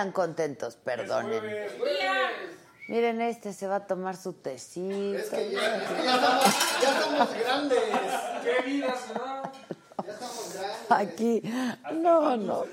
Tan 0.00 0.12
contentos? 0.12 0.76
Perdonen. 0.76 1.42
Miren, 2.88 3.20
este 3.20 3.52
se 3.52 3.66
va 3.66 3.76
a 3.76 3.86
tomar 3.86 4.16
su 4.16 4.32
tecito. 4.32 5.18
Es 5.18 5.28
que 5.28 5.50
ya, 5.50 5.76
es 5.76 5.88
que 5.88 6.04
ya 6.04 6.14
estamos, 6.14 6.44
ya 6.80 6.90
estamos 6.98 7.34
grandes. 7.34 7.82
¡Qué 8.42 8.62
vida 8.64 8.94
da! 9.14 9.52
Ya 10.06 10.12
estamos 10.12 10.54
grandes. 10.54 10.90
Aquí, 10.90 11.42
no, 11.92 12.36
no. 12.38 12.64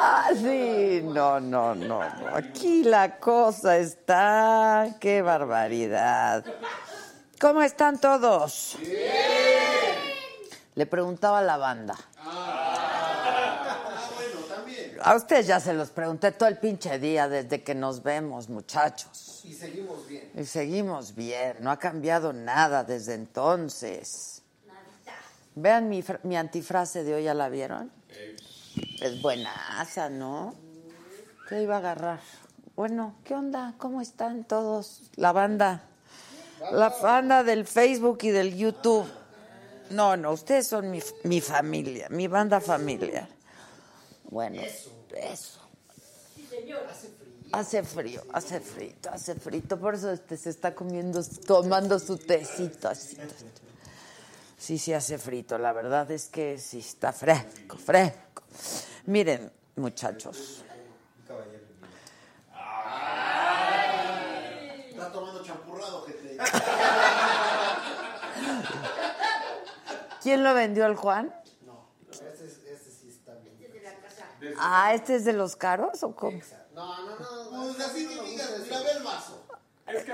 Ah, 0.00 0.30
sí, 0.34 1.00
no, 1.02 1.40
no, 1.40 1.74
no. 1.74 1.98
no. 1.98 2.36
Aquí 2.36 2.84
la 2.84 3.18
cosa 3.18 3.76
está. 3.78 4.86
¡Qué 5.00 5.20
barbaridad! 5.20 6.44
¿Cómo 7.40 7.62
están 7.62 8.00
todos? 8.00 8.78
Le 10.76 10.86
preguntaba 10.86 11.40
a 11.40 11.42
la 11.42 11.56
banda. 11.56 11.96
A 15.04 15.16
ustedes 15.16 15.46
ya 15.46 15.58
se 15.60 15.74
los 15.74 15.90
pregunté 15.90 16.32
todo 16.32 16.48
el 16.48 16.58
pinche 16.58 16.98
día 16.98 17.28
desde 17.28 17.62
que 17.62 17.74
nos 17.74 18.02
vemos, 18.02 18.48
muchachos. 18.48 19.40
Y 19.44 19.52
seguimos 19.54 20.06
bien. 20.06 20.30
Y 20.36 20.44
seguimos 20.44 21.14
bien, 21.14 21.56
no 21.60 21.70
ha 21.70 21.78
cambiado 21.78 22.32
nada 22.32 22.84
desde 22.84 23.14
entonces. 23.14 24.42
Vean 25.54 25.88
mi, 25.88 26.02
fra- 26.02 26.20
mi 26.22 26.36
antifrase 26.36 27.04
de 27.04 27.14
hoy, 27.14 27.24
¿ya 27.24 27.34
la 27.34 27.48
vieron? 27.48 27.90
Es 29.00 29.20
buenaza, 29.20 30.08
¿no? 30.08 30.54
¿Qué 31.48 31.62
iba 31.62 31.74
a 31.76 31.78
agarrar? 31.78 32.20
Bueno, 32.76 33.16
¿qué 33.24 33.34
onda? 33.34 33.74
¿Cómo 33.78 34.00
están 34.00 34.44
todos? 34.44 35.02
La 35.16 35.32
banda. 35.32 35.82
La 36.70 36.88
banda 36.90 37.42
del 37.42 37.66
Facebook 37.66 38.18
y 38.22 38.30
del 38.30 38.54
YouTube. 38.56 39.06
No, 39.90 40.16
no, 40.16 40.32
ustedes 40.32 40.68
son 40.68 40.90
mi, 40.90 41.02
mi 41.24 41.40
familia, 41.40 42.06
mi 42.08 42.28
banda 42.28 42.60
familiar. 42.60 43.28
Bueno, 44.32 44.62
eso. 45.14 45.60
Hace 47.52 47.82
frío, 47.82 48.22
hace 48.32 48.60
frito, 48.60 49.10
hace 49.10 49.34
frito. 49.34 49.78
Por 49.78 49.94
eso 49.94 50.10
este 50.10 50.38
se 50.38 50.48
está 50.48 50.74
comiendo, 50.74 51.22
tomando 51.46 51.98
su 51.98 52.16
tecito 52.16 52.88
así. 52.88 53.18
Sí, 54.56 54.78
sí 54.78 54.94
hace 54.94 55.18
frito. 55.18 55.58
La 55.58 55.74
verdad 55.74 56.10
es 56.10 56.28
que 56.28 56.56
sí 56.58 56.78
está 56.78 57.12
fresco, 57.12 57.76
fresco. 57.76 58.42
Miren, 59.04 59.52
muchachos. 59.76 60.64
Está 64.88 65.12
tomando 65.12 65.42
champurrado, 65.44 66.04
gente. 66.06 66.38
¿Quién 70.22 70.42
lo 70.42 70.54
vendió 70.54 70.86
al 70.86 70.94
Juan? 70.96 71.34
No, 71.66 71.88
este, 72.10 72.28
es- 72.46 72.60
este 72.64 72.90
sí 72.90 73.08
está 73.10 73.34
bien. 73.34 73.52
Ah, 74.58 74.94
¿este 74.94 75.16
es 75.16 75.24
de 75.24 75.32
los 75.32 75.56
caros 75.56 76.02
o 76.02 76.14
cómo? 76.14 76.38
No, 76.74 76.96
no, 77.04 77.16
no. 77.18 77.72
Pues 77.74 77.80
así 77.86 78.06
que 78.08 78.22
digas, 78.22 78.50
mira, 78.62 78.80
ve 78.80 78.90
el 78.98 79.02
vaso. 79.02 79.44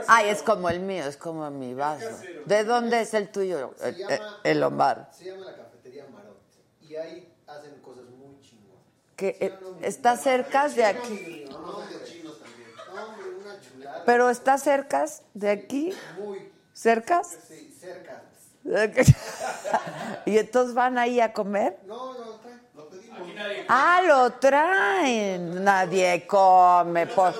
Ay, 0.09 0.28
es 0.31 0.43
como 0.43 0.69
el 0.71 0.81
mío, 0.81 1.05
es 1.05 1.16
como 1.16 1.49
mi 1.50 1.75
vaso. 1.75 2.09
¿De 2.47 2.65
dónde 2.65 3.00
es 3.03 3.15
el 3.15 3.31
tuyo, 3.31 3.75
Se 3.78 3.89
el, 3.91 3.97
llama- 3.97 4.41
el 4.43 4.62
Omar? 4.62 5.11
Se 5.12 5.25
llama 5.27 5.44
la 5.47 5.56
cafetería 5.56 6.06
Marot. 6.12 6.37
Y 6.81 6.97
ahí 6.97 7.33
hacen 7.47 7.81
cosas 7.81 8.05
muy 8.06 8.41
chingonas. 8.41 8.83
Que 9.16 9.37
eh, 9.41 9.59
está 9.83 10.16
cerca 10.16 10.69
de 10.69 10.84
aquí. 10.84 11.45
No, 11.50 11.59
no, 11.60 11.81
de 11.81 12.05
chinos 12.05 12.39
también. 12.41 12.71
No, 12.95 13.05
hombre, 13.05 13.27
una 13.41 13.60
chulada. 13.60 14.05
Pero 14.05 14.31
está 14.31 14.59
cerca 14.59 15.05
de 15.34 15.50
aquí, 15.50 15.93
Muy, 16.19 16.50
cercas. 16.72 17.37
sí, 17.47 17.77
cerca. 17.78 18.22
y 20.27 20.37
entonces 20.39 20.75
van 20.75 20.99
ahí 20.99 21.21
a 21.21 21.33
comer. 21.33 21.78
No, 21.87 22.15
no, 22.15 22.33
trae, 22.41 22.59
lo 22.75 22.89
pedimos. 22.89 23.28
Ah, 23.69 24.03
lo 24.06 24.32
traen. 24.34 25.62
Nadie 25.65 26.26
come. 26.26 27.06
Por, 27.06 27.34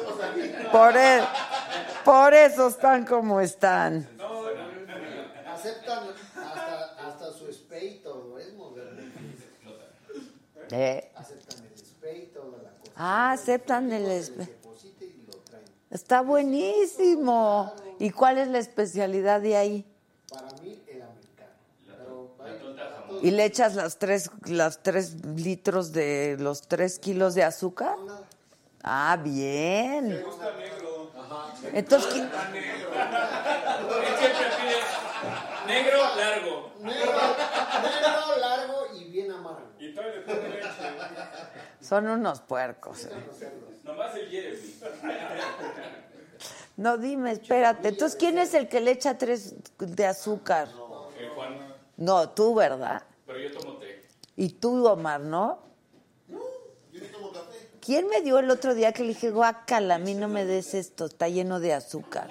por, 0.71 0.97
e- 0.97 1.23
por 2.05 2.35
eso 2.35 2.69
están 2.69 3.05
como 3.07 3.41
están. 3.41 4.07
Aceptan 5.47 6.05
hasta, 6.37 7.09
hasta 7.09 7.33
su 7.33 7.49
todo, 8.03 8.39
es 8.39 8.53
moderno. 8.55 9.03
Eh, 10.71 11.11
Aceptan 11.17 11.65
el 11.67 11.73
toda 12.33 12.59
la 12.63 12.71
cosa. 12.71 12.93
Ah, 12.97 13.33
aceptan 13.33 13.91
el... 13.93 14.05
espe- 14.07 14.47
Deposite 14.47 15.05
y 15.05 15.27
lo 15.27 15.33
traen. 15.39 15.65
Está 15.91 16.21
buenísimo. 16.21 17.73
¿Y 17.99 18.11
cuál 18.11 18.39
es 18.39 18.49
la 18.49 18.59
especialidad 18.59 19.41
de 19.41 19.57
ahí? 19.57 19.85
Para 20.31 20.47
mí, 20.63 20.81
el 20.89 21.03
americano. 21.03 21.51
Pero 21.87 22.35
hay 22.45 22.53
para 22.59 23.07
todos. 23.07 23.08
¿Y 23.23 23.31
le 23.31 23.45
echas 23.45 23.75
las 23.75 23.99
tres, 23.99 24.31
las 24.47 24.83
tres 24.83 25.25
litros 25.25 25.93
de 25.93 26.37
los 26.39 26.63
tres 26.63 26.99
kilos 26.99 27.35
de 27.35 27.45
azúcar? 27.45 27.97
Ah, 28.83 29.19
bien. 29.23 30.25
Entonces, 31.73 32.15
¿qui- 32.15 32.21
Él 32.21 32.31
siempre 34.19 34.47
pide 34.57 34.77
negro 35.67 35.99
largo. 36.17 36.73
Negro, 36.81 37.13
negro, 37.83 38.37
largo 38.41 38.87
y 38.97 39.05
bien 39.11 39.33
amargo. 39.33 39.63
Y 39.79 39.93
todavía 39.95 40.15
le 40.17 40.21
pone 40.23 40.49
leche. 40.49 40.69
son 41.81 42.09
unos 42.09 42.41
puercos. 42.41 43.05
eh. 43.05 43.11
Nomás 43.85 44.15
el 44.15 44.29
Jeremy. 44.29 44.75
No, 46.77 46.97
dime, 46.97 47.33
espérate. 47.33 47.89
Entonces, 47.89 48.17
¿quién 48.17 48.39
es 48.39 48.55
el 48.55 48.69
que 48.69 48.81
le 48.81 48.93
echa 48.93 49.19
tres 49.19 49.55
de 49.79 50.07
azúcar? 50.07 50.69
No, 51.97 52.29
tú, 52.31 52.55
¿verdad? 52.55 53.03
Pero 53.39 53.51
yo 53.51 53.61
tomo 53.61 53.75
té. 53.75 54.05
Y 54.37 54.49
tú, 54.51 54.87
Omar, 54.87 55.21
¿no? 55.21 55.61
Yo 56.29 57.01
ni 57.01 57.07
tomo 57.09 57.31
café. 57.33 57.69
¿Quién 57.81 58.09
me 58.09 58.21
dio 58.21 58.39
el 58.39 58.51
otro 58.51 58.75
día 58.75 58.93
que 58.93 59.03
le 59.03 59.11
dije, 59.11 59.31
guácala, 59.31 59.97
a 59.97 59.99
mí 59.99 60.15
no 60.15 60.29
me 60.29 60.45
des 60.45 60.75
esto, 60.75 61.07
está 61.07 61.29
lleno 61.29 61.61
de 61.61 61.73
azúcar? 61.73 62.29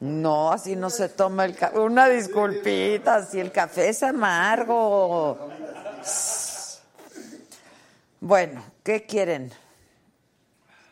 No, 0.00 0.52
así 0.52 0.76
no 0.76 0.90
se 0.90 1.08
toma 1.08 1.44
el 1.46 1.56
café. 1.56 1.78
Una 1.78 2.08
disculpita, 2.08 3.24
si 3.24 3.40
el 3.40 3.50
café 3.50 3.88
es 3.88 4.02
amargo. 4.02 5.38
Bueno, 8.20 8.64
¿qué 8.82 9.06
quieren? 9.06 9.52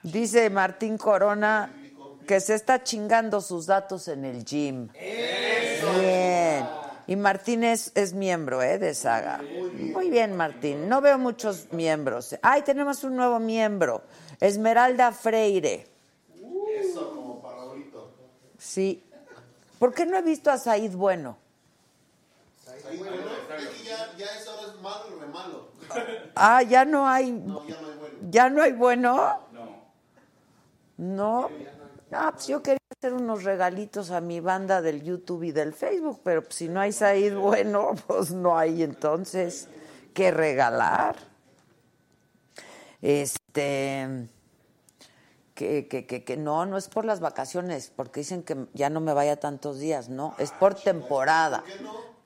Dice 0.02 0.48
Martín 0.48 0.96
Corona 0.96 1.70
que 2.26 2.40
se 2.40 2.54
está 2.54 2.82
chingando 2.82 3.40
sus 3.40 3.66
datos 3.66 4.08
en 4.08 4.24
el 4.24 4.44
gym. 4.44 4.88
Bien. 4.92 6.23
Y 7.06 7.16
Martín 7.16 7.64
es, 7.64 7.92
es 7.94 8.14
miembro 8.14 8.62
¿eh? 8.62 8.78
de 8.78 8.94
Saga. 8.94 9.42
Muy 9.92 10.10
bien, 10.10 10.36
Martín. 10.36 10.88
No 10.88 11.00
veo 11.00 11.18
muchos 11.18 11.72
miembros. 11.72 12.36
Ay, 12.42 12.62
tenemos 12.62 13.04
un 13.04 13.16
nuevo 13.16 13.38
miembro. 13.38 14.02
Esmeralda 14.40 15.12
Freire. 15.12 15.86
Eso, 16.80 17.10
como 17.10 17.42
para. 17.42 17.64
Sí. 18.58 19.04
¿Por 19.78 19.92
qué 19.92 20.06
no 20.06 20.16
he 20.16 20.22
visto 20.22 20.50
a 20.50 20.56
Said 20.58 20.92
Bueno? 20.92 21.36
Ahí, 22.88 22.96
bueno, 22.96 23.16
ya, 23.84 24.14
ya 24.16 24.26
eso 24.26 24.50
ahora 24.52 24.72
es 24.72 24.80
malo 24.80 25.04
y 25.08 25.20
re 25.20 25.26
malo. 25.26 25.68
Ah, 26.34 26.62
ya 26.62 26.84
no 26.84 27.06
hay. 27.06 27.30
No, 27.32 27.66
ya 27.66 27.80
no 27.80 27.82
hay 27.88 27.92
bueno. 27.98 28.18
¿Ya 28.30 28.50
no 28.50 28.62
hay 28.62 28.72
bueno? 28.72 29.40
No. 29.52 29.82
No. 30.96 31.50
Ah, 32.10 32.30
pues 32.32 32.46
yo 32.46 32.62
quería 32.62 32.78
hacer 33.04 33.12
unos 33.12 33.44
regalitos 33.44 34.10
a 34.10 34.22
mi 34.22 34.40
banda 34.40 34.80
del 34.80 35.02
YouTube 35.02 35.42
y 35.42 35.52
del 35.52 35.74
Facebook, 35.74 36.22
pero 36.24 36.42
pues 36.42 36.54
si 36.54 36.68
no 36.68 36.80
hay 36.80 36.90
Said 36.90 37.36
bueno, 37.36 37.94
pues 38.06 38.30
no 38.30 38.56
hay 38.56 38.82
entonces 38.82 39.68
que 40.14 40.30
regalar. 40.30 41.16
Este. 43.02 44.28
Que, 45.54 45.86
que, 45.86 46.06
que, 46.06 46.24
que 46.24 46.36
no, 46.38 46.64
no 46.64 46.78
es 46.78 46.88
por 46.88 47.04
las 47.04 47.20
vacaciones, 47.20 47.92
porque 47.94 48.20
dicen 48.20 48.42
que 48.42 48.66
ya 48.72 48.88
no 48.88 49.00
me 49.00 49.12
vaya 49.12 49.38
tantos 49.38 49.78
días, 49.78 50.08
no, 50.08 50.34
es 50.38 50.50
por 50.50 50.74
temporada. 50.74 51.62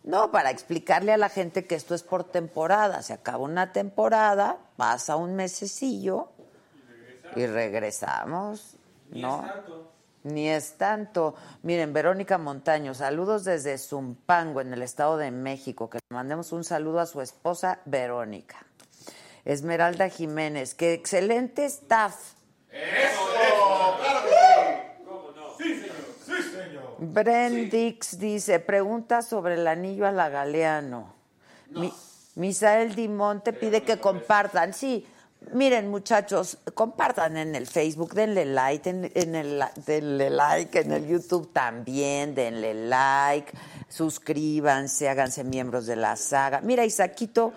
No, 0.04 0.30
para 0.30 0.50
explicarle 0.50 1.12
a 1.12 1.16
la 1.16 1.28
gente 1.28 1.66
que 1.66 1.74
esto 1.74 1.94
es 1.94 2.04
por 2.04 2.22
temporada. 2.22 3.02
Se 3.02 3.12
acaba 3.12 3.38
una 3.38 3.72
temporada, 3.72 4.58
pasa 4.76 5.16
un 5.16 5.34
mesecillo 5.34 6.28
y 7.34 7.46
regresamos. 7.46 8.76
¿no? 9.10 9.44
Ni 10.24 10.48
es 10.48 10.76
tanto. 10.76 11.34
Miren, 11.62 11.92
Verónica 11.92 12.38
Montaño, 12.38 12.92
saludos 12.94 13.44
desde 13.44 13.78
Zumpango, 13.78 14.60
en 14.60 14.72
el 14.72 14.82
Estado 14.82 15.16
de 15.16 15.30
México. 15.30 15.88
Que 15.88 15.98
le 15.98 16.14
mandemos 16.14 16.52
un 16.52 16.64
saludo 16.64 17.00
a 17.00 17.06
su 17.06 17.20
esposa 17.20 17.80
Verónica. 17.84 18.56
Esmeralda 19.44 20.08
Jiménez, 20.08 20.74
que 20.74 20.92
excelente 20.92 21.64
staff. 21.66 22.34
Brendix 26.98 28.18
dice, 28.18 28.58
pregunta 28.60 29.22
sobre 29.22 29.54
el 29.54 29.66
anillo 29.66 30.06
a 30.06 30.12
la 30.12 30.28
Galeano. 30.28 31.14
Mi- 31.70 31.92
Misael 32.34 32.94
Dimonte 32.94 33.52
pide 33.52 33.82
que 33.82 33.98
compartan. 33.98 34.72
Sí, 34.72 35.06
miren 35.52 35.88
muchachos, 35.88 36.58
compartan 36.74 37.36
en 37.36 37.54
el 37.54 37.66
Facebook, 37.66 38.14
denle 38.14 38.44
like, 38.44 38.88
en, 38.88 39.10
en 39.14 39.34
el, 39.34 39.62
denle 39.86 40.30
like 40.30 40.80
en 40.80 40.92
el 40.92 41.06
YouTube 41.06 41.52
también, 41.52 42.34
denle 42.34 42.74
like, 42.74 43.52
suscríbanse, 43.88 45.08
háganse 45.08 45.44
miembros 45.44 45.86
de 45.86 45.96
la 45.96 46.16
saga. 46.16 46.60
Mira, 46.60 46.84
Isaquito 46.84 47.52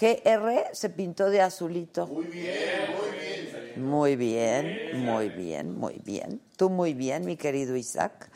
GR 0.00 0.70
se 0.72 0.90
pintó 0.90 1.30
de 1.30 1.40
azulito. 1.40 2.06
Muy 2.06 2.24
bien, 2.24 2.54
muy 2.96 3.18
bien. 3.18 3.54
Muy 3.76 4.16
bien, 4.16 5.04
muy 5.04 5.28
bien, 5.28 5.78
muy 5.78 6.00
bien. 6.04 6.40
Tú 6.56 6.70
muy 6.70 6.94
bien, 6.94 7.24
mi 7.24 7.36
querido 7.36 7.76
Isaac. 7.76 8.30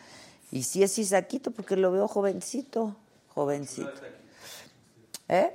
Y 0.51 0.65
si 0.65 0.83
es 0.83 0.99
Isaquito, 0.99 1.51
porque 1.51 1.77
lo 1.77 1.93
veo 1.93 2.09
jovencito, 2.09 2.97
jovencito. 3.29 3.93
¿Eh? 5.29 5.53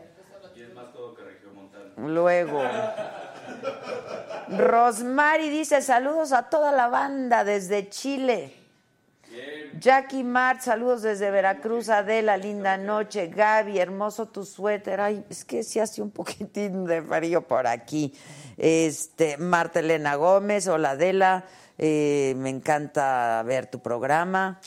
Luego. 1.97 2.61
Rosmary 4.49 5.49
dice 5.49 5.81
saludos 5.81 6.31
a 6.31 6.49
toda 6.49 6.71
la 6.71 6.87
banda 6.87 7.43
desde 7.43 7.89
Chile. 7.89 8.53
Jackie 9.79 10.23
Mart, 10.23 10.61
saludos 10.61 11.01
desde 11.01 11.31
Veracruz, 11.31 11.89
Adela, 11.89 12.37
linda 12.37 12.77
noche. 12.77 13.27
Gaby, 13.27 13.79
hermoso 13.79 14.27
tu 14.27 14.45
suéter. 14.45 15.01
Ay, 15.01 15.25
es 15.29 15.43
que 15.43 15.63
sí 15.63 15.79
hace 15.79 16.01
un 16.01 16.11
poquitín 16.11 16.85
de 16.85 17.01
frío 17.01 17.41
por 17.41 17.65
aquí. 17.65 18.13
Este, 18.57 19.37
Marta 19.37 19.79
Elena 19.79 20.15
Gómez, 20.15 20.67
hola 20.67 20.91
Adela, 20.91 21.45
eh, 21.77 22.35
me 22.37 22.49
encanta 22.49 23.41
ver 23.43 23.65
tu 23.67 23.79
programa. 23.79 24.59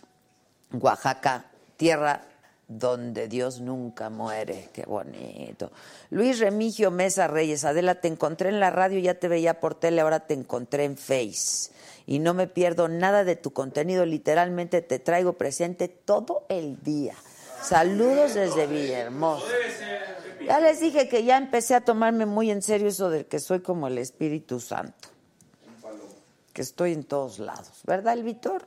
Oaxaca, 0.72 1.44
tierra 1.76 2.22
donde 2.68 3.28
Dios 3.28 3.60
nunca 3.60 4.10
muere. 4.10 4.68
Qué 4.72 4.84
bonito. 4.84 5.70
Luis 6.10 6.38
Remigio 6.38 6.90
Mesa 6.90 7.28
Reyes, 7.28 7.64
Adela, 7.64 8.00
te 8.00 8.08
encontré 8.08 8.48
en 8.48 8.60
la 8.60 8.70
radio, 8.70 8.98
ya 8.98 9.14
te 9.14 9.28
veía 9.28 9.60
por 9.60 9.74
tele, 9.74 10.00
ahora 10.00 10.26
te 10.26 10.34
encontré 10.34 10.84
en 10.84 10.96
Face. 10.96 11.70
Y 12.06 12.18
no 12.18 12.34
me 12.34 12.46
pierdo 12.46 12.88
nada 12.88 13.24
de 13.24 13.36
tu 13.36 13.52
contenido, 13.52 14.06
literalmente 14.06 14.82
te 14.82 14.98
traigo 14.98 15.34
presente 15.34 15.88
todo 15.88 16.44
el 16.48 16.82
día. 16.82 17.14
Saludos 17.62 18.34
desde 18.34 18.66
Villahermosa. 18.66 19.46
Ya 20.46 20.60
les 20.60 20.78
dije 20.78 21.08
que 21.08 21.24
ya 21.24 21.36
empecé 21.36 21.74
a 21.74 21.80
tomarme 21.80 22.26
muy 22.26 22.50
en 22.50 22.62
serio 22.62 22.88
eso 22.88 23.10
de 23.10 23.26
que 23.26 23.40
soy 23.40 23.60
como 23.60 23.88
el 23.88 23.98
Espíritu 23.98 24.60
Santo. 24.60 25.08
Que 26.52 26.62
estoy 26.62 26.92
en 26.92 27.04
todos 27.04 27.38
lados. 27.38 27.82
¿Verdad, 27.84 28.14
el 28.14 28.22
Víctor? 28.22 28.66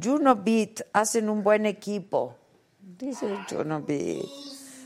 Juno 0.00 0.36
Beat, 0.36 0.82
hacen 0.92 1.28
un 1.28 1.42
buen 1.42 1.66
equipo. 1.66 2.36
Dice 2.80 3.38
Juno 3.48 3.82
Beat. 3.82 4.24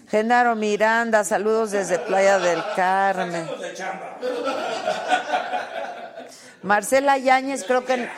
Genaro 0.09 0.57
Miranda, 0.57 1.23
saludos 1.25 1.71
desde 1.71 1.99
Playa 1.99 2.39
del 2.39 2.63
Carmen. 2.75 3.47
Marcela 6.63 7.19
Yáñez, 7.19 7.65
creo 7.65 7.85
que 7.85 8.09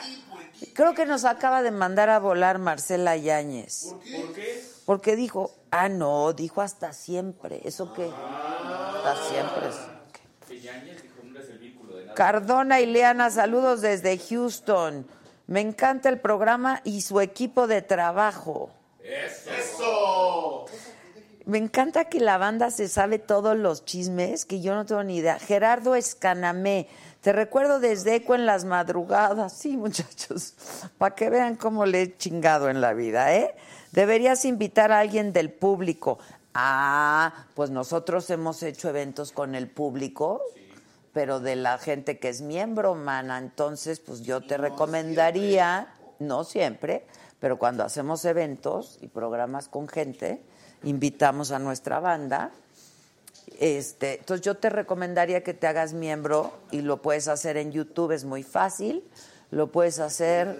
creo 0.73 0.93
que 0.93 1.05
nos 1.05 1.25
acaba 1.25 1.61
de 1.61 1.71
mandar 1.71 2.09
a 2.09 2.19
volar 2.19 2.59
Marcela 2.59 3.17
Yáñez. 3.17 3.93
¿Por 3.93 4.33
qué? 4.33 4.63
Porque 4.85 5.15
dijo, 5.15 5.51
ah, 5.69 5.89
no, 5.89 6.33
dijo 6.33 6.61
hasta 6.61 6.93
siempre. 6.93 7.61
¿Eso 7.65 7.93
qué? 7.93 8.09
Hasta 8.09 9.15
siempre. 9.29 9.69
Cardona 12.15 12.79
y 12.81 12.85
Leana, 12.85 13.29
saludos 13.29 13.81
desde 13.81 14.17
Houston. 14.17 15.07
Me 15.51 15.59
encanta 15.59 16.07
el 16.07 16.21
programa 16.21 16.79
y 16.85 17.01
su 17.01 17.19
equipo 17.19 17.67
de 17.67 17.81
trabajo. 17.81 18.69
¡Eso! 19.03 20.65
Me 21.43 21.57
encanta 21.57 22.05
que 22.05 22.21
la 22.21 22.37
banda 22.37 22.71
se 22.71 22.87
sabe 22.87 23.19
todos 23.19 23.57
los 23.57 23.83
chismes 23.83 24.45
que 24.45 24.61
yo 24.61 24.73
no 24.75 24.85
tengo 24.85 25.03
ni 25.03 25.17
idea. 25.17 25.39
Gerardo 25.39 25.95
Escanamé, 25.95 26.87
te 27.19 27.33
recuerdo 27.33 27.81
desde 27.81 28.15
Eco 28.15 28.33
en 28.33 28.45
las 28.45 28.63
madrugadas. 28.63 29.51
Sí, 29.51 29.75
muchachos, 29.75 30.53
para 30.97 31.15
que 31.15 31.29
vean 31.29 31.57
cómo 31.57 31.85
le 31.85 32.03
he 32.03 32.17
chingado 32.17 32.69
en 32.69 32.79
la 32.79 32.93
vida, 32.93 33.35
¿eh? 33.35 33.53
Deberías 33.91 34.45
invitar 34.45 34.93
a 34.93 34.99
alguien 34.99 35.33
del 35.33 35.51
público. 35.51 36.17
Ah, 36.53 37.45
pues 37.55 37.71
nosotros 37.71 38.29
hemos 38.29 38.63
hecho 38.63 38.87
eventos 38.87 39.33
con 39.33 39.55
el 39.55 39.69
público, 39.69 40.41
pero 41.13 41.39
de 41.39 41.55
la 41.55 41.77
gente 41.77 42.19
que 42.19 42.29
es 42.29 42.41
miembro, 42.41 42.95
mana. 42.95 43.37
Entonces, 43.37 43.99
pues 43.99 44.21
yo 44.21 44.41
te 44.41 44.57
recomendaría, 44.57 45.93
no 46.19 46.43
siempre, 46.43 47.05
pero 47.39 47.57
cuando 47.57 47.83
hacemos 47.83 48.23
eventos 48.25 48.97
y 49.01 49.07
programas 49.07 49.67
con 49.67 49.87
gente, 49.87 50.41
invitamos 50.83 51.51
a 51.51 51.59
nuestra 51.59 51.99
banda. 51.99 52.51
Este, 53.59 54.19
entonces 54.19 54.45
yo 54.45 54.55
te 54.55 54.69
recomendaría 54.69 55.43
que 55.43 55.53
te 55.53 55.67
hagas 55.67 55.93
miembro 55.93 56.53
y 56.71 56.81
lo 56.81 57.01
puedes 57.01 57.27
hacer 57.27 57.57
en 57.57 57.71
YouTube, 57.71 58.11
es 58.11 58.23
muy 58.23 58.43
fácil. 58.43 59.03
Lo 59.49 59.71
puedes 59.71 59.99
hacer 59.99 60.59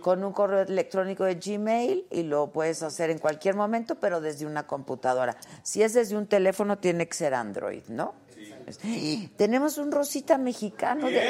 con 0.00 0.22
un 0.22 0.32
correo 0.32 0.60
electrónico 0.60 1.24
de 1.24 1.36
Gmail 1.36 2.06
y 2.10 2.24
lo 2.24 2.48
puedes 2.48 2.82
hacer 2.82 3.08
en 3.08 3.18
cualquier 3.18 3.54
momento, 3.54 3.94
pero 3.94 4.20
desde 4.20 4.44
una 4.44 4.66
computadora. 4.66 5.36
Si 5.62 5.82
es 5.82 5.94
desde 5.94 6.16
un 6.16 6.26
teléfono, 6.26 6.76
tiene 6.76 7.08
que 7.08 7.14
ser 7.14 7.32
Android, 7.32 7.84
¿no? 7.88 8.12
Tenemos 9.36 9.78
un 9.78 9.90
Rosita 9.92 10.38
mexicano. 10.38 11.06
de- 11.08 11.20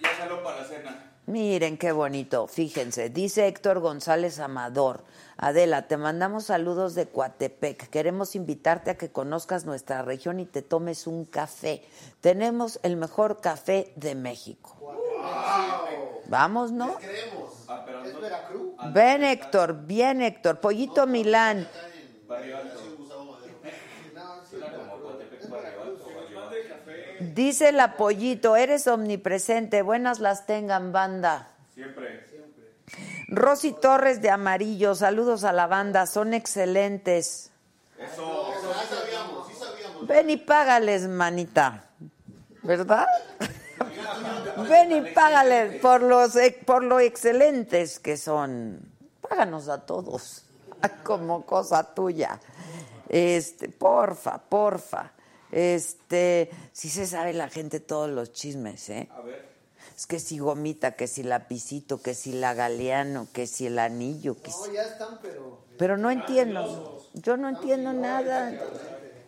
Ya 0.00 0.16
salió 0.16 0.42
para 0.42 0.60
la 0.62 0.64
cena. 0.68 1.04
Miren 1.26 1.76
qué 1.76 1.92
bonito, 1.92 2.46
fíjense, 2.46 3.10
dice 3.10 3.46
Héctor 3.48 3.80
González 3.80 4.38
Amador. 4.38 5.04
Adela, 5.36 5.86
te 5.86 5.96
mandamos 5.96 6.44
saludos 6.46 6.94
de 6.94 7.06
Coatepec. 7.08 7.90
Queremos 7.90 8.34
invitarte 8.34 8.90
a 8.90 8.96
que 8.96 9.10
conozcas 9.12 9.64
nuestra 9.66 10.02
región 10.02 10.40
y 10.40 10.46
te 10.46 10.62
tomes 10.62 11.06
un 11.06 11.26
café. 11.26 11.84
Tenemos 12.20 12.80
el 12.82 12.96
mejor 12.96 13.40
café 13.40 13.92
de 13.96 14.14
México. 14.14 14.76
Vamos, 16.26 16.72
¿no? 16.72 16.94
Creemos. 16.96 17.64
Ah, 17.68 17.82
pero 17.86 18.02
¿Es 18.04 18.14
no- 18.14 18.20
Veracruz? 18.20 18.72
Ven, 18.92 19.22
Héctor, 19.24 19.86
bien, 19.86 20.22
Héctor. 20.22 20.60
Pollito 20.60 21.06
Milán. 21.06 21.68
Barrio 22.28 22.56
Alto. 22.58 22.80
Dice 27.20 27.72
la 27.72 27.96
Pollito, 27.96 28.56
eres 28.56 28.86
omnipresente. 28.86 29.82
Buenas 29.82 30.20
las 30.20 30.46
tengan, 30.46 30.92
banda. 30.92 31.50
Siempre. 31.74 32.26
Rosy 33.28 33.72
Torres 33.72 34.22
de 34.22 34.30
Amarillo, 34.30 34.94
saludos 34.94 35.44
a 35.44 35.52
la 35.52 35.66
banda, 35.66 36.06
son 36.06 36.32
excelentes. 36.32 37.50
Eso, 37.98 38.48
Eso 38.52 38.72
sí 38.72 38.88
sabíamos, 38.94 39.46
sí 39.48 39.54
sabíamos. 39.58 40.06
Ven 40.06 40.30
y 40.30 40.36
págales, 40.38 41.06
manita. 41.08 41.84
¿Verdad? 42.62 43.06
Ven 44.68 44.92
y 44.92 45.00
págales 45.12 45.80
por, 45.80 46.02
los, 46.02 46.34
e- 46.36 46.58
por 46.64 46.82
lo 46.82 47.00
excelentes 47.00 47.98
que 47.98 48.16
son. 48.16 48.80
Páganos 49.28 49.68
a 49.68 49.84
todos, 49.84 50.44
como 51.04 51.44
cosa 51.44 51.94
tuya. 51.94 52.40
Este, 53.08 53.68
porfa, 53.68 54.38
porfa. 54.38 55.12
Este, 55.50 56.50
si 56.72 56.88
se 56.90 57.06
sabe 57.06 57.32
la 57.32 57.48
gente 57.48 57.80
todos 57.80 58.10
los 58.10 58.32
chismes, 58.32 58.90
¿eh? 58.90 59.08
a 59.10 59.20
ver. 59.22 59.48
Es 59.96 60.06
que 60.06 60.20
si 60.20 60.38
gomita, 60.38 60.92
que 60.92 61.08
si 61.08 61.24
lapicito, 61.24 62.00
que 62.00 62.14
si 62.14 62.32
la 62.32 62.54
galeano, 62.54 63.26
que 63.32 63.48
si 63.48 63.66
el 63.66 63.80
anillo, 63.80 64.40
que 64.40 64.52
si... 64.52 64.68
No, 64.68 64.72
ya 64.72 64.82
están, 64.82 65.18
pero. 65.20 65.58
Pero 65.76 65.96
no 65.96 66.10
entiendo. 66.10 67.04
Yo 67.14 67.36
no 67.36 67.48
entiendo 67.48 67.92
nada. 67.92 68.52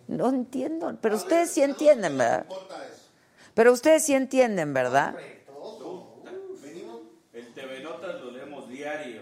No 0.07 0.29
entiendo. 0.29 0.97
Pero 1.01 1.17
ustedes 1.17 1.51
sí 1.51 1.63
entienden, 1.63 2.19
¿verdad? 2.19 2.47
Pero 3.55 3.73
ustedes 3.73 4.05
sí 4.05 4.15
entienden, 4.15 4.73
¿verdad? 4.73 5.17
El 7.33 7.53
TV 7.55 7.81
Notas 7.81 8.21
lo 8.21 8.31
leemos 8.31 8.69
diario. 8.69 9.20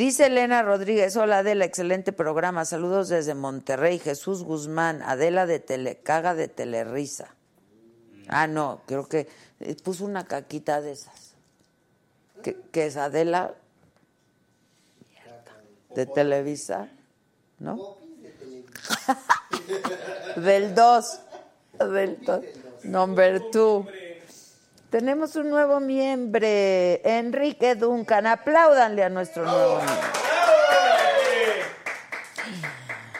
Dice 0.00 0.28
Elena 0.28 0.62
Rodríguez, 0.62 1.14
hola 1.18 1.40
Adela, 1.40 1.66
excelente 1.66 2.10
programa. 2.14 2.64
Saludos 2.64 3.10
desde 3.10 3.34
Monterrey. 3.34 3.98
Jesús 3.98 4.44
Guzmán, 4.44 5.02
Adela 5.02 5.44
de 5.44 5.58
Telecaga 5.58 6.34
de 6.34 6.48
Telerisa. 6.48 7.34
Ah, 8.26 8.46
no, 8.46 8.80
creo 8.86 9.06
que 9.10 9.28
eh, 9.60 9.76
puso 9.84 10.06
una 10.06 10.24
caquita 10.24 10.80
de 10.80 10.92
esas. 10.92 11.34
Que, 12.42 12.56
es 12.72 12.96
Adela 12.96 13.52
de 15.94 16.06
Televisa, 16.06 16.88
¿no? 17.58 17.98
Del 20.36 20.74
2. 20.74 21.20
Del 21.92 22.24
2. 22.24 22.40
Number 22.84 23.50
2. 23.52 23.86
Tenemos 24.90 25.36
un 25.36 25.50
nuevo 25.50 25.78
miembro, 25.78 26.44
Enrique 26.44 27.76
Duncan. 27.76 28.26
Apláudanle 28.26 29.04
a 29.04 29.08
nuestro 29.08 29.44
nuevo 29.44 29.76
miembro. 29.76 29.94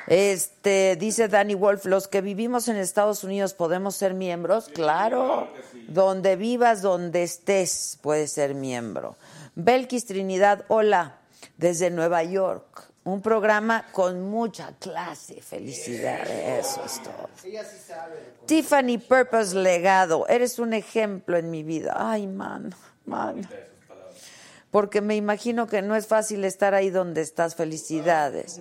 Este, 0.08 0.96
dice 0.96 1.28
Danny 1.28 1.54
Wolf, 1.54 1.84
los 1.84 2.08
que 2.08 2.20
vivimos 2.22 2.66
en 2.66 2.74
Estados 2.74 3.22
Unidos 3.22 3.54
podemos 3.54 3.94
ser 3.94 4.14
miembros, 4.14 4.68
claro, 4.74 5.48
donde 5.86 6.34
vivas, 6.34 6.82
donde 6.82 7.22
estés, 7.22 7.96
puedes 8.02 8.32
ser 8.32 8.56
miembro. 8.56 9.14
Belkis 9.54 10.06
Trinidad, 10.06 10.64
hola, 10.66 11.18
desde 11.56 11.90
Nueva 11.90 12.24
York, 12.24 12.89
un 13.12 13.22
programa 13.22 13.86
con 13.92 14.20
mucha 14.22 14.72
clase, 14.78 15.42
felicidades, 15.42 16.66
eso 16.66 16.84
es 16.84 17.02
todo. 17.02 17.28
Ella 17.44 17.64
sí 17.64 17.76
sabe. 17.86 18.16
Tiffany 18.46 18.98
Purpose 18.98 19.54
Legado, 19.54 20.26
eres 20.28 20.58
un 20.58 20.72
ejemplo 20.72 21.36
en 21.36 21.50
mi 21.50 21.62
vida. 21.62 21.94
Ay, 21.96 22.26
man, 22.26 22.74
man. 23.04 23.48
Porque 24.70 25.00
me 25.00 25.16
imagino 25.16 25.66
que 25.66 25.82
no 25.82 25.96
es 25.96 26.06
fácil 26.06 26.44
estar 26.44 26.74
ahí 26.74 26.90
donde 26.90 27.22
estás. 27.22 27.56
Felicidades. 27.56 28.60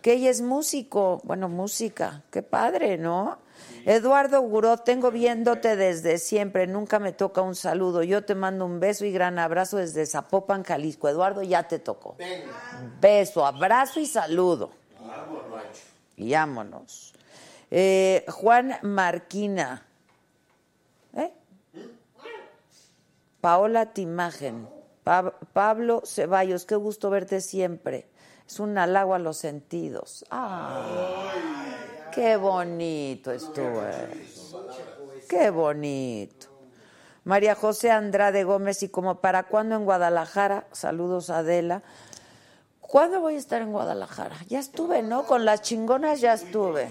Que 0.00 0.12
ella 0.12 0.30
es 0.30 0.40
músico. 0.40 1.20
Bueno, 1.24 1.48
música. 1.48 2.22
Qué 2.30 2.42
padre, 2.42 2.98
¿no? 2.98 3.38
Eduardo 3.86 4.40
Guró, 4.42 4.78
tengo 4.78 5.10
viéndote 5.10 5.76
desde 5.76 6.18
siempre. 6.18 6.66
Nunca 6.66 6.98
me 6.98 7.12
toca 7.12 7.40
un 7.42 7.54
saludo. 7.54 8.02
Yo 8.02 8.24
te 8.24 8.34
mando 8.34 8.64
un 8.66 8.80
beso 8.80 9.04
y 9.04 9.12
gran 9.12 9.38
abrazo 9.38 9.76
desde 9.78 10.06
Zapopan, 10.06 10.62
Jalisco. 10.64 11.08
Eduardo, 11.08 11.42
ya 11.42 11.66
te 11.68 11.78
tocó. 11.78 12.16
Beso, 13.00 13.46
abrazo 13.46 14.00
y 14.00 14.06
saludo. 14.06 14.70
Y 16.16 16.32
vámonos. 16.32 17.14
Eh, 17.70 18.24
Juan 18.28 18.78
Marquina. 18.82 19.86
¿Eh? 21.14 21.32
Paola 23.40 23.86
Timagen. 23.92 24.68
Pa- 25.04 25.32
Pablo 25.52 26.02
Ceballos, 26.04 26.66
qué 26.66 26.76
gusto 26.76 27.08
verte 27.10 27.40
siempre. 27.40 28.06
Es 28.46 28.60
un 28.60 28.76
halago 28.76 29.14
a 29.14 29.18
los 29.18 29.36
sentidos. 29.38 30.24
Ay, 30.28 30.82
qué 32.12 32.36
bonito 32.36 33.32
estuvo. 33.32 33.82
Qué 35.28 35.50
bonito. 35.50 36.46
María 37.24 37.54
José 37.54 37.90
Andrade 37.90 38.44
Gómez, 38.44 38.82
y 38.82 38.88
como 38.88 39.20
para 39.20 39.44
cuándo 39.44 39.76
en 39.76 39.84
Guadalajara, 39.84 40.66
saludos 40.72 41.30
Adela. 41.30 41.82
¿Cuándo 42.80 43.20
voy 43.20 43.34
a 43.34 43.38
estar 43.38 43.62
en 43.62 43.72
Guadalajara? 43.72 44.36
Ya 44.48 44.58
estuve, 44.58 45.02
¿no? 45.02 45.24
Con 45.24 45.44
las 45.44 45.62
chingonas 45.62 46.20
ya 46.20 46.32
estuve. 46.32 46.90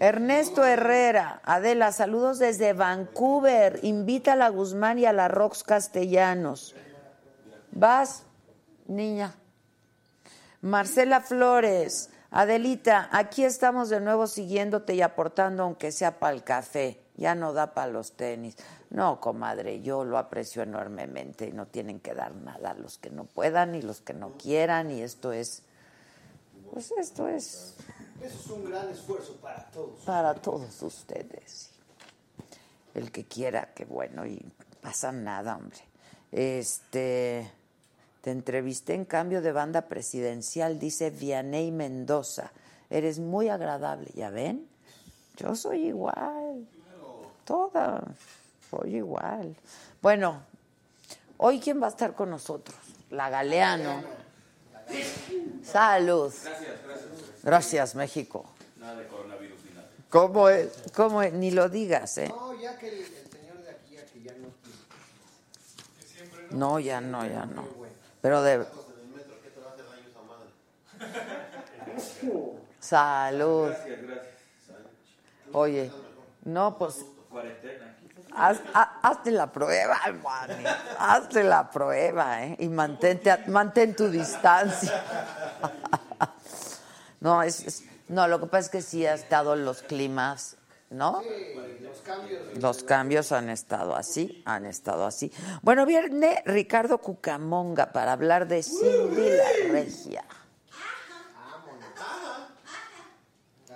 Ernesto 0.00 0.64
Herrera, 0.64 1.40
Adela, 1.44 1.92
saludos 1.92 2.38
desde 2.38 2.72
Vancouver. 2.72 3.80
Invita 3.82 4.34
a 4.34 4.36
la 4.36 4.48
Guzmán 4.48 4.98
y 4.98 5.06
a 5.06 5.12
la 5.12 5.28
Rox 5.28 5.64
Castellanos. 5.64 6.74
¿Vas, 7.72 8.24
niña? 8.86 9.34
Marcela 10.60 11.20
Flores, 11.20 12.10
Adelita, 12.30 13.08
aquí 13.10 13.44
estamos 13.44 13.88
de 13.88 14.00
nuevo 14.00 14.26
siguiéndote 14.26 14.94
y 14.94 15.00
aportando, 15.00 15.62
aunque 15.62 15.92
sea 15.92 16.18
para 16.18 16.34
el 16.34 16.44
café. 16.44 17.00
Ya 17.16 17.34
no 17.34 17.52
da 17.52 17.74
para 17.74 17.90
los 17.90 18.12
tenis. 18.12 18.56
No, 18.90 19.20
comadre, 19.20 19.80
yo 19.80 20.04
lo 20.04 20.18
aprecio 20.18 20.62
enormemente 20.62 21.46
y 21.46 21.52
no 21.52 21.66
tienen 21.66 22.00
que 22.00 22.14
dar 22.14 22.34
nada 22.34 22.74
los 22.74 22.98
que 22.98 23.10
no 23.10 23.24
puedan 23.24 23.74
y 23.74 23.82
los 23.82 24.00
que 24.00 24.12
no 24.12 24.32
quieran. 24.32 24.90
Y 24.90 25.00
esto 25.00 25.32
es, 25.32 25.62
pues 26.70 26.92
esto 26.92 27.26
es 27.26 27.74
Eso 28.22 28.38
es 28.38 28.46
un 28.50 28.70
gran 28.70 28.88
esfuerzo 28.90 29.36
para 29.36 29.64
todos. 29.70 30.00
para 30.04 30.34
todos 30.34 30.82
ustedes. 30.82 31.70
El 32.94 33.10
que 33.10 33.24
quiera, 33.24 33.72
que 33.74 33.84
bueno, 33.84 34.26
y 34.26 34.44
pasa 34.80 35.12
nada, 35.12 35.56
hombre. 35.56 35.80
Este, 36.30 37.50
te 38.28 38.32
entrevisté 38.32 38.92
en 38.92 39.06
cambio 39.06 39.40
de 39.40 39.52
banda 39.52 39.88
presidencial, 39.88 40.78
dice 40.78 41.08
Vianey 41.08 41.70
Mendoza. 41.70 42.52
Eres 42.90 43.18
muy 43.20 43.48
agradable, 43.48 44.10
¿ya 44.14 44.28
ven? 44.28 44.68
Yo 45.38 45.56
soy 45.56 45.86
igual. 45.86 46.68
Toda, 47.46 48.02
soy 48.68 48.96
igual. 48.96 49.56
Bueno, 50.02 50.42
hoy 51.38 51.58
quién 51.58 51.80
va 51.80 51.86
a 51.86 51.88
estar 51.88 52.14
con 52.14 52.28
nosotros? 52.28 52.76
La 53.08 53.30
Galeano. 53.30 54.02
Salud. 55.64 56.30
Gracias, 56.30 56.82
gracias. 56.84 57.42
Gracias, 57.42 57.94
México. 57.94 58.44
Nada 58.76 58.96
de 58.96 59.06
coronavirus 59.06 59.58
ni 59.64 59.70
nada. 59.70 59.88
¿Cómo 60.10 60.50
es? 60.50 60.68
¿Cómo 60.94 61.22
es? 61.22 61.32
Ni 61.32 61.50
lo 61.50 61.70
digas, 61.70 62.18
¿eh? 62.18 62.28
No, 62.28 62.52
ya 62.60 62.76
que 62.76 62.88
el, 62.88 62.98
el 62.98 63.06
señor 63.06 63.56
de 63.62 63.70
aquí, 63.70 63.94
ya 63.94 64.04
que 64.04 64.20
ya 64.20 64.34
no. 64.34 64.48
No, 66.58 66.78
ya 66.78 67.00
no, 67.00 67.26
ya 67.26 67.46
no. 67.46 67.87
Pero 68.20 68.42
de... 68.42 68.66
Salud. 72.80 73.68
Gracias, 73.68 74.02
gracias. 74.02 74.26
Oye, 75.52 75.90
no, 76.44 76.76
pues 76.78 77.04
haz- 78.34 78.62
ha- 78.74 79.00
hazte 79.02 79.30
la 79.30 79.50
prueba, 79.52 79.98
mami. 80.22 80.64
Hazte 80.98 81.42
la 81.42 81.70
prueba, 81.70 82.44
¿eh? 82.44 82.56
Y 82.60 82.68
mantente, 82.68 83.36
mantén 83.48 83.94
tu 83.94 84.08
distancia. 84.08 85.02
No, 87.20 87.42
es, 87.42 87.64
es- 87.66 87.82
no, 88.06 88.28
lo 88.28 88.38
que 88.38 88.46
pasa 88.46 88.60
es 88.60 88.68
que 88.68 88.80
sí 88.80 89.04
ha 89.04 89.12
estado 89.14 89.56
los 89.56 89.82
climas, 89.82 90.56
¿no? 90.90 91.22
Los 91.80 91.98
cambios. 92.00 92.58
Los 92.62 92.82
cambios 92.84 93.32
han 93.32 93.50
estado 93.50 93.94
así, 93.94 94.42
han 94.46 94.66
estado 94.66 95.04
así. 95.04 95.32
Bueno, 95.62 95.84
viene 95.86 96.42
Ricardo 96.46 96.98
Cucamonga 96.98 97.92
para 97.92 98.12
hablar 98.12 98.48
de 98.48 98.62
Cindy 98.62 99.28
la 99.30 99.72
Regia. 99.72 100.24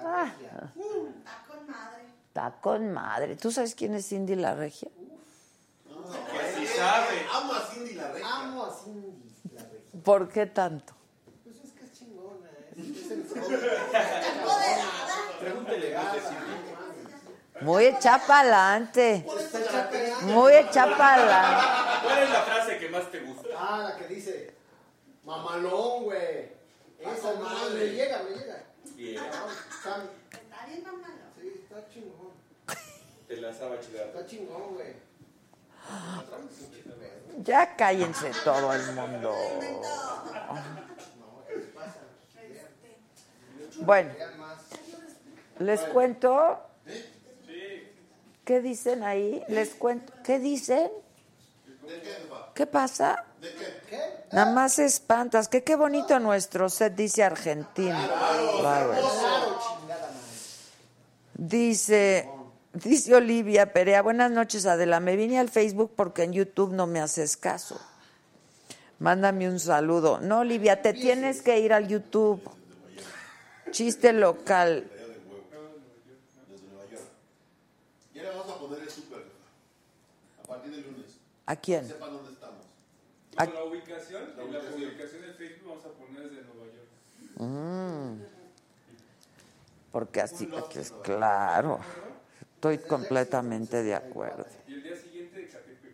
Ah, 0.04 0.32
Está 2.28 2.50
con 2.60 2.92
madre. 2.92 3.36
¿Tú 3.36 3.52
sabes 3.52 3.74
quién 3.74 3.94
es 3.94 4.08
Cindy 4.08 4.34
la 4.34 4.54
Regia? 4.54 4.88
Pues 5.86 6.54
sí 6.56 6.66
sabe. 6.66 7.26
Amo 7.32 7.52
a 7.52 7.60
Cindy 7.66 7.94
la 7.94 8.08
regia. 8.10 8.26
Amo 8.34 8.64
a 8.64 8.74
Cindy 8.74 9.32
la 9.54 9.62
regia. 9.62 10.02
¿Por 10.02 10.28
qué 10.30 10.46
tanto? 10.46 10.94
Pues 11.44 11.56
es 11.62 11.72
que 11.72 11.84
es 11.84 11.92
chingona. 11.92 12.48
Es, 12.74 12.86
es 12.86 13.10
el 13.10 13.22
Pregúntele 15.40 15.86
de 15.90 15.96
Cindy. 15.96 16.71
Muy 17.62 17.86
hecha 17.86 18.18
pa'lante. 18.26 19.24
Muy 20.22 20.52
hecha 20.52 20.96
pa'lante. 20.96 21.66
¿Cuál 22.02 22.18
es 22.18 22.30
la 22.30 22.42
frase 22.42 22.78
que 22.78 22.88
más 22.88 23.10
te 23.10 23.20
gusta? 23.20 23.48
Ah, 23.56 23.90
la 23.90 23.96
que 23.96 24.14
dice. 24.14 24.54
Mamalón, 25.24 26.04
güey. 26.04 26.52
Esa 26.98 27.34
madre. 27.34 27.74
Me 27.74 27.86
llega, 27.86 28.22
me 28.22 28.30
llega. 28.30 28.64
Bien. 28.96 29.24
Está, 29.24 30.02
sí, 31.40 31.62
está 31.62 31.88
chingón. 31.92 32.32
Te 33.28 33.36
la 33.36 33.52
sabe 33.52 33.80
chigar. 33.80 34.06
Está 34.08 34.26
chingón, 34.26 34.74
güey. 34.74 34.96
Ya 37.42 37.76
cállense 37.76 38.32
todo 38.44 38.72
el 38.72 38.92
mundo. 38.92 39.34
Bueno, 43.78 44.12
les 45.58 45.80
cuento. 45.80 46.71
¿Qué 48.44 48.60
dicen 48.60 49.02
ahí? 49.02 49.42
Les 49.48 49.74
cuento. 49.74 50.12
¿Qué 50.24 50.38
dicen? 50.38 50.90
¿Qué 52.54 52.66
pasa? 52.66 53.24
Nada 54.32 54.52
más 54.52 54.78
espantas. 54.78 55.48
Que 55.48 55.62
qué 55.62 55.76
bonito 55.76 56.18
nuestro 56.18 56.68
set, 56.68 56.94
dice 56.94 57.22
Argentina. 57.22 58.08
Bárbaro. 58.62 59.08
Dice, 61.34 62.28
dice 62.72 63.14
Olivia 63.14 63.72
Perea, 63.72 64.02
buenas 64.02 64.30
noches 64.30 64.64
Adela, 64.66 65.00
me 65.00 65.16
vine 65.16 65.40
al 65.40 65.48
Facebook 65.48 65.92
porque 65.96 66.22
en 66.22 66.32
YouTube 66.32 66.72
no 66.72 66.86
me 66.86 67.00
haces 67.00 67.36
caso. 67.36 67.80
Mándame 69.00 69.48
un 69.48 69.58
saludo. 69.58 70.20
No, 70.20 70.40
Olivia, 70.40 70.80
te 70.80 70.92
tienes 70.92 71.42
que 71.42 71.58
ir 71.58 71.72
al 71.72 71.88
YouTube. 71.88 72.40
Chiste 73.72 74.12
local. 74.12 74.88
Ya 78.14 78.22
le 78.22 78.28
vamos 78.28 78.48
a 78.48 78.58
poner 78.60 78.82
el 78.82 78.90
súper 78.90 79.24
a 80.44 80.46
partir 80.46 80.70
del 80.70 80.82
lunes. 80.82 81.18
¿A 81.46 81.56
quién? 81.56 81.88
Sepan 81.88 82.12
dónde 82.12 82.32
estamos. 82.32 82.64
¿A- 83.36 83.46
la 83.46 83.64
ubicación, 83.64 84.22
en 84.38 84.52
la 84.52 84.60
publicación 84.60 85.22
del 85.22 85.34
Facebook 85.34 85.68
vamos 85.68 85.84
a 85.84 85.88
poner 85.90 86.30
desde 86.30 86.44
Nueva 86.44 86.66
York. 86.72 88.28
Porque 89.90 90.20
así, 90.20 90.48
es 90.74 90.92
claro. 91.02 91.80
Estoy 92.54 92.78
completamente 92.78 93.82
de 93.82 93.94
acuerdo. 93.94 94.46
Y 94.68 94.74
el 94.74 94.82
día 94.82 94.96
siguiente 94.96 95.38
de 95.40 95.46
Catepec. 95.48 95.92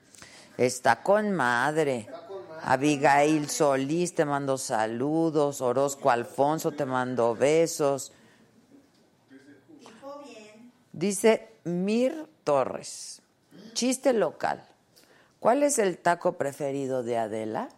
Está 0.57 1.03
con 1.03 1.33
madre. 1.33 2.09
Abigail 2.63 3.49
Solís 3.49 4.15
te 4.15 4.25
mando 4.25 4.59
saludos. 4.59 5.61
Orozco 5.61 6.11
Alfonso 6.11 6.73
te 6.73 6.85
mando 6.85 7.35
besos. 7.35 8.13
Dice 10.93 11.49
Mir 11.65 12.29
Torres. 12.45 13.23
Chiste 13.73 14.13
local. 14.13 14.63
¿Cuál 15.41 15.63
es 15.63 15.79
el 15.79 15.99
taco 15.99 16.37
preferido 16.37 17.03
de 17.03 17.17
Adela? 17.17 17.69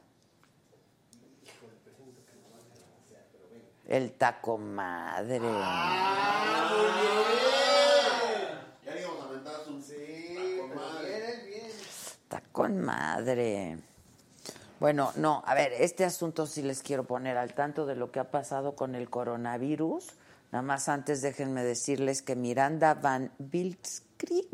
El 3.86 4.12
taco 4.12 4.56
madre. 4.56 5.40
Ya 8.84 8.94
le 8.94 9.00
íbamos 9.00 9.20
a 9.20 9.24
aventar 9.28 9.54
un 9.68 9.82
sí, 9.82 10.58
con 12.56 12.80
madre. 12.80 12.80
Madre. 12.82 13.78
Bueno, 14.78 15.12
no, 15.16 15.42
a 15.44 15.54
ver, 15.54 15.72
este 15.72 16.04
asunto 16.04 16.46
sí 16.46 16.62
les 16.62 16.82
quiero 16.82 17.04
poner 17.04 17.36
al 17.36 17.52
tanto 17.52 17.84
de 17.84 17.96
lo 17.96 18.10
que 18.10 18.20
ha 18.20 18.30
pasado 18.30 18.74
con 18.74 18.94
el 18.94 19.10
coronavirus. 19.10 20.14
Nada 20.52 20.62
más 20.62 20.88
antes 20.88 21.20
déjenme 21.20 21.62
decirles 21.62 22.22
que 22.22 22.36
Miranda 22.36 22.94
Van 22.94 23.32
Biltskrig 23.38 24.48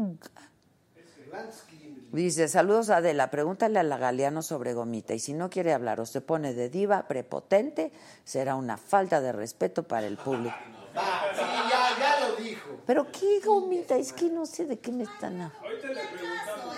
dice, 2.23 2.49
saludos 2.49 2.90
Adela, 2.90 3.30
pregúntale 3.30 3.78
a 3.78 3.82
la 3.82 3.99
Galeano 3.99 4.42
sobre 4.42 4.75
Gomita 4.75 5.14
y 5.14 5.18
si 5.18 5.32
no 5.32 5.50
quiere 5.50 5.73
hablar 5.73 6.00
o 6.00 6.06
se 6.06 6.20
pone 6.20 6.54
de 6.54 6.68
diva 6.68 7.06
prepotente, 7.08 7.92
será 8.25 8.54
una 8.54 8.76
falta 8.76 9.20
de 9.20 9.32
respeto 9.32 9.82
para 9.82 10.06
el 10.06 10.16
público. 10.16 10.54
Ah, 10.94 11.25
sí, 11.35 11.40
ya, 11.40 11.99
ya 11.99 12.28
lo 12.28 12.37
dijo. 12.37 12.70
Pero 12.87 13.11
qué 13.12 13.40
Gomita, 13.44 13.96
es 13.96 14.12
que 14.12 14.30
no 14.30 14.46
sé 14.46 14.64
de 14.66 14.78
qué 14.78 14.92
me 14.92 15.04
están 15.04 15.40
hablando. 15.40 15.58
Ahorita 15.68 15.88
le 15.88 15.94
preguntamos, 16.08 16.75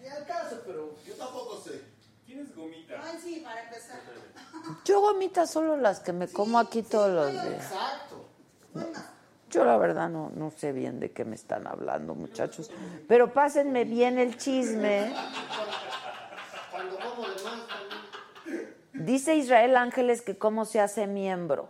Ni 0.00 0.08
al 0.08 0.26
caso, 0.26 0.60
pero 0.64 0.94
Yo 1.06 1.14
tampoco 1.14 1.60
sé. 1.60 1.82
¿quién 2.24 2.40
es 2.40 2.54
Gomita? 2.54 2.94
Ay, 3.02 3.18
sí, 3.22 3.40
para 3.44 3.62
empezar. 3.64 4.00
Yo 4.84 5.00
Gomita 5.00 5.46
solo 5.46 5.76
las 5.76 6.00
que 6.00 6.12
me 6.12 6.28
como 6.28 6.58
aquí 6.58 6.82
todos 6.82 7.10
los 7.10 7.32
días. 7.32 7.64
exacto. 7.64 8.28
Yo 9.50 9.64
la 9.64 9.76
verdad 9.76 10.08
no, 10.08 10.30
no 10.34 10.50
sé 10.50 10.72
bien 10.72 10.98
de 10.98 11.12
qué 11.12 11.24
me 11.24 11.36
están 11.36 11.66
hablando, 11.66 12.14
muchachos. 12.14 12.70
Pero 13.06 13.32
pásenme 13.32 13.84
bien 13.84 14.18
el 14.18 14.36
chisme. 14.36 15.12
Dice 18.92 19.36
Israel 19.36 19.76
Ángeles 19.76 20.22
que 20.22 20.36
cómo 20.36 20.64
se 20.64 20.80
hace 20.80 21.06
miembro. 21.06 21.68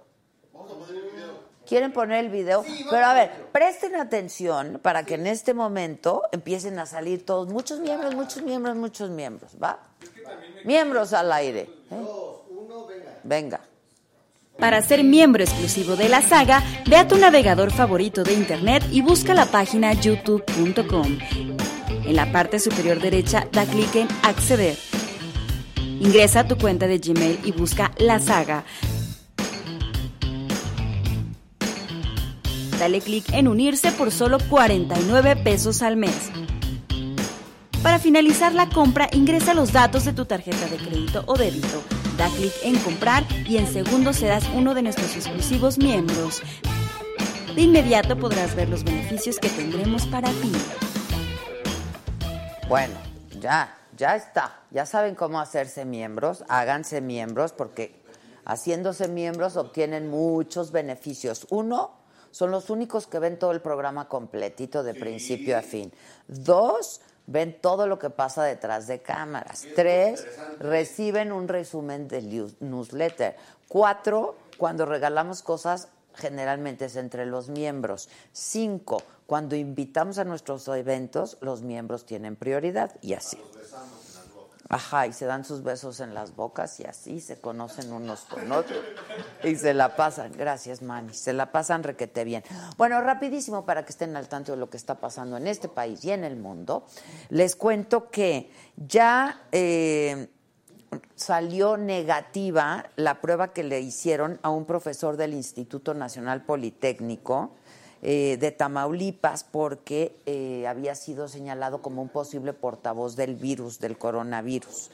¿Quieren 1.67 1.93
poner 1.93 2.25
el 2.25 2.31
video? 2.31 2.65
Pero 2.91 3.07
a 3.07 3.13
ver, 3.13 3.31
presten 3.53 3.97
atención 3.97 4.79
para 4.81 5.03
que 5.05 5.15
en 5.15 5.27
este 5.27 5.53
momento 5.53 6.23
empiecen 6.31 6.79
a 6.79 6.87
salir 6.87 7.27
todos, 7.27 7.49
muchos 7.49 7.81
miembros, 7.81 8.15
muchos 8.15 8.43
miembros, 8.43 8.77
muchos 8.77 9.11
miembros, 9.11 9.57
¿va? 9.63 9.81
Miembros 10.65 11.13
al 11.13 11.33
aire. 11.33 11.63
¿eh? 11.63 11.71
Dos, 11.91 12.43
uno, 12.49 12.87
venga. 13.25 13.61
Para 14.59 14.81
ser 14.81 15.05
miembro 15.05 15.43
exclusivo 15.43 15.97
de 15.97 16.09
la 16.09 16.23
saga, 16.23 16.63
ve 16.89 16.97
a 16.97 17.07
tu 17.07 17.17
navegador 17.19 17.71
favorito 17.71 18.23
de 18.23 18.33
internet 18.33 18.83
y 18.91 19.03
busca 19.03 19.35
la 19.35 19.47
página 19.47 19.93
youtube.com. 19.93 21.19
En 22.07 22.17
la 22.17 22.33
parte 22.33 22.59
superior 22.59 23.01
derecha 23.01 23.47
da 23.53 23.67
clic 23.67 23.95
en 23.97 24.09
Acceder. 24.23 24.77
Ingresa 26.01 26.41
a 26.41 26.49
tu 26.49 26.57
cuenta 26.57 26.87
de 26.87 26.99
Gmail 26.99 27.41
y 27.45 27.53
busca 27.53 27.93
la 27.99 28.19
saga. 28.19 28.65
Dale 32.79 33.01
clic 33.01 33.25
en 33.33 33.49
unirse 33.49 33.93
por 33.93 34.11
solo 34.11 34.39
49 34.49 35.37
pesos 35.37 35.83
al 35.83 35.97
mes. 35.97 36.31
Para 37.83 37.99
finalizar 37.99 38.55
la 38.55 38.69
compra, 38.69 39.09
ingresa 39.13 39.55
los 39.55 39.73
datos 39.73 40.05
de 40.05 40.13
tu 40.13 40.25
tarjeta 40.25 40.67
de 40.67 40.77
crédito 40.77 41.25
o 41.27 41.37
débito. 41.37 41.96
Da 42.17 42.29
clic 42.31 42.53
en 42.63 42.79
comprar 42.79 43.25
y 43.47 43.59
en 43.59 43.67
segundos 43.67 44.17
serás 44.17 44.45
uno 44.55 44.75
de 44.75 44.83
nuestros 44.83 45.15
exclusivos 45.17 45.77
miembros. 45.77 46.43
De 47.55 47.61
inmediato 47.61 48.17
podrás 48.17 48.55
ver 48.55 48.71
los 48.71 48.85
beneficios 48.85 49.39
que 49.39 49.51
tendremos 49.51 50.07
para 50.07 50.31
ti. 50.31 50.53
Bueno, 52.69 52.95
ya, 53.39 53.77
ya 53.97 54.17
está. 54.17 54.63
Ya 54.71 54.87
saben 54.87 55.15
cómo 55.15 55.41
hacerse 55.41 55.85
miembros. 55.85 56.45
Háganse 56.49 57.03
miembros 57.03 57.53
porque 57.53 58.03
haciéndose 58.47 59.09
miembros 59.09 59.59
obtienen 59.59 60.09
muchos 60.09 60.73
beneficios. 60.73 61.47
Uno, 61.51 61.93
son 62.31 62.51
los 62.51 62.71
únicos 62.71 63.07
que 63.07 63.19
ven 63.19 63.39
todo 63.39 63.53
el 63.53 63.61
programa 63.61 64.09
completito 64.09 64.83
de 64.83 64.95
principio 64.95 65.57
a 65.59 65.63
fin. 65.63 65.93
Dos, 66.29 67.01
ven 67.27 67.59
todo 67.61 67.87
lo 67.87 67.99
que 67.99 68.11
pasa 68.11 68.43
detrás 68.45 68.87
de 68.87 69.01
cámaras. 69.03 69.67
Tres, 69.75 70.27
reciben 70.59 71.33
un 71.33 71.49
resumen 71.49 72.09
del 72.09 72.29
news- 72.29 72.57
newsletter. 72.61 73.37
Cuatro, 73.69 74.37
cuando 74.59 74.87
regalamos 74.87 75.43
cosas, 75.43 75.89
generalmente 76.15 76.87
es 76.87 76.97
entre 76.97 77.27
los 77.27 77.49
miembros. 77.49 78.09
Cinco, 78.33 79.03
cuando 79.27 79.57
invitamos 79.57 80.19
a 80.19 80.25
nuestros 80.25 80.67
eventos, 80.69 81.37
los 81.41 81.63
miembros 81.63 82.07
tienen 82.07 82.37
prioridad 82.37 82.95
y 83.03 83.15
así. 83.15 83.39
Ajá, 84.69 85.07
y 85.07 85.13
se 85.13 85.27
dan 85.27 85.45
sus 85.45 85.63
besos 85.63 86.01
en 86.01 86.15
las 86.15 86.35
bocas 86.35 86.81
y 86.81 86.85
así 86.85 87.21
se 87.21 87.41
conocen 87.41 87.93
unos 87.93 88.21
con 88.23 88.51
otros 88.51 88.81
y 89.45 89.55
se 89.57 89.75
la 89.75 89.95
pasan. 89.95 90.33
Gracias, 90.33 90.83
Manny. 90.83 91.15
Se 91.15 91.33
la 91.33 91.53
pasan 91.53 91.83
requete 91.83 92.25
bien. 92.25 92.43
Bueno, 92.77 93.01
rapidísimo 93.01 93.65
para 93.65 93.85
que 93.85 93.91
estén 93.91 94.17
al 94.17 94.29
tanto 94.29 94.53
de 94.53 94.59
lo 94.59 94.69
que 94.69 94.77
está 94.77 94.97
pasando 94.97 95.37
en 95.37 95.47
este 95.47 95.69
país 95.69 96.05
y 96.05 96.11
en 96.11 96.25
el 96.25 96.37
mundo. 96.37 96.85
Les 97.29 97.55
cuento 97.55 98.11
que 98.11 98.51
ya 98.77 99.43
eh, 99.53 100.29
salió 101.15 101.77
negativa 101.77 102.87
la 102.97 103.21
prueba 103.21 103.53
que 103.53 103.63
le 103.63 103.81
hicieron 103.81 104.39
a 104.43 104.51
un 104.51 104.65
profesor 104.65 105.17
del 105.17 105.35
Instituto 105.35 105.95
Nacional 105.95 106.43
Politécnico 106.43 107.57
eh, 108.03 108.37
de 108.39 108.51
Tamaulipas 108.53 109.45
porque 109.45 110.17
eh, 110.27 110.67
había 110.67 110.95
sido 110.95 111.29
señalado 111.29 111.83
como 111.83 112.03
un 112.03 112.09
posible 112.09 112.53
portavoz 112.53 113.17
del 113.17 113.37
virus, 113.37 113.81
del 113.81 113.99
coronavirus. 113.99 114.91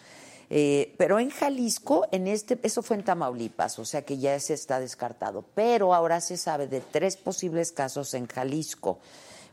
Eh, 0.54 0.94
pero 0.98 1.18
en 1.18 1.30
Jalisco, 1.30 2.06
en 2.12 2.26
este, 2.26 2.58
eso 2.62 2.82
fue 2.82 2.96
en 2.96 3.04
Tamaulipas, 3.04 3.78
o 3.78 3.86
sea 3.86 4.02
que 4.02 4.18
ya 4.18 4.38
se 4.38 4.52
está 4.52 4.80
descartado. 4.80 5.46
Pero 5.54 5.94
ahora 5.94 6.20
se 6.20 6.36
sabe 6.36 6.66
de 6.66 6.82
tres 6.82 7.16
posibles 7.16 7.72
casos 7.72 8.12
en 8.12 8.26
Jalisco. 8.26 8.98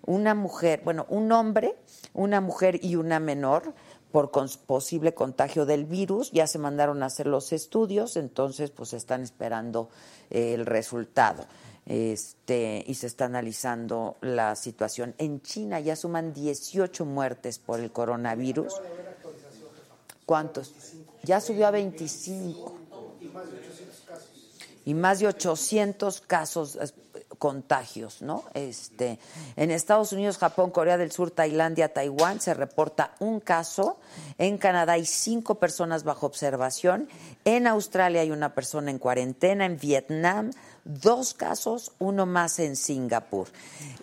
Una 0.06 0.36
mujer, 0.36 0.82
bueno, 0.84 1.06
un 1.08 1.32
hombre, 1.32 1.76
una 2.14 2.42
mujer 2.42 2.84
y 2.84 2.98
una 2.98 3.22
menor 3.22 3.74
por 4.12 4.32
posible 4.32 5.14
contagio 5.14 5.66
del 5.66 5.86
virus. 5.86 6.32
Ya 6.32 6.48
se 6.48 6.60
mandaron 6.60 7.02
a 7.02 7.06
hacer 7.08 7.28
los 7.28 7.54
estudios, 7.54 8.18
entonces 8.18 8.72
pues 8.72 8.94
están 8.94 9.22
esperando 9.22 9.90
eh, 10.30 10.54
el 10.54 10.66
resultado. 10.66 11.46
Este, 11.90 12.84
y 12.86 12.94
se 12.94 13.08
está 13.08 13.26
analizando 13.26 14.18
la 14.22 14.56
situación. 14.56 15.16
En 15.18 15.42
China 15.42 15.80
ya 15.80 15.96
suman 15.96 16.34
18 16.34 17.04
muertes 17.04 17.58
por 17.58 17.80
el 17.80 17.92
coronavirus. 17.92 18.76
¿Cuántos? 20.28 20.72
Ya 21.24 21.42
subió 21.42 21.66
a 21.66 21.72
25. 21.72 22.78
Y 24.86 24.94
más 24.94 25.20
de 25.20 25.28
800 25.28 26.22
casos. 26.22 26.78
contagios, 27.40 28.22
¿no? 28.22 28.44
Este, 28.54 29.18
en 29.56 29.72
Estados 29.72 30.12
Unidos, 30.12 30.38
Japón, 30.38 30.72
Corea 30.72 30.98
del 30.98 31.12
Sur, 31.12 31.32
Tailandia, 31.32 31.94
Taiwán 31.94 32.42
se 32.42 32.54
reporta 32.54 33.16
un 33.20 33.40
caso. 33.40 33.98
En 34.38 34.58
Canadá 34.58 34.94
hay 34.94 35.06
cinco 35.06 35.56
personas 35.56 36.04
bajo 36.04 36.26
observación. 36.26 37.08
En 37.46 37.66
Australia 37.66 38.22
hay 38.22 38.32
una 38.32 38.54
persona 38.54 38.92
en 38.92 39.00
cuarentena. 39.00 39.66
En 39.66 39.80
Vietnam 39.80 40.52
dos 40.86 41.34
casos, 41.34 41.92
uno 42.00 42.26
más 42.26 42.60
en 42.60 42.76
Singapur. 42.76 43.48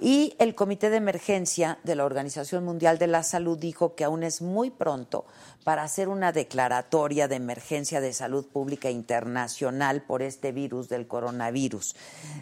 Y 0.00 0.34
el 0.38 0.54
Comité 0.54 0.90
de 0.90 0.96
Emergencia 0.96 1.78
de 1.84 1.94
la 1.94 2.04
Organización 2.04 2.64
Mundial 2.64 2.98
de 2.98 3.06
la 3.06 3.22
Salud 3.22 3.58
dijo 3.58 3.94
que 3.94 4.04
aún 4.04 4.22
es 4.22 4.42
muy 4.42 4.70
pronto 4.70 5.24
para 5.64 5.82
hacer 5.82 6.08
una 6.08 6.30
declaratoria 6.30 7.26
de 7.26 7.36
emergencia 7.36 8.00
de 8.00 8.12
salud 8.12 8.46
pública 8.46 8.90
internacional 8.90 10.02
por 10.02 10.22
este 10.22 10.52
virus 10.52 10.88
del 10.88 11.06
coronavirus. 11.08 11.96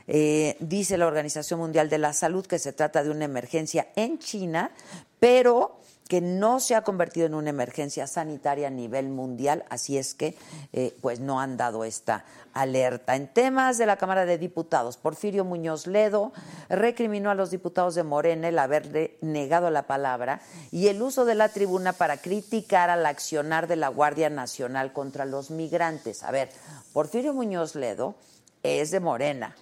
Eh, 0.06 0.56
dice 0.60 0.98
la 0.98 1.06
Organización 1.06 1.60
Mundial 1.60 1.88
de 1.88 1.98
la 1.98 2.12
Salud 2.12 2.44
que 2.44 2.58
se 2.58 2.72
trata 2.72 3.02
de 3.02 3.10
una 3.10 3.24
emergencia 3.24 3.88
en 3.96 4.18
China, 4.18 4.72
pero 5.20 5.80
que 6.08 6.20
no 6.20 6.60
se 6.60 6.74
ha 6.74 6.82
convertido 6.82 7.26
en 7.26 7.34
una 7.34 7.50
emergencia 7.50 8.06
sanitaria 8.06 8.68
a 8.68 8.70
nivel 8.70 9.08
mundial, 9.08 9.64
así 9.70 9.96
es 9.96 10.14
que 10.14 10.36
eh, 10.72 10.94
pues 11.00 11.20
no 11.20 11.40
han 11.40 11.56
dado 11.56 11.84
esta 11.84 12.24
alerta. 12.52 13.16
En 13.16 13.26
temas 13.26 13.78
de 13.78 13.86
la 13.86 13.96
Cámara 13.96 14.26
de 14.26 14.36
Diputados, 14.36 14.96
Porfirio 14.98 15.44
Muñoz 15.44 15.86
Ledo 15.86 16.32
recriminó 16.68 17.30
a 17.30 17.34
los 17.34 17.50
diputados 17.50 17.94
de 17.94 18.02
Morena 18.02 18.48
el 18.48 18.58
haberle 18.58 19.16
negado 19.22 19.70
la 19.70 19.86
palabra 19.86 20.40
y 20.70 20.88
el 20.88 21.00
uso 21.00 21.24
de 21.24 21.34
la 21.34 21.48
tribuna 21.48 21.94
para 21.94 22.18
criticar 22.18 22.90
al 22.90 23.06
accionar 23.06 23.66
de 23.66 23.76
la 23.76 23.88
Guardia 23.88 24.28
Nacional 24.28 24.92
contra 24.92 25.24
los 25.24 25.50
migrantes. 25.50 26.22
A 26.22 26.30
ver, 26.30 26.50
Porfirio 26.92 27.32
Muñoz 27.32 27.74
Ledo 27.74 28.14
es 28.62 28.90
de 28.90 29.00
Morena, 29.00 29.56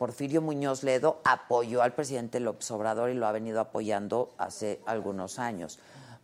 Porfirio 0.00 0.40
Muñoz 0.40 0.82
Ledo 0.82 1.20
apoyó 1.24 1.82
al 1.82 1.92
presidente 1.92 2.40
López 2.40 2.70
Obrador 2.70 3.10
y 3.10 3.14
lo 3.14 3.26
ha 3.26 3.32
venido 3.32 3.60
apoyando 3.60 4.30
hace 4.38 4.80
algunos 4.86 5.38
años. 5.38 5.78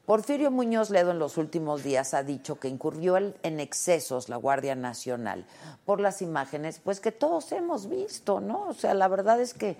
Porfirio 0.06 0.50
Muñoz 0.50 0.88
Ledo 0.88 1.10
en 1.10 1.18
los 1.18 1.36
últimos 1.36 1.82
días 1.82 2.14
ha 2.14 2.22
dicho 2.22 2.58
que 2.58 2.68
incurrió 2.68 3.18
en 3.18 3.60
excesos 3.60 4.30
la 4.30 4.36
Guardia 4.36 4.74
Nacional 4.76 5.44
por 5.84 6.00
las 6.00 6.22
imágenes, 6.22 6.80
pues 6.82 7.00
que 7.00 7.12
todos 7.12 7.52
hemos 7.52 7.90
visto, 7.90 8.40
¿no? 8.40 8.66
O 8.66 8.72
sea, 8.72 8.94
la 8.94 9.08
verdad 9.08 9.42
es 9.42 9.52
que 9.52 9.76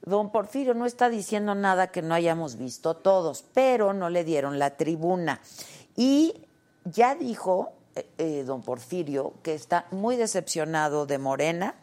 don 0.00 0.32
Porfirio 0.32 0.72
no 0.72 0.86
está 0.86 1.10
diciendo 1.10 1.54
nada 1.54 1.88
que 1.88 2.00
no 2.00 2.14
hayamos 2.14 2.56
visto 2.56 2.96
todos, 2.96 3.44
pero 3.52 3.92
no 3.92 4.08
le 4.08 4.24
dieron 4.24 4.58
la 4.58 4.78
tribuna. 4.78 5.42
Y 5.96 6.32
ya 6.86 7.14
dijo 7.14 7.72
eh, 7.94 8.08
eh, 8.16 8.44
don 8.46 8.62
Porfirio 8.62 9.34
que 9.42 9.52
está 9.52 9.84
muy 9.90 10.16
decepcionado 10.16 11.04
de 11.04 11.18
Morena. 11.18 11.74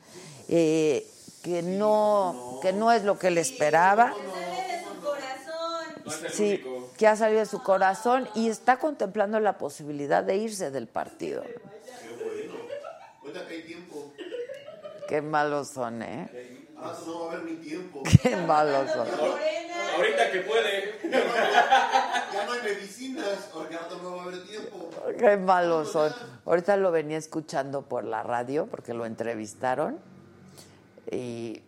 Eh, 0.48 1.08
que 1.46 1.62
no, 1.62 2.60
que 2.60 2.74
no 2.74 2.92
es 2.92 3.04
lo 3.04 3.20
que 3.20 3.30
le 3.30 3.40
esperaba. 3.40 4.16
Sí, 6.32 6.64
que 6.98 7.06
ha 7.06 7.16
salido 7.16 7.42
de 7.42 7.46
su 7.46 7.62
corazón 7.62 8.28
y 8.34 8.50
está 8.50 8.78
contemplando 8.78 9.40
la 9.40 9.60
posibilidad 9.60 10.24
de 10.24 10.38
irse 10.38 10.72
del 10.72 10.88
partido. 10.88 11.44
Qué 15.08 15.22
malos 15.22 15.68
son, 15.70 16.02
¿eh? 16.02 16.28
Ah, 16.78 16.94
no 17.06 17.20
va 17.20 17.26
a 17.26 17.36
haber 17.36 17.46
ni 17.46 17.58
tiempo. 17.58 18.02
Qué 18.24 18.36
malos 18.38 18.90
son. 18.90 19.08
Ahorita 19.96 20.32
que 20.32 20.40
puede. 20.40 21.00
Ya 21.12 22.46
no 22.48 22.54
hay 22.54 22.62
medicinas, 22.64 23.50
porque 23.54 23.76
ahora 23.76 23.96
no 24.02 24.16
va 24.16 24.24
a 24.24 24.26
haber 24.26 24.48
tiempo. 24.48 24.90
Qué 25.20 25.38
malos 25.38 25.92
son. 25.92 26.12
Ahorita 26.44 26.76
lo 26.78 26.92
venía 26.92 27.18
escuchando 27.18 27.84
por 27.84 28.04
la 28.04 28.24
radio 28.24 28.66
porque 28.66 28.96
lo 28.96 29.06
entrevistaron 29.06 30.15
y 31.12 31.62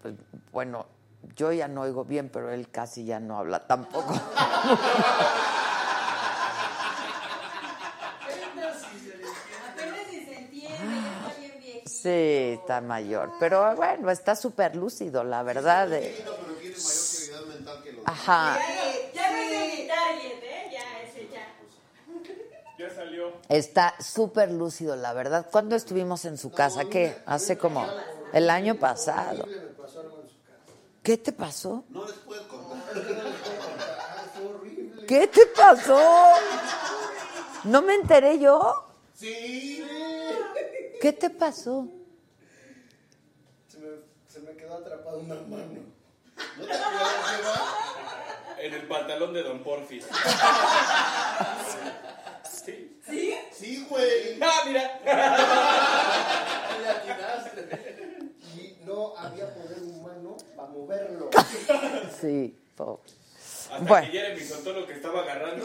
pues, 0.00 0.14
bueno, 0.52 0.86
yo 1.36 1.52
ya 1.52 1.68
no 1.68 1.82
oigo 1.82 2.04
bien, 2.04 2.28
pero 2.28 2.50
él 2.50 2.68
casi 2.70 3.04
ya 3.04 3.20
no 3.20 3.38
habla 3.38 3.66
tampoco. 3.66 4.14
Sí, 11.86 12.58
está 12.58 12.80
mayor. 12.80 13.30
Pero 13.38 13.76
bueno, 13.76 14.10
está 14.10 14.34
súper 14.34 14.74
lúcido, 14.74 15.22
la 15.24 15.42
verdad. 15.42 15.88
Sí, 15.88 16.14
no, 16.24 16.32
pero 16.40 16.54
tiene 16.54 16.76
mayor 16.76 17.04
claridad 17.30 17.46
mental 17.46 17.80
que 17.84 17.92
los 17.92 18.06
Ajá. 18.06 18.58
Ya 19.14 19.30
no 19.30 19.36
es 19.36 19.78
mi 19.78 19.86
target, 19.86 20.42
¿eh? 20.42 20.70
Ya, 20.72 21.02
ese 21.08 21.28
ya. 21.32 22.88
Ya 22.88 22.94
salió. 22.94 23.32
Está 23.48 23.94
súper 24.00 24.50
lúcido, 24.50 24.96
la 24.96 25.12
verdad. 25.12 25.46
¿Cuándo 25.50 25.76
estuvimos 25.76 26.24
en 26.24 26.38
su 26.38 26.52
casa? 26.52 26.86
¿Qué? 26.86 27.16
Hace 27.26 27.56
como 27.56 27.86
el 28.32 28.50
año 28.50 28.74
pasado. 28.76 29.46
¿Qué 31.02 31.16
te 31.16 31.32
pasó? 31.32 31.84
No 31.88 32.04
les 32.06 32.16
puedo 32.18 32.46
contar. 32.48 32.94
¿Qué 35.08 35.26
te 35.26 35.46
pasó? 35.46 36.00
¿No 37.64 37.82
me 37.82 37.94
enteré 37.94 38.38
yo? 38.38 38.86
Sí. 39.14 39.84
¿Qué 41.00 41.12
te 41.12 41.30
pasó? 41.30 41.88
Se 43.68 43.78
me, 43.78 43.88
se 44.28 44.40
me 44.40 44.56
quedó 44.56 44.74
atrapado 44.76 45.18
una 45.18 45.34
mano. 45.34 45.80
¿No 46.58 46.64
te 46.64 46.72
acuerdas, 46.72 47.40
Eva? 47.40 47.54
En 48.58 48.74
el 48.74 48.86
pantalón 48.86 49.32
de 49.32 49.42
Don 49.42 49.62
Porfis. 49.62 50.06
Sí. 52.64 52.96
¿Sí? 53.08 53.34
Sí, 53.52 53.86
güey. 53.90 54.38
¡Ah, 54.40 54.60
mira! 54.66 55.00
Le 56.80 56.88
atinaste. 56.88 58.30
Y 58.56 58.76
no 58.84 59.16
había 59.16 59.52
poder 59.52 59.82
humano 59.82 60.36
para 60.62 60.72
moverlo. 60.72 61.30
Sí, 62.20 62.56
pobre. 62.76 63.02
Hasta 63.72 63.78
Bueno. 63.84 64.06
que 64.06 64.12
Jeremy 64.12 64.40
soltó 64.42 64.72
lo 64.72 64.86
que 64.86 64.92
estaba 64.92 65.22
agarrando. 65.22 65.64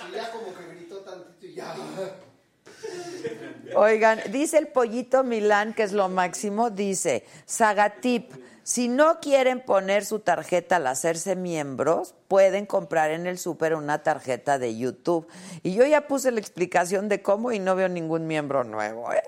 Sí, 0.00 0.12
ya 0.14 0.30
como 0.30 0.54
que 0.54 0.66
gritó 0.74 0.98
tantito 1.00 1.46
y 1.46 1.54
ya. 1.54 1.74
Oigan, 3.76 4.20
dice 4.30 4.58
el 4.58 4.68
pollito 4.68 5.22
Milán, 5.22 5.72
que 5.72 5.84
es 5.84 5.92
lo 5.92 6.08
máximo, 6.08 6.70
dice, 6.70 7.24
Sagatip, 7.46 8.32
si 8.64 8.88
no 8.88 9.20
quieren 9.20 9.60
poner 9.60 10.04
su 10.04 10.18
tarjeta 10.18 10.76
al 10.76 10.86
hacerse 10.88 11.36
miembros, 11.36 12.14
pueden 12.28 12.66
comprar 12.66 13.10
en 13.12 13.26
el 13.26 13.38
súper 13.38 13.74
una 13.74 14.02
tarjeta 14.02 14.58
de 14.58 14.76
YouTube. 14.76 15.28
Y 15.62 15.74
yo 15.74 15.84
ya 15.86 16.06
puse 16.08 16.32
la 16.32 16.40
explicación 16.40 17.08
de 17.08 17.22
cómo 17.22 17.52
y 17.52 17.58
no 17.60 17.76
veo 17.76 17.88
ningún 17.88 18.26
miembro 18.26 18.64
nuevo, 18.64 19.12
¿eh? 19.12 19.22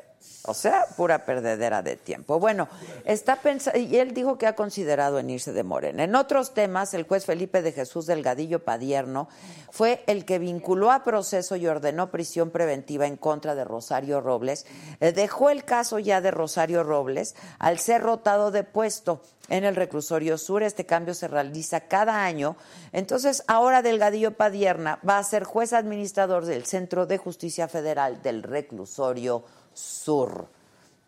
O 0.46 0.52
sea, 0.52 0.84
pura 0.94 1.24
perdedera 1.24 1.80
de 1.80 1.96
tiempo. 1.96 2.38
Bueno, 2.38 2.68
está 3.06 3.36
pensando, 3.36 3.78
y 3.78 3.96
él 3.96 4.12
dijo 4.12 4.36
que 4.36 4.46
ha 4.46 4.54
considerado 4.54 5.18
en 5.18 5.30
irse 5.30 5.54
de 5.54 5.62
Morena. 5.62 6.04
En 6.04 6.14
otros 6.14 6.52
temas, 6.52 6.92
el 6.92 7.04
juez 7.04 7.24
Felipe 7.24 7.62
de 7.62 7.72
Jesús 7.72 8.04
Delgadillo 8.04 8.62
Padierno 8.62 9.26
fue 9.70 10.04
el 10.06 10.26
que 10.26 10.38
vinculó 10.38 10.92
a 10.92 11.02
proceso 11.02 11.56
y 11.56 11.66
ordenó 11.66 12.10
prisión 12.10 12.50
preventiva 12.50 13.06
en 13.06 13.16
contra 13.16 13.54
de 13.54 13.64
Rosario 13.64 14.20
Robles. 14.20 14.66
Eh, 15.00 15.12
dejó 15.12 15.48
el 15.48 15.64
caso 15.64 15.98
ya 15.98 16.20
de 16.20 16.30
Rosario 16.30 16.82
Robles 16.82 17.36
al 17.58 17.78
ser 17.78 18.02
rotado 18.02 18.50
de 18.50 18.64
puesto 18.64 19.22
en 19.48 19.64
el 19.64 19.76
reclusorio 19.76 20.36
sur. 20.36 20.62
Este 20.62 20.84
cambio 20.84 21.14
se 21.14 21.26
realiza 21.26 21.80
cada 21.80 22.22
año. 22.22 22.56
Entonces, 22.92 23.44
ahora 23.46 23.80
Delgadillo 23.80 24.32
Padierna 24.32 24.98
va 25.08 25.16
a 25.16 25.24
ser 25.24 25.44
juez 25.44 25.72
administrador 25.72 26.44
del 26.44 26.66
Centro 26.66 27.06
de 27.06 27.16
Justicia 27.16 27.66
Federal 27.66 28.20
del 28.20 28.42
reclusorio 28.42 29.38
sur 29.38 29.63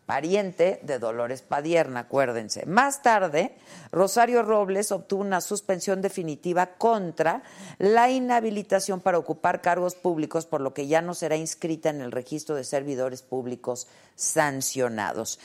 pariente 0.07 0.79
de 0.83 0.99
Dolores 0.99 1.41
Padierna, 1.41 1.99
acuérdense. 1.99 2.65
Más 2.65 3.01
tarde, 3.01 3.57
Rosario 3.91 4.41
Robles 4.41 4.93
obtuvo 4.93 5.21
una 5.21 5.41
suspensión 5.41 6.01
definitiva 6.01 6.77
contra 6.77 7.43
la 7.77 8.09
inhabilitación 8.09 9.01
para 9.01 9.17
ocupar 9.17 9.61
cargos 9.61 9.95
públicos, 9.95 10.45
por 10.45 10.61
lo 10.61 10.73
que 10.73 10.87
ya 10.87 11.01
no 11.01 11.13
será 11.13 11.35
inscrita 11.35 11.89
en 11.89 11.99
el 11.99 12.13
registro 12.13 12.55
de 12.55 12.63
servidores 12.63 13.21
públicos 13.21 13.89
sancionados. 14.15 15.39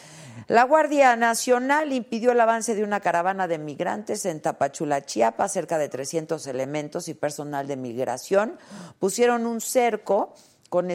La 0.46 0.62
Guardia 0.62 1.16
Nacional 1.16 1.92
impidió 1.92 2.30
el 2.30 2.40
avance 2.40 2.76
de 2.76 2.84
una 2.84 3.00
caravana 3.00 3.48
de 3.48 3.58
migrantes 3.58 4.24
en 4.26 4.40
Tapachula, 4.40 5.04
Chiapas, 5.04 5.52
cerca 5.52 5.76
de 5.76 5.88
300 5.88 6.46
elementos 6.46 7.08
y 7.08 7.14
personal 7.14 7.66
de 7.66 7.76
migración 7.76 8.58
pusieron 9.00 9.44
un 9.44 9.60
cerco 9.60 10.34
con, 10.72 10.88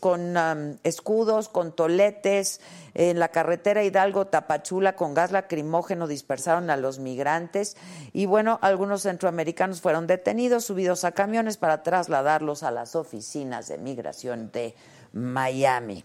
con 0.00 0.80
escudos, 0.82 1.48
con 1.48 1.70
toletes, 1.70 2.60
en 2.94 3.20
la 3.20 3.28
carretera 3.28 3.84
Hidalgo 3.84 4.26
Tapachula 4.26 4.96
con 4.96 5.14
gas 5.14 5.30
lacrimógeno 5.30 6.08
dispersaron 6.08 6.70
a 6.70 6.76
los 6.76 6.98
migrantes 6.98 7.76
y 8.12 8.26
bueno, 8.26 8.58
algunos 8.62 9.02
centroamericanos 9.02 9.80
fueron 9.80 10.08
detenidos, 10.08 10.64
subidos 10.64 11.04
a 11.04 11.12
camiones 11.12 11.56
para 11.56 11.84
trasladarlos 11.84 12.64
a 12.64 12.72
las 12.72 12.96
oficinas 12.96 13.68
de 13.68 13.78
migración 13.78 14.50
de 14.50 14.74
Miami. 15.12 16.04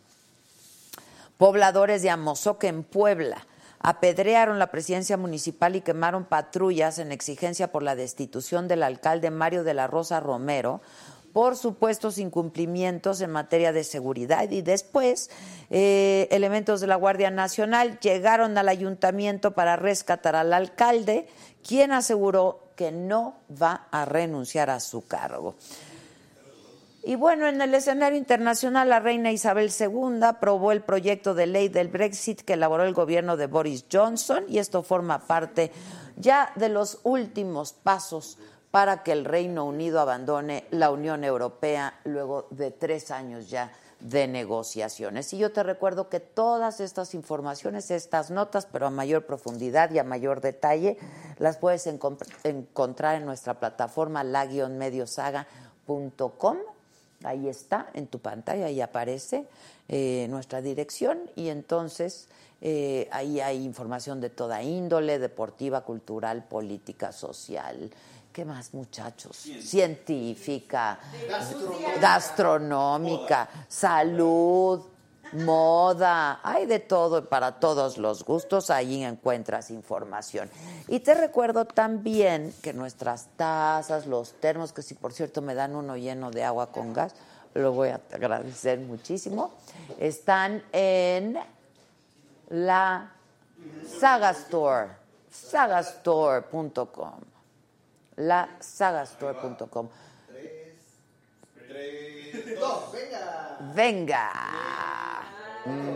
Pobladores 1.40 2.04
de 2.04 2.12
Amozoc 2.12 2.66
en 2.66 2.84
Puebla 2.84 3.48
apedrearon 3.80 4.60
la 4.60 4.70
presidencia 4.70 5.18
municipal 5.18 5.76
y 5.76 5.82
quemaron 5.82 6.26
patrullas 6.26 7.00
en 7.00 7.12
exigencia 7.12 7.72
por 7.72 7.82
la 7.82 7.96
destitución 7.96 8.68
del 8.68 8.84
alcalde 8.84 9.32
Mario 9.32 9.64
de 9.64 9.74
la 9.74 9.88
Rosa 9.88 10.20
Romero 10.20 10.82
por 11.38 11.56
supuestos 11.56 12.18
incumplimientos 12.18 13.22
en 13.22 13.30
materia 13.30 13.72
de 13.72 13.84
seguridad 13.84 14.50
y 14.50 14.64
después 14.64 15.30
eh, 15.70 16.28
elementos 16.32 16.82
de 16.82 16.88
la 16.88 16.96
Guardia 16.96 17.30
Nacional 17.30 18.00
llegaron 18.00 18.58
al 18.58 18.68
ayuntamiento 18.68 19.52
para 19.52 19.76
rescatar 19.76 20.36
al 20.36 20.52
alcalde, 20.52 21.28
quien 21.62 21.92
aseguró 21.92 22.72
que 22.76 22.92
no 22.92 23.36
va 23.52 23.88
a 23.92 24.06
renunciar 24.06 24.72
a 24.72 24.80
su 24.80 25.06
cargo. 25.06 25.54
Y 27.04 27.14
bueno, 27.14 27.48
en 27.48 27.62
el 27.62 27.76
escenario 27.76 28.18
internacional, 28.18 28.90
la 28.90 29.00
reina 29.00 29.32
Isabel 29.32 29.72
II 29.80 30.24
aprobó 30.24 30.72
el 30.72 30.82
proyecto 30.82 31.36
de 31.36 31.46
ley 31.46 31.70
del 31.70 31.90
Brexit 31.90 32.42
que 32.42 32.54
elaboró 32.54 32.84
el 32.84 32.96
gobierno 32.96 33.38
de 33.38 33.46
Boris 33.46 33.86
Johnson 33.94 34.44
y 34.48 34.58
esto 34.58 34.82
forma 34.82 35.28
parte 35.28 35.72
ya 36.16 36.52
de 36.56 36.70
los 36.70 37.00
últimos 37.04 37.74
pasos 37.74 38.40
para 38.78 39.02
que 39.02 39.12
el 39.12 39.26
Reino 39.26 39.66
Unido 39.66 40.00
abandone 40.00 40.66
la 40.70 40.92
Unión 40.92 41.24
Europea 41.24 42.00
luego 42.04 42.46
de 42.52 42.70
tres 42.70 43.10
años 43.10 43.50
ya 43.50 43.72
de 44.00 44.28
negociaciones. 44.28 45.34
Y 45.34 45.40
yo 45.40 45.52
te 45.52 45.64
recuerdo 45.64 46.10
que 46.10 46.20
todas 46.20 46.80
estas 46.80 47.16
informaciones, 47.16 47.90
estas 47.90 48.30
notas, 48.30 48.68
pero 48.72 48.86
a 48.86 48.92
mayor 48.92 49.26
profundidad 49.26 49.90
y 49.90 49.98
a 49.98 50.04
mayor 50.04 50.42
detalle, 50.42 51.00
las 51.40 51.58
puedes 51.58 51.88
encontrar 51.88 53.16
en 53.16 53.26
nuestra 53.26 53.56
plataforma 53.56 54.24
la-mediosaga.com 54.24 56.58
Ahí 57.24 57.50
está, 57.50 57.90
en 57.96 58.06
tu 58.06 58.20
pantalla, 58.20 58.68
ahí 58.68 58.80
aparece 58.80 59.48
eh, 59.90 60.28
nuestra 60.30 60.62
dirección 60.62 61.18
y 61.36 61.50
entonces 61.50 62.28
eh, 62.62 63.10
ahí 63.12 63.40
hay 63.40 63.64
información 63.64 64.22
de 64.22 64.30
toda 64.30 64.62
índole, 64.62 65.18
deportiva, 65.18 65.82
cultural, 65.82 66.44
política, 66.44 67.12
social. 67.12 67.90
¿Qué 68.38 68.46
más, 68.46 68.72
muchachos? 68.76 69.36
Científica, 69.36 71.00
gastronómica, 72.00 73.50
salud, 73.68 74.80
moda, 75.34 76.40
hay 76.44 76.68
de 76.68 76.78
todo 76.78 77.28
para 77.28 77.60
todos 77.60 77.98
los 77.98 78.24
gustos, 78.24 78.70
ahí 78.70 79.04
encuentras 79.04 79.72
información. 79.72 80.52
Y 80.88 81.00
te 81.00 81.16
recuerdo 81.16 81.66
también 81.66 82.54
que 82.62 82.74
nuestras 82.74 83.26
tazas, 83.38 84.06
los 84.06 84.34
termos, 84.34 84.72
que 84.72 84.84
si 84.84 84.94
por 84.94 85.14
cierto 85.14 85.42
me 85.42 85.56
dan 85.56 85.76
uno 85.76 85.98
lleno 85.98 86.30
de 86.30 86.44
agua 86.44 86.72
con 86.72 86.94
gas, 86.94 87.16
lo 87.56 87.72
voy 87.72 87.90
a 87.90 88.00
agradecer 88.14 88.78
muchísimo, 88.78 89.50
están 89.98 90.62
en 90.74 91.40
la 92.50 93.14
Saga 94.00 94.30
Store, 94.30 94.90
sagastore.com, 95.32 97.14
la 98.18 98.48
sagastore.com. 98.60 99.90
venga. 102.94 103.58
Venga. 103.74 104.32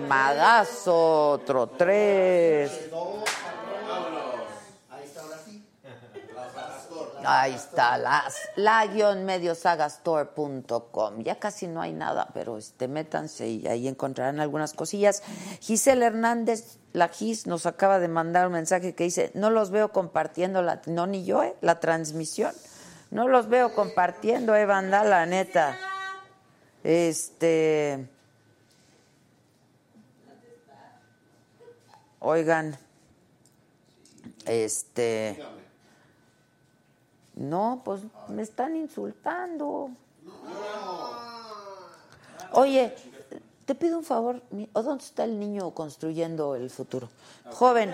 Magazo, 0.08 1.32
otro 1.32 1.68
tres. 1.68 2.90
Ahí 7.26 7.54
está, 7.54 7.98
las, 7.98 8.36
la-mediosagastore.com. 8.56 11.24
Ya 11.24 11.40
casi 11.40 11.68
no 11.68 11.82
hay 11.82 11.94
nada, 11.94 12.30
pero 12.34 12.58
este, 12.58 12.88
métanse 12.88 13.48
y 13.48 13.68
ahí 13.68 13.88
encontrarán 13.88 14.40
algunas 14.40 14.74
cosillas. 14.74 15.22
Giselle 15.60 16.06
Hernández, 16.06 16.78
la 16.94 17.08
Gis, 17.08 17.48
nos 17.48 17.66
acaba 17.66 18.00
de 18.00 18.08
mandar 18.08 18.46
un 18.48 18.54
mensaje 18.54 18.96
que 18.96 19.06
dice, 19.06 19.32
no 19.34 19.50
los 19.50 19.72
veo 19.72 19.92
compartiendo, 19.92 20.62
la, 20.62 20.82
no 20.86 21.08
ni 21.08 21.26
yo, 21.26 21.44
eh, 21.44 21.56
la 21.62 21.80
transmisión. 21.80 22.54
No 23.12 23.28
los 23.28 23.50
veo 23.50 23.76
compartiendo, 23.76 24.56
eh, 24.56 24.66
banda, 24.66 25.04
la 25.04 25.26
neta. 25.26 25.78
Este... 26.84 28.08
Oigan, 32.20 32.78
este... 34.46 35.44
No, 37.41 37.82
pues 37.84 38.01
me 38.27 38.43
están 38.43 38.75
insultando. 38.75 39.89
Oye, 42.54 42.95
te 43.65 43.73
pido 43.75 43.97
un 43.97 44.04
favor, 44.04 44.41
¿o 44.73 44.84
dónde 44.84 45.04
está 45.04 45.23
el 45.23 45.39
niño 45.39 45.71
construyendo 45.71 46.56
el 46.56 46.69
futuro? 46.69 47.10
Joven, 47.51 47.93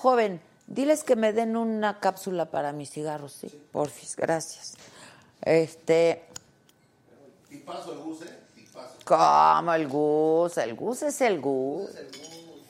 joven, 0.00 0.40
diles 0.66 1.04
que 1.04 1.14
me 1.14 1.32
den 1.32 1.56
una 1.56 2.00
cápsula 2.00 2.46
para 2.46 2.72
mis 2.72 2.90
cigarros, 2.90 3.32
sí, 3.32 3.48
porfis, 3.72 4.16
gracias. 4.16 4.74
Este. 5.42 6.24
Tipazo 7.48 7.92
el 7.92 7.98
gus, 8.00 8.22
¿eh? 8.22 8.40
¿Cómo 9.04 9.72
el 9.74 9.88
gus? 9.88 10.58
El 10.58 10.74
gus 10.74 11.02
es 11.02 11.20
el 11.20 11.40
gus. 11.40 11.90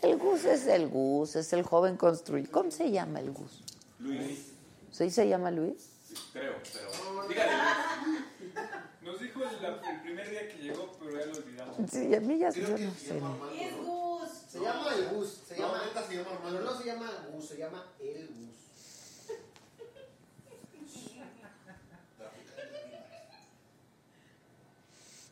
El 0.02 0.18
gus 0.18 0.44
es 0.44 0.66
el 0.66 0.88
gus, 0.88 1.36
es 1.36 1.52
el 1.54 1.62
joven 1.62 1.96
construido. 1.96 2.50
¿Cómo 2.52 2.70
se 2.70 2.90
llama 2.90 3.20
el 3.20 3.32
gus? 3.32 3.62
Luis. 3.98 4.55
¿Sí 4.96 5.10
se 5.10 5.28
llama 5.28 5.50
Luis? 5.50 5.90
creo, 6.32 6.54
pero. 6.72 7.28
Dígale 7.28 7.52
Luis. 8.06 8.22
Nos 9.02 9.20
dijo 9.20 9.40
el, 9.42 9.64
el, 9.64 10.00
primer 10.00 10.30
día 10.30 10.48
que 10.48 10.56
llegó, 10.56 10.90
pero 10.98 11.20
ya 11.20 11.26
lo 11.26 11.36
olvidamos. 11.36 11.76
Sí, 11.90 12.14
a 12.14 12.20
mí 12.20 12.38
ya 12.38 12.50
se 12.50 12.62
yo 12.62 12.68
no 12.70 12.78
sé. 12.78 13.18
Es 13.18 13.76
Gus. 13.76 14.30
Se 14.48 14.58
llama 14.58 14.94
el 14.94 15.08
Gus. 15.08 15.28
Se 15.46 15.58
llama, 15.58 15.82
no, 15.84 16.02
se 16.02 16.16
llama 16.16 16.60
no 16.62 16.72
se 16.72 16.86
llama 16.86 17.10
Gus, 17.30 17.46
se 17.46 17.58
llama 17.58 17.92
el 18.00 18.28
Gus. 18.28 18.65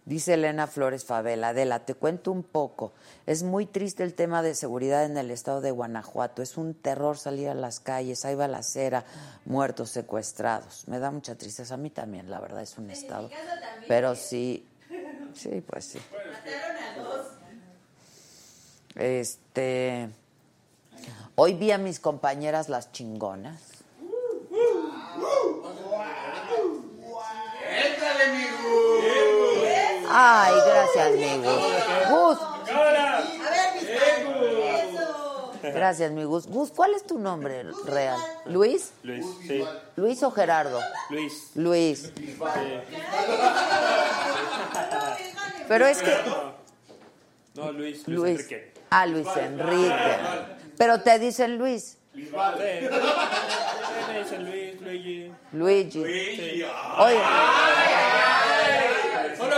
Dice 0.06 0.34
Elena 0.34 0.66
Flores 0.66 1.06
Favela, 1.06 1.48
Adela, 1.48 1.86
te 1.86 1.94
cuento 1.94 2.30
un 2.30 2.42
poco. 2.42 2.92
Es 3.24 3.42
muy 3.42 3.64
triste 3.64 4.02
el 4.02 4.12
tema 4.12 4.42
de 4.42 4.54
seguridad 4.54 5.06
en 5.06 5.16
el 5.16 5.30
estado 5.30 5.62
de 5.62 5.70
Guanajuato. 5.70 6.42
Es 6.42 6.58
un 6.58 6.74
terror 6.74 7.16
salir 7.16 7.48
a 7.48 7.54
las 7.54 7.80
calles, 7.80 8.26
hay 8.26 8.34
balacera, 8.34 9.04
muertos, 9.46 9.88
secuestrados. 9.88 10.86
Me 10.88 10.98
da 10.98 11.10
mucha 11.10 11.36
tristeza. 11.36 11.74
A 11.74 11.78
mí 11.78 11.88
también, 11.88 12.30
la 12.30 12.38
verdad, 12.38 12.60
es 12.60 12.76
un 12.76 12.90
estado. 12.90 13.30
Pero 13.88 14.14
sí, 14.14 14.66
sí, 15.32 15.62
pues 15.66 15.86
sí. 15.86 16.00
Mataron 16.12 16.76
a 16.76 17.02
dos. 17.02 17.26
Este. 18.96 20.10
Hoy 21.34 21.54
vi 21.54 21.70
a 21.70 21.78
mis 21.78 21.98
compañeras 21.98 22.68
las 22.68 22.92
chingonas. 22.92 23.58
¡Éntale, 27.66 28.32
mi 28.32 28.44
Ay, 30.16 30.54
gracias, 30.64 31.10
mi 31.16 31.26
Gus. 32.08 32.38
Gracias, 35.60 36.12
mi 36.12 36.22
Gus. 36.22 36.46
Gus, 36.46 36.70
¿cuál 36.70 36.94
es 36.94 37.04
tu 37.04 37.18
nombre 37.18 37.64
real? 37.84 38.16
¿Luis? 38.46 38.92
Luis, 39.02 39.26
sí. 39.44 39.64
¿Luis 39.96 40.22
o 40.22 40.30
Gerardo? 40.30 40.78
Luis. 41.10 41.50
Luis. 41.56 42.12
Pero 45.68 45.86
es 45.86 46.00
que... 46.00 46.16
No, 47.54 47.72
Luis. 47.72 48.06
Luis, 48.06 48.20
Luis. 48.20 48.40
Enrique. 48.40 48.72
Ah, 48.90 49.06
Luis 49.06 49.26
Enrique. 49.36 49.92
Pero 50.78 51.00
te 51.00 51.18
dicen 51.18 51.58
Luis. 51.58 51.98
Me 52.14 52.22
dicen 54.20 54.44
Luis, 54.48 54.80
Luigi. 54.80 55.32
Luigi. 55.50 56.04
Sí. 56.04 56.64
Oye, 56.98 57.20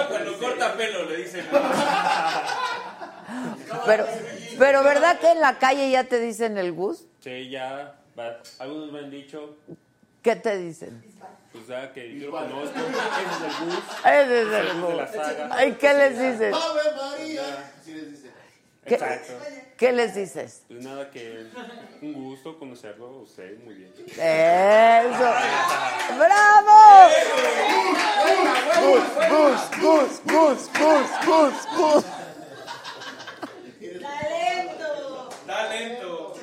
Cuando 0.08 0.38
corta 0.38 0.74
pelo 0.74 1.04
le 1.04 1.16
dicen 1.16 1.46
pero, 3.86 4.06
pero 4.58 4.82
¿verdad 4.84 5.18
que 5.18 5.30
en 5.30 5.40
la 5.40 5.58
calle 5.58 5.90
ya 5.90 6.04
te 6.04 6.20
dicen 6.20 6.56
el 6.58 6.72
Gus? 6.72 7.06
Sí, 7.20 7.50
ya. 7.50 7.94
Algunos 8.58 8.92
me 8.92 9.00
han 9.00 9.10
dicho, 9.10 9.56
¿Qué 10.22 10.36
te 10.36 10.56
dicen? 10.58 11.04
pues 11.52 11.68
ya 11.68 11.92
que 11.92 12.18
yo 12.18 12.26
lo 12.26 12.32
conozco. 12.32 12.78
Ese 12.78 13.46
es 13.46 13.54
el 13.58 13.66
bus. 13.66 13.78
Ese 14.04 14.42
es 14.42 14.52
el 14.52 14.80
Gus. 14.80 15.50
Ay, 15.52 15.72
¿qué 15.72 15.94
les 15.94 16.18
dices? 16.18 16.54
¡Ave 16.54 16.82
María! 16.96 17.72
Así 17.80 17.94
les 17.94 18.10
dice. 18.10 18.30
¿Qué, 18.86 18.94
Exacto. 18.94 19.32
qué 19.76 19.92
les 19.92 20.14
dices? 20.14 20.62
Pues 20.68 20.84
nada, 20.84 21.10
que 21.10 21.46
un 22.02 22.12
gusto 22.12 22.56
conocerlo 22.58 23.06
a 23.06 23.22
usted 23.22 23.58
muy 23.64 23.74
bien. 23.74 23.92
¡Eso! 24.06 24.18
¡Bravo! 26.18 27.10
Gus, 28.80 29.02
Gus, 29.28 29.60
Gus, 29.80 30.20
Gus, 30.24 30.70
Gus, 30.78 31.26
Gus, 31.26 31.54
Gus. 31.76 32.04
Talento. 34.00 35.28
Da 35.46 35.68
lento. 35.68 36.34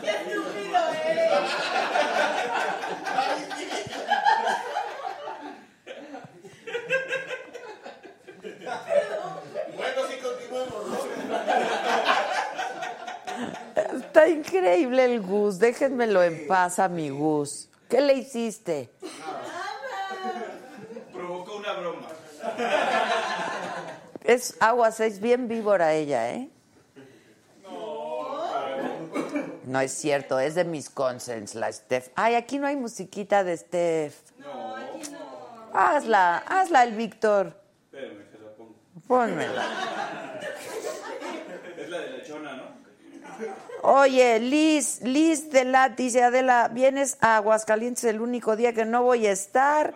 Qué 0.00 0.10
estúpido 0.10 0.78
eres. 1.04 1.32
Bueno, 9.76 10.02
sí 10.08 10.16
continuemos, 10.22 10.86
¿no? 10.88 10.98
Increíble 14.52 15.04
el 15.04 15.20
Gus. 15.20 15.58
Déjenmelo 15.58 16.22
en 16.22 16.46
paz 16.46 16.78
a 16.78 16.88
mi 16.88 17.10
Gus. 17.10 17.68
¿Qué 17.88 18.00
le 18.00 18.14
hiciste? 18.14 18.90
Provocó 21.12 21.56
una 21.56 21.72
broma. 21.74 22.08
Es 24.24 24.56
aguas, 24.60 25.00
es 25.00 25.20
bien 25.20 25.48
víbora 25.48 25.94
ella, 25.94 26.30
¿eh? 26.30 26.48
No 29.64 29.80
es 29.80 29.92
cierto, 29.92 30.38
es 30.38 30.54
de 30.54 30.64
mis 30.64 30.90
consens, 30.90 31.54
la 31.54 31.72
Steph. 31.72 32.10
Ay, 32.14 32.34
aquí 32.34 32.58
no 32.58 32.66
hay 32.66 32.76
musiquita 32.76 33.42
de 33.42 33.56
Steph. 33.56 34.14
No, 34.38 34.76
aquí 34.76 35.10
no. 35.10 35.18
Hazla, 35.72 36.38
hazla 36.46 36.84
el 36.84 36.94
Víctor. 36.94 37.54
Espérame, 37.84 38.30
que 38.30 38.38
la 38.38 38.50
pongo. 38.50 38.74
Pónmela. 39.06 39.64
Es 41.78 41.88
la 41.88 41.98
de 41.98 42.10
lechona, 42.10 42.56
¿no? 42.56 42.64
Oye, 43.82 44.38
Liz, 44.38 45.00
Liz 45.02 45.50
de 45.50 45.64
la 45.64 45.88
dice 45.88 46.22
Adela, 46.22 46.68
vienes 46.68 47.16
a 47.20 47.36
Aguascalientes 47.36 48.04
el 48.04 48.20
único 48.20 48.56
día 48.56 48.72
que 48.72 48.84
no 48.84 49.02
voy 49.02 49.26
a 49.26 49.32
estar. 49.32 49.94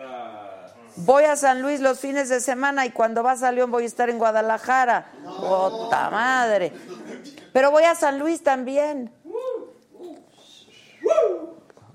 Voy 0.97 1.25
a 1.25 1.37
San 1.37 1.61
Luis 1.61 1.81
los 1.81 2.01
fines 2.01 2.29
de 2.31 2.41
semana 2.41 2.87
y 2.87 2.91
cuando 2.91 3.23
vas 3.23 3.43
a 3.43 3.53
León 3.53 3.71
voy 3.71 3.85
a 3.85 3.87
estar 3.87 4.09
en 4.09 4.19
Guadalajara. 4.19 5.13
¡Puta 5.25 6.11
madre! 6.11 6.73
Pero 7.53 7.71
voy 7.71 7.85
a 7.85 7.95
San 7.95 8.19
Luis 8.19 8.43
también. 8.43 9.13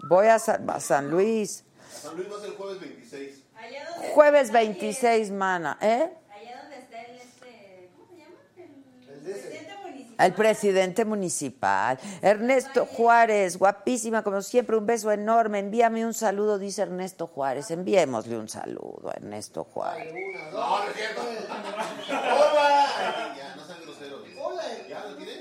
Voy 0.08 0.28
a 0.28 0.40
San, 0.40 0.70
a 0.70 0.80
San 0.80 1.10
Luis. 1.10 1.64
San 1.90 2.16
Luis 2.16 2.32
va 2.32 2.38
a 2.38 2.40
ser 2.42 2.50
el 2.50 2.56
jueves 2.58 2.80
26. 2.80 3.44
Allá 3.56 3.90
donde 3.90 4.10
Jueves 4.10 4.52
26, 4.52 5.32
mana, 5.32 5.78
¿eh? 5.82 6.10
Allá 6.30 6.62
donde 6.62 6.78
está 6.78 7.02
el 7.02 7.16
este, 7.18 7.90
¿cómo 7.96 8.08
se 8.08 8.18
llama? 8.18 8.36
El, 8.58 9.20
presidente 9.22 9.78
municipal. 9.84 10.01
El 10.18 10.34
presidente 10.34 11.06
municipal, 11.06 11.98
Ernesto 12.22 12.86
Juárez, 12.86 13.58
guapísima 13.58 14.24
como 14.24 14.42
siempre, 14.42 14.78
un 14.78 14.86
beso 14.86 15.12
enorme. 15.12 15.60
Envíame 15.60 16.06
un 16.06 16.14
saludo, 16.14 16.60
dice 16.60 16.84
Ernesto 16.84 17.28
Juárez. 17.28 17.72
Enviémosle 17.72 18.38
un 18.38 18.48
saludo 18.48 19.10
a 19.10 19.14
Ernesto 19.14 19.64
Juárez. 19.64 20.14
No, 20.52 20.80
no 20.80 20.90
es 20.90 20.96
cierto. 20.96 21.22
¡Hola! 22.10 23.36
Ya, 23.36 23.56
no 23.56 23.66
sean 23.66 23.82
groseros. 23.82 24.22
Hola. 24.40 24.64
¿Ya 24.88 25.06
lo 25.06 25.16
tienes? 25.16 25.40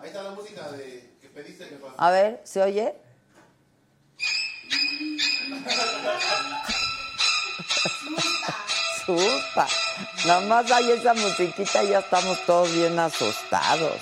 Ahí 0.00 0.08
está 0.08 0.22
la 0.22 0.30
música 0.30 0.70
de 0.72 1.10
que 1.20 1.28
pediste, 1.28 1.64
jefa. 1.64 1.88
A 1.96 2.10
ver, 2.10 2.40
¿se 2.44 2.62
oye? 2.62 2.94
Nada 10.26 10.40
más 10.42 10.70
hay 10.70 10.90
esa 10.92 11.14
musiquita 11.14 11.84
y 11.84 11.88
ya 11.90 12.00
estamos 12.00 12.44
todos 12.46 12.72
bien 12.74 12.98
asustados. 12.98 13.96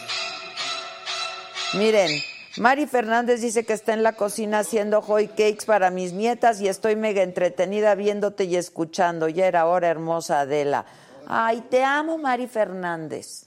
Miren, 1.74 2.10
Mari 2.58 2.86
Fernández 2.86 3.40
dice 3.40 3.64
que 3.64 3.72
está 3.72 3.92
en 3.92 4.02
la 4.02 4.14
cocina 4.14 4.60
haciendo 4.60 5.00
hoy 5.06 5.28
cakes 5.28 5.64
para 5.66 5.90
mis 5.90 6.12
nietas 6.12 6.60
y 6.60 6.68
estoy 6.68 6.96
mega 6.96 7.22
entretenida 7.22 7.94
viéndote 7.94 8.44
y 8.44 8.56
escuchando. 8.56 9.28
Ya 9.28 9.46
era 9.46 9.66
hora, 9.66 9.88
hermosa 9.88 10.40
Adela. 10.40 10.84
Ay, 11.26 11.60
te 11.70 11.84
amo, 11.84 12.18
Mari 12.18 12.46
Fernández. 12.46 13.46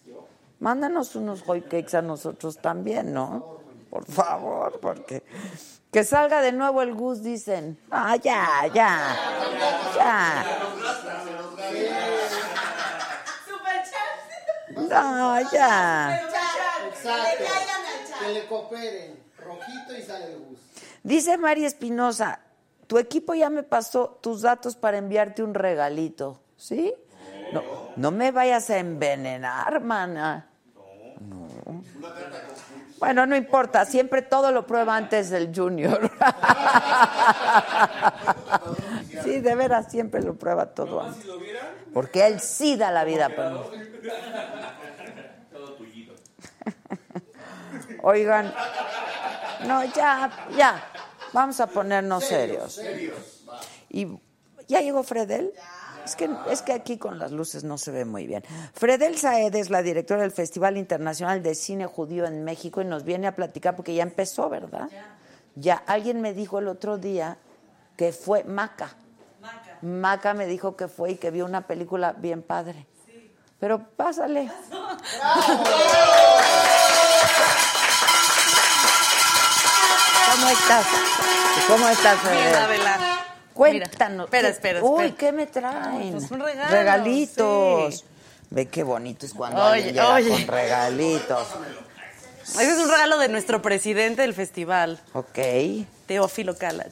Mándanos 0.60 1.16
unos 1.16 1.44
hoy 1.48 1.62
cakes 1.62 1.98
a 1.98 2.02
nosotros 2.02 2.60
también, 2.60 3.12
¿no? 3.12 3.60
Por 3.90 4.06
favor, 4.06 4.80
porque 4.80 5.24
que 5.92 6.04
salga 6.04 6.42
de 6.42 6.52
nuevo 6.54 6.82
el 6.82 6.94
Gus, 6.94 7.22
dicen. 7.22 7.78
Ah, 7.92 8.16
ya, 8.16 8.68
ya, 8.74 9.16
ya. 9.98 10.46
Super 13.46 13.84
chat. 13.84 14.78
No, 14.90 15.42
ya. 15.52 16.22
Chat. 17.04 17.38
Que 18.20 18.34
le 18.34 18.48
cooperen. 18.48 19.20
Rojito 19.38 19.98
y 19.98 20.02
sale 20.04 20.34
el 20.34 20.38
bus. 20.38 20.60
Dice 21.04 21.38
Mari 21.38 21.66
Espinosa, 21.66 22.40
tu 22.88 22.98
equipo 23.00 23.34
ya 23.34 23.50
me 23.50 23.64
pasó 23.64 24.20
tus 24.22 24.44
datos 24.44 24.76
para 24.76 24.98
enviarte 24.98 25.44
un 25.44 25.54
regalito, 25.54 26.42
¿sí? 26.58 26.94
No, 27.52 27.64
no 27.96 28.12
me 28.12 28.32
vayas 28.32 28.70
a 28.70 28.78
envenenar, 28.78 29.82
mana. 29.82 30.51
No. 33.02 33.08
Bueno, 33.08 33.26
no 33.26 33.36
importa, 33.36 33.84
siempre 33.86 34.22
todo 34.22 34.52
lo 34.52 34.68
prueba 34.68 34.96
antes 34.96 35.30
del 35.30 35.52
junior. 35.54 36.12
Sí, 39.24 39.40
de 39.40 39.54
veras, 39.54 39.92
siempre 39.92 40.24
lo 40.24 40.36
prueba 40.36 40.66
todo 40.74 41.02
antes. 41.02 41.24
Porque 41.94 42.26
él 42.26 42.40
sí 42.40 42.76
da 42.76 42.90
la 42.92 43.04
vida 43.04 43.30
por 43.30 43.52
mí. 43.52 43.60
Oigan, 48.02 48.52
no, 49.68 49.84
ya, 49.86 50.48
ya, 50.58 50.84
vamos 51.34 51.60
a 51.60 51.68
ponernos 51.68 52.24
serios. 52.24 52.82
Y 53.90 54.08
ya 54.68 54.82
llegó 54.82 55.04
Fredel. 55.04 55.54
Es 56.06 56.16
que, 56.16 56.30
es 56.50 56.62
que 56.62 56.74
aquí 56.74 56.98
con 56.98 57.20
las 57.20 57.32
luces 57.32 57.64
no 57.64 57.78
se 57.78 57.92
ve 57.92 58.06
muy 58.06 58.28
bien. 58.28 58.44
Fredel 58.74 59.18
Saed 59.18 59.54
es 59.56 59.70
la 59.70 59.82
directora 59.84 60.22
del 60.22 60.32
Festival 60.32 60.78
Internacional 60.78 61.44
de 61.44 61.56
Cine 61.56 61.86
Judío 61.86 62.26
en 62.26 62.44
México 62.44 62.82
y 62.82 62.86
nos 62.86 63.04
viene 63.04 63.28
a 63.28 63.36
platicar 63.36 63.76
porque 63.76 63.94
ya 63.94 64.04
empezó, 64.04 64.50
¿verdad? 64.50 64.90
Ya. 65.56 65.76
Alguien 65.86 66.22
me 66.22 66.34
dijo 66.34 66.60
el 66.60 66.68
otro 66.68 66.98
día 66.98 67.38
que 67.98 68.14
fue 68.14 68.44
Maca. 68.44 68.96
Maca. 69.42 69.78
Maca 69.82 70.34
me 70.34 70.48
dijo 70.48 70.76
que 70.76 70.88
fue 70.88 71.12
y 71.12 71.16
que 71.16 71.30
vio 71.32 71.46
una 71.46 71.68
película 71.68 72.14
bien 72.14 72.42
padre. 72.42 72.88
Pero 73.60 73.80
pásale. 73.96 74.52
¿Cómo 80.32 80.50
estás? 80.50 80.88
¿Cómo 81.68 81.88
estás, 81.90 82.20
Fredel? 82.20 82.80
Bien. 82.80 83.11
Cuéntanos. 83.54 84.30
Mira, 84.32 84.42
¿qué- 84.42 84.50
espera, 84.50 84.50
espera, 84.50 84.84
Uy, 84.84 85.06
espera. 85.06 85.18
¿qué 85.18 85.32
me 85.32 85.48
traen? 85.48 86.12
Pues 86.14 86.32
un 86.32 86.40
regalo, 86.40 86.72
Regalitos. 86.72 87.96
sí. 87.96 88.04
Ve 88.50 88.68
qué 88.68 88.84
bonito 88.84 89.26
es 89.26 89.34
cuando 89.34 89.62
Oye, 89.64 89.74
alguien 89.76 89.94
llega 89.96 90.14
oye. 90.14 90.30
con 90.30 90.48
regalitos. 90.48 91.48
Ese 92.44 92.72
es 92.72 92.78
un 92.80 92.90
regalo 92.90 93.18
de 93.18 93.30
nuestro 93.30 93.62
presidente 93.62 94.24
del 94.24 94.34
festival, 94.34 95.00
Ok. 95.14 95.38
Teófilo 96.06 96.58
Kalach. 96.58 96.92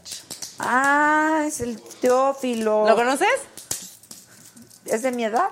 Ah, 0.60 1.44
es 1.46 1.60
el 1.60 1.82
Teófilo. 2.02 2.88
¿Lo 2.88 2.96
conoces? 2.96 3.28
¿Es 4.86 5.02
de 5.02 5.12
mi 5.12 5.26
edad? 5.26 5.50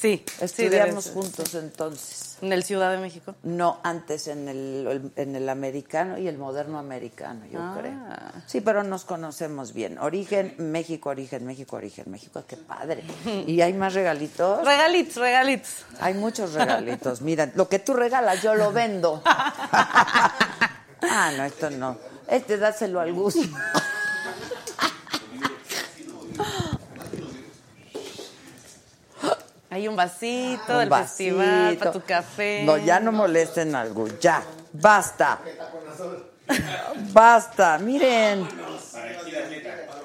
Sí. 0.00 0.24
Estudiamos 0.40 1.10
juntos 1.10 1.54
entonces. 1.54 2.29
En 2.42 2.52
el 2.52 2.64
Ciudad 2.64 2.90
de 2.90 2.98
México. 2.98 3.34
No, 3.42 3.78
antes 3.82 4.28
en 4.28 4.48
el, 4.48 5.12
en 5.16 5.36
el 5.36 5.48
americano 5.48 6.18
y 6.18 6.26
el 6.28 6.38
moderno 6.38 6.78
americano, 6.78 7.44
yo 7.50 7.58
Ah. 7.60 7.76
creo. 7.78 8.42
Sí, 8.46 8.60
pero 8.60 8.82
nos 8.82 9.04
conocemos 9.04 9.72
bien. 9.74 9.98
Origen, 9.98 10.54
México, 10.58 11.10
origen, 11.10 11.46
México, 11.46 11.76
origen, 11.76 12.10
México. 12.10 12.42
Qué 12.46 12.56
padre. 12.56 13.02
¿Y 13.46 13.60
hay 13.60 13.72
más 13.74 13.94
regalitos? 13.94 14.64
Regalitos, 14.64 15.16
regalitos. 15.16 15.84
Hay 16.00 16.14
muchos 16.14 16.54
regalitos. 16.54 17.20
Mira, 17.20 17.50
lo 17.54 17.68
que 17.68 17.78
tú 17.78 17.92
regalas, 17.94 18.42
yo 18.42 18.54
lo 18.54 18.72
vendo. 18.72 19.22
ah, 19.24 21.32
no, 21.36 21.44
esto 21.44 21.70
no. 21.70 21.96
Este 22.28 22.56
dáselo 22.58 23.00
al 23.00 23.12
gusto. 23.12 23.40
Hay 29.70 29.86
un 29.86 29.94
vasito 29.94 30.72
Un 30.72 30.78
del 30.80 30.88
festival 30.92 31.64
vasito. 31.64 31.78
para 31.78 31.92
tu 31.92 32.02
café. 32.02 32.62
No, 32.64 32.76
ya 32.76 32.98
no 33.00 33.12
molesten 33.12 33.74
al 33.74 33.92
Gus. 33.92 34.18
Ya, 34.20 34.42
basta. 34.72 35.38
Basta, 37.12 37.78
miren. 37.78 38.46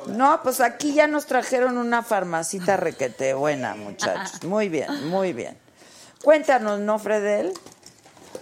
No, 0.07 0.39
pues 0.43 0.61
aquí 0.61 0.93
ya 0.93 1.07
nos 1.07 1.25
trajeron 1.25 1.77
una 1.77 2.03
farmacita 2.03 2.77
requete 2.77 3.33
buena, 3.33 3.73
muchachos. 3.73 4.43
Muy 4.43 4.69
bien, 4.69 5.09
muy 5.09 5.33
bien. 5.33 5.57
Cuéntanos, 6.23 6.79
¿no, 6.79 6.99
Fredel? 6.99 7.51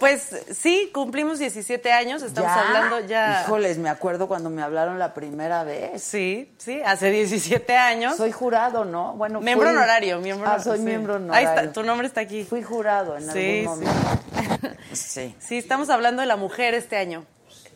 Pues 0.00 0.28
sí, 0.56 0.90
cumplimos 0.92 1.38
17 1.38 1.92
años, 1.92 2.22
estamos 2.22 2.50
¿Ya? 2.50 2.60
hablando 2.60 3.00
ya. 3.06 3.42
Híjoles, 3.44 3.78
me 3.78 3.88
acuerdo 3.88 4.28
cuando 4.28 4.50
me 4.50 4.62
hablaron 4.62 4.98
la 4.98 5.14
primera 5.14 5.64
vez. 5.64 6.02
Sí, 6.02 6.52
sí, 6.58 6.80
hace 6.84 7.10
17 7.10 7.76
años. 7.76 8.16
Soy 8.16 8.32
jurado, 8.32 8.84
¿no? 8.84 9.14
Bueno, 9.14 9.40
miembro 9.40 9.68
fui- 9.68 9.76
honorario, 9.76 10.18
miembro 10.20 10.48
Ah, 10.50 10.58
soy 10.60 10.78
sí. 10.78 10.84
miembro 10.84 11.14
Ahí 11.14 11.22
honorario. 11.22 11.48
está, 11.50 11.72
tu 11.72 11.82
nombre 11.82 12.06
está 12.06 12.20
aquí. 12.22 12.44
Fui 12.44 12.62
jurado 12.62 13.16
en 13.16 13.30
Sí, 13.30 13.60
algún 13.60 13.64
momento. 13.84 14.20
Sí. 14.92 15.34
Sí, 15.40 15.58
estamos 15.58 15.90
hablando 15.90 16.20
de 16.20 16.26
la 16.26 16.36
mujer 16.36 16.74
este 16.74 16.96
año. 16.96 17.24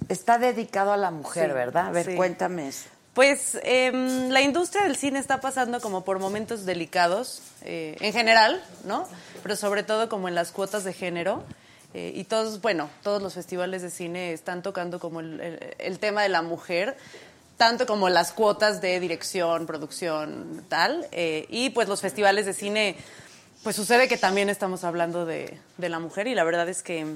Está 0.08 0.38
dedicado 0.38 0.92
a 0.92 0.96
la 0.96 1.10
mujer, 1.10 1.52
¿verdad? 1.52 1.86
A 1.88 1.90
ver, 1.90 2.14
cuéntame 2.14 2.68
eso. 2.68 2.88
Pues 3.14 3.58
em, 3.64 4.28
la 4.28 4.40
industria 4.40 4.84
del 4.84 4.94
cine 4.96 5.18
está 5.18 5.40
pasando 5.40 5.80
como 5.80 6.04
por 6.04 6.20
momentos 6.20 6.64
delicados, 6.64 7.42
eh, 7.62 7.96
en 8.00 8.12
general, 8.12 8.62
¿no? 8.84 9.08
Pero 9.42 9.56
sobre 9.56 9.82
todo 9.82 10.08
como 10.08 10.28
en 10.28 10.36
las 10.36 10.52
cuotas 10.52 10.84
de 10.84 10.92
género. 10.92 11.42
Eh, 11.94 12.12
y 12.14 12.24
todos, 12.24 12.60
bueno, 12.60 12.90
todos 13.02 13.22
los 13.22 13.34
festivales 13.34 13.82
de 13.82 13.90
cine 13.90 14.32
están 14.32 14.62
tocando 14.62 15.00
como 15.00 15.20
el, 15.20 15.98
tema 16.00 16.22
de 16.22 16.28
la 16.28 16.42
mujer, 16.42 16.96
tanto 17.56 17.86
como 17.86 18.08
las 18.08 18.32
cuotas 18.32 18.80
de 18.80 19.00
dirección, 19.00 19.66
producción, 19.66 20.64
tal. 20.68 21.06
Eh, 21.12 21.46
y 21.48 21.70
pues 21.70 21.88
los 21.88 22.00
festivales 22.00 22.46
de 22.46 22.52
cine, 22.52 22.96
pues 23.62 23.76
sucede 23.76 24.08
que 24.08 24.18
también 24.18 24.48
estamos 24.48 24.84
hablando 24.84 25.24
de, 25.24 25.58
de 25.78 25.88
la 25.88 25.98
mujer 25.98 26.26
y 26.26 26.34
la 26.34 26.44
verdad 26.44 26.68
es 26.68 26.82
que 26.82 27.06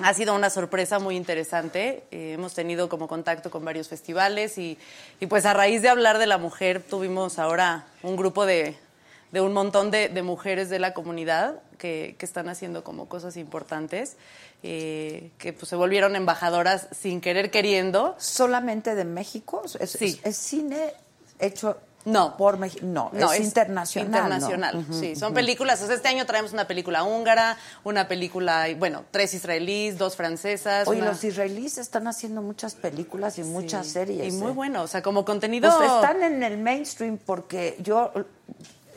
ha 0.00 0.14
sido 0.14 0.34
una 0.34 0.50
sorpresa 0.50 0.98
muy 0.98 1.16
interesante. 1.16 2.04
Eh, 2.10 2.32
hemos 2.34 2.54
tenido 2.54 2.88
como 2.88 3.08
contacto 3.08 3.50
con 3.50 3.64
varios 3.64 3.88
festivales 3.88 4.58
y, 4.58 4.78
y, 5.20 5.26
pues 5.26 5.44
a 5.44 5.52
raíz 5.52 5.82
de 5.82 5.88
hablar 5.88 6.18
de 6.18 6.26
la 6.26 6.38
mujer 6.38 6.82
tuvimos 6.82 7.38
ahora 7.38 7.86
un 8.02 8.16
grupo 8.16 8.46
de, 8.46 8.76
de 9.32 9.40
un 9.40 9.52
montón 9.52 9.90
de, 9.90 10.08
de, 10.08 10.22
mujeres 10.22 10.70
de 10.70 10.78
la 10.78 10.94
comunidad 10.94 11.60
que, 11.78 12.14
que, 12.18 12.24
están 12.24 12.48
haciendo 12.48 12.84
como 12.84 13.08
cosas 13.08 13.36
importantes, 13.36 14.16
eh, 14.62 15.30
que 15.38 15.52
pues 15.52 15.68
se 15.68 15.76
volvieron 15.76 16.14
embajadoras 16.14 16.88
sin 16.92 17.20
querer 17.20 17.50
queriendo. 17.50 18.14
¿Solamente 18.18 18.94
de 18.94 19.04
México? 19.04 19.62
¿Es, 19.80 19.90
sí. 19.90 20.20
es, 20.22 20.26
es 20.26 20.36
cine 20.36 20.92
hecho 21.40 21.78
no. 22.04 22.36
Por 22.36 22.58
no, 22.82 23.10
no, 23.12 23.32
es, 23.32 23.40
es 23.40 23.46
internacional. 23.46 24.08
Internacional, 24.08 24.86
¿no? 24.88 24.98
sí. 24.98 25.14
Son 25.16 25.34
películas. 25.34 25.80
O 25.82 25.86
sea, 25.86 25.94
este 25.94 26.08
año 26.08 26.26
traemos 26.26 26.52
una 26.52 26.66
película 26.66 27.04
húngara, 27.04 27.56
una 27.84 28.08
película, 28.08 28.66
bueno, 28.76 29.04
tres 29.10 29.34
israelíes, 29.34 29.98
dos 29.98 30.16
francesas. 30.16 30.88
Oye, 30.88 31.00
una... 31.00 31.10
los 31.10 31.22
israelíes 31.22 31.78
están 31.78 32.08
haciendo 32.08 32.42
muchas 32.42 32.74
películas 32.74 33.38
y 33.38 33.44
sí. 33.44 33.48
muchas 33.48 33.86
series. 33.86 34.34
Y 34.34 34.36
muy 34.36 34.50
¿eh? 34.50 34.54
bueno, 34.54 34.82
o 34.82 34.86
sea, 34.88 35.02
como 35.02 35.24
contenido. 35.24 35.72
Pues 35.76 35.90
están 35.90 36.22
en 36.22 36.42
el 36.42 36.58
mainstream 36.58 37.18
porque 37.24 37.76
yo. 37.80 38.12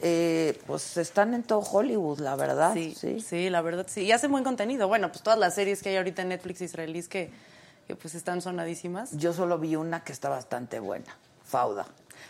Eh, 0.02 0.60
pues 0.68 0.98
están 0.98 1.34
en 1.34 1.44
todo 1.44 1.60
Hollywood, 1.60 2.20
la 2.20 2.36
verdad. 2.36 2.74
Sí, 2.74 2.96
sí, 3.00 3.22
sí, 3.22 3.50
la 3.50 3.62
verdad 3.62 3.86
sí. 3.90 4.02
Y 4.02 4.12
hacen 4.12 4.32
buen 4.32 4.44
contenido. 4.44 4.88
Bueno, 4.88 5.10
pues 5.10 5.22
todas 5.24 5.40
las 5.40 5.56
series 5.56 5.82
que 5.82 5.90
hay 5.90 5.98
ahorita 5.98 6.22
en 6.22 6.30
Netflix 6.30 6.62
israelíes 6.62 7.08
que, 7.08 7.32
que 7.88 7.96
pues 7.96 8.16
están 8.16 8.42
sonadísimas. 8.42 9.12
Yo 9.18 9.34
solo 9.34 9.58
vi 9.58 9.76
una 9.76 10.04
que 10.04 10.12
está 10.12 10.30
bastante 10.30 10.80
buena, 10.80 11.18
Fauda. 11.44 11.86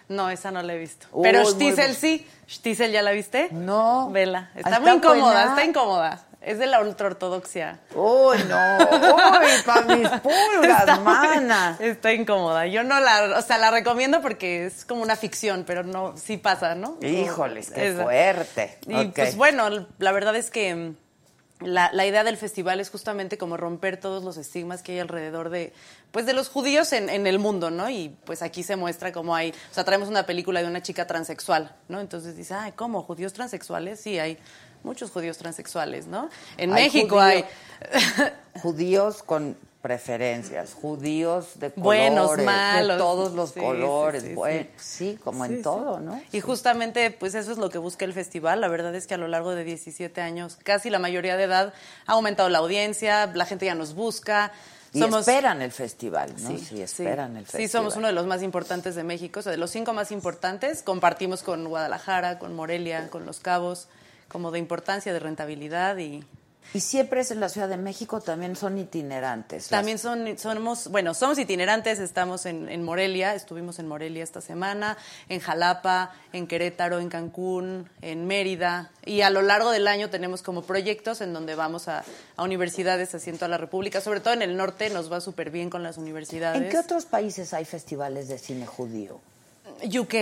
No, 0.08 0.30
esa 0.30 0.52
no 0.52 0.62
la 0.62 0.74
he 0.74 0.78
visto. 0.78 1.08
Uy, 1.12 1.24
Pero 1.24 1.44
Shtisel 1.44 1.96
sí. 1.96 2.28
¿Shtisel 2.48 2.92
ya 2.92 3.02
la 3.02 3.12
viste? 3.12 3.50
No. 3.52 4.10
Vela. 4.12 4.52
Está, 4.56 4.70
está 4.70 4.80
muy 4.80 4.92
incómoda, 4.92 5.22
buena. 5.34 5.50
está 5.50 5.66
incómoda. 5.66 6.26
Es 6.46 6.60
de 6.60 6.68
la 6.68 6.80
ultraortodoxia. 6.80 7.80
Uy, 7.96 8.38
no. 8.48 8.78
Uy, 8.78 9.62
para 9.66 9.96
mis 9.96 10.08
pulgas, 10.22 10.80
está 10.82 11.00
mana. 11.00 11.76
Está 11.80 12.14
incómoda. 12.14 12.68
Yo 12.68 12.84
no 12.84 13.00
la, 13.00 13.40
o 13.40 13.42
sea, 13.42 13.58
la 13.58 13.72
recomiendo 13.72 14.22
porque 14.22 14.68
es 14.68 14.86
como 14.86 15.02
una 15.02 15.16
ficción, 15.16 15.64
pero 15.66 15.82
no, 15.82 16.16
sí 16.16 16.38
pasa, 16.38 16.76
¿no? 16.76 17.00
Híjoles, 17.02 17.72
qué 17.72 17.94
fuerte. 17.94 18.78
Y 18.88 18.94
okay. 18.94 19.12
pues 19.12 19.36
bueno, 19.36 19.88
la 19.98 20.12
verdad 20.12 20.36
es 20.36 20.52
que 20.52 20.94
la, 21.62 21.90
la, 21.94 22.06
idea 22.06 22.24
del 22.24 22.38
festival 22.38 22.80
es 22.80 22.90
justamente 22.90 23.40
como 23.40 23.58
romper 23.58 23.98
todos 23.98 24.24
los 24.24 24.38
estigmas 24.38 24.84
que 24.84 24.92
hay 24.92 25.00
alrededor 25.00 25.50
de, 25.50 25.74
pues 26.12 26.26
de 26.26 26.34
los 26.34 26.50
judíos 26.50 26.92
en, 26.94 27.10
en, 27.10 27.26
el 27.28 27.40
mundo, 27.40 27.72
¿no? 27.72 27.90
Y 27.90 28.16
pues 28.26 28.42
aquí 28.42 28.62
se 28.62 28.76
muestra 28.76 29.12
cómo 29.12 29.36
hay, 29.36 29.52
o 29.52 29.74
sea, 29.74 29.84
traemos 29.84 30.10
una 30.10 30.26
película 30.26 30.62
de 30.62 30.68
una 30.68 30.82
chica 30.84 31.08
transexual, 31.08 31.76
¿no? 31.88 32.02
Entonces 32.02 32.36
dice, 32.36 32.54
ay, 32.54 32.74
¿cómo? 32.74 33.02
¿Judíos 33.04 33.34
transexuales? 33.34 34.02
Sí, 34.02 34.20
hay 34.20 34.38
muchos 34.86 35.12
judíos 35.12 35.38
transexuales, 35.38 36.08
¿no? 36.08 36.30
En 36.58 36.74
hay 36.74 36.84
México 36.86 37.16
judío, 37.16 37.22
hay... 37.22 37.46
judíos 38.62 39.24
con 39.24 39.58
preferencias, 39.86 40.74
judíos 40.74 41.60
de 41.60 41.70
colores, 41.72 42.12
buenos, 42.12 42.38
malos, 42.44 42.98
de 42.98 42.98
todos 42.98 43.34
los 43.34 43.52
sí, 43.52 43.60
colores, 43.60 44.24
sí, 44.24 44.30
sí, 44.30 44.34
bueno, 44.34 44.68
sí, 44.78 45.20
como 45.24 45.46
en 45.46 45.62
todo, 45.62 46.00
¿no? 46.00 46.20
Y 46.32 46.40
justamente, 46.40 47.12
pues 47.12 47.36
eso 47.36 47.52
es 47.52 47.60
lo 47.60 47.70
que 47.70 47.78
busca 47.78 48.04
el 48.04 48.12
festival. 48.12 48.62
La 48.62 48.68
verdad 48.68 48.96
es 48.96 49.06
que 49.06 49.14
a 49.14 49.18
lo 49.18 49.28
largo 49.28 49.54
de 49.54 49.64
17 49.64 50.22
años, 50.22 50.58
casi 50.64 50.90
la 50.90 50.98
mayoría 50.98 51.38
de 51.38 51.44
edad 51.44 51.72
ha 52.08 52.14
aumentado 52.14 52.50
la 52.50 52.58
audiencia, 52.58 53.28
la 53.28 53.46
gente 53.46 53.68
ya 53.68 53.76
nos 53.76 53.94
busca. 53.94 54.52
Y 54.92 55.02
somos, 55.02 55.28
esperan 55.28 55.62
el 55.62 55.72
festival, 55.72 56.34
¿no? 56.42 56.50
Sí, 56.50 56.58
sí 56.58 56.82
esperan 56.82 57.38
el 57.38 57.44
festival. 57.44 57.68
Sí, 57.68 57.72
somos 57.72 57.96
uno 57.96 58.08
de 58.08 58.14
los 58.14 58.26
más 58.26 58.42
importantes 58.42 58.96
de 58.96 59.04
México, 59.04 59.42
o 59.42 59.44
sea, 59.44 59.52
de 59.52 59.60
los 59.60 59.70
cinco 59.70 59.94
más 59.94 60.12
importantes, 60.12 60.82
compartimos 60.82 61.44
con 61.44 61.64
Guadalajara, 61.68 62.40
con 62.40 62.56
Morelia, 62.56 63.12
con 63.12 63.28
Los 63.28 63.40
Cabos, 63.40 63.88
como 64.28 64.52
de 64.52 64.60
importancia, 64.60 65.14
de 65.14 65.20
rentabilidad 65.20 65.98
y 65.98 66.24
y 66.74 66.82
siempre 66.82 67.22
es 67.22 67.32
en 67.32 67.40
la 67.40 67.48
Ciudad 67.48 67.70
de 67.70 67.78
México, 67.78 68.20
también 68.20 68.56
son 68.56 68.78
itinerantes. 68.78 69.68
También 69.70 69.98
son, 69.98 70.38
somos, 70.38 70.90
bueno, 70.90 71.14
somos 71.14 71.38
itinerantes, 71.40 72.00
estamos 72.00 72.46
en, 72.46 72.68
en, 72.70 72.84
Morelia, 72.84 73.34
estuvimos 73.34 73.80
en 73.80 73.88
Morelia 73.88 74.24
esta 74.24 74.42
semana, 74.42 74.98
en 75.30 75.40
Jalapa, 75.40 76.12
en 76.34 76.48
Querétaro, 76.48 77.00
en 77.00 77.10
Cancún, 77.10 77.90
en 78.02 78.28
Mérida, 78.28 78.92
y 79.06 79.22
a 79.22 79.30
lo 79.30 79.42
largo 79.42 79.72
del 79.72 79.88
año 79.88 80.10
tenemos 80.10 80.42
como 80.42 80.64
proyectos 80.64 81.22
en 81.22 81.34
donde 81.34 81.56
vamos 81.56 81.88
a, 81.88 82.04
a 82.36 82.44
universidades 82.44 83.14
en 83.26 83.36
toda 83.36 83.48
la 83.48 83.58
República, 83.58 84.02
sobre 84.02 84.20
todo 84.20 84.34
en 84.34 84.42
el 84.42 84.58
norte 84.58 84.90
nos 84.90 85.10
va 85.10 85.22
súper 85.22 85.52
bien 85.52 85.70
con 85.70 85.82
las 85.82 85.98
universidades. 85.98 86.62
¿En 86.62 86.70
qué 86.70 86.78
otros 86.78 87.06
países 87.06 87.54
hay 87.54 87.64
festivales 87.64 88.28
de 88.28 88.38
cine 88.38 88.66
judío? 88.66 89.22
UK, 89.84 90.14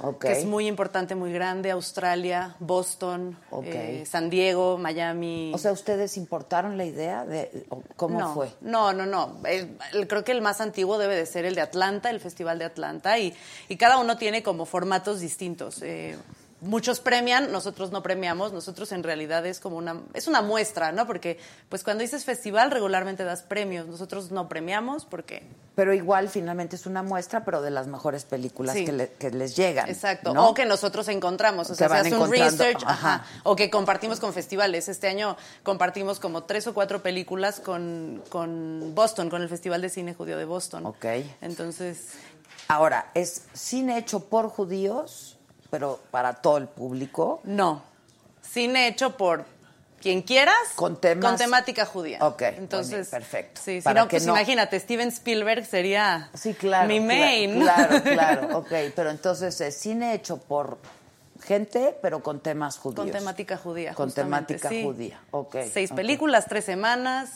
okay. 0.00 0.30
que 0.32 0.32
es 0.32 0.44
muy 0.44 0.66
importante, 0.66 1.14
muy 1.14 1.32
grande, 1.32 1.70
Australia, 1.70 2.54
Boston, 2.60 3.36
okay. 3.50 4.02
eh, 4.02 4.06
San 4.06 4.30
Diego, 4.30 4.78
Miami. 4.78 5.52
O 5.54 5.58
sea, 5.58 5.72
¿ustedes 5.72 6.16
importaron 6.16 6.76
la 6.76 6.84
idea 6.84 7.24
de 7.24 7.66
cómo 7.96 8.18
no, 8.18 8.34
fue? 8.34 8.50
No, 8.60 8.92
no, 8.92 9.06
no. 9.06 9.38
El, 9.44 9.76
el, 9.92 10.08
creo 10.08 10.24
que 10.24 10.32
el 10.32 10.40
más 10.40 10.60
antiguo 10.60 10.98
debe 10.98 11.16
de 11.16 11.26
ser 11.26 11.44
el 11.44 11.54
de 11.54 11.60
Atlanta, 11.60 12.10
el 12.10 12.20
Festival 12.20 12.58
de 12.58 12.64
Atlanta, 12.64 13.18
y, 13.18 13.34
y 13.68 13.76
cada 13.76 13.98
uno 13.98 14.16
tiene 14.16 14.42
como 14.42 14.66
formatos 14.66 15.20
distintos. 15.20 15.82
Eh, 15.82 16.16
muchos 16.62 17.00
premian, 17.00 17.52
nosotros 17.52 17.90
no 17.90 18.02
premiamos, 18.02 18.52
nosotros 18.52 18.92
en 18.92 19.02
realidad 19.02 19.44
es 19.44 19.60
como 19.60 19.76
una, 19.76 20.00
es 20.14 20.28
una 20.28 20.40
muestra, 20.42 20.92
¿no? 20.92 21.06
Porque 21.06 21.38
pues 21.68 21.82
cuando 21.84 22.02
dices 22.02 22.24
festival 22.24 22.70
regularmente 22.70 23.24
das 23.24 23.42
premios, 23.42 23.86
nosotros 23.88 24.30
no 24.30 24.48
premiamos 24.48 25.04
porque... 25.04 25.42
Pero 25.74 25.92
igual 25.94 26.28
finalmente 26.28 26.76
es 26.76 26.86
una 26.86 27.02
muestra, 27.02 27.44
pero 27.44 27.62
de 27.62 27.70
las 27.70 27.86
mejores 27.86 28.24
películas 28.24 28.74
Sí. 28.76 28.84
que, 28.84 28.92
le- 28.92 29.08
que 29.12 29.30
les 29.30 29.56
llegan. 29.56 29.88
Exacto, 29.88 30.32
¿no? 30.34 30.48
o 30.48 30.54
que 30.54 30.64
nosotros 30.66 31.08
encontramos, 31.08 31.68
o 31.68 31.72
Que 31.72 31.78
sea, 31.78 31.88
se 31.88 31.94
hace 31.96 32.14
un 32.16 32.30
research, 32.30 32.82
ajá. 32.86 33.14
ajá, 33.14 33.26
o 33.42 33.56
que 33.56 33.68
compartimos 33.70 34.20
con 34.20 34.32
festivales. 34.32 34.88
Este 34.88 35.08
año 35.08 35.36
compartimos 35.62 36.20
como 36.20 36.44
tres 36.44 36.66
o 36.66 36.74
cuatro 36.74 37.02
películas 37.02 37.58
con, 37.60 38.22
con 38.28 38.94
Boston, 38.94 39.30
con 39.30 39.42
el 39.42 39.48
Festival 39.48 39.80
de 39.82 39.88
Cine 39.88 40.14
Judío 40.14 40.36
de 40.38 40.44
Boston. 40.44 40.86
Ok. 40.86 41.06
Entonces, 41.40 42.08
Ahora, 42.68 43.10
¿es 43.14 43.42
cine 43.52 43.98
hecho 43.98 44.20
por 44.28 44.48
judíos, 44.48 45.36
pero 45.72 45.98
para 46.10 46.34
todo 46.34 46.58
el 46.58 46.68
público? 46.68 47.40
no. 47.44 47.82
Cine 48.42 48.88
hecho 48.88 49.16
por 49.16 49.44
quien 50.00 50.20
quieras, 50.20 50.54
Con 50.74 51.00
temas- 51.00 51.24
con 51.30 51.36
temática 51.38 51.86
judía. 51.86 52.18
Ok, 52.26 52.42
entonces 52.42 53.08
perfecto. 53.08 53.60
Sí, 53.64 53.80
si 53.80 53.88
no, 53.94 54.08
pues 54.08 54.26
no- 54.26 54.32
imagínate, 54.34 54.78
Steven 54.80 55.08
Spielberg 55.08 55.64
sería 55.64 56.28
Sí, 56.34 56.52
claro. 56.54 56.88
mi 56.88 56.98
main. 57.00 57.60
Claro, 57.60 58.02
claro, 58.02 58.48
ok. 58.58 58.72
Pero 58.96 59.10
entonces 59.10 59.58
es 59.60 59.74
cine 59.78 60.12
hecho 60.12 60.38
por 60.38 60.76
gente, 61.42 61.96
pero 62.02 62.20
con 62.22 62.40
temas 62.40 62.76
judíos. 62.78 62.96
Con 63.04 63.10
temática 63.12 63.56
judía. 63.56 63.94
Con 63.94 64.12
temática 64.12 64.68
sí. 64.68 64.82
judía, 64.82 65.20
ok. 65.30 65.56
Seis 65.72 65.92
películas, 65.92 66.46
tres 66.48 66.64
semanas. 66.64 67.30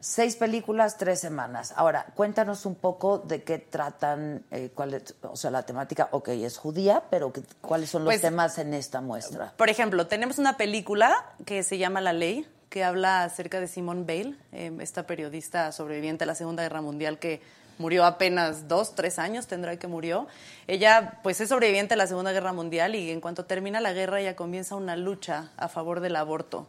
Seis 0.00 0.36
películas, 0.36 0.96
tres 0.96 1.18
semanas. 1.18 1.74
Ahora, 1.76 2.06
cuéntanos 2.14 2.66
un 2.66 2.76
poco 2.76 3.18
de 3.18 3.42
qué 3.42 3.58
tratan, 3.58 4.44
eh, 4.52 4.70
cuál 4.72 4.94
es, 4.94 5.14
o 5.22 5.34
sea, 5.34 5.50
la 5.50 5.64
temática, 5.64 6.08
ok, 6.12 6.28
es 6.28 6.56
judía, 6.56 7.02
pero 7.10 7.32
¿qué- 7.32 7.42
¿cuáles 7.60 7.90
son 7.90 8.04
los 8.04 8.12
Pues, 8.12 8.20
temas 8.20 8.58
en 8.58 8.74
esta 8.74 9.00
muestra? 9.00 9.54
Por 9.56 9.68
ejemplo, 9.68 10.06
tenemos 10.06 10.38
una 10.38 10.56
película 10.56 11.26
que 11.44 11.64
se 11.64 11.78
llama 11.78 12.00
La 12.00 12.12
Ley, 12.12 12.46
que 12.70 12.84
habla 12.84 13.24
acerca 13.24 13.58
de 13.58 13.66
Simone 13.66 14.04
Bale, 14.04 14.36
eh, 14.52 14.70
esta 14.80 15.02
periodista 15.04 15.72
sobreviviente 15.72 16.22
a 16.22 16.26
la 16.28 16.36
Segunda 16.36 16.62
Guerra 16.62 16.80
Mundial 16.80 17.18
que 17.18 17.42
murió 17.78 18.04
apenas 18.04 18.68
dos, 18.68 18.94
tres 18.94 19.18
años, 19.18 19.48
tendrá 19.48 19.78
que 19.78 19.88
murió. 19.88 20.28
Ella, 20.68 21.18
pues, 21.24 21.40
es 21.40 21.48
sobreviviente 21.48 21.94
a 21.94 21.96
la 21.96 22.06
Segunda 22.06 22.30
Guerra 22.30 22.52
Mundial 22.52 22.94
y 22.94 23.10
en 23.10 23.20
cuanto 23.20 23.46
termina 23.46 23.80
la 23.80 23.92
guerra, 23.92 24.20
ella 24.20 24.36
comienza 24.36 24.76
una 24.76 24.94
lucha 24.94 25.50
a 25.56 25.66
favor 25.66 25.98
del 25.98 26.14
aborto. 26.14 26.68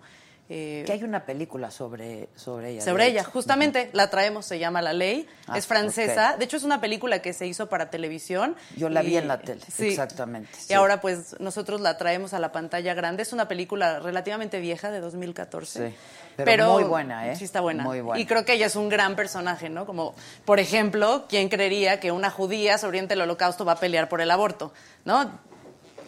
Eh, 0.52 0.84
Que 0.88 0.94
hay 0.94 1.04
una 1.04 1.26
película 1.26 1.70
sobre, 1.70 2.28
sobre 2.36 2.72
ella. 2.72 2.82
sobre 2.82 3.06
ella, 3.06 3.24
justamente 3.24 3.92
la 3.94 4.10
traemos, 4.10 4.48
se 4.48 4.58
llama 4.58 4.82
La 4.82 4.94
Ley, 4.94 5.28
Ah, 5.48 5.58
es 5.60 5.68
francesa, 5.68 6.38
de 6.38 6.46
hecho 6.46 6.58
es 6.58 6.64
una 6.64 6.82
película 6.82 7.22
que 7.22 7.34
se 7.34 7.46
hizo 7.46 7.70
para 7.70 7.92
televisión. 7.92 8.56
Yo 8.76 8.90
la 8.90 9.04
vi 9.04 9.16
en 9.18 9.28
la 9.28 9.40
tele, 9.42 9.62
sí. 9.72 9.90
exactamente, 9.90 10.50
Y 10.58 10.62
sí. 10.64 10.74
ahora 10.74 11.02
pues 11.02 11.36
nosotros 11.40 11.82
la 11.82 11.98
traemos 12.00 12.34
a 12.34 12.40
la 12.40 12.52
pantalla 12.52 12.96
grande, 12.96 13.22
es 13.22 13.32
una 13.32 13.48
película 13.48 14.00
relativamente 14.00 14.60
vieja 14.60 14.90
de 14.90 15.02
2014. 15.02 15.90
Sí, 15.90 15.96
pero 16.38 16.74
muy 16.74 16.84
buena, 16.84 17.32
¿eh? 17.32 17.36
Sí 17.36 17.44
está 17.46 17.62
buena. 17.62 17.84
Muy 17.84 18.02
buena. 18.02 18.20
Y 18.20 18.26
creo 18.26 18.44
que 18.44 18.54
ella 18.54 18.66
es 18.66 18.76
un 18.76 18.90
gran 18.90 19.16
personaje, 19.16 19.70
¿no? 19.70 19.86
Como, 19.86 20.16
por 20.46 20.60
ejemplo, 20.60 21.26
¿quién 21.30 21.50
creería 21.50 22.00
que 22.00 22.12
una 22.12 22.32
judía 22.32 22.80
sobreviviente 22.80 23.14
del 23.14 23.22
holocausto 23.22 23.66
va 23.66 23.74
a 23.74 23.80
pelear 23.80 24.10
por 24.10 24.20
el 24.20 24.32
aborto? 24.32 24.74
¿No? 25.06 25.30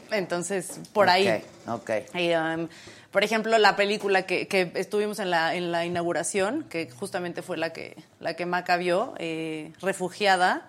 Entonces, 0.10 0.80
por 0.94 1.10
ahí. 1.10 1.44
Ok, 1.68 1.90
ok. 2.10 2.16
Y, 2.16 2.34
um, 2.34 2.68
por 3.12 3.24
ejemplo, 3.24 3.58
la 3.58 3.76
película 3.76 4.26
que, 4.26 4.48
que 4.48 4.72
estuvimos 4.76 5.20
en 5.20 5.30
la, 5.30 5.54
en 5.56 5.72
la 5.72 5.86
inauguración, 5.86 6.64
que 6.70 6.90
justamente 6.90 7.42
fue 7.42 7.58
la 7.58 7.74
que, 7.74 7.96
la 8.20 8.36
que 8.36 8.46
Maca 8.46 8.78
vio, 8.78 9.14
eh, 9.18 9.74
Refugiada, 9.82 10.68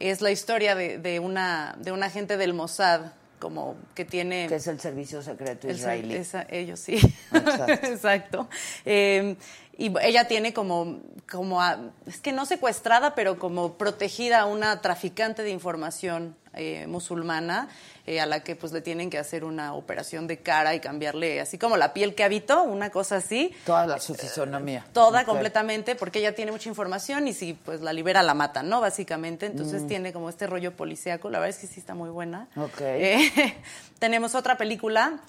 es 0.00 0.20
la 0.20 0.30
historia 0.30 0.74
de, 0.74 0.98
de, 0.98 1.18
una, 1.20 1.74
de 1.78 1.92
una 1.92 2.06
agente 2.06 2.36
del 2.36 2.52
Mossad, 2.54 3.12
como 3.38 3.76
que 3.94 4.04
tiene... 4.04 4.46
Que 4.48 4.56
es 4.56 4.66
el 4.66 4.80
servicio 4.80 5.22
secreto 5.22 5.68
El- 5.68 5.76
israelí. 5.76 6.14
esa- 6.16 6.46
ellos 6.50 6.80
sí. 6.80 6.96
Exacto. 7.32 7.72
Exacto. 7.86 8.48
Eh, 8.84 9.36
y 9.76 9.92
ella 10.02 10.26
tiene 10.26 10.52
como, 10.52 11.00
como 11.30 11.62
a- 11.62 11.78
es 12.06 12.18
que 12.20 12.32
no 12.32 12.46
secuestrada, 12.46 13.14
pero 13.14 13.38
como 13.38 13.74
protegida 13.74 14.40
a 14.40 14.46
una 14.46 14.80
traficante 14.80 15.44
de 15.44 15.50
información 15.50 16.34
eh, 16.58 16.86
musulmana 16.86 17.68
eh, 18.06 18.20
a 18.20 18.26
la 18.26 18.42
que 18.42 18.56
pues 18.56 18.72
le 18.72 18.80
tienen 18.80 19.08
que 19.10 19.18
hacer 19.18 19.44
una 19.44 19.74
operación 19.74 20.26
de 20.26 20.38
cara 20.38 20.74
y 20.74 20.80
cambiarle 20.80 21.40
así 21.40 21.56
como 21.58 21.76
la 21.76 21.92
piel 21.94 22.14
que 22.14 22.24
habitó, 22.24 22.62
una 22.62 22.90
cosa 22.90 23.16
así. 23.16 23.54
Toda 23.64 23.86
la, 23.86 23.98
su 24.00 24.14
fisonomía. 24.14 24.84
Toda 24.92 25.24
completamente, 25.24 25.94
porque 25.94 26.18
ella 26.18 26.34
tiene 26.34 26.52
mucha 26.52 26.68
información 26.68 27.28
y 27.28 27.32
si 27.32 27.54
pues 27.54 27.80
la 27.80 27.92
libera 27.92 28.22
la 28.22 28.34
matan, 28.34 28.68
¿no? 28.68 28.80
Básicamente, 28.80 29.46
entonces 29.46 29.82
Mm. 29.82 29.86
tiene 29.86 30.12
como 30.12 30.28
este 30.28 30.46
rollo 30.46 30.72
policíaco, 30.76 31.30
la 31.30 31.38
verdad 31.38 31.56
es 31.56 31.60
que 31.60 31.66
sí 31.72 31.80
está 31.80 31.94
muy 31.94 32.10
buena. 32.10 32.48
Ok. 32.56 32.80
Eh, 32.80 33.54
tenemos 33.98 34.34
otra 34.34 34.56
película 34.58 35.20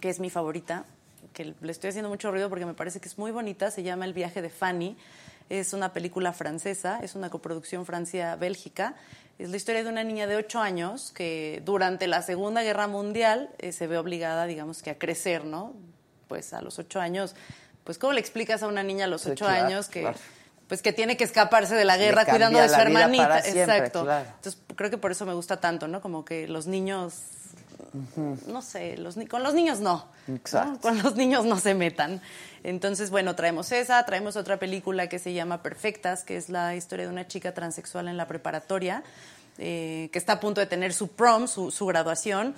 que 0.00 0.10
es 0.10 0.20
mi 0.20 0.28
favorita, 0.30 0.84
que 1.32 1.54
le 1.60 1.72
estoy 1.72 1.90
haciendo 1.90 2.08
mucho 2.08 2.30
ruido 2.30 2.48
porque 2.48 2.66
me 2.66 2.74
parece 2.74 3.00
que 3.00 3.08
es 3.08 3.16
muy 3.16 3.30
bonita, 3.30 3.70
se 3.70 3.82
llama 3.82 4.04
El 4.04 4.12
viaje 4.12 4.42
de 4.42 4.50
Fanny. 4.50 4.96
Es 5.50 5.72
una 5.72 5.92
película 5.94 6.32
francesa, 6.34 6.98
es 7.02 7.14
una 7.14 7.30
coproducción 7.30 7.86
Francia-Bélgica. 7.86 8.94
Es 9.38 9.50
la 9.50 9.56
historia 9.56 9.84
de 9.84 9.88
una 9.90 10.02
niña 10.02 10.26
de 10.26 10.36
8 10.36 10.60
años 10.60 11.12
que 11.14 11.62
durante 11.64 12.08
la 12.08 12.22
Segunda 12.22 12.62
Guerra 12.62 12.88
Mundial 12.88 13.50
eh, 13.58 13.70
se 13.72 13.86
ve 13.86 13.96
obligada, 13.96 14.46
digamos 14.46 14.82
que 14.82 14.90
a 14.90 14.98
crecer, 14.98 15.44
¿no? 15.44 15.74
Pues 16.26 16.52
a 16.52 16.60
los 16.60 16.78
8 16.78 17.00
años, 17.00 17.36
pues 17.84 17.98
¿cómo 17.98 18.12
le 18.12 18.20
explicas 18.20 18.62
a 18.62 18.66
una 18.66 18.82
niña 18.82 19.04
a 19.04 19.08
los 19.08 19.22
Sí, 19.22 19.30
8 19.30 19.44
claro, 19.44 19.66
años 19.66 19.88
que 19.88 20.00
claro. 20.00 20.18
pues 20.66 20.82
que 20.82 20.92
tiene 20.92 21.16
que 21.16 21.22
escaparse 21.24 21.76
de 21.76 21.84
la 21.84 21.96
guerra 21.96 22.24
cuidando 22.26 22.58
de 22.58 22.68
su 22.68 22.74
hermanita? 22.74 23.40
siempre, 23.42 23.62
Exacto. 23.76 24.02
claro. 24.04 24.28
Entonces 24.28 24.60
creo 24.74 24.90
que 24.90 24.98
por 24.98 25.12
eso 25.12 25.24
me 25.24 25.34
gusta 25.34 25.58
tanto, 25.60 25.86
¿no? 25.86 26.00
Como 26.00 26.24
que 26.24 26.48
los 26.48 26.66
niños 26.66 27.14
no 28.46 28.62
sé, 28.62 28.96
los, 28.96 29.16
con 29.28 29.42
los 29.42 29.54
niños 29.54 29.80
no. 29.80 30.06
¿no? 30.26 30.34
Exacto. 30.34 30.80
Con 30.80 31.02
los 31.02 31.16
niños 31.16 31.44
no 31.44 31.58
se 31.58 31.74
metan. 31.74 32.20
Entonces, 32.62 33.10
bueno, 33.10 33.34
traemos 33.34 33.72
esa, 33.72 34.04
traemos 34.04 34.36
otra 34.36 34.58
película 34.58 35.08
que 35.08 35.18
se 35.18 35.32
llama 35.32 35.62
Perfectas, 35.62 36.24
que 36.24 36.36
es 36.36 36.48
la 36.48 36.74
historia 36.76 37.06
de 37.06 37.12
una 37.12 37.26
chica 37.26 37.54
transexual 37.54 38.08
en 38.08 38.16
la 38.16 38.26
preparatoria, 38.26 39.02
eh, 39.58 40.08
que 40.12 40.18
está 40.18 40.34
a 40.34 40.40
punto 40.40 40.60
de 40.60 40.66
tener 40.66 40.92
su 40.92 41.08
prom, 41.08 41.48
su, 41.48 41.70
su 41.70 41.86
graduación, 41.86 42.54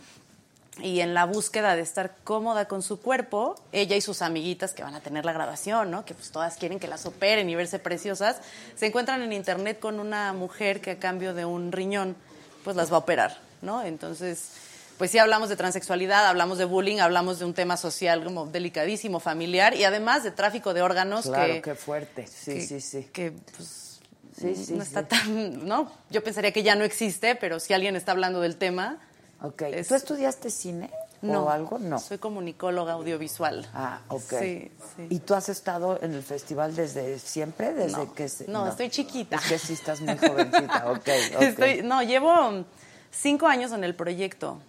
y 0.82 1.00
en 1.00 1.14
la 1.14 1.26
búsqueda 1.26 1.76
de 1.76 1.82
estar 1.82 2.16
cómoda 2.24 2.66
con 2.66 2.82
su 2.82 3.00
cuerpo, 3.00 3.56
ella 3.72 3.96
y 3.96 4.00
sus 4.00 4.22
amiguitas 4.22 4.72
que 4.72 4.82
van 4.82 4.94
a 4.94 5.00
tener 5.00 5.24
la 5.24 5.32
graduación, 5.32 5.90
¿no? 5.90 6.04
que 6.04 6.14
pues 6.14 6.30
todas 6.30 6.56
quieren 6.56 6.78
que 6.78 6.88
las 6.88 7.06
operen 7.06 7.50
y 7.50 7.54
verse 7.54 7.78
preciosas, 7.78 8.40
se 8.76 8.86
encuentran 8.86 9.22
en 9.22 9.32
internet 9.32 9.78
con 9.80 10.00
una 10.00 10.32
mujer 10.32 10.80
que 10.80 10.92
a 10.92 10.98
cambio 10.98 11.34
de 11.34 11.44
un 11.44 11.72
riñón, 11.72 12.16
pues 12.64 12.76
las 12.76 12.90
va 12.90 12.96
a 12.96 13.00
operar, 13.00 13.38
¿no? 13.62 13.82
Entonces, 13.82 14.52
pues 15.00 15.10
sí 15.10 15.18
hablamos 15.18 15.48
de 15.48 15.56
transexualidad, 15.56 16.26
hablamos 16.26 16.58
de 16.58 16.66
bullying, 16.66 16.98
hablamos 16.98 17.38
de 17.38 17.46
un 17.46 17.54
tema 17.54 17.78
social 17.78 18.22
como 18.22 18.44
delicadísimo, 18.44 19.18
familiar, 19.18 19.74
y 19.74 19.84
además 19.84 20.22
de 20.24 20.30
tráfico 20.30 20.74
de 20.74 20.82
órganos 20.82 21.24
Claro, 21.24 21.54
que... 21.54 21.62
qué 21.62 21.74
fuerte. 21.74 22.26
Sí, 22.26 22.52
que- 22.52 22.60
sí, 22.66 22.80
sí. 22.82 23.08
Que, 23.12 23.32
pues, 23.56 23.98
Sí, 24.38 24.54
sí, 24.54 24.74
no 24.74 24.82
está 24.82 25.00
sí. 25.00 25.06
tan, 25.08 25.66
¿no? 25.66 25.90
Yo 26.10 26.22
pensaría 26.22 26.52
que 26.52 26.62
ya 26.62 26.74
no 26.74 26.84
existe, 26.84 27.34
pero 27.34 27.60
si 27.60 27.72
alguien 27.72 27.96
está 27.96 28.12
hablando 28.12 28.42
del 28.42 28.56
tema... 28.56 28.98
Ok. 29.42 29.62
es- 29.62 29.88
¿Tú 29.88 29.94
estudiaste 29.94 30.50
cine 30.50 30.90
no, 31.22 31.44
o 31.44 31.48
algo? 31.50 31.78
No. 31.78 31.98
Soy 31.98 32.18
comunicóloga 32.18 32.92
audiovisual. 32.92 33.68
Ah, 33.72 34.00
ok. 34.08 34.34
Sí, 34.38 34.70
sí. 34.96 35.06
¿Y 35.08 35.18
tú 35.20 35.34
has 35.34 35.48
estado 35.48 35.98
en 36.02 36.12
el 36.12 36.22
festival 36.22 36.76
desde 36.76 37.18
siempre? 37.18 37.72
Desde 37.72 37.96
No, 37.96 38.12
que 38.14 38.28
se- 38.28 38.46
no, 38.48 38.68
estoy 38.68 38.90
chiquita. 38.90 39.36
Es 39.36 39.42
que 39.48 39.58
sí 39.58 39.72
estás 39.72 40.02
muy 40.02 40.18
jovencita, 40.18 40.90
ok. 40.90 40.98
ok. 41.36 41.42
Estoy, 41.42 41.82
no, 41.82 42.02
llevo 42.02 42.64
cinco 43.10 43.46
años 43.46 43.72
en 43.72 43.82
el 43.84 43.94
proyecto. 43.94 44.60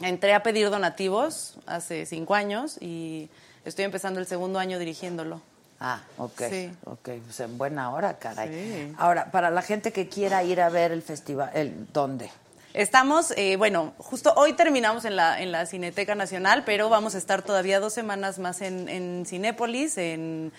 Entré 0.00 0.34
a 0.34 0.42
pedir 0.42 0.70
donativos 0.70 1.54
hace 1.66 2.06
cinco 2.06 2.34
años 2.34 2.76
y 2.80 3.28
estoy 3.64 3.84
empezando 3.84 4.20
el 4.20 4.26
segundo 4.26 4.58
año 4.58 4.78
dirigiéndolo. 4.78 5.40
Ah, 5.80 6.00
ok. 6.18 6.42
Sí. 6.50 6.70
Ok, 6.84 7.10
pues 7.24 7.40
en 7.40 7.58
buena 7.58 7.90
hora, 7.90 8.18
caray. 8.18 8.48
Sí. 8.48 8.94
Ahora, 8.98 9.30
para 9.30 9.50
la 9.50 9.62
gente 9.62 9.92
que 9.92 10.08
quiera 10.08 10.42
ir 10.42 10.60
a 10.60 10.68
ver 10.68 10.92
el 10.92 11.02
festival, 11.02 11.50
el, 11.54 11.86
¿dónde? 11.92 12.30
Estamos, 12.72 13.32
eh, 13.38 13.56
bueno, 13.56 13.94
justo 13.96 14.34
hoy 14.36 14.52
terminamos 14.52 15.06
en 15.06 15.16
la, 15.16 15.40
en 15.40 15.50
la 15.50 15.64
Cineteca 15.64 16.14
Nacional, 16.14 16.62
pero 16.66 16.90
vamos 16.90 17.14
a 17.14 17.18
estar 17.18 17.42
todavía 17.42 17.80
dos 17.80 17.94
semanas 17.94 18.38
más 18.38 18.60
en, 18.60 18.88
en 18.90 19.24
Cinépolis, 19.26 19.96
en, 19.96 20.52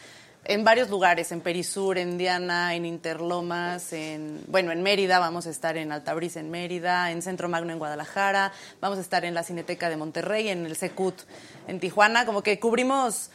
en 0.46 0.64
varios 0.64 0.90
lugares, 0.90 1.32
en 1.34 1.42
Perisur, 1.42 1.98
en 1.98 2.18
Diana, 2.18 2.74
en 2.76 2.86
Interlomas, 2.86 3.92
en, 3.92 4.42
bueno, 4.48 4.72
en 4.72 4.82
Mérida, 4.82 5.20
vamos 5.20 5.46
a 5.46 5.50
estar 5.50 5.76
en 5.78 5.92
Altabrisa 5.92 6.40
en 6.40 6.50
Mérida, 6.50 7.12
en 7.12 7.22
Centro 7.22 7.50
Magno 7.50 7.74
en 7.74 7.80
Guadalajara, 7.80 8.54
vamos 8.80 8.98
a 8.98 9.02
estar 9.02 9.26
en 9.26 9.34
la 9.34 9.44
Cineteca 9.44 9.90
de 9.90 9.98
Monterrey, 9.98 10.48
en 10.50 10.66
el 10.66 10.76
Secut 10.78 11.16
en 11.68 11.80
Tijuana, 11.82 12.26
como 12.26 12.44
que 12.44 12.60
cubrimos 12.62 13.30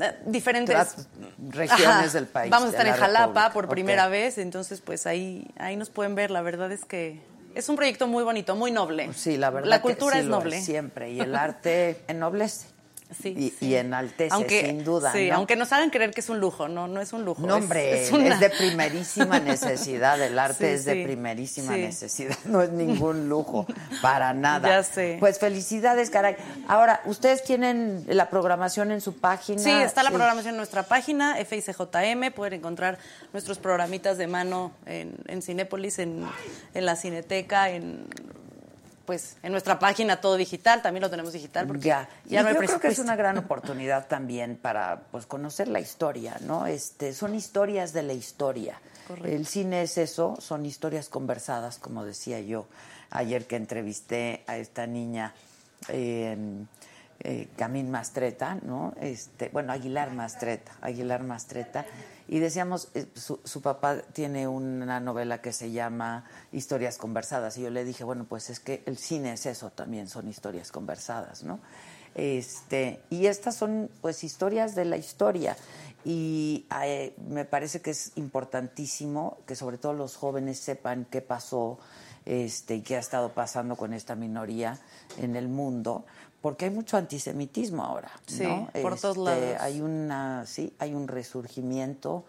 eh, 0.00 0.18
diferentes 0.26 0.74
Tras- 0.74 1.06
regiones 1.50 1.88
Ajá. 2.08 2.08
del 2.08 2.26
país, 2.26 2.50
Vamos 2.50 2.68
a 2.68 2.70
estar 2.72 2.86
en 2.88 2.94
Jalapa 2.94 3.26
República. 3.26 3.52
por 3.52 3.68
primera 3.68 4.08
vez, 4.08 4.38
entonces 4.38 4.80
pues 4.80 5.06
ahí, 5.06 5.46
ahí 5.58 5.76
nos 5.76 5.90
pueden 5.90 6.14
ver. 6.16 6.30
La 6.32 6.42
verdad 6.42 6.72
es 6.72 6.84
que 6.84 7.20
es 7.54 7.68
un 7.68 7.76
proyecto 7.76 8.06
muy 8.08 8.24
bonito, 8.24 8.56
muy 8.56 8.70
noble. 8.72 9.12
Sí, 9.14 9.36
la 9.36 9.50
verdad. 9.50 9.68
La 9.68 9.76
que 9.76 9.82
cultura 9.82 10.14
sí 10.14 10.20
es 10.20 10.24
lo 10.24 10.38
noble. 10.38 10.60
siempre. 10.60 11.12
Y 11.12 11.20
el 11.20 11.36
arte 11.36 12.00
ennoblece. 12.08 12.66
Sí, 13.20 13.34
y, 13.36 13.50
sí. 13.50 13.66
y 13.68 13.74
enaltece, 13.76 14.48
sin 14.48 14.84
duda. 14.84 15.12
Sí, 15.12 15.28
¿no? 15.28 15.36
aunque 15.36 15.56
nos 15.56 15.72
hagan 15.72 15.90
creer 15.90 16.12
que 16.12 16.20
es 16.20 16.28
un 16.28 16.40
lujo, 16.40 16.68
no, 16.68 16.88
no 16.88 17.00
es 17.00 17.12
un 17.12 17.24
lujo. 17.24 17.46
No, 17.46 17.56
hombre, 17.56 18.00
es, 18.02 18.06
es, 18.08 18.12
una- 18.12 18.38
de 18.38 18.50
primerísima 18.50 19.38
necesidad. 19.40 20.20
El 20.20 20.38
arte 20.38 20.68
Sí, 20.68 20.74
es 20.74 20.84
de 20.84 21.04
primerísima 21.04 21.76
necesidad. 21.76 22.36
No 22.44 22.62
es 22.62 22.70
ningún 22.70 23.28
lujo, 23.28 23.66
para 24.00 24.32
nada. 24.34 24.68
Ya 24.68 24.82
sé. 24.82 25.16
Pues 25.20 25.38
felicidades, 25.38 26.10
caray. 26.10 26.36
Ahora, 26.68 27.00
¿ustedes 27.04 27.42
tienen 27.44 28.04
la 28.08 28.30
programación 28.30 28.90
en 28.92 29.00
su 29.00 29.14
página? 29.16 29.58
Sí, 29.58 29.70
está 29.70 30.02
la 30.02 30.10
programación 30.10 30.54
en 30.54 30.56
nuestra 30.58 30.82
página, 30.84 31.36
FICJM, 31.44 32.32
pueden 32.34 32.54
encontrar 32.54 32.98
nuestros 33.32 33.58
programitas 33.58 34.18
de 34.18 34.26
mano 34.26 34.72
en, 34.86 35.14
en 35.26 35.42
Cinépolis, 35.42 35.98
en, 35.98 36.24
en 36.74 36.86
la 36.86 36.96
Cineteca, 36.96 37.70
en 37.70 38.06
pues 39.12 39.36
en 39.42 39.52
nuestra 39.52 39.78
página 39.78 40.22
todo 40.22 40.38
digital, 40.38 40.80
también 40.80 41.02
lo 41.02 41.10
tenemos 41.10 41.34
digital 41.34 41.66
porque 41.66 41.82
Ya, 41.82 42.08
ya 42.24 42.40
Y 42.40 42.42
no 42.42 42.48
hay 42.48 42.54
yo 42.54 42.60
creo 42.60 42.80
que 42.80 42.88
es 42.88 42.98
una 42.98 43.14
gran 43.14 43.36
oportunidad 43.44 44.06
también 44.06 44.56
para 44.56 45.02
pues 45.10 45.26
conocer 45.26 45.68
la 45.68 45.80
historia, 45.80 46.38
¿no? 46.40 46.66
Este, 46.66 47.12
son 47.12 47.34
historias 47.34 47.92
de 47.92 48.04
la 48.04 48.14
historia. 48.14 48.80
Correcto. 49.06 49.28
El 49.28 49.44
cine 49.44 49.82
es 49.82 49.98
eso, 49.98 50.38
son 50.40 50.64
historias 50.64 51.10
conversadas, 51.10 51.78
como 51.78 52.06
decía 52.06 52.40
yo 52.40 52.68
ayer 53.10 53.46
que 53.46 53.56
entrevisté 53.56 54.44
a 54.46 54.56
esta 54.56 54.86
niña 54.86 55.34
eh, 55.88 56.64
eh, 57.20 57.48
Camín 57.54 57.90
Mastreta, 57.90 58.54
¿no? 58.62 58.94
Este, 58.98 59.50
bueno, 59.52 59.74
Aguilar 59.74 60.10
Mastreta, 60.14 60.72
Aguilar 60.80 61.22
Mastreta, 61.22 61.84
y 62.32 62.38
decíamos, 62.38 62.88
eh, 62.94 63.04
su, 63.14 63.40
su 63.44 63.60
papá 63.60 64.00
tiene 64.14 64.48
una 64.48 65.00
novela 65.00 65.42
que 65.42 65.52
se 65.52 65.70
llama 65.70 66.24
Historias 66.50 66.96
conversadas, 66.96 67.58
y 67.58 67.62
yo 67.62 67.68
le 67.68 67.84
dije, 67.84 68.04
bueno, 68.04 68.24
pues 68.26 68.48
es 68.48 68.58
que 68.58 68.82
el 68.86 68.96
cine 68.96 69.34
es 69.34 69.44
eso 69.44 69.68
también, 69.68 70.08
son 70.08 70.26
historias 70.28 70.72
conversadas, 70.72 71.42
¿no? 71.42 71.60
Este, 72.14 73.02
y 73.10 73.26
estas 73.26 73.54
son 73.54 73.90
pues 74.00 74.24
historias 74.24 74.74
de 74.74 74.86
la 74.86 74.96
historia. 74.96 75.58
Y 76.06 76.64
eh, 76.82 77.14
me 77.28 77.44
parece 77.44 77.82
que 77.82 77.90
es 77.90 78.12
importantísimo 78.16 79.36
que 79.46 79.54
sobre 79.54 79.76
todo 79.76 79.92
los 79.92 80.16
jóvenes 80.16 80.58
sepan 80.58 81.06
qué 81.10 81.20
pasó 81.20 81.78
este, 82.24 82.76
y 82.76 82.80
qué 82.80 82.96
ha 82.96 83.00
estado 83.00 83.34
pasando 83.34 83.76
con 83.76 83.92
esta 83.92 84.14
minoría 84.14 84.78
en 85.18 85.36
el 85.36 85.48
mundo, 85.48 86.06
porque 86.42 86.66
hay 86.66 86.70
mucho 86.72 86.96
antisemitismo 86.96 87.82
ahora. 87.84 88.10
Sí, 88.26 88.42
¿no? 88.42 88.68
por 88.82 88.98
todos 89.00 89.16
Este, 89.16 89.24
lados. 89.46 89.62
Hay 89.62 89.80
una, 89.80 90.44
sí, 90.46 90.74
hay 90.78 90.92
un 90.92 91.08
resurgimiento. 91.08 92.24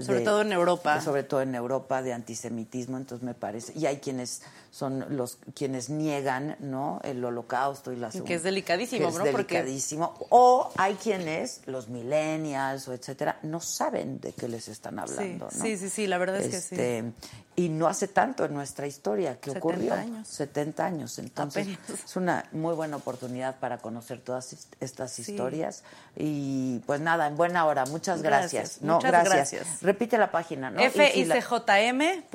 Sobre 0.00 0.20
de- 0.20 0.24
todo 0.24 0.40
en 0.42 0.52
Europa. 0.52 1.00
Sobre 1.02 1.22
todo 1.22 1.42
en 1.42 1.54
Europa 1.54 2.00
de 2.02 2.12
antisemitismo, 2.14 2.96
entonces 2.96 3.24
me 3.24 3.34
parece. 3.34 3.72
Y 3.78 3.84
hay 3.86 3.98
quienes 3.98 4.40
son 4.70 5.04
los 5.16 5.36
quienes 5.54 5.90
niegan, 5.90 6.56
¿no? 6.60 6.98
El 7.04 7.22
holocausto 7.22 7.92
y 7.92 7.96
la 7.96 8.08
Que 8.10 8.34
es 8.34 8.42
delicadísimo, 8.42 9.08
que 9.08 9.12
es 9.12 9.18
¿no? 9.18 9.24
Porque- 9.30 9.56
delicadísimo. 9.56 10.14
O 10.30 10.70
hay 10.78 10.94
quienes, 10.94 11.60
los 11.66 11.88
millennials 11.88 12.88
o 12.88 12.94
etcétera, 12.94 13.38
no 13.42 13.60
saben 13.60 14.18
de 14.20 14.32
qué 14.32 14.48
les 14.48 14.68
están 14.68 14.98
hablando, 14.98 15.50
Sí, 15.50 15.56
¿no? 15.58 15.64
sí, 15.64 15.76
sí, 15.76 15.90
sí, 15.90 16.06
la 16.06 16.16
verdad 16.16 16.40
es 16.40 16.46
que 16.48 16.60
sí. 16.60 16.74
Este, 16.74 17.12
Y 17.54 17.68
no 17.68 17.86
hace 17.86 18.08
tanto 18.08 18.46
en 18.46 18.54
nuestra 18.54 18.86
historia 18.86 19.38
que 19.38 19.50
70 19.50 19.58
ocurrió. 19.58 19.92
años. 19.92 20.26
70 20.26 20.86
años. 20.86 21.18
Entonces, 21.18 21.68
Apenas. 21.68 22.04
es 22.06 22.16
una 22.16 22.46
muy 22.52 22.74
buena 22.74 22.96
oportunidad 22.96 23.56
para 23.60 23.76
conocer 23.76 24.22
todas 24.22 24.54
est- 24.54 24.72
estas 24.80 25.12
Sí. 25.12 25.20
historias. 25.32 25.82
Y 26.16 26.78
pues 26.86 27.02
nada, 27.02 27.26
en 27.26 27.36
buena 27.36 27.66
hora. 27.66 27.84
Muchas 27.84 28.22
gracias. 28.22 28.52
Gracias, 28.52 28.82
No, 28.82 28.94
muchas 28.94 29.10
gracias. 29.10 29.52
gracias. 29.52 29.81
Repite 29.82 30.16
la 30.18 30.30
página, 30.30 30.70
¿no? 30.70 30.80
Ficjm.org 30.90 32.26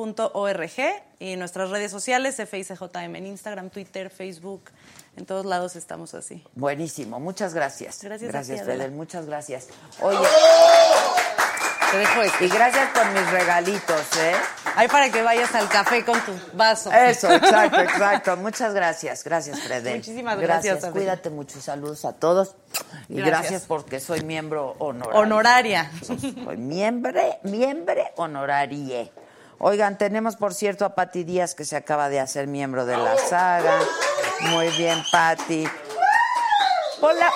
y 1.20 1.36
nuestras 1.36 1.70
redes 1.70 1.92
sociales, 1.92 2.36
FICJM 2.36 3.16
en 3.16 3.28
Instagram, 3.28 3.70
Twitter, 3.70 4.10
Facebook, 4.10 4.64
en 5.16 5.26
todos 5.26 5.46
lados 5.46 5.76
estamos 5.76 6.14
así. 6.14 6.44
Buenísimo, 6.56 7.20
muchas 7.20 7.54
gracias. 7.54 8.04
Gracias 8.04 8.30
a 8.30 8.32
Gracias, 8.32 8.66
ti. 8.66 8.72
Fidel, 8.72 8.92
muchas 8.92 9.26
gracias. 9.26 9.70
Oye, 10.02 10.18
Te 11.92 11.98
dejo 11.98 12.22
esto. 12.22 12.44
y 12.44 12.50
gracias 12.50 12.90
por 12.90 13.06
mis 13.12 13.32
regalitos, 13.32 14.02
¿eh? 14.18 14.36
Ahí 14.76 14.88
para 14.88 15.10
que 15.10 15.22
vayas 15.22 15.56
al 15.56 15.70
café 15.70 16.04
con 16.04 16.20
tu 16.22 16.34
vaso. 16.54 16.92
Eso, 16.92 17.32
exacto, 17.32 17.80
exacto. 17.82 18.38
Muchas 18.38 18.74
gracias. 18.74 19.24
Gracias, 19.24 19.60
Fredel. 19.62 19.96
Muchísimas 19.96 20.38
gracias, 20.38 20.78
Adela. 20.80 20.92
Cuídate 20.92 21.30
mucho 21.30 21.62
saludos 21.62 22.06
a 22.06 22.14
todos. 22.14 22.56
Y 23.08 23.16
Gracias. 23.16 23.26
gracias, 23.42 23.66
porque 23.68 24.00
soy 24.00 24.22
miembro 24.24 24.76
honorario. 24.80 25.20
Honoraria. 25.22 25.92
Soy 26.06 26.58
miembro, 26.58 27.20
miembro 27.44 28.04
honorarie. 28.18 29.12
Oigan, 29.60 29.98
tenemos 29.98 30.36
por 30.36 30.54
cierto 30.54 30.86
a 30.86 30.94
Pati 30.94 31.24
Díaz 31.24 31.56
que 31.56 31.66
se 31.66 31.76
acaba 31.76 32.10
de 32.10 32.20
hacer 32.20 32.46
miembro 32.48 32.86
de 32.86 32.98
la 32.98 33.18
saga. 33.18 33.80
Muy 34.52 34.68
bien, 34.78 35.02
Pati. 35.12 35.68
Hola. 37.02 37.32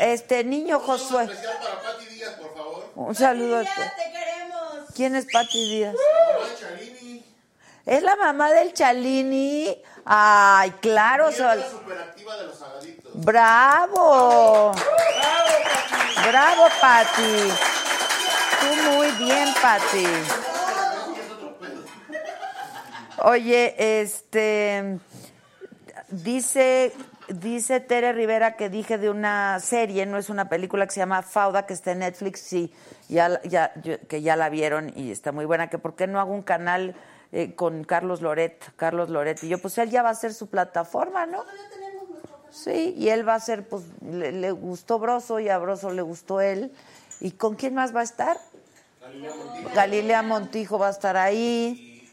Este 0.00 0.44
niño 0.44 0.80
Josué. 0.80 1.24
Especial 1.24 1.58
para 1.62 1.80
Pati 1.80 2.06
Díaz, 2.06 2.32
por 2.32 2.52
favor. 2.54 2.81
Un 2.94 3.14
saludo. 3.14 3.60
Díaz, 3.60 3.74
te 3.96 4.12
queremos. 4.12 4.88
¿Quién 4.94 5.16
es 5.16 5.26
Pati 5.32 5.70
Díaz? 5.70 5.94
Mamá 5.94 6.48
de 6.48 6.56
Chalini. 6.60 7.24
Es 7.86 8.02
la 8.02 8.16
mamá 8.16 8.50
del 8.50 8.72
Chalini. 8.72 9.82
Ay, 10.04 10.70
claro. 10.80 11.32
Sol. 11.32 11.64
superactiva 11.70 12.36
de 12.36 12.44
los 12.44 12.58
sagadictos. 12.58 13.12
Bravo. 13.14 14.72
Bravo, 16.28 16.68
Pati. 16.80 17.52
Tú 18.60 18.90
muy 18.90 19.10
bien, 19.12 19.54
Pati. 19.60 20.06
Oye, 23.24 23.74
este 24.00 24.98
dice 26.08 26.92
dice 27.40 27.80
Tere 27.80 28.12
Rivera 28.12 28.56
que 28.56 28.68
dije 28.68 28.98
de 28.98 29.10
una 29.10 29.58
serie, 29.60 30.06
no 30.06 30.18
es 30.18 30.28
una 30.30 30.48
película 30.48 30.86
que 30.86 30.92
se 30.92 31.00
llama 31.00 31.22
Fauda 31.22 31.66
que 31.66 31.74
está 31.74 31.92
en 31.92 32.00
Netflix, 32.00 32.40
sí, 32.40 32.72
ya 33.08 33.40
ya 33.42 33.72
yo- 33.82 33.98
que 34.08 34.22
ya 34.22 34.36
la 34.36 34.48
vieron 34.48 34.92
y 34.96 35.10
está 35.10 35.32
muy 35.32 35.44
buena, 35.44 35.68
que 35.68 35.78
por 35.78 35.94
qué 35.96 36.06
no 36.06 36.20
hago 36.20 36.32
un 36.32 36.42
canal 36.42 36.94
eh, 37.32 37.54
con 37.54 37.84
Carlos 37.84 38.20
Loret, 38.20 38.62
Carlos 38.76 39.08
Loret 39.08 39.42
y 39.42 39.48
yo 39.48 39.58
pues 39.58 39.78
él 39.78 39.90
ya 39.90 40.02
va 40.02 40.10
a 40.10 40.12
hacer 40.12 40.34
su 40.34 40.48
plataforma, 40.48 41.24
¿no? 41.26 41.44
Sí, 42.50 42.94
y 42.98 43.08
él 43.08 43.26
va 43.26 43.34
a 43.36 43.40
ser, 43.40 43.66
pues, 43.66 43.84
le, 44.02 44.30
le 44.32 44.50
gustó 44.50 44.98
Broso 44.98 45.40
y 45.40 45.48
a 45.48 45.56
Broso 45.56 45.90
le 45.90 46.02
gustó 46.02 46.42
él. 46.42 46.70
¿Y 47.20 47.30
con 47.30 47.54
quién 47.54 47.74
más 47.74 47.96
va 47.96 48.00
a 48.00 48.02
estar? 48.02 48.36
Galilea 49.74 50.22
Montijo 50.22 50.78
va 50.78 50.88
a 50.88 50.90
estar 50.90 51.16
ahí. 51.16 52.10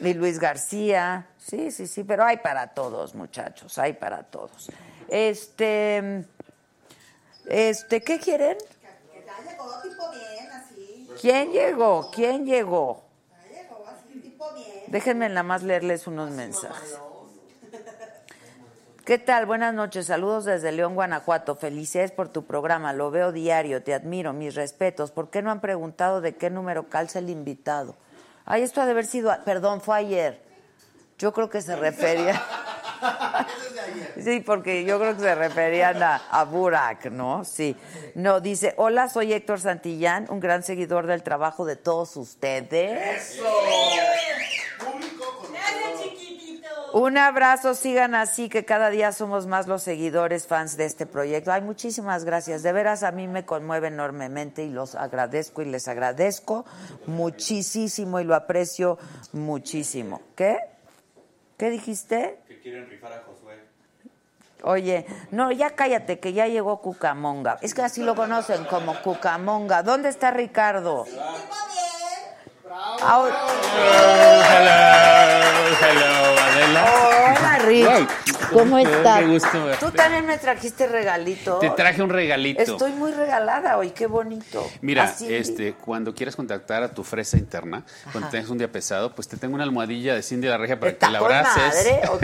Y 0.00 0.14
Luis 0.14 0.38
García. 0.38 1.26
Sí, 1.48 1.70
sí, 1.70 1.86
sí, 1.86 2.02
pero 2.02 2.24
hay 2.24 2.38
para 2.38 2.74
todos, 2.74 3.14
muchachos, 3.14 3.78
hay 3.78 3.92
para 3.92 4.24
todos. 4.24 4.68
Este, 5.06 6.24
este, 7.44 8.02
¿qué 8.02 8.18
quieren? 8.18 8.58
Ya 9.24 9.52
llegó 9.52 9.80
tipo 9.80 10.10
bien, 10.10 10.50
así. 10.50 11.08
¿Quién 11.20 11.52
llegó? 11.52 12.10
¿Quién 12.10 12.46
llegó? 12.46 13.04
Ya 13.30 13.62
llegó 13.62 13.84
así, 13.86 14.18
tipo 14.18 14.52
bien. 14.54 14.86
Déjenme 14.88 15.28
nada 15.28 15.44
más 15.44 15.62
leerles 15.62 16.08
unos 16.08 16.32
mensajes. 16.32 16.98
¿Qué 19.04 19.18
tal? 19.18 19.46
Buenas 19.46 19.72
noches. 19.72 20.06
Saludos 20.06 20.46
desde 20.46 20.72
León, 20.72 20.96
Guanajuato. 20.96 21.54
Felicidades 21.54 22.10
por 22.10 22.28
tu 22.28 22.44
programa. 22.44 22.92
Lo 22.92 23.12
veo 23.12 23.30
diario. 23.30 23.84
Te 23.84 23.94
admiro. 23.94 24.32
Mis 24.32 24.56
respetos. 24.56 25.12
¿Por 25.12 25.30
qué 25.30 25.42
no 25.42 25.52
han 25.52 25.60
preguntado 25.60 26.20
de 26.20 26.34
qué 26.34 26.50
número 26.50 26.88
calza 26.88 27.20
el 27.20 27.30
invitado? 27.30 27.94
Ay, 28.44 28.62
esto 28.62 28.80
ha 28.80 28.84
de 28.84 28.90
haber 28.90 29.06
sido... 29.06 29.32
Perdón, 29.44 29.80
fue 29.80 29.96
ayer. 29.96 30.45
Yo 31.18 31.32
creo 31.32 31.48
que 31.48 31.62
se 31.62 31.76
refería... 31.76 32.42
Sí, 34.22 34.40
porque 34.40 34.84
yo 34.84 34.98
creo 34.98 35.14
que 35.14 35.22
se 35.22 35.34
referían 35.34 36.02
a, 36.02 36.16
a 36.16 36.44
Burak, 36.44 37.06
¿no? 37.10 37.44
Sí. 37.44 37.76
No, 38.14 38.40
dice, 38.40 38.74
hola, 38.76 39.08
soy 39.08 39.32
Héctor 39.32 39.60
Santillán, 39.60 40.26
un 40.30 40.40
gran 40.40 40.62
seguidor 40.62 41.06
del 41.06 41.22
trabajo 41.22 41.64
de 41.64 41.76
todos 41.76 42.16
ustedes. 42.16 43.38
Chiquitito. 46.02 46.68
Un 46.94 47.18
abrazo, 47.18 47.74
sigan 47.74 48.14
así, 48.14 48.48
que 48.48 48.64
cada 48.64 48.90
día 48.90 49.12
somos 49.12 49.46
más 49.46 49.66
los 49.66 49.82
seguidores, 49.82 50.46
fans 50.46 50.76
de 50.76 50.86
este 50.86 51.06
proyecto. 51.06 51.52
Ay, 51.52 51.60
muchísimas 51.60 52.24
gracias. 52.24 52.62
De 52.62 52.72
veras, 52.72 53.02
a 53.02 53.12
mí 53.12 53.28
me 53.28 53.44
conmueve 53.44 53.88
enormemente 53.88 54.64
y 54.64 54.70
los 54.70 54.94
agradezco 54.94 55.62
y 55.62 55.66
les 55.66 55.88
agradezco 55.88 56.64
muchísimo 57.06 58.18
y 58.18 58.24
lo 58.24 58.34
aprecio 58.34 58.98
muchísimo. 59.32 60.22
¿Qué? 60.34 60.75
¿Qué 61.56 61.70
dijiste? 61.70 62.38
Que 62.46 62.60
quieren 62.60 62.88
rifar 62.88 63.12
a 63.12 63.22
Josué. 63.22 63.54
Oye, 64.62 65.06
no, 65.30 65.52
ya 65.52 65.70
cállate, 65.70 66.18
que 66.18 66.32
ya 66.32 66.48
llegó 66.48 66.80
Cucamonga. 66.80 67.58
Es 67.62 67.74
que 67.74 67.82
así 67.82 68.02
lo 68.02 68.14
conocen 68.14 68.64
como 68.64 69.00
Cucamonga. 69.02 69.82
¿Dónde 69.82 70.08
está 70.08 70.30
Ricardo? 70.30 71.04
Bien. 72.76 72.98
Ah, 73.02 73.28
Hello, 74.48 75.76
hello, 75.80 76.40
Adela. 76.40 76.84
Hola, 77.38 77.58
Rick. 77.64 78.10
¿Cómo 78.52 78.78
estás? 78.78 79.18
Qué 79.20 79.26
gusto 79.26 79.64
verte. 79.64 79.84
Tú 79.84 79.90
también 79.92 80.24
me 80.24 80.38
trajiste 80.38 80.86
regalito. 80.86 81.58
Te 81.58 81.68
traje 81.70 82.00
un 82.02 82.10
regalito. 82.10 82.62
Estoy 82.62 82.92
muy 82.92 83.10
regalada 83.12 83.76
hoy, 83.76 83.90
qué 83.90 84.06
bonito. 84.06 84.64
Mira, 84.80 85.04
Así. 85.04 85.32
este, 85.34 85.74
cuando 85.74 86.14
quieras 86.14 86.36
contactar 86.36 86.82
a 86.84 86.88
tu 86.94 87.02
fresa 87.02 87.36
interna, 87.36 87.84
cuando 88.12 88.30
tengas 88.30 88.48
un 88.50 88.58
día 88.58 88.70
pesado, 88.70 89.14
pues 89.14 89.26
te 89.28 89.36
tengo 89.36 89.54
una 89.56 89.64
almohadilla 89.64 90.14
de 90.14 90.22
Cindy 90.22 90.46
la 90.48 90.58
Regia 90.58 90.78
para 90.78 90.92
¿Está 90.92 91.06
que 91.08 91.12
la 91.12 91.18
con 91.18 91.32
abraces. 91.32 91.62
madre? 91.74 92.00
Ok, 92.16 92.22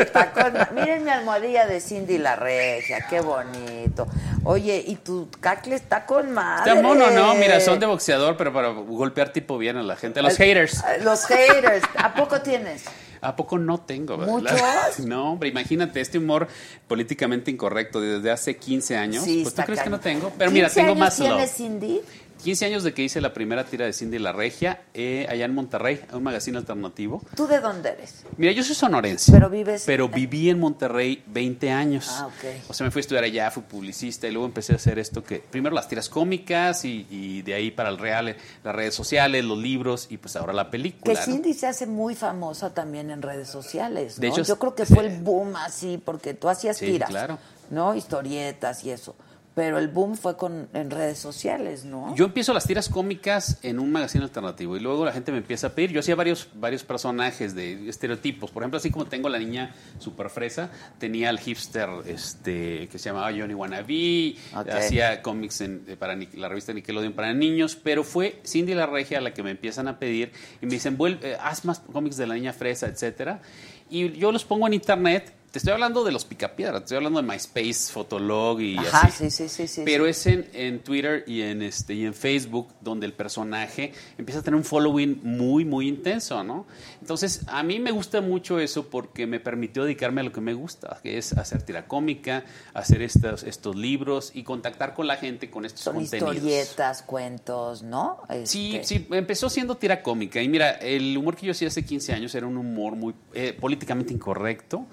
está 0.00 0.32
con 0.32 0.52
Miren 0.74 1.04
mi 1.04 1.10
almohadilla 1.10 1.66
de 1.66 1.80
Cindy 1.80 2.18
la 2.18 2.36
Regia, 2.36 3.06
qué 3.08 3.20
bonito. 3.20 4.06
Oye, 4.44 4.82
y 4.86 4.96
tu 4.96 5.28
cacle 5.40 5.76
está 5.76 6.04
con 6.04 6.32
madre. 6.32 6.72
Está 6.72 6.82
mono, 6.82 7.10
¿no? 7.10 7.34
Mira, 7.34 7.60
son 7.60 7.78
de 7.78 7.86
boxeador, 7.86 8.36
pero 8.36 8.52
para 8.52 8.68
golpear 8.70 9.30
tipo 9.30 9.56
bien 9.56 9.76
a 9.76 9.82
la 9.82 9.89
gente, 9.96 10.20
a 10.20 10.22
los 10.22 10.36
haters. 10.36 10.82
Los 11.02 11.24
haters. 11.26 11.84
¿A 11.96 12.14
poco 12.14 12.40
tienes? 12.40 12.84
¿A 13.22 13.36
poco 13.36 13.58
no 13.58 13.78
tengo? 13.78 14.16
¿Muchos? 14.16 14.58
No, 15.04 15.32
hombre, 15.32 15.48
imagínate, 15.48 16.00
este 16.00 16.18
humor 16.18 16.48
políticamente 16.88 17.50
incorrecto 17.50 18.00
desde 18.00 18.30
hace 18.30 18.56
15 18.56 18.96
años. 18.96 19.24
Sí, 19.24 19.40
pues 19.42 19.54
tú 19.54 19.62
crees 19.62 19.80
que 19.80 19.90
no 19.90 20.00
tengo, 20.00 20.32
pero 20.38 20.50
mira, 20.50 20.68
15 20.68 20.80
tengo 20.80 20.92
años 20.92 20.98
más 20.98 21.16
tiene 21.16 21.40
love. 21.42 21.50
Cindy? 21.50 22.00
15 22.40 22.64
años 22.66 22.82
de 22.84 22.94
que 22.94 23.02
hice 23.02 23.20
la 23.20 23.32
primera 23.32 23.64
tira 23.64 23.84
de 23.86 23.92
Cindy 23.92 24.18
la 24.18 24.32
Regia 24.32 24.82
eh, 24.94 25.26
allá 25.28 25.44
en 25.44 25.54
Monterrey, 25.54 26.00
un 26.12 26.22
magazine 26.22 26.58
alternativo. 26.58 27.22
¿Tú 27.36 27.46
de 27.46 27.60
dónde 27.60 27.90
eres? 27.90 28.24
Mira, 28.36 28.52
yo 28.52 28.62
soy 28.62 28.74
sonorense. 28.74 29.30
Pero 29.32 29.48
vives- 29.50 29.84
Pero 29.86 30.08
viví 30.08 30.50
en 30.50 30.58
Monterrey 30.58 31.22
20 31.26 31.70
años. 31.70 32.06
Ah, 32.10 32.26
ok. 32.26 32.68
O 32.68 32.74
sea, 32.74 32.84
me 32.84 32.90
fui 32.90 33.00
a 33.00 33.02
estudiar 33.02 33.24
allá, 33.24 33.50
fui 33.50 33.62
publicista 33.62 34.26
y 34.26 34.32
luego 34.32 34.46
empecé 34.46 34.72
a 34.72 34.76
hacer 34.76 34.98
esto 34.98 35.22
que... 35.22 35.38
Primero 35.38 35.74
las 35.74 35.88
tiras 35.88 36.08
cómicas 36.08 36.84
y, 36.84 37.06
y 37.10 37.42
de 37.42 37.54
ahí 37.54 37.70
para 37.70 37.88
el 37.90 37.98
real, 37.98 38.36
las 38.64 38.74
redes 38.74 38.94
sociales, 38.94 39.44
los 39.44 39.58
libros 39.58 40.06
y 40.10 40.16
pues 40.18 40.36
ahora 40.36 40.52
la 40.52 40.70
película. 40.70 41.12
Que 41.14 41.18
¿no? 41.18 41.24
Cindy 41.26 41.54
se 41.54 41.66
hace 41.66 41.86
muy 41.86 42.14
famosa 42.14 42.72
también 42.74 43.10
en 43.10 43.22
redes 43.22 43.48
sociales, 43.48 44.16
¿no? 44.18 44.20
De 44.22 44.28
hecho, 44.28 44.42
Yo 44.42 44.58
creo 44.58 44.74
que 44.74 44.86
fue 44.86 45.06
el 45.06 45.20
boom 45.20 45.56
así, 45.56 46.00
porque 46.04 46.34
tú 46.34 46.48
hacías 46.48 46.76
Sí, 46.78 46.86
tiras, 46.86 47.10
claro. 47.10 47.38
¿no? 47.70 47.94
Historietas 47.94 48.84
y 48.84 48.90
eso. 48.90 49.14
Pero 49.52 49.78
el 49.78 49.88
boom 49.88 50.14
fue 50.16 50.36
con 50.36 50.68
en 50.74 50.90
redes 50.90 51.18
sociales, 51.18 51.84
¿no? 51.84 52.14
Yo 52.14 52.24
empiezo 52.26 52.54
las 52.54 52.66
tiras 52.66 52.88
cómicas 52.88 53.58
en 53.62 53.80
un 53.80 53.90
magazine 53.90 54.22
alternativo 54.22 54.76
y 54.76 54.80
luego 54.80 55.04
la 55.04 55.12
gente 55.12 55.32
me 55.32 55.38
empieza 55.38 55.66
a 55.66 55.70
pedir. 55.70 55.90
Yo 55.90 55.98
hacía 56.00 56.14
varios, 56.14 56.48
varios 56.54 56.84
personajes 56.84 57.54
de 57.56 57.88
estereotipos. 57.88 58.52
Por 58.52 58.62
ejemplo, 58.62 58.78
así 58.78 58.90
como 58.92 59.06
tengo 59.06 59.28
la 59.28 59.38
niña 59.40 59.74
super 59.98 60.30
fresa, 60.30 60.70
tenía 60.98 61.30
al 61.30 61.40
hipster 61.40 61.88
este, 62.06 62.88
que 62.88 62.98
se 62.98 63.06
llamaba 63.10 63.32
Johnny 63.36 63.54
Wannabe, 63.54 64.36
Ok. 64.56 64.68
hacía 64.68 65.20
cómics 65.20 65.60
en- 65.62 65.84
eh, 65.88 65.96
para 65.96 66.14
la 66.16 66.48
revista 66.48 66.72
Nickelodeon 66.72 67.12
para 67.12 67.34
niños, 67.34 67.74
pero 67.76 68.04
fue 68.04 68.40
Cindy 68.46 68.74
la 68.74 68.86
Regia 68.86 69.18
a 69.18 69.20
la 69.20 69.34
que 69.34 69.42
me 69.42 69.50
empiezan 69.50 69.88
a 69.88 69.98
pedir 69.98 70.30
y 70.62 70.66
me 70.66 70.72
dicen, 70.74 70.96
"Vuelve, 70.96 71.32
eh, 71.32 71.36
haz 71.40 71.64
más 71.64 71.80
cómics 71.80 72.16
de 72.16 72.26
la 72.28 72.34
niña 72.34 72.52
fresa, 72.52 72.86
etcétera. 72.86 73.42
Y 73.90 74.12
yo 74.12 74.30
los 74.30 74.44
pongo 74.44 74.68
en 74.68 74.74
internet. 74.74 75.34
Te 75.50 75.58
estoy 75.58 75.72
hablando 75.72 76.04
de 76.04 76.12
los 76.12 76.24
picapiedras, 76.24 76.76
te 76.82 76.84
estoy 76.84 76.96
hablando 76.98 77.20
de 77.20 77.26
MySpace, 77.26 77.90
Fotolog 77.92 78.60
y 78.60 78.78
Ajá, 78.78 79.08
así. 79.08 79.30
sí, 79.30 79.30
sí, 79.32 79.48
sí, 79.48 79.66
sí. 79.66 79.82
Pero 79.84 80.06
es 80.06 80.24
en, 80.28 80.48
en 80.52 80.78
Twitter 80.78 81.24
y 81.26 81.42
en 81.42 81.62
este 81.62 81.92
y 81.94 82.04
en 82.06 82.14
Facebook 82.14 82.68
donde 82.80 83.04
el 83.06 83.12
personaje 83.14 83.92
empieza 84.16 84.38
a 84.40 84.42
tener 84.44 84.54
un 84.56 84.62
following 84.62 85.18
muy 85.24 85.64
muy 85.64 85.88
intenso, 85.88 86.44
¿no? 86.44 86.66
Entonces 87.00 87.40
a 87.48 87.64
mí 87.64 87.80
me 87.80 87.90
gusta 87.90 88.20
mucho 88.20 88.60
eso 88.60 88.88
porque 88.90 89.26
me 89.26 89.40
permitió 89.40 89.82
dedicarme 89.82 90.20
a 90.20 90.24
lo 90.24 90.30
que 90.32 90.40
me 90.40 90.54
gusta, 90.54 91.00
que 91.02 91.18
es 91.18 91.32
hacer 91.32 91.62
tira 91.62 91.88
cómica, 91.88 92.44
hacer 92.72 93.02
estos 93.02 93.42
estos 93.42 93.74
libros 93.74 94.30
y 94.34 94.44
contactar 94.44 94.94
con 94.94 95.08
la 95.08 95.16
gente 95.16 95.50
con 95.50 95.64
estos 95.64 95.80
Son 95.80 95.94
contenidos. 95.96 96.36
historietas, 96.36 97.02
cuentos, 97.02 97.82
¿no? 97.82 98.18
Sí, 98.44 98.76
Este, 98.76 98.84
sí, 99.00 99.06
empezó 99.10 99.50
siendo 99.50 99.76
tira 99.76 100.00
cómica. 100.00 100.40
Y 100.40 100.48
mira, 100.48 100.70
el 100.74 101.16
humor 101.18 101.34
que 101.34 101.46
yo 101.46 101.50
hacía 101.52 101.66
hace 101.66 101.84
15 101.84 102.12
años 102.12 102.32
era 102.36 102.46
un 102.46 102.56
humor 102.56 102.94
muy 102.94 103.14
eh, 103.34 103.52
políticamente 103.58 104.12
incorrecto, 104.14 104.86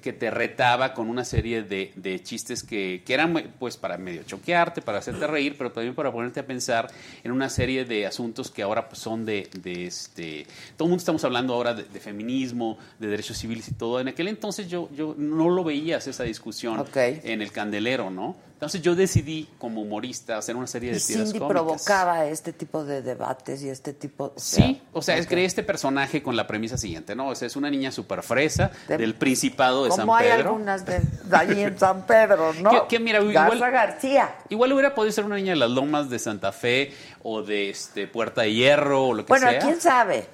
que 0.00 0.12
te 0.12 0.30
retaba 0.30 0.94
con 0.94 1.08
una 1.08 1.24
serie 1.24 1.62
de, 1.62 1.92
de 1.96 2.22
chistes 2.22 2.62
que, 2.62 3.02
que 3.04 3.14
eran 3.14 3.32
muy- 3.32 3.44
pues 3.58 3.76
para 3.76 3.96
medio 3.98 4.22
choquearte, 4.24 4.82
para 4.82 4.98
hacerte 4.98 5.26
reír, 5.26 5.56
pero 5.58 5.72
también 5.72 5.94
para 5.94 6.10
ponerte 6.12 6.40
a 6.40 6.46
pensar 6.46 6.90
en 7.22 7.32
una 7.32 7.48
serie 7.48 7.84
de 7.84 8.06
asuntos 8.06 8.50
que 8.50 8.62
ahora 8.62 8.88
pues, 8.88 9.00
son 9.00 9.24
de, 9.24 9.48
de 9.62 9.86
este... 9.86 10.46
Todo 10.76 10.86
el 10.86 10.90
mundo 10.90 11.00
estamos 11.00 11.24
hablando 11.24 11.54
ahora 11.54 11.74
de, 11.74 11.84
de 11.84 12.00
feminismo, 12.00 12.78
de 12.98 13.08
derechos 13.08 13.38
civiles 13.38 13.68
y 13.68 13.74
todo. 13.74 14.00
En 14.00 14.08
aquel 14.08 14.28
entonces 14.28 14.68
yo, 14.68 14.88
yo 14.94 15.14
no 15.18 15.50
lo 15.50 15.64
veía 15.64 15.96
hacer 15.98 16.10
esa 16.10 16.24
discusión 16.24 16.78
en 17.24 17.42
el 17.42 17.52
candelero, 17.52 18.10
¿no? 18.10 18.36
Entonces 18.64 18.82
yo 18.82 18.94
decidí, 18.94 19.48
como 19.58 19.82
humorista, 19.82 20.38
hacer 20.38 20.56
una 20.56 20.66
serie 20.66 20.90
de 20.92 20.98
tiras 21.00 21.24
Cindy 21.28 21.38
cómicas. 21.38 21.48
provocaba 21.62 22.24
este 22.26 22.52
tipo 22.52 22.84
de 22.84 23.02
debates 23.02 23.62
y 23.62 23.68
este 23.68 23.92
tipo... 23.92 24.24
o 24.26 24.32
Sí, 24.36 24.80
o 24.92 25.02
sea, 25.02 25.20
ok. 25.20 25.26
creé 25.28 25.44
este 25.44 25.62
personaje 25.62 26.22
con 26.22 26.34
la 26.34 26.46
premisa 26.46 26.78
siguiente, 26.78 27.14
¿no? 27.14 27.28
O 27.28 27.34
sea, 27.34 27.46
es 27.46 27.56
una 27.56 27.68
niña 27.70 27.92
súper 27.92 28.22
fresa 28.22 28.70
De- 28.88 28.96
del 28.96 29.14
Principado 29.14 29.84
de 29.84 29.90
San 29.90 30.00
Como 30.00 30.16
hay 30.16 30.28
Pedro. 30.28 30.48
algunas 30.50 30.86
de, 30.86 31.00
de 31.00 31.36
allí 31.36 31.60
en 31.62 31.78
San 31.78 32.06
Pedro, 32.06 32.52
¿no? 32.54 32.70
Que- 32.70 32.82
que 32.88 32.98
mira, 33.00 33.20
igual- 33.20 33.58
García. 33.58 34.34
Igual 34.48 34.72
hubiera 34.72 34.94
podido 34.94 35.12
ser 35.12 35.24
una 35.24 35.36
niña 35.36 35.50
de 35.52 35.56
las 35.56 35.70
Lomas 35.70 36.08
de 36.10 36.18
Santa 36.18 36.52
Fe 36.52 36.92
o 37.22 37.42
de 37.42 37.70
este 37.70 38.06
Puerta 38.06 38.42
de 38.42 38.52
Hierro 38.54 39.08
o 39.08 39.14
lo 39.14 39.24
que 39.26 39.28
Bueno, 39.30 39.50
sea. 39.50 39.58
quién 39.58 39.80
sabe. 39.80 40.26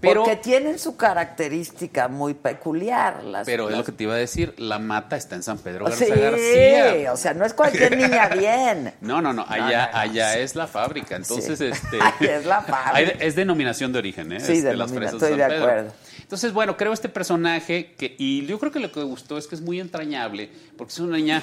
Pero- 0.00 0.22
Porque 0.22 0.36
tienen 0.36 0.78
su 0.78 0.96
característica 0.96 2.06
muy 2.08 2.34
peculiar. 2.34 3.24
Las, 3.24 3.46
Pero 3.46 3.64
es 3.64 3.70
las- 3.70 3.78
lo 3.78 3.84
que 3.84 3.92
te 3.92 4.04
iba 4.04 4.14
a 4.14 4.16
decir, 4.16 4.54
la 4.58 4.78
mata 4.78 5.16
está 5.16 5.34
en 5.34 5.42
San 5.42 5.58
Pedro 5.58 5.86
Garza 5.86 6.04
Sí, 6.04 6.10
García. 6.12 7.12
o 7.12 7.16
sea, 7.16 7.34
no 7.34 7.44
es 7.44 7.52
cualquier 7.52 7.96
niña 7.96 8.28
bien. 8.38 8.94
No, 9.00 9.20
no, 9.20 9.32
no, 9.32 9.44
allá, 9.48 9.86
no, 9.86 9.92
no, 9.92 9.98
allá 9.98 10.38
es 10.38 10.54
la 10.54 10.66
fábrica. 10.66 11.16
Entonces, 11.16 11.58
Sí. 11.58 11.64
este. 11.66 11.98
Ahí 12.00 12.26
es 12.28 12.46
la 12.46 12.62
fábrica. 12.62 13.12
es 13.18 13.34
denominación 13.34 13.92
de 13.92 13.98
origen, 13.98 14.30
¿eh? 14.32 14.40
Sí, 14.40 14.52
Este, 14.52 14.74
las 14.76 14.90
denomina- 14.90 15.10
fresas 15.10 15.14
estoy 15.14 15.38
San 15.40 15.48
de 15.50 15.56
acuerdo. 15.56 15.92
Entonces, 16.22 16.52
bueno, 16.52 16.76
creo 16.76 16.92
este 16.92 17.08
personaje 17.08 17.94
que. 17.98 18.14
Y 18.18 18.46
yo 18.46 18.58
creo 18.58 18.70
que 18.70 18.80
lo 18.80 18.92
que 18.92 19.00
me 19.00 19.06
gustó 19.06 19.36
es 19.38 19.46
que 19.46 19.54
es 19.54 19.60
muy 19.60 19.80
entrañable, 19.80 20.50
porque 20.76 20.92
es 20.92 20.98
una 21.00 21.16
niña. 21.16 21.42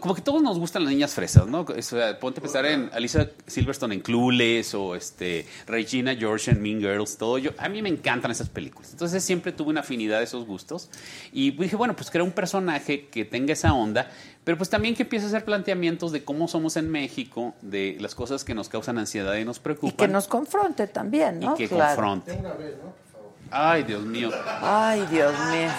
Como 0.00 0.14
que 0.14 0.22
todos 0.22 0.42
nos 0.42 0.58
gustan 0.58 0.84
las 0.84 0.92
niñas 0.92 1.14
fresas, 1.14 1.46
¿no? 1.46 1.60
O 1.60 1.82
sea, 1.82 2.18
ponte 2.20 2.40
a 2.40 2.42
pensar 2.42 2.66
en 2.66 2.90
Alicia 2.92 3.30
Silverstone 3.46 3.94
en 3.94 4.00
Clueless 4.00 4.74
o 4.74 4.94
este 4.94 5.46
Regina 5.66 6.14
George 6.14 6.50
en 6.50 6.62
Mean 6.62 6.80
Girls, 6.80 7.16
todo. 7.16 7.38
Yo, 7.38 7.50
a 7.58 7.68
mí 7.68 7.82
me 7.82 7.88
encantan 7.88 8.30
esas 8.30 8.48
películas. 8.48 8.90
Entonces 8.92 9.22
siempre 9.24 9.52
tuve 9.52 9.70
una 9.70 9.80
afinidad 9.80 10.18
de 10.18 10.24
esos 10.24 10.46
gustos. 10.46 10.90
Y 11.32 11.52
dije, 11.52 11.76
bueno, 11.76 11.94
pues 11.96 12.10
crea 12.10 12.24
un 12.24 12.32
personaje 12.32 13.06
que 13.08 13.24
tenga 13.24 13.52
esa 13.52 13.72
onda, 13.74 14.10
pero 14.44 14.56
pues 14.58 14.68
también 14.70 14.94
que 14.94 15.04
empiece 15.04 15.24
a 15.26 15.28
hacer 15.28 15.44
planteamientos 15.44 16.12
de 16.12 16.24
cómo 16.24 16.48
somos 16.48 16.76
en 16.76 16.90
México, 16.90 17.54
de 17.62 17.96
las 18.00 18.14
cosas 18.14 18.44
que 18.44 18.54
nos 18.54 18.68
causan 18.68 18.98
ansiedad 18.98 19.34
y 19.36 19.44
nos 19.44 19.56
Y 19.58 19.60
preocupan. 19.60 19.96
que 19.96 20.12
nos 20.12 20.28
confronte 20.28 20.86
también, 20.86 21.40
¿no? 21.40 21.54
Y 21.54 21.56
que 21.56 21.68
Claro. 21.68 21.96
confronte. 21.96 22.38
Ay, 23.50 23.82
Dios 23.84 24.04
mío. 24.04 24.30
Ay, 24.60 25.06
Dios 25.10 25.32
mío. 25.50 25.70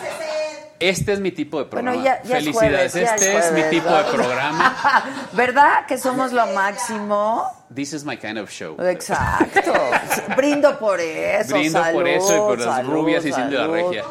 Este 0.80 1.14
es 1.14 1.20
mi 1.22 1.32
tipo 1.32 1.60
de 1.60 1.66
programa. 1.66 1.92
Bueno, 1.98 2.04
ya, 2.06 2.22
ya 2.24 2.38
es 2.38 2.44
Felicidades. 2.44 2.92
jueves, 2.92 2.94
ya 2.94 3.16
es 3.16 3.22
este 3.22 3.38
es 3.38 3.52
mi 3.54 3.64
tipo 3.70 3.90
¿no? 3.90 3.98
de 3.98 4.04
programa. 4.12 5.06
¿Verdad 5.34 5.86
que 5.88 5.98
somos 5.98 6.34
lo 6.34 6.46
máximo? 6.48 7.44
This 7.74 7.94
is 7.94 8.04
my 8.04 8.18
kind 8.18 8.38
of 8.38 8.50
show. 8.50 8.76
Exacto. 8.82 9.74
Brindo 10.36 10.78
por 10.78 11.00
eso. 11.00 11.56
Brindo 11.56 11.82
por 11.94 12.08
eso 12.08 12.36
y 12.36 12.40
por 12.40 12.60
las 12.60 12.76
salud, 12.76 12.92
rubias 12.92 13.26
y 13.26 13.32
Cindy 13.32 13.56
la 13.56 13.68
regia. 13.68 14.04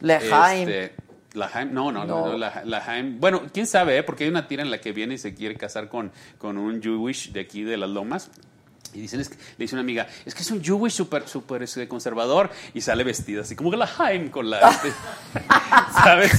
Lejaim. 0.00 0.68
Este, 0.68 0.94
la 1.34 1.48
Jaime, 1.48 1.72
no, 1.72 1.90
no, 1.90 2.04
No. 2.04 2.20
no, 2.26 2.32
no, 2.32 2.38
la, 2.38 2.62
la 2.64 2.80
Jaime- 2.80 3.16
Bueno, 3.18 3.42
quién 3.52 3.66
sabe, 3.66 3.96
¿eh? 3.98 4.02
porque 4.02 4.24
hay 4.24 4.30
una 4.30 4.46
tira 4.46 4.62
en 4.62 4.70
la 4.70 4.80
que 4.80 4.92
viene 4.92 5.14
y 5.14 5.18
se 5.18 5.34
quiere 5.34 5.56
casar 5.56 5.88
con, 5.88 6.12
con 6.38 6.58
un 6.58 6.80
Jewish 6.82 7.32
de 7.32 7.40
aquí 7.40 7.62
de 7.64 7.76
las 7.76 7.90
Lomas. 7.90 8.30
Y 8.94 9.00
dicen, 9.00 9.20
es 9.20 9.28
que- 9.28 9.36
le 9.36 9.64
dice 9.64 9.74
una 9.74 9.82
amiga, 9.82 10.06
es 10.24 10.34
que 10.34 10.42
es 10.42 10.50
un 10.50 10.62
Jewish 10.62 10.92
súper 10.92 11.28
súper 11.28 11.62
este, 11.62 11.88
conservador. 11.88 12.50
Y 12.72 12.80
sale 12.80 13.04
vestida 13.04 13.42
así 13.42 13.56
como 13.56 13.72
la 13.74 13.86
Jaime 13.86 14.30
con 14.30 14.48
la. 14.50 14.60
este, 14.70 14.92
¿Sabes? 16.02 16.32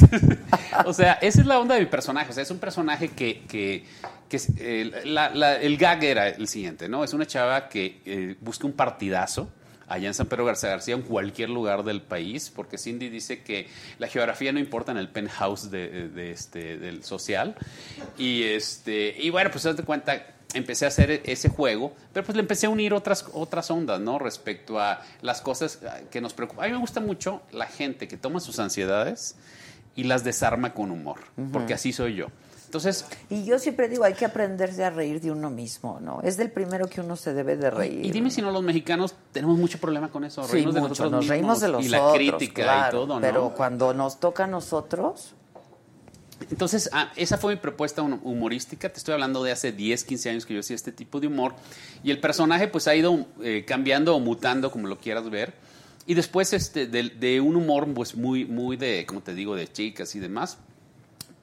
o 0.85 0.93
sea, 0.93 1.13
esa 1.13 1.41
es 1.41 1.47
la 1.47 1.59
onda 1.59 1.75
de 1.75 1.81
mi 1.81 1.87
personaje. 1.87 2.29
O 2.31 2.33
sea, 2.33 2.43
es 2.43 2.51
un 2.51 2.59
personaje 2.59 3.09
que. 3.09 3.43
que, 3.47 3.85
que 4.29 4.41
eh, 4.57 4.91
el 5.61 5.77
gag 5.77 6.03
era 6.03 6.29
el 6.29 6.47
siguiente, 6.47 6.89
¿no? 6.89 7.03
Es 7.03 7.13
una 7.13 7.25
chava 7.25 7.69
que 7.69 8.01
eh, 8.05 8.35
busca 8.41 8.65
un 8.65 8.73
partidazo 8.73 9.49
allá 9.87 10.07
en 10.07 10.13
San 10.15 10.25
Pedro 10.25 10.45
García 10.45 10.69
García, 10.69 10.95
en 10.95 11.03
cualquier 11.03 11.49
lugar 11.49 11.83
del 11.83 12.01
país, 12.01 12.51
porque 12.53 12.77
Cindy 12.77 13.09
dice 13.09 13.43
que 13.43 13.67
la 13.99 14.07
geografía 14.07 14.51
no 14.51 14.59
importa 14.59 14.91
en 14.91 14.97
el 14.97 15.09
penthouse 15.09 15.69
de, 15.69 16.31
este, 16.31 16.77
del 16.77 17.03
social. 17.03 17.55
Y, 18.17 18.43
este, 18.43 19.15
y 19.19 19.29
bueno, 19.29 19.51
pues 19.51 19.63
haz 19.67 19.77
de 19.77 19.83
cuenta, 19.83 20.25
empecé 20.55 20.85
a 20.85 20.87
hacer 20.87 21.21
ese 21.25 21.49
juego, 21.49 21.93
pero 22.13 22.25
pues 22.25 22.35
le 22.35 22.41
empecé 22.41 22.65
a 22.65 22.69
unir 22.69 22.93
otras, 22.93 23.25
otras 23.33 23.69
ondas, 23.69 23.99
¿no? 23.99 24.17
Respecto 24.17 24.79
a 24.79 25.01
las 25.21 25.41
cosas 25.41 25.79
que 26.09 26.21
nos 26.21 26.33
preocupan. 26.33 26.65
A 26.65 26.67
mí 26.67 26.73
me 26.73 26.79
gusta 26.79 26.99
mucho 26.99 27.41
la 27.51 27.67
gente 27.67 28.07
que 28.07 28.17
toma 28.17 28.39
sus 28.39 28.59
ansiedades 28.59 29.35
y 29.95 30.05
las 30.05 30.23
desarma 30.23 30.73
con 30.73 30.91
humor, 30.91 31.19
porque 31.51 31.73
así 31.73 31.93
soy 31.93 32.15
yo. 32.15 32.27
Entonces, 32.65 33.05
Y 33.29 33.45
yo 33.45 33.57
siempre 33.57 33.87
digo, 33.87 34.03
hay 34.03 34.15
que 34.15 34.25
aprenderse 34.25 34.83
a 34.83 34.89
reír 34.89 35.21
de 35.21 35.31
uno 35.31 35.49
mismo, 35.49 35.99
¿no? 36.01 36.21
Es 36.23 36.35
del 36.35 36.51
primero 36.51 36.89
que 36.89 36.99
uno 36.99 37.15
se 37.15 37.33
debe 37.33 37.55
de 37.55 37.69
reír. 37.69 38.05
y 38.05 38.11
dime 38.11 38.29
si 38.31 38.41
no 38.41 38.51
los 38.51 38.63
mexicanos 38.63 39.15
tenemos 39.31 39.57
mucho 39.57 39.79
problema 39.79 40.09
con 40.09 40.25
eso, 40.25 40.43
Sí, 40.43 40.53
reírnos 40.53 40.73
de 40.75 40.81
mucho, 40.81 40.89
nosotros 40.89 41.11
nos 41.11 41.19
mismos 41.21 41.37
reímos 41.37 41.61
de 41.61 41.67
los 41.69 41.85
y 41.85 41.89
la 41.89 42.01
otros, 42.01 42.17
crítica 42.17 42.63
claro, 42.63 42.87
y 42.87 42.91
todo, 42.91 43.15
¿no? 43.15 43.21
Pero 43.21 43.53
cuando 43.55 43.93
nos 43.93 44.19
toca 44.19 44.43
a 44.43 44.47
nosotros, 44.47 45.35
Entonces, 46.51 46.89
ah, 46.93 47.11
esa 47.15 47.37
fue 47.37 47.55
mi 47.55 47.59
propuesta 47.59 48.01
hum- 48.01 48.19
humorística. 48.23 48.89
Te 48.89 48.97
estoy 48.97 49.13
hablando 49.13 49.43
de 49.43 49.51
hace 49.51 49.71
10, 49.71 50.03
15 50.03 50.29
años 50.29 50.45
que 50.45 50.53
yo 50.53 50.59
hacía 50.59 50.75
este 50.75 50.91
tipo 50.91 51.19
de 51.19 51.27
humor. 51.27 51.55
Y 52.03 52.11
el 52.11 52.19
personaje 52.19 52.67
pues 52.67 52.87
ha 52.87 52.95
ido 52.95 53.25
eh, 53.41 53.63
cambiando 53.67 54.15
o 54.15 54.19
mutando, 54.19 54.71
como 54.71 54.87
lo 54.87 54.97
quieras 54.99 55.29
ver. 55.29 55.53
Y 56.07 56.13
después 56.13 56.53
este, 56.53 56.85
de, 56.87 57.09
de 57.09 57.41
un 57.41 57.55
humor 57.55 57.87
pues 57.93 58.15
muy, 58.15 58.45
muy 58.45 58.77
de, 58.77 59.05
como 59.07 59.21
te 59.21 59.33
digo, 59.33 59.55
de 59.55 59.67
chicas 59.71 60.13
y 60.15 60.19
demás, 60.19 60.57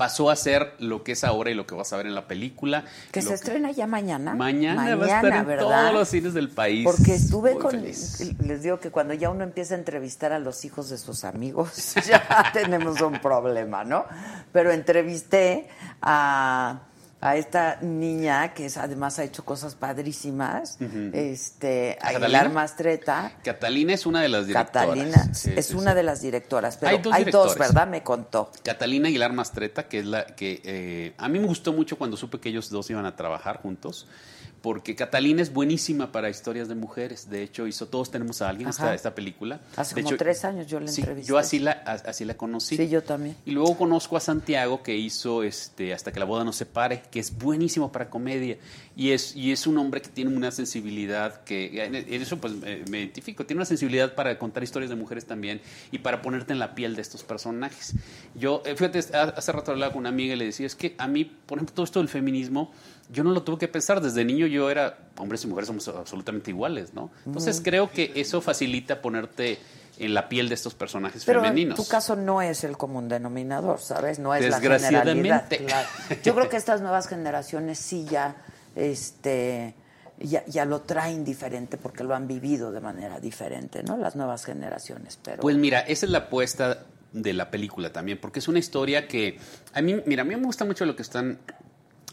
pasó 0.02 0.30
a 0.30 0.34
ser 0.34 0.74
lo 0.80 1.04
que 1.04 1.12
es 1.12 1.22
ahora 1.22 1.52
y 1.52 1.54
lo 1.54 1.64
que 1.64 1.76
vas 1.76 1.92
a 1.92 1.96
ver 1.96 2.06
en 2.06 2.16
la 2.16 2.26
película. 2.26 2.82
que 3.12 3.22
se 3.22 3.34
estrena 3.34 3.70
ya 3.70 3.86
mañana. 3.86 4.34
Mañana, 4.34 4.96
va 4.96 5.04
a 5.04 5.06
estar 5.06 5.32
en 5.32 5.46
¿verdad? 5.46 5.62
todos 5.62 5.94
los 5.94 6.08
cines 6.08 6.34
del 6.34 6.48
país. 6.48 6.82
Porque 6.84 7.14
estuve 7.14 7.52
Muy 7.52 7.62
con. 7.62 7.70
feliz. 7.70 8.34
Les 8.44 8.64
digo 8.64 8.80
que 8.80 8.90
cuando 8.90 9.14
ya 9.14 9.30
uno 9.30 9.44
empieza 9.44 9.76
a 9.76 9.78
entrevistar 9.78 10.32
a 10.32 10.40
los 10.40 10.64
hijos 10.64 10.90
de 10.90 10.98
sus 10.98 11.22
amigos, 11.22 11.94
ya 12.04 12.50
tenemos 12.52 13.00
un 13.00 13.20
problema, 13.20 13.84
¿no? 13.84 14.04
Pero 14.50 14.72
entrevisté 14.72 15.68
a, 16.00 16.80
a 17.24 17.36
esta 17.36 17.78
niña 17.82 18.52
que 18.52 18.66
es, 18.66 18.76
además 18.76 19.20
ha 19.20 19.22
hecho 19.22 19.44
cosas 19.44 19.76
padrísimas, 19.76 20.76
este, 21.12 21.96
¿A 22.00 22.08
Aguilar 22.08 22.30
Catalina? 22.32 22.48
Mastreta. 22.48 23.32
Catalina 23.44 23.92
es 23.94 24.06
una 24.06 24.20
de 24.22 24.28
las 24.28 24.48
directoras. 24.48 24.86
Catalina 24.88 25.32
Sí, 25.32 25.52
es 25.56 25.66
sí, 25.66 25.74
una 25.76 25.92
sí. 25.92 25.96
de 25.98 26.02
las 26.02 26.20
directoras, 26.20 26.76
pero 26.78 26.90
Hay 27.12 27.24
hay 27.24 27.30
dos. 27.30 27.56
¿verdad? 27.56 27.86
Me 27.86 28.02
contó. 28.02 28.50
Catalina 28.64 29.06
Aguilar 29.06 29.32
Mastreta, 29.32 29.86
que 29.86 30.00
es 30.00 30.06
la 30.06 30.26
que 30.26 30.60
eh, 30.64 31.14
a 31.16 31.28
mí 31.28 31.38
me 31.38 31.46
gustó 31.46 31.72
mucho 31.72 31.96
cuando 31.96 32.16
supe 32.16 32.40
que 32.40 32.48
ellos 32.48 32.68
dos 32.70 32.90
iban 32.90 33.06
a 33.06 33.14
trabajar 33.14 33.62
juntos, 33.62 34.08
porque 34.62 34.94
Catalina 34.94 35.42
es 35.42 35.52
buenísima 35.52 36.12
para 36.12 36.30
historias 36.30 36.68
de 36.68 36.74
mujeres. 36.76 37.28
De 37.28 37.42
hecho, 37.42 37.66
hizo 37.66 37.86
Todos 37.88 38.10
tenemos 38.10 38.40
a 38.42 38.48
alguien, 38.48 38.68
esta, 38.68 38.94
esta 38.94 39.14
película. 39.14 39.60
Hace 39.76 39.94
De 39.96 40.02
como 40.02 40.14
hecho, 40.14 40.18
tres 40.24 40.44
años 40.44 40.66
yo 40.68 40.78
la 40.80 40.86
sí, 40.88 41.00
entrevisté. 41.00 41.28
yo 41.28 41.36
así 41.36 41.58
la, 41.58 41.72
así 41.72 42.24
la 42.24 42.34
conocí. 42.34 42.76
Sí, 42.76 42.88
yo 42.88 43.02
también. 43.02 43.36
Y 43.44 43.50
luego 43.50 43.76
conozco 43.76 44.16
a 44.16 44.20
Santiago 44.20 44.82
que 44.82 44.96
hizo 44.96 45.42
este 45.42 45.92
Hasta 45.92 46.12
que 46.12 46.20
la 46.20 46.24
boda 46.26 46.44
no 46.44 46.52
se 46.52 46.64
pare, 46.64 47.02
que 47.10 47.18
es 47.20 47.36
buenísimo 47.36 47.90
para 47.92 48.08
comedia. 48.08 48.56
Y 48.94 49.10
es, 49.10 49.34
y 49.34 49.52
es 49.52 49.66
un 49.66 49.78
hombre 49.78 50.00
que 50.02 50.10
tiene 50.10 50.34
una 50.36 50.50
sensibilidad 50.50 51.42
que, 51.44 51.82
en 51.84 51.94
eso 52.22 52.38
pues 52.38 52.52
me, 52.54 52.98
identifico, 53.00 53.44
tiene 53.46 53.58
una 53.60 53.64
sensibilidad 53.66 54.14
para 54.14 54.38
contar 54.38 54.62
historias 54.62 54.90
de 54.90 54.96
mujeres 54.96 55.24
también 55.24 55.60
y 55.90 55.98
para 55.98 56.20
ponerte 56.22 56.52
en 56.52 56.58
la 56.58 56.74
piel 56.74 56.94
de 56.94 57.02
estos 57.02 57.22
personajes. 57.24 57.94
Yo, 58.34 58.62
eh, 58.66 58.76
fíjate, 58.76 59.00
ha- 59.16 59.22
hace 59.36 59.50
rato 59.52 59.70
hablaba 59.72 59.92
con 59.92 60.00
una 60.00 60.10
amiga 60.10 60.34
y 60.34 60.36
le 60.36 60.44
decía, 60.44 60.66
es 60.66 60.74
que 60.76 60.94
a 60.98 61.08
mí, 61.08 61.24
por 61.24 61.58
ejemplo, 61.58 61.74
todo 61.74 61.84
esto 61.84 61.98
del 62.00 62.08
feminismo, 62.08 62.70
yo 63.12 63.22
no 63.22 63.30
lo 63.30 63.42
tuve 63.42 63.58
que 63.58 63.68
pensar. 63.68 64.00
Desde 64.00 64.24
niño 64.24 64.46
yo 64.46 64.70
era, 64.70 64.98
hombres 65.18 65.44
y 65.44 65.46
mujeres 65.46 65.68
somos 65.68 65.86
absolutamente 65.88 66.50
iguales, 66.50 66.94
¿no? 66.94 67.10
Entonces 67.26 67.60
creo 67.62 67.90
que 67.90 68.12
eso 68.16 68.40
facilita 68.40 69.02
ponerte 69.02 69.58
en 69.98 70.14
la 70.14 70.28
piel 70.28 70.48
de 70.48 70.54
estos 70.54 70.74
personajes 70.74 71.24
Pero 71.24 71.42
femeninos. 71.42 71.78
en 71.78 71.84
tu 71.84 71.88
caso 71.88 72.16
no 72.16 72.40
es 72.40 72.64
el 72.64 72.76
común 72.76 73.08
denominador, 73.08 73.78
¿sabes? 73.78 74.18
No 74.18 74.34
es 74.34 74.48
la 74.48 74.58
generalidad. 74.58 75.48
claro. 75.48 75.88
Yo 76.24 76.34
creo 76.34 76.48
que 76.48 76.56
estas 76.56 76.80
nuevas 76.80 77.06
generaciones 77.06 77.78
sí 77.78 78.06
ya, 78.10 78.36
este, 78.74 79.74
ya, 80.18 80.44
ya 80.46 80.64
lo 80.64 80.80
traen 80.80 81.24
diferente 81.24 81.76
porque 81.76 82.04
lo 82.04 82.14
han 82.14 82.26
vivido 82.26 82.72
de 82.72 82.80
manera 82.80 83.20
diferente, 83.20 83.82
¿no? 83.82 83.98
Las 83.98 84.16
nuevas 84.16 84.44
generaciones, 84.44 85.18
pero... 85.22 85.42
Pues 85.42 85.56
mira, 85.56 85.80
esa 85.80 86.06
es 86.06 86.12
la 86.12 86.18
apuesta 86.18 86.84
de 87.12 87.34
la 87.34 87.50
película 87.50 87.92
también, 87.92 88.18
porque 88.18 88.38
es 88.38 88.48
una 88.48 88.58
historia 88.58 89.06
que 89.06 89.38
a 89.74 89.82
mí, 89.82 90.02
mira, 90.06 90.22
a 90.22 90.24
mí 90.24 90.34
me 90.34 90.46
gusta 90.46 90.64
mucho 90.64 90.86
lo 90.86 90.96
que 90.96 91.02
están 91.02 91.38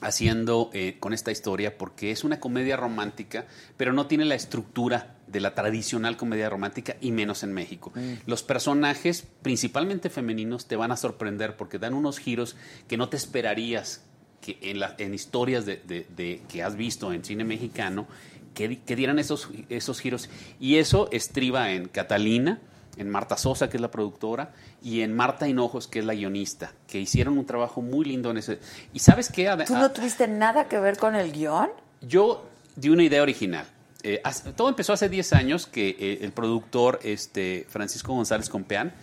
haciendo 0.02 0.70
eh, 0.74 0.98
con 1.00 1.14
esta 1.14 1.32
historia 1.32 1.78
porque 1.78 2.12
es 2.12 2.24
una 2.24 2.40
comedia 2.40 2.78
romántica, 2.78 3.46
pero 3.78 3.94
no 3.94 4.08
tiene 4.08 4.26
la 4.26 4.36
estructura 4.36 5.16
de 5.28 5.40
la 5.40 5.54
tradicional 5.56 6.18
comedia 6.18 6.50
romántica 6.50 6.96
y 7.02 7.12
menos 7.12 7.44
en 7.44 7.54
México. 7.54 7.92
Los 8.26 8.44
personajes, 8.44 9.28
principalmente 9.42 10.10
femeninos, 10.10 10.68
te 10.68 10.76
van 10.76 10.92
a 10.92 10.98
sorprender 10.98 11.56
porque 11.58 11.80
dan 11.80 11.94
unos 11.94 12.20
giros 12.20 12.56
que 12.88 12.98
no 12.98 13.10
te 13.10 13.18
esperarías 13.18 14.04
que 14.42 14.58
en, 14.62 14.80
la- 14.80 14.96
en 14.98 15.14
historias 15.14 15.66
de, 15.66 15.78
de- 15.86 16.08
de- 16.16 16.42
que 16.48 16.64
has 16.64 16.76
visto 16.76 17.12
en 17.14 17.24
cine 17.26 17.44
mexicano 17.44 18.08
que 18.54 18.68
dieran 18.96 19.20
esos, 19.20 19.50
esos 19.70 20.02
giros. 20.02 20.30
Y 20.60 20.76
eso 20.78 21.08
estriba 21.12 21.72
en 21.72 21.88
Catalina, 21.88 22.60
en 22.98 23.10
Marta 23.10 23.38
Sosa, 23.38 23.70
que 23.70 23.78
es 23.78 23.82
la 23.82 23.92
productora, 23.92 24.54
y 24.82 25.02
en 25.02 25.16
Marta 25.16 25.48
Hinojos, 25.48 25.88
que 25.88 26.00
es 26.00 26.06
la 26.06 26.14
guionista, 26.14 26.74
que 26.88 27.00
hicieron 27.00 27.38
un 27.38 27.46
trabajo 27.46 27.82
muy 27.82 28.06
lindo 28.06 28.32
en 28.32 28.38
ese. 28.38 28.60
¿Y 28.94 29.00
sabes 29.00 29.30
qué? 29.30 29.50
¿Tú 29.66 29.74
no 29.76 29.92
tuviste 29.92 30.28
nada 30.28 30.68
que 30.68 30.80
ver 30.80 30.98
con 30.98 31.16
el 31.16 31.32
guion? 31.32 31.70
yo 32.02 32.46
di 32.76 32.90
una 32.90 33.04
idea 33.04 33.22
original. 33.22 33.66
Eh, 34.04 34.22
todo 34.56 34.70
empezó 34.70 34.94
hace 34.94 35.10
10 35.10 35.34
años 35.34 35.68
que 35.68 35.90
eh, 36.00 36.20
el 36.22 36.32
productor 36.32 37.00
este, 37.04 37.66
Francisco 37.70 38.14
González 38.14 38.48
Compeán 38.50 38.94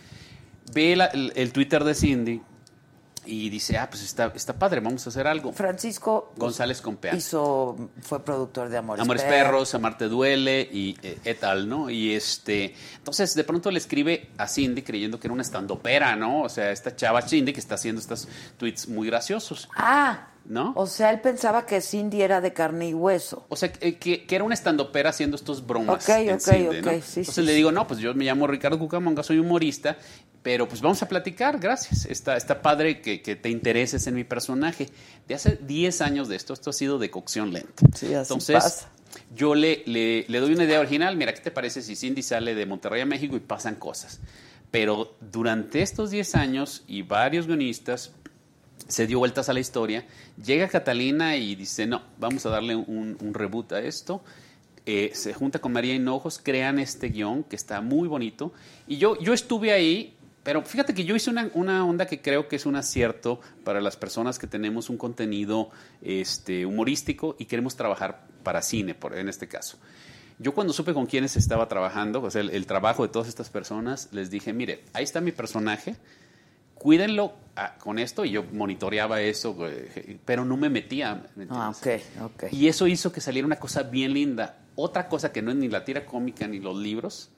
ve 0.72 0.96
la- 0.96 1.06
el, 1.06 1.32
el 1.36 1.52
Twitter 1.52 1.84
de 1.84 1.94
Cindy 1.94 2.40
y 3.26 3.48
dice, 3.50 3.76
ah, 3.78 3.88
pues 3.90 4.02
está, 4.02 4.32
está 4.34 4.52
padre, 4.58 4.80
vamos 4.80 5.04
a 5.06 5.10
hacer 5.10 5.26
algo. 5.26 5.52
Francisco 5.52 6.32
González 6.36 6.80
Compea. 6.80 7.14
hizo, 7.14 7.76
fue 8.00 8.24
productor 8.24 8.68
de 8.68 8.78
Amores, 8.78 9.02
Amores 9.02 9.22
Perros, 9.24 9.74
Amarte 9.74 10.06
Duele 10.08 10.60
y 10.72 10.96
eh, 11.02 11.18
et 11.24 11.42
al, 11.44 11.68
¿no? 11.68 11.90
Y 11.90 12.14
este, 12.14 12.74
entonces 12.96 13.34
de 13.34 13.44
pronto 13.44 13.70
le 13.70 13.78
escribe 13.78 14.30
a 14.38 14.46
Cindy 14.48 14.82
creyendo 14.82 15.18
que 15.20 15.26
era 15.26 15.34
una 15.34 15.42
estandopera, 15.42 16.16
¿no? 16.16 16.42
O 16.42 16.48
sea, 16.48 16.70
esta 16.70 16.94
chava 16.94 17.22
Cindy 17.22 17.52
que 17.52 17.60
está 17.60 17.74
haciendo 17.74 18.00
estos 18.00 18.28
tweets 18.56 18.88
muy 18.88 19.06
graciosos. 19.08 19.68
Ah, 19.76 20.28
¿No? 20.48 20.74
o 20.76 20.86
sea, 20.86 21.10
él 21.10 21.20
pensaba 21.20 21.66
que 21.66 21.80
Cindy 21.80 22.22
era 22.22 22.40
de 22.40 22.52
carne 22.52 22.88
y 22.90 22.94
hueso. 22.94 23.44
O 23.48 23.56
sea, 23.56 23.72
que, 23.72 23.98
que- 23.98 24.26
que 24.26 24.34
era 24.36 24.44
una 24.44 24.54
estandopera 24.54 25.10
haciendo 25.10 25.34
estos 25.34 25.66
bromas. 25.66 26.04
Ok, 26.04 26.08
en 26.18 26.34
ok, 26.34 26.40
Cindy, 26.40 26.80
¿no? 26.82 26.90
ok, 26.92 27.02
sí, 27.02 27.20
Entonces 27.20 27.34
sí, 27.34 27.42
le 27.42 27.52
digo, 27.52 27.72
no, 27.72 27.84
pues 27.88 27.98
yo 27.98 28.14
me 28.14 28.24
llamo 28.24 28.46
Ricardo 28.46 28.78
Cucamonga, 28.78 29.24
soy 29.24 29.40
humorista, 29.40 29.96
pero 30.46 30.68
pues 30.68 30.80
vamos 30.80 31.02
a 31.02 31.08
platicar, 31.08 31.58
gracias. 31.58 32.04
Está, 32.04 32.36
está 32.36 32.62
padre 32.62 33.00
que, 33.00 33.20
que 33.20 33.34
te 33.34 33.50
intereses 33.50 34.06
en 34.06 34.14
mi 34.14 34.22
personaje. 34.22 34.88
De 35.26 35.34
hace 35.34 35.58
10 35.60 36.00
años 36.02 36.28
de 36.28 36.36
esto, 36.36 36.52
esto 36.52 36.70
ha 36.70 36.72
sido 36.72 37.00
de 37.00 37.10
cocción 37.10 37.52
lenta. 37.52 37.84
Sí, 37.96 38.14
así 38.14 38.32
Entonces, 38.32 38.54
pasa. 38.54 38.88
yo 39.34 39.56
le, 39.56 39.82
le, 39.86 40.24
le 40.28 40.38
doy 40.38 40.52
una 40.54 40.62
idea 40.62 40.78
original. 40.78 41.16
Mira, 41.16 41.34
¿qué 41.34 41.40
te 41.40 41.50
parece 41.50 41.82
si 41.82 41.96
Cindy 41.96 42.22
sale 42.22 42.54
de 42.54 42.64
Monterrey 42.64 43.00
a 43.00 43.06
México 43.06 43.34
y 43.34 43.40
pasan 43.40 43.74
cosas? 43.74 44.20
Pero 44.70 45.16
durante 45.20 45.82
estos 45.82 46.12
10 46.12 46.36
años 46.36 46.84
y 46.86 47.02
varios 47.02 47.48
guionistas 47.48 48.12
se 48.86 49.08
dio 49.08 49.18
vueltas 49.18 49.48
a 49.48 49.52
la 49.52 49.58
historia. 49.58 50.06
Llega 50.40 50.68
Catalina 50.68 51.36
y 51.36 51.56
dice, 51.56 51.88
no, 51.88 52.02
vamos 52.20 52.46
a 52.46 52.50
darle 52.50 52.76
un, 52.76 53.18
un 53.20 53.34
reboot 53.34 53.72
a 53.72 53.80
esto. 53.80 54.22
Eh, 54.88 55.10
se 55.12 55.34
junta 55.34 55.58
con 55.58 55.72
María 55.72 55.94
Hinojos, 55.94 56.38
crean 56.40 56.78
este 56.78 57.08
guion 57.08 57.42
que 57.42 57.56
está 57.56 57.80
muy 57.80 58.06
bonito. 58.06 58.52
Y 58.86 58.98
yo, 58.98 59.18
yo 59.20 59.34
estuve 59.34 59.72
ahí, 59.72 60.12
pero 60.46 60.62
fíjate 60.62 60.94
que 60.94 61.04
yo 61.04 61.14
hice 61.16 61.28
una, 61.28 61.50
una 61.54 61.84
onda 61.84 62.06
que 62.06 62.22
creo 62.22 62.46
que 62.48 62.54
es 62.56 62.64
un 62.64 62.76
acierto 62.76 63.40
para 63.64 63.80
las 63.82 63.96
personas 63.96 64.38
que 64.38 64.46
tenemos 64.46 64.88
un 64.88 64.96
contenido 64.96 65.70
este, 66.00 66.64
humorístico 66.64 67.34
y 67.38 67.44
queremos 67.46 67.74
trabajar 67.76 68.28
para 68.44 68.62
cine, 68.62 68.94
por, 68.94 69.18
en 69.18 69.28
este 69.28 69.48
caso. 69.48 69.76
Yo 70.38 70.54
cuando 70.54 70.72
supe 70.72 70.94
con 70.94 71.06
quiénes 71.06 71.36
estaba 71.36 71.66
trabajando, 71.66 72.22
o 72.22 72.30
sea, 72.30 72.42
el, 72.42 72.50
el 72.50 72.64
trabajo 72.64 73.02
de 73.02 73.08
todas 73.08 73.26
estas 73.26 73.50
personas, 73.50 74.08
les 74.12 74.30
dije, 74.30 74.52
mire, 74.52 74.84
ahí 74.92 75.02
está 75.02 75.20
mi 75.20 75.32
personaje, 75.32 75.96
cuídenlo 76.74 77.32
ah, 77.56 77.74
con 77.78 77.98
esto 77.98 78.24
y 78.24 78.30
yo 78.30 78.44
monitoreaba 78.52 79.20
eso, 79.22 79.56
eh, 79.66 80.18
pero 80.24 80.44
no 80.44 80.56
me 80.56 80.68
metía. 80.70 81.26
¿me 81.34 81.46
Ah, 81.50 81.72
entiendes? 81.74 82.06
ok, 82.20 82.44
ok. 82.44 82.52
Y 82.52 82.68
eso 82.68 82.86
hizo 82.86 83.10
que 83.12 83.20
saliera 83.20 83.46
una 83.46 83.56
cosa 83.58 83.82
bien 83.82 84.12
linda. 84.12 84.58
Otra 84.76 85.08
cosa 85.08 85.32
que 85.32 85.40
no 85.42 85.50
es 85.50 85.56
ni 85.56 85.68
la 85.68 85.84
tira 85.84 86.04
cómica 86.04 86.46
ni 86.46 86.60
los 86.60 86.76
libros, 86.76 87.30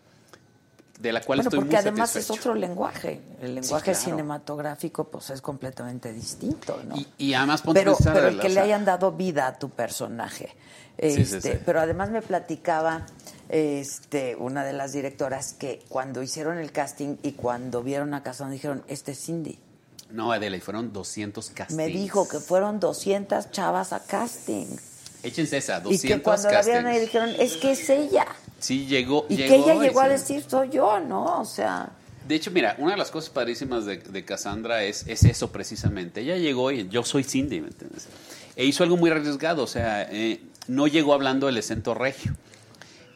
de 0.98 1.12
la 1.12 1.20
cual 1.20 1.38
Bueno, 1.38 1.48
estoy 1.48 1.58
porque 1.60 1.76
muy 1.76 1.80
además 1.80 2.16
es 2.16 2.30
otro 2.30 2.54
lenguaje. 2.54 3.20
El 3.40 3.54
lenguaje 3.54 3.92
claro. 3.92 3.98
cinematográfico, 4.00 5.04
pues 5.04 5.30
es 5.30 5.40
completamente 5.40 6.12
distinto, 6.12 6.80
¿no? 6.86 6.96
Y, 6.96 7.06
y 7.18 7.34
además 7.34 7.62
ponte 7.62 7.80
pero, 7.80 7.94
pensar, 7.96 8.14
pero 8.14 8.28
el 8.28 8.38
o 8.38 8.42
que 8.42 8.48
le 8.48 8.60
hayan 8.60 8.84
dado 8.84 9.12
vida 9.12 9.46
a 9.46 9.58
tu 9.58 9.70
personaje. 9.70 10.54
Sí, 11.00 11.12
sí, 11.12 11.20
Este, 11.22 11.40
sí. 11.40 11.58
Pero 11.64 11.80
además 11.80 12.10
me 12.10 12.20
platicaba 12.20 13.06
este, 13.48 14.34
una 14.36 14.64
de 14.64 14.72
las 14.72 14.92
directoras 14.92 15.52
que 15.52 15.84
cuando 15.88 16.22
hicieron 16.22 16.58
el 16.58 16.72
casting 16.72 17.16
y 17.22 17.32
cuando 17.32 17.82
vieron 17.84 18.12
a 18.14 18.22
Casón 18.24 18.50
dijeron, 18.50 18.82
este 18.88 19.12
es 19.12 19.24
Cindy. 19.24 19.58
No, 20.10 20.32
Adela, 20.32 20.56
y 20.56 20.60
fueron 20.60 20.92
200 20.92 21.50
castings. 21.50 21.76
Me 21.76 21.86
dijo 21.86 22.26
que 22.28 22.40
fueron 22.40 22.80
200 22.80 23.50
chavas 23.52 23.92
a 23.92 24.00
casting. 24.00 24.66
Échense 25.22 25.58
esa, 25.58 25.78
Y 25.78 25.82
200 25.82 26.00
que 26.00 26.22
cuando 26.22 26.50
la 26.50 26.62
vieron 26.62 26.84
castings. 26.84 26.96
ahí 26.96 27.00
dijeron, 27.00 27.28
es 27.38 27.56
que 27.56 27.70
es 27.72 27.90
ella. 27.90 28.26
Sí, 28.58 28.86
llegó. 28.86 29.26
Y 29.28 29.36
que 29.36 29.54
ella 29.54 29.74
llegó 29.74 30.00
a 30.00 30.08
decir, 30.08 30.42
soy 30.46 30.70
yo, 30.70 31.00
¿no? 31.00 31.40
O 31.40 31.44
sea, 31.44 31.90
De 32.26 32.34
hecho, 32.34 32.50
mira, 32.50 32.74
una 32.78 32.92
de 32.92 32.98
las 32.98 33.10
cosas 33.10 33.30
padrísimas 33.30 33.86
de, 33.86 33.98
de 33.98 34.24
Cassandra 34.24 34.82
es, 34.84 35.06
es 35.06 35.24
eso 35.24 35.50
precisamente. 35.52 36.20
Ella 36.20 36.36
llegó 36.36 36.70
y 36.70 36.88
yo 36.88 37.02
soy 37.04 37.24
Cindy, 37.24 37.60
¿me 37.60 37.68
entiendes? 37.68 38.08
E 38.56 38.64
hizo 38.64 38.82
algo 38.82 38.96
muy 38.96 39.10
arriesgado, 39.10 39.62
o 39.62 39.66
sea, 39.68 40.02
eh, 40.10 40.40
no 40.66 40.88
llegó 40.88 41.14
hablando 41.14 41.48
el 41.48 41.56
acento 41.56 41.94
regio. 41.94 42.34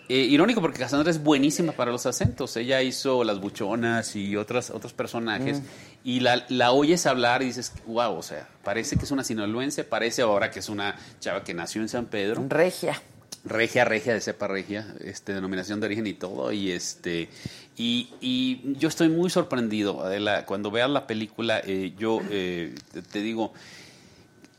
Eh, 0.08 0.16
irónico 0.16 0.60
porque 0.60 0.78
Cassandra 0.78 1.10
es 1.10 1.22
buenísima 1.22 1.72
para 1.72 1.90
los 1.90 2.06
acentos. 2.06 2.56
Ella 2.56 2.82
hizo 2.82 3.24
Las 3.24 3.40
Buchonas 3.40 4.14
y 4.14 4.36
otras, 4.36 4.70
otros 4.70 4.92
personajes. 4.92 5.60
Mm. 5.60 5.64
Y 6.04 6.20
la, 6.20 6.44
la 6.48 6.72
oyes 6.72 7.06
hablar 7.06 7.42
y 7.42 7.46
dices, 7.46 7.72
wow, 7.86 8.16
o 8.16 8.22
sea, 8.22 8.48
parece 8.62 8.96
que 8.96 9.04
es 9.04 9.10
una 9.10 9.24
sinaloense, 9.24 9.84
parece 9.84 10.22
ahora 10.22 10.50
que 10.50 10.58
es 10.58 10.68
una 10.68 10.96
chava 11.20 11.44
que 11.44 11.54
nació 11.54 11.80
en 11.80 11.88
San 11.88 12.06
Pedro 12.06 12.44
regia. 12.48 13.00
Regia, 13.44 13.84
regia 13.84 14.14
de 14.14 14.20
cepa 14.20 14.46
regia, 14.48 14.94
este, 15.00 15.32
denominación 15.34 15.80
de 15.80 15.86
origen 15.86 16.06
y 16.06 16.14
todo, 16.14 16.52
y 16.52 16.70
este, 16.70 17.28
y, 17.76 18.08
y 18.20 18.74
yo 18.78 18.88
estoy 18.88 19.08
muy 19.08 19.30
sorprendido, 19.30 20.02
Adela, 20.04 20.44
cuando 20.46 20.70
veas 20.70 20.90
la 20.90 21.06
película, 21.06 21.60
eh, 21.64 21.92
yo 21.98 22.20
eh, 22.30 22.74
te, 23.10 23.20
digo, 23.20 23.52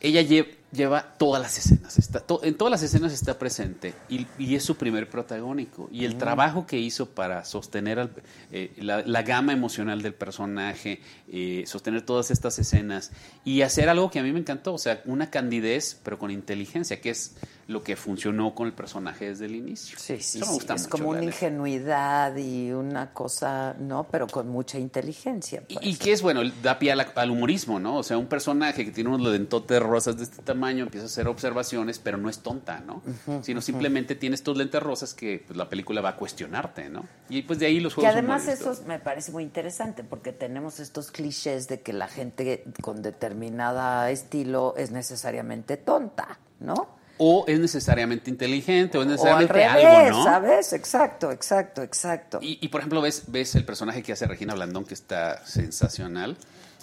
ella 0.01 0.21
lle- 0.21 0.47
lleva 0.73 1.13
todas 1.17 1.41
las 1.41 1.57
escenas, 1.57 1.97
está, 1.97 2.19
to- 2.19 2.41
en 2.43 2.55
todas 2.55 2.71
las 2.71 2.83
escenas 2.83 3.13
está 3.13 3.39
presente, 3.39 3.93
y, 4.09 4.27
y 4.37 4.55
es 4.55 4.63
su 4.65 4.75
primer 4.75 5.09
protagónico, 5.09 5.87
y 5.91 6.03
el 6.03 6.15
Mm. 6.15 6.17
trabajo 6.17 6.65
que 6.67 6.77
hizo 6.77 7.09
para 7.11 7.45
sostener 7.45 7.99
al- 7.99 8.11
eh, 8.51 8.73
la, 8.79 9.01
la 9.05 9.21
gama 9.21 9.53
emocional 9.53 10.01
del 10.01 10.13
personaje, 10.13 10.99
eh, 11.31 11.63
sostener 11.67 12.01
todas 12.01 12.31
estas 12.31 12.59
escenas, 12.59 13.11
y 13.45 13.61
hacer 13.61 13.87
algo 13.87 14.11
que 14.11 14.19
a 14.19 14.23
mí 14.23 14.33
me 14.33 14.39
encantó, 14.39 14.73
o 14.73 14.77
sea, 14.79 15.01
una 15.05 15.29
candidez, 15.29 15.97
pero 16.03 16.19
con 16.19 16.31
inteligencia, 16.31 16.99
que 16.99 17.11
es 17.11 17.35
lo 17.67 17.81
que 17.83 17.95
funcionó 17.95 18.53
con 18.53 18.67
el 18.67 18.73
personaje 18.73 19.29
desde 19.29 19.45
el 19.45 19.55
inicio. 19.55 19.97
Sí, 19.97 20.17
sí, 20.19 20.39
Eso 20.39 20.53
me 20.53 20.59
sí, 20.59 20.67
es 20.75 20.87
como 20.87 21.09
una 21.09 21.23
ingenuidad 21.23 22.35
y 22.35 22.71
una 22.71 23.13
cosa, 23.13 23.75
¿no? 23.79 24.05
Pero 24.11 24.27
con 24.27 24.49
mucha 24.49 24.77
inteligencia. 24.77 25.63
pues. 25.67 25.79
Y 25.85 25.95
que 25.95 26.11
es 26.11 26.21
bueno, 26.21 26.41
da 26.61 26.77
pie 26.79 26.91
al 26.91 27.31
humorismo, 27.31 27.79
¿no? 27.79 27.97
O 27.97 28.03
sea, 28.03 28.17
un 28.17 28.27
personaje 28.27 28.83
que 28.85 28.91
tiene 28.91 29.09
unos 29.09 29.29
lentotes 29.31 29.81
rosas 29.81 30.17
de 30.17 30.23
este 30.23 30.41
tamaño 30.41 30.83
empieza 30.83 31.05
a 31.05 31.07
hacer 31.07 31.27
observaciones, 31.27 31.99
pero 31.99 32.17
no 32.17 32.29
es 32.29 32.39
tonta, 32.39 32.81
¿no? 32.81 33.01
Sino 33.41 33.61
simplemente 33.61 34.15
tiene 34.15 34.35
estos 34.35 34.57
lentes 34.57 34.81
rosas 34.83 35.13
que 35.13 35.43
pues, 35.45 35.55
la 35.57 35.69
película 35.69 36.01
va 36.01 36.09
a 36.09 36.15
cuestionarte, 36.17 36.89
¿no? 36.89 37.05
Y 37.29 37.43
pues 37.43 37.59
de 37.59 37.67
ahí 37.67 37.79
los 37.79 37.93
Que 37.93 38.01
juegos 38.01 38.13
además 38.13 38.41
humorísticos. 38.43 38.77
eso 38.79 38.87
me 38.87 38.99
parece 38.99 39.31
muy 39.31 39.43
interesante 39.43 40.03
porque 40.03 40.33
tenemos 40.33 40.79
estos 40.79 41.11
clichés 41.11 41.67
de 41.67 41.81
que 41.81 41.93
la 41.93 42.07
gente 42.07 42.65
con 42.81 43.01
determinada 43.01 44.09
estilo 44.11 44.73
es 44.77 44.91
necesariamente 44.91 45.77
tonta, 45.77 46.39
¿no? 46.59 47.01
O 47.17 47.45
es 47.47 47.59
necesariamente 47.59 48.29
inteligente, 48.31 48.97
o 48.97 49.01
es 49.01 49.07
O 49.07 49.09
al 49.09 49.11
necesariamente 49.45 49.53
revés, 49.53 49.85
algo, 49.85 50.17
¿no? 50.17 50.23
¿sabes? 50.23 50.73
Exacto, 50.73 51.31
exacto, 51.31 51.81
exacto. 51.83 52.39
Y, 52.41 52.57
y, 52.61 52.67
por 52.69 52.81
ejemplo, 52.81 53.01
ves, 53.01 53.23
ves 53.27 53.53
el 53.55 53.65
personaje 53.65 54.01
que 54.01 54.13
hace 54.13 54.25
Regina 54.25 54.53
Blandón, 54.55 54.83
que 54.85 54.93
está 54.95 55.45
sensacional. 55.45 56.37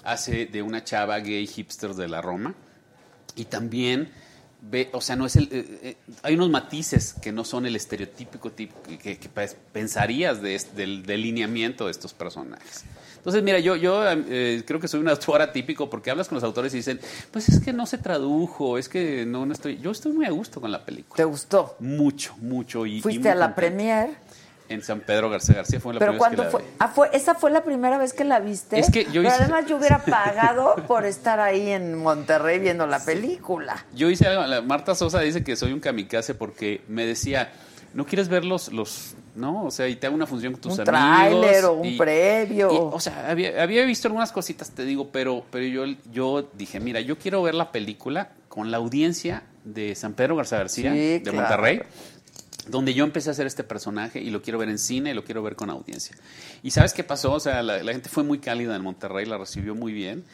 Hace 0.05 0.47
de 0.47 0.63
una 0.63 0.83
chava 0.85 1.19
gay 1.19 1.47
hipster 1.47 1.95
de 1.95 2.09
la 2.09 2.23
Roma. 2.23 2.55
Y 3.35 3.45
también 3.47 4.11
ve, 4.63 4.89
o 4.93 5.01
sea, 5.01 5.17
no 5.17 5.27
es 5.27 5.37
el. 5.37 5.45
eh, 5.53 5.79
eh, 5.83 5.97
hay 6.23 6.35
unos 6.35 6.49
matices 6.51 7.13
que 7.21 7.33
no 7.33 7.45
son 7.45 7.67
el 7.67 7.75
estereotípico 7.77 8.51
tipo 8.53 8.83
que, 8.83 8.99
que- 8.99 9.19
que 9.19 9.29
pe- 9.29 9.57
pensarías 9.73 10.41
de 10.43 10.55
este- 10.55 10.77
del 10.77 11.05
delineamiento 11.05 11.87
de 11.87 11.91
estos 11.91 12.15
personajes. 12.15 12.85
Entonces, 13.21 13.43
mira, 13.43 13.59
yo, 13.59 13.77
yo 13.77 14.03
eh, 14.11 14.63
creo 14.67 14.81
que 14.81 14.89
soy 14.89 15.01
un 15.01 15.09
autor 15.09 15.43
atípico 15.43 15.91
porque 15.91 16.11
hablas 16.11 16.27
con 16.29 16.37
los 16.37 16.45
autores 16.45 16.73
y 16.73 16.79
dicen, 16.79 16.99
pues 17.31 17.49
es 17.51 17.61
que 17.61 17.73
no 17.73 17.85
se 17.87 17.99
tradujo, 17.99 18.79
es 18.79 18.89
que 18.89 19.27
no, 19.27 19.45
no 19.45 19.53
estoy. 19.53 19.79
Yo 19.79 19.91
estoy 19.91 20.13
muy 20.13 20.25
a 20.27 20.31
gusto 20.31 20.61
con 20.61 20.73
la 20.73 20.85
película. 20.85 21.17
¿Te 21.17 21.25
gustó? 21.25 21.77
Mucho, 21.81 22.35
mucho. 22.39 22.87
Y, 22.87 23.03
Fuiste 23.03 23.29
a 23.29 23.35
la 23.35 23.55
premier, 23.55 24.11
En 24.71 24.83
San 24.83 25.01
Pedro 25.01 25.29
García 25.29 25.57
García 25.57 25.81
fue 25.81 25.93
la 25.93 25.99
pero 25.99 26.13
primera 26.13 26.31
vez 26.31 26.31
que 26.31 26.37
¿cuándo 26.37 26.45
la 26.45 26.51
fue? 26.51 26.63
vi. 26.63 26.77
Ah, 26.79 26.89
fue? 26.89 27.11
¿Esa 27.13 27.35
fue 27.35 27.51
la 27.51 27.63
primera 27.63 27.99
vez 27.99 28.13
que 28.15 28.25
la 28.25 28.41
viste? 28.41 28.79
Es 28.79 28.89
que 28.91 29.05
yo 29.05 29.21
pero 29.23 29.29
hice- 29.29 29.43
además 29.43 29.67
yo 29.67 29.77
hubiera 29.77 29.99
pagado 30.05 30.77
por 30.87 31.05
estar 31.05 31.41
ahí 31.41 31.71
en 31.71 31.97
Monterrey 31.99 32.59
viendo 32.59 32.87
la 32.87 33.05
película. 33.05 33.85
Yo 33.95 34.09
hice 34.09 34.29
algo, 34.29 34.63
Marta 34.63 34.95
Sosa 34.95 35.21
dice 35.21 35.45
que 35.45 35.57
soy 35.57 35.73
un 35.73 35.81
kamikaze 35.81 36.35
porque 36.35 36.83
me 36.89 37.05
decía, 37.05 37.53
¿no 37.95 38.07
quieres 38.07 38.29
ver 38.29 38.45
los, 38.45 38.73
los 38.73 39.15
no? 39.35 39.65
O 39.65 39.71
sea, 39.71 39.89
y 39.89 39.97
te 39.97 40.07
hago 40.07 40.15
una 40.17 40.27
función 40.27 40.53
con 40.53 40.61
tus 40.63 40.73
Un 40.79 40.81
amigos. 40.89 40.93
tráiler 41.43 41.65
o 41.67 41.73
un 41.75 41.87
y- 41.87 41.97
previo. 41.99 42.73
y, 42.73 42.77
o 42.79 43.01
sea, 43.01 43.31
había, 43.31 43.63
había 43.63 43.85
visto 43.85 44.09
algunas 44.09 44.33
cositas, 44.33 44.71
te 44.71 44.85
digo, 44.85 45.09
pero, 45.11 45.45
pero 45.51 45.65
yo, 45.67 45.85
yo 46.13 46.49
dije, 46.55 46.81
mira, 46.81 47.01
yo 47.01 47.19
quiero 47.19 47.43
ver 47.43 47.55
la 47.55 47.73
película 47.73 48.31
con 48.49 48.71
la 48.71 48.77
audiencia 48.79 49.43
de 49.65 49.95
San 49.95 50.15
Pedro 50.15 50.37
Garza 50.37 50.57
García, 50.59 50.93
Sí, 50.93 50.99
de 50.99 51.23
claro. 51.23 51.39
Monterrey, 51.39 51.81
donde 52.69 52.95
yo 52.95 53.05
empecé 53.05 53.31
a 53.31 53.33
hacer 53.33 53.47
este 53.47 53.65
personaje 53.65 54.21
y 54.21 54.31
lo 54.31 54.43
quiero 54.43 54.59
ver 54.59 54.69
en 54.69 54.79
cine 54.79 55.11
y 55.11 55.15
lo 55.15 55.25
quiero 55.25 55.43
ver 55.43 55.57
con 55.57 55.71
audiencia. 55.71 56.17
¿Y 56.63 56.71
sabes 56.71 56.93
qué 56.93 57.03
pasó? 57.05 57.33
O 57.33 57.41
sea, 57.41 57.63
la, 57.63 57.83
la 57.83 57.93
gente 57.93 58.09
fue 58.09 58.23
muy 58.23 58.39
cálida 58.39 58.77
en 58.77 58.83
Monterrey, 58.83 59.27
la 59.27 59.39
recibió 59.39 59.75
muy 59.75 59.93
bien. 59.93 60.25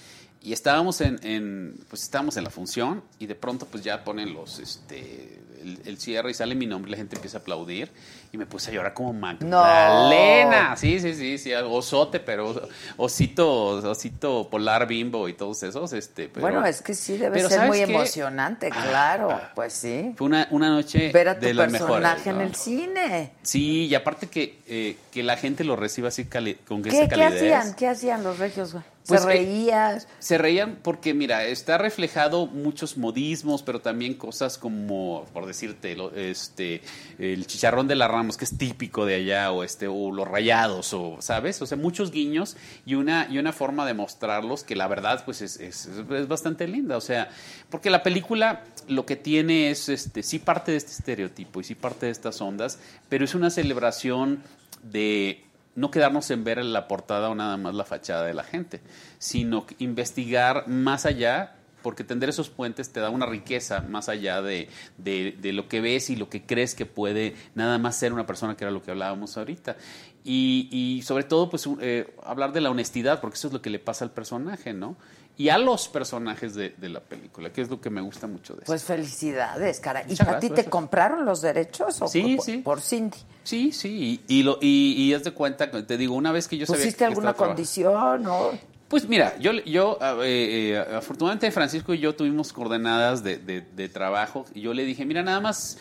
Y 0.42 0.52
estábamos 0.52 1.00
en, 1.00 1.18
en, 1.24 1.74
pues 1.88 2.02
estábamos 2.02 2.36
en 2.36 2.44
la 2.44 2.50
función 2.50 3.02
y 3.18 3.26
de 3.26 3.34
pronto 3.34 3.66
pues 3.66 3.82
ya 3.82 4.04
ponen 4.04 4.32
los, 4.32 4.60
este, 4.60 5.40
el, 5.66 5.80
el 5.84 5.98
cierre 5.98 6.30
y 6.30 6.34
sale 6.34 6.54
mi 6.54 6.66
nombre 6.66 6.90
la 6.90 6.96
gente 6.96 7.16
empieza 7.16 7.38
a 7.38 7.40
aplaudir 7.40 7.90
y 8.32 8.38
me 8.38 8.46
puse 8.46 8.70
a 8.70 8.74
llorar 8.74 8.94
como 8.94 9.12
Magdalena. 9.12 10.76
Sí, 10.76 11.00
sí, 11.00 11.14
sí, 11.14 11.38
sí, 11.38 11.52
osote, 11.54 12.20
pero 12.20 12.68
osito, 12.96 13.68
osito 13.90 14.48
polar 14.50 14.86
bimbo 14.86 15.28
y 15.28 15.34
todos 15.34 15.62
esos, 15.62 15.92
este, 15.92 16.28
pero- 16.28 16.40
bueno, 16.42 16.64
es 16.66 16.82
que 16.82 16.94
sí 16.94 17.16
debe 17.16 17.36
pero 17.36 17.48
ser 17.48 17.58
¿sabes 17.58 17.68
muy 17.68 17.78
qué? 17.84 17.84
emocionante, 17.92 18.70
claro, 18.70 19.40
pues 19.54 19.72
sí. 19.72 20.12
Fue 20.16 20.26
una, 20.26 20.48
una 20.50 20.68
noche 20.70 21.10
Ver 21.12 21.28
a 21.30 21.38
tu 21.38 21.46
de 21.46 21.54
las 21.54 21.70
mejores. 21.70 21.94
personaje 22.08 22.30
en 22.30 22.36
¿no? 22.38 22.42
el 22.44 22.54
cine. 22.54 23.32
Sí, 23.42 23.86
y 23.86 23.94
aparte 23.94 24.28
que, 24.28 24.58
eh, 24.66 24.96
que 25.12 25.22
la 25.22 25.36
gente 25.36 25.64
lo 25.64 25.76
reciba 25.76 26.08
así 26.08 26.24
cali- 26.24 26.56
con 26.66 26.82
¿Qué, 26.82 26.90
esa 26.90 27.02
qué 27.02 27.08
calidez. 27.08 27.34
hacían? 27.42 27.74
¿Qué 27.74 27.88
hacían 27.88 28.22
los 28.24 28.38
regios, 28.38 28.72
güey? 28.72 28.84
Pues, 29.06 29.22
¿Se 29.22 29.28
eh, 29.28 29.32
reías? 29.32 30.08
Se 30.18 30.36
reían 30.38 30.78
porque, 30.82 31.14
mira, 31.14 31.44
está 31.44 31.78
reflejado 31.78 32.46
muchos 32.46 32.96
modismos, 32.96 33.62
pero 33.62 33.80
también 33.80 34.14
cosas 34.14 34.58
como, 34.58 35.24
por 35.32 35.46
decirte, 35.46 35.94
lo- 35.94 36.12
este, 36.14 36.82
el 37.18 37.46
chicharrón 37.46 37.86
de 37.88 37.94
la 37.94 38.08
Ramos, 38.08 38.36
que 38.36 38.44
es 38.44 38.58
típico 38.58 39.06
de 39.06 39.14
allá, 39.14 39.52
o 39.52 39.62
este, 39.62 39.86
o 39.86 40.10
los 40.10 40.26
rayados, 40.26 40.92
o, 40.92 41.18
¿sabes? 41.20 41.62
O 41.62 41.66
sea, 41.66 41.76
muchos 41.78 42.10
guiños 42.10 42.56
y 42.84 42.94
una, 42.96 43.28
y 43.30 43.38
una 43.38 43.52
forma 43.52 43.86
de 43.86 43.94
mostrarlos 43.94 44.64
que 44.64 44.74
la 44.76 44.88
verdad, 44.88 45.24
pues, 45.24 45.40
es, 45.40 45.60
es, 45.60 45.86
es 45.86 46.28
bastante 46.28 46.66
linda. 46.66 46.96
O 46.96 47.00
sea, 47.00 47.28
porque 47.70 47.90
la 47.90 48.02
película 48.02 48.64
lo 48.88 49.06
que 49.06 49.16
tiene 49.16 49.70
es, 49.70 49.88
este, 49.88 50.22
sí 50.22 50.38
parte 50.38 50.72
de 50.72 50.78
este 50.78 50.90
estereotipo 50.92 51.60
y 51.60 51.64
sí 51.64 51.74
parte 51.74 52.06
de 52.06 52.12
estas 52.12 52.40
ondas, 52.40 52.78
pero 53.08 53.24
es 53.24 53.34
una 53.34 53.50
celebración 53.50 54.42
de 54.82 55.45
no 55.76 55.90
quedarnos 55.90 56.30
en 56.30 56.42
ver 56.42 56.64
la 56.64 56.88
portada 56.88 57.28
o 57.30 57.34
nada 57.34 57.56
más 57.56 57.74
la 57.74 57.84
fachada 57.84 58.24
de 58.24 58.34
la 58.34 58.42
gente, 58.42 58.80
sino 59.18 59.64
investigar 59.78 60.66
más 60.68 61.06
allá, 61.06 61.52
porque 61.82 62.02
tender 62.02 62.28
esos 62.28 62.48
puentes 62.50 62.90
te 62.92 62.98
da 62.98 63.10
una 63.10 63.26
riqueza 63.26 63.80
más 63.82 64.08
allá 64.08 64.42
de, 64.42 64.68
de- 64.98 65.36
de 65.40 65.52
lo 65.52 65.68
que 65.68 65.80
ves 65.80 66.10
y 66.10 66.16
lo 66.16 66.28
que 66.28 66.44
crees 66.44 66.74
que 66.74 66.84
puede 66.86 67.36
nada 67.54 67.78
más 67.78 67.96
ser 67.96 68.12
una 68.12 68.26
persona, 68.26 68.56
que 68.56 68.64
era 68.64 68.72
lo 68.72 68.82
que 68.82 68.90
hablábamos 68.90 69.36
ahorita. 69.36 69.76
Y, 70.24 70.68
y 70.72 71.02
sobre 71.02 71.22
todo, 71.22 71.48
pues, 71.48 71.68
eh, 71.80 72.12
hablar 72.24 72.52
de 72.52 72.60
la 72.60 72.70
honestidad, 72.70 73.20
porque 73.20 73.36
eso 73.36 73.46
es 73.46 73.52
lo 73.52 73.62
que 73.62 73.70
le 73.70 73.78
pasa 73.78 74.04
al 74.04 74.10
personaje, 74.10 74.72
¿no? 74.72 74.96
Y 75.38 75.50
a 75.50 75.58
los 75.58 75.88
personajes 75.88 76.54
de, 76.54 76.70
de 76.78 76.88
la 76.88 77.00
película, 77.00 77.52
que 77.52 77.60
es 77.60 77.68
lo 77.68 77.78
que 77.80 77.90
me 77.90 78.00
gusta 78.00 78.26
mucho 78.26 78.54
de 78.54 78.62
Pues 78.62 78.84
felicidades, 78.84 79.80
cara. 79.80 80.00
¿Y 80.08 80.14
a 80.14 80.16
ti 80.16 80.24
gracias. 80.48 80.54
te 80.54 80.64
compraron 80.64 81.26
los 81.26 81.42
derechos 81.42 82.00
o 82.00 82.08
Sí, 82.08 82.36
por, 82.36 82.44
sí. 82.44 82.56
por 82.58 82.80
Cindy? 82.80 83.18
Sí, 83.44 83.70
sí, 83.72 84.22
y, 84.28 84.38
y 84.38 84.42
lo, 84.42 84.58
y, 84.62 84.94
y 84.96 85.12
haz 85.14 85.24
de 85.24 85.32
cuenta, 85.32 85.70
te 85.70 85.96
digo, 85.98 86.14
una 86.14 86.32
vez 86.32 86.48
que 86.48 86.56
yo 86.56 86.64
sabía 86.66 86.80
¿Pusiste 86.82 86.98
que 86.98 87.04
alguna 87.04 87.34
condición 87.34 88.26
o...? 88.26 88.52
Pues 88.88 89.08
mira, 89.08 89.36
yo, 89.38 89.52
yo 89.64 89.98
eh, 90.22 90.72
eh, 90.74 90.96
afortunadamente 90.96 91.50
Francisco 91.50 91.92
y 91.92 91.98
yo 91.98 92.14
tuvimos 92.14 92.52
coordenadas 92.52 93.22
de, 93.24 93.36
de- 93.36 93.60
de 93.60 93.88
trabajo 93.88 94.46
y 94.54 94.60
yo 94.62 94.72
le 94.72 94.84
dije, 94.84 95.04
mira, 95.04 95.24
nada 95.24 95.40
más, 95.40 95.76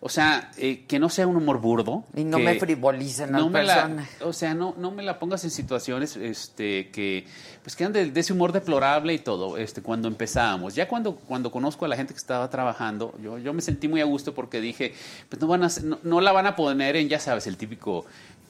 o 0.00 0.08
sea, 0.08 0.50
eh, 0.56 0.84
que 0.88 0.98
no 0.98 1.08
sea 1.10 1.28
un 1.28 1.36
humor 1.36 1.60
burdo. 1.60 2.04
Y 2.16 2.24
no 2.24 2.40
me 2.40 2.58
frivolicen 2.58 3.34
al 3.36 3.42
no 3.42 3.50
me 3.50 3.62
la-. 3.62 4.04
O 4.24 4.32
sea, 4.32 4.54
no, 4.54 4.74
no 4.78 4.90
me 4.90 5.04
la 5.04 5.20
pongas 5.20 5.44
en 5.44 5.50
situaciones 5.52 6.16
este, 6.16 6.90
que 6.90 7.24
pues 7.70 7.76
quedan 7.76 7.92
de, 7.92 8.10
de 8.10 8.20
ese 8.20 8.32
humor 8.32 8.50
deplorable 8.52 9.14
y 9.14 9.18
todo, 9.20 9.56
este, 9.56 9.80
cuando 9.80 10.08
empezábamos. 10.08 10.74
Ya 10.74 10.88
cuando, 10.88 11.14
cuando 11.14 11.52
conozco 11.52 11.84
a 11.84 11.88
la 11.88 11.94
gente 11.94 12.12
que 12.12 12.18
estaba 12.18 12.50
trabajando, 12.50 13.14
yo, 13.22 13.38
yo 13.38 13.52
me 13.52 13.62
sentí 13.62 13.86
muy 13.86 14.00
a 14.00 14.04
gusto 14.04 14.34
porque 14.34 14.60
dije, 14.60 14.92
pues 15.28 15.40
no, 15.40 15.46
van 15.46 15.62
a, 15.62 15.68
no, 15.84 16.00
no 16.02 16.20
la 16.20 16.32
van 16.32 16.48
a 16.48 16.56
poner 16.56 16.96
en, 16.96 17.08
ya 17.08 17.20
sabes, 17.20 17.46
el 17.46 17.56
típico 17.56 18.06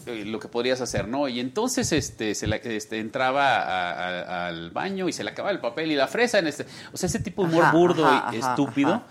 eh, 0.06 0.24
lo 0.24 0.40
que 0.40 0.48
podrías 0.48 0.80
hacer, 0.80 1.06
¿no? 1.06 1.28
Y 1.28 1.38
entonces 1.38 1.92
este, 1.92 2.34
se 2.34 2.46
la- 2.46 2.56
este, 2.56 2.98
entraba 2.98 3.56
a- 3.58 3.90
a- 3.92 4.46
al 4.46 4.70
baño 4.70 5.06
y 5.06 5.12
se 5.12 5.22
le 5.22 5.30
acababa 5.32 5.52
el 5.52 5.60
papel 5.60 5.92
y 5.92 5.96
la 5.96 6.06
fresa 6.08 6.38
en 6.38 6.46
este. 6.46 6.64
O 6.94 6.96
sea, 6.96 7.06
ese 7.06 7.18
tipo 7.18 7.42
de 7.44 7.50
humor 7.50 7.64
Ajá, 7.64 7.72
burdo 7.76 8.06
ajá, 8.06 8.30
y 8.34 8.38
ajá, 8.38 8.50
estúpido. 8.52 9.02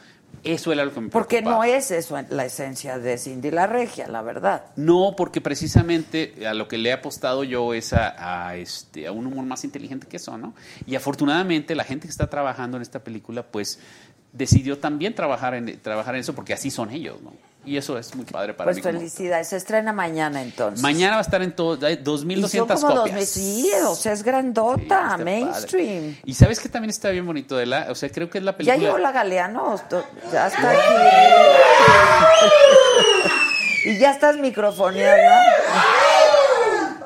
Eso 0.44 0.72
era 0.72 0.86
lo 0.86 0.94
que 0.94 1.02
me 1.02 1.10
Porque 1.10 1.38
preocupaba. 1.38 1.66
no 1.68 1.74
es 1.74 1.92
eso 1.92 2.18
la 2.30 2.46
esencia 2.46 3.00
de 3.00 3.18
Cindy 3.18 3.52
la 3.52 3.68
Regia, 3.68 4.08
la 4.08 4.22
verdad. 4.22 4.66
No, 4.76 5.14
porque 5.18 5.42
precisamente 5.42 6.46
a 6.48 6.54
lo 6.54 6.68
que 6.68 6.78
le 6.78 6.90
he 6.90 6.94
apostado 6.94 7.44
yo 7.44 7.74
es 7.74 7.94
a, 7.94 8.48
a, 8.48 8.56
este, 8.56 9.08
a 9.08 9.12
un 9.12 9.28
humor 9.28 9.46
más 9.46 9.64
inteligente 9.64 10.08
que 10.08 10.18
eso, 10.18 10.38
¿no? 10.38 10.54
Y 10.86 10.96
afortunadamente 10.96 11.76
la 11.76 11.84
gente 11.84 12.08
que 12.08 12.12
está 12.12 12.30
trabajando 12.30 12.78
en 12.78 12.84
esta 12.84 13.00
película, 13.00 13.44
pues 13.44 13.80
decidió 14.34 14.78
también 14.78 15.16
trabajar 15.16 15.54
en, 15.56 15.80
trabajar 15.80 16.16
en 16.16 16.22
eso 16.22 16.34
porque 16.36 16.54
así 16.54 16.70
son 16.72 16.92
ellos, 16.92 17.22
¿no? 17.22 17.34
Y 17.66 17.76
eso 17.78 17.97
es 17.97 18.16
muy 18.16 18.26
padre 18.26 18.53
para 18.53 18.68
Pues 18.68 18.78
mí. 18.78 18.82
como- 18.82 18.97
felicidades. 18.97 19.49
Se 19.49 19.57
estrena 19.57 19.91
mañana 19.93 20.41
entonces. 20.41 20.82
Mañana 20.82 21.14
va 21.16 21.20
a 21.20 21.22
estar 21.22 21.41
en 21.41 21.51
todo, 21.51 21.86
hay 21.86 21.93
Y 21.93 21.97
son 21.97 22.03
2.200 22.05 22.82
como 22.82 22.95
dos 22.95 23.10
copias. 23.10 23.30
Sí, 23.30 23.70
o 23.86 23.95
sea, 23.95 24.14
es 24.14 24.24
grandota, 24.24 25.18
mainstream. 25.18 26.14
padre. 26.14 26.22
Y 26.26 26.34
sabes 26.34 26.60
que 26.60 26.70
también 26.70 26.89
está 26.89 27.10
bien 27.10 27.26
bonito 27.28 27.57
de 27.57 27.66
la, 27.66 27.88
o 27.89 27.95
sea, 27.95 28.10
creo 28.10 28.30
que 28.30 28.38
es 28.39 28.43
la 28.43 28.51
¿Ya 28.53 28.57
película. 28.57 28.78
llegó 28.80 28.97
la 28.97 29.12
Galeano? 29.12 29.76
Ya 30.32 30.47
está 30.47 30.70
aquí. 30.72 30.80
y 33.86 33.99
ya 33.99 34.12
estás 34.12 34.38
microfoneada. 34.38 35.43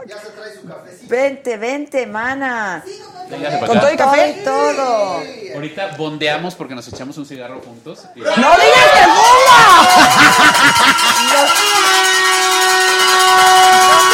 Ya 0.05 0.17
se 0.19 0.27
trae 0.29 0.53
su 0.55 0.67
cafecito. 0.67 1.07
Vente, 1.09 1.57
vente, 1.57 2.05
mana. 2.07 2.83
Con 3.29 3.79
todo 3.79 3.91
y 3.93 3.97
café. 3.97 4.35
y 4.39 4.43
todo. 4.43 5.21
Ahorita 5.55 5.95
bondeamos 5.97 6.55
porque 6.55 6.75
nos 6.75 6.87
echamos 6.87 7.17
un 7.17 7.25
cigarro 7.25 7.61
juntos. 7.61 7.99
y- 8.15 8.19
¡No 8.19 8.25
digas 8.33 8.91
que 8.93 9.03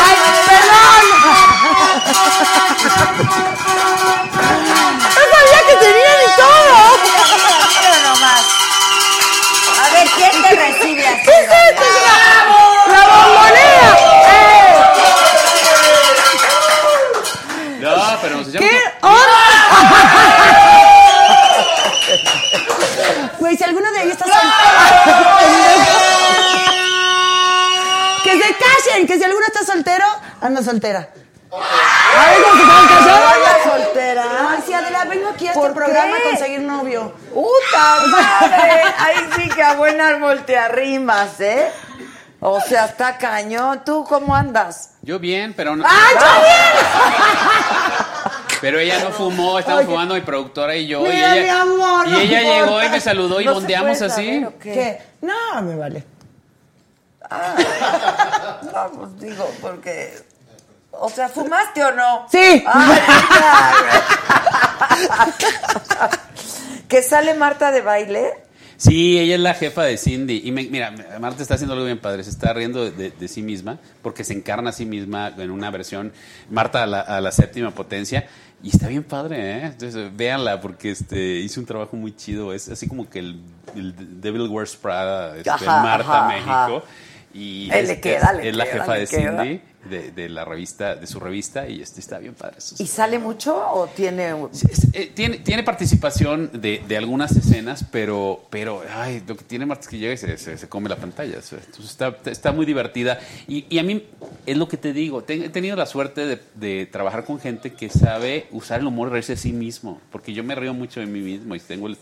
¡Ay, 0.01 0.15
perdón! 0.47 1.05
que 29.09 29.17
si 29.17 29.23
alguno 29.23 29.43
está 29.47 29.65
soltero, 29.65 30.05
anda 30.39 30.61
soltera. 30.61 31.09
A 31.51 32.25
ver, 32.27 32.43
¿cómo 32.43 32.53
que 32.53 32.61
están 32.61 32.87
casados? 32.87 33.31
¿Anda 33.33 33.63
soltera? 33.83 34.23
Ay, 34.51 34.73
Adela, 34.73 35.05
vengo 35.05 35.29
aquí 35.29 35.47
a 35.47 35.49
este 35.49 35.59
¿Por 35.59 35.73
programa 35.73 36.17
qué? 36.17 36.27
a 36.27 36.31
conseguir 36.31 36.61
novio. 36.61 37.11
¡Puta 37.33 38.05
madre! 38.07 38.83
Ahí 38.99 39.29
sí 39.35 39.49
que 39.49 39.63
a 39.63 39.73
buen 39.73 39.99
árbol 39.99 40.45
te 40.45 40.59
arrimas, 40.59 41.39
¿eh? 41.41 41.71
O 42.39 42.61
sea, 42.61 42.85
está 42.85 43.17
cañón. 43.17 43.81
¿Tú 43.83 44.05
cómo 44.07 44.35
andas? 44.35 44.91
Yo 45.01 45.17
bien, 45.17 45.55
pero 45.57 45.75
no. 45.75 45.83
¡Ay, 45.87 46.15
yo 46.19 46.25
Pero 48.61 48.77
ella 48.77 48.99
no 48.99 49.09
fumó, 49.11 49.57
estamos 49.57 49.79
Oye. 49.79 49.87
fumando 49.89 50.13
mi 50.13 50.21
productora 50.21 50.75
y 50.75 50.85
yo. 50.85 51.01
Mira, 51.01 51.35
y 51.35 51.39
ella, 51.39 51.43
mi 51.65 51.73
amor, 51.73 52.07
y 52.07 52.11
no 52.11 52.19
ella 52.19 52.41
importa. 52.41 52.65
llegó 52.65 52.83
y 52.83 52.89
me 52.89 53.01
saludó 53.01 53.41
y 53.41 53.45
¿No 53.45 53.53
bondeamos 53.55 54.01
así. 54.03 54.25
saber 54.27 54.45
o? 54.45 54.59
¿Qué? 54.59 55.01
No, 55.21 55.61
me 55.63 55.75
vale. 55.75 56.03
No, 57.31 58.91
pues 58.91 59.19
digo, 59.19 59.49
porque... 59.61 60.13
O 60.91 61.09
sea, 61.09 61.29
¿fumaste 61.29 61.83
o 61.83 61.91
no? 61.91 62.25
Sí. 62.31 62.63
Ay. 62.67 62.99
¿Que 66.87 67.01
sale 67.03 67.33
Marta 67.35 67.71
de 67.71 67.81
baile? 67.81 68.31
Sí, 68.77 69.19
ella 69.19 69.35
es 69.35 69.41
la 69.41 69.53
jefa 69.53 69.83
de 69.83 69.97
Cindy. 69.97 70.41
Y 70.45 70.51
me- 70.51 70.63
mira, 70.63 70.91
Marta 71.19 71.41
está 71.41 71.55
haciendo 71.55 71.73
algo 71.73 71.85
bien 71.85 71.99
padre. 71.99 72.23
Se 72.23 72.29
está 72.29 72.53
riendo 72.53 72.83
de, 72.85 72.91
de- 72.91 73.11
de 73.11 73.27
sí 73.27 73.41
misma 73.41 73.77
porque 74.01 74.23
se 74.23 74.33
encarna 74.33 74.69
a 74.69 74.73
sí 74.73 74.85
misma 74.85 75.33
en 75.37 75.51
una 75.51 75.69
versión 75.69 76.11
Marta 76.49 76.83
a 76.83 76.87
la, 76.87 77.01
a 77.01 77.21
la 77.21 77.31
séptima 77.31 77.71
potencia. 77.71 78.27
Y 78.63 78.69
está 78.69 78.87
bien 78.87 79.03
padre, 79.03 79.51
¿eh? 79.51 79.65
Entonces, 79.67 80.15
véanla 80.15 80.59
porque 80.59 80.91
este, 80.91 81.17
hizo 81.39 81.59
un 81.59 81.65
trabajo 81.65 81.95
muy 81.95 82.15
chido. 82.15 82.53
Es 82.53 82.67
así 82.69 82.87
como 82.87 83.09
que 83.09 83.19
el, 83.19 83.41
el 83.75 84.21
Devil 84.21 84.47
Wears 84.49 84.75
Prada 84.75 85.37
este, 85.37 85.49
Ajá, 85.49 85.81
Marta 85.83 86.25
ajá, 86.25 86.27
México. 86.27 86.51
ajá. 86.51 86.81
Y 87.33 87.69
Eh, 87.71 87.83
le 87.83 87.93
este, 87.93 88.01
queda, 88.01 88.33
le 88.33 88.49
es 88.49 88.55
la 88.55 88.65
queda, 88.65 88.73
jefa 88.81 88.93
le 88.95 88.99
de 89.01 89.07
queda. 89.07 89.43
Cindy, 89.43 89.61
de, 89.89 90.11
de 90.11 90.29
la 90.29 90.43
revista, 90.45 90.95
de 90.95 91.05
su 91.07 91.19
revista, 91.19 91.67
y 91.67 91.81
este 91.81 91.99
está 92.01 92.17
bien 92.17 92.33
padre. 92.33 92.55
Eso 92.57 92.75
¿Y 92.79 92.87
sale 92.87 93.17
mucho 93.19 93.55
o 93.71 93.87
tiene...? 93.87 94.33
eh, 94.93 95.11
tiene, 95.13 95.37
tiene 95.37 95.63
participación 95.63 96.49
de, 96.53 96.83
de 96.87 96.97
algunas 96.97 97.31
escenas, 97.35 97.85
pero, 97.91 98.43
pero 98.49 98.83
ay, 98.93 99.23
lo 99.27 99.37
que 99.37 99.43
tiene 99.45 99.65
Marta 99.65 99.83
es 99.83 99.87
que 99.87 99.97
llega 99.99 100.13
y 100.13 100.17
se, 100.17 100.37
se- 100.37 100.57
se 100.57 100.67
come 100.67 100.89
la 100.89 100.97
pantalla. 100.97 101.35
Entonces 101.35 101.85
está, 101.85 102.15
está 102.25 102.51
muy 102.51 102.65
divertida. 102.65 103.19
Y, 103.47 103.65
y 103.69 103.77
a 103.79 103.83
mí 103.83 104.03
es 104.51 104.57
lo 104.57 104.67
que 104.67 104.77
te 104.77 104.93
digo. 104.93 105.23
te- 105.23 105.45
he 105.45 105.49
tenido 105.49 105.75
la 105.75 105.85
suerte 105.85 106.25
de, 106.25 106.41
de 106.55 106.85
trabajar 106.85 107.23
con 107.25 107.39
gente 107.39 107.73
que 107.73 107.89
sabe 107.89 108.47
usar 108.51 108.79
el 108.79 108.87
humor 108.87 109.09
y 109.09 109.11
reírse 109.11 109.33
de 109.33 109.37
sí 109.37 109.51
mismo. 109.53 109.99
Porque 110.11 110.33
yo 110.33 110.43
me 110.43 110.55
río 110.55 110.73
mucho 110.73 110.99
de 110.99 111.05
mí 111.05 111.19
mismo 111.19 111.55
y 111.55 111.59
tengo 111.59 111.87
el 111.87 111.93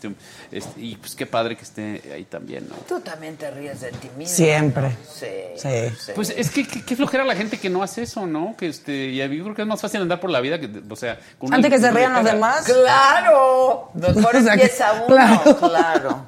este- 0.52 0.80
y 0.80 0.96
pues 0.96 1.14
qué 1.14 1.26
padre 1.26 1.56
que 1.56 1.62
esté 1.62 2.02
ahí 2.14 2.24
también, 2.24 2.68
¿no? 2.68 2.76
Tú 2.88 3.00
también 3.00 3.36
te 3.36 3.50
ríes 3.50 3.80
de 3.80 3.90
ti 3.90 4.08
mismo. 4.16 4.34
Siempre. 4.34 4.96
Sí. 5.12 5.26
Sí. 5.56 6.12
Pues 6.14 6.30
es 6.36 6.50
que 6.50 6.66
qué 6.66 6.96
flojera 6.96 7.24
la 7.24 7.34
gente 7.36 7.58
que 7.58 7.68
no 7.70 7.82
hace 7.82 8.02
eso, 8.02 8.26
¿no? 8.26 8.54
Que 8.56 8.68
este, 8.68 9.06
y 9.08 9.16
yo 9.16 9.44
creo 9.44 9.54
que 9.54 9.62
es 9.62 9.68
más 9.68 9.80
fácil 9.80 10.00
andar 10.02 10.20
por 10.20 10.30
la 10.30 10.40
vida 10.40 10.58
que, 10.58 10.70
o 10.88 10.96
sea, 10.96 11.18
con 11.38 11.52
Antes 11.52 11.68
una- 11.70 11.76
que 11.76 11.82
se 11.82 11.90
rían 11.90 12.12
los 12.14 12.24
demás. 12.24 12.64
¡Claro! 12.64 13.90
Mejor 13.94 14.36
empieza 14.36 14.92
uno, 14.92 15.06
claro. 15.06 15.56
claro. 15.58 16.24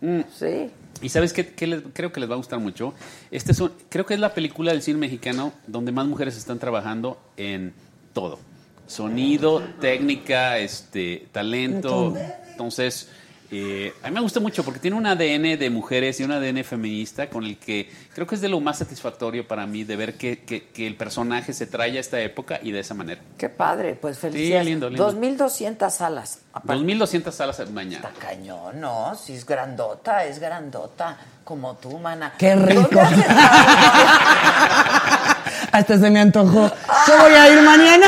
Mm. 0.00 0.20
Sí. 0.38 0.70
Y 1.02 1.08
sabes 1.10 1.32
qué, 1.32 1.46
¿Qué 1.46 1.66
les- 1.66 1.82
creo 1.92 2.12
que 2.12 2.20
les 2.20 2.28
va 2.28 2.34
a 2.34 2.38
gustar 2.38 2.58
mucho. 2.58 2.94
Este 3.30 3.52
es 3.52 3.60
un- 3.60 3.72
creo 3.88 4.04
que 4.06 4.14
es 4.14 4.20
la 4.20 4.34
película 4.34 4.72
del 4.72 4.82
cine 4.82 4.98
mexicano 4.98 5.52
donde 5.66 5.92
más 5.92 6.06
mujeres 6.06 6.36
están 6.36 6.58
trabajando 6.58 7.18
en 7.36 7.72
todo. 8.12 8.38
Sonido, 8.86 9.62
técnica, 9.80 10.58
este, 10.58 11.28
talento. 11.30 12.14
Entonces, 12.50 13.08
Eh, 13.50 13.94
a 14.02 14.08
mí 14.08 14.14
me 14.14 14.20
gusta 14.20 14.40
mucho 14.40 14.62
porque 14.62 14.78
tiene 14.78 14.94
un 14.96 15.06
ADN 15.06 15.58
de 15.58 15.70
mujeres 15.70 16.20
y 16.20 16.24
un 16.24 16.32
ADN 16.32 16.64
feminista 16.64 17.30
con 17.30 17.44
el 17.44 17.56
que 17.56 17.90
creo 18.14 18.26
que 18.26 18.34
es 18.34 18.42
de 18.42 18.48
lo 18.50 18.60
más 18.60 18.76
satisfactorio 18.76 19.48
para 19.48 19.66
mí 19.66 19.84
de 19.84 19.96
ver 19.96 20.18
que, 20.18 20.40
que- 20.40 20.66
que 20.68 20.86
el 20.86 20.96
personaje 20.96 21.54
se 21.54 21.66
trae 21.66 21.96
a 21.96 22.00
esta 22.00 22.20
época 22.20 22.60
y 22.62 22.72
de 22.72 22.80
esa 22.80 22.92
manera. 22.92 23.22
Qué 23.38 23.48
padre, 23.48 23.94
pues 23.94 24.18
felicidades. 24.18 24.66
lindo, 24.66 24.90
lindo. 24.90 25.02
2200 25.02 25.94
salas. 25.94 26.40
Aparte, 26.52 26.82
2.200 26.82 27.32
salas 27.32 27.70
mañana. 27.70 28.06
Está 28.08 28.20
cañón, 28.26 28.80
¿no? 28.82 29.14
Si 29.14 29.32
es 29.32 29.46
grandota, 29.46 30.24
es 30.26 30.38
grandota. 30.38 31.16
Como 31.44 31.76
tú, 31.76 31.98
mana. 31.98 32.34
Qué 32.36 32.54
rico. 32.54 32.82
¿Dónde 32.82 33.00
haces 33.00 33.24
Hasta 35.72 35.98
se 35.98 36.10
me 36.10 36.20
antojó. 36.20 36.70
Yo 37.06 37.18
voy 37.18 37.32
a 37.32 37.48
ir 37.50 37.62
mañana. 37.62 38.06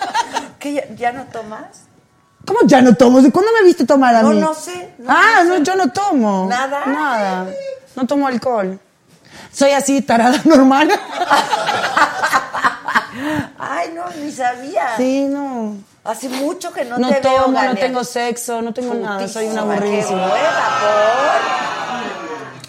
¿Que 0.58 0.74
ya, 0.74 0.82
ya 0.96 1.12
no 1.12 1.22
tomas? 1.26 1.84
¿Cómo 2.46 2.60
ya 2.64 2.80
no 2.82 2.94
tomo? 2.94 3.20
¿De 3.22 3.30
cuándo 3.30 3.50
me 3.52 3.64
viste 3.64 3.84
tomar 3.86 4.14
a 4.16 4.22
No, 4.22 4.30
mí? 4.30 4.40
no 4.40 4.52
sé, 4.54 4.94
no, 4.98 5.10
ah, 5.10 5.42
no 5.44 5.50
no, 5.50 5.56
sé. 5.56 5.62
yo 5.62 5.76
no 5.76 5.90
tomo. 5.92 6.46
¿Nada? 6.48 6.86
Nada. 6.86 7.46
No 7.94 8.06
tomo 8.06 8.26
alcohol. 8.26 8.78
Soy 9.52 9.70
así, 9.72 10.02
tarada 10.02 10.40
normal. 10.44 10.90
Ay, 13.58 13.92
no, 13.94 14.04
ni 14.20 14.32
sabía. 14.32 14.96
Sí, 14.96 15.26
no. 15.26 15.76
Hace 16.04 16.28
mucho 16.28 16.72
que 16.72 16.84
no, 16.84 16.98
No 16.98 17.08
te 17.08 17.20
veo, 17.20 17.42
tomo, 17.44 17.62
no 17.62 17.74
tengo 17.76 18.02
sexo, 18.02 18.60
no 18.60 18.72
tengo 18.74 18.94
nada. 18.94 19.28
Soy 19.28 19.46
una 19.46 19.62
Putísima, 19.62 19.74
aburridísima. 19.74 20.28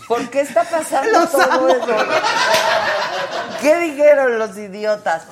¿por? 0.08 0.20
¿Por 0.20 0.30
qué 0.30 0.42
está 0.42 0.64
pasando 0.64 1.12
Los 1.20 1.32
todo 1.32 1.42
amo. 1.52 1.68
eso? 1.70 1.86
¿Qué 3.62 3.76
dijeron 3.80 4.38
los 4.38 4.56
idiotas? 4.58 5.24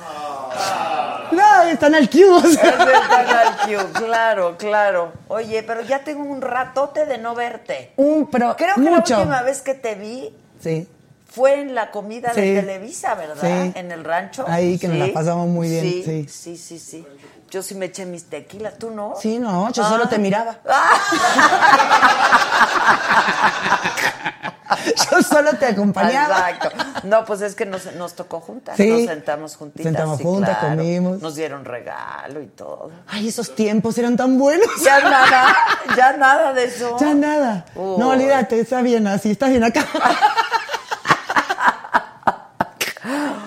No, 1.32 1.62
están 1.64 1.94
al 1.94 2.08
cubo. 2.10 2.36
o 2.36 2.44
Es 2.44 2.54
sea. 2.54 2.76
del 2.76 3.08
Canal 3.08 3.56
Q, 3.66 3.92
claro, 3.94 4.56
claro. 4.58 5.12
Oye, 5.28 5.62
pero 5.62 5.80
ya 5.82 6.00
tengo 6.04 6.22
un 6.24 6.40
ratote 6.42 7.06
de 7.06 7.18
no 7.18 7.34
verte. 7.34 7.92
Un, 7.96 8.28
pero 8.30 8.54
Creo 8.56 8.74
que 8.74 8.80
mucho. 8.82 9.14
la 9.14 9.18
última 9.20 9.42
vez 9.42 9.62
que 9.62 9.74
te 9.74 9.94
vi 9.94 10.34
Sí. 10.60 10.86
fue 11.30 11.60
en 11.60 11.74
la 11.74 11.90
comida 11.90 12.32
de. 12.34 12.60
Televisa, 12.60 13.14
¿verdad? 13.14 13.36
Sí. 13.40 13.72
En 13.74 13.90
el 13.92 14.04
rancho. 14.04 14.44
Ahí, 14.46 14.78
que 14.78 14.88
nos 14.88 14.98
la 14.98 15.12
pasamos 15.12 15.48
muy 15.48 15.68
bien, 15.68 16.28
Sí, 16.28 16.56
sí. 16.56 16.78
sí. 16.78 17.06
Yo 17.50 17.62
sí 17.62 17.74
me 17.74 17.86
eché 17.86 18.06
mis 18.06 18.24
tequilas, 18.30 18.78
¿tú 18.78 18.90
no? 18.90 19.14
Sí, 19.20 19.38
no, 19.38 19.70
yo 19.72 19.82
Ah. 19.84 19.88
solo 19.88 20.08
te 20.08 20.18
miraba. 20.18 20.56
Yo 25.10 25.22
solo 25.22 25.52
te 25.54 25.66
acompañaba. 25.66 26.50
Exacto. 26.50 26.70
No, 27.04 27.24
pues 27.24 27.40
es 27.42 27.54
que 27.54 27.66
nos, 27.66 27.92
nos 27.94 28.14
tocó 28.14 28.40
juntas. 28.40 28.76
Sí. 28.76 28.88
Nos 28.88 29.06
sentamos 29.06 29.56
juntitas. 29.56 29.84
Sentamos 29.84 30.18
sí, 30.18 30.24
juntas, 30.24 30.58
claro. 30.58 30.76
comimos. 30.76 31.20
Nos 31.20 31.34
dieron 31.34 31.64
regalo 31.64 32.40
y 32.42 32.46
todo. 32.46 32.90
Ay, 33.08 33.28
esos 33.28 33.54
tiempos 33.54 33.96
eran 33.98 34.16
tan 34.16 34.38
buenos. 34.38 34.66
Ya 34.84 35.00
nada, 35.10 35.56
ya 35.96 36.16
nada 36.16 36.52
de 36.52 36.64
eso. 36.64 36.96
Ya 37.00 37.14
nada. 37.14 37.64
Uy. 37.74 37.98
No, 37.98 38.10
olvídate, 38.10 38.60
está 38.60 38.82
bien 38.82 39.06
así, 39.06 39.30
estás 39.32 39.50
bien 39.50 39.64
acá. 39.64 39.84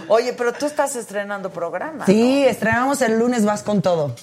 Oye, 0.07 0.33
pero 0.33 0.53
tú 0.53 0.65
estás 0.67 0.95
estrenando 0.95 1.49
programa. 1.49 2.05
Sí, 2.05 2.45
estrenamos 2.45 3.01
el 3.01 3.17
lunes 3.17 3.43
Vas 3.45 3.63
con 3.63 3.81
Todo. 3.81 4.15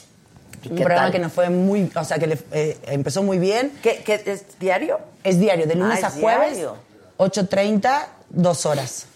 Un 0.70 0.76
programa 0.76 1.02
tal? 1.04 1.12
que 1.12 1.18
nos 1.18 1.32
fue 1.32 1.50
muy, 1.50 1.90
o 1.94 2.04
sea, 2.04 2.18
que 2.20 2.26
le- 2.28 2.38
eh, 2.52 2.78
empezó 2.84 3.24
muy 3.24 3.38
bien. 3.38 3.72
¿Qué, 3.82 4.02
qué 4.04 4.22
es 4.24 4.58
diario? 4.60 5.00
Es 5.24 5.40
diario, 5.40 5.66
de 5.66 5.74
lunes 5.74 5.98
Ah, 6.04 6.06
a 6.06 6.10
es 6.10 6.14
jueves, 6.20 6.52
diario. 6.52 6.76
8.30, 7.18 8.06
dos 8.30 8.66
horas, 8.66 9.06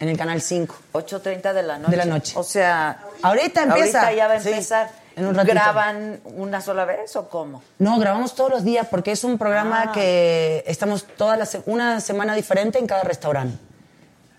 en 0.00 0.08
el 0.08 0.16
canal 0.18 0.40
5. 0.40 0.74
8.30 0.92 1.52
de 1.52 1.62
la 1.62 1.78
noche. 1.78 1.90
De 1.90 1.96
la 1.96 2.04
noche. 2.04 2.32
O 2.36 2.42
sea, 2.42 3.00
Ahorita 3.22 3.62
empieza. 3.62 4.00
ahorita 4.02 4.12
ya 4.12 4.28
va 4.28 4.34
a 4.34 4.40
Sí, 4.40 4.48
empezar. 4.50 4.90
en 5.16 5.26
un 5.26 5.34
ratito. 5.34 5.54
¿Graban 5.54 6.20
una 6.24 6.60
sola 6.60 6.84
vez 6.84 7.14
o 7.16 7.28
cómo? 7.28 7.62
No, 7.78 7.98
grabamos 7.98 8.34
todos 8.34 8.50
los 8.50 8.64
días 8.64 8.86
porque 8.90 9.12
es 9.12 9.22
un 9.24 9.38
programa 9.38 9.84
Ah. 9.88 9.92
que 9.92 10.64
estamos 10.66 11.04
toda 11.16 11.36
la 11.36 11.46
se- 11.46 11.62
una 11.66 12.00
semana 12.00 12.34
diferente 12.34 12.78
en 12.78 12.86
cada 12.86 13.02
restaurante. 13.04 13.56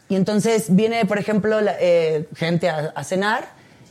Y 0.10 0.16
entonces 0.16 0.66
viene, 0.76 1.06
por 1.06 1.18
ejemplo, 1.18 1.62
la- 1.62 1.76
eh, 1.80 2.28
gente 2.36 2.70
a, 2.70 2.92
a 2.94 3.04
cenar 3.04 3.46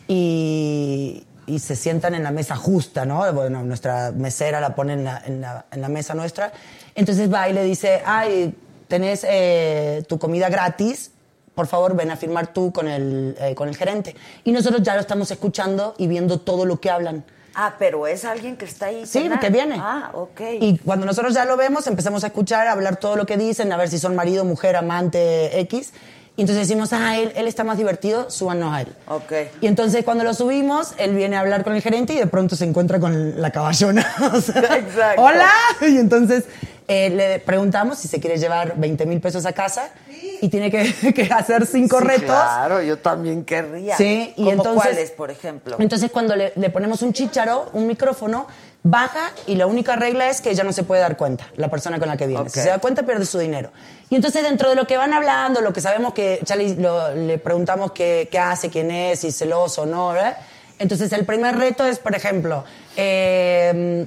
y, 0.06 1.26
y 1.46 1.58
se 1.58 1.74
sientan 1.76 2.14
en 2.14 2.22
la 2.22 2.30
mesa 2.30 2.54
justa, 2.56 3.04
¿no? 3.04 3.32
Bueno, 3.32 3.62
nuestra 3.62 4.12
mesera 4.12 4.60
la 4.60 4.74
pone 4.74 4.92
en 4.92 5.04
la, 5.04 5.22
en 5.26 5.40
la- 5.40 5.64
en 5.72 5.80
la 5.80 5.88
mesa 5.88 6.14
nuestra. 6.14 6.52
Entonces 6.94 7.32
va 7.32 7.48
y 7.48 7.52
le 7.52 7.64
dice, 7.64 8.02
ay, 8.06 8.54
tenés 8.88 9.24
eh, 9.28 10.04
tu 10.08 10.18
comida 10.18 10.48
gratis, 10.48 11.10
por 11.54 11.66
favor 11.66 11.94
ven 11.94 12.10
a 12.10 12.16
firmar 12.16 12.52
tú 12.52 12.72
con 12.72 12.88
el, 12.88 13.36
eh, 13.40 13.54
con 13.54 13.68
el 13.68 13.76
gerente. 13.76 14.14
Y 14.44 14.52
nosotros 14.52 14.82
ya 14.82 14.94
lo 14.94 15.00
estamos 15.00 15.30
escuchando 15.30 15.94
y 15.98 16.06
viendo 16.06 16.40
todo 16.40 16.64
lo 16.64 16.80
que 16.80 16.90
hablan. 16.90 17.24
Ah, 17.54 17.74
pero 17.78 18.06
es 18.08 18.24
alguien 18.24 18.56
que 18.56 18.64
está 18.64 18.86
ahí. 18.86 19.06
Sí, 19.06 19.20
cenando. 19.20 19.40
que 19.40 19.50
viene. 19.50 19.76
Ah, 19.78 20.10
ok. 20.12 20.40
Y 20.60 20.78
cuando 20.78 21.06
nosotros 21.06 21.34
ya 21.34 21.44
lo 21.44 21.56
vemos, 21.56 21.86
empezamos 21.86 22.24
a 22.24 22.28
escuchar, 22.28 22.66
a 22.66 22.72
hablar 22.72 22.96
todo 22.96 23.14
lo 23.14 23.26
que 23.26 23.36
dicen, 23.36 23.72
a 23.72 23.76
ver 23.76 23.88
si 23.88 23.98
son 23.98 24.16
marido, 24.16 24.44
mujer, 24.44 24.74
amante, 24.74 25.60
X. 25.60 25.92
Y 26.36 26.40
entonces 26.40 26.66
decimos, 26.66 26.92
ah, 26.92 27.16
él, 27.16 27.32
él 27.36 27.46
está 27.46 27.62
más 27.62 27.78
divertido, 27.78 28.28
súbanos 28.28 28.74
a 28.74 28.80
él. 28.80 28.88
Ok. 29.06 29.32
Y 29.60 29.68
entonces 29.68 30.04
cuando 30.04 30.24
lo 30.24 30.34
subimos, 30.34 30.94
él 30.98 31.14
viene 31.14 31.36
a 31.36 31.40
hablar 31.40 31.62
con 31.62 31.76
el 31.76 31.80
gerente 31.80 32.12
y 32.14 32.16
de 32.18 32.26
pronto 32.26 32.56
se 32.56 32.64
encuentra 32.64 32.98
con 32.98 33.40
la 33.40 33.52
caballona. 33.52 34.04
O 34.34 34.40
sea, 34.40 34.76
Exacto. 34.76 35.22
¡Hola! 35.22 35.48
Y 35.82 35.96
entonces 35.98 36.46
eh, 36.88 37.10
le 37.10 37.38
preguntamos 37.38 37.98
si 37.98 38.08
se 38.08 38.20
quiere 38.20 38.36
llevar 38.38 38.74
20 38.76 39.06
mil 39.06 39.20
pesos 39.20 39.46
a 39.46 39.52
casa 39.52 39.88
y 40.40 40.48
tiene 40.48 40.70
que, 40.70 41.12
que 41.14 41.22
hacer 41.32 41.66
cinco 41.66 41.98
Sí, 42.00 42.04
retos. 42.04 42.24
Claro, 42.26 42.82
yo 42.82 42.98
también 42.98 43.44
querría. 43.44 43.96
Sí, 43.96 44.32
y 44.36 44.44
¿Cómo 44.44 44.50
entonces. 44.50 44.82
cuáles, 44.82 45.10
por 45.12 45.30
ejemplo? 45.30 45.76
Entonces, 45.78 46.10
cuando 46.10 46.36
le, 46.36 46.52
le 46.56 46.70
ponemos 46.70 47.00
un 47.02 47.12
chícharo, 47.12 47.70
un 47.72 47.86
micrófono, 47.86 48.46
baja 48.82 49.30
y 49.46 49.54
la 49.54 49.66
única 49.66 49.96
regla 49.96 50.28
es 50.28 50.42
que 50.42 50.50
ella 50.50 50.62
no 50.62 50.72
se 50.74 50.82
puede 50.82 51.00
dar 51.00 51.16
cuenta, 51.16 51.46
la 51.56 51.68
persona 51.70 51.98
con 51.98 52.06
la 52.08 52.18
que 52.18 52.26
viene. 52.26 52.50
Si 52.50 52.60
se 52.60 52.68
da 52.68 52.78
cuenta, 52.78 53.02
pierde 53.04 53.24
su 53.24 53.38
dinero. 53.38 53.70
Y 54.10 54.16
entonces, 54.16 54.42
dentro 54.42 54.68
de 54.68 54.74
lo 54.74 54.86
que 54.86 54.98
van 54.98 55.14
hablando, 55.14 55.62
lo 55.62 55.72
que 55.72 55.80
sabemos 55.80 56.12
que 56.12 56.40
ya 56.44 56.54
le, 56.56 56.74
lo- 56.76 57.14
le 57.14 57.38
preguntamos 57.38 57.92
qué, 57.92 58.28
qué 58.30 58.38
hace, 58.38 58.68
quién 58.68 58.90
es, 58.90 59.20
si 59.20 59.32
celoso 59.32 59.82
o 59.82 59.86
no, 59.86 60.08
¿verdad? 60.10 60.36
Entonces, 60.78 61.10
el 61.12 61.24
primer 61.24 61.56
reto 61.56 61.86
es, 61.86 61.98
por 61.98 62.14
ejemplo, 62.14 62.64
eh, 62.96 64.06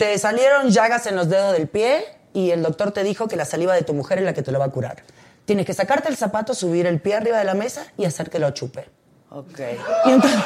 te 0.00 0.16
salieron 0.18 0.70
llagas 0.70 1.04
en 1.04 1.14
los 1.14 1.28
dedos 1.28 1.52
del 1.52 1.68
pie 1.68 2.02
y 2.32 2.52
el 2.52 2.62
doctor 2.62 2.90
te 2.90 3.02
dijo 3.04 3.28
que 3.28 3.36
la 3.36 3.44
saliva 3.44 3.74
de 3.74 3.82
tu 3.82 3.92
mujer 3.92 4.16
es 4.16 4.24
la 4.24 4.32
que 4.32 4.40
te 4.40 4.50
lo 4.50 4.58
va 4.58 4.64
a 4.64 4.70
curar. 4.70 5.02
Tienes 5.44 5.66
que 5.66 5.74
sacarte 5.74 6.08
el 6.08 6.16
zapato, 6.16 6.54
subir 6.54 6.86
el 6.86 7.00
pie 7.02 7.16
arriba 7.16 7.36
de 7.38 7.44
la 7.44 7.52
mesa 7.52 7.84
y 7.98 8.06
hacer 8.06 8.30
que 8.30 8.38
lo 8.38 8.50
chupe. 8.52 8.88
Ok. 9.28 9.58
Y 10.06 10.10
entonces, 10.12 10.40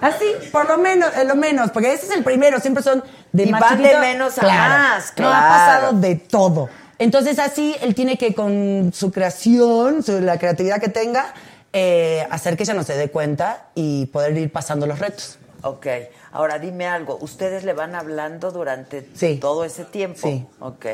Así, 0.00 0.24
por 0.50 0.66
lo 0.68 0.78
menos, 0.78 1.10
lo 1.26 1.34
menos, 1.36 1.70
porque 1.70 1.92
ese 1.92 2.06
es 2.06 2.12
el 2.12 2.24
primero, 2.24 2.60
siempre 2.60 2.82
son 2.82 3.04
de 3.32 3.42
Y 3.44 3.50
más 3.50 3.60
van 3.60 3.82
de 3.82 3.98
menos 3.98 4.38
a 4.38 4.40
Claro, 4.40 4.74
más, 4.82 5.04
No, 5.18 5.28
ha 5.28 5.30
claro. 5.30 5.48
pasado 5.54 5.92
de 6.00 6.16
todo. 6.16 6.68
Entonces 6.98 7.38
así, 7.38 7.76
él 7.82 7.94
tiene 7.94 8.16
que 8.16 8.32
con 8.32 8.90
su 8.94 9.12
creación, 9.12 10.02
su- 10.02 10.20
la 10.20 10.38
creatividad 10.38 10.80
que 10.80 10.88
tenga, 10.88 11.34
eh, 11.74 12.26
hacer 12.30 12.56
que 12.56 12.62
ella 12.62 12.74
no 12.74 12.84
se 12.84 12.96
dé 12.96 13.10
cuenta 13.10 13.66
y 13.74 14.06
poder 14.06 14.34
ir 14.38 14.50
pasando 14.50 14.86
los 14.86 14.98
retos. 14.98 15.38
Ok. 15.62 15.86
Ahora 16.32 16.58
dime 16.58 16.86
algo. 16.86 17.18
¿Ustedes 17.20 17.64
le 17.64 17.72
van 17.72 17.94
hablando 17.94 18.50
durante 18.50 19.06
Sí. 19.14 19.38
todo 19.40 19.64
ese 19.64 19.84
tiempo? 19.84 20.26
Sí. 20.28 20.46
Ok. 20.60 20.86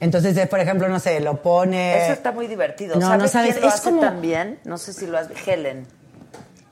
Entonces, 0.00 0.48
por 0.48 0.60
ejemplo, 0.60 0.88
no 0.88 0.98
sé, 0.98 1.20
lo 1.20 1.40
pone... 1.40 2.04
Eso 2.04 2.12
está 2.12 2.32
muy 2.32 2.46
divertido. 2.46 2.96
no, 2.96 3.02
¿Sabes 3.06 3.22
no 3.22 3.28
sabes, 3.28 3.52
quién 3.52 3.62
lo 3.62 3.68
es 3.68 3.74
hace 3.74 3.84
como- 3.90 4.00
también? 4.00 4.58
No 4.64 4.76
sé 4.78 4.92
si 4.92 5.06
lo 5.06 5.16
has 5.18 5.28
Helen. 5.46 5.86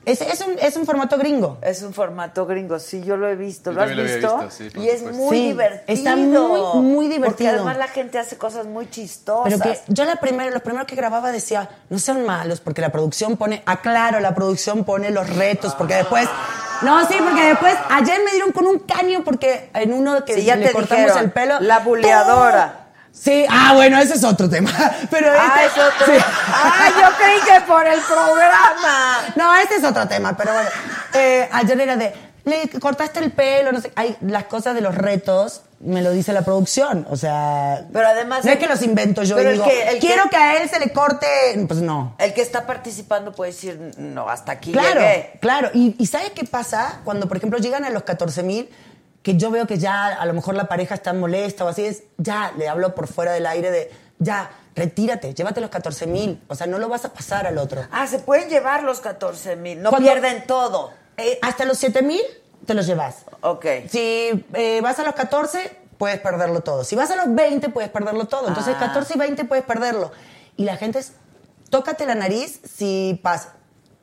Es, 0.05 0.19
es 0.21 0.41
un, 0.41 0.55
es 0.59 0.75
un 0.75 0.85
formato 0.85 1.17
gringo. 1.17 1.57
Es 1.61 1.81
un 1.81 1.93
formato 1.93 2.45
gringo, 2.45 2.77
sí, 2.79 3.01
yo 3.03 3.15
lo 3.15 3.27
he 3.27 3.35
visto. 3.35 3.71
Yo 3.71 3.77
¿Lo 3.77 3.83
has 3.83 3.91
lo 3.95 4.03
visto? 4.03 4.37
visto, 4.39 4.51
sí, 4.51 4.69
y 4.75 4.89
es 4.89 4.99
supuesto. 4.99 5.21
muy 5.23 5.37
Sí, 5.37 5.47
divertido. 5.47 5.83
está 5.97 6.15
muy, 6.17 6.59
muy 6.81 7.05
Porque 7.05 7.13
divertido. 7.15 7.49
además 7.51 7.77
la 7.77 7.87
gente 7.87 8.19
hace 8.19 8.37
cosas 8.37 8.65
muy 8.65 8.89
chistosas. 8.89 9.43
Pero 9.45 9.59
que 9.63 9.79
yo 9.87 10.03
la 10.05 10.17
primera, 10.17 10.49
los 10.51 10.61
primeros 10.61 10.87
que 10.87 10.95
grababa 10.95 11.31
decía, 11.31 11.69
no 11.89 11.99
sean 11.99 12.25
malos, 12.25 12.59
porque 12.59 12.81
la 12.81 12.91
producción 12.91 13.37
pone, 13.37 13.63
aclaro, 13.65 14.19
la 14.19 14.35
producción 14.35 14.83
pone 14.83 15.09
los 15.09 15.29
retos, 15.35 15.73
porque 15.75 15.93
después, 15.95 16.27
no, 16.81 17.07
sí, 17.07 17.15
porque 17.19 17.43
después, 17.45 17.73
ayer 17.89 18.19
me 18.25 18.31
dieron 18.31 18.51
con 18.51 18.65
un 18.67 18.79
caño 18.79 19.23
porque 19.23 19.69
en 19.73 19.93
uno 19.93 20.25
que 20.25 20.33
Sí, 20.35 20.43
ya 20.43 20.57
le 20.57 20.65
te 20.67 20.73
cortamos 20.73 21.03
dijeron, 21.05 21.23
el 21.25 21.31
pelo. 21.31 21.59
la 21.61 21.79
buleadora. 21.79 22.82
Sí, 23.13 23.45
ah, 23.49 23.73
bueno, 23.75 23.99
ese 23.99 24.15
es 24.15 24.23
otro 24.23 24.49
tema. 24.49 24.71
Pero 25.11 25.29
Ah, 25.37 25.61
este- 25.63 25.79
es 25.79 25.87
otro. 25.87 26.05
sí. 26.07 26.21
Ah, 26.47 26.89
yo 26.99 27.15
creí 27.17 27.39
que 27.41 27.61
por 27.65 27.85
el 27.87 27.99
programa. 28.01 29.19
No, 29.35 29.55
ese 29.55 29.75
es 29.75 29.83
otro 29.83 30.07
tema, 30.07 30.35
pero 30.35 30.51
bueno. 30.53 30.69
Eh, 31.13 31.47
ayer 31.51 31.79
era 31.79 31.95
de, 31.95 32.13
le 32.45 32.69
cortaste 32.79 33.19
el 33.19 33.31
pelo, 33.31 33.71
no 33.71 33.79
sé. 33.81 33.91
Hay 33.95 34.17
las 34.21 34.45
cosas 34.45 34.73
de 34.75 34.81
los 34.81 34.95
retos, 34.95 35.61
me 35.79 36.01
lo 36.01 36.11
dice 36.11 36.33
la 36.33 36.41
producción. 36.41 37.05
O 37.09 37.15
sea. 37.15 37.85
Pero 37.93 38.07
además 38.07 38.43
No 38.45 38.51
el- 38.51 38.57
es 38.57 38.63
que 38.63 38.67
los 38.69 38.81
invento 38.81 39.23
yo 39.23 39.35
pero 39.35 39.49
y 39.51 39.53
el 39.53 39.59
digo, 39.59 39.65
que- 39.69 39.83
el 39.89 39.99
que- 39.99 40.07
quiero 40.07 40.23
que... 40.29 40.35
a 40.37 40.57
él 40.61 40.69
se 40.69 40.79
le 40.79 40.91
corte. 40.91 41.27
Pues 41.67 41.81
no. 41.81 42.15
El 42.17 42.33
que 42.33 42.41
está 42.41 42.65
participando 42.65 43.31
puede 43.31 43.51
decir, 43.51 43.93
no, 43.97 44.27
hasta 44.27 44.53
aquí 44.53 44.71
Claro, 44.71 44.99
llegué. 45.01 45.37
claro. 45.39 45.69
Y, 45.73 45.95
y 45.99 46.07
¿sabes 46.07 46.31
qué 46.31 46.45
pasa? 46.45 46.99
Cuando, 47.05 47.27
por 47.27 47.37
ejemplo, 47.37 47.59
llegan 47.59 47.85
a 47.85 47.89
los 47.91 48.03
14 48.03 48.41
mil, 48.43 48.69
que 49.23 49.35
yo 49.37 49.49
veo 49.49 49.65
que 49.65 49.79
ya 49.79 50.07
a 50.07 50.25
lo 50.25 50.33
mejor 50.33 50.53
la 50.55 50.65
pareja 50.67 50.93
está 50.95 51.13
molesta 51.13 51.65
o 51.65 51.67
así, 51.69 51.85
es 51.85 52.03
ya 52.17 52.51
le 52.57 52.67
hablo 52.69 52.93
por 52.93 53.07
fuera 53.07 53.31
del 53.31 53.45
aire 53.47 53.71
de, 53.71 53.91
ya, 54.19 54.51
retírate, 54.75 55.33
llévate 55.33 55.61
los 55.61 55.69
14 55.69 56.05
mil. 56.07 56.41
O 56.47 56.55
sea, 56.55 56.67
no 56.67 56.77
lo 56.77 56.89
vas 56.89 57.05
a 57.05 57.13
pasar 57.13 57.47
al 57.47 57.57
otro. 57.57 57.81
Ah, 57.91 58.05
se 58.05 58.19
pueden 58.19 58.49
llevar 58.49 58.83
los 58.83 58.99
14 58.99 59.55
mil, 59.55 59.81
no 59.81 59.89
Cuando- 59.89 60.11
pierden 60.11 60.45
todo. 60.45 60.91
Eh, 61.17 61.39
hasta 61.41 61.65
los 61.65 61.77
7 61.77 62.01
mil 62.01 62.21
te 62.65 62.73
los 62.73 62.85
llevas. 62.85 63.23
Ok. 63.41 63.65
Si 63.89 64.45
eh, 64.53 64.79
vas 64.81 64.99
a 64.99 65.03
los 65.03 65.13
14, 65.15 65.77
puedes 65.97 66.19
perderlo 66.19 66.61
todo. 66.61 66.83
Si 66.83 66.95
vas 66.95 67.09
a 67.11 67.15
los 67.15 67.33
20, 67.33 67.69
puedes 67.69 67.89
perderlo 67.91 68.25
todo. 68.25 68.47
Entonces, 68.49 68.75
Ah. 68.77 68.79
14 68.87 69.13
y 69.15 69.19
20 69.19 69.45
puedes 69.45 69.63
perderlo. 69.63 70.11
Y 70.57 70.65
la 70.65 70.75
gente 70.75 70.99
es, 70.99 71.13
tócate 71.69 72.05
la 72.05 72.15
nariz 72.15 72.59
si 72.75 73.19
pasa. 73.23 73.53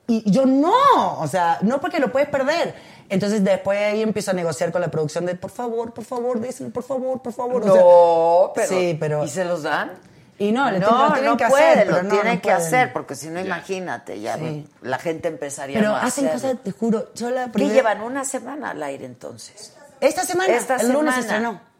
Y 0.07 0.29
yo 0.31 0.47
no, 0.47 0.73
o 1.21 1.27
sea, 1.29 1.59
no 1.63 1.81
porque 1.81 2.01
lo 2.01 2.11
puedes 2.11 2.29
perder. 2.29 2.75
Entonces 3.11 3.45
después 3.45 3.79
ahí 3.79 4.03
empiezo 4.03 4.31
a 4.31 4.35
negociar 4.35 4.71
con 4.73 4.81
la 4.81 4.89
producción 4.91 5.27
de, 5.27 5.35
por 5.35 5.51
favor, 5.51 5.93
por 5.93 6.05
favor, 6.05 6.41
díselo, 6.41 6.71
por 6.71 6.85
favor, 6.85 7.21
por 7.21 7.33
favor. 7.33 7.63
O 7.69 7.73
sea, 7.75 7.83
No, 7.83 8.53
pero, 8.55 8.69
Sí, 8.69 8.97
pero... 8.99 9.25
¿Y 9.25 9.29
se 9.29 9.45
los 9.45 9.63
dan? 9.65 9.93
Y 10.39 10.53
no, 10.53 10.71
le 10.71 10.79
no, 10.79 11.13
tienen- 11.13 11.25
no 11.27 11.37
que 11.37 11.47
puede, 11.49 11.65
hacer, 11.71 11.85
pero 11.87 11.97
lo 11.99 12.03
no, 12.05 12.09
tienen 12.09 12.35
no 12.37 12.41
que 12.41 12.49
pueden. 12.49 12.63
hacer, 12.67 12.93
porque 12.95 13.15
si 13.15 13.29
no, 13.29 13.41
imagínate, 13.41 14.21
ya 14.21 14.39
Sí. 14.39 14.67
la 14.81 14.99
gente 14.99 15.29
empezaría 15.29 15.77
Pero 15.79 15.91
no 15.91 15.97
a 15.97 16.03
hacen 16.05 16.29
cosas, 16.29 16.57
te 16.65 16.71
juro, 16.73 17.11
yo 17.15 17.29
la 17.31 17.47
¿Qué 17.47 17.51
primera- 17.53 17.75
llevan? 17.75 18.01
Una 18.01 18.25
semana 18.25 18.71
al 18.71 18.83
aire 18.83 19.05
entonces. 19.05 19.75
Esta 20.01 20.23
semana, 20.25 20.55
Esta 20.55 20.77
el 20.77 20.93
lunes 20.93 21.15
se 21.17 21.23
semana. 21.25 21.51
estrenó. 21.51 21.71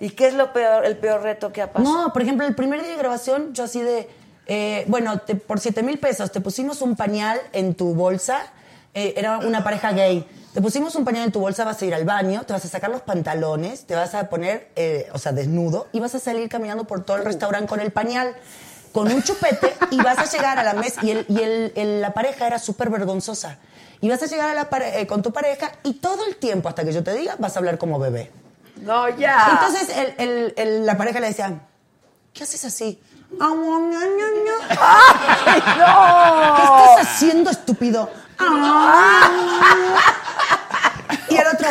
¿Y 0.00 0.10
qué 0.10 0.28
es 0.28 0.34
lo 0.34 0.52
peor, 0.54 0.86
el 0.86 0.96
peor 0.96 1.22
reto 1.22 1.52
que 1.52 1.60
ha 1.60 1.70
pasado? 1.70 2.04
No, 2.06 2.12
por 2.14 2.22
ejemplo, 2.22 2.46
el 2.46 2.54
primer 2.54 2.80
día 2.80 2.92
de 2.92 2.96
grabación, 2.96 3.52
yo 3.52 3.64
así 3.64 3.82
de, 3.82 4.08
eh, 4.46 4.84
bueno, 4.88 5.18
te- 5.18 5.34
por 5.34 5.60
7 5.60 5.82
mil 5.82 5.98
pesos 5.98 6.32
te 6.32 6.40
pusimos 6.40 6.80
un 6.82 6.96
pañal 6.96 7.38
en 7.52 7.74
tu 7.74 7.94
bolsa, 7.94 8.40
eh, 8.94 9.12
era 9.18 9.38
una 9.38 9.62
pareja 9.62 9.92
gay, 9.92 10.26
te 10.52 10.60
pusimos 10.60 10.94
un 10.96 11.04
pañal 11.04 11.24
en 11.24 11.32
tu 11.32 11.40
bolsa, 11.40 11.64
vas 11.64 11.80
a 11.80 11.84
ir 11.86 11.94
al 11.94 12.04
baño, 12.04 12.42
te 12.44 12.52
vas 12.52 12.64
a 12.64 12.68
sacar 12.68 12.90
los 12.90 13.00
pantalones, 13.02 13.84
te 13.86 13.94
vas 13.94 14.14
a 14.14 14.28
poner, 14.28 14.68
eh, 14.76 15.08
o 15.12 15.18
sea, 15.18 15.32
desnudo, 15.32 15.86
y 15.92 16.00
vas 16.00 16.14
a 16.14 16.18
salir 16.18 16.48
caminando 16.48 16.84
por 16.84 17.04
todo 17.04 17.16
el 17.16 17.24
restaurante 17.24 17.68
con 17.68 17.80
el 17.80 17.90
pañal, 17.92 18.34
con 18.92 19.10
un 19.10 19.22
chupete, 19.22 19.74
y 19.90 19.96
vas 20.02 20.18
a 20.18 20.24
llegar 20.24 20.58
a 20.58 20.62
la 20.62 20.74
mesa, 20.74 21.00
y, 21.02 21.10
el- 21.12 21.26
y 21.28 21.40
el- 21.40 21.72
el- 21.76 22.00
la 22.02 22.12
pareja 22.12 22.46
era 22.46 22.58
súper 22.58 22.90
vergonzosa. 22.90 23.58
Y 24.02 24.08
vas 24.10 24.22
a 24.22 24.26
llegar 24.26 24.50
a 24.50 24.54
la 24.54 24.68
pare- 24.68 25.00
eh, 25.00 25.06
con 25.06 25.22
tu 25.22 25.32
pareja 25.32 25.72
y 25.84 25.94
todo 25.94 26.26
el 26.26 26.36
tiempo, 26.36 26.68
hasta 26.68 26.84
que 26.84 26.92
yo 26.92 27.02
te 27.02 27.14
diga, 27.14 27.36
vas 27.38 27.56
a 27.56 27.60
hablar 27.60 27.78
como 27.78 27.98
bebé. 27.98 28.30
No, 28.82 29.08
ya. 29.08 29.48
Entonces 29.52 29.96
el- 30.18 30.52
el- 30.56 30.84
la 30.86 30.96
pareja 30.98 31.20
le 31.20 31.28
decía, 31.28 31.60
¿qué 32.34 32.42
haces 32.42 32.64
así? 32.64 33.00
"Ah, 33.40 33.48
¡Ay, 35.46 35.62
no! 35.78 36.56
¿Qué 36.56 36.62
estás 36.62 37.06
haciendo, 37.06 37.50
estúpido? 37.50 38.10
Y 41.28 41.36
el 41.36 41.46
otro, 41.46 41.68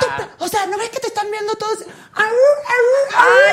"Tú, 0.00 0.44
o 0.44 0.48
sea, 0.48 0.66
¿no 0.66 0.78
ves 0.78 0.90
que 0.90 1.00
te 1.00 1.08
están 1.08 1.30
viendo 1.30 1.54
todos? 1.56 1.78
Ay, 2.14 2.26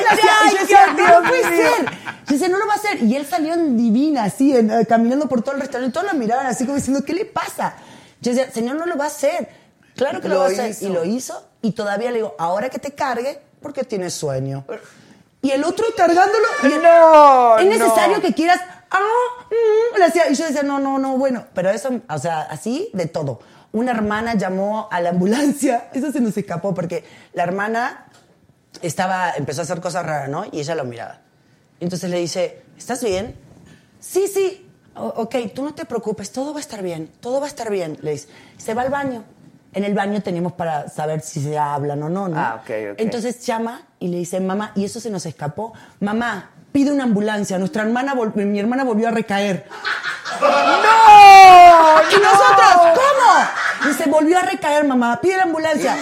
Y 0.02 0.16
decía- 0.16 0.32
y 0.46 0.50
yo 0.50 0.54
ya, 0.56 0.62
decía, 0.62 0.86
ya, 0.86 0.88
no 0.94 0.98
Dios 0.98 1.30
puede 1.30 1.50
mío". 1.52 1.70
ser. 1.78 1.86
Yo 2.26 2.34
decía, 2.34 2.50
no 2.50 2.58
lo 2.58 2.68
va 2.68 2.74
a 2.74 2.78
hacer. 2.78 3.04
Y 3.04 3.16
él 3.16 3.26
salió 3.28 3.54
en 3.54 3.78
divina, 3.78 4.24
así, 4.26 4.56
en, 4.56 4.72
eh, 4.72 4.86
caminando 4.88 5.28
por 5.28 5.42
todo 5.44 5.56
el 5.56 5.62
restaurante. 5.62 5.94
Todos 5.94 6.12
lo 6.12 6.18
miraban 6.18 6.46
así 6.48 6.66
como 6.66 6.76
diciendo, 6.78 7.04
¿qué 7.06 7.14
le 7.14 7.26
pasa? 7.26 7.76
Yo 8.22 8.34
decía, 8.34 8.52
señor, 8.52 8.76
no 8.78 8.86
lo 8.86 8.98
va 8.98 9.06
a 9.06 9.08
hacer. 9.08 9.50
Claro 9.96 10.20
que 10.22 10.28
lo, 10.28 10.36
Lo 10.36 10.40
va 10.42 10.48
a 10.48 10.50
hacer. 10.50 10.72
hizo. 10.72 10.86
Y 10.86 10.90
lo 10.90 11.06
hizo. 11.06 11.48
Y 11.62 11.72
todavía 11.72 12.10
le 12.12 12.18
digo, 12.18 12.36
ahora 12.40 12.70
que 12.70 12.80
te 12.80 12.94
cargue, 12.94 13.40
porque 13.62 13.84
tienes 13.84 14.14
sueño. 14.14 14.66
Y 15.42 15.52
el 15.52 15.64
otro 15.64 15.86
cargándolo. 15.96 16.48
y 16.64 16.66
él, 16.68 16.82
No, 16.82 17.58
Es 17.60 17.66
necesario 17.68 18.18
no. 18.18 18.22
que 18.22 18.34
quieras. 18.34 18.60
Ah, 18.92 19.00
mm", 19.50 19.98
le 19.98 20.06
hacía- 20.06 20.30
y 20.30 20.36
yo 20.36 20.46
decía, 20.46 20.64
no, 20.64 20.80
no, 20.80 20.98
no, 21.00 21.18
bueno. 21.18 21.46
Pero 21.54 21.70
eso, 21.70 22.02
o 22.10 22.18
sea, 22.18 22.42
así 22.44 22.90
de 22.94 23.06
todo. 23.08 23.40
Una 23.72 23.92
hermana 23.92 24.36
llamó 24.36 24.88
a 24.92 25.02
la 25.02 25.10
ambulancia. 25.10 25.90
Eso 25.94 26.12
se 26.12 26.22
nos 26.22 26.38
escapó 26.38 26.74
porque 26.74 27.04
la 27.34 27.44
hermana 27.44 28.06
estaba, 28.82 29.32
empezó 29.36 29.62
a 29.62 29.64
hacer 29.64 29.82
cosas 29.82 30.06
raras, 30.06 30.30
¿no? 30.30 30.46
Y 30.52 30.60
ella 30.60 30.76
lo 30.76 30.86
miraba. 30.86 31.20
Entonces 31.80 32.10
le 32.10 32.20
dice, 32.20 32.64
¿estás 32.78 33.04
bien? 33.04 33.36
Sí, 34.00 34.28
sí. 34.28 34.70
O- 34.96 35.08
ok, 35.24 35.36
tú 35.54 35.64
no 35.64 35.74
te 35.74 35.84
preocupes, 35.86 36.32
todo 36.32 36.54
va 36.54 36.60
a 36.60 36.62
estar 36.62 36.82
bien, 36.82 37.12
todo 37.20 37.40
va 37.42 37.48
a 37.48 37.50
estar 37.50 37.70
bien. 37.70 37.98
Le 38.02 38.12
dice, 38.12 38.30
se 38.58 38.74
va 38.74 38.84
al 38.84 38.90
baño. 38.90 39.24
En 39.74 39.84
el 39.84 39.94
baño 39.94 40.22
tenemos 40.24 40.54
para 40.54 40.88
saber 40.88 41.20
si 41.20 41.42
se 41.44 41.58
hablan 41.58 42.02
o 42.02 42.08
no, 42.10 42.30
¿no? 42.30 42.40
Ah, 42.40 42.62
ok, 42.64 42.70
ok. 42.94 42.96
Entonces 43.00 43.46
llama 43.46 43.82
y 44.00 44.08
le 44.08 44.20
dice, 44.20 44.40
mamá, 44.40 44.72
y 44.76 44.86
eso 44.86 45.02
se 45.02 45.10
nos 45.10 45.26
escapó. 45.26 45.74
Mamá, 46.00 46.52
pide 46.76 46.92
una 46.92 47.06
ambulancia. 47.06 47.58
Nuestra 47.58 47.84
hermana, 47.84 48.14
mi 48.36 48.60
hermana 48.60 48.84
volvió 48.84 49.08
a 49.08 49.12
recaer. 49.12 49.66
¡No! 50.42 52.02
Y 52.12 52.22
nosotros, 52.22 52.92
¿cómo? 52.94 53.88
Dice, 53.90 54.10
volvió 54.10 54.38
a 54.38 54.42
recaer, 54.42 54.84
mamá, 54.86 55.22
pide 55.22 55.38
la 55.38 55.44
ambulancia. 55.44 55.96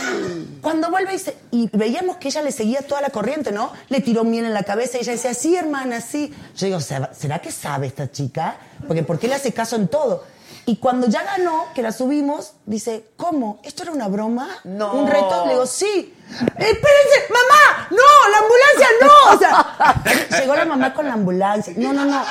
Cuando 0.63 0.89
vuelve 0.89 1.13
y, 1.13 1.19
se- 1.19 1.37
y 1.51 1.69
veíamos 1.77 2.17
que 2.17 2.29
ella 2.29 2.41
le 2.41 2.51
seguía 2.51 2.81
toda 2.81 3.01
la 3.01 3.09
corriente, 3.11 3.51
¿no? 3.51 3.71
Le 3.89 4.01
tiró 4.01 4.23
miel 4.23 4.45
en 4.45 4.53
la 4.55 4.63
cabeza 4.63 4.97
y 4.97 5.01
ella 5.01 5.11
decía, 5.11 5.35
sí, 5.35 5.55
hermana, 5.55 6.01
sí. 6.01 6.33
Yo 6.55 6.65
digo, 6.65 6.79
"¿Será- 6.79 7.13
¿será 7.13 7.37
que 7.39 7.51
sabe 7.51 7.85
esta 7.85 8.09
chica? 8.09 8.55
Porque 8.87 9.03
¿por 9.03 9.19
qué 9.19 9.27
le 9.27 9.35
hace 9.35 9.53
caso 9.53 9.75
en 9.75 9.87
todo? 9.89 10.23
Y 10.65 10.77
cuando 10.77 11.05
ya 11.07 11.21
ganó, 11.23 11.65
que 11.75 11.83
la 11.83 11.91
subimos, 11.91 12.53
dice, 12.65 13.05
¿cómo? 13.17 13.59
¿Esto 13.63 13.83
era 13.83 13.91
una 13.91 14.07
broma? 14.07 14.47
No. 14.63 14.93
¿Un 14.93 15.07
reto? 15.07 15.43
Le 15.45 15.51
digo, 15.53 15.65
sí. 15.67 16.15
¡Espérense! 16.39 17.17
¡Mamá! 17.29 17.87
¡No! 17.91 18.29
¡La 18.31 18.37
ambulancia 18.39 18.87
no! 19.01 19.35
O 19.35 19.39
sea, 19.39 20.39
llegó 20.39 20.55
la 20.55 20.65
mamá 20.65 20.93
con 20.93 21.07
la 21.07 21.13
ambulancia. 21.13 21.73
No, 21.77 21.93
no, 21.93 22.05
no. 22.05 22.23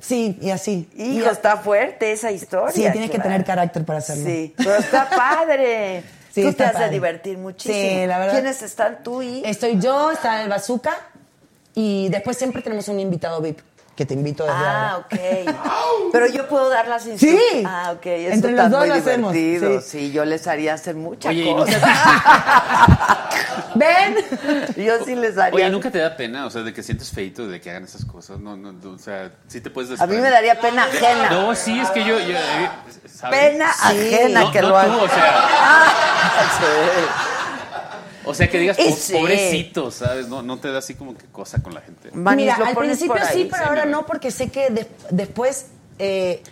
Sí, 0.00 0.36
y 0.40 0.50
así. 0.50 0.90
Hijo, 0.96 1.30
está 1.30 1.58
fuerte 1.58 2.12
esa 2.12 2.32
historia. 2.32 2.72
Sí, 2.72 2.92
tienes 2.92 3.10
que 3.10 3.18
tener 3.20 3.44
carácter 3.44 3.84
para 3.84 4.00
hacerlo. 4.00 4.24
Sí, 4.24 4.54
pero 4.56 4.74
está 4.74 5.08
padre. 5.08 6.02
Sí, 6.32 6.42
Tú 6.42 6.52
te 6.54 6.64
has 6.64 6.78
de 6.78 6.88
divertir 6.88 7.38
muchísimo. 7.38 7.74
Sí, 7.74 8.06
la 8.06 8.18
verdad. 8.18 8.34
¿Quiénes 8.34 8.62
están 8.62 9.02
tú 9.02 9.22
y? 9.22 9.42
Estoy 9.44 9.78
yo, 9.78 10.10
está 10.10 10.42
el 10.42 10.48
bazooka 10.48 10.96
y 11.74 12.08
después 12.08 12.36
siempre 12.36 12.62
tenemos 12.62 12.88
un 12.88 12.98
invitado 12.98 13.40
VIP 13.40 13.60
que 13.96 14.06
te 14.06 14.14
invito 14.14 14.44
desde 14.44 14.56
Ah, 14.56 14.90
ahora. 14.92 15.06
ok. 15.06 16.10
Pero 16.12 16.26
yo 16.26 16.48
puedo 16.48 16.68
dar 16.70 16.88
las 16.88 17.06
instrucciones. 17.06 17.44
Sí. 17.52 17.62
Ah, 17.66 17.92
ok. 17.94 18.06
Eso 18.06 18.32
Entre 18.34 18.50
está 18.52 18.62
los 18.64 18.70
dos 18.70 18.80
muy 18.80 18.88
lo 18.88 18.94
hacemos, 18.94 19.32
divertido. 19.34 19.80
sí. 19.82 19.88
Sí. 20.06 20.12
yo 20.12 20.24
les 20.24 20.46
haría 20.46 20.74
hacer 20.74 20.94
muchas 20.94 21.30
Oye, 21.30 21.42
¿y 21.42 21.50
no 21.54 21.56
cosas. 21.60 21.82
¿Ven? 23.74 24.16
yo 24.76 25.04
sí 25.04 25.14
les 25.14 25.36
haría. 25.38 25.54
Oye, 25.54 25.70
¿nunca 25.70 25.90
te 25.90 25.98
da 25.98 26.16
pena, 26.16 26.46
o 26.46 26.50
sea, 26.50 26.62
de 26.62 26.72
que 26.72 26.82
sientes 26.82 27.10
feito 27.10 27.46
de 27.48 27.60
que 27.60 27.70
hagan 27.70 27.84
esas 27.84 28.04
cosas? 28.04 28.38
No, 28.38 28.56
no, 28.56 28.72
no, 28.72 28.90
o 28.92 28.98
sea, 28.98 29.30
sí 29.48 29.60
te 29.60 29.68
puedes 29.70 30.00
A 30.00 30.06
mí 30.06 30.16
me 30.16 30.30
daría 30.30 30.58
pena 30.60 30.84
ajena. 30.84 31.30
No, 31.30 31.54
sí, 31.54 31.78
es 31.78 31.90
que 31.90 32.00
yo... 32.04 32.18
yo 32.18 32.36
eh, 32.36 32.70
¿sabes? 33.12 33.38
Pena 33.52 33.70
ajena 33.70 34.40
No, 34.42 34.52
que 34.52 34.60
no 34.62 34.68
lo 34.70 34.78
hagan. 34.78 34.94
o 34.94 35.08
sea, 35.08 35.92
Sí. 36.58 36.66
O 38.24 38.34
sea, 38.34 38.48
que 38.50 38.58
digas, 38.58 38.78
Y 38.78 38.92
sí. 38.92 39.12
pobrecito, 39.12 39.90
¿sabes? 39.90 40.28
No, 40.28 40.42
no 40.42 40.58
te 40.58 40.70
da 40.70 40.78
así 40.78 40.94
como 40.94 41.16
que 41.16 41.26
cosa 41.26 41.62
con 41.62 41.74
la 41.74 41.80
gente. 41.80 42.10
Manis, 42.12 42.44
Mira, 42.46 42.58
¿lo 42.58 42.66
al 42.66 42.76
principio 42.76 43.16
sí, 43.32 43.48
pero 43.50 43.64
ahora 43.66 43.84
no, 43.84 44.06
porque 44.06 44.30
sé 44.30 44.48
que 44.50 44.70
de- 44.70 44.88
después 45.10 45.66
eh, 45.98 46.42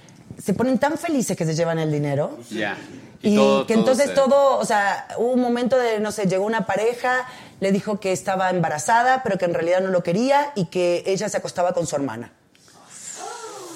se 0.42 0.55
ponen 0.55 0.78
tan 0.78 0.97
felices 0.98 1.36
que 1.36 1.44
se 1.44 1.55
llevan 1.55 1.78
el 1.78 1.90
dinero. 1.92 2.38
Ya. 2.51 2.76
Y, 3.22 3.36
todo- 3.36 3.66
que 3.66 3.74
todo 3.74 3.80
entonces 3.82 4.06
se- 4.09 4.14
todo, 4.14 4.59
o 4.59 4.64
sea, 4.64 5.09
hubo 5.18 5.32
un 5.32 5.40
momento 5.40 5.76
de, 5.76 6.01
no 6.01 6.10
sé, 6.12 6.26
llegó 6.26 6.44
una 6.47 6.64
pareja, 6.66 7.26
le 7.60 7.70
dijo 7.72 8.01
que 8.01 8.12
estaba 8.12 8.48
embarazada, 8.51 9.22
pero 9.22 9.36
que 9.38 9.44
en 9.44 9.52
realidad 9.55 9.80
no 9.80 9.88
lo 9.88 10.02
quería 10.02 10.52
y 10.55 10.66
que 10.66 11.02
ella 11.06 11.28
se 11.28 11.36
acostaba 11.36 11.72
con 11.74 11.86
su 11.86 11.94
hermana. 11.97 12.32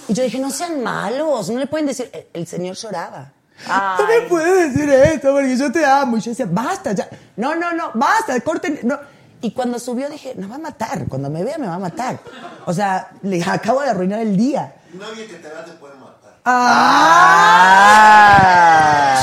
Y 0.08 0.12
yo 0.14 0.22
dije, 0.22 0.38
no 0.38 0.50
sean 0.50 0.82
malos, 0.82 1.48
no 1.50 1.58
le 1.58 1.66
pueden 1.66 1.86
decir, 1.86 2.10
el, 2.12 2.26
el 2.34 2.46
señor 2.46 2.76
lloraba. 2.76 3.32
Ay. 3.68 3.96
No 3.98 4.06
me 4.06 4.20
puedes 4.28 4.74
decir 4.74 4.90
esto 4.90 5.32
porque 5.32 5.56
yo 5.56 5.72
te 5.72 5.84
amo. 5.84 6.16
Y 6.16 6.20
yo 6.20 6.30
decía, 6.30 6.46
basta 6.48 6.92
ya. 6.92 7.08
No, 7.36 7.54
no, 7.54 7.72
no, 7.72 7.90
basta, 7.94 8.38
corten. 8.40 8.80
No. 8.82 8.98
Y 9.40 9.52
cuando 9.52 9.78
subió 9.78 10.08
dije, 10.08 10.34
nos 10.36 10.50
va 10.50 10.54
a 10.56 10.58
matar. 10.58 11.04
Cuando 11.08 11.28
me 11.30 11.44
vea 11.44 11.58
me 11.58 11.66
va 11.66 11.74
a 11.74 11.78
matar. 11.78 12.18
O 12.64 12.72
sea, 12.72 13.10
le 13.22 13.42
acabo 13.44 13.82
de 13.82 13.90
arruinar 13.90 14.20
el 14.20 14.36
día. 14.36 14.74
Nadie 14.94 15.26
que 15.26 15.34
te 15.34 15.48
vea 15.48 15.64
te 15.64 15.72
puede 15.72 15.94
matar. 15.94 16.14
¡Ah! 16.46 16.64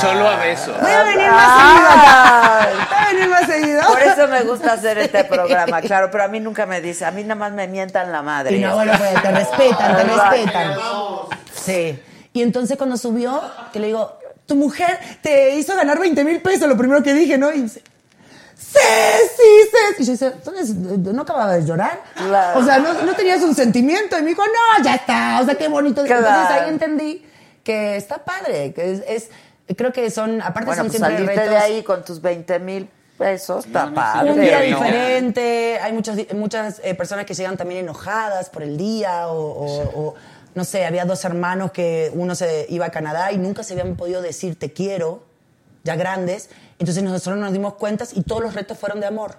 Solo 0.00 0.28
a 0.28 0.36
besos. 0.36 0.80
Voy 0.80 0.90
a 0.90 1.02
venir 1.04 1.30
más 1.30 1.60
seguido 1.60 1.88
acá. 1.88 2.68
Voy 2.88 2.98
a 2.98 3.06
venir 3.12 3.28
más 3.30 3.46
seguido. 3.46 3.82
Por 3.86 4.02
eso 4.02 4.28
me 4.28 4.42
gusta 4.42 4.72
hacer 4.72 4.98
este 4.98 5.24
programa, 5.24 5.80
claro, 5.80 6.10
pero 6.10 6.24
a 6.24 6.28
mí 6.28 6.40
nunca 6.40 6.66
me 6.66 6.80
dice, 6.80 7.04
a 7.04 7.10
mí 7.12 7.22
nada 7.22 7.36
más 7.36 7.52
me 7.52 7.68
mientan 7.68 8.10
la 8.10 8.22
madre. 8.22 8.56
Y 8.56 8.60
no, 8.60 8.74
bueno, 8.74 8.92
pues 8.98 9.22
te 9.22 9.30
respetan, 9.30 9.96
te 9.96 10.04
respetan. 10.04 10.74
Sí. 11.54 12.02
Y 12.32 12.42
entonces 12.42 12.76
cuando 12.76 12.96
subió, 12.96 13.40
que 13.72 13.78
le 13.78 13.88
digo, 13.88 14.18
tu 14.52 14.58
mujer 14.58 14.98
te 15.22 15.54
hizo 15.56 15.74
ganar 15.74 15.98
20 15.98 16.24
mil 16.24 16.40
pesos, 16.42 16.68
lo 16.68 16.76
primero 16.76 17.02
que 17.02 17.14
dije, 17.14 17.38
¿no? 17.38 17.50
Y 17.52 17.62
dice, 17.62 17.82
sí, 18.56 18.78
sí, 19.36 19.70
sí. 19.96 20.02
Y 20.02 20.04
yo 20.04 20.12
decía, 20.12 20.32
entonces, 20.36 20.74
¿no 20.74 21.22
acababa 21.22 21.54
de 21.54 21.64
llorar? 21.64 22.00
Claro. 22.14 22.60
O 22.60 22.64
sea, 22.64 22.78
¿no, 22.78 22.92
no 23.02 23.14
tenías 23.14 23.42
un 23.42 23.54
sentimiento. 23.54 24.18
Y 24.18 24.22
me 24.22 24.28
dijo, 24.30 24.42
no, 24.44 24.84
ya 24.84 24.94
está. 24.96 25.40
O 25.42 25.44
sea, 25.44 25.54
qué 25.54 25.68
bonito. 25.68 26.04
Claro. 26.04 26.26
Entonces 26.26 26.50
ahí 26.56 26.68
entendí 26.70 27.26
que 27.64 27.96
está 27.96 28.18
padre, 28.24 28.72
que 28.74 28.92
es, 28.92 29.02
es- 29.08 29.30
creo 29.76 29.92
que 29.92 30.10
son, 30.10 30.42
aparte 30.42 30.66
Bueno, 30.66 30.82
son 30.82 30.86
pues 30.88 30.98
siempre 30.98 31.16
salirte 31.16 31.34
retos. 31.34 31.50
de 31.50 31.56
ahí 31.56 31.82
con 31.82 32.04
tus 32.04 32.20
20 32.20 32.58
mil 32.58 32.88
pesos, 33.16 33.64
está 33.66 33.86
No, 33.86 33.94
padre. 33.94 34.32
un 34.32 34.40
día 34.40 34.58
¿no? 34.58 34.64
diferente, 34.66 35.78
hay 35.80 35.92
muchos, 35.92 36.16
di- 36.16 36.26
muchas 36.34 36.80
eh, 36.84 36.94
personas 36.94 37.24
que 37.24 37.34
llegan 37.34 37.56
también 37.56 37.80
enojadas 37.84 38.50
por 38.50 38.62
el 38.64 38.76
día 38.76 39.28
o, 39.28 39.38
o- 39.40 40.00
o, 40.08 40.14
no 40.54 40.64
sé, 40.64 40.84
había 40.84 41.04
dos 41.04 41.24
hermanos 41.24 41.72
que 41.72 42.10
uno 42.14 42.34
se 42.34 42.66
iba 42.68 42.86
a 42.86 42.90
Canadá 42.90 43.32
y 43.32 43.38
nunca 43.38 43.62
se 43.62 43.72
habían 43.72 43.96
podido 43.96 44.22
decir 44.22 44.58
te 44.58 44.72
quiero, 44.72 45.24
ya 45.84 45.96
grandes, 45.96 46.50
entonces 46.78 47.02
nosotros 47.02 47.38
nos 47.38 47.52
dimos 47.52 47.74
cuentas 47.74 48.12
y 48.14 48.22
todos 48.22 48.42
los 48.42 48.54
retos 48.54 48.78
fueron 48.78 49.00
de 49.00 49.06
amor. 49.06 49.36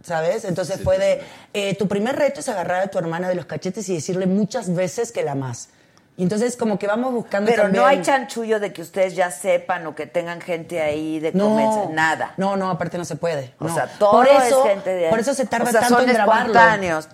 ¿Sabes? 0.00 0.44
Entonces 0.44 0.80
fue 0.82 0.96
de, 0.96 1.22
eh, 1.52 1.74
tu 1.74 1.88
primer 1.88 2.14
reto 2.14 2.38
es 2.38 2.48
agarrar 2.48 2.84
a 2.84 2.86
tu 2.86 2.98
hermana 2.98 3.28
de 3.28 3.34
los 3.34 3.46
cachetes 3.46 3.88
y 3.88 3.94
decirle 3.94 4.26
muchas 4.26 4.72
veces 4.72 5.10
que 5.10 5.24
la 5.24 5.32
amas. 5.32 5.70
Y 6.16 6.24
entonces 6.24 6.56
como 6.56 6.78
que 6.78 6.88
vamos 6.88 7.12
buscando 7.12 7.48
Pero 7.48 7.62
también... 7.62 7.82
no 7.82 7.88
hay 7.88 8.02
chanchullo 8.02 8.58
de 8.58 8.72
que 8.72 8.82
ustedes 8.82 9.14
ya 9.14 9.30
sepan 9.30 9.86
o 9.86 9.94
que 9.94 10.06
tengan 10.06 10.40
gente 10.40 10.80
ahí 10.80 11.20
de 11.20 11.32
comer, 11.32 11.90
nada. 11.90 12.34
No, 12.36 12.56
no, 12.56 12.70
aparte 12.70 12.98
no 12.98 13.04
se 13.04 13.14
puede. 13.14 13.54
O 13.60 13.68
no. 13.68 13.74
sea, 13.74 13.86
todo 13.98 14.10
por 14.10 14.26
eso, 14.26 14.64
es 14.64 14.70
gente 14.72 14.90
de 14.90 15.04
ahí. 15.04 15.10
Por 15.10 15.20
eso 15.20 15.32
se 15.32 15.46
tarda 15.46 15.68
O 15.68 15.72
sea, 15.72 15.80
tanto 15.82 15.96
son 15.96 16.08
en 16.08 16.14
grabarlo. 16.14 16.54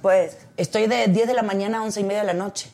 pues. 0.01 0.39
Estoy 0.57 0.87
de 0.87 1.09
10 1.09 1.27
de 1.27 1.35
la 1.35 1.43
mañana 1.43 1.79
a 1.79 1.83
11 1.83 2.01
y 2.01 2.05
media 2.05 2.21
de 2.21 2.27
la 2.29 2.33
noche. 2.33 2.71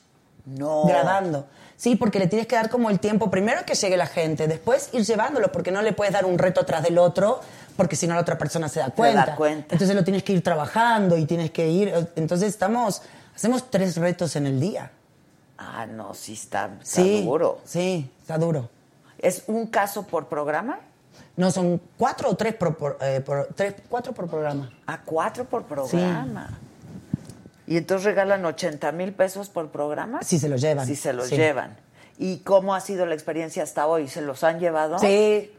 No. 0.59 0.85
Grabando. 0.87 1.47
Sí, 1.77 1.97
porque 1.97 2.19
le 2.19 2.27
tienes 2.27 2.47
que 2.47 2.57
dar 2.57 2.69
como 2.69 2.91
el 2.91 3.01
tiempo, 3.01 3.31
primero 3.31 3.65
que 3.65 3.75
llegue 3.75 3.97
la 3.97 4.07
gente, 4.07 4.47
después 4.49 4.91
ir 4.93 5.05
llevándolo, 5.05 5.51
porque 5.51 5.71
no 5.71 5.81
le 5.81 5.93
puedes 5.95 6.13
dar 6.13 6.27
un 6.27 6.39
reto 6.39 6.61
atrás 6.61 6.83
del 6.83 6.99
otro, 6.99 7.41
porque 7.77 7.97
si 7.97 8.07
no 8.07 8.15
la 8.15 8.21
otra 8.21 8.37
persona 8.37 8.69
se 8.69 8.81
da 8.81 8.87
da 8.89 8.93
cuenta. 8.95 9.37
cuenta. 9.37 9.75
Entonces 9.75 9.97
lo 9.97 10.05
tienes 10.05 10.23
que 10.23 10.33
ir 10.35 10.43
trabajando 10.43 11.17
y 11.17 11.25
tienes 11.25 11.51
que 11.53 11.69
ir. 11.69 11.93
Entonces 12.17 12.49
estamos, 12.51 13.01
hacemos 13.35 13.71
tres 13.71 13.97
retos 13.97 14.37
en 14.37 14.47
el 14.47 14.61
día. 14.61 14.91
Ah, 15.57 15.87
no, 15.87 16.13
sí 16.15 16.35
está, 16.35 16.67
está 16.83 17.03
Sí, 17.03 17.23
duro. 17.25 17.61
Sí, 17.65 18.11
está 18.21 18.37
duro. 18.37 18.69
¿Es 19.19 19.45
un 19.47 19.67
caso 19.67 20.03
por 20.03 20.27
programa? 20.29 20.81
No, 21.37 21.51
son 21.51 21.81
cuatro 21.97 22.29
o 22.31 22.37
tres 22.37 22.55
por, 22.55 22.99
eh, 23.01 23.23
por- 23.25 23.49
tres, 23.55 23.75
cuatro 23.89 24.13
por 24.13 24.29
programa. 24.29 24.71
A 24.87 25.01
cuatro 25.01 25.45
por 25.47 25.65
programa. 25.65 26.59
¿Y 27.71 27.77
entonces 27.77 28.05
regalan 28.05 28.45
80 28.45 28.91
mil 28.91 29.13
pesos 29.13 29.49
por 29.49 29.71
programa? 29.71 30.23
Si 30.25 30.41
se 30.41 30.49
los 30.49 30.61
llevan. 30.61 30.87
Si 30.89 30.97
se 30.97 31.13
los 31.13 31.29
Sí. 31.29 31.37
llevan. 31.37 31.77
¿Y 32.19 32.39
cómo 32.41 32.75
ha 32.75 32.81
sido 32.81 33.07
la 33.07 33.15
experiencia 33.15 33.63
hasta 33.63 33.87
hoy? 33.87 34.09
¿Se 34.09 34.21
los 34.23 34.43
han 34.43 34.59
llevado? 34.59 34.99
Sí. 34.99 35.53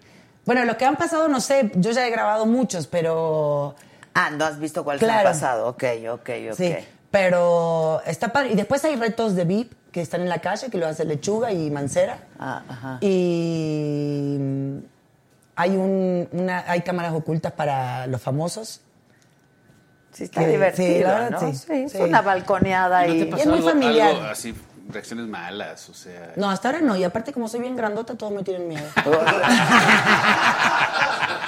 Bueno, 0.46 0.66
los 0.66 0.76
que 0.76 0.84
han 0.84 0.98
pasado, 0.98 1.30
no 1.30 1.40
sé, 1.40 1.72
yo 1.76 1.92
ya 1.92 2.06
he 2.06 2.10
grabado 2.12 2.46
muchos, 2.46 2.88
pero... 2.88 3.76
Ah, 4.14 4.30
no 4.30 4.44
has 4.44 4.60
visto 4.60 4.84
han 4.92 4.98
Claro. 4.98 5.30
pasado. 5.30 5.70
Ok, 5.70 5.84
ok, 6.12 6.30
ok. 6.52 6.58
Sí, 6.58 6.76
pero 7.10 8.02
está 8.06 8.34
padre. 8.34 8.52
Y 8.52 8.56
después 8.56 8.84
hay 8.84 8.98
retos 8.98 9.34
de 9.36 9.46
VIP 9.46 9.72
que 9.94 10.02
están 10.02 10.20
en 10.20 10.28
la 10.28 10.40
calle, 10.40 10.70
que 10.70 10.78
lo 10.78 10.88
hace 10.88 11.06
Lechuga 11.06 11.54
y 11.54 11.72
Mancera. 11.72 12.18
Ah, 12.38 12.62
ajá. 12.68 12.98
Y 13.00 14.38
hay, 15.56 15.78
un, 15.78 16.28
una, 16.34 16.66
hay 16.68 16.82
cámaras 16.82 17.14
ocultas 17.14 17.54
para 17.54 18.06
los 18.08 18.22
famosos. 18.22 18.82
Sí, 20.14 20.24
está 20.26 20.46
divertido, 20.46 20.88
sí, 20.98 21.04
la 21.04 21.14
verdad, 21.14 21.42
¿no? 21.42 21.52
sí, 21.54 21.58
Sí, 21.58 21.74
es 21.86 21.96
una 21.96 22.22
balconeada 22.22 23.08
¿No 23.08 23.14
y... 23.14 23.20
te 23.20 23.26
pasó 23.28 23.42
es 23.44 23.48
muy 23.48 23.58
algo, 23.58 23.70
familiar. 23.70 24.10
algo 24.10 24.24
así, 24.24 24.54
reacciones 24.90 25.28
malas? 25.28 25.88
O 25.90 25.94
sea, 25.94 26.34
No, 26.36 26.50
hasta 26.50 26.70
ahora 26.70 26.82
no. 26.82 26.96
Y 26.98 27.04
aparte, 27.04 27.32
como 27.32 27.48
soy 27.48 27.62
bien 27.62 27.76
grandota, 27.78 28.16
todos 28.16 28.34
me 28.34 28.44
tienen 28.44 28.68
miedo. 28.68 28.84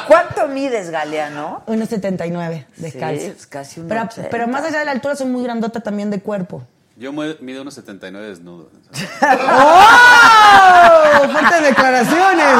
¿Cuánto 0.07 0.47
mides, 0.47 0.89
Galeano? 0.89 1.63
1,79 1.67 2.65
descalzo. 2.77 3.21
Sí, 3.21 3.27
es 3.37 3.47
casi 3.47 3.79
un 3.79 3.87
pero, 3.87 4.01
80. 4.03 4.29
pero 4.29 4.47
más 4.47 4.63
allá 4.65 4.79
de 4.79 4.85
la 4.85 4.91
altura, 4.91 5.15
soy 5.15 5.27
muy 5.27 5.43
grandota 5.43 5.79
también 5.81 6.09
de 6.09 6.19
cuerpo. 6.21 6.63
Yo 6.95 7.11
mido 7.11 7.61
unos 7.61 7.73
79 7.73 8.27
desnudo. 8.29 8.69
¡Oh! 9.21 11.27
¡Fuertes 11.31 11.61
declaraciones! 11.63 12.55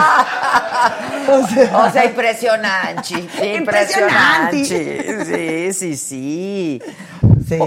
O 1.29 1.47
sea, 1.47 1.77
O 1.77 1.91
sea, 1.91 2.05
impresionante. 2.05 3.13
Impresionante. 3.55 4.57
Impresionante. 4.57 5.73
Sí, 5.73 5.73
sí, 5.73 5.97
sí. 5.97 6.81
sí. 7.47 7.57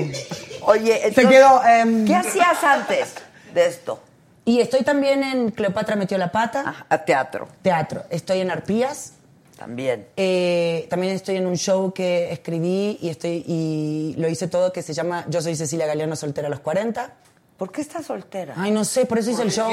Oye, 0.63 0.99
Se 1.01 1.07
entonces, 1.09 1.31
quedó. 1.31 1.65
em, 1.65 2.05
¿qué 2.07 2.17
hacías 2.17 2.63
antes 2.65 3.15
de 3.55 3.67
esto? 3.67 4.03
Y 4.45 4.61
estoy 4.61 4.83
también 4.83 5.23
en 5.25 5.51
Cleopatra 5.51 5.97
metió 5.97 6.19
la 6.19 6.31
pata, 6.31 6.87
A 6.89 6.99
teatro. 6.99 7.49
teatro. 7.63 8.05
Estoy 8.11 8.41
en 8.41 8.51
Arpías. 8.51 9.13
También. 9.57 10.07
Eh, 10.16 10.87
también 10.91 11.15
estoy 11.15 11.37
en 11.37 11.47
un 11.47 11.57
show 11.57 11.93
que 11.93 12.31
escribí 12.33 12.99
y, 13.01 13.09
estoy, 13.09 13.43
y 13.47 14.15
lo 14.19 14.28
hice 14.28 14.49
todo 14.49 14.73
que 14.73 14.83
se 14.83 14.93
llama 14.93 15.24
Yo 15.28 15.41
soy 15.41 15.57
Cecilia 15.57 15.87
Galeano 15.87 16.15
soltera 16.15 16.49
a 16.49 16.51
los 16.51 16.61
40. 16.61 17.15
¿Por 17.57 17.73
qué 17.73 17.81
estás 17.81 18.05
soltera? 18.05 18.53
Ay, 18.57 18.70
no 18.70 18.85
sé, 18.85 19.07
por 19.07 19.19
eso 19.19 19.31
hice 19.31 19.43
el 19.43 19.51
show. 19.51 19.70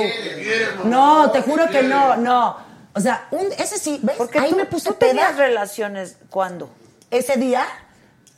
No, 0.86 1.30
te 1.32 1.42
juro 1.42 1.70
que 1.70 1.84
no, 1.84 2.16
no. 2.16 2.56
O 2.96 3.00
sea, 3.02 3.28
un, 3.32 3.48
ese 3.58 3.78
sí, 3.78 4.00
¿ves? 4.02 4.16
Porque 4.18 4.40
Ahí 4.40 4.52
tú, 4.52 4.56
me 4.56 4.66
puse 4.66 4.88
tú 4.90 4.96
tenías 4.96 5.34
peda. 5.34 5.38
relaciones, 5.48 6.16
¿cuándo? 6.30 6.70
Ese 7.12 7.36
día 7.36 7.66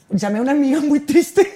llamé 0.10 0.40
a 0.40 0.42
una 0.42 0.54
amiga 0.54 0.80
muy 0.82 1.02
triste. 1.02 1.56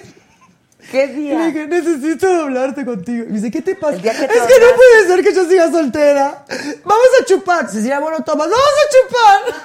¿Qué 0.90 1.04
Y 1.04 1.08
le 1.08 1.14
día? 1.14 1.46
dije, 1.46 1.66
necesito 1.66 2.26
hablarte 2.42 2.84
contigo. 2.84 3.24
Y 3.24 3.28
me 3.28 3.34
dice, 3.38 3.50
¿qué 3.50 3.60
te 3.60 3.74
pasa? 3.74 3.94
El 3.96 4.02
día 4.02 4.12
que 4.12 4.24
es 4.24 4.28
te 4.28 4.34
que 4.34 4.38
no 4.38 4.44
hablaste. 4.44 4.74
puede 4.76 5.06
ser 5.08 5.24
que 5.24 5.34
yo 5.34 5.48
siga 5.48 5.70
soltera. 5.70 6.44
Vamos 6.84 7.06
a 7.20 7.24
chupar. 7.24 7.68
Cecilia, 7.68 7.98
bueno, 8.00 8.22
toma, 8.22 8.44
vamos 8.44 8.58
a 8.58 9.08
chupar. 9.48 9.60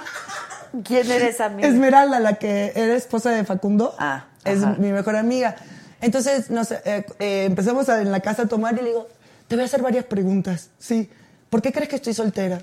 ¿Quién 0.83 1.09
eres 1.09 1.39
amiga? 1.41 1.67
Esmeralda, 1.67 2.19
la 2.19 2.35
que 2.35 2.71
era 2.75 2.95
esposa 2.95 3.29
de 3.31 3.43
Facundo, 3.45 3.95
Ah, 3.97 4.25
es 4.43 4.61
ajá. 4.63 4.75
mi 4.77 4.91
mejor 4.91 5.15
amiga. 5.15 5.55
Entonces, 6.01 6.49
no 6.49 6.63
sé, 6.65 6.81
eh, 6.85 7.05
eh, 7.19 7.45
empezamos 7.45 7.87
a- 7.89 8.01
en 8.01 8.11
la 8.11 8.19
casa 8.19 8.43
a 8.43 8.47
tomar 8.47 8.73
y 8.73 8.77
le 8.77 8.83
digo, 8.89 9.07
te 9.47 9.55
voy 9.55 9.63
a 9.63 9.65
hacer 9.65 9.81
varias 9.81 10.05
preguntas. 10.05 10.69
Sí. 10.79 11.09
¿Por 11.49 11.61
qué 11.61 11.71
crees 11.71 11.89
que 11.89 11.95
estoy 11.95 12.13
soltera? 12.13 12.59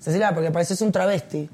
Cecilia, 0.00 0.34
porque 0.34 0.50
pareces 0.50 0.80
un 0.82 0.92
travesti. 0.92 1.48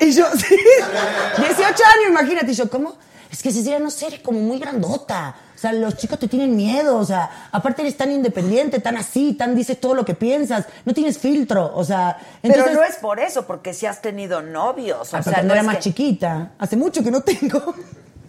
Y 0.00 0.12
yo, 0.12 0.26
sí, 0.36 0.56
18 1.38 1.62
años, 1.64 2.08
imagínate. 2.10 2.50
Y 2.50 2.54
yo, 2.54 2.68
¿cómo? 2.68 2.96
Es 3.30 3.42
que 3.42 3.52
Cecilia, 3.52 3.78
no 3.78 3.90
sé, 3.90 4.08
eres 4.08 4.20
como 4.20 4.40
muy 4.40 4.58
grandota. 4.58 5.34
O 5.62 5.66
sea, 5.70 5.72
los 5.74 5.96
chicos 5.96 6.18
te 6.18 6.26
tienen 6.26 6.56
miedo. 6.56 6.96
O 6.98 7.04
sea, 7.04 7.48
aparte 7.52 7.82
eres 7.82 7.96
tan 7.96 8.10
independiente, 8.10 8.80
tan 8.80 8.96
así, 8.96 9.34
tan 9.34 9.54
dices 9.54 9.78
todo 9.80 9.94
lo 9.94 10.04
que 10.04 10.14
piensas. 10.14 10.66
No 10.84 10.92
tienes 10.92 11.18
filtro. 11.18 11.70
O 11.76 11.84
sea, 11.84 12.18
entonces... 12.42 12.64
Pero 12.70 12.80
no 12.80 12.84
es 12.84 12.96
por 12.96 13.20
eso, 13.20 13.46
porque 13.46 13.72
si 13.72 13.86
has 13.86 14.02
tenido 14.02 14.42
novios. 14.42 15.14
O 15.14 15.16
Ah, 15.16 15.22
sea, 15.22 15.32
cuando 15.34 15.48
no 15.48 15.54
era 15.54 15.62
más 15.62 15.76
que- 15.76 15.82
chiquita. 15.82 16.50
Hace 16.58 16.76
mucho 16.76 17.04
que 17.04 17.12
no 17.12 17.20
tengo. 17.22 17.74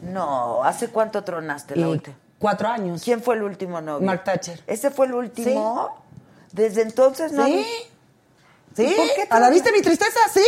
No, 0.03 0.63
¿hace 0.63 0.89
cuánto 0.89 1.23
tronaste 1.23 1.75
la 1.75 1.87
Y 1.87 1.89
última? 1.89 2.15
cuatro 2.37 2.67
años. 2.67 3.01
¿Quién 3.03 3.23
fue 3.23 3.33
el 3.33 3.41
último 3.41 3.81
novio? 3.81 4.05
Mark 4.05 4.23
Thatcher. 4.25 4.61
¿Ese 4.67 4.91
fue 4.91 5.07
el 5.07 5.13
último? 5.15 6.03
Desde 6.51 6.83
entonces 6.83 7.31
no. 7.31 7.45
¿Sí? 7.45 7.65
¿Sí? 8.75 8.83
¿Y 8.83 8.93
por 8.93 9.05
qué 9.15 9.27
¿A 9.29 9.39
la 9.39 9.49
viste 9.49 9.71
mi 9.71 9.81
tristeza? 9.81 10.19
¿Sí? 10.31 10.43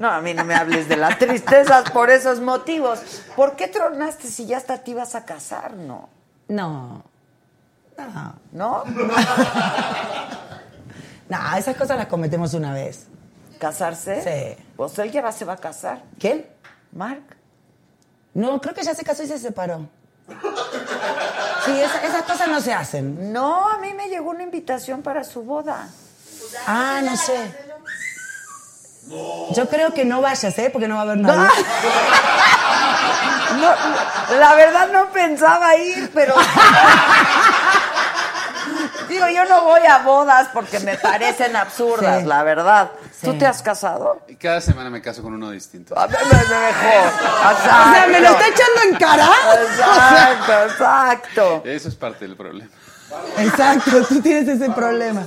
No, 0.00 0.08
a 0.10 0.20
mí 0.22 0.32
no 0.32 0.44
me 0.46 0.54
hables 0.54 0.88
de 0.88 0.96
las 0.96 1.18
tristezas 1.18 1.90
por 1.90 2.08
esos 2.08 2.40
motivos. 2.40 3.00
¿Por 3.36 3.54
qué 3.54 3.68
tronaste 3.68 4.28
si 4.28 4.46
ya 4.46 4.56
hasta 4.56 4.78
te 4.78 4.92
ibas 4.92 5.14
a 5.14 5.26
casar, 5.26 5.74
no? 5.74 6.08
No. 6.48 7.04
No. 7.98 8.34
¿No? 8.52 8.84
No, 11.28 11.38
esas 11.56 11.76
cosas 11.76 11.96
las 11.96 12.06
cometemos 12.08 12.54
una 12.54 12.72
vez. 12.72 13.06
¿Casarse? 13.60 14.20
Sí. 14.56 14.64
Pues 14.76 14.98
él 14.98 15.12
ya 15.12 15.30
se 15.30 15.44
va 15.44 15.52
a 15.52 15.56
casar. 15.58 16.02
¿Quién? 16.18 16.44
Mark. 16.90 17.22
No, 18.34 18.60
creo 18.60 18.74
que 18.74 18.82
ya 18.82 18.94
se 18.96 19.04
casó 19.04 19.22
y 19.22 19.28
se 19.28 19.38
separó. 19.38 19.86
Sí, 21.64 21.70
esa- 21.80 22.04
esas 22.04 22.22
cosas 22.24 22.48
no 22.48 22.60
se 22.60 22.72
hacen. 22.72 23.32
No, 23.32 23.68
a 23.68 23.78
mí 23.78 23.94
me 23.94 24.08
llegó 24.08 24.30
una 24.30 24.42
invitación 24.42 25.02
para 25.02 25.22
su 25.22 25.42
boda. 25.44 25.88
Ah, 26.66 27.00
no 27.04 27.16
sé. 27.16 27.36
Yo 29.54 29.68
creo 29.68 29.92
que 29.92 30.04
no 30.04 30.20
vayas, 30.20 30.56
¿eh? 30.58 30.70
Porque 30.72 30.86
no 30.88 30.94
va 30.94 31.00
a 31.00 31.04
haber 31.04 31.18
nadie. 31.18 31.48
No, 33.60 34.36
la 34.38 34.54
verdad 34.54 34.88
no 34.92 35.10
pensaba 35.10 35.74
ir, 35.76 36.10
pero. 36.14 36.34
Digo, 39.08 39.28
yo 39.28 39.44
no 39.46 39.64
voy 39.64 39.84
a 39.86 39.98
bodas 39.98 40.48
porque 40.52 40.78
me 40.80 40.96
parecen 40.96 41.56
absurdas, 41.56 42.20
Sí. 42.22 42.26
la 42.26 42.42
verdad. 42.44 42.90
¿Tú 43.22 43.32
Sí. 43.32 43.38
te 43.38 43.46
has 43.46 43.60
casado? 43.60 44.20
Y 44.28 44.36
cada 44.36 44.60
semana 44.60 44.88
me 44.88 45.02
caso 45.02 45.20
con 45.20 45.34
uno 45.34 45.50
distinto. 45.50 45.98
A 45.98 46.06
ver, 46.06 46.20
me 46.24 46.32
mejor. 46.38 47.10
O 47.10 47.62
sea, 47.62 48.06
¿me 48.08 48.20
lo 48.20 48.28
está 48.28 48.48
echando 48.48 48.80
en 48.88 48.94
cara? 48.96 49.28
Exacto, 49.68 50.52
exacto. 50.72 51.62
Eso 51.66 51.88
es 51.88 51.94
parte 51.96 52.26
del 52.26 52.36
problema. 52.36 52.70
Exacto, 53.38 54.04
tú 54.08 54.20
tienes 54.22 54.46
ese 54.48 54.70
problema. 54.70 55.26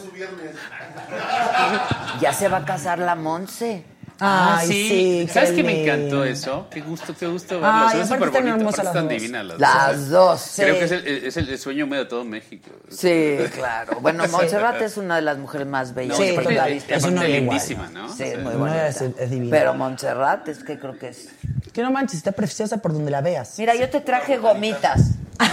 Ya 2.20 2.34
se 2.34 2.48
va 2.48 2.58
a 2.58 2.66
casar 2.66 3.00
la 3.00 3.16
Monse. 3.16 3.86
Ay, 4.20 4.68
sí. 4.68 5.28
¿Sabes 5.34 5.50
qué 5.50 5.56
qué 5.58 5.64
me 5.64 5.84
encantó 5.84 6.24
eso? 6.24 6.68
Qué 6.70 6.82
gusto, 6.82 7.14
qué 7.20 7.28
gusto 7.28 7.56
verlo. 7.60 7.68
Ay, 7.68 7.84
aparte 8.02 8.06
súper 8.08 8.28
están 8.28 8.42
bonito. 8.44 8.58
hermosas 8.58 8.80
Aparte 8.80 8.84
las 8.86 8.96
están 8.96 9.04
dos. 9.04 9.14
divinas 9.22 9.46
las, 9.46 9.60
Las 9.60 10.10
dos, 10.10 10.52
Creo 10.56 10.74
sí. 10.74 10.80
que 10.80 10.86
es 11.28 11.38
el, 11.38 11.50
es 11.50 11.62
sueño 11.62 11.88
medio 11.88 12.04
de 12.04 12.10
todo 12.10 12.24
México. 12.24 12.70
Sí, 12.90 13.38
claro. 13.54 13.98
Bueno, 14.00 14.24
Montserrat 14.32 14.80
es 14.82 14.96
una 14.98 15.16
de 15.18 15.24
las 15.24 15.38
mujeres 15.40 15.68
más 15.68 15.94
bellas 15.94 16.16
Sí, 16.16 16.24
que 16.26 16.32
aparte, 16.40 16.74
visto. 16.74 16.94
y 16.94 16.96
Es 16.96 17.04
una 17.04 17.24
lindísima, 17.24 17.90
¿no? 17.90 18.08
Sí, 18.14 18.24
O 18.24 18.26
es 18.28 18.32
sea, 18.34 18.40
muy 18.44 18.54
no, 18.54 18.60
bonita. 18.60 18.88
es- 18.88 19.02
es 19.02 19.30
divina. 19.30 19.58
Pero 19.58 19.74
Montserrat 19.74 20.48
es 20.48 20.64
que 20.64 20.80
creo 20.80 20.98
que 20.98 21.10
es. 21.10 21.30
Que 21.74 21.82
no 21.82 21.92
manches, 21.92 22.18
está 22.18 22.32
preciosa 22.32 22.78
por 22.78 22.94
donde 22.94 23.10
la 23.12 23.20
veas. 23.22 23.56
Mira, 23.58 23.74
yo 23.76 23.90
te 23.90 24.00
traje 24.00 24.38
gomitas. 24.38 25.02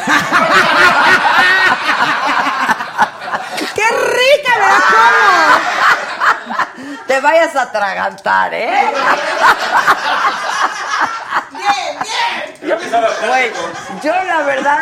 ¡Qué 3.74 3.82
rica, 4.36 4.52
¿verdad? 4.58 4.78
Te 7.06 7.20
vayas 7.20 7.56
a 7.56 7.62
atragantar, 7.62 8.54
¿eh? 8.54 8.92
Yo, 12.62 12.76
güey, 13.26 13.52
yo 14.02 14.12
la 14.12 14.42
verdad 14.42 14.78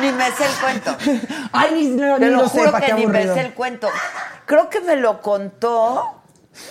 ni 0.00 0.12
me 0.12 0.30
sé 0.32 0.46
el 0.46 0.52
cuento. 0.52 0.96
Ay, 1.52 1.88
no, 1.88 2.18
Te 2.18 2.26
ni 2.26 2.30
lo 2.30 2.42
lo 2.42 2.48
juro 2.48 2.66
sepa, 2.66 2.80
que 2.80 2.92
ni 2.94 3.06
me 3.06 3.22
sé 3.24 3.40
el 3.40 3.54
cuento. 3.54 3.88
Creo 4.46 4.70
que 4.70 4.80
me 4.80 4.96
lo 4.96 5.20
contó 5.20 6.22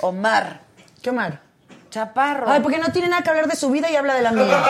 Omar. 0.01 0.61
¿Qué 1.01 1.09
Omar? 1.09 1.41
Chaparro. 1.89 2.49
Ay, 2.49 2.59
porque 2.61 2.77
no 2.77 2.91
tiene 2.91 3.07
nada 3.07 3.23
que 3.23 3.29
hablar 3.29 3.47
de 3.47 3.55
su 3.55 3.69
vida 3.71 3.89
y 3.89 3.95
habla 3.95 4.13
de 4.13 4.21
la 4.21 4.31
mía. 4.31 4.63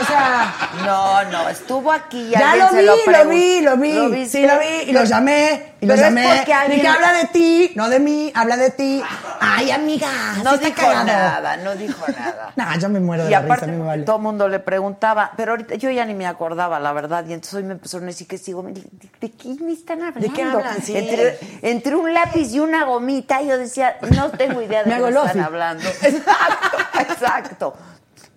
o 0.00 0.04
sea. 0.06 0.54
No, 0.84 1.24
no, 1.24 1.48
estuvo 1.48 1.92
aquí. 1.92 2.30
Ya 2.30 2.54
lo 2.56 2.68
se 2.68 2.80
vi, 2.80 2.86
lo, 2.86 2.94
vi, 3.28 3.60
lo 3.60 3.76
vi. 3.76 3.92
¿Lo 3.94 4.08
viste? 4.08 4.38
sí, 4.38 4.46
lo 4.46 4.58
vi 4.58 4.90
y 4.90 4.92
lo 4.92 5.04
llamé. 5.04 5.69
Y 5.82 5.86
Pero 5.86 5.94
es 5.94 6.00
llamé. 6.02 6.34
porque 6.36 6.52
alguien- 6.52 6.80
Dije, 6.80 6.88
habla 6.92 7.12
de 7.14 7.24
ti, 7.28 7.72
no 7.74 7.88
de 7.88 8.00
mí, 8.00 8.30
habla 8.34 8.56
de 8.58 8.70
ti. 8.70 9.02
Ay, 9.40 9.70
amiga. 9.70 10.08
No 10.44 10.52
sí 10.58 10.64
dijo 10.66 10.82
nada, 11.04 11.56
no 11.56 11.74
dijo 11.74 12.04
nada. 12.12 12.52
Nah, 12.56 12.76
yo 12.76 12.88
me 12.90 13.00
muero 13.00 13.22
de 13.24 13.30
Y 13.30 13.32
la 13.32 13.38
aparte, 13.38 13.64
risa, 13.66 13.72
a 13.72 13.76
mí 13.76 13.80
me 13.82 13.86
vale. 13.88 14.02
todo 14.04 14.16
el 14.16 14.22
mundo 14.22 14.46
le 14.48 14.58
preguntaba, 14.58 15.32
pero 15.38 15.52
ahorita 15.52 15.76
yo 15.76 15.88
ya 15.90 16.04
ni 16.04 16.12
me 16.14 16.26
acordaba, 16.26 16.78
la 16.80 16.92
verdad, 16.92 17.24
y 17.26 17.32
entonces 17.32 17.54
hoy 17.54 17.62
me 17.62 17.72
empezaron 17.72 18.04
a 18.04 18.06
decir 18.08 18.26
que 18.26 18.36
sigo, 18.36 18.62
¿de, 18.62 18.72
de 19.20 19.30
qué 19.32 19.56
me 19.60 19.72
están 19.72 20.02
hablando? 20.02 20.32
qué 20.34 20.42
hablan? 20.42 20.82
Sí. 20.82 20.96
Entre, 20.96 21.38
entre 21.62 21.96
un 21.96 22.12
lápiz 22.12 22.52
y 22.52 22.60
una 22.60 22.84
gomita, 22.84 23.40
yo 23.40 23.56
decía, 23.56 23.96
no 24.14 24.30
tengo 24.32 24.60
idea 24.60 24.84
de 24.84 24.90
qué 24.94 25.00
me 25.00 25.08
están 25.08 25.40
hablando. 25.40 25.88
Exacto, 26.02 26.78
exacto. 26.98 27.74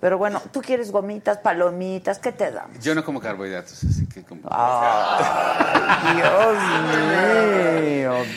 Pero 0.04 0.18
bueno, 0.18 0.42
tú 0.52 0.62
quieres 0.62 0.92
gomitas, 0.92 1.38
palomitas, 1.38 2.20
¿qué 2.20 2.34
te 2.34 2.52
damos? 2.52 2.78
Yo 2.82 2.94
no 2.94 3.06
como 3.06 3.22
carbohidratos, 3.22 3.86
así 3.86 4.06
que 4.06 4.22
como... 4.22 4.42
Ay, 4.52 6.18
Dios 6.18 6.28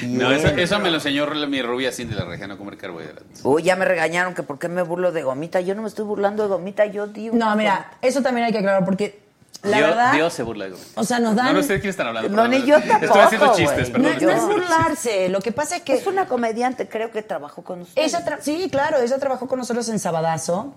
mío, 0.00 0.20
No, 0.20 0.30
eso, 0.30 0.44
bien. 0.46 0.60
eso 0.60 0.78
me 0.78 0.90
lo 0.90 0.98
enseñó 0.98 1.26
mi 1.48 1.60
rubia 1.62 1.90
Cindy 1.90 2.14
la 2.14 2.24
regia, 2.24 2.46
no 2.46 2.56
comer 2.56 2.78
carbohidratos. 2.78 3.40
Uy, 3.42 3.64
ya 3.64 3.74
me 3.74 3.84
regañaron 3.84 4.32
que 4.32 4.44
por 4.44 4.60
qué 4.60 4.68
me 4.68 4.82
burlo 4.82 5.10
de 5.10 5.24
gomita. 5.24 5.60
Yo 5.60 5.74
no 5.74 5.82
me 5.82 5.88
estoy 5.88 6.04
burlando 6.04 6.44
de 6.44 6.50
gomita, 6.50 6.86
yo 6.86 7.08
digo. 7.08 7.34
No, 7.36 7.56
mira, 7.56 7.90
eso 8.00 8.22
también 8.22 8.46
hay 8.46 8.52
que 8.52 8.58
aclarar 8.58 8.84
porque 8.84 9.26
la 9.64 9.78
Dios, 9.78 9.88
verdad. 9.88 10.12
Dios 10.12 10.32
se 10.34 10.44
burla 10.44 10.66
de 10.66 10.76
O 10.94 11.02
sea, 11.02 11.18
nos 11.18 11.34
dan. 11.34 11.46
No, 11.46 11.54
no 11.54 11.62
sé 11.64 11.72
de 11.72 11.80
quién 11.80 11.90
están 11.90 12.06
hablando. 12.06 12.28
No, 12.28 12.46
ni 12.46 12.62
yo 12.64 12.76
Estoy 12.76 12.90
tampoco, 12.90 13.18
haciendo 13.20 13.54
chistes, 13.56 13.90
perdón. 13.90 14.02
No, 14.02 14.08
no 14.10 14.14
estoy 14.14 14.32
es 14.34 14.42
burlarse. 14.46 15.28
Lo 15.30 15.40
que 15.40 15.50
pasa 15.50 15.74
es 15.78 15.82
que. 15.82 15.94
Es 15.94 16.06
una 16.06 16.26
comediante, 16.26 16.86
creo 16.88 17.10
que 17.10 17.22
trabajó 17.22 17.64
con 17.64 17.80
usted. 17.80 18.00
Ella 18.00 18.24
tra- 18.24 18.38
sí, 18.40 18.68
claro, 18.70 18.98
ella 18.98 19.18
trabajó 19.18 19.48
con 19.48 19.58
nosotros 19.58 19.88
en 19.88 19.98
Sabadazo. 19.98 20.72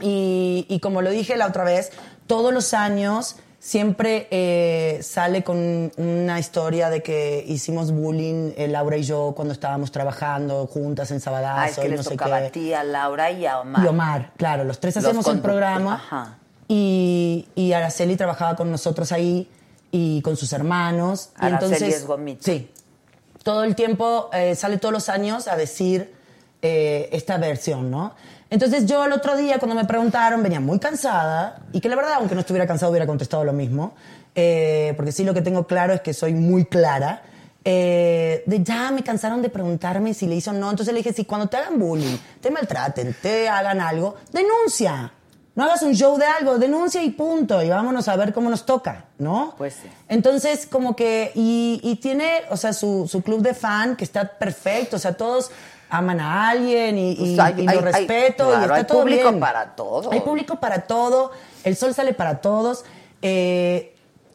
Y, 0.00 0.66
y 0.68 0.80
como 0.80 1.02
lo 1.02 1.10
dije 1.10 1.36
la 1.36 1.46
otra 1.46 1.64
vez, 1.64 1.92
todos 2.26 2.52
los 2.52 2.74
años 2.74 3.36
siempre 3.60 4.28
eh, 4.30 4.98
sale 5.02 5.42
con 5.42 5.90
una 5.96 6.38
historia 6.38 6.90
de 6.90 7.02
que 7.02 7.42
hicimos 7.48 7.92
bullying, 7.92 8.52
eh, 8.58 8.68
Laura 8.68 8.98
y 8.98 9.04
yo, 9.04 9.32
cuando 9.34 9.54
estábamos 9.54 9.90
trabajando 9.90 10.66
juntas 10.66 11.10
en 11.12 11.20
Sabadazo. 11.20 11.60
Ah, 11.60 11.68
es 11.68 11.78
que 11.78 11.86
y 11.86 11.90
les 11.90 11.98
no 11.98 12.02
sé 12.04 12.10
tocaba 12.10 12.40
qué. 12.40 12.46
a 12.46 12.52
ti, 12.52 12.74
a 12.74 12.84
Laura 12.84 13.30
y 13.30 13.46
a 13.46 13.60
Omar. 13.60 13.82
Y 13.84 13.88
Omar, 13.88 14.32
claro, 14.36 14.64
los 14.64 14.80
tres 14.80 14.96
Los 14.96 15.04
hacemos 15.06 15.24
el 15.26 15.30
conductores, 15.40 15.54
programa. 15.66 15.94
ajá. 15.94 16.38
Y, 16.68 17.48
y 17.54 17.72
Araceli 17.72 18.16
trabajaba 18.16 18.54
con 18.56 18.70
nosotros 18.70 19.12
ahí 19.12 19.48
y 19.90 20.20
con 20.22 20.36
sus 20.36 20.52
hermanos. 20.52 21.30
y 21.40 21.46
Araceli 21.46 21.72
entonces, 21.74 21.96
es 22.02 22.06
gomita. 22.06 22.42
Sí. 22.42 22.70
Todo 23.42 23.64
el 23.64 23.74
tiempo, 23.74 24.28
eh, 24.34 24.54
sale 24.56 24.76
todos 24.78 24.92
los 24.92 25.08
años 25.08 25.48
a 25.48 25.56
decir 25.56 26.12
esta 26.66 27.36
versión, 27.36 27.90
¿no? 27.90 28.14
Entonces 28.50 28.86
yo 28.86 29.04
el 29.04 29.12
otro 29.12 29.36
día 29.36 29.58
cuando 29.58 29.74
me 29.74 29.84
preguntaron 29.84 30.42
venía 30.42 30.60
muy 30.60 30.78
cansada 30.78 31.62
y 31.72 31.80
que 31.80 31.88
la 31.88 31.96
verdad, 31.96 32.14
aunque 32.18 32.34
no 32.34 32.40
estuviera 32.42 32.66
cansado, 32.66 32.90
hubiera 32.90 33.06
contestado 33.06 33.44
lo 33.44 33.52
mismo. 33.52 33.94
eh, 34.36 34.92
porque 34.96 35.12
sí 35.12 35.24
lo 35.24 35.32
que 35.34 35.42
tengo 35.42 35.66
claro 35.66 35.92
es 35.94 36.00
que 36.00 36.12
soy 36.12 36.34
muy 36.34 36.64
clara. 36.64 37.22
eh, 37.66 38.42
de 38.46 38.62
ya 38.62 38.90
me 38.90 39.02
cansaron 39.02 39.40
de 39.40 39.48
preguntarme 39.48 40.12
si 40.12 40.26
le 40.26 40.34
hizo 40.34 40.50
o 40.50 40.54
no. 40.54 40.68
Entonces 40.70 40.92
le 40.92 40.98
dije, 41.00 41.12
si 41.14 41.24
cuando 41.24 41.46
te 41.48 41.56
hagan 41.56 41.78
bullying, 41.78 42.16
te 42.40 42.50
maltraten, 42.50 43.16
te 43.22 43.48
hagan 43.48 43.80
algo, 43.80 44.16
denuncia. 44.32 45.12
No 45.54 45.64
hagas 45.64 45.82
un 45.82 45.94
show 45.94 46.18
de 46.18 46.26
algo, 46.26 46.58
denuncia 46.58 47.02
y 47.02 47.10
punto. 47.10 47.62
Y 47.62 47.68
vámonos 47.70 48.08
a 48.08 48.16
ver 48.16 48.32
cómo 48.34 48.50
nos 48.50 48.66
toca, 48.66 49.04
¿no? 49.18 49.54
Pues 49.56 49.74
sí. 49.74 49.88
Entonces, 50.08 50.66
como 50.66 50.94
que, 50.96 51.30
y, 51.34 51.80
y 51.82 51.96
tiene, 51.96 52.42
o 52.50 52.56
sea, 52.56 52.72
su, 52.72 53.06
su 53.08 53.22
club 53.22 53.40
de 53.40 53.54
fan 53.54 53.94
que 53.96 54.04
está 54.04 54.36
perfecto, 54.36 54.96
o 54.96 54.98
sea, 54.98 55.14
todos 55.16 55.50
aman 55.98 56.20
a 56.20 56.48
alguien 56.50 56.98
y, 56.98 57.12
y- 57.12 57.16
Pues 57.16 57.38
hay- 57.38 57.54
y 57.58 57.62
lo 57.64 57.70
hay- 57.70 57.76
hay- 57.78 57.82
respeto 57.84 58.44
y 58.44 58.48
claro, 58.48 58.62
está 58.62 58.74
hay 58.74 58.84
todo 58.84 59.00
público 59.00 59.28
bien. 59.28 59.40
para 59.40 59.74
todo. 59.76 60.12
Hay 60.12 60.20
público 60.20 60.56
para 60.60 60.82
todo, 60.82 61.30
el 61.64 61.76
sol 61.76 61.94
sale 61.94 62.12
para 62.14 62.40
todos. 62.40 62.84
Eh, 63.22 63.93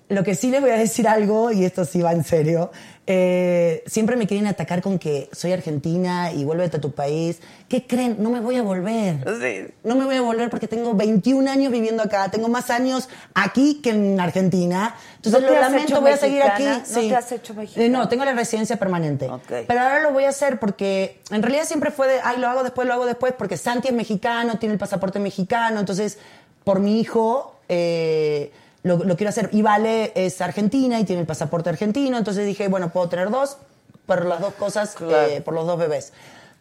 lo 0.10 0.24
que 0.24 0.36
sí 0.36 0.50
les 0.50 0.60
voy 0.60 0.72
a 0.72 0.78
decir 0.78 1.08
algo, 1.08 1.52
y 1.52 1.64
esto 1.64 1.86
sí 1.86 2.02
va 2.02 2.12
en 2.12 2.24
serio, 2.24 2.72
eh, 3.06 3.84
siempre 3.88 4.16
me 4.16 4.28
quieren 4.28 4.46
atacar 4.48 4.82
con 4.82 5.00
que 5.00 5.30
soy 5.32 5.52
argentina 5.52 6.32
y 6.32 6.44
vuélvete 6.46 6.78
a 6.78 6.82
tu 6.82 6.92
país. 6.92 7.40
¿Qué 7.68 7.88
creen? 7.88 8.18
No 8.20 8.30
me 8.30 8.40
voy 8.40 8.56
a 8.56 8.62
volver. 8.62 9.24
Sí. 9.42 9.74
No 9.84 9.96
me 9.96 10.06
voy 10.06 10.16
a 10.16 10.22
volver 10.22 10.50
porque 10.50 10.68
tengo 10.68 10.94
21 10.94 11.50
años 11.50 11.72
viviendo 11.72 12.04
acá, 12.04 12.30
tengo 12.30 12.50
más 12.50 12.70
años 12.70 13.10
aquí 13.34 13.82
que 13.82 13.92
en 13.92 14.20
Argentina. 14.20 14.96
Entonces 15.16 15.42
¿No 15.42 15.48
lo 15.50 15.60
lamento, 15.60 16.02
voy 16.02 16.12
a 16.12 16.18
seguir 16.18 16.44
aquí. 16.44 16.66
¿No 16.66 17.00
te 17.00 17.16
has 17.16 17.32
hecho 17.32 17.54
mexicana? 17.56 17.86
Eh, 17.86 17.90
no, 17.90 18.08
tengo 18.10 18.26
la 18.26 18.34
residencia 18.34 18.78
permanente. 18.78 19.28
Ok. 19.28 19.66
Pero 19.68 19.80
ahora 19.80 20.02
lo 20.02 20.12
voy 20.12 20.26
a 20.26 20.30
hacer 20.30 20.60
porque 20.60 21.20
en 21.32 21.42
realidad 21.42 21.66
siempre 21.66 21.90
fue 21.90 22.08
de, 22.08 22.20
ay, 22.24 22.38
lo 22.38 22.48
hago 22.48 22.64
después, 22.64 22.88
lo 22.88 22.94
hago 22.94 23.08
después, 23.08 23.34
porque 23.36 23.58
Santi 23.58 23.88
es 23.88 23.94
mexicano, 23.96 24.60
tiene 24.60 24.74
el 24.74 24.80
pasaporte 24.80 25.20
mexicano, 25.20 25.80
entonces 25.80 26.20
por 26.64 26.80
mi 26.80 27.00
hijo 27.00 27.56
eh, 27.70 28.52
lo, 28.84 28.98
lo 29.04 29.16
quiero 29.18 29.30
hacer. 29.30 29.50
Y 29.54 29.62
Vale 29.62 30.12
es 30.16 30.40
argentina 30.42 31.00
y 31.00 31.04
tiene 31.06 31.22
el 31.22 31.28
pasaporte 31.28 31.70
argentino, 31.70 32.18
entonces 32.18 32.46
dije, 32.46 32.68
bueno, 32.68 32.90
puedo 32.90 33.10
tener 33.10 33.30
dos, 33.30 33.58
por 34.06 34.26
las 34.26 34.40
dos 34.42 34.54
cosas, 34.56 34.96
Claro. 34.96 35.28
eh, 35.28 35.42
por 35.42 35.54
los 35.54 35.66
dos 35.68 35.78
bebés. 35.78 36.14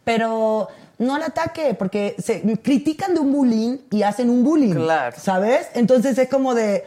Pero 0.03 0.67
no 0.97 1.15
al 1.15 1.23
ataque, 1.23 1.73
porque 1.77 2.15
se 2.19 2.41
critican 2.61 3.13
de 3.13 3.19
un 3.21 3.31
bullying 3.31 3.77
y 3.91 4.03
hacen 4.03 4.29
un 4.29 4.43
bullying. 4.43 4.73
Claro. 4.75 5.15
¿Sabes? 5.19 5.67
Entonces 5.73 6.17
es 6.17 6.29
como 6.29 6.53
de, 6.55 6.83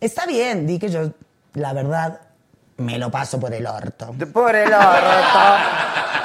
está 0.00 0.26
bien, 0.26 0.66
di 0.66 0.78
que 0.78 0.88
yo, 0.88 1.10
la 1.54 1.72
verdad, 1.72 2.20
me 2.78 2.98
lo 2.98 3.10
paso 3.10 3.40
por 3.40 3.52
el 3.54 3.66
orto. 3.66 4.14
Por 4.32 4.54
el 4.54 4.72
orto. 4.72 5.38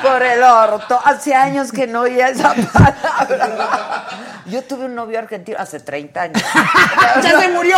Por 0.01 0.21
el 0.21 0.43
orto. 0.43 0.99
Hace 1.03 1.33
años 1.33 1.71
que 1.71 1.87
no 1.87 2.01
oía 2.01 2.29
esa 2.29 2.53
palabra. 2.73 4.07
Yo 4.47 4.63
tuve 4.63 4.85
un 4.85 4.95
novio 4.95 5.19
argentino 5.19 5.57
hace 5.59 5.79
30 5.79 6.21
años. 6.21 6.43
¡Ya 7.23 7.39
se 7.39 7.47
murió! 7.49 7.77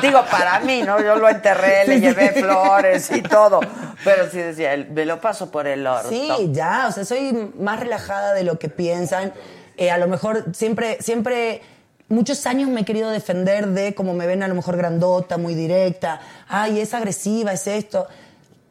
Digo, 0.00 0.24
para 0.30 0.60
mí, 0.60 0.82
¿no? 0.82 1.00
Yo 1.00 1.16
lo 1.16 1.28
enterré, 1.28 1.86
le 1.86 2.00
llevé 2.00 2.30
flores 2.32 3.10
y 3.10 3.22
todo. 3.22 3.60
Pero 4.04 4.30
sí 4.30 4.38
decía, 4.38 4.74
él, 4.74 4.88
me 4.90 5.04
lo 5.04 5.20
paso 5.20 5.50
por 5.50 5.66
el 5.66 5.86
orto. 5.86 6.08
Sí, 6.08 6.50
ya, 6.50 6.86
o 6.88 6.92
sea, 6.92 7.04
soy 7.04 7.52
más 7.58 7.80
relajada 7.80 8.34
de 8.34 8.44
lo 8.44 8.58
que 8.58 8.68
piensan. 8.68 9.32
Eh, 9.76 9.90
a 9.90 9.98
lo 9.98 10.06
mejor 10.06 10.44
siempre, 10.54 10.98
siempre, 11.00 11.62
muchos 12.08 12.46
años 12.46 12.68
me 12.68 12.82
he 12.82 12.84
querido 12.84 13.10
defender 13.10 13.68
de 13.68 13.94
como 13.94 14.14
me 14.14 14.26
ven 14.26 14.42
a 14.42 14.48
lo 14.48 14.54
mejor 14.54 14.76
grandota, 14.76 15.38
muy 15.38 15.54
directa. 15.54 16.20
Ay, 16.48 16.80
es 16.80 16.94
agresiva, 16.94 17.52
es 17.52 17.66
esto. 17.66 18.06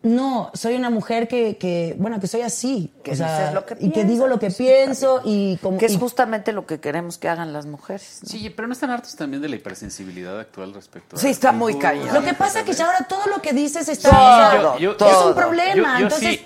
No, 0.03 0.51
soy 0.53 0.75
una 0.75 0.89
mujer 0.89 1.29
que, 1.29 1.55
que 1.57 1.95
bueno, 1.97 2.19
que 2.19 2.27
soy 2.27 2.41
así. 2.41 2.91
Que 3.05 3.11
o 3.11 3.15
sea, 3.15 3.39
dices 3.39 3.53
lo 3.53 3.65
que 3.65 3.77
y 3.79 3.89
que 3.91 4.03
digo 4.03 4.27
lo 4.27 4.37
que 4.37 4.51
pienso 4.51 5.21
y 5.23 5.55
como... 5.61 5.77
Que 5.77 5.85
es 5.85 5.93
y- 5.93 5.97
justamente 5.97 6.51
lo 6.51 6.65
que 6.65 6.81
queremos 6.81 7.17
que 7.17 7.29
hagan 7.29 7.53
las 7.53 7.65
mujeres. 7.67 8.19
¿no? 8.21 8.27
Sí, 8.29 8.49
pero 8.49 8.67
no 8.67 8.73
están 8.73 8.89
hartos 8.89 9.15
también 9.15 9.41
de 9.41 9.47
la 9.47 9.55
hipersensibilidad 9.55 10.37
actual 10.37 10.73
respecto 10.73 11.15
a... 11.15 11.19
Sí, 11.19 11.29
está 11.29 11.53
muy 11.53 11.79
cañón. 11.79 12.13
Lo 12.13 12.21
que 12.21 12.33
pasa 12.33 12.59
es 12.59 12.65
que 12.65 12.73
ya 12.73 12.85
ahora 12.85 13.07
todo 13.07 13.27
lo 13.27 13.41
que 13.41 13.53
dices 13.53 13.87
está... 13.87 14.09
Todo, 14.59 14.77
Yo- 14.77 14.91
es 14.91 14.97
todo. 14.97 15.29
un 15.29 15.35
problema. 15.35 15.73
Yo, 15.93 15.99
yo 15.99 16.03
entonces, 16.07 16.29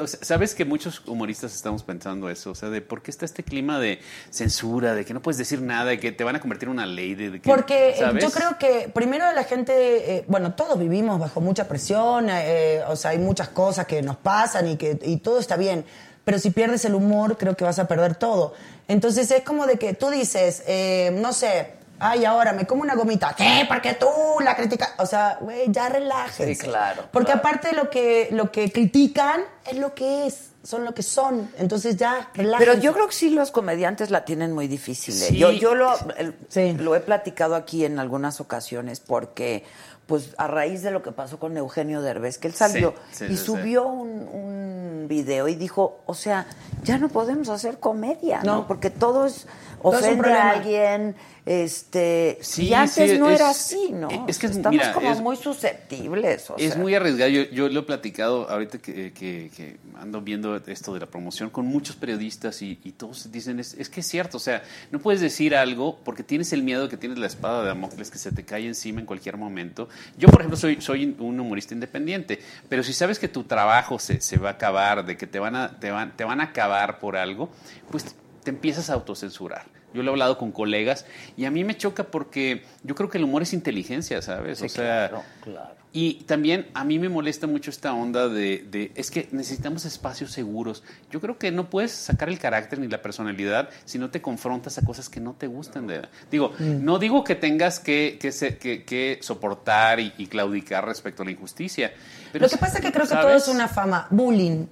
O 0.00 0.06
sea, 0.06 0.18
Sabes 0.22 0.54
que 0.54 0.64
muchos 0.64 1.02
humoristas 1.06 1.54
estamos 1.54 1.82
pensando 1.82 2.28
eso, 2.30 2.50
o 2.50 2.54
sea, 2.54 2.70
de 2.70 2.80
por 2.80 3.02
qué 3.02 3.10
está 3.10 3.24
este 3.24 3.42
clima 3.42 3.78
de 3.78 4.00
censura, 4.30 4.94
de 4.94 5.04
que 5.04 5.14
no 5.14 5.22
puedes 5.22 5.38
decir 5.38 5.62
nada, 5.62 5.90
de 5.90 6.00
que 6.00 6.12
te 6.12 6.24
van 6.24 6.36
a 6.36 6.40
convertir 6.40 6.68
en 6.68 6.74
una 6.74 6.86
ley, 6.86 7.14
de, 7.14 7.30
de 7.30 7.40
que, 7.40 7.48
Porque 7.48 7.90
eh, 7.90 7.96
¿sabes? 7.98 8.22
yo 8.22 8.30
creo 8.30 8.58
que 8.58 8.90
primero 8.92 9.30
la 9.32 9.44
gente, 9.44 10.16
eh, 10.16 10.24
bueno, 10.28 10.54
todos 10.54 10.78
vivimos 10.78 11.18
bajo 11.18 11.40
mucha 11.40 11.68
presión, 11.68 12.28
eh, 12.30 12.82
o 12.88 12.96
sea, 12.96 13.12
hay 13.12 13.18
muchas 13.18 13.48
cosas 13.48 13.86
que 13.86 14.02
nos 14.02 14.16
pasan 14.16 14.68
y 14.68 14.76
que 14.76 14.98
y 15.02 15.18
todo 15.18 15.38
está 15.38 15.56
bien, 15.56 15.84
pero 16.24 16.38
si 16.38 16.50
pierdes 16.50 16.84
el 16.84 16.94
humor 16.94 17.38
creo 17.38 17.56
que 17.56 17.64
vas 17.64 17.78
a 17.78 17.88
perder 17.88 18.14
todo. 18.14 18.52
Entonces 18.86 19.30
es 19.30 19.42
como 19.42 19.66
de 19.66 19.78
que 19.78 19.94
tú 19.94 20.10
dices, 20.10 20.62
eh, 20.66 21.10
no 21.22 21.32
sé, 21.32 21.77
ay, 22.00 22.24
ahora 22.24 22.52
me 22.52 22.66
como 22.66 22.82
una 22.82 22.94
gomita, 22.94 23.34
¿qué? 23.36 23.64
Porque 23.68 23.94
tú 23.94 24.06
la 24.42 24.54
criticas, 24.56 24.90
o 24.98 25.06
sea, 25.06 25.38
güey, 25.40 25.64
ya 25.70 25.88
relájense. 25.88 26.54
Sí, 26.54 26.60
claro, 26.60 27.04
Porque 27.12 27.32
claro. 27.32 27.40
aparte 27.40 27.72
lo 27.74 27.90
que, 27.90 28.28
lo 28.32 28.50
que 28.52 28.70
critican 28.72 29.40
es 29.70 29.78
lo 29.78 29.94
que 29.94 30.26
es, 30.26 30.50
son 30.62 30.84
lo 30.84 30.94
que 30.94 31.02
son, 31.02 31.50
entonces 31.58 31.96
ya 31.96 32.28
relájense. 32.34 32.64
Pero 32.72 32.80
yo 32.82 32.92
creo 32.92 33.06
que 33.06 33.14
sí 33.14 33.30
los 33.30 33.50
comediantes 33.50 34.10
la 34.10 34.24
tienen 34.24 34.52
muy 34.52 34.68
difícil. 34.68 35.14
¿eh? 35.14 35.26
Sí. 35.28 35.36
Yo, 35.38 35.50
yo 35.52 35.74
lo, 35.74 35.92
el- 36.16 36.34
Sí. 36.48 36.72
lo 36.74 36.94
he 36.94 37.00
platicado 37.00 37.54
aquí 37.54 37.84
en 37.84 37.98
algunas 37.98 38.40
ocasiones 38.40 39.00
porque, 39.00 39.64
pues, 40.06 40.34
a 40.38 40.46
raíz 40.46 40.82
de 40.82 40.90
lo 40.90 41.02
que 41.02 41.12
pasó 41.12 41.38
con 41.38 41.56
Eugenio 41.56 42.00
Derbez, 42.02 42.38
que 42.38 42.48
él 42.48 42.54
salió 42.54 42.94
Sí, 43.12 43.26
sí, 43.26 43.32
y 43.32 43.36
sí, 43.36 43.44
subió 43.44 43.86
Un, 43.86 44.28
un 44.28 45.06
video 45.08 45.48
y 45.48 45.54
dijo, 45.54 46.00
o 46.06 46.14
sea, 46.14 46.46
ya 46.82 46.98
no 46.98 47.08
podemos 47.08 47.48
hacer 47.48 47.78
comedia, 47.78 48.40
¿no? 48.42 48.56
No. 48.56 48.66
Porque 48.66 48.90
todo 48.90 49.24
es 49.26 49.46
ofende 49.82 50.32
a 50.32 50.50
alguien, 50.50 51.14
este, 51.46 52.38
Sí, 52.42 52.66
y 52.68 52.74
antes 52.74 53.10
sí, 53.12 53.18
no 53.18 53.30
es- 53.30 53.40
era 53.40 53.50
así, 53.50 53.90
¿no? 53.92 54.08
es 54.28 54.38
que 54.38 54.46
es- 54.46 54.56
estamos 54.56 54.76
mira, 54.78 54.92
como 54.92 55.10
es- 55.10 55.20
muy 55.20 55.36
susceptibles. 55.36 56.50
o 56.50 56.56
Es 56.56 56.72
sea. 56.74 56.80
muy 56.82 56.94
arriesgado. 56.94 57.30
Yo, 57.30 57.42
yo 57.50 57.68
lo 57.68 57.80
he 57.80 57.82
platicado 57.84 58.48
ahorita 58.50 58.78
que, 58.78 59.12
que- 59.12 59.50
que 59.56 59.76
ando 60.00 60.20
viendo 60.20 60.56
esto 60.56 60.92
de 60.94 61.00
la 61.00 61.06
promoción 61.06 61.50
con 61.50 61.66
muchos 61.66 61.96
periodistas 61.96 62.60
y, 62.62 62.78
y 62.84 62.92
todos 62.92 63.30
dicen, 63.32 63.58
es, 63.60 63.74
es 63.74 63.88
que 63.88 64.00
es 64.00 64.06
cierto, 64.06 64.36
o 64.36 64.40
sea, 64.40 64.62
no 64.90 64.98
puedes 64.98 65.20
decir 65.20 65.54
algo 65.56 65.98
porque 66.04 66.22
tienes 66.22 66.52
el 66.52 66.62
miedo 66.62 66.82
de 66.84 66.88
que 66.88 66.96
tienes 66.96 67.18
la 67.18 67.26
espada 67.26 67.62
de 67.62 67.68
Damocles 67.68 68.10
que 68.10 68.18
se 68.18 68.30
te 68.32 68.44
cae 68.44 68.66
encima 68.66 69.00
en 69.00 69.06
cualquier 69.06 69.36
momento. 69.36 69.88
Yo, 70.18 70.28
por 70.28 70.40
ejemplo, 70.40 70.56
soy, 70.56 70.80
soy 70.80 71.16
un 71.18 71.40
humorista 71.40 71.72
independiente, 71.74 72.38
pero 72.68 72.82
si 72.82 72.92
sabes 72.92 73.18
que 73.18 73.28
tu 73.28 73.44
trabajo 73.44 73.98
se, 73.98 74.20
se 74.20 74.36
va 74.38 74.50
a 74.50 74.52
acabar 74.52 75.04
de 75.06 75.16
que 75.16 75.26
te 75.26 75.38
van 75.38 75.56
a, 75.56 75.78
te 75.80 75.90
van, 75.90 76.16
te 76.16 76.24
van 76.24 76.40
a 76.40 76.44
acabar 76.44 76.98
por 76.98 77.16
algo, 77.16 77.48
pues 77.90 78.04
te 78.48 78.54
empiezas 78.54 78.88
a 78.88 78.94
autocensurar. 78.94 79.66
Yo 79.92 80.02
lo 80.02 80.10
he 80.10 80.12
hablado 80.12 80.38
con 80.38 80.52
colegas 80.52 81.04
y 81.36 81.44
a 81.44 81.50
mí 81.50 81.64
me 81.64 81.76
choca 81.76 82.04
porque 82.04 82.62
yo 82.82 82.94
creo 82.94 83.10
que 83.10 83.18
el 83.18 83.24
humor 83.24 83.42
es 83.42 83.52
inteligencia, 83.52 84.22
¿sabes? 84.22 84.62
o 84.62 84.68
sea, 84.70 84.84
claro, 85.08 85.22
claro. 85.42 85.74
y 85.92 86.24
también 86.24 86.66
a 86.72 86.82
mí 86.84 86.98
me 86.98 87.10
molesta 87.10 87.46
mucho 87.46 87.70
esta 87.70 87.92
onda 87.92 88.28
de, 88.30 88.64
de- 88.70 88.90
es 88.94 89.10
que 89.10 89.28
necesitamos 89.32 89.84
espacios 89.84 90.32
seguros. 90.32 90.82
Yo 91.10 91.20
creo 91.20 91.36
que 91.38 91.50
no 91.52 91.68
puedes 91.68 91.92
sacar 91.92 92.30
el 92.30 92.38
carácter 92.38 92.78
ni 92.78 92.88
la 92.88 93.02
personalidad 93.02 93.68
si 93.84 93.98
no 93.98 94.08
te 94.08 94.22
confrontas 94.22 94.78
a 94.78 94.82
cosas 94.82 95.10
que 95.10 95.20
no 95.20 95.34
te 95.34 95.46
gustan. 95.46 95.86
De, 95.86 96.02
digo, 96.30 96.52
Mm. 96.58 96.84
no 96.86 96.98
digo 96.98 97.22
que 97.24 97.34
tengas 97.34 97.80
que, 97.80 98.16
que, 98.18 98.32
se- 98.32 98.56
que- 98.56 98.84
que 98.84 99.18
soportar 99.20 100.00
y, 100.00 100.14
y 100.16 100.26
claudicar 100.26 100.86
respecto 100.86 101.22
a 101.22 101.26
la 101.26 101.32
injusticia. 101.32 101.92
Pero 102.32 102.46
Lo 102.46 102.48
que 102.50 102.56
pasa 102.56 102.78
es 102.78 102.84
que 102.84 102.92
creo 102.92 103.06
que 103.06 103.14
todo 103.14 103.30
es 103.36 103.48
una 103.48 103.68
fama. 103.68 104.06
Bullying. 104.10 104.64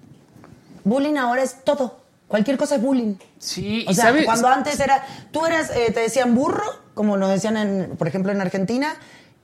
Bullying 0.84 1.16
ahora 1.16 1.42
es 1.42 1.62
todo. 1.64 2.05
Cualquier 2.28 2.56
cosa 2.56 2.76
es 2.76 2.82
bullying. 2.82 3.14
Sí, 3.38 3.84
O 3.86 3.92
y 3.92 3.94
sea, 3.94 4.06
¿sabes? 4.06 4.24
cuando 4.24 4.48
antes 4.48 4.80
era, 4.80 5.04
tú 5.30 5.46
eras, 5.46 5.70
eh, 5.70 5.92
te 5.92 6.00
decían 6.00 6.34
burro, 6.34 6.64
como 6.94 7.16
nos 7.16 7.30
decían, 7.30 7.56
en, 7.56 7.96
por 7.96 8.08
ejemplo, 8.08 8.32
en 8.32 8.40
Argentina, 8.40 8.94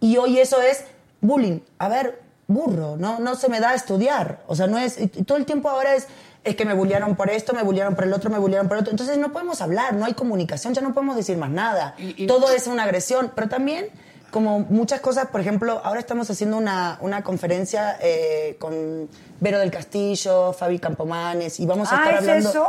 y 0.00 0.16
hoy 0.16 0.38
eso 0.38 0.60
es 0.60 0.84
bullying. 1.20 1.60
A 1.78 1.88
ver, 1.88 2.20
burro, 2.48 2.96
no, 2.96 3.20
no 3.20 3.36
se 3.36 3.48
me 3.48 3.60
da 3.60 3.70
a 3.70 3.74
estudiar. 3.74 4.42
O 4.48 4.56
sea, 4.56 4.66
no 4.66 4.78
es, 4.78 4.98
y 5.00 5.06
todo 5.08 5.38
el 5.38 5.46
tiempo 5.46 5.68
ahora 5.70 5.94
es, 5.94 6.08
es 6.42 6.56
que 6.56 6.64
me 6.64 6.74
bullearon 6.74 7.14
por 7.14 7.30
esto, 7.30 7.52
me 7.52 7.62
bullearon 7.62 7.94
por 7.94 8.04
el 8.04 8.12
otro, 8.12 8.30
me 8.30 8.38
bullearon 8.38 8.66
por 8.66 8.76
el 8.76 8.80
otro. 8.82 8.90
Entonces 8.90 9.16
no 9.16 9.32
podemos 9.32 9.60
hablar, 9.60 9.94
no 9.94 10.04
hay 10.04 10.14
comunicación, 10.14 10.74
ya 10.74 10.82
no 10.82 10.92
podemos 10.92 11.14
decir 11.14 11.36
más 11.36 11.50
nada. 11.50 11.94
Todo 12.26 12.50
es 12.50 12.66
una 12.66 12.82
agresión, 12.82 13.30
pero 13.34 13.48
también 13.48 13.86
como 14.32 14.58
muchas 14.60 15.00
cosas, 15.00 15.28
por 15.28 15.40
ejemplo, 15.40 15.80
ahora 15.84 16.00
estamos 16.00 16.28
haciendo 16.28 16.56
una, 16.56 16.98
una 17.02 17.22
conferencia 17.22 17.96
eh, 18.00 18.56
con 18.58 19.08
Vero 19.38 19.60
del 19.60 19.70
Castillo, 19.70 20.52
Fabi 20.52 20.80
Campomanes, 20.80 21.60
y 21.60 21.66
vamos 21.66 21.92
a 21.92 21.96
Ah, 21.96 21.98
estar 21.98 22.14
¿es 22.14 22.20
hablando... 22.20 22.48
eso? 22.48 22.68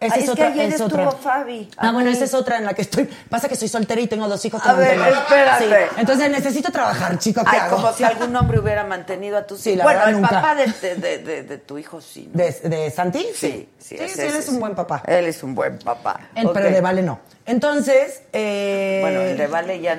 Esa 0.00 0.14
Ah, 0.14 0.18
es 0.18 0.24
es 0.24 0.26
que 0.26 0.32
otra, 0.32 0.46
ayer 0.46 0.66
es 0.72 0.80
estuvo 0.80 1.08
otra. 1.08 1.10
Fabi. 1.10 1.68
Ah, 1.76 1.90
bueno, 1.90 2.08
esa 2.08 2.24
es 2.24 2.32
otra 2.32 2.58
en 2.58 2.64
la 2.66 2.72
que 2.74 2.82
estoy. 2.82 3.10
Pasa 3.28 3.48
que 3.48 3.56
soy 3.56 3.66
soltera 3.66 4.00
y 4.00 4.06
tengo 4.06 4.28
dos 4.28 4.44
hijos 4.44 4.62
que 4.62 4.68
A 4.68 4.72
ver, 4.74 4.96
espérate. 4.96 5.64
Sí, 5.64 5.74
Entonces 5.96 6.30
necesito 6.30 6.70
trabajar, 6.70 7.18
chicos. 7.18 7.42
¿qué 7.42 7.50
Ay, 7.56 7.58
hago? 7.62 7.76
como 7.76 7.92
si 7.92 8.04
algún 8.04 8.34
hombre 8.36 8.60
hubiera 8.60 8.84
mantenido 8.84 9.36
a 9.36 9.44
tus 9.44 9.60
Sí, 9.60 9.70
hijos. 9.70 9.82
Bueno, 9.82 10.06
el 10.06 10.12
nunca. 10.12 10.28
papá 10.28 10.54
de, 10.54 10.66
de- 10.94 11.42
de- 11.42 11.58
tu 11.58 11.78
hijo 11.78 12.00
sí. 12.00 12.30
¿no? 12.32 12.38
¿De, 12.40 12.52
de 12.52 12.90
Santi? 12.92 13.26
Sí, 13.34 13.68
sí, 13.78 13.98
Sí, 13.98 14.08
sí, 14.08 14.20
él 14.20 14.36
es 14.36 14.48
un 14.48 14.60
buen 14.60 14.76
papá. 14.76 15.02
Él 15.04 15.26
es 15.26 15.42
un 15.42 15.56
buen 15.56 15.78
papá. 15.80 16.20
Pero 16.32 16.70
de 16.70 16.80
Vale 16.80 17.02
no. 17.02 17.18
Entonces. 17.44 18.22
eh, 18.32 19.00
Bueno, 19.02 19.20
el 19.22 19.36
de 19.36 19.46
Vale 19.48 19.80
ya 19.80 19.98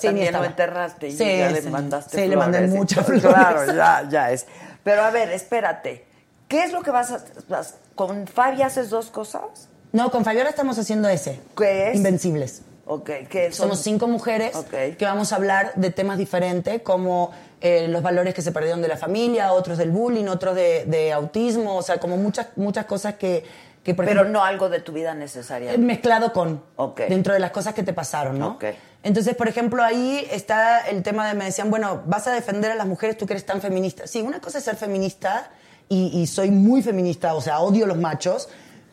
también 0.00 0.32
lo 0.32 0.44
enterraste 0.44 1.08
y 1.08 1.16
ya 1.16 1.50
le 1.50 1.60
mandaste 1.62 2.16
Sí, 2.22 2.28
le 2.28 2.36
mandé 2.36 2.60
muchas 2.68 3.04
flores. 3.04 3.22
Claro, 3.24 3.74
ya, 3.74 4.06
ya 4.08 4.30
es. 4.30 4.46
Pero 4.84 5.02
a 5.02 5.10
ver, 5.10 5.30
espérate. 5.32 6.03
¿Qué 6.48 6.64
es 6.64 6.72
lo 6.72 6.82
que 6.82 6.90
vas 6.90 7.10
a... 7.12 7.24
vas- 7.48 7.74
¿Con 7.94 8.26
Fabi 8.26 8.62
haces 8.62 8.90
dos 8.90 9.10
cosas? 9.10 9.68
No, 9.92 10.10
con 10.10 10.24
Fabiola 10.24 10.50
estamos 10.50 10.78
haciendo 10.78 11.08
ese. 11.08 11.40
¿Qué 11.56 11.90
es? 11.90 11.96
Invencibles. 11.96 12.62
Ok, 12.86 13.10
¿qué 13.30 13.44
son? 13.52 13.68
Somos 13.68 13.78
cinco 13.80 14.08
mujeres 14.08 14.54
Ok. 14.56 14.96
que 14.98 15.04
vamos 15.04 15.32
a 15.32 15.36
hablar 15.36 15.72
de 15.76 15.90
temas 15.90 16.18
diferentes, 16.18 16.82
como 16.82 17.30
eh, 17.60 17.88
los 17.88 18.02
valores 18.02 18.34
que 18.34 18.42
se 18.42 18.52
perdieron 18.52 18.82
de 18.82 18.88
la 18.88 18.96
familia, 18.96 19.52
otros 19.52 19.78
del 19.78 19.90
bullying, 19.90 20.26
otros 20.26 20.54
de, 20.54 20.84
de 20.86 21.12
autismo, 21.12 21.76
o 21.76 21.82
sea, 21.82 21.98
como 21.98 22.16
muchas, 22.18 22.48
muchas 22.56 22.84
cosas 22.84 23.14
que, 23.14 23.44
que 23.82 23.94
por 23.94 24.04
Pero 24.04 24.20
ejemplo, 24.22 24.38
no 24.40 24.44
algo 24.44 24.68
de 24.68 24.80
tu 24.80 24.92
vida 24.92 25.14
necesaria. 25.14 25.72
Eh, 25.72 25.78
mezclado 25.78 26.32
con 26.34 26.62
Ok. 26.76 27.02
dentro 27.08 27.32
de 27.32 27.38
las 27.38 27.52
cosas 27.52 27.72
que 27.72 27.82
te 27.84 27.92
pasaron, 27.94 28.38
¿no? 28.38 28.48
Ok. 28.56 28.64
Entonces, 29.02 29.34
por 29.36 29.48
ejemplo, 29.48 29.82
ahí 29.82 30.26
está 30.30 30.80
el 30.88 31.02
tema 31.02 31.26
de 31.28 31.34
me 31.34 31.44
decían, 31.46 31.70
bueno, 31.70 32.02
vas 32.06 32.26
a 32.26 32.32
defender 32.32 32.70
a 32.72 32.74
las 32.74 32.86
mujeres, 32.86 33.16
tú 33.16 33.26
que 33.26 33.34
eres 33.34 33.46
tan 33.46 33.60
feminista. 33.62 34.06
Sí, 34.06 34.20
una 34.20 34.40
cosa 34.40 34.58
es 34.58 34.64
ser 34.64 34.76
feminista 34.76 35.50
y, 35.88 36.20
y 36.20 36.26
soy 36.26 36.50
muy 36.50 36.82
feminista, 36.82 37.34
o 37.34 37.40
sea, 37.40 37.60
odio 37.60 37.86
los 37.86 37.98
machos, 37.98 38.48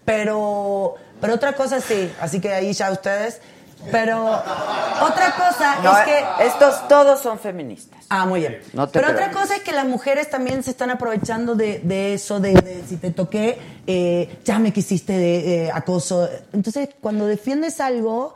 pero, 0.06 0.96
pero 1.20 1.36
otra 1.36 1.54
cosa 1.54 1.80
sí, 1.82 2.12
así 2.20 2.40
que 2.40 2.54
ahí 2.54 2.74
ya 2.74 2.92
ustedes. 2.92 3.42
Pero 3.90 4.26
otra 4.28 5.34
cosa 5.36 5.80
No, 5.82 5.98
es 5.98 6.06
que 6.06 6.46
estos 6.46 6.88
todos 6.88 7.20
son 7.20 7.40
feministas. 7.40 8.06
Ah, 8.10 8.26
muy 8.26 8.42
bien. 8.42 8.62
No 8.74 8.88
te 8.88 9.00
Pero 9.00 9.12
otra 9.12 9.32
cosa 9.32 9.56
es 9.56 9.64
que 9.64 9.72
las 9.72 9.88
mujeres 9.88 10.30
también 10.30 10.62
se 10.62 10.72
están 10.72 10.92
aprovechando 10.92 11.56
de, 11.56 11.80
de 11.80 12.14
eso, 12.14 12.40
de, 12.40 12.54
de 12.54 12.84
si 12.88 12.98
te 12.98 13.10
toqué, 13.12 13.58
eh, 13.88 14.38
ya 14.44 14.60
me 14.60 14.72
quisiste 14.72 15.14
de 15.14 15.66
eh, 15.66 15.72
acoso. 15.74 16.30
Entonces, 16.54 16.90
cuando 17.02 17.26
defiendes 17.26 17.80
algo, 17.80 18.36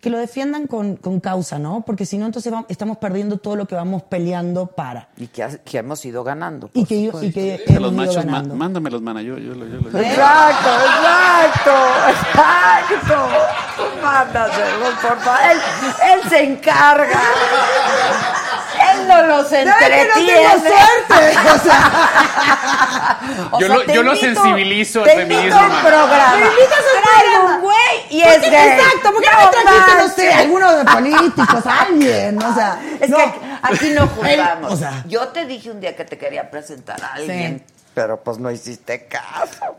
que 0.00 0.10
lo 0.10 0.18
defiendan 0.18 0.66
con, 0.66 0.96
con 0.96 1.20
causa, 1.20 1.58
¿no? 1.58 1.82
Porque 1.86 2.06
si 2.06 2.18
no, 2.18 2.26
entonces 2.26 2.52
va- 2.52 2.64
estamos 2.68 2.98
perdiendo 2.98 3.38
todo 3.38 3.56
lo 3.56 3.66
que 3.66 3.74
vamos 3.74 4.02
peleando 4.02 4.66
para. 4.66 5.08
Y 5.16 5.26
que, 5.28 5.60
que 5.64 5.78
hemos 5.78 6.04
ido 6.04 6.24
ganando. 6.24 6.70
Y 6.74 6.84
que, 6.84 6.94
y 6.96 7.32
que 7.32 7.62
hemos 7.66 7.80
los 7.82 7.92
ido 7.92 7.92
machos, 7.92 8.16
ma- 8.26 8.32
ganando. 8.32 8.54
mándamelos, 8.56 9.02
mana. 9.02 9.22
Yo, 9.22 9.38
yo, 9.38 9.54
lo- 9.54 9.66
yo, 9.66 9.76
lo- 9.80 9.90
yo. 9.90 9.98
Exacto, 9.98 10.68
exacto, 10.86 11.70
exacto. 12.08 13.28
Tú 13.76 13.82
mándaselos, 14.02 14.94
por 15.02 15.18
favor. 15.20 15.40
Él, 15.50 15.58
él 16.14 16.28
se 16.28 16.42
encarga. 16.44 17.20
No 19.06 19.22
los 19.26 19.46
que 19.48 19.64
no 19.64 19.72
suerte! 20.60 21.38
O 23.52 23.56
O 23.56 23.60
Yo 23.60 23.66
sea, 23.68 23.76
lo- 23.76 23.84
yo 23.92 24.02
lo 24.02 24.16
sensibilizo 24.16 25.00
al 25.00 25.06
te 25.06 25.22
invito 25.22 25.40
feminismo, 25.40 25.80
programa. 25.80 26.36
¡Me 26.36 26.46
invitas 26.46 26.78
al 26.78 27.02
Traigo 27.02 27.30
programa! 27.32 27.54
un 27.56 27.60
güey 27.62 27.76
y 28.10 28.22
¿Por 28.22 28.32
es 28.32 28.38
qué- 28.40 28.50
gay. 28.50 28.68
Exacto, 28.70 29.12
¿por 29.12 29.22
qué 29.22 29.28
No 29.30 29.50
trajiste, 29.50 29.94
no 29.96 30.08
sé, 30.08 30.22
manches. 30.24 30.36
alguno 30.36 30.72
de 30.76 30.84
políticos, 30.84 31.64
alguien? 31.66 32.42
O 32.42 32.54
sea, 32.54 32.78
Es 33.00 33.10
no. 33.10 33.16
que 33.18 33.40
aquí 33.62 33.90
no 33.90 34.06
jugamos. 34.16 34.30
Él- 34.32 34.64
o 34.68 34.76
sea, 34.76 35.04
Yo 35.06 35.28
te 35.28 35.44
dije 35.46 35.70
un 35.70 35.80
día 35.80 35.94
que 35.96 36.04
te 36.04 36.18
quería 36.18 36.50
presentar 36.50 37.02
a 37.02 37.14
alguien, 37.14 37.64
Sí. 37.66 37.74
pero 37.94 38.22
pues 38.22 38.38
no 38.38 38.50
hiciste 38.50 39.06
caso. 39.06 39.76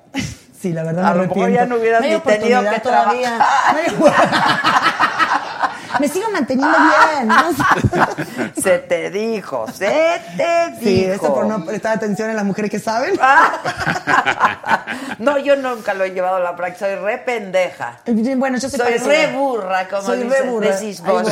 Sí, 0.59 0.71
la 0.71 0.83
verdad 0.83 1.05
A 1.07 1.13
me 1.13 1.23
lo 1.23 1.27
mejor 1.27 1.49
ya 1.51 1.65
no 1.65 1.75
hubieras 1.75 2.01
ni 2.01 2.17
tenido 2.21 2.61
que 2.69 2.79
todavía. 2.79 3.37
trabajar. 3.37 3.75
Me 5.99 6.07
sigo 6.07 6.30
manteniendo 6.32 6.78
bien. 6.78 7.28
¿no? 7.28 8.53
Se 8.61 8.80
te 8.80 9.10
dijo, 9.10 9.65
se 9.72 9.88
te 10.38 10.70
dijo. 10.72 10.80
Sí, 10.82 11.03
esto 11.06 11.34
por 11.34 11.45
no 11.45 11.65
prestar 11.65 11.98
atención 11.98 12.30
a 12.30 12.34
las 12.34 12.45
mujeres 12.45 12.72
que 12.72 12.80
saben. 12.80 13.20
No, 15.20 15.38
yo 15.38 15.56
nunca 15.56 15.94
lo 15.94 16.03
he 16.03 16.11
llevado 16.11 16.38
a 16.38 16.40
la 16.40 16.56
práctica, 16.56 16.86
soy 16.88 16.95
re 16.95 17.18
pendeja. 17.20 17.99
Bueno, 18.38 18.57
yo 18.57 18.70
soy 18.70 18.80
Soy 18.80 18.98
re 18.98 19.28
burra, 19.28 19.88
como 19.88 20.02
Soy 20.02 20.24
re 20.24 20.41
burra. 20.44 20.76
decís 20.76 21.02
vos. 21.02 21.28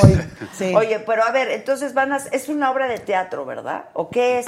sí. 0.58 0.74
Oye, 0.76 1.00
pero 1.00 1.24
a 1.24 1.32
ver, 1.32 1.50
entonces 1.52 1.94
van 1.94 2.14
a, 2.14 2.18
es 2.18 2.48
una 2.50 2.72
obra 2.72 2.88
de 2.88 3.00
teatro, 3.00 3.46
¿verdad? 3.46 3.86
¿O 3.94 4.10
qué 4.10 4.40
es? 4.40 4.46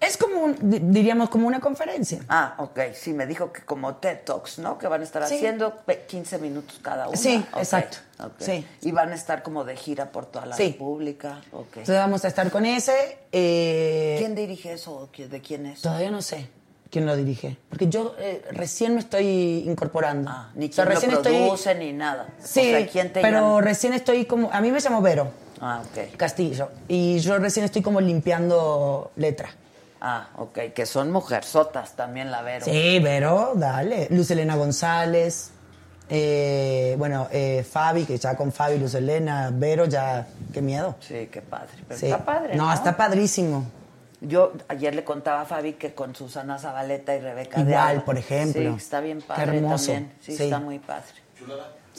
Es 0.00 0.16
como, 0.16 0.40
un- 0.42 0.56
di- 0.70 0.78
diríamos, 0.80 1.28
como 1.28 1.46
una 1.48 1.58
conferencia. 1.60 2.20
Ah, 2.28 2.54
ok, 2.58 2.78
sí, 2.94 3.12
me 3.12 3.26
dijo 3.26 3.52
que 3.52 3.62
como 3.62 3.96
TED 3.96 4.18
Talks, 4.24 4.60
¿no? 4.60 4.78
Que 4.78 4.86
van 4.86 5.00
a 5.00 5.04
estar 5.04 5.26
Sí. 5.26 5.34
haciendo 5.34 5.74
pe- 5.78 6.04
15 6.06 6.38
minutos 6.38 6.78
cada 6.82 7.08
uno. 7.08 7.16
Sí, 7.16 7.44
exacto. 7.56 7.98
ok. 8.22 8.32
Sí. 8.38 8.64
Y 8.82 8.92
van 8.92 9.10
a 9.10 9.16
estar 9.16 9.42
como 9.42 9.64
de 9.64 9.74
gira 9.76 10.12
por 10.12 10.26
toda 10.26 10.46
la 10.46 10.56
Sí. 10.56 10.68
República. 10.72 11.40
Ok. 11.52 11.66
Entonces 11.78 11.96
vamos 11.96 12.24
a 12.24 12.28
estar 12.28 12.48
con 12.50 12.64
ese. 12.64 13.18
eh, 13.32 14.16
¿Quién 14.18 14.34
dirige 14.36 14.72
eso? 14.72 14.92
o 14.94 15.08
¿De 15.28 15.40
quién 15.40 15.66
es? 15.66 15.82
Todavía 15.82 16.10
no 16.12 16.22
sé 16.22 16.48
quién 16.90 17.04
lo 17.04 17.16
dirige. 17.16 17.58
Porque 17.68 17.88
yo 17.88 18.14
eh, 18.18 18.42
recién 18.52 18.94
me 18.94 19.00
estoy 19.00 19.64
incorporando. 19.66 20.30
Ah, 20.32 20.50
ni 20.54 20.66
O 20.66 20.72
sea, 20.72 20.84
quién 20.84 20.94
recién 20.94 21.10
lo 21.12 21.16
estoy- 21.18 21.36
produce 21.44 21.74
ni 21.74 21.92
nada. 21.92 22.28
Sí, 22.42 22.60
O 22.60 22.78
sea, 22.78 22.86
¿quién 22.88 23.12
te 23.12 23.20
pero 23.20 23.40
llama? 23.40 23.60
recién 23.62 23.92
estoy 23.94 24.24
como... 24.26 24.48
A 24.52 24.60
mí 24.60 24.70
me 24.70 24.78
llamo 24.80 25.02
Vero 25.02 25.30
Ah, 25.60 25.82
ok. 25.84 26.16
Castillo. 26.16 26.70
Y 26.86 27.18
yo 27.18 27.36
recién 27.38 27.64
estoy 27.64 27.82
como 27.82 28.00
limpiando 28.00 29.10
letra. 29.16 29.50
Ah, 30.00 30.28
ok, 30.36 30.58
que 30.74 30.86
son 30.86 31.10
mujerzotas 31.10 31.94
también, 31.96 32.30
la 32.30 32.42
Vero. 32.42 32.64
Sí, 32.64 32.98
Vero, 33.00 33.52
dale. 33.56 34.06
Luz 34.10 34.30
Elena 34.30 34.54
González. 34.56 35.52
eh, 36.10 36.94
bueno, 36.98 37.28
eh, 37.30 37.62
Fabi, 37.70 38.04
que 38.06 38.16
ya 38.16 38.34
con 38.34 38.50
Fabi, 38.50 38.78
Luz 38.78 38.94
Elena, 38.94 39.50
Vero, 39.52 39.84
ya, 39.84 40.26
qué 40.54 40.62
miedo. 40.62 40.94
Sí, 41.00 41.28
qué 41.30 41.42
padre. 41.42 41.68
Pero 41.86 42.00
Sí. 42.00 42.06
está 42.06 42.24
padre, 42.24 42.56
No, 42.56 42.66
¿no? 42.68 42.72
está 42.72 42.96
padrísimo. 42.96 43.66
Yo 44.22 44.52
ayer 44.68 44.94
le 44.94 45.04
contaba 45.04 45.42
a 45.42 45.44
Fabi 45.44 45.74
que 45.74 45.94
con 45.94 46.14
Susana 46.14 46.58
Zabaleta 46.58 47.14
y 47.14 47.20
Rebeca 47.20 47.62
de 47.62 47.70
Igual, 47.72 48.04
por 48.04 48.16
ejemplo. 48.16 48.60
Sí, 48.72 48.76
está 48.78 49.00
bien 49.00 49.20
Qué 49.20 49.26
padre 49.26 49.56
hermoso. 49.58 49.92
también. 49.92 50.12
Sí, 50.20 50.34
Sí. 50.36 50.44
está 50.44 50.58
muy 50.60 50.78
padre. 50.78 51.04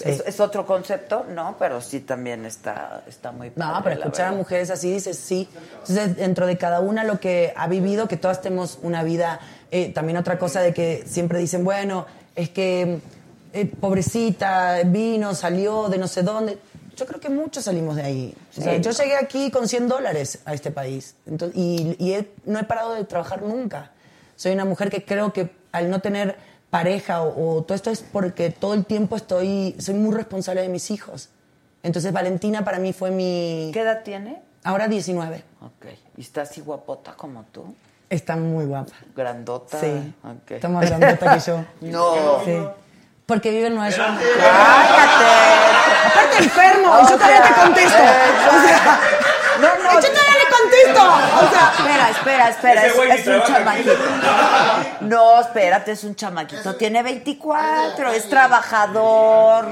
Sí. 0.04 0.10
Es, 0.10 0.24
es 0.26 0.40
otro 0.40 0.66
concepto, 0.66 1.26
¿no? 1.30 1.56
Pero 1.60 1.82
sí 1.82 2.00
también 2.00 2.46
está, 2.46 3.04
está 3.08 3.32
muy 3.32 3.50
padre. 3.50 3.74
No, 3.74 3.84
pero 3.84 3.96
escuchar 4.00 4.28
a 4.28 4.32
mujeres 4.32 4.70
así 4.70 4.92
dices 4.92 5.18
sí. 5.18 5.50
Entonces, 5.82 6.16
dentro 6.16 6.48
de 6.48 6.58
cada 6.58 6.80
una 6.80 7.04
lo 7.04 7.20
que 7.20 7.54
ha 7.56 7.68
vivido, 7.68 8.08
que 8.08 8.18
todas 8.18 8.42
tenemos 8.42 8.80
una 8.82 9.04
vida. 9.04 9.40
eh, 9.72 9.92
también 9.94 10.18
otra 10.18 10.40
cosa 10.40 10.62
de 10.62 10.74
que 10.74 11.04
siempre 11.06 11.38
dicen, 11.40 11.64
bueno, 11.64 12.06
es 12.36 12.50
que 12.50 13.00
eh, 13.54 13.66
pobrecita, 13.66 14.78
vino, 14.86 15.36
salió 15.36 15.90
de 15.90 15.98
no 15.98 16.08
sé 16.08 16.24
dónde. 16.24 16.58
Yo 16.96 17.06
creo 17.06 17.20
que 17.20 17.30
muchos 17.30 17.64
salimos 17.66 17.96
de 17.96 18.04
ahí. 18.04 18.36
O 18.58 18.62
sea, 18.62 18.76
Sí. 18.76 18.82
yo 18.82 18.92
llegué 18.92 19.16
aquí 19.18 19.52
con 19.52 19.68
100 19.68 19.88
dólares 19.88 20.40
a 20.46 20.54
este 20.54 20.72
país 20.72 21.16
Entonces, 21.26 21.58
y, 21.58 21.96
y 22.00 22.14
he- 22.14 22.32
no 22.46 22.60
he 22.60 22.64
parado 22.64 22.94
de 22.94 23.04
trabajar 23.06 23.42
nunca. 23.42 23.92
Soy 24.36 24.52
una 24.54 24.66
mujer 24.66 24.90
que 24.90 25.04
creo 25.06 25.32
que 25.34 25.52
al 25.72 25.90
no 25.90 26.02
tener 26.02 26.36
pareja 26.70 27.22
o, 27.24 27.58
o 27.58 27.64
todo 27.64 27.76
esto 27.76 27.90
es 27.90 28.02
porque 28.02 28.50
todo 28.52 28.74
el 28.74 28.86
tiempo 28.86 29.16
estoy, 29.16 29.76
soy 29.80 29.96
muy 29.96 30.16
responsable 30.16 30.62
de 30.62 30.70
mis 30.70 30.92
hijos. 30.92 31.30
Entonces 31.84 32.12
Valentina 32.12 32.64
para 32.64 32.80
mí 32.80 32.94
fue 32.94 33.12
mi... 33.12 33.72
¿Qué 33.74 33.82
edad 33.82 34.04
tiene? 34.04 34.42
Ahora 34.64 34.88
19. 34.88 35.44
Ok. 35.62 35.86
¿Y 36.18 36.22
está 36.22 36.42
así 36.42 36.62
guapota 36.62 37.14
como 37.14 37.44
tú? 37.52 37.74
Está 38.10 38.36
muy 38.36 38.66
guapa. 38.66 38.92
¿Grandota? 39.16 39.80
Sí. 39.80 40.14
Ok. 40.24 40.52
Está 40.52 40.68
más 40.68 40.90
grandota 40.90 41.34
que 41.36 41.40
yo. 41.40 41.64
No. 41.82 42.44
Sí. 42.44 42.58
Porque 43.26 43.52
vive 43.52 43.68
en 43.68 43.76
Nueva 43.76 43.90
York. 43.92 44.20
¡Cállate! 44.20 45.26
Aparte 46.08 46.38
enfermo, 46.44 46.98
y 47.00 47.10
yo 47.10 47.16
todavía 47.16 47.44
te 47.44 47.54
contesto. 47.62 48.00
O 48.00 48.68
sea, 48.68 49.00
No, 49.62 49.68
no. 49.84 50.02
yo 50.02 50.08
O 50.74 51.50
sea, 51.50 51.72
Espera, 51.80 52.10
espera, 52.10 52.50
espera. 52.50 52.86
Es, 52.86 52.96
un 52.96 53.12
aquí. 53.12 53.24
chamaquito. 53.52 53.92
No, 55.02 55.42
espérate, 55.42 55.92
es 55.94 56.04
un 56.04 56.16
chamaquito. 56.16 56.76
Tiene 56.76 57.02
24, 57.04 58.12
es 58.12 58.30
trabajador. 58.30 59.70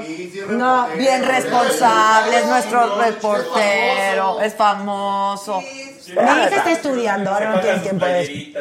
No, 0.48 0.88
bien 0.96 1.24
responsable, 1.24 2.38
es 2.38 2.46
nuestro 2.46 2.98
reportero, 3.00 4.40
es 4.40 4.54
famoso. 4.54 5.60
mi 5.60 6.14
hija 6.14 6.48
está 6.48 6.70
estudiando, 6.72 7.30
ahora 7.30 7.50
no 7.50 7.60
tiene 7.60 7.78
tiempo 7.80 8.06
de 8.06 8.22
eso. 8.22 8.32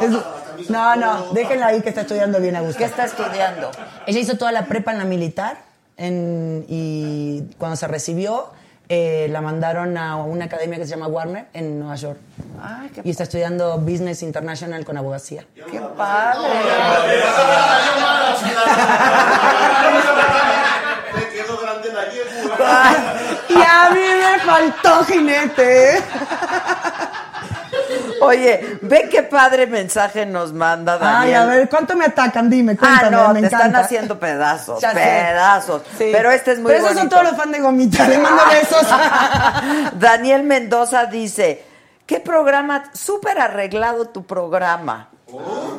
Es- 0.00 0.68
No, 0.70 0.96
no, 0.96 1.26
déjenla 1.32 1.66
ahí 1.66 1.82
que 1.82 1.90
está 1.90 2.00
estudiando 2.00 2.40
bien 2.40 2.56
a 2.56 2.60
gusto. 2.62 2.78
¿Qué 2.78 2.84
está 2.84 3.04
estudiando? 3.04 3.70
Ella 4.06 4.18
hizo 4.20 4.36
toda 4.38 4.50
la 4.50 4.64
prepa 4.64 4.90
en 4.92 4.98
la 4.98 5.04
militar 5.04 5.58
en- 5.98 6.64
y 6.68 7.42
cuando 7.58 7.76
se 7.76 7.86
recibió 7.86 8.50
eh, 8.88 9.28
la 9.30 9.40
mandaron 9.40 9.96
a 9.98 10.16
una 10.16 10.44
academia 10.44 10.78
que 10.78 10.84
se 10.84 10.90
llama 10.90 11.08
Warner 11.08 11.46
en 11.52 11.78
Nueva 11.78 11.96
York. 11.96 12.18
Ay, 12.62 12.90
qué, 12.94 13.02
Y 13.04 13.10
está 13.10 13.24
estudiando 13.24 13.78
Business 13.78 14.22
International 14.22 14.84
con 14.84 14.96
abogacía. 14.96 15.44
qué 15.54 15.80
padre. 15.96 16.48
Y 23.48 23.54
a 23.54 23.90
mí 23.90 24.00
me 24.00 24.38
faltó 24.40 25.04
jinete. 25.04 26.02
Oye, 28.20 28.78
ve 28.82 29.08
qué 29.10 29.22
padre 29.22 29.66
mensaje 29.66 30.24
nos 30.26 30.52
manda 30.52 30.94
Ay, 30.94 31.00
Daniel. 31.32 31.36
a 31.36 31.46
ver, 31.46 31.68
¿cuánto 31.68 31.96
me 31.96 32.06
atacan? 32.06 32.48
Dime, 32.50 32.72
Ah, 32.72 32.76
cuéntame, 32.78 33.10
no, 33.16 33.28
me 33.34 33.40
te 33.40 33.46
encanta. 33.46 33.66
están 33.66 33.84
haciendo 33.84 34.18
pedazos, 34.18 34.80
Ya 34.80 34.92
pedazos. 34.92 35.82
Sí. 35.98 36.08
Pero 36.12 36.30
este 36.30 36.52
es 36.52 36.58
muy 36.58 36.72
Pero 36.72 36.84
esos 36.86 36.98
son 36.98 37.08
todos 37.08 37.24
los 37.24 37.36
fans 37.36 37.52
de 37.52 37.60
Gomita, 37.60 38.08
le 38.08 38.18
mando 38.18 38.42
besos. 38.50 38.86
Daniel 39.94 40.42
Mendoza 40.44 41.06
dice, 41.06 41.64
¿qué 42.06 42.20
programa? 42.20 42.84
Súper 42.92 43.38
arreglado 43.40 44.08
tu 44.08 44.24
programa. 44.26 45.08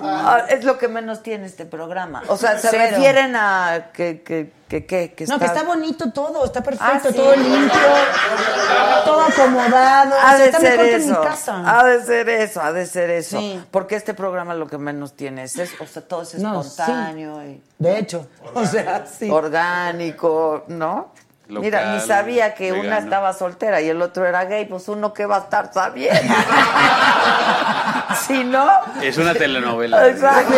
Ah, 0.03 0.43
es 0.49 0.65
lo 0.65 0.77
que 0.77 0.89
menos 0.89 1.23
tiene 1.23 1.45
este 1.45 1.65
programa. 1.65 2.21
O 2.27 2.35
sea, 2.35 2.57
se 2.59 2.67
Cero. 2.69 2.83
refieren 2.91 3.33
a 3.37 3.91
que, 3.93 4.21
que, 4.21 4.51
que, 4.67 4.85
que, 4.85 5.13
que 5.13 5.25
No, 5.25 5.39
que 5.39 5.45
está 5.45 5.63
bonito 5.63 6.11
todo, 6.11 6.43
está 6.43 6.61
perfecto, 6.61 6.85
Ah, 6.85 6.99
¿sí? 7.01 7.13
todo 7.15 7.33
limpio, 7.33 7.79
todo 9.05 9.21
acomodado. 9.21 10.15
o 10.15 10.19
Ha 10.19 10.29
sea, 10.31 10.37
de 10.39 10.45
está 10.45 10.59
ser 10.59 10.71
mejor 10.71 10.85
que 10.85 10.95
en 10.95 11.05
mi 11.05 11.11
eso. 11.11 11.21
casa. 11.21 11.63
Ha 11.79 11.83
de 11.85 12.03
ser 12.03 12.27
eso, 12.29 12.61
ha 12.61 12.73
de 12.73 12.85
ser 12.85 13.09
eso. 13.09 13.39
Sí. 13.39 13.63
Porque 13.71 13.95
este 13.95 14.13
programa 14.13 14.53
lo 14.53 14.67
que 14.67 14.77
menos 14.77 15.13
tiene 15.15 15.43
es 15.43 15.57
eso. 15.57 15.75
O 15.81 15.87
sea, 15.87 16.01
todo 16.05 16.23
es 16.23 16.35
No, 16.35 16.59
espontáneo 16.59 17.41
y 17.45 17.61
De 17.79 17.99
hecho, 17.99 18.27
o 18.53 18.65
sea, 18.65 19.05
sí. 19.05 19.29
orgánico, 19.29 20.65
¿no? 20.67 21.13
Local, 21.47 21.61
Mira, 21.63 21.93
ni 21.93 22.01
sabía 22.01 22.53
que 22.53 22.73
una 22.73 22.97
estaba 22.97 23.31
soltera 23.31 23.79
y 23.79 23.87
el 23.87 24.01
otro 24.01 24.25
era 24.25 24.43
gay, 24.43 24.65
pues 24.65 24.89
uno 24.89 25.13
que 25.13 25.25
va 25.25 25.37
a 25.37 25.39
estar 25.39 25.71
sabiendo. 25.73 26.19
no, 28.43 28.69
Es 29.01 29.17
una 29.17 29.33
telenovela. 29.33 30.07
Exacto. 30.07 30.53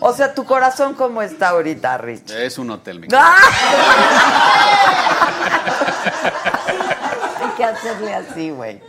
O 0.00 0.12
sea, 0.12 0.34
tu 0.34 0.44
corazón 0.44 0.94
cómo 0.94 1.22
está 1.22 1.50
ahorita, 1.50 1.96
Rich. 1.98 2.30
Es 2.30 2.58
un 2.58 2.70
hotel, 2.70 3.00
mi 3.00 3.08
¡Ah! 3.14 3.36
Hay 7.42 7.48
que 7.56 7.64
hacerle 7.64 8.14
así, 8.14 8.50
güey. 8.50 8.80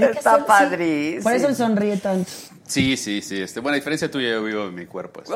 Está 0.00 0.34
hacer- 0.34 0.40
sí. 0.40 0.44
padrísimo. 0.46 1.22
Por 1.22 1.32
eso 1.34 1.48
él 1.48 1.56
sonríe 1.56 1.96
tanto. 1.98 2.30
Sí, 2.66 2.96
sí, 2.96 3.20
sí. 3.22 3.40
Este, 3.42 3.60
bueno, 3.60 3.74
a 3.74 3.76
diferencia 3.76 4.10
tuya, 4.10 4.30
yo 4.30 4.42
vivo 4.42 4.64
en 4.64 4.74
mi 4.74 4.86
cuerpo. 4.86 5.20
así. 5.22 5.32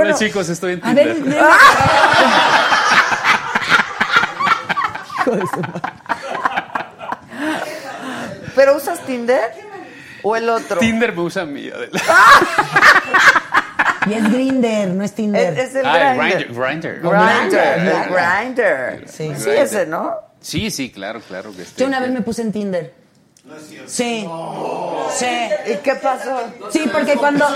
Bueno, 0.00 0.16
Hola, 0.16 0.26
chicos, 0.26 0.48
estoy 0.48 0.72
en 0.74 0.80
A 0.84 0.94
ver, 0.94 1.14
Tinder. 1.14 1.34
nene. 1.34 1.46
Hijo 5.18 5.30
de 5.36 5.40
su 5.42 5.60
madre. 5.60 5.80
¿Pero 8.54 8.76
usas 8.76 8.98
Tinder? 9.04 9.42
¿O 10.22 10.36
el 10.36 10.48
otro? 10.48 10.78
Tinder 10.80 11.12
me 11.14 11.20
usa 11.20 11.42
a 11.42 11.46
mí. 11.46 11.68
Adela. 11.68 12.00
Y 14.06 14.14
es 14.14 14.32
Grinder, 14.32 14.88
no 14.88 15.04
es 15.04 15.12
Tinder. 15.14 15.52
Es, 15.58 15.68
es 15.70 15.74
el 15.76 15.84
Ah. 15.86 16.14
Grinder, 16.14 16.42
el 16.48 16.54
Grindr. 16.54 17.00
Grinder. 18.10 19.04
Sí. 19.06 19.32
Sí, 19.36 19.50
ese, 19.50 19.84
¿no? 19.86 20.14
Sí, 20.40 20.70
sí, 20.70 20.90
claro, 20.90 21.20
claro. 21.20 21.52
Que 21.54 21.64
Yo 21.76 21.86
una 21.86 22.00
vez 22.00 22.10
me 22.10 22.22
puse 22.22 22.40
en 22.40 22.52
Tinder. 22.52 22.94
Sí. 23.86 24.26
Sí. 25.16 25.26
¿Y 25.72 25.76
qué 25.78 25.94
pasó? 25.96 26.38
Sí, 26.70 26.84
porque 26.92 27.16
cuando. 27.16 27.46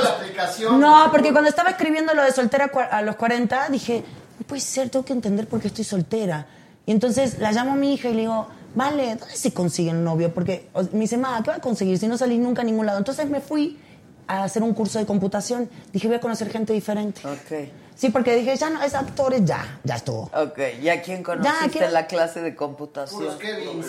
No, 0.79 1.09
porque 1.11 1.33
cuando 1.33 1.49
estaba 1.49 1.71
escribiendo 1.71 2.15
lo 2.15 2.23
de 2.23 2.33
soltera 2.33 2.71
a 2.91 3.03
los 3.03 3.16
40, 3.16 3.69
dije, 3.69 4.05
no 4.39 4.47
puede 4.47 4.61
ser, 4.61 4.91
tengo 4.91 5.05
que 5.05 5.12
entender 5.12 5.47
por 5.47 5.61
qué 5.61 5.69
estoy 5.69 5.85
soltera. 5.85 6.47
Y 6.87 6.93
entonces 6.93 7.39
la 7.39 7.53
llamo 7.53 7.73
a 7.73 7.77
mi 7.77 7.95
hija 7.95 8.09
y 8.09 8.15
le 8.15 8.21
digo, 8.23 8.47
vale, 8.75 9.16
¿dónde 9.16 9.37
se 9.37 9.53
consigue 9.53 9.91
un 9.91 10.05
novio? 10.05 10.35
Porque 10.35 10.69
me 10.93 11.01
dice, 11.01 11.16
ma, 11.16 11.41
¿qué 11.43 11.51
va 11.51 11.57
a 11.57 11.61
conseguir 11.61 11.99
si 11.99 12.09
no 12.09 12.19
salís 12.19 12.39
nunca 12.41 12.62
a 12.62 12.65
ningún 12.65 12.87
lado? 12.87 12.99
Entonces 12.99 13.29
me 13.29 13.41
fui 13.41 13.79
a 14.27 14.45
hacer 14.45 14.62
un 14.62 14.75
curso 14.75 14.99
de 14.99 15.07
computación. 15.07 15.71
Dije, 15.93 16.09
voy 16.09 16.16
a 16.16 16.21
conocer 16.21 16.51
gente 16.51 16.73
diferente. 16.73 17.21
Ok. 17.27 17.69
Sí, 17.97 18.09
porque 18.11 18.35
dije, 18.35 18.57
ya 18.57 18.71
no, 18.71 18.83
es 18.83 18.93
actores, 18.95 19.45
ya, 19.45 19.79
ya 19.85 19.95
estuvo. 19.97 20.29
Ok, 20.35 20.59
¿y 20.83 20.89
a 20.89 21.01
quién 21.01 21.23
conociste 21.23 21.71
quiero- 21.71 21.87
en 21.87 21.93
la 21.95 22.07
clase 22.07 22.41
de 22.43 22.57
computación? 22.57 23.39
Kevin. 23.39 23.85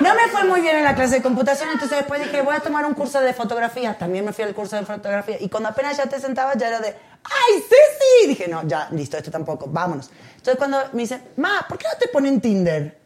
No 0.00 0.14
me 0.14 0.28
fue 0.30 0.44
muy 0.44 0.60
bien 0.60 0.76
en 0.76 0.84
la 0.84 0.94
clase 0.94 1.16
de 1.16 1.22
computación, 1.22 1.68
entonces 1.72 1.98
después 1.98 2.22
dije, 2.22 2.40
voy 2.42 2.54
a 2.54 2.60
tomar 2.60 2.86
un 2.86 2.94
curso 2.94 3.20
de 3.20 3.34
fotografía. 3.34 3.96
También 3.98 4.24
me 4.24 4.32
fui 4.32 4.44
al 4.44 4.54
curso 4.54 4.76
de 4.76 4.84
fotografía. 4.84 5.36
Y 5.40 5.48
cuando 5.48 5.68
apenas 5.70 5.96
ya 5.96 6.06
te 6.06 6.20
sentabas, 6.20 6.56
ya 6.56 6.68
era 6.68 6.80
de, 6.80 6.88
¡ay, 7.24 7.62
Ceci! 7.62 8.28
Dije, 8.28 8.46
no, 8.48 8.62
ya, 8.66 8.88
listo, 8.92 9.16
esto 9.16 9.30
tampoco, 9.30 9.66
vámonos. 9.68 10.10
Entonces 10.36 10.56
cuando 10.56 10.78
me 10.92 11.02
dice, 11.02 11.20
ma, 11.36 11.66
¿por 11.68 11.78
qué 11.78 11.86
no 11.92 11.98
te 11.98 12.08
ponen 12.08 12.40
Tinder? 12.40 12.98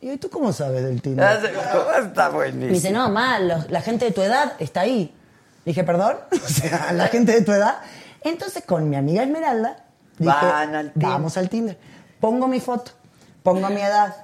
Y 0.00 0.06
yo, 0.06 0.12
¿y 0.12 0.16
tú 0.18 0.30
cómo 0.30 0.52
sabes 0.52 0.84
del 0.84 1.02
Tinder? 1.02 1.26
Está 2.06 2.28
Me 2.30 2.34
buenísimo. 2.36 2.72
dice, 2.72 2.90
no, 2.92 3.08
ma, 3.08 3.38
los- 3.40 3.70
la 3.70 3.80
gente 3.80 4.04
de 4.04 4.10
tu 4.12 4.22
edad 4.22 4.52
está 4.58 4.82
ahí. 4.82 5.14
Dije, 5.64 5.82
¿perdón? 5.84 6.16
O 6.32 6.48
sea, 6.48 6.92
la 6.92 7.08
gente 7.08 7.32
de 7.32 7.42
tu 7.42 7.52
edad. 7.52 7.78
Entonces 8.22 8.62
con 8.64 8.88
mi 8.88 8.96
amiga 8.96 9.22
Esmeralda, 9.22 9.84
dije, 10.18 10.30
Van 10.32 10.74
al 10.74 10.92
Tinder. 10.92 11.08
vamos 11.10 11.36
al 11.36 11.48
Tinder. 11.48 11.78
Pongo 12.20 12.48
mi 12.48 12.60
foto, 12.60 12.92
pongo 13.42 13.68
mi 13.70 13.80
edad. 13.80 14.14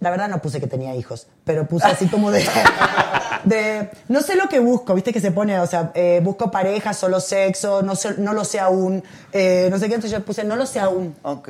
La 0.00 0.10
verdad 0.10 0.28
no 0.28 0.40
puse 0.40 0.60
que 0.60 0.66
tenía 0.66 0.94
hijos, 0.94 1.26
pero 1.44 1.66
puse 1.66 1.86
así 1.86 2.06
como 2.08 2.30
de, 2.30 2.42
de- 3.44 3.90
no 4.08 4.22
sé 4.22 4.34
lo 4.36 4.48
que 4.48 4.58
busco, 4.58 4.94
viste 4.94 5.12
que 5.12 5.20
se 5.20 5.30
pone, 5.30 5.60
o 5.60 5.66
sea, 5.66 5.90
eh, 5.94 6.20
busco 6.22 6.50
pareja, 6.50 6.94
solo 6.94 7.20
sexo, 7.20 7.82
no, 7.82 7.94
sé- 7.96 8.14
no 8.16 8.32
lo 8.32 8.44
sé 8.44 8.60
aún, 8.60 9.04
eh, 9.32 9.68
no 9.70 9.78
sé 9.78 9.88
qué, 9.88 9.94
entonces 9.96 10.18
yo 10.18 10.24
puse 10.24 10.42
no 10.44 10.56
lo 10.56 10.64
sé 10.64 10.80
aún. 10.80 11.14
Ok. 11.22 11.48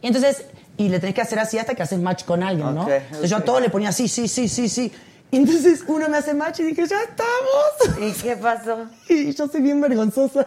Y 0.00 0.08
entonces, 0.08 0.44
y 0.84 0.88
le 0.88 0.98
tenés 0.98 1.14
que 1.14 1.20
hacer 1.20 1.38
así 1.38 1.58
hasta 1.58 1.74
que 1.74 1.82
haces 1.82 1.98
match 2.00 2.24
con 2.24 2.42
alguien, 2.42 2.74
¿no? 2.74 2.82
Ok, 2.82 2.88
Entonces 2.90 3.30
yo 3.30 3.36
a 3.36 3.38
ok. 3.40 3.44
todo 3.44 3.60
le 3.60 3.70
ponía 3.70 3.92
sí, 3.92 4.08
sí, 4.08 4.26
sí, 4.26 4.48
sí, 4.48 4.68
sí. 4.68 4.92
Y 5.30 5.36
entonces 5.36 5.82
uno 5.86 6.08
me 6.08 6.18
hace 6.18 6.34
match 6.34 6.60
y 6.60 6.64
dije, 6.64 6.86
ya 6.86 7.00
estamos. 7.02 7.98
¿Y 8.00 8.12
qué 8.20 8.36
pasó? 8.36 8.86
Y 9.08 9.32
yo 9.32 9.46
soy 9.48 9.62
bien 9.62 9.80
vergonzosa. 9.80 10.46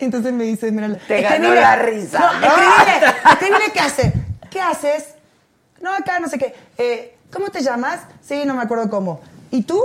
Entonces 0.00 0.32
me 0.32 0.44
dice, 0.44 0.70
mira, 0.72 0.94
Te 1.08 1.22
ganó 1.22 1.54
la 1.54 1.76
risa, 1.76 2.18
No, 2.18 2.40
¿no? 2.40 2.46
escribile, 2.46 3.14
escribile 3.32 3.64
qué 3.72 3.80
hace. 3.80 4.12
¿Qué 4.50 4.60
haces? 4.60 5.04
No, 5.80 5.92
acá 5.94 6.18
no 6.20 6.28
sé 6.28 6.36
qué. 6.38 6.54
Eh, 6.76 7.16
¿Cómo 7.32 7.48
te 7.50 7.60
llamas? 7.62 8.00
Sí, 8.26 8.42
no 8.44 8.54
me 8.54 8.62
acuerdo 8.62 8.90
cómo. 8.90 9.20
¿Y 9.50 9.62
tú? 9.62 9.80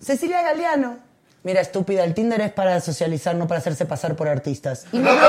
Cecilia 0.00 0.42
Galeano. 0.42 0.96
Mira, 1.44 1.60
estúpida, 1.60 2.04
el 2.04 2.14
Tinder 2.14 2.40
es 2.40 2.52
para 2.52 2.80
socializar, 2.80 3.34
no 3.34 3.46
para 3.48 3.58
hacerse 3.58 3.84
pasar 3.84 4.14
por 4.16 4.28
artistas. 4.28 4.86
Y 4.92 4.98
me 4.98 5.10
bloqueó. 5.12 5.28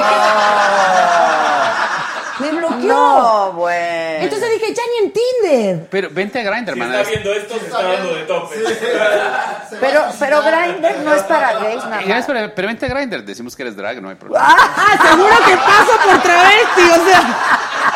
Me 2.40 2.52
bloqueó. 2.52 2.78
No, 2.80 3.52
bueno. 3.54 4.24
Entonces 4.24 4.50
dije, 4.52 4.74
ya 4.74 4.82
ni 4.92 5.06
en 5.08 5.14
Tinder. 5.14 5.88
Pero 5.90 6.10
vente 6.12 6.40
a 6.40 6.44
Grindr, 6.44 6.74
Si 6.74 6.80
hermana. 6.80 7.02
está 7.02 7.10
viendo 7.12 7.34
esto, 7.34 7.60
se 7.60 7.66
está 7.66 7.82
dando 7.84 8.16
de 8.16 8.24
tope. 8.24 8.56
Pero, 9.80 10.02
pero 10.20 10.42
Grindr 10.44 11.00
no 11.04 11.14
es 11.16 11.24
para 11.24 11.54
gays, 11.60 11.84
nada 11.86 12.04
gracias, 12.04 12.52
pero 12.56 12.68
vente 12.68 12.86
a 12.86 12.90
Grindr. 12.90 13.24
Decimos 13.24 13.56
que 13.56 13.64
eres 13.64 13.76
drag, 13.76 14.00
no 14.02 14.10
hay 14.10 14.16
problema. 14.16 14.46
Ah, 14.48 14.98
seguro 15.02 15.36
que 15.46 15.58
paso 15.58 15.98
por 16.06 16.22
travesti, 16.22 16.82
o 16.92 17.06
sea. 17.06 17.93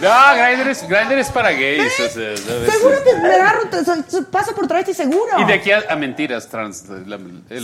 No, 0.00 0.08
Grindr 0.36 0.68
es, 0.70 0.88
Grindr 0.88 1.18
es 1.18 1.28
para 1.30 1.50
gays. 1.52 1.92
o 2.00 2.08
sea, 2.08 2.36
¿sabes? 2.36 2.72
Seguro 2.72 2.96
que 3.04 3.14
me 3.16 3.34
agarro, 3.34 3.68
te- 3.68 3.84
so- 3.84 4.04
so- 4.08 4.24
paso 4.24 4.54
por 4.54 4.66
travesti 4.66 4.94
seguro. 4.94 5.38
Y 5.40 5.44
de 5.44 5.52
aquí 5.54 5.70
a, 5.72 5.82
a 5.88 5.96
mentiras 5.96 6.48
trans, 6.48 6.84
la, 6.88 7.16
la 7.16 7.18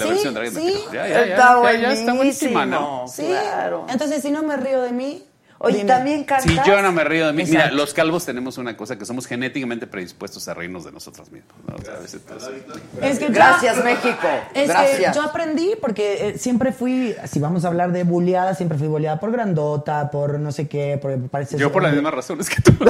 Sí, 0.05 0.11
versión 0.11 0.35
drag. 0.35 0.49
sí. 0.51 0.85
Ya, 0.93 1.07
ya, 1.07 1.09
ya, 1.09 1.21
Está 1.35 1.63
ya, 1.73 1.79
ya 1.79 1.93
está 1.93 2.13
buenísima, 2.15 2.67
¿no? 2.67 2.81
buenísimo. 3.07 3.09
Sí. 3.09 3.27
Claro. 3.41 3.87
Entonces, 3.89 4.23
si 4.23 4.31
no 4.31 4.43
me 4.43 4.57
río 4.57 4.83
de 4.83 4.93
mí, 4.93 5.25
Oye, 5.65 5.79
Dime. 5.79 5.89
también 5.89 6.25
cantas. 6.25 6.51
Si 6.51 6.59
yo 6.69 6.81
no 6.83 6.93
me 6.93 7.05
río 7.05 7.27
de 7.27 7.33
mí, 7.33 7.45
mira, 7.45 7.71
los 7.71 7.93
calvos 7.95 8.25
tenemos 8.25 8.59
una 8.59 8.77
cosa 8.77 8.97
que 8.99 9.05
somos 9.05 9.27
genéticamente 9.27 9.87
predispuestos 9.87 10.47
a 10.49 10.55
reírnos 10.55 10.85
de 10.85 10.93
nosotros 10.93 11.31
mismos. 11.31 11.53
Entonces, 11.69 12.21
Es 13.01 13.19
que 13.19 13.27
yo- 13.27 13.33
Gracias, 13.33 13.83
México. 13.85 14.29
Es 14.55 14.69
Gracias. 14.69 15.13
que 15.13 15.19
yo 15.19 15.23
aprendí 15.23 15.73
porque 15.81 16.29
eh, 16.29 16.39
siempre 16.39 16.73
fui, 16.73 17.15
si 17.27 17.39
vamos 17.41 17.65
a 17.65 17.69
hablar 17.69 17.93
de 17.93 18.05
bulleada, 18.05 18.55
siempre 18.55 18.79
fui 18.79 18.87
bulleada 18.89 19.19
por 19.21 19.33
grandota, 19.33 20.11
por 20.11 20.39
no 20.39 20.53
sé 20.53 20.69
qué, 20.69 21.01
me 21.05 21.29
parece... 21.29 21.57
yo 21.59 21.73
por 21.73 21.83
las 21.83 21.93
mismas 21.93 22.15
razones 22.15 22.49
que 22.49 22.61
tú. 22.63 22.73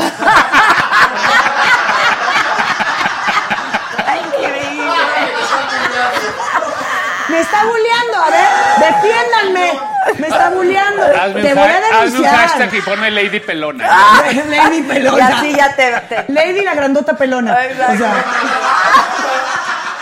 Me 7.28 7.40
está 7.40 7.64
bulleando, 7.64 8.18
a 8.18 8.30
ver, 8.30 8.92
defiéndanme. 8.92 9.80
Me 10.18 10.28
está 10.28 10.50
bulleando. 10.50 11.02
hazme, 11.02 11.40
Te 11.42 11.48
un, 11.48 11.58
voy 11.58 11.68
a 11.68 11.76
hazme 11.76 11.98
un 11.98 12.04
denunciar. 12.12 12.36
hashtag 12.36 12.74
y 12.74 12.80
ponme 12.82 13.10
Lady 13.10 13.40
Pelona. 13.40 13.88
Lady 14.48 14.78
Y 14.78 14.82
pelona. 14.82 15.28
así 15.38 15.54
ya 15.54 15.74
te. 15.74 15.92
te- 16.08 16.24
Lady 16.32 16.60
la 16.62 16.74
grandota 16.74 17.16
pelona. 17.16 17.52
O 17.54 17.96
sea, 17.96 18.24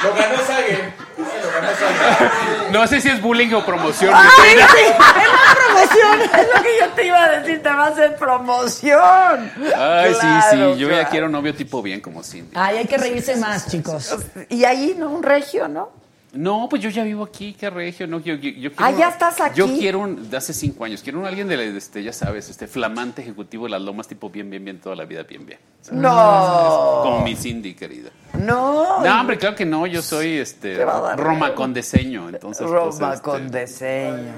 Lo 0.02 0.14
ganó 0.14 0.36
Sage. 0.44 0.92
Lo 1.16 1.52
ganó 1.52 1.68
Sage. 1.78 2.30
No 2.72 2.86
sé 2.88 3.00
si 3.00 3.08
es 3.10 3.20
bullying 3.20 3.52
o 3.54 3.64
promoción. 3.64 4.12
¡Ay, 4.14 4.56
sí! 4.56 4.58
¡Es 4.58 4.96
una 5.28 5.54
promoción! 5.54 6.22
Es 6.40 6.48
lo 6.56 6.62
que 6.62 6.78
yo 6.80 6.88
te 6.88 7.06
iba 7.06 7.22
a 7.24 7.28
decir, 7.38 7.62
te 7.62 7.68
va 7.68 7.84
a 7.84 7.88
hacer 7.88 8.16
promoción. 8.16 9.52
Ay, 9.76 10.12
sí, 10.14 10.20
Claro, 10.20 10.74
sí. 10.74 10.80
Yo 10.80 10.90
ya 10.90 11.04
quiero 11.08 11.28
novio 11.28 11.54
tipo 11.54 11.82
bien 11.82 12.00
como 12.00 12.22
Cindy. 12.24 12.50
Ay, 12.56 12.78
hay 12.78 12.86
que 12.86 12.98
reírse 12.98 13.36
más, 13.36 13.68
chicos. 13.68 14.16
Y 14.48 14.64
ahí, 14.64 14.96
¿no? 14.98 15.08
Un 15.10 15.22
regio, 15.22 15.68
¿no? 15.68 15.90
No, 16.32 16.66
pues 16.70 16.80
yo 16.80 16.88
ya 16.88 17.04
vivo 17.04 17.24
aquí, 17.24 17.52
qué 17.52 17.68
regio, 17.68 18.06
no, 18.06 18.18
yo, 18.20 18.34
yo, 18.36 18.48
yo 18.50 18.72
quiero, 18.72 18.74
Ah, 18.78 18.90
¿ya 18.90 19.08
estás 19.10 19.38
aquí? 19.38 19.58
Yo 19.58 19.66
quiero 19.66 19.98
un, 19.98 20.30
de 20.30 20.36
hace 20.38 20.54
cinco 20.54 20.84
años, 20.86 21.02
quiero 21.02 21.18
un 21.18 21.26
alguien 21.26 21.46
de, 21.46 21.58
la- 21.58 21.62
de 21.64 21.76
este, 21.76 22.02
ya 22.02 22.12
sabes, 22.14 22.48
este 22.48 22.66
flamante 22.66 23.20
ejecutivo 23.20 23.64
de 23.64 23.70
las 23.72 23.82
lomas, 23.82 24.08
tipo 24.08 24.30
bien, 24.30 24.48
bien, 24.48 24.64
bien, 24.64 24.80
toda 24.80 24.96
la 24.96 25.04
vida, 25.04 25.24
bien, 25.24 25.44
bien. 25.44 25.58
No. 25.90 27.00
Como 27.02 27.22
mi 27.22 27.36
Cindy, 27.36 27.74
querida. 27.74 28.08
No. 28.38 29.04
No, 29.04 29.20
hombre, 29.20 29.36
claro 29.36 29.54
que 29.54 29.66
no, 29.66 29.86
yo 29.86 30.00
soy 30.00 30.38
este 30.38 30.74
Te 30.76 30.84
va 30.86 30.96
a 30.96 31.00
dar 31.02 31.18
Roma 31.20 31.54
con 31.54 31.74
diseño, 31.74 32.30
entonces. 32.30 32.66
Roma 32.66 32.90
pues, 32.98 33.12
este, 33.16 33.22
con 33.22 33.50
diseño. 33.50 34.32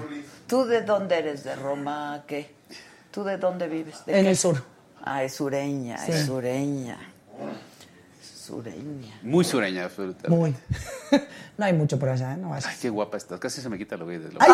¿Tú 0.49 0.65
de 0.65 0.83
dónde 0.83 1.17
eres? 1.19 1.45
¿De 1.45 1.55
Roma? 1.55 2.25
¿Qué? 2.27 2.51
¿Tú 3.13 3.23
de 3.23 3.37
dónde 3.39 3.69
vives? 3.69 4.05
¿De 4.05 4.19
En 4.19 4.25
qué? 4.25 4.31
el 4.31 4.37
sur. 4.37 4.65
Ah, 5.05 5.23
es 5.23 5.35
sureña, 5.37 5.99
Sí. 5.99 6.11
es 6.11 6.27
sureña. 6.27 6.99
Sureña. 8.21 9.19
Muy 9.23 9.45
sureña, 9.45 9.85
absolutamente. 9.85 10.29
Muy. 10.29 10.55
No 11.57 11.67
hay 11.67 11.73
mucho 11.73 12.01
por 12.01 12.09
allá, 12.09 12.33
¿eh? 12.33 12.37
No 12.37 12.49
vayas. 12.51 12.67
Ay, 12.67 12.75
qué 12.83 12.91
guapa 12.91 13.17
estás, 13.17 13.39
casi 13.39 13.61
se 13.63 13.69
me 13.69 13.79
quita 13.79 13.97
lo 13.97 14.07
gay 14.07 14.19
de 14.19 14.33
lo 14.33 14.41
¡Ay! 14.43 14.49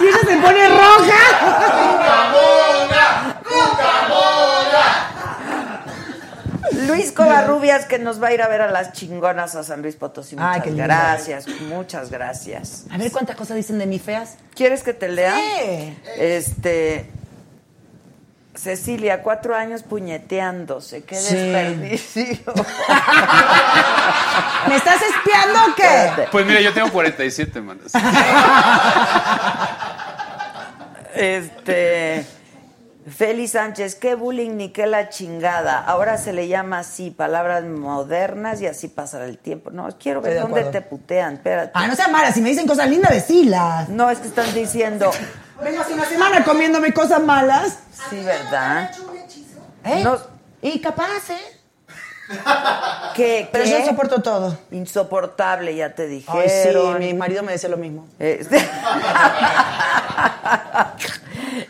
¡Y 0.00 0.06
ella 0.06 0.18
se 0.26 0.36
pone 0.36 0.68
roja! 0.68 2.34
Luis 6.86 7.12
Covarrubias 7.12 7.86
que 7.86 7.98
nos 7.98 8.22
va 8.22 8.28
a 8.28 8.34
ir 8.34 8.42
a 8.42 8.48
ver 8.48 8.62
a 8.62 8.70
las 8.70 8.92
chingonas 8.92 9.54
a 9.54 9.62
San 9.62 9.82
Luis 9.82 9.96
Potosí. 9.96 10.36
Ay, 10.38 10.60
Muchas 10.60 10.64
qué 10.64 10.70
lindo. 10.70 10.84
gracias, 10.84 11.46
muchas 11.68 12.10
gracias. 12.10 12.84
A 12.90 12.98
ver 12.98 13.12
cuántas 13.12 13.36
cosas 13.36 13.56
dicen 13.56 13.78
de 13.78 13.86
mí 13.86 13.98
feas. 13.98 14.36
¿Quieres 14.54 14.82
que 14.82 14.92
te 14.92 15.08
lea? 15.08 15.34
Sí. 15.36 15.98
Este. 16.18 17.10
Cecilia, 18.54 19.22
cuatro 19.22 19.56
años 19.56 19.82
puñeteándose. 19.82 21.02
Qué 21.04 21.16
Sí. 21.16 21.34
desperdicio. 21.36 22.52
¿Me 24.68 24.76
estás 24.76 25.00
espiando 25.02 25.58
o 25.70 25.74
qué? 25.74 26.28
Pues 26.30 26.46
mira, 26.46 26.60
yo 26.60 26.72
tengo 26.72 26.90
47, 26.90 27.60
manos. 27.60 27.92
Este. 31.14 32.26
Félix 33.06 33.50
Sánchez, 33.52 33.96
qué 33.96 34.14
bullying 34.14 34.52
ni 34.56 34.70
qué 34.70 34.86
la 34.86 35.10
chingada. 35.10 35.78
Ahora 35.78 36.16
se 36.16 36.32
le 36.32 36.48
llama 36.48 36.78
así, 36.78 37.10
palabras 37.10 37.62
modernas 37.64 38.62
y 38.62 38.66
así 38.66 38.88
pasará 38.88 39.26
el 39.26 39.36
tiempo. 39.36 39.70
No, 39.70 39.86
quiero 39.98 40.22
ver 40.22 40.40
dónde 40.40 40.60
acuerdo. 40.60 40.70
te 40.70 40.80
putean. 40.80 41.34
Espérate. 41.34 41.72
Ah, 41.74 41.86
no 41.86 41.94
seas 41.96 42.10
mala, 42.10 42.32
si 42.32 42.40
me 42.40 42.48
dicen 42.48 42.66
cosas 42.66 42.88
lindas, 42.88 43.10
decilas. 43.12 43.90
No, 43.90 44.08
es 44.10 44.20
que 44.20 44.28
están 44.28 44.52
diciendo. 44.54 45.10
Vengo 45.62 45.80
hace 45.80 45.94
una 45.94 46.04
semana 46.04 46.44
comiéndome 46.44 46.92
cosas 46.92 47.22
malas. 47.22 47.78
Sí, 48.10 48.16
¿verdad? 48.24 48.90
¿Eh? 49.84 50.02
No. 50.02 50.18
Y 50.62 50.80
capaz, 50.80 51.30
¿eh? 51.30 51.60
¿Qué? 53.14 53.48
Pero 53.52 53.64
qué? 53.64 53.70
yo 53.70 53.84
soporto 53.84 54.22
todo. 54.22 54.56
Insoportable, 54.70 55.74
ya 55.76 55.94
te 55.94 56.04
Ay, 56.04 56.08
dijeron. 56.08 56.96
sí, 56.98 57.04
mi 57.04 57.14
marido 57.14 57.42
me 57.42 57.52
decía 57.52 57.68
lo 57.68 57.76
mismo. 57.76 58.08
Este, 58.18 58.56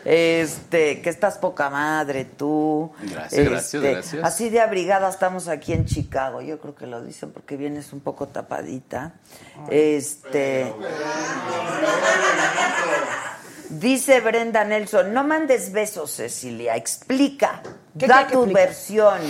este, 0.05 1.03
que 1.03 1.11
estás 1.11 1.39
poca 1.39 1.71
madre 1.71 2.25
tú. 2.25 2.93
Gracias, 3.03 3.45
gracias, 3.45 3.75
Este, 3.75 3.91
gracias. 3.93 4.25
Así 4.25 4.49
de 4.49 4.61
abrigada 4.61 5.09
estamos 5.09 5.49
aquí 5.49 5.73
en 5.73 5.87
Chicago. 5.87 6.41
Yo 6.41 6.61
creo 6.61 6.75
que 6.77 6.87
lo 6.87 7.03
dicen 7.03 7.33
porque 7.33 7.57
vienes 7.57 7.93
un 7.93 8.01
poco 8.01 8.29
tapadita. 8.29 9.15
Este. 9.71 10.73
Dice 13.71 14.21
Brenda 14.21 14.65
Nelson, 14.65 15.13
no 15.15 15.25
mandes 15.25 15.73
besos, 15.73 16.11
Cecilia, 16.11 16.77
explica, 16.77 17.63
¿Qué 17.99 18.07
da 18.07 18.27
tu 18.27 18.47
versión. 18.47 19.21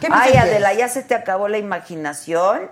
¿Qué 0.00 0.08
Ay, 0.10 0.34
Adela? 0.34 0.74
¿ya 0.74 0.88
se 0.88 1.02
te 1.02 1.14
acabó 1.14 1.48
la 1.48 1.58
imaginación? 1.58 2.70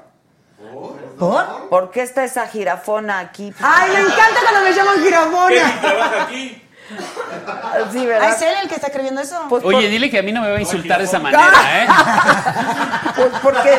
¿Por? 1.19 1.69
¿Por 1.69 1.91
qué 1.91 2.03
está 2.03 2.25
esa 2.25 2.47
jirafona 2.47 3.19
aquí? 3.19 3.53
Ay, 3.61 3.91
me 3.91 4.01
encanta 4.01 4.41
cuando 4.43 4.61
me 4.63 4.75
llaman 4.75 4.95
Kevin 4.95 5.07
girafona. 5.07 5.81
trabaja 5.81 6.23
aquí. 6.25 6.63
Sí, 7.93 7.99
Ay, 7.99 8.07
¿verdad? 8.07 8.31
¿es 8.35 8.43
él 8.43 8.55
el 8.63 8.69
que 8.69 8.75
está 8.75 8.89
escribiendo 8.89 9.21
eso? 9.21 9.47
Pues 9.49 9.65
Oye, 9.65 9.77
por- 9.83 9.89
dile 9.91 10.11
que 10.11 10.19
a 10.19 10.23
mí 10.23 10.33
no 10.33 10.41
me 10.43 10.51
va 10.51 10.57
a 10.57 10.61
insultar 10.61 10.99
de 10.99 11.05
esa 11.05 11.19
manera, 11.21 11.47
¿eh? 11.83 11.87
Pues 13.17 13.29
porque 13.43 13.79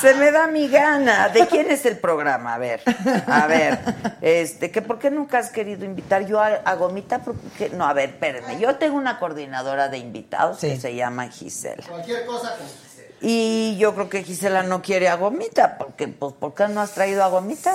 se 0.00 0.14
me 0.14 0.30
da 0.30 0.46
mi 0.46 0.68
gana. 0.68 1.28
¿De 1.28 1.46
quién 1.46 1.70
es 1.70 1.84
el 1.86 1.98
programa? 1.98 2.54
A 2.54 2.58
ver, 2.58 2.82
a 3.26 3.46
ver, 3.46 3.78
este, 4.20 4.70
que 4.70 4.82
¿por 4.82 4.98
qué 4.98 5.10
nunca 5.10 5.38
has 5.38 5.50
querido 5.50 5.84
invitar 5.84 6.26
yo 6.26 6.40
a, 6.40 6.46
a 6.64 6.74
Gomita? 6.74 7.20
Porque, 7.20 7.70
no, 7.70 7.86
a 7.86 7.92
ver, 7.92 8.10
espérenme. 8.10 8.58
Yo 8.58 8.76
tengo 8.76 8.96
una 8.96 9.18
coordinadora 9.18 9.88
de 9.88 9.98
invitados 9.98 10.58
que 10.58 10.78
se 10.80 10.94
llama 10.94 11.28
Gisela. 11.28 11.82
Cualquier 11.88 12.24
cosa 12.26 12.56
con 12.56 12.66
Gisela. 12.66 13.08
Y 13.20 13.76
yo 13.78 13.94
creo 13.94 14.08
que 14.08 14.22
Gisela 14.24 14.62
no 14.62 14.80
quiere 14.82 15.08
a 15.08 15.16
Gomita, 15.16 15.76
porque, 15.78 16.08
pues, 16.08 16.34
¿por 16.34 16.54
qué 16.54 16.68
no 16.68 16.80
has 16.80 16.92
traído 16.92 17.22
a 17.24 17.28
Gomita? 17.28 17.74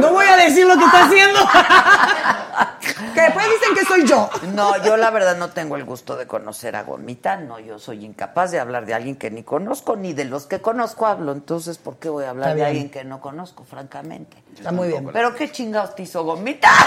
No 0.00 0.12
voy 0.12 0.26
a 0.26 0.36
decir 0.36 0.66
lo 0.66 0.76
que 0.78 0.84
está 0.84 1.04
haciendo. 1.04 1.38
que 3.14 3.20
después 3.20 3.46
dicen 3.46 3.74
que 3.74 3.84
soy 3.84 4.06
yo. 4.06 4.30
No, 4.54 4.82
yo 4.82 4.96
la 4.96 5.10
verdad 5.10 5.36
no 5.36 5.50
tengo 5.50 5.76
el 5.76 5.84
gusto 5.84 6.16
de 6.16 6.26
conocer 6.26 6.74
a 6.76 6.82
Gomita, 6.82 7.36
no, 7.36 7.58
yo 7.60 7.78
soy 7.78 8.04
incapaz 8.04 8.50
de 8.50 8.60
hablar 8.60 8.86
de 8.86 8.94
alguien 8.94 9.16
que 9.16 9.30
ni 9.30 9.42
conozco, 9.42 9.96
ni 9.96 10.12
de 10.14 10.24
los 10.24 10.46
que 10.46 10.60
conozco 10.60 11.06
hablo, 11.06 11.32
entonces 11.32 11.78
¿por 11.78 11.96
qué 11.98 12.08
voy 12.08 12.24
a 12.24 12.30
hablar 12.30 12.48
Está 12.48 12.54
de 12.54 12.56
bien. 12.56 12.66
alguien 12.68 12.90
que 12.90 13.04
no 13.04 13.20
conozco, 13.20 13.64
francamente? 13.64 14.36
Está 14.56 14.72
muy 14.72 14.88
bien. 14.88 15.08
Pero 15.12 15.34
qué 15.34 15.50
chingados 15.52 15.94
te 15.94 16.02
hizo 16.02 16.24
Gomita. 16.24 16.68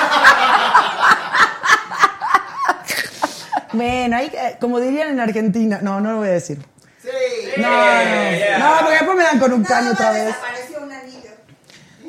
Bueno, 3.73 4.17
hay, 4.17 4.29
que- 4.29 4.57
como 4.59 4.79
dirían 4.81 5.09
en 5.09 5.19
Argentina. 5.21 5.79
No, 5.81 6.01
no 6.01 6.11
lo 6.11 6.17
voy 6.17 6.27
a 6.27 6.31
decir. 6.31 6.57
Sí. 7.01 7.07
No, 7.57 7.69
no, 7.69 8.59
no, 8.59 8.75
porque 8.79 8.91
después 8.95 9.17
me 9.17 9.23
dan 9.23 9.39
con 9.39 9.53
un 9.53 9.63
caño 9.63 9.91
otra 9.91 10.11
vez. 10.11 10.35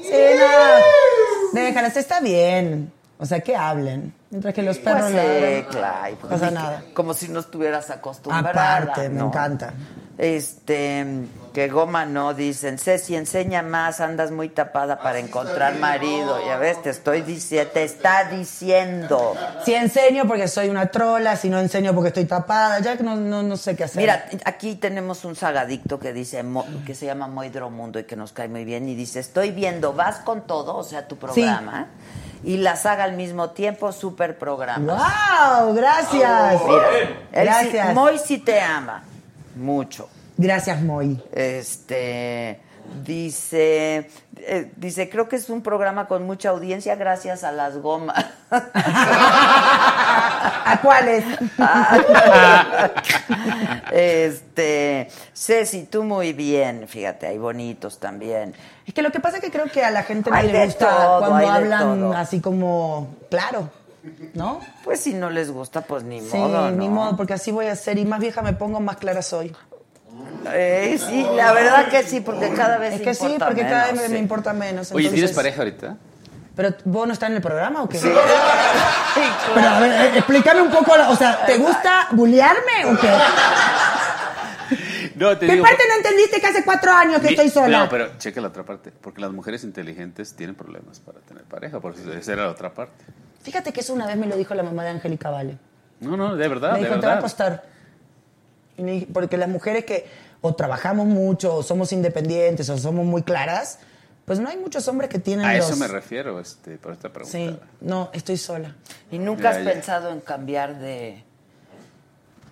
Sí, 0.03 0.13
no. 0.39 1.61
Déjalas, 1.61 1.97
está 1.97 2.21
bien. 2.21 2.93
O 3.19 3.27
sea, 3.27 3.41
que 3.41 3.55
hablen. 3.55 4.13
Mientras 4.31 4.53
que 4.55 4.63
los 4.63 4.79
perros 4.79 5.03
Pues, 5.03 5.15
ladran. 5.15 5.35
eh, 5.45 5.67
claro, 5.71 6.17
pues, 6.21 6.33
pasa 6.33 6.49
que- 6.49 6.55
nada. 6.55 6.85
Como 6.95 7.15
si 7.15 7.29
no 7.29 7.41
estuvieras 7.41 7.91
acostumbrada. 7.91 8.77
Aparte, 8.79 9.09
me 9.09 9.21
¿no? 9.21 9.27
encanta. 9.29 9.75
Este, 10.19 11.05
que 11.53 11.69
goma 11.69 12.07
no, 12.07 12.33
dicen, 12.33 12.79
Ceci, 12.79 13.15
enseña 13.15 13.63
más, 13.63 14.01
andas 14.01 14.31
muy 14.31 14.49
tapada 14.49 15.01
para 15.01 15.19
encontrar 15.19 15.75
marido. 15.77 16.39
Ya 16.47 16.57
ves, 16.57 16.81
te 16.83 16.91
estoy 16.91 17.21
diciendo, 17.23 17.71
te 17.75 17.85
está 17.85 18.25
diciendo. 18.31 19.35
Si 19.65 19.75
enseño 19.75 20.27
porque 20.27 20.49
soy 20.49 20.71
una 20.71 20.87
trola, 20.87 21.37
si 21.37 21.51
no 21.51 21.59
enseño 21.59 21.95
porque 21.95 22.09
estoy 22.09 22.25
tapada, 22.25 22.81
ya 22.81 22.97
que 22.97 23.03
no, 23.03 23.17
no, 23.17 23.43
no 23.43 23.57
sé 23.57 23.77
qué 23.77 23.85
hacer. 23.85 23.99
Mira, 24.01 24.25
aquí 24.45 24.77
tenemos 24.77 25.25
un 25.25 25.37
sagadicto 25.37 25.99
que 25.99 26.13
dice 26.13 26.43
que 26.87 26.95
se 26.95 27.07
llama 27.07 27.29
Moidromundo 27.29 27.99
y 27.99 28.05
que 28.05 28.17
nos 28.17 28.33
cae 28.33 28.49
muy 28.49 28.65
bien 28.65 28.89
y 28.89 28.95
dice, 28.95 29.21
estoy 29.21 29.51
viendo, 29.51 29.93
vas 29.93 30.21
con 30.21 30.43
todo, 30.47 30.77
o 30.77 30.85
sea, 30.85 31.07
tu 31.07 31.17
programa, 31.17 31.89
y 32.45 32.57
la 32.57 32.77
saga 32.77 33.05
al 33.05 33.13
mismo 33.13 33.51
tiempo, 33.51 33.93
super 33.93 34.39
programa. 34.39 34.95
¡Wow! 35.61 35.75
Gracias. 35.75 36.63
Mira, 36.65 36.91
él 36.99 37.09
sí- 37.09 37.33
Gracias. 37.33 37.95
Moy 37.95 38.19
sí 38.19 38.39
te 38.39 38.61
ama, 38.61 39.03
mucho. 39.55 40.09
Gracias, 40.37 40.83
Moy. 40.83 41.23
Este 41.33 42.61
dice 43.05 44.11
eh, 44.37 44.73
dice 44.77 45.09
creo 45.09 45.29
que 45.29 45.37
es 45.37 45.49
un 45.49 45.63
programa 45.63 46.09
con 46.09 46.25
mucha 46.25 46.51
audiencia 46.51 46.97
gracias 46.97 47.45
a 47.45 47.53
las 47.53 47.79
gomas. 47.79 48.25
¿A 50.65 50.79
cuáles? 50.83 51.25
este 53.93 55.09
Ceci, 55.35 55.85
tú 55.85 56.05
muy 56.05 56.33
bien, 56.33 56.87
fíjate, 56.89 57.27
hay 57.27 57.39
bonitos 57.39 57.99
también. 57.99 58.55
Es 58.87 58.95
que 58.95 59.03
lo 59.03 59.13
que 59.13 59.21
pasa 59.21 59.37
es 59.37 59.45
que 59.45 59.51
creo 59.51 59.67
que 59.67 59.85
a 59.85 59.91
la 59.91 60.03
gente 60.03 60.31
no 60.31 60.43
le 60.43 60.65
gusta 60.67 60.89
todo, 60.89 61.19
cuando 61.21 61.49
hablan 61.49 62.15
así 62.15 62.41
como, 62.41 63.17
claro. 63.31 63.71
¿No? 64.35 64.59
Pues 64.83 65.01
si 65.01 65.15
no 65.15 65.31
les 65.31 65.53
gusta, 65.53 65.83
pues 65.83 66.03
ni 66.03 66.21
Sí, 66.21 66.37
modo, 66.37 66.71
¿no? 66.71 66.77
ni 66.77 66.89
modo, 66.89 67.17
porque 67.17 67.35
así 67.35 67.53
voy 67.53 67.67
a 67.67 67.77
ser. 67.77 67.99
Y 67.99 68.05
más 68.05 68.19
vieja 68.19 68.43
me 68.43 68.53
pongo, 68.53 68.81
más 68.81 68.97
clara 68.97 69.23
soy. 69.23 69.55
Eh, 70.55 70.99
sí, 70.99 71.25
la 71.37 71.53
verdad 71.53 71.89
que 71.89 72.03
sí, 72.03 72.21
porque 72.21 72.53
cada 72.53 72.79
vez 72.79 72.95
Es 72.95 73.01
que 73.03 73.15
sí, 73.15 73.25
importa 73.25 73.47
porque 73.47 73.63
cada 73.63 73.87
vez 73.87 73.95
me, 74.01 74.07
sí. 74.07 74.13
me 74.13 74.19
importa 74.19 74.53
menos. 74.53 74.91
Oye, 74.93 75.09
¿tienes 75.11 75.33
pareja 75.33 75.59
ahorita? 75.63 75.97
Pero 76.55 76.75
vos 76.85 77.07
no 77.07 77.13
estás 77.15 77.31
en 77.31 77.37
el 77.37 77.43
programa 77.43 77.83
o 77.83 77.89
qué? 77.89 77.99
Sí, 77.99 78.11
Pero 79.55 79.69
a 79.69 79.81
ver, 79.81 79.93
eh, 79.93 80.19
explícame 80.19 80.61
un 80.63 80.71
poco, 80.71 80.97
la- 80.97 81.09
o 81.11 81.17
sea, 81.17 81.47
¿te 81.47 81.57
gusta 81.59 82.09
bullearme 82.11 82.85
o 82.87 82.99
qué? 83.01 83.09
No, 85.17 85.37
te 85.39 85.47
¿Qué 85.47 85.53
digo. 85.53 85.65
parte 85.65 85.83
no 85.89 85.95
entendiste 85.97 86.41
que 86.41 86.47
hace 86.47 86.65
cuatro 86.65 86.93
años 86.93 87.21
que 87.21 87.27
Mi- 87.29 87.33
estoy 87.35 87.51
sola? 87.51 87.79
No, 87.81 87.89
pero 87.89 88.17
checa 88.19 88.41
la 88.41 88.49
otra 88.49 88.65
parte. 88.65 88.91
Porque 89.01 89.21
las 89.21 89.31
mujeres 89.31 89.63
inteligentes 89.65 90.35
tienen 90.35 90.57
problemas 90.57 91.01
para 91.01 91.21
tener 91.21 91.45
pareja. 91.45 91.81
Por 91.81 91.95
eso 91.95 92.11
esa 92.13 92.33
era 92.33 92.45
la 92.45 92.51
otra 92.51 92.73
parte. 92.73 93.05
Fíjate 93.43 93.73
que 93.73 93.81
eso 93.81 93.93
una 93.93 94.07
vez 94.07 94.17
me 94.17 94.27
lo 94.27 94.37
dijo 94.37 94.55
la 94.55 94.63
mamá 94.63 94.85
de 94.85 94.91
Angélica 94.91 95.31
Vale. 95.31 95.59
No, 96.01 96.17
no, 96.17 96.35
de 96.37 96.49
verdad, 96.49 96.73
me 96.73 96.79
de 96.79 96.85
dijo, 96.85 96.95
te 97.01 97.07
va 97.07 97.13
a 97.13 97.17
verdad. 97.17 97.21
costar. 97.23 97.63
Y 98.83 98.87
le 98.87 98.93
dije, 98.93 99.09
porque 99.13 99.37
las 99.37 99.49
mujeres 99.49 99.85
que 99.85 100.07
o 100.41 100.55
trabajamos 100.55 101.07
mucho, 101.07 101.55
o 101.57 101.63
somos 101.63 101.93
independientes, 101.93 102.69
o 102.69 102.77
somos 102.77 103.07
muy 103.07 103.23
claras, 103.23 103.79
pues 104.25 104.41
no 104.41 104.49
hay 104.49 104.57
muchos 104.57 104.87
hombres 104.89 105.09
que 105.09 105.19
tienen 105.19 105.47
A 105.47 105.55
los... 105.55 105.67
eso 105.69 105.77
me 105.77 105.87
refiero 105.89 106.41
este, 106.41 106.77
por 106.79 106.93
esta 106.93 107.13
pregunta. 107.13 107.39
Sí, 107.39 107.59
no, 107.81 108.11
estoy 108.13 108.37
sola. 108.37 108.75
¿Y 109.11 109.19
nunca 109.19 109.43
Ya, 109.45 109.51
has 109.51 109.59
ya. 109.65 109.73
pensado 109.73 110.11
en 110.11 110.21
cambiar 110.21 110.79
de, 110.81 111.23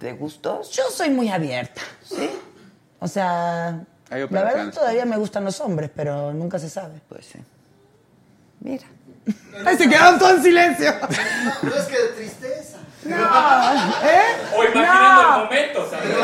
de 0.01 0.13
gustos? 0.13 0.71
Yo 0.71 0.85
soy 0.91 1.11
muy 1.11 1.29
abierta. 1.31 1.81
¿Sí? 2.05 2.31
O 3.01 3.09
sea, 3.09 3.85
la 4.11 4.27
verdad 4.27 4.73
todavía 4.73 5.05
me 5.05 5.17
gustan 5.17 5.45
los 5.45 5.61
hombres, 5.61 5.91
pero 5.95 6.33
nunca 6.33 6.59
se 6.59 6.69
sabe. 6.71 7.01
Pues 7.09 7.27
sí. 7.27 7.39
Mira. 8.61 8.87
Ay, 9.67 9.77
se 9.77 9.89
quedaron 9.89 10.19
todos 10.19 10.37
en 10.39 10.43
silencio. 10.43 10.93
No 11.63 11.75
es 11.75 11.85
que 11.87 11.99
de 11.99 12.09
tristeza. 12.17 12.60
No, 13.05 13.17
¿eh? 13.17 14.23
O 14.57 14.63
imaginando 14.65 15.23
No. 15.23 15.37
el 15.37 15.45
momento, 15.45 15.89
¿sabes? 15.91 16.07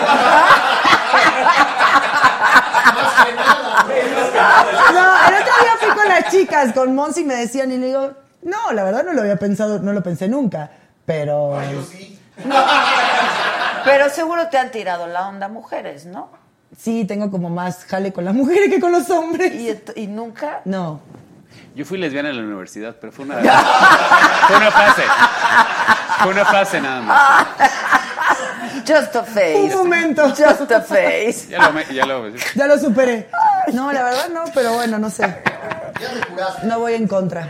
No, 4.93 5.29
el 5.29 5.35
otro 5.35 5.53
día 5.63 5.73
fui 5.81 5.89
con 5.95 6.09
las 6.09 6.31
chicas, 6.31 6.73
con 6.73 6.95
Monsi, 6.95 7.21
y 7.23 7.25
me 7.25 7.35
decían, 7.35 7.71
y 7.73 7.79
le 7.79 7.87
digo, 7.87 8.13
no, 8.43 8.73
la 8.73 8.85
verdad 8.85 9.05
no 9.05 9.13
lo 9.13 9.21
había 9.23 9.37
pensado, 9.37 9.79
no 9.81 9.93
lo 9.93 10.03
pensé 10.03 10.29
nunca, 10.29 10.71
pero... 11.05 11.59
Pero 13.85 14.11
seguro 14.11 14.49
te 14.49 14.59
han 14.59 14.73
tirado 14.73 15.07
la 15.07 15.29
onda 15.29 15.47
mujeres, 15.49 16.07
¿no? 16.07 16.29
Sí, 16.77 17.05
tengo 17.05 17.31
como 17.31 17.51
más 17.51 17.85
jale 17.85 18.13
con 18.13 18.25
las 18.25 18.35
mujeres 18.35 18.69
que 18.69 18.81
con 18.81 18.91
los 18.91 19.09
hombres. 19.11 19.55
¿Y, 19.55 19.69
ent- 19.69 19.93
y 19.95 20.09
nunca? 20.09 20.61
No. 20.65 21.01
Yo 21.77 21.85
fui 21.85 21.97
lesbiana 21.97 22.31
en 22.31 22.37
la 22.37 22.43
universidad, 22.43 22.97
pero 23.01 23.13
fue 23.13 23.25
una, 23.27 23.37
fue 24.49 24.57
una 24.57 24.71
fase. 24.73 25.05
Fue 26.23 26.33
una 26.33 26.45
fase 26.45 26.81
nada 26.81 27.01
más. 27.01 27.47
Just 28.87 29.17
a 29.17 29.25
face. 29.25 29.57
Un 29.57 29.75
momento. 29.75 30.29
Just 30.29 30.71
a 30.71 30.81
face. 30.81 31.49
Ya 31.49 31.71
lo, 31.71 31.81
ya 31.93 32.07
lo 32.07 32.29
Ya 32.55 32.67
lo 32.67 32.79
superé. 32.79 33.29
No, 33.73 33.93
la 33.93 34.03
verdad 34.03 34.29
no, 34.29 34.45
pero 34.55 34.75
bueno, 34.75 34.99
no 34.99 35.11
sé. 35.11 35.25
No 36.65 36.79
voy 36.81 36.95
en 36.95 37.09
contra. 37.09 37.49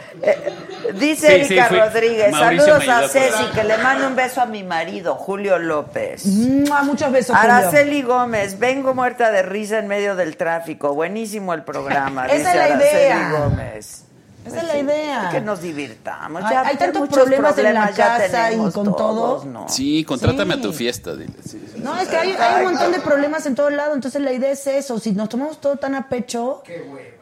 Dice 0.94 1.26
Sí, 1.26 1.52
Erika 1.52 1.68
sí, 1.68 1.76
Rodríguez, 1.78 2.30
Mauricio 2.32 2.78
saludos 2.78 2.88
a 2.88 3.08
Ceci, 3.08 3.44
que 3.54 3.64
le 3.64 3.76
mando 3.78 4.06
un 4.06 4.14
beso 4.14 4.40
a 4.40 4.46
mi 4.46 4.62
marido, 4.62 5.16
Julio 5.16 5.58
López. 5.58 6.24
Mua, 6.26 6.82
Muchos 6.84 7.10
besos, 7.10 7.36
Julio. 7.36 7.52
Araceli 7.52 8.02
Gómez, 8.02 8.58
vengo 8.58 8.94
muerta 8.94 9.30
de 9.32 9.42
risa 9.42 9.78
en 9.78 9.88
medio 9.88 10.14
del 10.14 10.36
tráfico. 10.36 10.94
Buenísimo 10.94 11.54
el 11.54 11.64
programa. 11.64 12.26
Esa 12.26 12.36
dice 12.36 12.48
es 12.50 12.56
la 12.56 12.64
Araceli 12.64 12.96
idea. 13.04 13.30
Gómez. 13.32 14.05
Esa 14.46 14.56
es 14.60 14.66
la 14.66 14.78
idea. 14.78 15.28
Que 15.30 15.40
nos 15.40 15.60
divirtamos. 15.60 16.42
Hay- 16.44 16.50
Ya 16.52 16.60
hay 16.66 16.76
tantos 16.76 17.00
muchos 17.02 17.16
problemas 17.18 17.56
en 17.58 17.64
la 17.64 17.70
problemas 17.86 17.96
casa 17.96 18.52
y 18.52 18.56
con 18.56 18.72
todos, 18.72 18.96
todo. 18.96 19.44
¿no? 19.44 19.68
Sí, 19.68 20.04
contrátame 20.04 20.54
Sí. 20.54 20.60
a 20.60 20.62
tu 20.62 20.72
fiesta, 20.72 21.14
dile. 21.14 21.32
Sí, 21.44 21.62
sí. 21.74 21.80
No, 21.82 21.96
es 21.98 22.08
que 22.08 22.16
hay, 22.16 22.32
hay 22.32 22.64
un 22.64 22.72
montón 22.72 22.92
de 22.92 23.00
problemas 23.00 23.44
en 23.46 23.54
todo 23.54 23.70
lado, 23.70 23.94
entonces 23.94 24.20
la 24.22 24.32
idea 24.32 24.50
es 24.52 24.66
eso. 24.66 24.98
Si 24.98 25.12
nos 25.12 25.28
tomamos 25.28 25.60
todo 25.60 25.76
tan 25.76 25.94
a 25.94 26.08
pecho, 26.08 26.62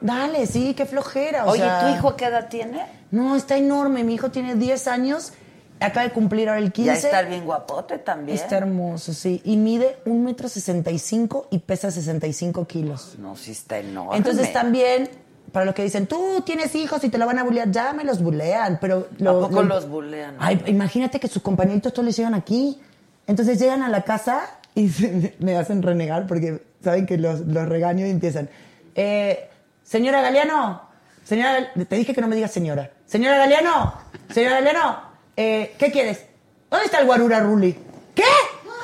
dale, 0.01 0.47
sí, 0.47 0.75
qué 0.75 0.87
flojera. 0.87 1.47
o 1.47 1.51
Oye, 1.51 1.63
sea, 1.63 1.81
¿tu 1.81 1.95
hijo 1.97 2.17
qué 2.17 2.27
edad 2.27 2.49
tiene? 2.49 2.85
No, 3.11 3.37
está 3.37 3.57
enorme. 3.57 4.05
Mi 4.05 4.15
hijo 4.15 4.31
tiene 4.31 4.55
10 4.57 4.89
años, 4.89 5.33
acaba 5.81 6.03
de 6.07 6.13
cumplir 6.13 6.49
ahora 6.49 6.61
el 6.61 6.73
15. 6.73 6.91
Ya 6.91 6.97
está 7.09 7.23
bien 7.23 7.45
guapote 7.45 7.99
también. 7.99 8.37
Está 8.37 8.57
hermoso, 8.59 9.13
sí. 9.13 9.41
Y 9.45 9.57
mide 9.57 9.99
un 10.07 10.25
metro 10.25 10.49
sesenta 10.49 10.91
y 10.91 10.99
cinco 10.99 11.47
y 11.51 11.59
pesa 11.59 11.91
65 11.91 12.67
kilos. 12.67 13.15
No, 13.19 13.37
sí 13.37 13.53
está 13.53 13.79
enorme. 13.79 14.17
Entonces 14.17 14.53
también, 14.53 15.09
para 15.55 15.65
los 15.65 15.75
que 15.75 15.83
dicen, 15.85 16.07
tú 16.07 16.43
tienes 16.45 16.75
hijos 16.75 17.03
y 17.05 17.09
te 17.09 17.17
lo 17.17 17.25
van 17.27 17.39
a 17.39 17.45
bullear, 17.45 17.71
ya 17.71 17.93
me 17.95 18.05
los 18.05 18.21
bulean. 18.21 18.77
Pero 18.81 19.07
¿A 19.21 19.23
lo- 19.23 19.41
poco 19.41 19.63
lo- 19.63 19.69
los 19.77 19.89
bulean? 19.89 20.37
Ay, 20.39 20.61
imagínate 20.67 21.19
que 21.21 21.29
sus 21.29 21.41
compañeritos 21.43 21.93
todos 21.95 22.05
les 22.05 22.17
llegan 22.17 22.35
aquí. 22.35 22.79
Entonces 23.27 23.59
llegan 23.59 23.83
a 23.83 23.89
la 23.89 24.03
casa 24.03 24.43
y 24.75 24.89
se- 24.91 25.35
me 25.39 25.57
hacen 25.57 25.81
renegar 25.83 26.27
porque 26.27 26.61
saben 26.83 27.07
que 27.07 27.17
los, 27.17 27.41
los 27.41 27.67
regaño 27.69 28.05
y 28.07 28.11
empiezan. 28.11 28.51
Eh, 28.97 29.49
señora 29.85 30.21
Galeano, 30.21 30.83
señora, 31.25 31.73
te 31.89 31.97
dije 31.97 32.13
que 32.15 32.21
no 32.21 32.27
me 32.29 32.37
digas 32.37 32.51
señora. 32.51 32.91
Señora 33.07 33.39
Galeano, 33.39 33.95
señora 34.33 34.57
Galeano, 34.57 35.01
eh, 35.37 35.75
¿qué 35.79 35.91
quieres? 35.93 36.27
¿Dónde 36.71 36.87
está 36.87 36.99
el 36.99 37.07
guarura 37.07 37.39
Ruli? 37.41 37.77
¿Qué? 38.15 38.25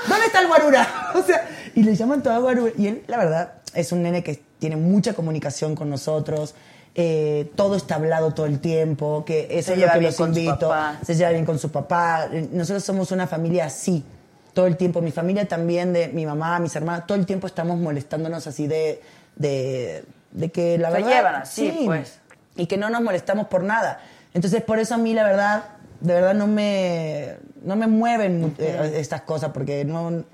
¿Dónde 0.09 0.27
está 0.27 0.41
el 0.41 0.47
guarura? 0.47 0.87
O 1.17 1.23
sea, 1.23 1.49
y 1.75 1.83
le 1.83 1.97
llaman 1.97 2.23
todo 2.23 2.41
guarura. 2.41 2.73
Y 2.79 2.87
él, 2.87 3.03
la 3.09 3.17
verdad, 3.19 3.55
es 3.75 3.91
un 3.93 4.03
nene 4.03 4.23
que 4.23 4.41
tiene 4.61 4.77
mucha 4.77 5.15
comunicación 5.15 5.74
con 5.74 5.91
nosotros. 5.91 6.55
eh, 6.95 7.51
todo 7.57 7.77
está 7.77 7.95
hablado 7.97 8.35
todo 8.35 8.47
el 8.47 8.59
tiempo, 8.61 9.24
que 9.24 9.47
eso 9.51 9.69
Se 9.69 9.74
es 9.74 9.78
lo 9.81 9.87
que 9.93 10.01
los 10.01 10.20
invito. 10.20 10.69
Se 11.05 11.15
lleva 11.15 11.31
bien 11.31 11.45
con 11.47 11.59
su 11.59 11.70
papá. 11.70 12.28
Nosotros 12.53 12.85
somos 12.85 13.11
una 13.12 13.27
familia 13.27 13.66
así, 13.66 14.05
todo 14.55 14.66
el 14.66 14.77
tiempo. 14.77 15.01
Mi 15.01 15.12
familia 15.12 15.47
también, 15.47 15.93
de 15.93 16.09
mi 16.09 16.27
mamá, 16.27 16.59
mis 16.59 16.74
hermanas, 16.77 17.07
todo 17.07 17.16
el 17.16 17.27
tiempo 17.27 17.47
estamos 17.47 17.78
molestándonos 17.78 18.47
así 18.49 18.66
de, 18.66 19.01
de, 19.37 20.05
de 20.32 20.51
que 20.51 20.78
la 20.78 20.89
Se 20.91 20.95
verdad... 20.95 21.11
llevan 21.11 21.35
así, 21.37 21.82
pues. 21.87 22.19
Y 22.57 22.66
que 22.66 22.77
no 22.77 22.91
nos 22.91 23.01
molestamos 23.03 23.47
por 23.47 23.62
nada. 23.62 24.01
Entonces, 24.35 24.61
por 24.62 24.78
eso 24.81 24.95
a 24.95 24.99
mí, 24.99 25.15
la 25.15 25.23
verdad, 25.23 25.65
de 26.01 26.12
verdad 26.15 26.35
no 26.35 26.49
me, 26.49 27.37
no 27.62 27.77
me 27.77 27.87
mueven 27.87 28.41
mu- 28.41 28.51
eh, 28.59 28.95
estas 28.97 29.23
cosas, 29.23 29.51
porque 29.55 29.85
no... 29.85 30.24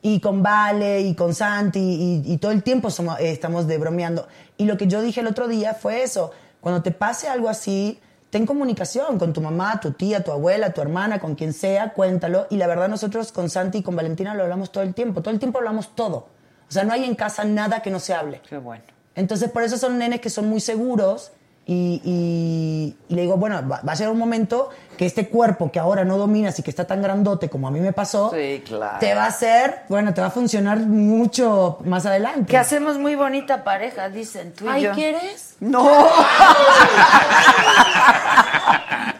Y 0.00 0.20
con 0.20 0.42
Vale 0.42 1.00
y 1.00 1.14
con 1.14 1.34
Santi 1.34 1.80
y, 2.26 2.32
y 2.32 2.36
todo 2.38 2.52
el 2.52 2.62
tiempo 2.62 2.90
somos, 2.90 3.18
eh, 3.18 3.30
estamos 3.32 3.66
de 3.66 3.78
bromeando. 3.78 4.28
Y 4.56 4.64
lo 4.66 4.76
que 4.76 4.86
yo 4.86 5.02
dije 5.02 5.20
el 5.20 5.26
otro 5.26 5.48
día 5.48 5.74
fue 5.74 6.02
eso. 6.02 6.30
Cuando 6.60 6.82
te 6.82 6.90
pase 6.92 7.28
algo 7.28 7.48
así, 7.48 8.00
ten 8.30 8.46
comunicación 8.46 9.18
con 9.18 9.32
tu 9.32 9.40
mamá, 9.40 9.80
tu 9.80 9.92
tía, 9.92 10.22
tu 10.22 10.30
abuela, 10.30 10.72
tu 10.72 10.80
hermana, 10.82 11.18
con 11.18 11.34
quien 11.34 11.52
sea, 11.52 11.92
cuéntalo. 11.94 12.46
Y 12.50 12.56
la 12.58 12.66
verdad 12.68 12.88
nosotros 12.88 13.32
con 13.32 13.50
Santi 13.50 13.78
y 13.78 13.82
con 13.82 13.96
Valentina 13.96 14.34
lo 14.34 14.42
hablamos 14.44 14.70
todo 14.70 14.84
el 14.84 14.94
tiempo. 14.94 15.20
Todo 15.20 15.32
el 15.32 15.40
tiempo 15.40 15.58
hablamos 15.58 15.94
todo. 15.96 16.28
O 16.68 16.70
sea, 16.72 16.84
no 16.84 16.92
hay 16.92 17.04
en 17.04 17.14
casa 17.14 17.44
nada 17.44 17.80
que 17.82 17.90
no 17.90 17.98
se 17.98 18.14
hable. 18.14 18.40
Qué 18.48 18.58
bueno. 18.58 18.84
Entonces, 19.16 19.50
por 19.50 19.62
eso 19.64 19.78
son 19.78 19.98
nenes 19.98 20.20
que 20.20 20.30
son 20.30 20.48
muy 20.48 20.60
seguros 20.60 21.32
y, 21.66 22.00
y- 22.04 22.96
y 23.08 23.14
le 23.14 23.22
digo, 23.22 23.36
bueno, 23.36 23.56
va, 23.68 23.80
va 23.86 23.92
a 23.92 23.94
llegar 23.94 24.12
un 24.12 24.18
momento 24.18 24.70
que 24.98 25.06
este 25.06 25.28
cuerpo 25.28 25.72
que 25.72 25.78
ahora 25.78 26.04
no 26.04 26.18
dominas 26.18 26.58
y 26.58 26.62
que 26.62 26.68
está 26.68 26.86
tan 26.86 27.00
grandote 27.00 27.48
como 27.48 27.68
a 27.68 27.70
mí 27.70 27.80
me 27.80 27.94
pasó, 27.94 28.30
Sí, 28.34 28.62
claro. 28.66 28.98
te 29.00 29.14
va 29.14 29.24
a 29.24 29.28
hacer, 29.28 29.84
bueno, 29.88 30.12
te 30.12 30.20
va 30.20 30.26
a 30.26 30.30
funcionar 30.30 30.76
mucho 30.80 31.78
más 31.86 32.04
adelante. 32.04 32.50
Que 32.50 32.58
hacemos 32.58 32.98
muy 32.98 33.14
bonita 33.14 33.64
pareja, 33.64 34.10
dicen 34.10 34.52
tú 34.52 34.66
y 34.66 34.68
Ay, 34.68 34.82
yo. 34.82 34.92
¿quieres? 34.92 35.54
No. 35.60 35.88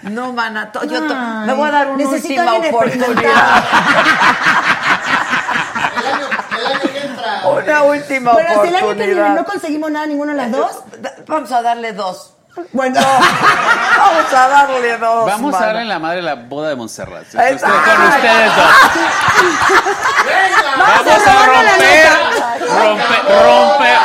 no, 0.02 0.32
mana, 0.32 0.70
to- 0.72 0.84
yo 0.84 0.98
Ay, 1.08 1.46
me 1.46 1.54
voy 1.54 1.68
a 1.68 1.72
dar 1.72 1.90
una 1.90 2.08
última 2.08 2.54
oportunidad. 2.56 3.64
El 5.98 6.66
año 6.66 6.80
que 6.92 6.98
entra. 7.00 7.48
Una 7.48 7.82
última 7.82 8.32
Bueno, 8.32 8.48
si 8.62 8.68
el 8.68 8.74
oportunidad. 8.76 8.82
año 8.82 8.96
que 8.96 9.06
viene 9.06 9.30
no 9.30 9.44
conseguimos 9.44 9.90
nada, 9.90 10.06
ninguno 10.06 10.32
de 10.32 10.36
las 10.38 10.50
dos, 10.50 10.82
Vamos 11.26 11.52
a 11.52 11.62
darle 11.62 11.92
dos. 11.92 12.34
Bueno, 12.72 13.00
Vamos 13.98 14.32
a 14.32 14.48
darle 14.48 14.98
dos. 14.98 15.26
Vamos 15.26 15.54
a 15.54 15.58
mana. 15.58 15.66
darle 15.66 15.82
en 15.82 15.88
la 15.88 15.98
madre 15.98 16.22
la 16.22 16.34
boda 16.34 16.68
de 16.70 16.76
Montserrat. 16.76 17.22
Usted- 17.22 17.60
con 17.60 17.70
ustedes 18.08 18.56
dos. 18.56 18.70
Vamos 20.78 21.26
a 21.26 21.46
romper, 21.46 22.08
romper, 22.68 23.22
romper. 23.42 23.98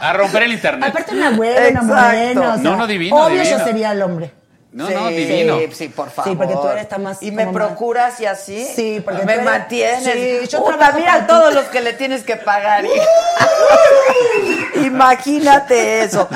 A 0.00 0.12
romper 0.12 0.42
el 0.44 0.52
internet. 0.52 0.90
aparte 0.90 1.14
una 1.14 1.30
buena, 1.30 1.66
Exacto. 1.66 1.86
morena, 1.86 2.40
o 2.40 2.54
sea, 2.54 2.62
No, 2.62 2.76
no, 2.76 2.86
divino, 2.86 3.16
obvio 3.16 3.40
divino. 3.42 3.58
yo 3.58 3.64
sería 3.64 3.92
el 3.92 4.02
hombre. 4.02 4.32
No, 4.76 4.86
sí, 4.88 4.94
no, 4.94 5.08
divino. 5.08 5.58
Sí, 5.58 5.68
sí, 5.72 5.88
por 5.88 6.10
favor. 6.10 6.30
Sí, 6.30 6.36
porque 6.36 6.52
tú 6.54 6.68
eres 6.68 6.86
tan 6.86 7.02
más 7.02 7.22
Y 7.22 7.30
me 7.30 7.46
más- 7.46 7.54
procuras 7.54 8.20
y 8.20 8.26
así. 8.26 8.62
Sí, 8.76 9.00
porque 9.02 9.20
me 9.24 9.32
tú 9.34 9.40
eres- 9.40 9.44
mantienes. 9.44 10.02
Sí, 10.04 10.48
yo 10.50 10.62
trabajo 10.64 10.98
mira 10.98 11.12
para 11.12 11.20
ti. 11.26 11.32
todos 11.32 11.54
los 11.54 11.64
que 11.66 11.80
le 11.80 11.94
tienes 11.94 12.22
que 12.24 12.36
pagar. 12.36 12.84
Imagínate 14.84 16.02
eso. 16.02 16.28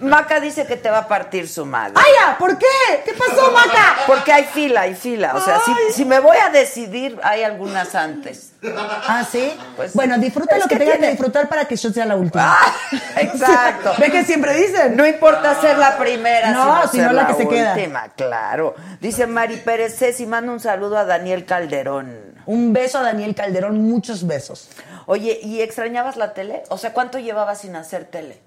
Maca 0.00 0.38
dice 0.40 0.66
que 0.66 0.76
te 0.76 0.88
va 0.90 0.98
a 0.98 1.08
partir 1.08 1.48
su 1.48 1.66
madre. 1.66 1.94
¡Ay, 1.96 2.12
ya! 2.20 2.38
¿Por 2.38 2.56
qué? 2.58 2.66
¿Qué 3.04 3.12
pasó, 3.14 3.50
Maca? 3.50 3.96
Porque 4.06 4.32
hay 4.32 4.44
fila, 4.44 4.82
hay 4.82 4.94
fila. 4.94 5.34
O 5.34 5.40
sea, 5.44 5.58
si, 5.64 5.72
si 5.92 6.04
me 6.04 6.20
voy 6.20 6.36
a 6.36 6.50
decidir, 6.50 7.18
hay 7.22 7.42
algunas 7.42 7.94
antes. 7.96 8.52
Ah, 8.62 9.24
sí. 9.30 9.52
Pues, 9.76 9.94
bueno, 9.94 10.18
disfruta 10.18 10.56
lo 10.58 10.64
que, 10.64 10.70
que 10.70 10.78
tengas 10.80 10.94
tiene- 10.96 11.06
que 11.08 11.12
disfrutar 11.12 11.48
para 11.48 11.66
que 11.66 11.76
yo 11.76 11.90
sea 11.90 12.04
la 12.06 12.16
última. 12.16 12.56
Ah, 12.60 12.72
exacto. 13.20 13.92
¿Ves 13.98 14.10
que 14.10 14.24
siempre 14.24 14.54
dicen? 14.54 14.96
No 14.96 15.06
importa 15.06 15.60
ser 15.60 15.78
la 15.78 15.96
primera, 15.96 16.50
No, 16.50 16.64
sino, 16.80 16.88
sino 16.92 17.04
ser 17.04 17.12
la 17.14 17.26
que 17.28 17.34
se 17.34 17.48
queda. 17.48 17.74
última, 17.74 18.08
claro. 18.16 18.74
Dice 19.00 19.26
Mari 19.26 19.58
Pérez 19.58 19.96
Ceci, 19.96 20.26
manda 20.26 20.50
un 20.52 20.60
saludo 20.60 20.98
a 20.98 21.04
Daniel 21.04 21.44
Calderón. 21.44 22.36
Un 22.46 22.72
beso 22.72 22.98
a 22.98 23.02
Daniel 23.02 23.34
Calderón, 23.34 23.80
muchos 23.88 24.26
besos. 24.26 24.70
Oye, 25.06 25.38
¿y 25.42 25.60
extrañabas 25.60 26.16
la 26.16 26.34
tele? 26.34 26.64
O 26.70 26.78
sea, 26.78 26.92
¿cuánto 26.92 27.18
llevabas 27.18 27.60
sin 27.60 27.76
hacer 27.76 28.06
tele? 28.06 28.40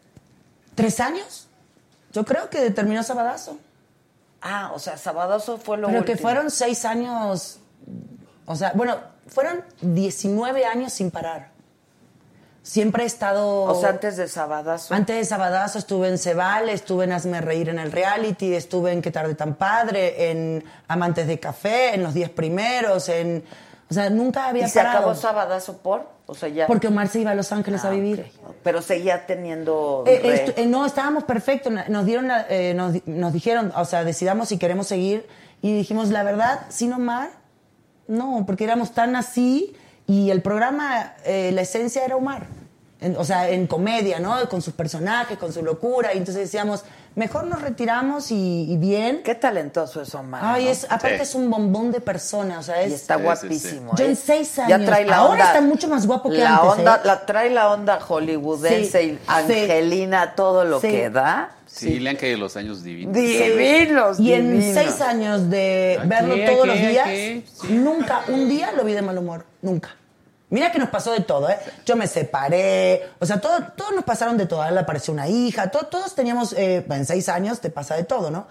¿Tres 0.76 1.00
años? 1.00 1.48
Yo 2.12 2.26
creo 2.26 2.50
que 2.50 2.70
terminó 2.72 3.02
Sabadazo. 3.04 3.58
Ah, 4.42 4.72
o 4.74 4.80
sea, 4.80 4.98
Sabadoso 4.98 5.58
fue 5.58 5.78
lo 5.78 5.88
Pero 5.88 6.00
último. 6.00 6.18
que 6.18 6.22
fueron 6.22 6.52
seis 6.52 6.84
años. 6.84 7.60
O 8.52 8.56
sea, 8.56 8.72
bueno, 8.76 8.98
fueron 9.28 9.64
19 9.82 10.66
años 10.66 10.94
sin 10.94 11.12
parar. 11.12 11.50
Siempre 12.64 13.04
he 13.04 13.08
estado. 13.08 13.64
O 13.64 13.80
sea, 13.80 13.90
antes 13.90 14.18
de 14.18 14.28
Sabadazo. 14.28 14.94
Antes 14.94 15.16
de 15.16 15.26
Sabadazo 15.26 15.80
estuve 15.80 16.10
en 16.10 16.20
Cebal, 16.20 16.70
estuve 16.70 17.06
en 17.06 17.12
Hazme 17.12 17.42
Reír 17.42 17.70
en 17.70 17.80
el 17.80 17.92
reality, 17.92 18.54
estuve 18.54 18.92
en 18.92 19.02
Qué 19.02 19.10
tarde 19.10 19.34
tan 19.34 19.56
padre, 19.56 20.30
en 20.30 20.64
Amantes 20.88 21.26
de 21.26 21.40
Café, 21.40 21.96
en 21.96 22.04
Los 22.04 22.14
Diez 22.14 22.30
Primeros, 22.30 23.10
en... 23.10 23.44
O 23.90 23.94
sea, 23.94 24.10
nunca 24.10 24.46
había 24.46 24.68
¿Y 24.68 24.70
se 24.70 24.80
parado. 24.80 24.98
acabó 25.00 25.16
Sabadazo 25.16 25.78
por? 25.80 26.08
O 26.28 26.36
sea, 26.36 26.48
ya... 26.50 26.68
Porque 26.68 26.88
Omar 26.88 27.08
se 27.10 27.20
iba 27.20 27.32
a 27.32 27.36
Los 27.36 27.52
Ángeles 27.52 27.84
Ah, 27.84 27.88
a 27.88 27.92
vivir. 27.92 28.32
ok. 28.48 28.56
Pero 28.64 28.82
seguía 28.84 29.26
teniendo... 29.26 30.04
Eh, 30.08 30.22
re- 30.56 30.62
eh, 30.64 30.66
no, 30.68 30.86
estábamos 30.86 31.24
perfectos. 31.26 31.74
Nos 31.90 32.06
dieron, 32.06 32.28
la- 32.30 32.46
eh, 32.48 32.74
nos, 32.76 32.96
nos 33.08 33.34
dijeron, 33.34 33.74
o 33.76 33.84
sea, 33.86 34.04
decidamos 34.06 34.48
si 34.50 34.58
queremos 34.60 34.88
seguir. 34.88 35.28
Y 35.64 35.76
dijimos, 35.76 36.08
la 36.10 36.24
verdad, 36.24 36.62
sin 36.70 36.94
Omar, 36.94 37.32
no, 38.12 38.44
porque 38.46 38.64
éramos 38.64 38.92
tan 38.94 39.16
así. 39.16 39.76
Y 40.08 40.30
el 40.30 40.42
programa, 40.42 41.14
eh, 41.26 41.52
la 41.54 41.62
esencia 41.62 42.04
era 42.06 42.16
Omar. 42.16 42.46
En- 43.00 43.16
o 43.18 43.24
sea, 43.24 43.50
en 43.50 43.66
comedia, 43.66 44.20
¿no? 44.20 44.48
Con 44.50 44.62
sus 44.62 44.74
personajes, 44.74 45.38
con 45.38 45.52
su 45.54 45.64
locura. 45.64 46.14
Y 46.14 46.18
entonces 46.18 46.44
decíamos, 46.44 46.84
mejor 47.16 47.46
nos 47.46 47.62
retiramos 47.62 48.32
y, 48.32 48.72
y 48.72 48.78
bien. 48.78 49.22
Qué 49.24 49.36
talentoso 49.36 50.02
es 50.02 50.14
Omar. 50.16 50.42
Ay, 50.44 50.66
¿no? 50.66 50.72
es, 50.72 50.86
aparte 50.86 51.18
Sí. 51.18 51.22
es 51.24 51.36
un 51.36 51.50
bombón 51.50 51.92
de 51.92 52.00
persona, 52.02 52.60
o 52.60 52.64
sea, 52.64 52.82
es... 52.82 52.92
Y 52.92 52.94
está 52.96 53.16
Sí, 53.16 53.20
sí, 53.20 53.24
guapísimo. 53.26 53.96
Yo 53.98 54.06
¿eh? 54.06 54.10
en 54.10 54.16
seis 54.16 54.56
Ya 54.56 54.76
años. 54.76 54.86
trae 54.88 55.06
la 55.06 55.18
Ahora 55.18 55.32
onda. 55.34 55.46
está 55.48 55.62
mucho 55.62 55.88
más 55.88 56.08
guapo 56.08 56.30
que 56.30 56.38
la 56.38 56.56
antes, 56.58 56.80
Onda, 56.80 56.96
¿eh? 56.98 57.00
La 57.06 57.26
trae 57.26 57.50
la 57.50 57.70
onda 57.72 58.00
hollywoodense 58.00 59.00
Sí, 59.02 59.08
y 59.12 59.20
Angelina, 59.28 60.36
todo 60.36 60.64
lo 60.66 60.80
Sí. 60.80 60.88
que 60.90 61.10
da. 61.10 61.52
Sí, 61.66 62.00
le 62.00 62.10
han 62.10 62.16
caído 62.18 62.38
los 62.38 62.58
años 62.58 62.84
divinos. 62.84 63.14
Divinos, 63.14 64.20
Y 64.20 64.34
en 64.34 64.52
divinos. 64.60 64.74
seis 64.76 65.00
años 65.02 65.50
de 65.50 65.96
Aquí, 66.00 66.08
verlo 66.10 66.36
todos 66.52 66.68
los 66.68 66.78
días, 66.78 67.08
aquí, 67.08 67.46
nunca, 67.70 68.22
un 68.28 68.50
día 68.50 68.74
lo 68.74 68.84
vi 68.84 68.92
de 68.94 69.02
mal 69.02 69.18
humor. 69.18 69.46
Nunca. 69.62 69.96
Mira 70.52 70.72
que 70.72 70.78
nos 70.78 70.90
pasó 70.90 71.12
de 71.14 71.22
todo, 71.22 71.50
¿eh? 71.50 71.58
Yo 71.86 71.96
me 71.96 72.06
separé, 72.08 73.10
o 73.20 73.26
sea, 73.26 73.42
todo, 73.42 73.58
todos 73.76 73.96
nos 73.96 74.04
pasaron 74.04 74.38
de 74.38 74.46
todo. 74.46 74.62
A 74.62 74.70
él 74.70 74.76
le 74.76 74.82
apareció 74.82 75.14
una 75.14 75.28
hija, 75.28 75.72
to- 75.72 75.88
todos 75.88 76.14
teníamos, 76.14 76.54
eh, 76.54 76.86
en 76.88 77.06
seis 77.06 77.28
años 77.30 77.60
te 77.62 77.70
pasa 77.70 77.96
de 77.96 78.04
todo, 78.04 78.30
¿no? 78.32 78.46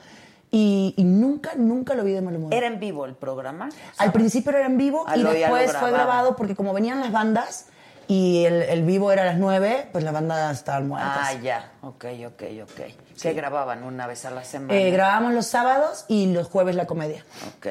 Y, 0.50 0.94
y 0.96 1.04
nunca, 1.04 1.52
nunca 1.56 1.94
lo 1.94 2.02
vi 2.02 2.12
de 2.12 2.22
mal 2.22 2.34
humor. 2.34 2.52
¿Era 2.52 2.66
en 2.66 2.80
vivo 2.80 3.04
el 3.06 3.14
programa? 3.14 3.68
Al 3.98 4.10
principio 4.10 4.50
era 4.50 4.66
en 4.66 4.76
vivo 4.78 5.04
Ah, 5.06 5.16
y 5.16 5.22
después 5.22 5.70
fue 5.76 5.90
grabado 5.92 6.34
porque 6.36 6.56
como 6.56 6.72
venían 6.72 7.00
las 7.00 7.12
bandas 7.12 7.66
y 8.08 8.44
el, 8.46 8.62
el 8.62 8.82
vivo 8.82 9.12
era 9.12 9.22
a 9.22 9.26
las 9.26 9.36
nueve, 9.36 9.86
pues 9.92 10.02
las 10.02 10.12
bandas 10.12 10.56
estaban 10.56 10.88
muertas. 10.88 11.18
Ah, 11.20 11.34
ya. 11.34 11.70
Ok, 11.82 12.06
ok, 12.26 12.42
ok. 12.64 12.80
Que 13.22 13.32
grababan 13.34 13.84
una 13.84 14.08
vez 14.08 14.24
a 14.24 14.30
la 14.32 14.42
semana. 14.42 14.74
Eh, 14.74 14.90
grabábamos 14.90 15.34
los 15.34 15.46
sábados 15.46 16.06
y 16.08 16.32
los 16.32 16.48
jueves 16.48 16.74
la 16.74 16.86
comedia. 16.86 17.24
Ok. 17.56 17.68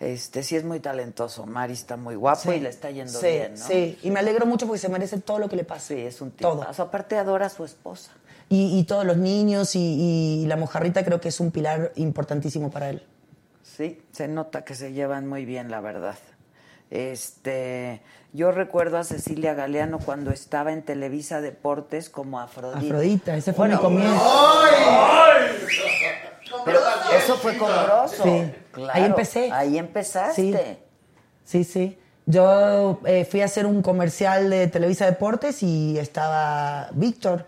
Este, 0.00 0.42
sí 0.42 0.56
es 0.56 0.64
muy 0.64 0.80
talentoso. 0.80 1.44
Mari 1.44 1.74
está 1.74 1.98
muy 1.98 2.14
guapo 2.14 2.52
y 2.52 2.58
le 2.58 2.70
está 2.70 2.90
yendo 2.90 3.20
sí, 3.20 3.26
bien, 3.26 3.54
¿no? 3.54 3.66
Sí, 3.66 3.98
y 4.02 4.10
me 4.10 4.20
alegro 4.20 4.46
mucho 4.46 4.66
porque 4.66 4.80
se 4.80 4.88
merece 4.88 5.20
todo 5.20 5.38
lo 5.38 5.48
que 5.48 5.56
le 5.56 5.64
pasa. 5.64 5.88
Sí, 5.88 6.00
es 6.00 6.22
un 6.22 6.30
tipo. 6.30 6.50
Todo. 6.50 6.62
aparte 6.62 7.18
adora 7.18 7.46
a 7.46 7.50
su 7.50 7.64
esposa. 7.66 8.10
Y, 8.48 8.78
y 8.78 8.84
todos 8.84 9.04
los 9.04 9.18
niños 9.18 9.76
y, 9.76 10.42
y 10.42 10.46
la 10.46 10.56
mojarrita 10.56 11.04
creo 11.04 11.20
que 11.20 11.28
es 11.28 11.38
un 11.38 11.50
pilar 11.50 11.92
importantísimo 11.96 12.70
para 12.70 12.88
él. 12.88 13.06
Sí, 13.62 14.02
se 14.10 14.26
nota 14.26 14.64
que 14.64 14.74
se 14.74 14.92
llevan 14.92 15.28
muy 15.28 15.44
bien, 15.44 15.70
la 15.70 15.80
verdad. 15.80 16.16
Este, 16.90 18.00
yo 18.32 18.50
recuerdo 18.52 18.98
a 18.98 19.04
Cecilia 19.04 19.54
Galeano 19.54 19.98
cuando 19.98 20.32
estaba 20.32 20.72
en 20.72 20.82
Televisa 20.82 21.40
Deportes 21.40 22.10
como 22.10 22.40
Afrodita. 22.40 22.78
Afrodita, 22.78 23.36
ese 23.36 23.52
fue 23.52 23.68
Bueno, 23.68 23.76
mi 23.76 23.82
comienzo. 23.82 24.24
Pero 26.64 26.80
eso 27.16 27.36
fue 27.36 27.56
con 27.56 27.68
Grosso. 27.70 28.22
Sí. 28.22 28.52
Claro, 28.72 28.92
Ahí 28.94 29.04
empecé. 29.04 29.50
Ahí 29.52 29.78
empezaste. 29.78 30.78
Sí, 31.44 31.64
sí. 31.64 31.98
Yo 32.26 33.00
eh, 33.06 33.24
fui 33.28 33.40
a 33.42 33.46
hacer 33.46 33.66
un 33.66 33.82
comercial 33.82 34.50
de 34.50 34.68
Televisa 34.68 35.06
Deportes 35.06 35.62
y 35.62 35.98
estaba 35.98 36.88
Víctor. 36.92 37.46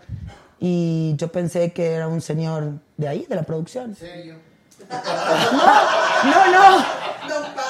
Y 0.59 1.13
yo 1.17 1.31
pensé 1.31 1.71
que 1.73 1.93
era 1.93 2.07
un 2.07 2.21
señor 2.21 2.71
de 2.97 3.07
ahí, 3.07 3.25
de 3.29 3.35
la 3.35 3.43
producción. 3.43 3.91
¿En 3.91 3.95
serio? 3.95 4.35
No, 4.89 6.51
no. 6.51 6.85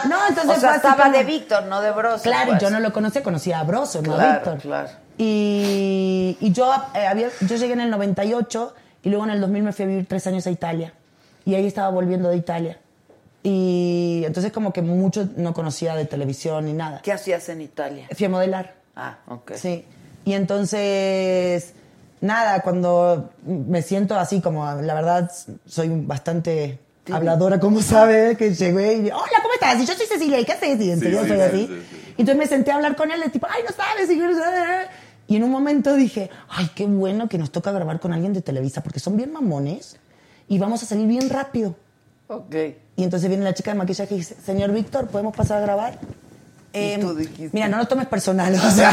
No, 0.10 0.18
entonces 0.28 0.58
O 0.58 0.60
sea, 0.60 0.76
estaba 0.76 1.04
como- 1.04 1.18
de 1.18 1.24
Víctor, 1.24 1.64
no 1.66 1.82
de 1.82 1.92
Broso. 1.92 2.24
Claro, 2.24 2.52
pues. 2.52 2.62
yo 2.62 2.70
no 2.70 2.80
lo 2.80 2.92
conocía, 2.92 3.24
conocía 3.24 3.60
a 3.60 3.64
Broso, 3.64 4.02
no 4.02 4.14
a 4.14 4.16
Claro, 4.18 4.34
Víctor. 4.34 4.58
claro. 4.60 4.90
Y, 5.18 6.38
y 6.40 6.52
yo, 6.52 6.74
eh, 6.96 7.06
había, 7.06 7.30
yo 7.42 7.56
llegué 7.56 7.74
en 7.74 7.82
el 7.82 7.90
98 7.92 8.74
y 9.04 9.10
luego 9.10 9.26
en 9.26 9.32
el 9.32 9.42
2000 9.42 9.64
me 9.64 9.72
fui 9.74 9.86
a 9.86 9.88
vivir 9.88 10.08
tres 10.08 10.26
años 10.28 10.48
a 10.48 10.52
Italia. 10.52 10.94
Y 11.46 11.56
ahí 11.56 11.66
estaba 11.66 11.90
volviendo 11.90 12.30
de 12.30 12.38
Italia. 12.38 12.80
Y 13.44 14.24
entonces 14.26 14.52
como 14.54 14.72
que 14.72 14.82
mucho 14.82 15.28
no 15.36 15.54
conocía 15.54 15.96
de 15.96 16.06
televisión 16.06 16.66
ni 16.66 16.74
nada. 16.74 17.02
¿Qué 17.04 17.12
hacías 17.12 17.50
en 17.50 17.62
Italia? 17.62 18.08
Fui 18.16 18.26
a 18.26 18.30
modelar. 18.30 18.76
Ah, 18.96 19.18
ok. 19.28 19.54
Sí. 19.56 19.84
Y 20.24 20.34
entonces, 20.34 21.74
nada, 22.22 22.62
cuando 22.62 23.32
me 23.46 23.82
siento 23.82 24.16
así 24.18 24.40
como, 24.40 24.66
la 24.82 24.94
verdad, 24.94 25.30
soy 25.66 25.90
bastante 25.90 26.80
habladora, 27.12 27.60
como 27.60 27.82
sabe, 27.82 28.38
que 28.38 28.54
llegué 28.54 28.94
y 28.94 29.06
hola, 29.08 29.40
¿cómo 29.42 29.54
estás? 29.56 29.82
Y 29.82 29.86
yo 29.86 29.94
soy 29.94 30.06
Cecilia, 30.06 30.40
¿y 30.40 30.46
qué 30.46 30.54
haces? 30.54 30.80
Y 30.80 30.92
en 30.92 31.00
Sí, 31.00 31.04
serio 31.06 31.22
sí, 31.24 31.28
soy 31.28 31.38
sí, 31.38 31.44
así. 31.44 31.68
sí, 31.68 31.74
sí. 31.90 32.14
Y 32.18 32.22
entonces 32.22 32.38
me 32.38 32.48
senté 32.48 32.72
a 32.72 32.76
hablar 32.76 32.96
con 32.96 33.12
él, 33.12 33.20
de 33.20 33.30
tipo, 33.30 33.46
ay, 33.50 33.64
no 33.68 33.76
sabes. 33.76 34.10
Y, 34.10 34.18
yo, 34.18 34.26
y 35.28 35.36
en 35.36 35.44
un 35.44 35.52
momento 35.52 35.94
dije, 35.96 36.30
ay, 36.48 36.70
qué 36.74 36.86
bueno 36.86 37.28
que 37.28 37.38
nos 37.38 37.52
toca 37.52 37.74
grabar 37.74 38.00
con 38.00 38.14
alguien 38.14 38.32
de 38.32 38.42
Televisa, 38.42 38.82
porque 38.82 39.02
son 39.02 39.18
bien 39.18 39.34
mamones 39.34 39.98
y 40.48 40.58
vamos 40.60 40.84
a 40.84 40.86
salir 40.86 41.08
bien 41.08 41.30
rápido. 41.30 41.76
Ok. 42.28 42.56
Y 42.96 43.04
entonces 43.04 43.28
viene 43.30 43.44
la 43.44 43.54
chica 43.54 43.72
de 43.72 43.78
maquillaje 43.78 44.14
y 44.16 44.18
dice, 44.20 44.36
señor 44.46 44.72
Víctor, 44.72 45.08
¿podemos 45.08 45.36
pasar 45.36 45.58
a 45.58 45.62
grabar? 45.62 46.00
Em, 46.76 47.02
tú 47.02 47.14
dijiste? 47.16 47.50
Mira, 47.54 47.68
no 47.68 47.78
lo 47.78 47.86
tomes 47.88 48.08
personal, 48.08 48.54
o 48.68 48.72
sea, 48.72 48.92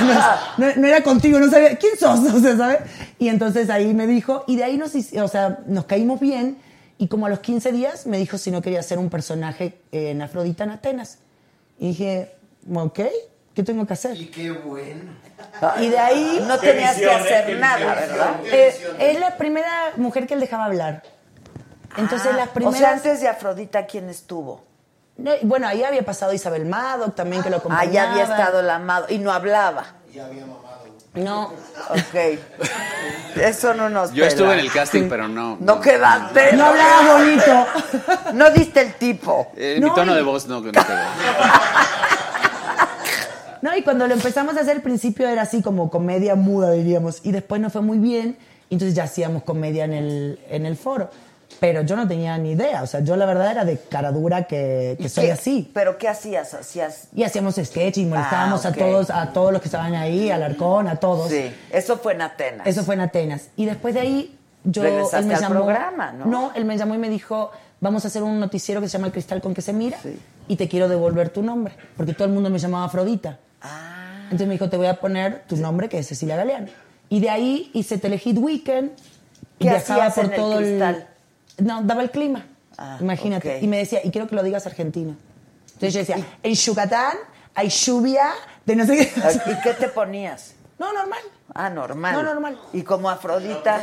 no, 0.59 0.67
no- 0.67 0.75
no 0.77 0.87
era 0.87 1.03
contigo, 1.03 1.39
no 1.39 1.51
sabía, 1.51 1.77
¿quién 1.77 1.97
sos? 1.99 2.21
O 2.35 2.41
sea, 2.41 2.57
¿sabes? 2.57 2.81
Y 3.19 3.29
entonces 3.29 3.71
ahí 3.71 3.95
me 3.95 4.07
dijo, 4.07 4.45
y 4.47 4.57
de 4.57 4.65
ahí 4.65 4.77
nos, 4.77 4.93
o 4.95 5.29
sea, 5.29 5.61
nos 5.67 5.87
caímos 5.87 6.21
bien, 6.21 6.59
y 6.99 7.09
como 7.09 7.25
a 7.27 7.29
los 7.31 7.41
15 7.41 7.73
días 7.73 8.07
me 8.07 8.19
dijo 8.19 8.37
si 8.37 8.51
no 8.51 8.61
quería 8.61 8.81
hacer 8.81 8.99
un 8.99 9.09
personaje 9.09 9.79
en 9.93 10.21
Afrodita 10.21 10.65
en 10.65 10.71
Atenas. 10.71 11.19
Y 11.79 11.89
dije, 11.89 12.33
ok, 12.75 13.01
¿qué 13.55 13.63
tengo 13.63 13.87
que 13.87 13.95
hacer? 13.95 14.21
Y 14.21 14.27
qué 14.27 14.51
bueno. 14.51 15.13
Y 15.81 15.89
de 15.89 15.99
ahí... 15.99 16.45
No 16.47 16.59
tenías 16.59 16.97
que 16.99 17.11
hacer 17.11 17.59
nada, 17.59 17.95
¿verdad? 17.95 18.41
Eh, 18.45 18.75
es 18.99 19.19
la 19.19 19.39
primera 19.39 19.93
mujer 19.97 20.27
que 20.27 20.35
él 20.35 20.41
dejaba 20.41 20.67
hablar. 20.67 21.03
Entonces 21.97 22.31
Ah, 22.33 22.37
las 22.37 22.49
O 22.49 22.53
primeras... 22.53 22.79
sea, 22.79 22.93
antes 22.93 23.21
de 23.21 23.29
Afrodita, 23.29 23.87
¿quién 23.87 24.09
estuvo? 24.09 24.63
No, 25.17 25.33
bueno, 25.43 25.67
ahí 25.67 25.83
había 25.85 26.05
pasado 26.05 26.33
Isabel 26.33 26.65
Maddox 26.67 27.15
también 27.15 27.43
que 27.43 27.51
lo 27.51 27.57
Ah, 27.57 27.59
acompañaba. 27.59 27.93
ya 27.93 28.11
había 28.13 28.23
estado 28.25 28.63
la 28.63 28.77
amado 28.77 29.07
y 29.09 29.19
no 29.19 29.33
hablaba. 29.33 29.85
Ya 30.15 30.25
había 30.27 30.43
mamado. 30.47 30.61
No, 31.15 31.53
Ok. 31.91 32.39
Eso 33.37 33.75
no 33.75 33.89
nos 33.91 34.13
Yo 34.13 34.25
estuve 34.25 34.53
en 34.55 34.61
el 34.61 34.71
casting, 34.73 35.09
pero 35.09 35.27
no. 35.29 35.57
No 35.61 35.81
quedaste. 35.81 36.53
no 36.57 36.67
hablaba 36.67 37.15
bonito. 37.19 37.67
No 38.35 38.51
diste 38.51 38.81
el 38.81 38.95
tipo. 38.95 39.51
Eh, 39.57 39.75
mi 39.81 39.87
No, 39.89 39.95
tono 39.95 40.13
y- 40.13 40.17
de 40.17 40.23
voz 40.23 40.47
no, 40.47 40.61
no 40.61 40.73
quedó. 40.73 40.83
No, 43.63 43.77
y 43.77 43.83
cuando 43.83 44.07
lo 44.07 44.15
empezamos 44.15 44.57
a 44.57 44.61
hacer 44.61 44.77
al 44.77 44.83
principio 44.83 45.29
era 45.29 45.43
así 45.43 45.61
como 45.61 45.91
comedia 45.91 46.35
muda, 46.35 46.71
diríamos. 46.71 47.21
Y 47.25 47.33
después 47.33 47.61
nos 47.61 47.73
fue 47.75 47.83
muy 47.83 47.99
bien, 47.99 48.39
entonces 48.71 48.95
ya 48.95 49.05
hacíamos 49.05 49.43
comedia 49.43 49.85
en 49.85 49.93
el, 49.93 50.41
en 50.49 50.65
el 50.65 50.77
foro. 50.79 51.11
Pero 51.61 51.83
yo 51.83 51.95
no 51.95 52.09
tenía 52.09 52.39
ni 52.39 52.53
idea, 52.53 52.83
o 52.83 52.87
sea, 52.87 53.01
yo 53.01 53.17
la 53.17 53.27
verdad 53.27 53.51
era 53.51 53.65
de 53.67 53.77
cara 53.79 54.11
dura 54.13 54.45
que, 54.45 54.97
que 54.99 55.05
¿Y 55.05 55.09
soy 55.11 55.27
qué- 55.27 55.33
así. 55.33 55.71
¿Pero 55.75 55.99
qué 55.99 56.09
hacías? 56.09 56.55
¿Hacías? 56.55 57.09
Y 57.15 57.23
hacíamos 57.23 57.57
sketch 57.57 57.99
y 57.99 58.07
molestábamos 58.07 58.65
Ah, 58.65 58.71
ok. 58.71 58.75
a 58.75 58.79
todos, 58.79 59.11
a 59.11 59.33
todos 59.33 59.53
los 59.53 59.61
que 59.61 59.69
estaban 59.69 59.95
ahí, 59.95 60.31
al 60.31 60.43
Arcón, 60.43 60.89
a 60.89 60.97
todos. 60.97 61.29
Sí, 61.31 61.53
eso 61.71 61.99
fue 61.99 62.15
en 62.15 62.23
Atenas. 62.23 62.67
Eso 62.67 62.83
fue 62.83 62.95
en 62.95 63.03
Atenas. 63.03 63.49
Y 63.57 63.67
después 63.67 63.93
de 63.95 64.01
ahí, 64.01 64.39
yo. 64.65 64.83
Regresaste 64.83 65.19
él 65.19 65.27
me 65.27 65.35
al 65.35 65.41
llamó, 65.43 65.55
programa, 65.57 66.13
¿no? 66.13 66.25
No, 66.27 66.53
él 66.55 66.65
me 66.65 66.79
llamó 66.79 66.95
y 66.95 66.99
me 66.99 67.11
dijo: 67.11 67.51
Vamos 67.81 68.05
a 68.05 68.09
hacer 68.09 68.23
un 68.23 68.41
noticiero 68.41 68.81
que 68.81 68.89
se 68.89 68.95
llama 68.97 69.09
El 69.09 69.13
Cristal 69.13 69.43
con 69.43 69.53
que 69.53 69.61
se 69.63 69.73
mira 69.75 69.99
y 70.49 70.57
te 70.57 70.67
quiero 70.69 70.89
devolver 70.89 71.29
tu 71.29 71.43
nombre. 71.43 71.75
Porque 71.97 72.15
todo 72.15 72.27
el 72.27 72.33
mundo 72.33 72.49
me 72.49 72.59
llamaba 72.59 72.87
Afrodita. 72.87 73.39
Ah, 73.61 74.23
Entonces 74.25 74.47
me 74.47 74.55
dijo: 74.55 74.71
Te 74.71 74.79
voy 74.79 74.87
a 74.87 74.99
poner 74.99 75.43
tu 75.47 75.57
nombre, 75.59 75.91
que 75.91 75.99
es 75.99 76.07
Cecilia 76.09 76.37
Galeano. 76.37 76.69
Y 77.11 77.21
de 77.21 77.29
ahí 77.29 77.71
hice 77.75 77.99
Telehit 77.99 78.39
Weekend. 78.39 78.93
Y 79.59 79.65
¿Qué 79.65 79.71
viajaba 79.71 80.09
por 80.09 80.25
en 80.25 80.31
el 80.31 80.37
todo 80.37 80.57
Cristal? 80.57 81.07
No, 81.61 81.83
daba 81.83 82.03
el 82.03 82.11
clima. 82.11 82.47
Ah, 82.79 82.97
Imagínate. 83.01 83.57
ok. 83.57 83.63
Y 83.63 83.67
me 83.67 83.79
decía: 83.79 84.01
Y 84.05 84.11
quiero 84.11 84.27
que 84.29 84.35
lo 84.35 84.43
digas 84.43 84.67
argentino. 84.67 85.17
Entonces 85.75 85.93
yo 85.95 86.01
decía: 86.01 86.17
En 86.43 86.55
Yucatán 86.55 87.17
hay 87.55 87.69
lluvia 87.69 88.31
de 88.65 88.77
no 88.77 88.87
sé 88.87 88.97
qué. 88.97 89.51
¿Y 89.51 89.61
qué 89.63 89.75
te 89.75 89.89
ponías? 89.89 90.55
No, 90.79 90.93
normal. 90.93 91.19
Ah, 91.53 91.69
normal. 91.69 92.15
No, 92.15 92.23
normal. 92.23 92.59
¿Y 92.73 92.83
como 92.83 93.11
Afrodita? 93.11 93.83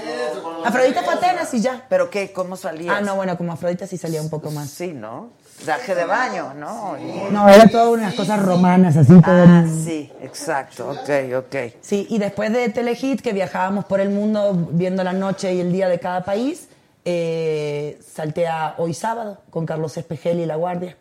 Afrodita 0.65 1.03
fue 1.03 1.13
Atenas 1.13 1.53
y 1.53 1.61
ya. 1.61 1.85
¿Pero 1.89 2.09
qué? 2.09 2.31
¿Cómo 2.31 2.55
salías? 2.55 2.95
Ah, 2.97 3.01
no, 3.01 3.15
bueno, 3.15 3.37
como 3.37 3.51
Afrodita 3.51 3.85
sí 3.85 3.97
salía 3.97 4.21
un 4.21 4.29
poco 4.29 4.49
más. 4.51 4.69
Sí, 4.69 4.93
¿no? 4.93 5.29
Traje 5.63 5.93
de 5.95 6.05
baño, 6.05 6.53
¿no? 6.55 6.97
Y- 6.97 7.31
No, 7.31 7.47
era 7.49 7.67
todas 7.67 7.87
unas 7.89 8.13
cosas 8.13 8.41
romanas, 8.41 8.95
así. 8.95 9.09
todo 9.21 9.43
Ah, 9.47 9.65
sí, 9.83 10.11
exacto. 10.21 10.89
Ok, 10.91 11.09
ok. 11.37 11.55
Sí, 11.81 12.07
y 12.09 12.17
después 12.19 12.53
de 12.53 12.69
Telehit, 12.69 13.21
que 13.21 13.33
viajábamos 13.33 13.85
por 13.85 13.99
el 13.99 14.09
mundo 14.09 14.53
viendo 14.71 15.03
la 15.03 15.13
noche 15.13 15.53
y 15.53 15.59
el 15.59 15.71
día 15.71 15.89
de 15.89 15.99
cada 15.99 16.23
país, 16.23 16.67
eh, 17.09 17.97
salté 18.05 18.47
a 18.47 18.75
Hoy 18.79 18.93
Sábado 18.93 19.41
con 19.49 19.65
Carlos 19.65 19.95
Espejel 19.95 20.39
y 20.39 20.45
La 20.45 20.57
Guardia. 20.57 20.97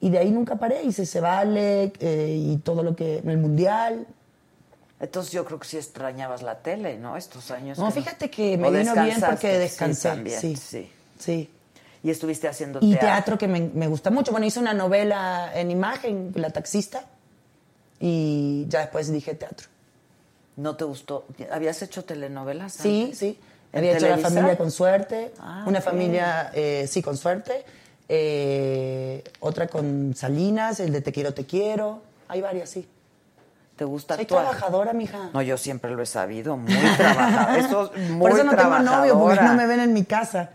Y 0.00 0.10
de 0.10 0.18
ahí 0.18 0.32
nunca 0.32 0.56
paré, 0.56 0.82
hice 0.82 1.06
Se 1.06 1.20
Vale 1.20 1.92
eh, 2.00 2.36
y 2.36 2.56
todo 2.58 2.82
lo 2.82 2.96
que... 2.96 3.18
el 3.18 3.38
Mundial. 3.38 4.06
Entonces 4.98 5.32
yo 5.32 5.44
creo 5.44 5.60
que 5.60 5.68
sí 5.68 5.76
extrañabas 5.76 6.42
la 6.42 6.58
tele, 6.62 6.98
¿no? 6.98 7.16
Estos 7.16 7.52
años. 7.52 7.78
No, 7.78 7.86
que 7.86 7.92
fíjate 8.00 8.28
que 8.28 8.58
me 8.58 8.68
¿O 8.68 8.70
vino 8.72 8.92
bien 8.94 9.20
porque 9.20 9.52
Sí, 9.52 9.58
descansé. 9.58 10.08
también, 10.08 10.40
sí, 10.40 10.56
sí. 10.56 10.90
sí. 11.18 11.48
Y 12.02 12.10
estuviste 12.10 12.48
haciendo 12.48 12.80
Y 12.82 12.90
teatro. 12.90 13.06
teatro 13.08 13.38
que 13.38 13.46
me, 13.46 13.60
me 13.60 13.86
gusta 13.86 14.10
mucho. 14.10 14.32
Bueno, 14.32 14.46
hice 14.46 14.58
una 14.58 14.74
novela 14.74 15.52
en 15.54 15.70
imagen, 15.70 16.32
La 16.34 16.50
Taxista, 16.50 17.04
y 18.00 18.66
ya 18.68 18.80
después 18.80 19.12
dije 19.12 19.34
teatro. 19.34 19.68
¿No 20.56 20.74
te 20.76 20.84
gustó? 20.84 21.26
¿Habías 21.52 21.82
hecho 21.82 22.04
telenovelas? 22.04 22.72
Sí, 22.72 23.04
antes? 23.04 23.18
sí. 23.18 23.26
¿En 23.26 23.55
Había 23.72 23.96
hecho 23.96 24.08
La? 24.08 24.18
Familia 24.18 24.56
con 24.56 24.70
Suerte, 24.70 25.32
Ah, 25.38 25.64
una 25.66 25.80
familia, 25.80 26.50
eh, 26.54 26.86
sí, 26.88 27.02
con 27.02 27.16
suerte, 27.16 27.64
eh, 28.08 29.24
otra 29.40 29.66
con 29.66 30.14
Salinas, 30.16 30.80
el 30.80 30.92
de 30.92 31.00
Te 31.00 31.12
quiero, 31.12 31.34
te 31.34 31.44
quiero, 31.44 32.02
hay 32.28 32.40
varias, 32.40 32.70
sí. 32.70 32.88
¿Te 33.76 33.84
gusta 33.84 34.14
Soy 34.14 34.22
actuar? 34.22 34.44
trabajadora, 34.44 34.92
mija. 34.94 35.30
No, 35.34 35.42
yo 35.42 35.58
siempre 35.58 35.90
lo 35.90 36.02
he 36.02 36.06
sabido, 36.06 36.56
muy 36.56 36.72
trabajadora. 36.96 37.58
Eso 37.66 37.92
es 37.94 38.10
muy 38.10 38.20
Por 38.20 38.30
eso 38.32 38.44
no 38.44 38.56
tengo 38.56 38.78
novio, 38.78 39.18
porque 39.18 39.42
no 39.42 39.52
me 39.54 39.66
ven 39.66 39.80
en 39.80 39.92
mi 39.92 40.04
casa. 40.04 40.50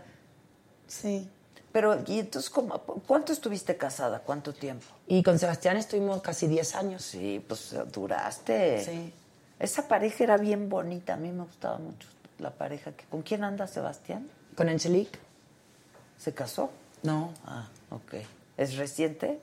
Sí. 0.88 1.28
Pero, 1.70 2.00
¿y 2.06 2.18
entonces 2.18 2.50
cómo, 2.50 2.80
cuánto 3.06 3.32
estuviste 3.32 3.76
casada? 3.76 4.18
¿Cuánto 4.18 4.52
tiempo? 4.52 4.86
Y 5.06 5.22
con 5.22 5.38
Sebastián 5.38 5.76
estuvimos 5.76 6.20
casi 6.20 6.48
10 6.48 6.74
años. 6.74 7.02
Sí, 7.02 7.42
pues 7.46 7.74
duraste. 7.92 8.84
Sí. 8.84 9.14
Esa 9.60 9.86
pareja 9.86 10.24
era 10.24 10.36
bien 10.36 10.68
bonita, 10.68 11.14
a 11.14 11.16
mí 11.16 11.30
me 11.30 11.44
gustaba 11.44 11.78
mucho 11.78 12.08
la 12.42 12.50
pareja. 12.50 12.92
que 12.92 13.04
¿Con 13.06 13.22
quién 13.22 13.44
anda 13.44 13.66
Sebastián? 13.66 14.28
Con 14.56 14.68
Angelique. 14.68 15.18
¿Se 16.18 16.32
casó? 16.34 16.70
No. 17.02 17.32
Ah, 17.46 17.68
ok. 17.90 18.14
¿Es 18.56 18.76
reciente? 18.76 19.40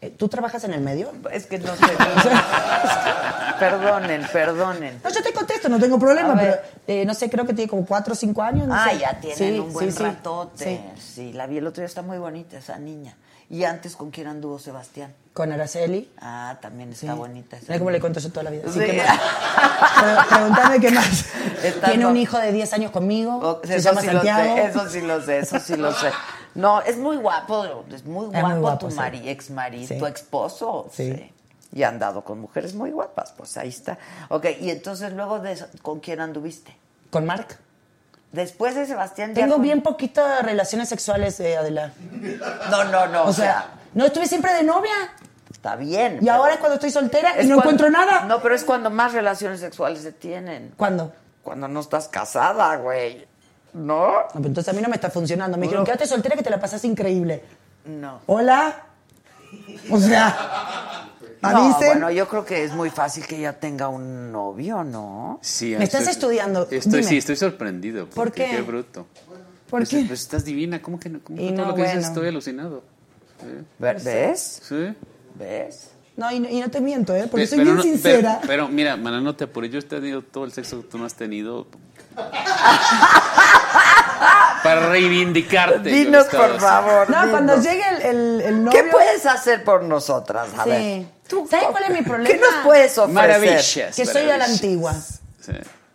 Eh, 0.00 0.10
¿Tú 0.10 0.28
trabajas 0.28 0.64
en 0.64 0.72
el 0.74 0.80
medio? 0.80 1.12
Es 1.32 1.46
que 1.46 1.58
no 1.58 1.74
sé. 1.76 1.86
perdonen, 3.58 4.26
perdonen. 4.32 5.00
No, 5.02 5.10
yo 5.10 5.22
te 5.22 5.32
contesto, 5.32 5.68
no 5.68 5.78
tengo 5.78 5.98
problema, 5.98 6.34
pero 6.38 6.56
eh, 6.86 7.04
no 7.04 7.14
sé, 7.14 7.30
creo 7.30 7.46
que 7.46 7.54
tiene 7.54 7.68
como 7.68 7.84
4 7.86 8.12
o 8.12 8.16
5 8.16 8.42
años. 8.42 8.66
no 8.68 8.74
ah, 8.74 8.88
sé. 8.90 8.98
ya 8.98 9.18
tienen 9.20 9.38
Sí, 9.38 9.58
un 9.58 9.72
buen 9.72 9.90
sí, 9.90 9.96
sí. 9.98 10.02
ratote. 10.02 10.64
Sí. 10.96 11.02
Sí. 11.14 11.32
la 11.32 11.46
vi 11.46 11.58
el 11.58 11.66
otro 11.66 11.80
día, 11.80 11.86
está 11.86 12.02
muy 12.02 12.18
bonita 12.18 12.58
esa 12.58 12.78
niña. 12.78 13.16
¿Y 13.48 13.64
antes 13.64 13.94
con 13.96 14.10
quién 14.10 14.26
anduvo 14.26 14.58
Sebastián? 14.58 15.14
Con 15.32 15.52
Araceli. 15.52 16.10
Ah, 16.20 16.56
también 16.60 16.94
Sí. 16.94 17.06
está 17.06 17.14
bonita 17.14 17.56
esa 17.56 17.78
cómo 17.78 17.90
le 17.90 18.00
cuento 18.00 18.18
yo 18.18 18.30
toda 18.30 18.44
la 18.44 18.50
vida. 18.50 18.64
Sí, 18.72 18.80
Sí. 18.80 19.00
Pregúntame 20.28 20.80
qué 20.80 20.90
más. 20.90 21.26
Está 21.62 21.88
Tiene 21.88 22.06
un 22.06 22.16
hijo 22.16 22.38
de 22.38 22.52
10 22.52 22.72
años 22.72 22.90
conmigo. 22.90 23.38
Oh, 23.42 23.60
se 23.66 23.76
eso 23.76 23.88
llama 23.90 24.00
sí 24.00 24.06
Santiago. 24.08 24.42
Lo 24.42 24.54
sé, 24.56 24.64
eso 24.68 24.88
sí 24.90 25.00
lo 25.00 25.20
sé, 25.22 25.38
eso 25.38 25.60
sí 25.60 25.76
lo 25.76 25.92
sé. 25.92 26.10
No, 26.54 26.80
es 26.82 26.96
muy 26.96 27.16
guapo, 27.18 27.64
es 27.92 28.04
muy 28.04 28.26
muy 28.28 28.54
guapo, 28.58 28.86
tu 28.86 28.90
sí. 28.90 28.96
mari, 28.96 29.28
ex 29.28 29.50
marido, 29.50 29.88
Sí. 29.88 29.98
tu 29.98 30.06
esposo. 30.06 30.88
Sí. 30.92 31.30
Y 31.72 31.82
ha 31.82 31.88
andado 31.88 32.22
con 32.24 32.40
mujeres 32.40 32.74
muy 32.74 32.90
guapas, 32.90 33.32
pues 33.36 33.56
ahí 33.58 33.68
está. 33.68 33.98
Ok, 34.30 34.46
y 34.60 34.70
entonces 34.70 35.12
luego 35.12 35.38
de 35.38 35.52
eso, 35.52 35.66
¿con 35.82 36.00
quién 36.00 36.20
anduviste? 36.20 36.74
Con 37.10 37.26
Marc. 37.26 37.58
Después 38.32 38.74
de 38.74 38.86
Sebastián 38.86 39.32
Tengo 39.34 39.58
bien 39.58 39.82
poquitas 39.82 40.42
relaciones 40.44 40.88
sexuales, 40.88 41.38
eh, 41.40 41.56
Adela. 41.56 41.92
No, 42.70 42.84
no, 42.84 43.06
no, 43.06 43.24
O 43.24 43.32
sea, 43.32 43.68
no 43.94 44.04
estuve 44.04 44.26
siempre 44.26 44.52
de 44.52 44.62
novia. 44.62 44.92
está 45.50 45.76
bien. 45.76 46.18
Y 46.20 46.28
ahora 46.28 46.54
es 46.54 46.58
cuando 46.58 46.74
estoy 46.74 46.90
soltera 46.90 47.30
y 47.40 47.46
no 47.46 47.56
cuando- 47.56 47.84
encuentro 47.84 47.90
nada. 47.90 48.24
No, 48.26 48.42
pero 48.42 48.54
es 48.54 48.64
cuando 48.64 48.90
más 48.90 49.12
relaciones 49.14 49.60
sexuales 49.60 50.00
se 50.02 50.12
tienen. 50.12 50.72
¿Cuándo? 50.76 51.12
Cuando 51.42 51.66
no 51.68 51.80
estás 51.80 52.08
casada, 52.08 52.76
güey. 52.76 53.26
¿No? 53.72 54.08
No, 54.12 54.26
pero 54.34 54.46
entonces 54.46 54.72
a 54.72 54.76
mí 54.76 54.82
no 54.82 54.88
me 54.88 54.96
está 54.96 55.10
funcionando. 55.10 55.56
Me 55.56 55.62
dijeron, 55.62 55.82
No. 55.82 55.86
quédate 55.86 56.06
soltera 56.06 56.36
que 56.36 56.42
te 56.42 56.50
la 56.50 56.60
pasas 56.60 56.84
increíble. 56.84 57.42
No. 57.84 58.20
Hola. 58.26 58.82
O 59.90 59.98
sea, 59.98 61.08
avisen. 61.42 61.86
bueno, 61.88 62.10
yo 62.10 62.28
creo 62.28 62.44
que 62.44 62.64
es 62.64 62.72
muy 62.72 62.90
fácil 62.90 63.26
que 63.26 63.36
ella 63.38 63.58
tenga 63.58 63.88
un 63.88 64.32
novio, 64.32 64.82
¿no? 64.84 65.38
Sí, 65.42 65.74
¿Me 65.78 65.84
estás 65.84 66.06
estudiando? 66.08 66.62
Estoy, 66.70 67.00
Dime. 67.00 67.02
sí, 67.04 67.16
estoy 67.18 67.36
sorprendido. 67.36 68.06
¿Por 68.06 68.14
porque 68.26 68.44
qué? 68.46 68.56
Qué 68.56 68.62
bruto. 68.62 69.06
¿Por 69.70 69.80
Pues, 69.80 69.88
qué? 69.88 70.04
pues 70.06 70.20
estás 70.20 70.44
divina. 70.44 70.80
¿Cómo 70.80 70.98
que 71.00 71.08
no? 71.08 71.20
¿Cómo 71.22 71.40
Y 71.40 71.48
que 71.48 71.52
todo 71.54 71.62
no, 71.64 71.70
lo 71.70 71.74
que 71.76 71.82
dices 71.82 71.96
bueno. 71.96 72.08
estoy 72.08 72.28
alucinado? 72.28 72.82
Ve- 73.78 73.94
¿Ves? 74.02 74.60
Sí. 74.66 74.94
¿Ves? 75.38 75.90
No, 76.16 76.30
y 76.32 76.40
no, 76.40 76.48
y 76.48 76.60
no 76.60 76.70
te 76.70 76.80
miento, 76.80 77.14
¿eh? 77.14 77.26
Porque 77.30 77.42
Pe- 77.44 77.48
soy 77.48 77.60
bien 77.64 77.76
no- 77.76 77.82
sincera. 77.82 78.38
Pero, 78.40 78.46
pero 78.48 78.68
mira, 78.68 78.96
mana, 78.96 79.20
no 79.20 79.34
te 79.36 79.44
apures. 79.44 79.70
Yo 79.70 79.78
he 79.80 79.82
tenido 79.82 80.22
todo 80.22 80.44
el 80.46 80.52
sexo 80.52 80.80
que 80.80 80.88
tú 80.88 80.96
no 80.98 81.04
has 81.04 81.14
tenido. 81.14 81.66
Para 84.66 84.88
reivindicarte. 84.88 85.88
Dinos, 85.88 86.26
por 86.26 86.60
favor. 86.60 87.08
no, 87.10 87.16
dinos. 87.18 87.30
cuando 87.30 87.60
llegue 87.60 87.82
el, 87.88 88.02
el, 88.02 88.40
el 88.40 88.64
novio... 88.64 88.82
¿Qué 88.82 88.90
puedes 88.90 89.24
hacer 89.26 89.64
por 89.64 89.82
nosotras? 89.82 90.48
A 90.56 90.64
Sí. 90.64 90.70
ver. 90.70 91.06
¿Sabes 91.50 91.66
cuál 91.70 91.84
es 91.84 91.90
mi 91.90 92.02
problema? 92.02 92.28
¿Qué 92.28 92.38
nos 92.40 92.64
puedes 92.64 92.96
ofrecer? 92.98 93.14
Maravillas. 93.14 93.96
Que 93.96 94.06
soy 94.06 94.30
a 94.30 94.38
la 94.38 94.44
antigua. 94.44 94.92
Sí. 95.40 95.52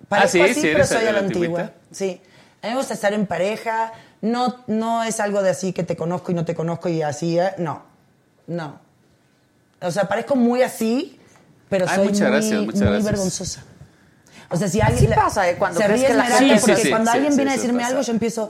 Parezco 0.10 0.26
ah, 0.26 0.28
sí, 0.28 0.42
así, 0.42 0.62
sí, 0.62 0.70
pero 0.74 0.86
soy 0.86 1.06
a 1.06 1.12
la 1.14 1.20
antigüita. 1.20 1.62
antigua. 1.62 1.72
Sí. 1.92 2.22
A 2.62 2.68
mí 2.68 2.74
me 2.74 2.78
gusta 2.78 2.94
estar 2.94 3.14
en 3.14 3.26
pareja. 3.26 3.94
No, 4.22 4.64
no 4.68 5.04
es 5.04 5.20
algo 5.20 5.42
de 5.42 5.50
así 5.52 5.72
que 5.74 5.84
te 5.84 5.96
conozco 5.96 6.32
y 6.32 6.36
no 6.36 6.44
te 6.46 6.54
conozco 6.54 6.90
y 6.90 7.02
así. 7.02 7.40
¿eh? 7.40 7.54
No. 7.58 7.84
No. 8.48 8.80
O 9.82 9.90
sea, 9.90 10.08
parezco 10.08 10.36
muy 10.36 10.62
así, 10.62 11.20
pero 11.70 11.86
Ay, 11.88 11.96
soy 11.96 12.06
muchas 12.10 12.22
muy, 12.22 12.30
gracias, 12.32 12.62
muchas 12.62 12.82
muy 12.82 12.90
gracias. 12.90 13.06
vergonzosa. 13.06 13.64
O 14.52 14.58
sea, 14.58 14.68
si 14.68 14.82
alguien. 14.82 15.12
Así 15.14 15.22
pasa, 15.22 15.50
¿eh? 15.50 15.56
Cuando 15.58 15.80
se 15.80 15.88
ríe 15.88 16.06
Esmeralda 16.08 16.38
gente- 16.38 16.60
porque 16.62 16.76
Sí, 16.76 16.82
sí, 16.84 16.90
cuando 16.90 17.12
sí, 17.12 17.18
alguien 17.18 17.34
sí, 17.34 17.38
viene 17.38 17.52
a 17.52 17.56
decirme 17.56 17.84
algo, 17.84 18.02
yo 18.02 18.12
empiezo. 18.14 18.50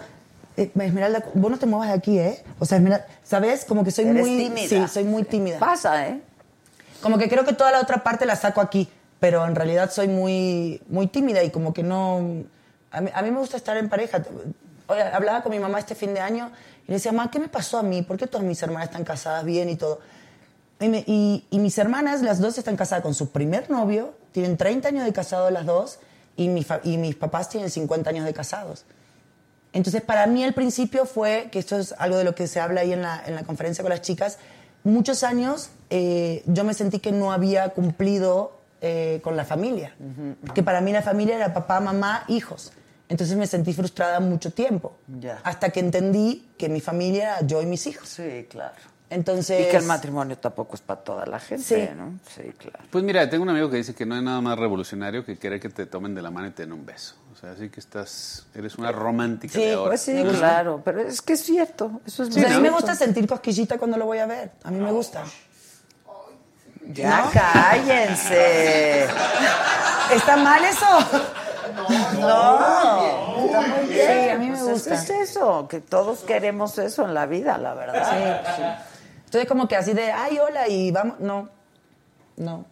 eh, 0.57 0.71
Esmeralda, 0.75 1.23
vos 1.33 1.51
no 1.51 1.57
te 1.57 1.65
muevas 1.65 1.87
de 1.89 1.93
aquí, 1.93 2.19
¿eh? 2.19 2.43
O 2.59 2.65
sea, 2.65 2.77
Esmeralda, 2.77 3.07
¿sabes? 3.23 3.65
Como 3.65 3.83
que 3.83 3.91
soy 3.91 4.05
Eres 4.05 4.25
muy. 4.27 4.37
tímida. 4.37 4.67
Sí, 4.67 4.83
soy 4.93 5.03
muy 5.03 5.23
tímida. 5.23 5.59
Pasa, 5.59 6.07
¿eh? 6.07 6.21
Como 7.01 7.17
que 7.17 7.29
creo 7.29 7.45
que 7.45 7.53
toda 7.53 7.71
la 7.71 7.79
otra 7.79 8.03
parte 8.03 8.25
la 8.25 8.35
saco 8.35 8.61
aquí, 8.61 8.89
pero 9.19 9.45
en 9.45 9.55
realidad 9.55 9.89
soy 9.91 10.07
muy, 10.07 10.81
muy 10.89 11.07
tímida 11.07 11.41
y 11.43 11.49
como 11.51 11.73
que 11.73 11.83
no... 11.83 12.19
A 12.91 12.99
mí, 13.01 13.09
a 13.13 13.21
mí 13.21 13.31
me 13.31 13.39
gusta 13.39 13.55
estar 13.57 13.77
en 13.77 13.87
pareja. 13.89 14.21
Oye, 14.87 15.01
hablaba 15.01 15.41
con 15.41 15.51
mi 15.51 15.59
mamá 15.59 15.79
este 15.79 15.95
fin 15.95 16.13
de 16.13 16.19
año 16.19 16.51
y 16.85 16.87
le 16.89 16.95
decía, 16.95 17.11
mamá, 17.13 17.31
¿qué 17.31 17.39
me 17.39 17.47
pasó 17.47 17.77
a 17.77 17.83
mí? 17.83 18.01
¿Por 18.01 18.17
qué 18.17 18.27
todas 18.27 18.45
mis 18.45 18.61
hermanas 18.61 18.89
están 18.89 19.03
casadas 19.05 19.45
bien 19.45 19.69
y 19.69 19.77
todo? 19.77 19.99
Y, 20.79 20.89
me- 20.89 21.03
y- 21.07 21.45
y 21.49 21.59
mis 21.59 21.77
hermanas, 21.77 22.21
las 22.21 22.39
dos 22.39 22.57
están 22.57 22.75
casadas 22.75 23.01
con 23.03 23.13
su 23.13 23.29
primer 23.31 23.69
novio, 23.69 24.13
tienen 24.31 24.57
30 24.57 24.87
años 24.87 25.05
de 25.05 25.13
casado 25.13 25.49
las 25.51 25.65
dos, 25.65 25.99
y, 26.37 26.47
mi 26.47 26.65
y 26.83 26.97
mis 26.97 27.15
papás 27.15 27.49
tienen 27.49 27.69
50 27.69 28.09
años 28.09 28.25
de 28.25 28.33
casados. 28.33 28.85
Entonces, 29.73 30.01
para 30.01 30.27
mí 30.27 30.43
el 30.43 30.53
principio 30.53 31.05
fue, 31.05 31.49
que 31.51 31.59
esto 31.59 31.77
es 31.77 31.93
algo 31.97 32.17
de 32.17 32.23
lo 32.23 32.35
que 32.35 32.47
se 32.47 32.59
habla 32.59 32.81
ahí 32.81 32.93
en 32.93 33.01
la, 33.01 33.23
en 33.25 33.35
la 33.35 33.43
conferencia 33.43 33.83
con 33.83 33.89
las 33.89 34.01
chicas, 34.01 34.37
muchos 34.83 35.23
años 35.23 35.69
eh, 35.89 36.43
yo 36.45 36.63
me 36.63 36.73
sentí 36.73 36.99
que 36.99 37.11
no 37.11 37.31
había 37.31 37.69
cumplido 37.69 38.59
eh, 38.81 39.19
con 39.23 39.35
la 39.35 39.45
familia. 39.45 39.93
Que 40.55 40.63
para 40.63 40.81
mí 40.81 40.91
la 40.91 41.01
familia 41.01 41.35
era 41.35 41.53
papá, 41.53 41.79
mamá, 41.79 42.23
hijos. 42.29 42.71
Entonces 43.09 43.35
me 43.35 43.45
sentí 43.45 43.73
frustrada 43.73 44.19
mucho 44.21 44.51
tiempo. 44.51 44.95
Hasta 45.43 45.69
que 45.69 45.81
entendí 45.81 46.49
que 46.57 46.69
mi 46.69 46.79
familia 46.79 47.23
era 47.37 47.47
yo 47.47 47.61
y 47.61 47.65
mis 47.65 47.85
hijos. 47.87 48.07
Sí, 48.07 48.47
claro. 48.49 48.75
Entonces... 49.11 49.67
Y 49.67 49.69
que 49.69 49.77
el 49.77 49.83
matrimonio 49.85 50.37
tampoco 50.37 50.75
es 50.75 50.81
para 50.81 51.01
toda 51.01 51.25
la 51.25 51.37
gente, 51.39 51.63
Sí. 51.63 51.89
¿no? 51.97 52.17
Sí, 52.33 52.49
claro. 52.57 52.79
Pues 52.89 53.03
mira, 53.03 53.29
tengo 53.29 53.43
un 53.43 53.49
amigo 53.49 53.69
que 53.69 53.75
dice 53.77 53.93
que 53.93 54.05
no 54.05 54.15
hay 54.15 54.21
nada 54.23 54.39
más 54.39 54.57
revolucionario 54.57 55.25
que 55.25 55.37
querer 55.37 55.59
que 55.59 55.67
te 55.69 55.85
tomen 55.85 56.15
de 56.15 56.21
la 56.21 56.31
mano 56.31 56.47
y 56.47 56.51
te 56.51 56.63
den 56.63 56.71
un 56.71 56.85
beso. 56.85 57.15
O 57.33 57.35
sea, 57.35 57.51
así 57.51 57.69
que 57.69 57.81
estás, 57.81 58.45
eres 58.55 58.75
una 58.77 58.91
romántica 58.93 59.53
Sí, 59.53 59.65
de 59.65 59.73
ahora. 59.73 59.89
Pues 59.91 60.01
sí, 60.01 60.23
claro. 60.37 60.81
Pero 60.85 61.01
es 61.01 61.21
que 61.21 61.33
es 61.33 61.43
cierto. 61.43 61.99
Eso 62.07 62.23
es 62.23 62.29
O 62.29 62.31
sea, 62.31 62.47
a 62.47 62.57
mí 62.57 62.61
me 62.61 62.69
gusta 62.69 62.95
sentir 62.95 63.27
cosquillita 63.27 63.77
cuando 63.77 63.97
lo 63.97 64.05
voy 64.05 64.19
a 64.19 64.25
ver. 64.25 64.51
A 64.63 64.71
mí 64.71 64.79
me 64.79 64.91
gusta. 64.91 65.23
Ya 66.93 67.29
cállense. 67.33 69.03
¿Está 70.15 70.37
mal 70.37 70.63
eso? 70.63 70.85
No, 72.19 73.45
está 73.45 73.61
muy 73.61 73.87
bien. 73.87 74.07
Sí, 74.07 74.29
a 74.29 74.37
mí 74.37 74.49
me 74.49 74.57
Pues 74.57 74.69
gusta. 74.71 74.93
Es 74.95 75.09
eso, 75.09 75.67
que 75.69 75.79
todos 75.81 76.19
queremos 76.21 76.77
eso 76.77 77.05
en 77.05 77.13
la 77.13 77.25
vida, 77.25 77.57
la 77.57 77.73
verdad. 77.73 78.09
Sí, 78.09 78.51
sí. 78.55 78.63
Entonces 79.31 79.47
como 79.47 79.65
que 79.69 79.77
así 79.77 79.93
de, 79.93 80.11
ay, 80.11 80.39
hola, 80.39 80.67
y 80.67 80.91
vamos. 80.91 81.21
No, 81.21 81.47
no. 82.35 82.65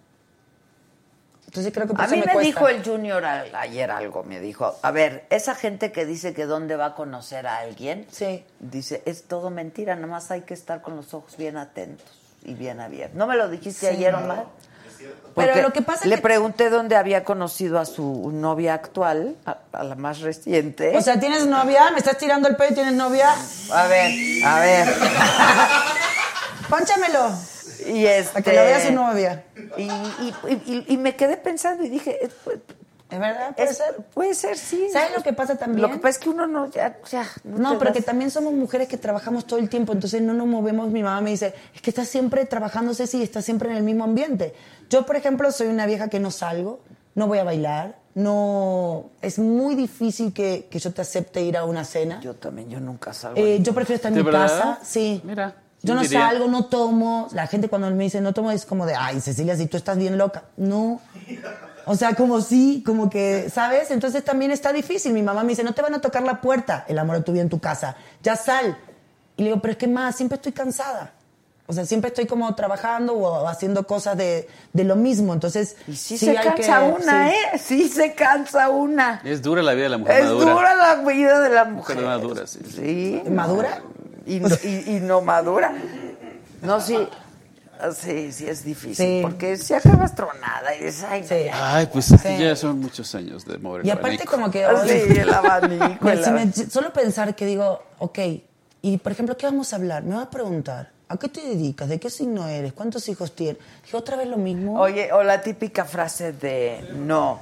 Entonces 1.45 1.71
creo 1.73 1.87
que 1.87 1.93
por 1.93 2.01
A 2.01 2.05
eso 2.05 2.15
mí 2.15 2.19
me, 2.19 2.25
cuesta. 2.33 2.41
dijo 2.41 2.67
el 2.67 2.83
Junior 2.83 3.23
a- 3.23 3.45
ayer 3.61 3.89
algo, 3.89 4.23
me 4.23 4.41
dijo, 4.41 4.75
a 4.81 4.91
ver, 4.91 5.25
esa 5.29 5.55
gente 5.55 5.93
que 5.93 6.05
dice 6.05 6.33
que 6.33 6.45
dónde 6.45 6.75
va 6.75 6.87
a 6.87 6.95
conocer 6.95 7.47
a 7.47 7.59
alguien, 7.59 8.05
Sí. 8.11 8.43
dice, 8.59 9.01
es 9.05 9.23
todo 9.23 9.49
mentira, 9.49 9.95
nada 9.95 10.07
más 10.07 10.29
hay 10.31 10.41
que 10.41 10.53
estar 10.53 10.81
con 10.81 10.97
los 10.97 11.13
ojos 11.13 11.37
bien 11.37 11.55
atentos 11.55 12.05
y 12.43 12.55
bien 12.55 12.81
abiertos. 12.81 13.17
¿No 13.17 13.25
me 13.25 13.37
lo 13.37 13.47
dijiste 13.49 13.87
Sí. 13.87 13.95
ayer, 13.95 14.13
Omar? 14.13 14.45
Porque 15.33 15.51
Pero 15.53 15.61
lo 15.69 15.71
que 15.73 15.81
pasa 15.81 16.01
es 16.03 16.07
le 16.07 16.17
que- 16.17 16.21
pregunté 16.21 16.69
dónde 16.69 16.97
había 16.97 17.23
conocido 17.23 17.79
a 17.79 17.85
su 17.85 18.31
novia 18.33 18.73
actual, 18.73 19.37
a, 19.45 19.57
a 19.71 19.83
la 19.85 19.95
más 19.95 20.19
reciente. 20.19 20.95
O 20.97 21.01
sea, 21.01 21.19
¿tienes 21.21 21.47
novia? 21.47 21.89
¿Me 21.91 21.99
estás 21.99 22.17
tirando 22.17 22.49
el 22.49 22.57
pelo 22.57 22.71
y 22.71 22.73
tienes 22.75 22.93
novia? 22.95 23.33
a 23.73 23.87
ver, 23.87 24.11
a 24.45 24.59
ver. 24.59 24.87
Pónchamelo. 26.69 27.31
Y 27.87 28.05
este, 28.05 28.33
Para 28.33 28.43
que 28.43 28.53
lo 28.53 28.63
vea 28.63 28.85
su 28.85 28.93
novia. 28.93 29.43
Y, 29.77 29.83
y- 29.83 30.33
y- 30.65 30.85
y 30.89 30.97
me 30.97 31.15
quedé 31.15 31.37
pensando 31.37 31.83
y 31.83 31.89
dije, 31.89 32.25
eh, 32.25 32.29
pues, 32.43 32.57
¿Es 33.09 33.17
verdad? 33.19 33.55
¿Puede 33.55 33.69
es- 33.71 33.77
ser? 33.77 33.95
Puede 34.13 34.35
ser, 34.35 34.55
sí. 34.57 34.87
¿Sabes 34.93 35.09
lo 35.17 35.23
que 35.23 35.33
pasa 35.33 35.55
también? 35.55 35.81
Lo 35.81 35.89
que 35.89 35.97
pasa 35.97 36.09
es 36.09 36.17
que 36.19 36.29
uno 36.29 36.45
no, 36.45 36.69
ya, 36.69 36.99
ya. 37.09 37.25
No, 37.43 37.79
pero 37.79 37.89
das- 37.89 37.97
que 37.97 38.03
también 38.03 38.29
somos 38.29 38.53
mujeres 38.53 38.87
que 38.87 38.97
trabajamos 38.97 39.47
todo 39.47 39.57
el 39.57 39.67
tiempo, 39.67 39.93
entonces 39.93 40.21
no 40.21 40.33
nos 40.35 40.45
movemos. 40.45 40.89
Mi 40.91 41.01
mamá 41.01 41.19
me 41.21 41.31
dice, 41.31 41.55
es 41.73 41.81
que 41.81 41.89
estás 41.89 42.07
siempre 42.07 42.45
trabajando, 42.45 42.93
Ceci, 42.93 43.17
y 43.17 43.23
estás 43.23 43.45
siempre 43.45 43.71
en 43.71 43.77
el 43.77 43.83
mismo 43.83 44.03
ambiente. 44.03 44.53
Yo, 44.91 45.07
por 45.07 45.15
ejemplo, 45.15 45.51
soy 45.51 45.67
una 45.67 45.87
vieja 45.87 46.07
que 46.09 46.19
no 46.19 46.29
salgo, 46.29 46.81
no 47.15 47.25
voy 47.25 47.39
a 47.39 47.43
bailar, 47.43 47.95
no... 48.13 49.05
Es 49.23 49.39
muy 49.39 49.73
difícil 49.73 50.31
que, 50.31 50.67
que 50.69 50.77
yo 50.77 50.93
te 50.93 51.01
acepte 51.01 51.41
ir 51.41 51.57
a 51.57 51.63
una 51.65 51.85
cena. 51.85 52.19
Yo 52.21 52.35
también, 52.35 52.69
yo 52.69 52.79
nunca 52.79 53.11
salgo. 53.13 53.39
Eh, 53.41 53.57
yo 53.61 53.73
prefiero 53.73 53.95
estar 53.95 54.11
en 54.11 54.17
¿De 54.19 54.23
mi 54.23 54.25
verdad? 54.29 54.47
casa, 54.47 54.79
sí. 54.83 55.19
Mira. 55.23 55.55
Yo 55.81 55.95
no 55.95 56.01
diría. 56.01 56.27
salgo, 56.29 56.47
no 56.47 56.65
tomo. 56.65 57.27
La 57.31 57.47
gente 57.47 57.69
cuando 57.69 57.89
me 57.91 58.03
dice 58.03 58.19
no 58.21 58.33
tomo 58.33 58.51
es 58.51 58.65
como 58.65 58.85
de, 58.85 58.95
ay, 58.95 59.21
Cecilia, 59.21 59.55
si 59.55 59.67
tú 59.67 59.77
estás 59.77 59.97
bien 59.97 60.17
loca. 60.17 60.43
No. 60.57 60.99
O 61.85 61.95
sea, 61.95 62.13
como 62.15 62.41
sí, 62.41 62.83
como 62.85 63.09
que, 63.09 63.49
¿sabes? 63.49 63.89
Entonces 63.91 64.23
también 64.23 64.51
está 64.51 64.71
difícil. 64.73 65.13
Mi 65.13 65.23
mamá 65.23 65.43
me 65.43 65.49
dice, 65.49 65.63
no 65.63 65.73
te 65.73 65.81
van 65.81 65.93
a 65.95 66.01
tocar 66.01 66.23
la 66.23 66.41
puerta, 66.41 66.85
el 66.87 66.99
amor 66.99 67.17
de 67.17 67.23
tu 67.23 67.31
vida 67.31 67.41
en 67.41 67.49
tu 67.49 67.59
casa. 67.59 67.95
Ya 68.21 68.35
sal. 68.35 68.77
Y 69.37 69.43
le 69.43 69.49
digo, 69.49 69.61
pero 69.61 69.71
es 69.71 69.77
que 69.77 69.87
más, 69.87 70.15
siempre 70.15 70.35
estoy 70.35 70.51
cansada. 70.51 71.13
O 71.65 71.73
sea, 71.73 71.85
siempre 71.85 72.07
estoy 72.09 72.25
como 72.25 72.53
trabajando 72.55 73.13
o 73.13 73.47
haciendo 73.47 73.85
cosas 73.87 74.17
de, 74.17 74.49
de 74.73 74.83
lo 74.83 74.95
mismo. 74.95 75.33
Entonces, 75.33 75.77
Y 75.87 75.95
sí, 75.95 76.17
se 76.17 76.31
hay 76.31 76.37
cansa 76.37 76.79
que- 76.79 77.01
una, 77.03 77.29
sí. 77.29 77.35
¿eh? 77.35 77.57
Sí 77.59 77.87
se 77.89 78.13
cansa 78.15 78.69
una. 78.69 79.21
Es 79.23 79.41
dura 79.43 79.61
la 79.61 79.73
vida 79.73 79.83
de 79.83 79.89
la 79.89 79.97
mujer 79.99 80.17
Es 80.19 80.25
madura. 80.25 80.51
dura 80.51 80.75
la 80.75 80.95
vida 80.95 81.39
de 81.39 81.49
la 81.51 81.65
mujer. 81.65 81.95
Mujer 81.95 82.09
madura, 82.09 82.47
sí. 82.47 82.59
Sí. 82.75 83.21
¿Madura? 83.29 83.81
Y, 84.25 84.37
y- 84.67 84.83
y 84.97 84.99
no 85.01 85.21
madura. 85.21 85.73
No, 86.61 86.79
sí. 86.81 86.97
Sí, 87.95 88.33
sí 88.33 88.45
es 88.47 88.65
difícil. 88.65 88.95
Sí. 88.95 89.19
Porque 89.21 89.55
si 89.55 89.73
acabas 89.73 90.13
tronada 90.13 90.75
y 90.75 90.83
dices, 90.83 91.05
ay, 91.07 91.23
Sí. 91.25 91.45
Ay, 91.53 91.87
pues 91.91 92.11
así 92.11 92.37
ya 92.37 92.53
son 92.57 92.79
muchos 92.79 93.15
años 93.15 93.45
de 93.45 93.57
mover 93.57 93.81
el 93.81 93.87
Y 93.87 93.89
aparte 93.91 94.07
abanico. 94.15 94.31
como 94.31 94.51
que... 94.51 94.65
Ah, 94.65 94.83
sí, 94.85 95.17
el 95.17 95.33
abanico, 95.33 96.09
el 96.09 96.17
si 96.23 96.29
me- 96.31 96.41
abanico. 96.41 96.69
solo 96.69 96.91
pensar 96.91 97.33
que 97.35 97.45
digo, 97.45 97.81
ok, 97.99 98.19
y 98.81 98.97
por 98.97 99.13
ejemplo, 99.13 99.37
¿qué 99.37 99.45
vamos 99.45 99.71
a 99.71 99.77
hablar? 99.77 100.03
Me 100.03 100.15
va 100.15 100.23
a 100.23 100.29
preguntar, 100.29 100.89
¿a 101.07 101.15
qué 101.15 101.29
te 101.29 101.39
dedicas? 101.39 101.87
¿De 101.87 102.01
qué 102.01 102.09
signo 102.09 102.45
eres? 102.49 102.73
¿Cuántos 102.73 103.07
hijos 103.07 103.33
tienes? 103.33 103.61
Dije, 103.85 103.95
¿otra 103.95 104.17
vez 104.17 104.27
lo 104.27 104.35
mismo? 104.37 104.77
Oye, 104.81 105.13
o 105.13 105.23
la 105.23 105.41
típica 105.41 105.85
frase 105.85 106.33
de 106.33 106.81
no. 106.97 107.39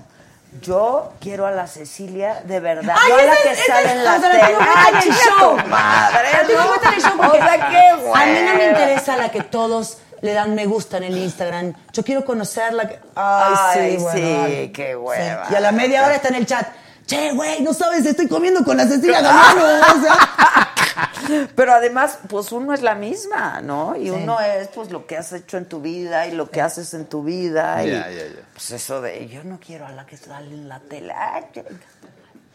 Yo 0.61 1.13
quiero 1.19 1.45
a 1.45 1.51
la 1.51 1.67
Cecilia 1.67 2.41
de 2.45 2.59
verdad. 2.59 2.95
Ay, 2.97 3.11
no 3.11 3.17
a 3.17 3.23
la 3.23 3.35
que 3.43 3.55
sale 3.55 3.91
en 3.91 4.03
la 4.03 4.19
tele. 4.19 4.41
Ay, 4.41 5.09
show. 5.11 5.57
madre, 5.67 6.29
La 6.33 6.47
tengo 6.47 6.61
¿no? 6.61 6.91
el 6.91 7.01
show 7.01 7.11
porque 7.17 7.37
O 7.41 7.43
sea, 7.45 7.69
qué 7.69 7.77
a 8.13 8.25
mí 8.25 8.39
no 8.45 8.55
me 8.55 8.67
interesa 8.69 9.17
la 9.17 9.29
que 9.29 9.41
todos 9.41 9.97
le 10.21 10.33
dan 10.33 10.55
me 10.55 10.65
gusta 10.65 10.97
en 10.97 11.03
el 11.03 11.17
Instagram. 11.17 11.73
Yo 11.93 12.03
quiero 12.03 12.25
conocerla. 12.25 12.89
Ay, 13.15 13.53
Ay, 13.55 13.91
sí, 13.97 14.03
bueno. 14.03 14.47
sí, 14.47 14.71
qué 14.73 14.95
hueva. 14.95 15.45
Sí. 15.47 15.53
Y 15.53 15.55
a 15.55 15.59
la 15.59 15.71
media 15.71 16.05
hora 16.05 16.15
está 16.15 16.29
en 16.29 16.35
el 16.35 16.45
chat. 16.45 16.67
Che, 17.07 17.31
güey, 17.31 17.61
no 17.63 17.73
sabes, 17.73 18.05
estoy 18.05 18.27
comiendo 18.27 18.63
con 18.63 18.77
la 18.77 18.85
Cecilia 18.85 19.21
Galeano. 19.21 19.63
o 19.97 20.01
sea. 20.03 21.47
Pero 21.55 21.73
además, 21.73 22.19
pues 22.29 22.51
uno 22.51 22.73
es 22.73 22.81
la 22.81 22.95
misma, 22.95 23.61
¿no? 23.61 23.95
Y 23.95 24.09
uno 24.09 24.39
es 24.41 24.67
pues 24.69 24.91
lo 24.91 25.07
que 25.07 25.17
has 25.17 25.31
hecho 25.33 25.57
en 25.57 25.65
tu 25.65 25.79
vida 25.81 26.27
y 26.27 26.33
lo 26.33 26.49
que 26.51 26.61
haces 26.61 26.93
en 26.93 27.05
tu 27.05 27.23
vida. 27.23 27.83
y, 27.85 27.89
Ya, 27.91 28.09
ya, 28.09 28.27
ya. 28.27 28.41
Pues 28.53 28.71
eso 28.71 29.01
de 29.01 29.27
yo 29.27 29.43
no 29.43 29.59
quiero 29.65 29.85
a 29.87 29.91
la 29.91 30.05
que 30.05 30.17
sale 30.17 30.53
en 30.53 30.67
la 30.67 30.79
tele. 30.79 31.13
Ay, 31.13 31.43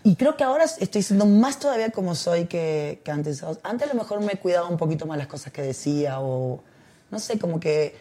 Y 0.05 0.16
creo 0.16 0.37
que 0.37 0.45
ahora 0.45 0.65
estoy 0.65 1.03
siendo 1.03 1.24
más 1.27 1.59
todavía 1.59 1.91
como 1.91 2.15
soy 2.15 2.47
que, 2.47 3.01
que 3.05 3.11
antes. 3.11 3.43
Antes 3.62 3.91
a 3.91 3.95
lo 3.95 4.01
mejor 4.01 4.20
me 4.20 4.37
cuidaba 4.37 4.69
un 4.69 4.77
poquito 4.77 5.07
más 5.07 5.16
las 5.19 5.29
cosas 5.29 5.53
que 5.53 5.62
decía 5.62 6.20
o 6.20 6.62
no 7.11 7.19
sé, 7.19 7.39
como 7.39 7.59
que 7.61 7.97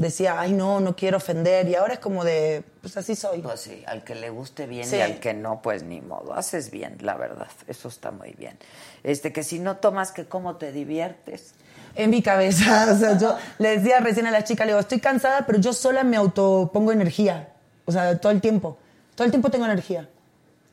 decía, 0.00 0.40
ay 0.40 0.52
no, 0.52 0.80
no 0.80 0.94
quiero 0.96 1.16
ofender 1.18 1.68
y 1.68 1.74
ahora 1.74 1.94
es 1.94 1.98
como 2.00 2.24
de, 2.24 2.62
pues 2.80 2.96
así 2.96 3.14
soy. 3.16 3.40
Pues 3.40 3.60
sí, 3.60 3.82
al 3.86 4.04
que 4.04 4.14
le 4.14 4.30
guste 4.30 4.66
bien 4.66 4.86
Sí. 4.86 4.96
y 4.96 5.00
al 5.00 5.20
que 5.20 5.34
no, 5.34 5.60
pues 5.62 5.82
ni 5.82 6.00
modo. 6.00 6.34
Haces 6.34 6.70
bien, 6.70 6.96
la 7.00 7.14
verdad. 7.16 7.48
Eso 7.66 7.88
está 7.88 8.10
muy 8.10 8.32
bien. 8.32 8.58
Este, 9.02 9.32
que 9.32 9.42
si 9.42 9.58
no 9.58 9.76
tomas, 9.78 10.12
que 10.12 10.26
cómo 10.26 10.56
te 10.56 10.72
diviertes. 10.72 11.52
En 11.94 12.10
mi 12.10 12.22
cabeza, 12.22 12.86
o 12.92 12.96
sea, 12.96 13.18
yo 13.18 13.36
le 13.58 13.78
decía 13.78 13.98
recién 14.00 14.26
a 14.26 14.30
la 14.30 14.44
chica, 14.44 14.64
le 14.64 14.70
digo, 14.72 14.80
estoy 14.80 15.00
cansada, 15.00 15.44
pero 15.46 15.58
yo 15.58 15.72
sola 15.72 16.04
me 16.04 16.16
autopongo 16.16 16.92
energía. 16.92 17.52
O 17.84 17.92
sea, 17.92 18.18
todo 18.18 18.30
el 18.32 18.40
tiempo. 18.40 18.78
Todo 19.16 19.24
el 19.24 19.30
tiempo 19.32 19.50
tengo 19.50 19.64
energía, 19.64 20.08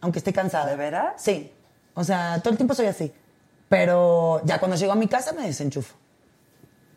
aunque 0.01 0.19
esté 0.19 0.31
cansada. 0.33 0.67
¿De 0.67 0.75
veras? 0.75 1.13
Sí. 1.17 1.51
O 1.95 2.03
sea, 2.03 2.39
todo 2.43 2.51
el 2.51 2.57
tiempo 2.57 2.75
soy 2.75 2.85
así. 2.85 3.11
Pero 3.69 4.41
ya 4.45 4.59
cuando 4.59 4.77
llego 4.77 4.91
a 4.91 4.95
mi 4.95 5.07
casa 5.07 5.33
me 5.33 5.47
desenchufo 5.47 5.95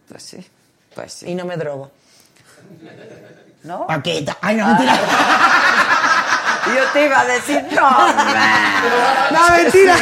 Pues 0.09 0.23
sí, 0.23 0.47
pues 0.95 1.13
sí. 1.15 1.31
y 1.31 1.35
no 1.35 1.47
me 1.47 1.57
drogo. 1.57 1.91
¿No? 3.65 3.87
Paquita. 3.87 4.37
Ay, 4.41 4.57
no, 4.57 4.67
mentira. 4.67 4.95
Yo 6.75 6.85
te 6.93 7.07
iba 7.07 7.21
a 7.21 7.25
decir, 7.25 7.65
no. 7.73 7.91
No, 9.31 9.49
mentira. 9.57 9.97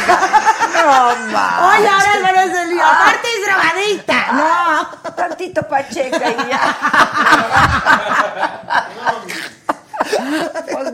No, 0.73 1.15
ma. 1.31 1.69
Oye, 1.69 1.87
ahora 1.87 2.11
Álvaro 2.13 2.39
es 2.41 2.53
el 2.53 2.69
lío. 2.69 2.85
Aparte 2.85 3.27
es 3.27 3.45
drogadicta. 3.45 4.31
No. 4.33 5.11
Tantito 5.15 5.61
pacheca 5.67 6.29
y 6.29 6.49
ya. 6.49 6.77
Pues, 10.71 10.87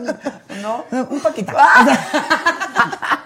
no. 0.62 0.84
Un 0.90 1.20
poquito. 1.20 1.52
Ah. 1.56 3.20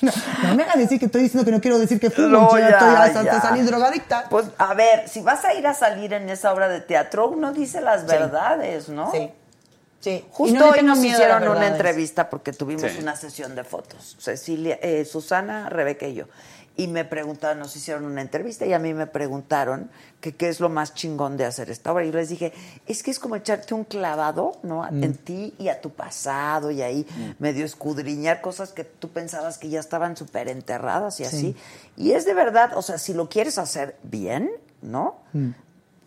No, 0.00 0.12
no 0.48 0.54
me 0.54 0.62
hagas 0.62 0.78
decir 0.78 0.98
que 0.98 1.06
estoy 1.06 1.22
diciendo 1.22 1.44
que 1.44 1.50
no 1.50 1.60
quiero 1.60 1.78
decir 1.78 1.98
que 1.98 2.10
fumo. 2.10 2.28
No, 2.28 2.50
yo 2.52 2.58
ya 2.58 2.70
ya, 2.70 2.76
estoy 2.76 2.88
hasta 2.94 3.22
ya. 3.24 3.40
salir 3.40 3.64
drogadicta. 3.64 4.26
Pues 4.30 4.46
a 4.58 4.74
ver, 4.74 5.08
si 5.08 5.20
vas 5.22 5.44
a 5.44 5.54
ir 5.54 5.66
a 5.66 5.74
salir 5.74 6.12
en 6.12 6.28
esa 6.28 6.52
obra 6.52 6.68
de 6.68 6.80
teatro, 6.80 7.28
uno 7.28 7.52
dice 7.52 7.80
las 7.80 8.06
verdades, 8.06 8.88
¿no? 8.88 9.10
Sí. 9.12 9.30
Sí. 10.00 10.24
Justo 10.30 10.56
no 10.58 10.70
hoy 10.70 10.82
nos 10.82 10.98
hicieron 11.02 11.48
una 11.48 11.66
entrevista 11.66 12.30
porque 12.30 12.52
tuvimos 12.52 12.82
Sí. 12.92 12.98
una 13.00 13.16
sesión 13.16 13.56
de 13.56 13.64
fotos. 13.64 14.16
Cecilia, 14.20 14.78
eh, 14.80 15.04
Susana, 15.04 15.68
Rebeca 15.68 16.06
y 16.06 16.14
yo. 16.14 16.26
Y 16.78 16.86
me 16.86 17.04
preguntaron, 17.04 17.58
nos 17.58 17.74
hicieron 17.74 18.04
una 18.04 18.22
entrevista 18.22 18.64
y 18.64 18.72
a 18.72 18.78
mí 18.78 18.94
me 18.94 19.08
preguntaron 19.08 19.90
que 20.20 20.36
qué 20.36 20.48
es 20.48 20.60
lo 20.60 20.68
más 20.68 20.94
chingón 20.94 21.36
de 21.36 21.44
hacer 21.44 21.70
esta 21.70 21.92
obra. 21.92 22.04
Y 22.04 22.12
yo 22.12 22.16
les 22.16 22.28
dije, 22.28 22.52
es 22.86 23.02
que 23.02 23.10
es 23.10 23.18
como 23.18 23.34
echarte 23.34 23.74
un 23.74 23.82
clavado, 23.82 24.52
¿no? 24.62 24.84
Mm. 24.88 25.02
En 25.02 25.14
ti 25.16 25.54
y 25.58 25.70
a 25.70 25.80
tu 25.80 25.90
pasado 25.90 26.70
y 26.70 26.80
ahí 26.82 27.04
medio 27.40 27.64
escudriñar 27.64 28.40
cosas 28.40 28.70
que 28.70 28.84
tú 28.84 29.08
pensabas 29.08 29.58
que 29.58 29.68
ya 29.68 29.80
estaban 29.80 30.16
súper 30.16 30.48
enterradas 30.48 31.18
y 31.18 31.24
así. 31.24 31.56
Y 31.96 32.12
es 32.12 32.24
de 32.24 32.34
verdad, 32.34 32.70
o 32.76 32.82
sea, 32.82 32.96
si 32.98 33.12
lo 33.12 33.28
quieres 33.28 33.58
hacer 33.58 33.96
bien, 34.04 34.48
¿no? 34.80 35.16
Mm. 35.32 35.50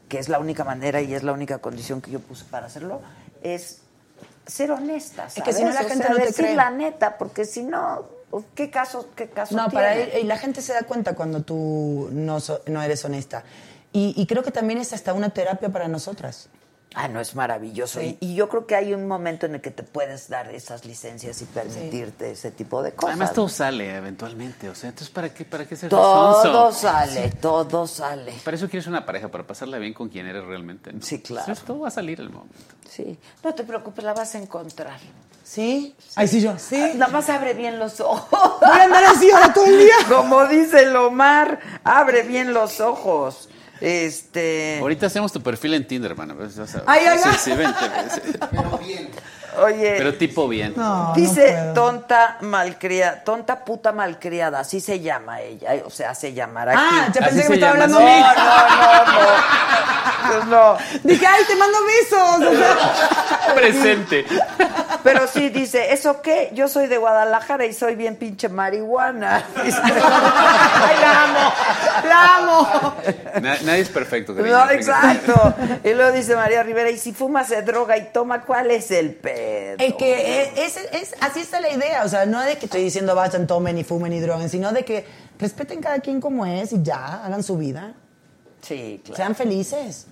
que 0.08 0.20
es 0.20 0.30
la 0.30 0.40
única 0.40 0.64
manera 0.64 1.02
y 1.02 1.14
es 1.14 1.24
la 1.24 1.34
única 1.34 1.58
condición 1.60 2.00
que 2.02 2.12
yo 2.12 2.22
puse 2.22 2.46
para 2.46 2.68
hacerlo, 2.68 3.02
es 3.44 3.80
ser 4.48 4.72
honesta, 4.72 5.28
Es 5.28 5.44
que 5.44 5.52
si 5.54 5.64
no 5.64 5.74
¿sabes? 5.74 5.76
la 5.76 5.86
O 5.86 5.90
gente 5.90 6.04
sea, 6.06 6.12
no 6.14 6.20
te 6.20 6.26
decir 6.28 6.46
cree. 6.46 6.56
la 6.56 6.70
neta, 6.70 7.18
porque 7.18 7.44
si 7.46 7.64
no, 7.64 8.06
¿qué 8.56 8.70
caso, 8.70 9.10
qué 9.16 9.30
caso 9.30 9.56
No, 9.56 9.68
tiene? 9.70 9.74
para 9.74 9.96
él, 9.96 10.12
y 10.22 10.24
la 10.26 10.38
gente 10.38 10.62
se 10.62 10.74
da 10.74 10.84
cuenta 10.84 11.16
cuando 11.16 11.42
tú 11.42 12.10
no, 12.12 12.40
so- 12.40 12.62
no 12.68 12.82
eres 12.82 13.04
honesta. 13.06 13.44
Y, 13.94 14.14
y 14.16 14.26
creo 14.26 14.42
que 14.44 14.52
también 14.52 14.80
es 14.80 14.94
hasta 14.94 15.14
una 15.14 15.30
terapia 15.32 15.70
para 15.70 15.88
nosotras. 15.88 16.50
Ah, 16.94 17.08
no, 17.08 17.22
es 17.22 17.36
maravilloso. 17.36 18.02
Sí. 18.02 18.18
Y, 18.20 18.32
y 18.32 18.36
yo 18.36 18.50
creo 18.50 18.68
que 18.68 18.76
hay 18.76 18.94
un 18.94 19.08
momento 19.08 19.46
en 19.46 19.56
el 19.56 19.62
que 19.62 19.72
te 19.72 19.82
puedes 19.84 20.28
dar 20.28 20.54
esas 20.54 20.84
licencias 20.84 21.42
y 21.42 21.46
permitirte 21.46 22.32
ese 22.32 22.52
tipo 22.52 22.84
de 22.84 22.92
cosas. 22.92 23.12
Además 23.16 23.34
todo 23.34 23.48
sale 23.48 23.96
eventualmente, 23.96 24.68
o 24.68 24.76
sea, 24.76 24.90
entonces 24.90 25.10
¿para 25.14 25.34
qué, 25.34 25.46
para 25.46 25.66
qué 25.66 25.78
ser 25.78 25.90
todo 25.90 26.34
sonso? 26.44 26.72
sale, 26.78 27.30
todo 27.40 27.88
sale. 27.88 28.34
Para 28.44 28.58
eso 28.58 28.68
quieres 28.68 28.88
una 28.88 29.06
pareja, 29.06 29.30
para 29.30 29.48
pasarla 29.48 29.78
bien 29.78 29.94
con 29.94 30.10
quien 30.10 30.28
eres 30.28 30.44
realmente. 30.44 30.92
¿no? 30.92 31.02
Sí, 31.02 31.22
claro. 31.22 31.44
Entonces, 31.44 31.64
todo 31.66 31.80
va 31.80 31.88
a 31.88 31.92
salir 31.92 32.20
el 32.20 32.30
momento. 32.30 32.76
Sí, 32.90 33.18
no 33.42 33.56
te 33.56 33.64
preocupes, 33.64 34.04
la 34.04 34.14
vas 34.14 34.36
a 34.36 34.40
encontrar. 34.40 35.00
¿Sí? 35.44 35.96
Ay, 36.16 36.28
sí, 36.28 36.42
yo. 36.42 36.54
Sí. 36.58 36.92
Nada 36.96 37.12
más 37.12 37.30
abre 37.30 37.54
bien 37.54 37.80
los 37.80 38.00
ojos. 38.00 38.60
Voy 38.62 38.70
a 38.80 38.84
andar 38.84 39.04
así 39.06 39.30
ahora 39.32 39.54
todo 39.54 39.66
el 39.66 39.78
día. 39.80 39.96
Como 40.10 40.46
dice 40.48 40.84
el 40.84 40.96
Omar, 40.96 41.60
abre 41.84 42.24
bien 42.24 42.54
los 42.54 42.80
ojos. 42.80 43.50
Este. 43.80 44.78
Ahorita 44.80 45.08
hacemos 45.08 45.32
tu 45.32 45.42
perfil 45.42 45.74
en 45.74 45.88
Tinder, 45.88 46.12
hermano. 46.12 46.36
pues. 46.36 46.58
Ay, 46.86 47.06
ay, 47.08 47.18
Sí, 47.24 47.30
sí, 47.40 47.52
vente, 47.54 47.80
sí. 48.14 48.22
Pero 48.52 48.78
bien. 48.78 49.10
Oye. 49.60 49.96
Pero 49.98 50.14
tipo 50.16 50.48
bien. 50.48 50.74
No, 50.76 51.14
Dice 51.16 51.72
tonta 51.74 52.38
malcriada, 52.42 53.24
tonta 53.24 53.64
puta 53.66 53.92
malcriada, 53.92 54.60
así 54.60 54.80
se 54.80 55.00
llama 55.00 55.42
ella, 55.42 55.72
o 55.86 55.90
sea, 55.90 56.16
se 56.16 56.34
llamará 56.34 56.72
aquí. 56.74 56.82
Ah, 56.84 57.08
ya 57.14 57.26
Así 57.26 57.36
pensé 57.36 57.44
que 57.44 57.50
me 57.50 57.56
estaba 57.56 57.72
hablando 57.74 57.98
a 57.98 58.02
mí. 58.02 58.20
No, 58.22 58.34
no, 58.36 59.06
no, 59.06 59.12
no. 59.12 59.62
Pues 60.28 60.46
no. 60.46 60.78
Dije, 61.04 61.26
ay, 61.28 61.44
te 61.46 61.56
mando 61.56 61.78
besos. 61.86 62.48
O 62.48 62.58
sea, 62.58 63.54
Presente. 63.56 64.26
Pero 65.04 65.28
sí 65.28 65.50
dice, 65.50 65.92
¿eso 65.94 66.22
qué? 66.22 66.52
Yo 66.54 66.68
soy 66.68 66.88
de 66.88 66.98
Guadalajara 66.98 67.66
y 67.66 67.74
soy 67.74 67.96
bien 67.96 68.16
pinche 68.16 68.48
marihuana. 68.50 69.44
Dice, 69.64 69.80
Ay, 69.84 70.96
la 71.02 71.24
amo, 71.24 71.54
la 72.08 72.36
amo. 72.36 72.96
Na- 73.42 73.58
nadie 73.64 73.80
es 73.82 73.90
perfecto. 73.90 74.36
cariño. 74.36 74.56
No, 74.56 74.70
exacto. 74.72 75.56
Y 75.84 75.94
luego 75.94 76.12
dice 76.12 76.36
María 76.36 76.62
Rivera, 76.64 76.90
y 76.92 76.98
si 77.00 77.14
fuma, 77.14 77.44
se 77.44 77.62
droga 77.64 77.98
y 77.98 78.10
toma, 78.14 78.42
¿cuál 78.42 78.70
es 78.72 78.92
el 78.92 79.16
pedo? 79.42 79.88
Es 79.88 79.94
que 79.96 80.42
es, 80.66 80.78
es- 80.78 80.94
es- 80.94 81.16
así 81.22 81.40
está 81.42 81.60
la 81.62 81.70
idea, 81.72 82.04
o 82.04 82.10
sea, 82.10 82.26
no 82.26 82.42
de 82.42 82.58
que 82.58 82.66
estoy 82.66 82.84
diciendo 82.84 83.16
vayan, 83.16 83.48
tomen 83.48 83.78
y 83.78 83.84
fumen 83.84 84.14
y 84.14 84.20
droguen, 84.20 84.50
sino 84.50 84.72
de 84.72 84.84
que 84.86 85.06
respeten 85.40 85.82
cada 85.82 86.00
quien 86.00 86.20
como 86.22 86.46
es 86.46 86.72
y 86.74 86.82
ya, 86.84 87.24
hagan 87.26 87.44
su 87.44 87.58
vida. 87.58 87.94
Sí, 88.62 89.02
claro. 89.04 89.18
Sean 89.18 89.36
felices. 89.36 90.08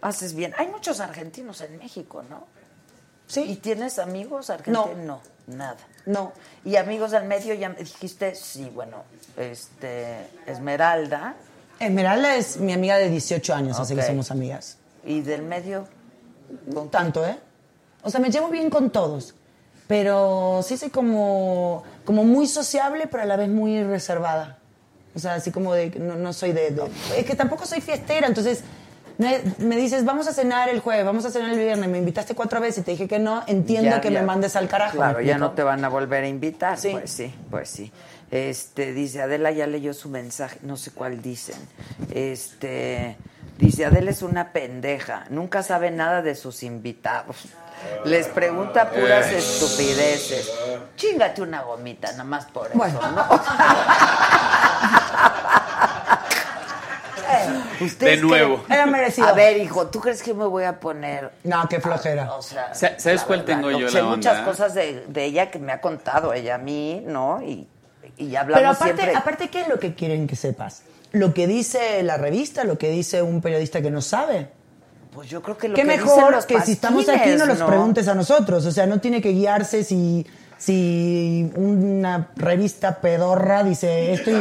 Haces 0.00 0.34
bien. 0.34 0.52
Hay 0.58 0.66
muchos 0.68 0.98
argentinos 1.00 1.60
en 1.60 1.78
México, 1.78 2.24
¿no? 2.28 2.46
Sí. 3.28 3.42
¿Y 3.42 3.56
tienes 3.56 3.98
amigos 3.98 4.50
argentinos? 4.50 4.90
No, 4.96 5.20
nada. 5.46 5.76
No. 6.06 6.32
¿Y 6.64 6.74
amigos 6.76 7.12
del 7.12 7.24
medio 7.24 7.54
ya 7.54 7.68
me 7.68 7.76
dijiste? 7.76 8.34
Sí, 8.34 8.68
bueno, 8.74 9.04
este, 9.36 10.26
Esmeralda. 10.46 11.36
Esmeralda 11.78 12.36
es 12.36 12.56
mi 12.58 12.72
amiga 12.72 12.98
de 12.98 13.08
18 13.10 13.54
años, 13.54 13.78
así 13.78 13.94
que 13.94 14.02
somos 14.02 14.30
amigas. 14.32 14.76
¿Y 15.04 15.20
del 15.20 15.42
medio? 15.42 15.86
¿Con 16.74 16.90
Tanto, 16.90 17.24
¿eh? 17.26 17.38
O 18.02 18.10
sea, 18.10 18.20
me 18.20 18.30
llevo 18.30 18.48
bien 18.48 18.68
con 18.70 18.90
todos, 18.90 19.34
pero 19.86 20.60
sí 20.62 20.76
soy 20.76 20.90
como, 20.90 21.82
como 22.04 22.24
muy 22.24 22.46
sociable, 22.46 23.06
pero 23.10 23.22
a 23.22 23.26
la 23.26 23.36
vez 23.36 23.48
muy 23.48 23.82
reservada. 23.84 24.58
O 25.14 25.18
sea, 25.18 25.34
así 25.34 25.50
como 25.50 25.74
de, 25.74 25.90
no, 25.98 26.16
no 26.16 26.32
soy 26.32 26.52
de, 26.52 26.70
de- 26.70 26.90
Es 27.16 27.26
que 27.26 27.34
tampoco 27.34 27.66
soy 27.66 27.80
fiestera, 27.80 28.26
entonces 28.26 28.62
me, 29.18 29.40
me 29.58 29.76
dices, 29.76 30.04
vamos 30.06 30.26
a 30.26 30.32
cenar 30.32 30.68
el 30.70 30.80
jueves, 30.80 31.04
vamos 31.04 31.24
a 31.26 31.30
cenar 31.30 31.50
el 31.52 31.58
viernes, 31.58 31.88
me 31.90 31.98
invitaste 31.98 32.34
cuatro 32.34 32.60
veces 32.60 32.78
y 32.78 32.82
te 32.82 32.90
dije 32.92 33.06
que 33.06 33.18
no, 33.18 33.42
entiendo 33.46 33.90
Ya, 33.90 34.00
que 34.00 34.10
ya. 34.10 34.20
me 34.20 34.26
mandes 34.26 34.56
al 34.56 34.68
carajo. 34.68 34.96
Claro, 34.96 35.18
¿me 35.18 35.26
ya 35.26 35.36
no 35.38 35.50
te 35.52 35.62
van 35.62 35.84
a 35.84 35.88
volver 35.90 36.24
a 36.24 36.28
invitar. 36.28 36.78
Pues 36.80 37.10
sí, 37.10 37.32
pues 37.50 37.68
sí. 37.68 37.92
Este, 38.30 38.94
dice, 38.94 39.20
Adela 39.20 39.50
ya 39.50 39.66
leyó 39.66 39.92
su 39.92 40.08
mensaje, 40.08 40.58
no 40.62 40.78
sé 40.78 40.90
cuál 40.92 41.20
dicen. 41.20 41.56
Este, 42.14 43.16
dice, 43.58 43.84
Adela 43.84 44.10
es 44.10 44.22
una 44.22 44.52
pendeja, 44.52 45.26
nunca 45.28 45.62
sabe 45.62 45.90
nada 45.90 46.22
de 46.22 46.34
sus 46.34 46.62
invitados. 46.62 47.36
Les 48.04 48.26
pregunta 48.28 48.90
puras 48.90 49.26
Eh. 49.28 49.38
estupideces. 49.38 50.50
Chingate 50.96 51.40
una 51.42 51.62
gomita, 51.62 52.10
nada 52.12 52.24
más 52.24 52.46
por 52.46 52.66
eso, 52.68 52.76
Bueno. 52.76 53.00
¿no? 53.12 53.24
¿Ustedes 57.80 58.20
De 58.20 58.26
nuevo. 58.26 58.64
Era 58.68 58.86
merecido. 58.86 59.26
A 59.26 59.32
ver, 59.32 59.56
hijo, 59.58 59.86
¿tú 59.88 60.00
crees 60.00 60.22
que 60.22 60.34
me 60.34 60.44
voy 60.44 60.64
a 60.64 60.78
poner 60.78 61.32
No, 61.44 61.66
qué 61.68 61.80
flojera. 61.80 62.32
o 62.34 62.42
sea, 62.42 62.74
Sa- 62.74 62.98
¿Sabes 62.98 63.22
cuál 63.22 63.40
verdad, 63.40 63.56
tengo 63.56 63.70
no 63.70 63.78
yo 63.78 63.88
sé 63.88 63.98
la 63.98 64.04
muchas 64.04 64.34
onda? 64.38 64.44
cosas 64.50 64.74
de, 64.74 65.04
de 65.08 65.24
ella 65.24 65.50
que 65.50 65.58
me 65.58 65.72
ha 65.72 65.80
contado 65.80 66.32
ella 66.32 66.56
a 66.56 66.58
mí, 66.58 67.02
¿no? 67.06 67.42
Y, 67.42 67.66
y 68.18 68.36
hablamos 68.36 68.60
Pero 68.60 68.70
aparte, 68.70 68.94
siempre. 69.02 69.16
aparte, 69.16 69.48
¿qué 69.50 69.62
es 69.62 69.68
lo 69.68 69.78
que 69.78 69.94
quieren 69.94 70.26
que 70.26 70.36
sepas? 70.36 70.82
¿Lo 71.12 71.34
que 71.34 71.46
dice 71.46 72.02
la 72.02 72.16
revista? 72.16 72.64
¿Lo 72.64 72.78
que 72.78 72.90
dice 72.90 73.22
un 73.22 73.40
periodista 73.40 73.80
que 73.82 73.90
no 73.90 74.00
sabe? 74.00 74.48
Pues 75.12 75.28
yo 75.28 75.42
creo 75.42 75.58
que 75.58 75.68
lo 75.68 75.74
Qué 75.74 75.82
que 75.82 75.86
mejor 75.86 76.32
los 76.32 76.46
que 76.46 76.60
si 76.62 76.72
estamos 76.72 77.08
aquí 77.08 77.30
no 77.36 77.46
los 77.46 77.62
preguntes 77.62 78.08
a 78.08 78.14
nosotros. 78.14 78.64
O 78.66 78.72
sea, 78.72 78.86
no 78.86 78.98
tiene 79.00 79.20
que 79.20 79.30
guiarse 79.32 79.84
si, 79.84 80.26
si 80.58 81.50
una 81.54 82.28
revista 82.36 83.00
pedorra 83.00 83.62
dice 83.62 84.12
esto 84.12 84.30
y, 84.30 84.34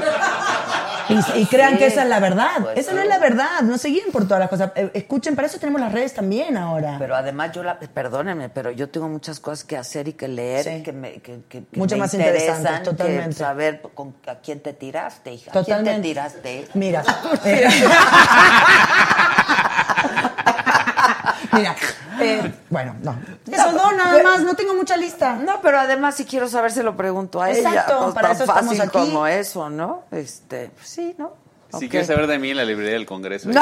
y- 1.10 1.41
y 1.41 1.45
crean 1.48 1.73
Sí, 1.73 1.77
que 1.80 1.88
esa 1.88 2.03
es 2.03 2.10
la 2.10 2.19
verdad. 2.22 2.52
pues 2.61 2.77
esa 2.77 2.93
no 2.93 3.02
es 3.02 3.07
la 3.10 3.19
verdad. 3.19 3.61
No 3.64 3.77
se 3.77 3.89
guíen 3.89 4.11
por 4.14 4.23
todas 4.23 4.39
las 4.39 4.49
cosas. 4.49 4.72
Eh, 4.76 4.91
Escuchen, 4.93 5.35
para 5.35 5.48
eso 5.48 5.60
tenemos 5.60 5.81
las 5.81 5.91
redes 5.91 6.14
también 6.14 6.56
ahora. 6.56 6.95
Pero 6.99 7.15
además 7.18 7.52
yo 7.52 7.64
la, 7.64 7.77
perdónenme, 7.77 8.48
pero 8.48 8.72
yo 8.72 8.88
tengo 8.89 9.10
muchas 9.10 9.41
cosas 9.41 9.65
que 9.65 9.76
hacer 9.76 10.07
y 10.07 10.14
que 10.14 10.30
leer 10.30 10.64
Sí. 10.64 10.84
que 10.84 10.93
me, 10.93 11.14
que, 11.15 11.41
que- 11.49 11.65
que 11.65 11.77
Mucho 11.77 11.95
me 11.95 12.02
más 12.02 12.14
interesan, 12.14 12.57
interesantes, 12.60 12.80
que 12.80 12.95
totalmente. 12.95 13.34
saber 13.35 13.81
con, 13.93 14.15
a 14.27 14.35
quién 14.35 14.61
te 14.61 14.72
tiraste, 14.72 15.34
hija. 15.34 15.49
¿A 15.49 15.53
quién 15.53 15.65
Totalmente. 15.65 16.02
te 16.02 16.07
tiraste? 16.07 16.68
Mira. 16.76 17.03
Mira, 21.53 21.76
eh, 22.19 22.51
bueno, 22.69 22.95
no. 23.01 23.18
Eso 23.51 23.72
no, 23.73 23.91
nada 23.91 24.13
pero- 24.18 24.30
más, 24.30 24.41
no 24.41 24.55
tengo 24.55 24.73
mucha 24.76 24.95
lista. 24.97 25.35
No, 25.35 25.59
pero 25.61 25.80
además 25.80 26.15
si 26.15 26.26
quiero 26.26 26.47
saber 26.47 26.72
se 26.72 26.84
lo 26.84 26.95
pregunto 26.95 27.41
a 27.41 27.51
Exacto, 27.51 27.80
ella. 27.93 27.97
Pues, 28.03 28.13
para 28.13 28.27
tan 28.30 28.35
eso 28.35 28.43
estamos 28.45 28.65
fácil 28.77 28.81
aquí. 28.81 28.91
como 29.11 29.27
eso, 29.27 29.69
¿no? 29.69 30.03
Este, 30.11 30.69
pues 30.76 30.88
sí, 30.88 31.15
¿no? 31.18 31.34
Si 31.77 31.85
Ok. 31.85 31.91
quieres 31.91 32.07
saber 32.07 32.27
de 32.27 32.38
mí, 32.39 32.53
la 32.53 32.63
librería 32.65 32.93
del 32.93 33.05
Congreso. 33.05 33.49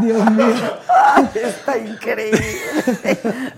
Dios 0.00 0.30
mío. 0.32 0.54
Ay, 1.14 1.28
Está 1.34 1.78
increíble. 1.78 2.60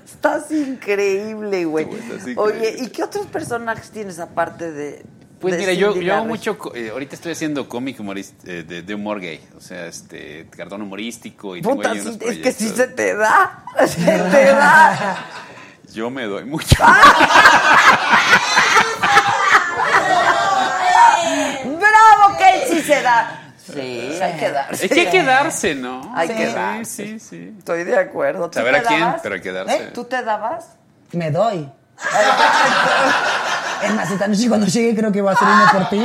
Estás 0.05 0.51
increíble, 0.51 1.65
güey. 1.65 1.89
Oye, 2.37 2.77
¿y 2.79 2.89
qué 2.89 3.03
otros 3.05 3.27
personajes 3.27 3.91
tienes 3.91 4.19
aparte 4.19 4.71
de. 4.71 5.05
Pues 5.41 5.57
mira, 5.57 5.73
yo, 5.73 5.91
hago 6.15 6.25
mucho, 6.25 6.59
eh, 6.75 6.91
ahorita 6.91 7.15
estoy 7.15 7.33
haciendo 7.33 7.69
cómic 7.69 7.99
eh, 8.45 8.65
de, 8.67 8.83
de 8.83 8.95
humor 8.95 9.21
gay, 9.21 9.41
o 9.57 9.61
sea, 9.61 9.87
este, 9.87 10.47
cartón 10.57 10.83
humorístico 10.83 11.55
y 11.55 11.63
Puta, 11.63 11.93
sí, 11.95 11.99
es 11.99 12.39
que 12.39 12.53
sí 12.53 12.71
proyectos. 12.71 12.77
se 12.77 12.87
te 12.89 13.15
da. 13.15 13.65
Se 13.87 14.05
te 14.05 14.45
da. 14.47 15.17
Yo 15.95 16.11
me 16.11 16.25
doy 16.25 16.45
mucho. 16.45 16.77
¡Bravo, 21.65 22.37
que 22.39 22.55
él 22.55 22.61
sí 22.69 22.83
se 22.83 23.03
da! 23.03 23.45
Sí, 23.59 24.19
hay 24.23 24.37
que 24.39 24.51
darse. 24.51 24.87
Es 24.87 24.93
que 24.93 25.01
hay 25.01 25.07
que 25.11 25.23
darse, 25.23 25.75
¿no? 25.75 26.13
Hay 26.15 26.29
que 26.29 26.47
Sí, 26.49 26.53
darse. 26.55 27.07
Sí, 27.07 27.21
sí. 27.21 27.55
Estoy 27.59 27.85
de 27.85 27.99
acuerdo. 27.99 28.49
¿Tú 28.49 28.59
Saber 28.59 28.75
te 28.75 28.81
a 28.81 28.83
quién, 28.85 29.01
dabas? 29.01 29.21
pero 29.23 29.35
hay 29.35 29.41
que 29.43 29.53
darse. 29.53 29.77
¿Eh? 29.77 29.91
¿Tú 29.93 30.05
te 30.05 30.23
dabas? 30.23 30.67
Me 31.13 31.31
doy. 31.31 31.69
Es 33.85 33.95
más, 33.95 34.11
esta 34.11 34.27
noche 34.29 34.49
cuando 34.49 34.67
llegue 34.67 34.95
creo 34.97 35.13
que 35.13 35.21
va 35.23 35.33
a 35.33 35.37
ser 35.37 35.49
uno 35.49 35.65
por 35.73 35.89
ti. 35.91 36.03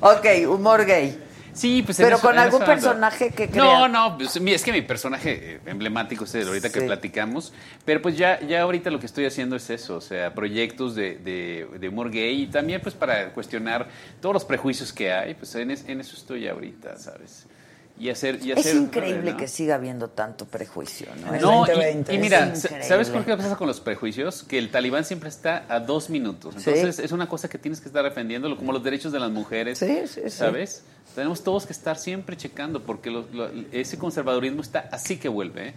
Ok, 0.00 0.26
humor 0.48 0.84
gay. 0.84 1.24
Sí, 1.52 1.82
pues 1.82 1.96
Pero 1.96 2.16
eso- 2.18 2.20
con 2.24 2.38
algún 2.38 2.62
eso 2.62 2.70
personaje 2.70 3.30
que 3.30 3.48
No, 3.48 3.52
crea. 3.52 3.88
no, 3.88 4.16
pues, 4.16 4.40
mi- 4.40 4.52
es 4.52 4.62
que 4.62 4.70
mi 4.70 4.80
personaje 4.82 5.54
eh, 5.56 5.60
emblemático 5.66 6.22
es 6.22 6.32
el 6.36 6.46
ahorita 6.46 6.70
que 6.70 6.80
Sí. 6.80 6.86
platicamos, 6.86 7.52
pero 7.84 8.00
pues 8.00 8.16
ya, 8.16 8.38
ya 8.42 8.62
ahorita 8.62 8.90
lo 8.90 9.00
que 9.00 9.06
estoy 9.06 9.26
haciendo 9.26 9.56
es 9.56 9.68
eso, 9.68 9.96
o 9.96 10.00
sea, 10.00 10.32
proyectos 10.34 10.94
de, 10.94 11.16
de, 11.16 11.66
de 11.80 11.88
humor 11.88 12.12
gay 12.12 12.42
y 12.42 12.46
también 12.46 12.80
pues 12.80 12.94
para 12.94 13.30
cuestionar 13.30 13.88
todos 14.20 14.34
los 14.34 14.44
prejuicios 14.44 14.92
que 14.92 15.12
hay, 15.12 15.34
pues 15.34 15.52
en, 15.56 15.72
es- 15.72 15.84
en 15.88 16.00
eso 16.00 16.14
estoy 16.16 16.46
ahorita, 16.46 16.96
¿sabes? 16.96 17.46
Y 18.00 18.10
hacer... 18.10 18.38
Y 18.44 18.52
Es 18.52 18.72
increíble 18.74 19.32
¿no? 19.32 19.36
que 19.36 19.48
siga 19.48 19.74
habiendo 19.74 20.08
tanto 20.08 20.44
prejuicio, 20.46 21.08
¿no? 21.20 21.32
No, 21.40 21.64
y- 21.64 21.70
2020, 21.70 22.12
y, 22.12 22.16
es 22.16 22.20
mira. 22.22 22.54
¿sabes 22.54 23.10
por 23.10 23.24
qué 23.24 23.36
pasa 23.36 23.56
con 23.56 23.66
los 23.66 23.80
prejuicios? 23.80 24.44
Que 24.44 24.58
el 24.58 24.70
talibán 24.70 25.04
siempre 25.04 25.28
está 25.28 25.64
a 25.68 25.80
dos 25.80 26.08
minutos. 26.08 26.54
Sí. 26.58 26.70
Entonces 26.70 27.00
es 27.04 27.10
una 27.12 27.28
cosa 27.28 27.48
que 27.48 27.58
tienes 27.58 27.80
que 27.80 27.88
estar 27.88 28.04
defendiendo, 28.04 28.56
como 28.56 28.72
los 28.72 28.84
derechos 28.84 29.10
de 29.12 29.18
las 29.18 29.30
mujeres. 29.30 29.78
Sí, 29.78 30.02
sí, 30.06 30.20
sí. 30.24 30.30
¿Sabes? 30.30 30.84
Tenemos 31.14 31.42
todos 31.42 31.66
que 31.66 31.72
estar 31.72 31.98
siempre 31.98 32.36
checando 32.36 32.82
porque 32.82 33.10
lo- 33.10 33.26
lo- 33.32 33.50
ese 33.72 33.98
conservadurismo 33.98 34.62
está 34.62 34.88
así 34.92 35.16
que 35.16 35.28
vuelve. 35.28 35.68
¿eh? 35.70 35.74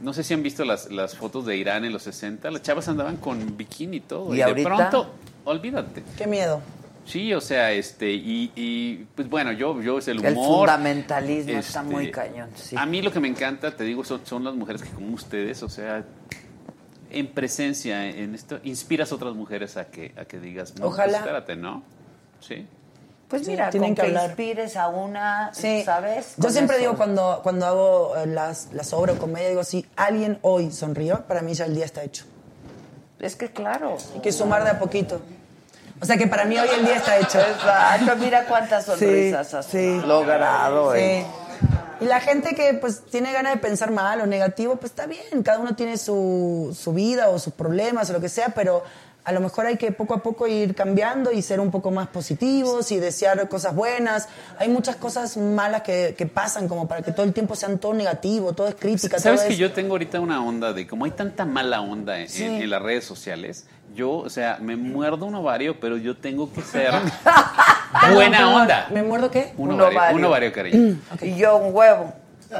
No 0.00 0.12
sé 0.12 0.24
si 0.24 0.34
han 0.34 0.42
visto 0.42 0.64
las, 0.66 0.90
las 0.90 1.16
fotos 1.16 1.46
de 1.46 1.56
Irán 1.56 1.84
en 1.86 1.92
los 1.92 2.02
60. 2.02 2.50
Las 2.50 2.60
chavas 2.62 2.88
andaban 2.88 3.16
con 3.16 3.56
bikini 3.56 3.98
y 3.98 4.00
todo. 4.00 4.30
¿Y 4.30 4.34
Y, 4.34 4.36
de 4.38 4.42
ahorita? 4.44 4.68
pronto, 4.68 5.14
olvídate. 5.44 6.02
Qué 6.18 6.26
miedo. 6.26 6.60
Sí, 7.04 7.34
o 7.34 7.40
sea, 7.40 7.72
este, 7.72 8.10
y, 8.12 8.52
y, 8.54 9.06
pues 9.16 9.28
bueno, 9.28 9.50
yo, 9.52 9.80
yo 9.82 9.98
es 9.98 10.06
el 10.08 10.18
humor. 10.20 10.28
El 10.30 10.36
fundamentalismo 10.36 11.58
está 11.58 11.80
Este, 11.80 11.92
muy 11.92 12.10
cañón. 12.12 12.50
Sí. 12.54 12.76
A 12.78 12.86
mí 12.86 13.02
lo 13.02 13.10
que 13.10 13.18
me 13.20 13.28
encanta, 13.28 13.74
te 13.76 13.82
digo, 13.84 14.04
son, 14.04 14.24
son 14.24 14.44
las 14.44 14.54
mujeres 14.54 14.82
que 14.82 14.90
como 14.90 15.12
ustedes, 15.14 15.62
o 15.64 15.68
sea, 15.68 16.04
en 17.10 17.26
presencia 17.26 18.06
en 18.06 18.34
esto, 18.34 18.60
inspiras 18.62 19.10
a 19.12 19.16
otras 19.16 19.34
mujeres 19.34 19.76
a 19.76 19.86
que, 19.86 20.14
a 20.16 20.24
que 20.24 20.38
digas, 20.38 20.74
no, 20.78 20.86
Ojalá. 20.86 21.06
pues 21.08 21.20
espérate, 21.20 21.56
¿no? 21.56 21.82
Sí. 22.40 22.66
Pues 23.28 23.44
Sí, 23.46 23.50
mira, 23.50 23.70
tienen 23.70 23.90
con 23.90 23.96
que 23.96 24.02
que, 24.02 24.08
hablar. 24.08 24.26
inspires 24.30 24.76
a 24.76 24.88
una, 24.88 25.52
Sí. 25.54 25.82
¿sabes? 25.84 26.34
Yo 26.36 26.50
siempre 26.50 26.76
eso. 26.76 26.82
digo 26.84 26.96
cuando, 26.96 27.40
cuando 27.42 27.66
hago 27.66 28.16
eh, 28.16 28.26
las, 28.26 28.68
las 28.74 28.92
obras 28.92 29.16
o 29.16 29.18
comedia, 29.18 29.48
digo, 29.48 29.64
si 29.64 29.84
alguien 29.96 30.38
hoy 30.42 30.70
sonrió, 30.70 31.24
para 31.26 31.42
mí 31.42 31.52
ya 31.54 31.64
el 31.64 31.74
día 31.74 31.84
está 31.84 32.04
hecho. 32.04 32.24
Es 33.18 33.34
que 33.36 33.50
claro. 33.50 33.96
Hay 34.14 34.20
que 34.20 34.32
sumar 34.32 34.62
de 34.64 34.70
a 34.70 34.78
poquito. 34.78 35.20
O 36.02 36.04
sea 36.04 36.16
que 36.16 36.26
para 36.26 36.44
mí 36.44 36.58
hoy 36.58 36.68
el 36.78 36.84
día 36.84 36.96
está 36.96 37.16
hecho. 37.16 37.38
Exacto, 37.38 38.16
mira 38.18 38.44
cuántas 38.46 38.84
sonrisas 38.86 39.48
Sí, 39.48 39.56
has 39.56 39.66
sí. 39.66 40.00
logrado. 40.04 40.94
eh. 40.96 41.24
Sí. 41.24 42.04
Y 42.04 42.06
la 42.08 42.18
gente 42.20 42.56
que 42.56 42.74
pues 42.74 43.02
tiene 43.04 43.32
ganas 43.32 43.54
de 43.54 43.60
pensar 43.60 43.92
mal 43.92 44.20
o 44.20 44.26
negativo, 44.26 44.74
pues 44.76 44.90
está 44.90 45.06
bien, 45.06 45.44
cada 45.44 45.60
uno 45.60 45.76
tiene 45.76 45.96
su, 45.96 46.76
su 46.78 46.92
vida 46.92 47.28
o 47.28 47.38
sus 47.38 47.52
problemas 47.52 48.10
o 48.10 48.14
lo 48.14 48.20
que 48.20 48.28
sea, 48.28 48.48
pero 48.48 48.82
a 49.24 49.30
lo 49.30 49.38
mejor 49.38 49.66
hay 49.66 49.76
que 49.76 49.92
poco 49.92 50.14
a 50.14 50.22
poco 50.24 50.48
ir 50.48 50.74
cambiando 50.74 51.30
y 51.30 51.40
ser 51.42 51.60
un 51.60 51.70
poco 51.70 51.92
más 51.92 52.08
positivos 52.08 52.90
y 52.90 52.98
desear 52.98 53.48
cosas 53.48 53.72
buenas. 53.72 54.28
Hay 54.58 54.68
muchas 54.68 54.96
cosas 54.96 55.36
malas 55.36 55.82
que, 55.82 56.16
que 56.18 56.26
pasan 56.26 56.66
como 56.66 56.88
para 56.88 57.02
que 57.02 57.12
todo 57.12 57.24
el 57.24 57.32
tiempo 57.32 57.54
sean 57.54 57.78
todo 57.78 57.94
negativo, 57.94 58.52
todo 58.52 58.66
es 58.66 58.74
crítica. 58.74 59.20
¿Sabes 59.20 59.38
todo 59.38 59.46
que 59.46 59.54
es- 59.54 59.60
yo 59.60 59.70
tengo 59.72 59.92
ahorita 59.92 60.18
una 60.18 60.44
onda 60.44 60.72
de 60.72 60.88
como 60.88 61.04
hay 61.04 61.12
tanta 61.12 61.44
mala 61.44 61.80
onda 61.82 62.18
en, 62.18 62.28
Sí. 62.28 62.42
en- 62.42 62.62
en 62.62 62.70
las 62.70 62.82
redes 62.82 63.04
sociales? 63.04 63.66
Yo, 63.94 64.10
o 64.12 64.28
sea, 64.30 64.58
me 64.60 64.76
muerdo 64.76 65.26
un 65.26 65.34
ovario, 65.34 65.78
pero 65.80 65.96
yo 65.96 66.16
tengo 66.16 66.52
que 66.52 66.62
ser 66.62 66.92
Buena 68.14 68.48
onda. 68.54 68.88
¿Me 68.90 69.02
muerdo 69.02 69.30
qué? 69.30 69.52
Un 69.56 69.70
Un 69.70 69.80
ovario, 69.80 69.98
ovario. 69.98 70.16
un 70.18 70.24
ovario, 70.24 70.52
cariño. 70.52 70.96
Y 71.20 71.36
yo 71.36 71.56
un 71.56 71.74
huevo. 71.74 72.12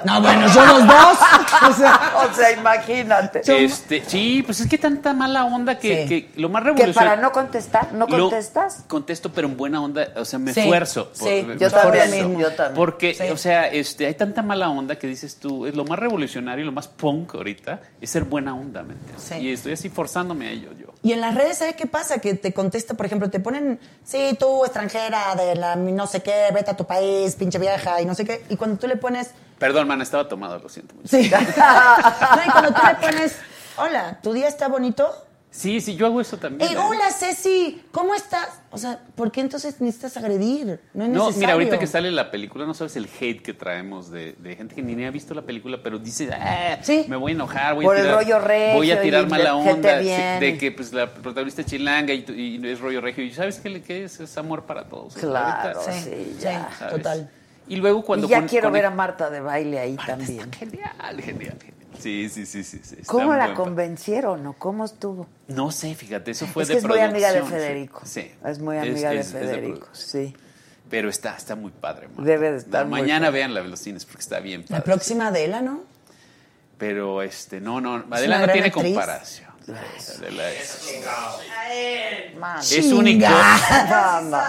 No, 0.04 0.20
bueno, 0.22 0.46
yo 0.52 0.66
los 0.66 0.86
dos. 0.86 1.18
O 1.68 1.72
sea, 1.72 2.00
O 2.30 2.34
sea, 2.34 2.50
imagínate. 2.52 3.42
Este, 3.64 4.02
sí, 4.06 4.42
pues 4.44 4.58
es 4.60 4.68
que 4.68 4.78
tanta 4.78 5.12
mala 5.12 5.44
onda 5.44 5.78
que, 5.78 6.06
Sí. 6.08 6.08
que 6.32 6.40
lo 6.40 6.48
más 6.48 6.62
Que 6.62 6.68
revolucionario. 6.70 7.10
para 7.10 7.20
no 7.22 7.30
contestar, 7.32 7.92
¿no 7.92 8.06
contestas? 8.08 8.84
Contesto, 8.88 9.30
pero 9.32 9.46
en 9.48 9.56
buena 9.56 9.80
onda, 9.82 10.08
o 10.16 10.24
sea, 10.24 10.38
me 10.38 10.52
Sí, 10.52 10.60
esfuerzo. 10.60 11.10
sí, 11.12 11.44
me 11.46 11.56
yo 11.58 11.66
esfuerzo. 11.68 11.90
también, 11.92 12.38
yo 12.38 12.50
también. 12.52 12.74
Porque, 12.74 13.14
Sí. 13.14 13.24
o 13.30 13.36
sea, 13.36 13.68
este, 13.68 14.06
hay 14.06 14.14
tanta 14.14 14.42
mala 14.42 14.70
onda 14.70 14.96
que 14.96 15.06
dices 15.06 15.36
tú, 15.36 15.66
es 15.66 15.76
lo 15.76 15.84
más 15.84 15.98
revolucionario 15.98 16.62
y 16.62 16.66
lo 16.66 16.72
más 16.72 16.88
punk 16.88 17.34
ahorita 17.34 17.80
es 18.00 18.10
ser 18.10 18.24
buena 18.24 18.54
onda, 18.54 18.82
¿me 18.82 18.94
entiendes? 18.94 19.22
Sí. 19.22 19.34
Y 19.36 19.52
estoy 19.52 19.72
así 19.74 19.88
forzándome 19.88 20.48
a 20.48 20.50
ello 20.50 20.70
yo. 20.78 20.86
Y 21.04 21.12
en 21.12 21.20
las 21.20 21.34
redes, 21.34 21.58
¿sabes 21.58 21.76
qué 21.76 21.86
pasa? 21.86 22.18
Que 22.18 22.34
te 22.34 22.52
contesta, 22.52 22.94
por 22.94 23.06
ejemplo, 23.06 23.28
te 23.30 23.40
ponen, 23.40 23.78
sí, 24.04 24.36
tú 24.38 24.64
extranjera 24.64 25.34
de 25.36 25.54
la 25.54 25.76
no 25.76 26.06
sé 26.06 26.22
qué, 26.22 26.46
vete 26.52 26.70
a 26.72 26.76
tu 26.76 26.86
país, 26.86 27.34
pinche 27.36 27.58
vieja, 27.58 28.00
y 28.00 28.04
no 28.04 28.14
sé 28.14 28.24
qué. 28.24 28.44
Y 28.48 28.56
cuando 28.56 28.78
tú 28.78 28.86
le 28.88 28.96
pones, 28.96 29.30
Perdón, 29.62 29.86
man, 29.88 30.02
estaba 30.02 30.28
tomado, 30.28 30.58
lo 30.58 30.68
siento 30.68 30.94
mucho. 30.96 31.08
sí. 31.08 31.30
no, 31.30 32.42
y 32.46 32.50
cuando 32.50 32.72
tú 32.74 32.80
le 32.86 32.94
pones, 32.96 33.36
hola, 33.76 34.18
¿tu 34.22 34.32
día 34.32 34.48
está 34.48 34.66
bonito? 34.68 35.08
Sí, 35.54 35.82
sí, 35.82 35.96
yo 35.96 36.06
hago 36.06 36.18
eso 36.18 36.38
también. 36.38 36.72
¿eh? 36.72 36.76
hola, 36.78 37.10
Ceci, 37.10 37.84
¿cómo 37.92 38.14
estás? 38.14 38.48
O 38.70 38.78
sea, 38.78 38.98
¿por 39.14 39.30
qué 39.30 39.42
entonces 39.42 39.82
necesitas 39.82 40.16
agredir? 40.16 40.80
No 40.94 41.04
es 41.04 41.10
No, 41.10 41.26
necesario. 41.26 41.38
mira, 41.38 41.52
ahorita 41.52 41.78
que 41.78 41.86
sale 41.86 42.10
la 42.10 42.30
película, 42.30 42.64
no 42.64 42.72
sabes 42.72 42.96
el 42.96 43.06
hate 43.20 43.42
que 43.42 43.52
traemos 43.52 44.10
de, 44.10 44.32
de 44.38 44.56
gente 44.56 44.74
que 44.74 44.80
ni 44.80 45.04
ha 45.04 45.10
visto 45.10 45.34
la 45.34 45.42
película, 45.42 45.78
pero 45.82 45.98
dice, 45.98 46.30
ah, 46.32 46.78
Sí. 46.82 47.04
me 47.06 47.16
voy 47.16 47.32
a 47.32 47.34
enojar, 47.34 47.74
voy 47.74 47.84
Por 47.84 47.96
a 47.96 47.98
el 48.00 48.04
tirar, 48.06 48.18
rollo 48.18 48.38
regio 48.40 48.76
voy 48.78 48.90
a 48.92 49.02
tirar 49.02 49.28
mala 49.28 49.54
onda, 49.54 49.98
sí, 49.98 50.04
bien. 50.06 50.40
de 50.40 50.56
que 50.58 50.72
pues 50.72 50.90
la 50.94 51.06
protagonista 51.12 51.60
es 51.60 51.66
chilanga 51.66 52.14
y, 52.14 52.24
y 52.30 52.66
es 52.66 52.80
rollo 52.80 53.02
regio. 53.02 53.22
¿Y 53.22 53.30
sabes 53.34 53.60
qué, 53.60 53.82
qué 53.82 54.04
es? 54.04 54.20
Es 54.20 54.38
amor 54.38 54.64
para 54.64 54.88
todos. 54.88 55.12
Claro, 55.14 55.78
Ahorita, 55.80 55.92
sí, 55.92 56.00
Sí, 56.02 56.36
ya. 56.40 56.70
¿sabes? 56.78 56.94
total. 56.96 57.30
Y 57.68 57.76
luego 57.76 58.02
cuando... 58.04 58.26
y 58.26 58.30
ya 58.30 58.38
con- 58.40 58.48
quiero 58.48 58.66
con- 58.66 58.72
ver 58.74 58.86
a 58.86 58.90
Marta 58.90 59.30
de 59.30 59.40
baile 59.40 59.78
ahí 59.78 59.96
también. 60.06 60.52
Genial, 60.52 60.92
genial, 61.20 61.58
genial. 61.60 61.76
Sí, 61.98 62.28
sí, 62.28 62.46
sí, 62.46 62.64
sí. 62.64 62.80
sí, 62.82 62.96
¿Cómo 63.06 63.34
la 63.34 63.54
convencieron 63.54 64.44
o 64.46 64.54
cómo 64.54 64.84
estuvo? 64.84 65.28
No 65.48 65.70
sé, 65.70 65.94
fíjate, 65.94 66.32
eso 66.32 66.46
fue 66.46 66.62
es 66.64 66.68
de 66.68 66.74
que 66.74 66.78
es 66.78 66.84
muy 66.86 66.98
amiga 66.98 67.32
de. 67.32 67.42
Federico. 67.42 68.00
Sí. 68.04 68.32
Es 68.44 68.58
muy 68.58 68.78
amiga 68.78 69.12
es- 69.12 69.32
de 69.32 69.40
es 69.40 69.50
Federico, 69.50 69.86
sí. 69.92 70.34
Pero 70.90 71.08
está, 71.08 71.36
está 71.36 71.54
muy 71.54 71.70
padre. 71.70 72.08
Marta. 72.08 72.22
Debe 72.22 72.50
de 72.52 72.58
estar 72.58 72.86
muy 72.86 73.00
Mañana 73.00 73.26
padre. 73.26 73.38
véanla 73.38 73.60
en 73.60 73.70
los 73.70 73.78
cines 73.80 74.04
porque 74.04 74.20
está 74.20 74.40
bien 74.40 74.64
La 74.68 74.82
próxima 74.82 75.28
Adela, 75.28 75.60
¿no? 75.62 75.82
Pero 76.78 77.22
este, 77.22 77.60
no, 77.60 77.80
no, 77.80 78.04
Adela 78.10 78.40
no 78.46 78.52
tiene 78.52 78.66
actriz. 78.68 78.84
comparación. 78.94 79.50
Adela 79.62 80.50
es, 80.50 80.90
es 80.90 81.04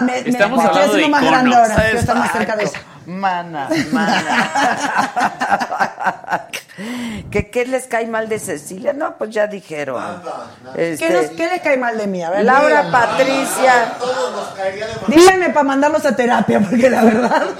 me- 0.00 0.18
Estamos 0.18 0.64
hablando 0.64 0.80
de 0.94 1.04
haciendo 1.04 1.08
más 1.08 1.22
iconos. 1.22 1.30
grande 1.30 1.56
ahora, 1.56 2.28
cerca 2.32 2.56
de 2.56 2.64
eso. 2.64 2.74
Mana, 3.06 3.68
mana. 3.92 4.48
¿Que 7.30 7.50
¿Qué 7.50 7.66
les 7.66 7.86
cae 7.86 8.06
mal 8.06 8.28
de 8.28 8.38
Cecilia? 8.38 8.92
No, 8.92 9.16
pues 9.16 9.30
ya 9.30 9.46
dijeron. 9.46 10.02
Este, 10.76 11.06
¿Qué, 11.06 11.12
nos- 11.12 11.26
qué 11.30 11.48
le 11.48 11.60
cae 11.60 11.76
mal 11.76 11.96
de 11.98 12.06
mí? 12.06 12.22
A 12.22 12.30
ver, 12.30 12.44
Laura. 12.44 12.90
Patricia, 12.90 13.94
Todos 13.98 14.32
nos 14.34 14.48
caería 14.56 14.86
de 14.86 14.94
mal. 14.94 15.04
Díganme 15.08 15.48
para 15.50 15.62
mandarlos 15.64 16.04
a 16.04 16.16
terapia, 16.16 16.60
porque 16.60 16.90
la 16.90 17.04
verdad... 17.04 17.42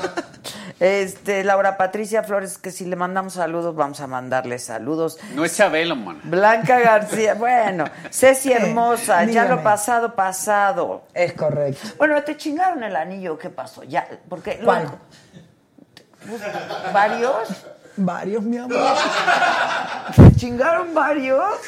este, 0.85 1.43
Laura 1.45 1.79
Patricia 1.79 2.23
Flores, 2.23 2.59
que 2.59 2.71
si 2.71 2.85
le 2.85 2.95
mandamos 2.95 3.33
saludos, 3.33 3.75
vamos 3.75 4.01
a 4.01 4.07
mandarle 4.07 4.59
saludos. 4.59 5.19
No 5.35 5.43
es 5.43 5.57
Chabelo, 5.57 5.97
man. 5.97 6.21
Blanca 6.25 6.79
García, 6.79 7.33
bueno, 7.39 7.87
Ceci 8.11 8.53
Hermosa, 8.53 9.25
ya 9.25 9.47
lo 9.47 9.63
pasado, 9.63 10.15
pasado. 10.15 11.05
Es 11.15 11.33
correcto. 11.33 11.89
Bueno, 11.97 12.23
te 12.23 12.37
chingaron 12.37 12.83
el 12.83 12.95
anillo, 12.97 13.39
¿qué 13.39 13.49
pasó? 13.49 13.83
Ya, 13.83 14.07
porque 14.29 14.61
¿Cuál? 14.63 14.99
¿Varios? 16.93 17.49
Varios, 17.97 18.43
mi 18.43 18.59
amor. 18.59 18.77
¿Te 20.17 20.37
chingaron 20.37 20.93
varios? 20.93 21.61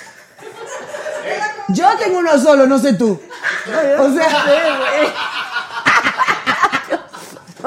Yo 1.69 1.89
tengo 1.99 2.19
uno 2.19 2.39
solo, 2.39 2.67
no 2.67 2.79
sé 2.79 2.93
tú. 2.93 3.19
O 3.99 4.11
sea, 4.13 4.29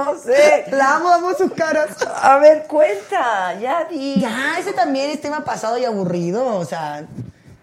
No 0.05 0.15
sé. 0.17 0.65
la 0.71 0.95
amo, 0.95 1.09
amo 1.11 1.33
sus 1.37 1.51
caras. 1.53 1.89
A 2.21 2.37
ver, 2.37 2.65
cuenta, 2.67 3.53
ya 3.59 3.85
di. 3.85 4.19
Ya, 4.19 4.57
ese 4.59 4.73
también 4.73 5.09
es 5.11 5.21
tema 5.21 5.43
pasado 5.43 5.77
y 5.77 5.85
aburrido. 5.85 6.45
O 6.57 6.65
sea, 6.65 7.03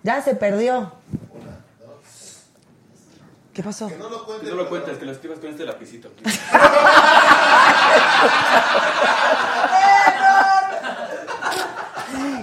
ya 0.02 0.20
se 0.22 0.34
perdió. 0.34 0.92
¿Qué 3.52 3.62
pasó? 3.62 3.88
No 3.88 4.10
lo 4.10 4.20
Que 4.20 4.24
cuentes. 4.26 4.50
no 4.50 4.54
lo 4.56 4.68
cuentes, 4.68 4.98
que 4.98 5.04
lo 5.06 5.12
escribas 5.12 5.38
con 5.38 5.48
este 5.48 5.64
lapicito. 5.64 6.10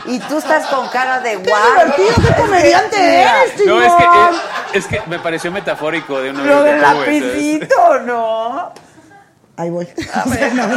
Y 0.05 0.19
tú 0.19 0.37
estás 0.37 0.67
con 0.67 0.87
cara 0.89 1.19
de 1.21 1.41
¡Qué 1.41 1.49
guau. 1.49 1.61
divertido! 1.71 2.27
¡Qué 2.27 2.41
comediante 2.41 2.97
eres, 3.21 3.65
No, 3.65 3.81
es 3.81 3.93
que, 3.93 4.03
es, 4.03 4.85
es 4.85 4.87
que 4.87 5.01
me 5.09 5.17
pareció 5.19 5.51
metafórico 5.51 6.19
de 6.19 6.31
una 6.31 6.43
Lo 6.43 6.63
vez 6.63 6.73
del 6.73 6.81
que 6.81 7.21
lapicito, 7.21 7.99
¿no? 7.99 8.73
Ahí 9.57 9.69
voy. 9.69 9.87
No. 10.55 10.67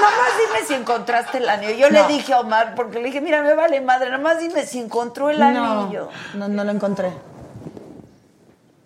Nomás 0.00 0.30
dime 0.38 0.66
si 0.66 0.74
encontraste 0.74 1.38
el 1.38 1.48
anillo. 1.48 1.72
Yo 1.74 1.90
No. 1.90 2.06
le 2.06 2.14
dije 2.14 2.32
a 2.32 2.40
Omar, 2.40 2.74
porque 2.76 2.98
le 2.98 3.06
dije, 3.06 3.20
mira, 3.20 3.42
me 3.42 3.54
vale 3.54 3.80
madre, 3.80 4.10
nomás 4.10 4.38
dime 4.38 4.64
si 4.66 4.78
encontró 4.78 5.30
el 5.30 5.38
no, 5.40 5.46
anillo. 5.46 6.08
no, 6.34 6.46
no 6.48 6.62
lo 6.64 6.70
encontré. 6.70 7.10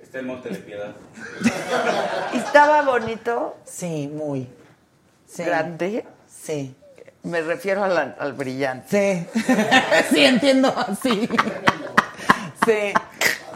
Está 0.01 0.19
el 0.21 0.27
monte 0.27 0.49
de 0.51 0.57
piedad. 0.57 0.93
¿Y 2.33 2.37
estaba 2.39 2.83
bonito? 2.83 3.57
Sí, 3.65 4.09
muy. 4.13 4.49
Sí. 5.27 5.43
¿Grande? 5.43 6.07
Sí. 6.29 6.75
Me 7.25 7.41
refiero 7.43 7.85
al, 7.85 8.17
al 8.19 8.33
brillante. 8.33 9.29
Sí. 9.35 9.43
sí, 10.15 10.25
entiendo. 10.25 10.75
Sí. 11.03 11.29
Sí. 12.67 12.93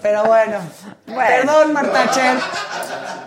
Pero 0.07 0.25
bueno. 0.25 0.59
Bueno. 1.07 1.21
Perdón, 1.27 1.73
Marta 1.73 2.09
Cher. 2.13 2.39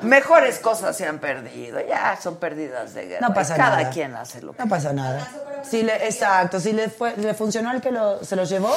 Mejores 0.02 0.60
cosas 0.60 0.96
se 0.96 1.06
han 1.06 1.20
perdido, 1.20 1.78
ya 1.86 2.18
son 2.22 2.38
perdidas 2.38 2.94
de 2.94 3.06
guerra. 3.06 3.28
No 3.28 3.34
pasa 3.34 3.58
Cada 3.58 3.78
nada. 3.80 3.90
quien 3.90 4.16
hace 4.16 4.42
lo 4.42 4.54
que 4.54 4.64
No 4.64 4.70
pasa 4.70 4.94
nada. 4.94 5.28
Si 5.62 5.84
le, 5.84 6.08
exacto, 6.08 6.58
si 6.62 6.72
le, 6.72 6.90
fue, 6.90 7.18
le 7.18 7.34
funcionó 7.34 7.70
al 7.70 7.82
que 7.82 7.92
lo, 7.92 8.24
se 8.24 8.38
lo 8.38 8.46
llevó. 8.46 8.74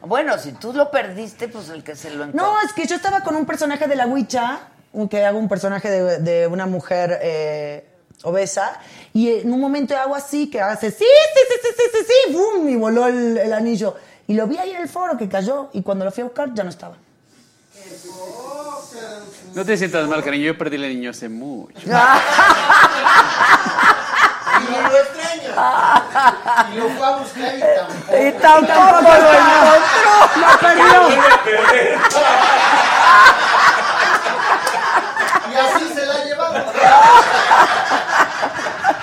Bueno, 0.00 0.36
si 0.38 0.50
tú 0.50 0.72
lo 0.72 0.90
perdiste, 0.90 1.46
pues 1.46 1.68
el 1.68 1.84
que 1.84 1.94
se 1.94 2.10
lo 2.10 2.24
encontró. 2.24 2.44
No, 2.54 2.60
es 2.62 2.72
que 2.72 2.86
yo 2.88 2.96
estaba 2.96 3.20
con 3.20 3.36
un 3.36 3.46
personaje 3.46 3.86
de 3.86 3.94
la 3.94 4.08
Huicha, 4.08 4.58
que 5.08 5.24
hago 5.24 5.38
un 5.38 5.48
personaje 5.48 5.88
de, 5.88 6.18
de 6.18 6.46
una 6.48 6.66
mujer 6.66 7.20
eh, 7.22 7.88
obesa, 8.24 8.80
y 9.12 9.30
en 9.40 9.52
un 9.52 9.60
momento 9.60 9.96
hago 9.96 10.16
así, 10.16 10.50
que 10.50 10.60
hace 10.60 10.90
sí, 10.90 11.04
sí, 11.04 11.40
sí, 11.48 11.54
sí, 11.62 11.68
sí, 11.76 11.82
sí, 11.92 12.12
sí, 12.26 12.32
¡bum! 12.32 12.68
y 12.68 12.74
voló 12.74 13.06
el, 13.06 13.38
el 13.38 13.52
anillo. 13.52 13.96
Y 14.28 14.34
lo 14.34 14.46
vi 14.46 14.58
ahí 14.58 14.70
en 14.72 14.82
el 14.82 14.88
foro 14.88 15.16
que 15.16 15.28
cayó, 15.28 15.70
y 15.72 15.82
cuando 15.82 16.04
lo 16.04 16.12
fui 16.12 16.20
a 16.20 16.24
buscar 16.26 16.52
ya 16.54 16.62
no 16.62 16.70
estaba. 16.70 16.96
No 19.54 19.64
te 19.64 19.76
sientas 19.76 20.06
mal, 20.06 20.22
cariño. 20.22 20.44
Yo 20.46 20.58
perdí 20.58 20.76
el 20.76 20.82
niño 20.82 21.10
hace 21.10 21.28
mucho. 21.28 21.80
Y 24.58 24.72
no 24.72 24.88
lo 24.88 24.98
extraña. 24.98 25.50
Y 26.72 26.76
lo 26.76 26.88
fue 26.90 27.06
a 27.06 27.10
buscar 27.16 27.54
y 27.54 27.60
tampoco. 27.60 28.18
Y 28.18 28.32
tampoco 28.32 29.00
lo 29.00 29.08
encontró. 29.08 30.14
¡Lo 30.36 30.48
perdió! 30.58 31.00
Y 35.48 35.54
así 35.54 35.84
se 35.94 36.06
la 36.06 36.14
ha 36.14 36.24
llevado. 36.24 36.54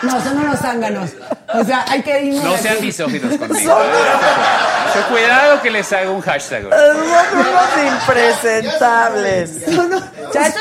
No, 0.01 0.21
son 0.21 0.37
unos 0.39 0.59
zánganos. 0.59 1.11
O 1.53 1.63
sea, 1.63 1.85
hay 1.87 2.01
que 2.03 2.21
irnos 2.23 2.43
No 2.43 2.57
sean 2.57 2.75
aquí. 2.77 2.85
misóginos 2.87 3.37
conmigo. 3.37 3.75
Mucho 3.75 5.07
cuidado 5.09 5.61
que 5.61 5.71
les 5.71 5.91
hago 5.93 6.13
un 6.13 6.21
hashtag. 6.21 6.63
Somos 6.63 7.25
unos 7.33 7.93
impresentables. 8.01 9.67
No, 9.69 9.83
no. 9.87 10.01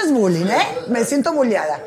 Es 0.04 0.12
bullying, 0.12 0.46
¿eh? 0.46 0.66
Me 0.88 1.04
siento 1.04 1.32
bulleada. 1.32 1.78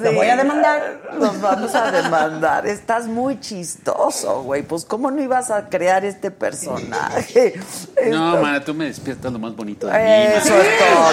Lo 0.00 0.12
voy 0.12 0.28
a 0.28 0.36
demandar. 0.36 1.00
Nos 1.18 1.40
vamos 1.40 1.74
a 1.74 1.90
demandar. 1.90 2.66
Estás 2.66 3.06
muy 3.06 3.40
chistoso, 3.40 4.42
güey. 4.42 4.62
Pues, 4.62 4.84
¿cómo 4.84 5.10
no 5.10 5.20
ibas 5.22 5.50
a 5.50 5.68
crear 5.68 6.04
este 6.04 6.30
personaje? 6.30 7.54
No, 7.56 8.34
Esto- 8.34 8.42
mana, 8.42 8.64
tú 8.64 8.74
me 8.74 8.86
despiertas 8.86 9.32
lo 9.32 9.38
más 9.38 9.54
bonito 9.56 9.86
de 9.86 9.92
mí. 9.92 10.34
Eso 10.36 10.54
es 10.56 10.78
todo. 10.78 11.10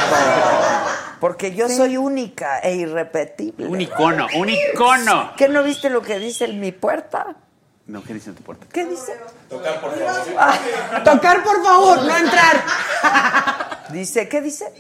Porque 1.20 1.54
yo 1.54 1.70
soy 1.70 1.98
única 1.98 2.60
e 2.60 2.76
irrepetible. 2.76 3.68
Un 3.68 3.80
icono, 3.82 4.28
un 4.36 4.50
icono. 4.50 5.32
¿Qué 5.38 5.48
no 5.50 5.62
viste 5.64 5.90
lo 5.90 6.02
que 6.02 6.18
dice 6.20 6.46
en 6.46 6.60
mi 6.60 6.72
puerta? 6.72 7.36
No, 7.88 8.04
¿qué 8.04 8.14
dice 8.14 8.30
en 8.30 8.36
tu 8.36 8.44
puerta? 8.44 8.66
¿Qué 8.72 8.86
dice? 8.86 9.18
Tocar, 9.50 9.82
por 9.82 9.92
favor. 9.98 11.04
Tocar, 11.04 11.44
por 11.44 11.64
favor, 11.64 12.04
no 12.06 12.16
entrar. 12.18 12.64
Dice, 13.92 14.30
¿qué 14.30 14.40
dice? 14.40 14.72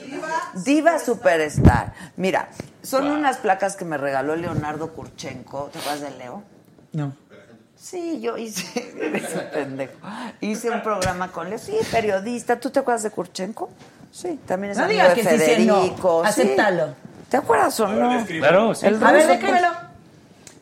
Diva 0.63 0.97
Superstar. 0.97 1.93
Mira, 2.15 2.47
son 2.81 3.07
unas 3.07 3.35
placas 3.37 3.75
que 3.75 3.83
me 3.83 3.97
regaló 3.97 4.37
Leonardo 4.37 4.93
Kurchenko. 4.93 5.65
¿Te 5.73 5.79
acuerdas 5.79 6.01
de 6.01 6.11
Leo? 6.17 6.43
No. 6.93 7.13
Sí, 7.75 8.21
yo 8.21 8.37
hice, 8.37 8.93
eres 9.01 9.33
un 9.33 9.51
pendejo. 9.51 9.93
Hice 10.39 10.69
un 10.69 10.81
programa 10.81 11.29
con 11.29 11.49
Leo. 11.49 11.59
Sí, 11.59 11.75
periodista. 11.91 12.57
¿Tú 12.57 12.69
te 12.69 12.79
acuerdas 12.79 13.03
de 13.03 13.09
Kurchenko? 13.11 13.69
Sí, 14.13 14.39
también 14.45 14.71
es 14.71 14.77
No 14.77 14.85
amigo 14.85 15.01
digas 15.01 15.15
de 15.17 15.21
que 15.21 15.29
sí, 15.29 15.55
sí, 15.57 15.65
no. 15.65 15.75
Federico. 15.81 16.21
sí. 16.23 16.29
Acéptalo. 16.29 16.95
¿Te 17.27 17.37
acuerdas 17.37 17.79
o 17.81 17.87
no? 17.89 18.25
Claro, 18.25 18.75
sí. 18.75 18.85
El 18.85 19.03
A 19.03 19.11
ver, 19.11 19.27
descríbelo. 19.27 19.67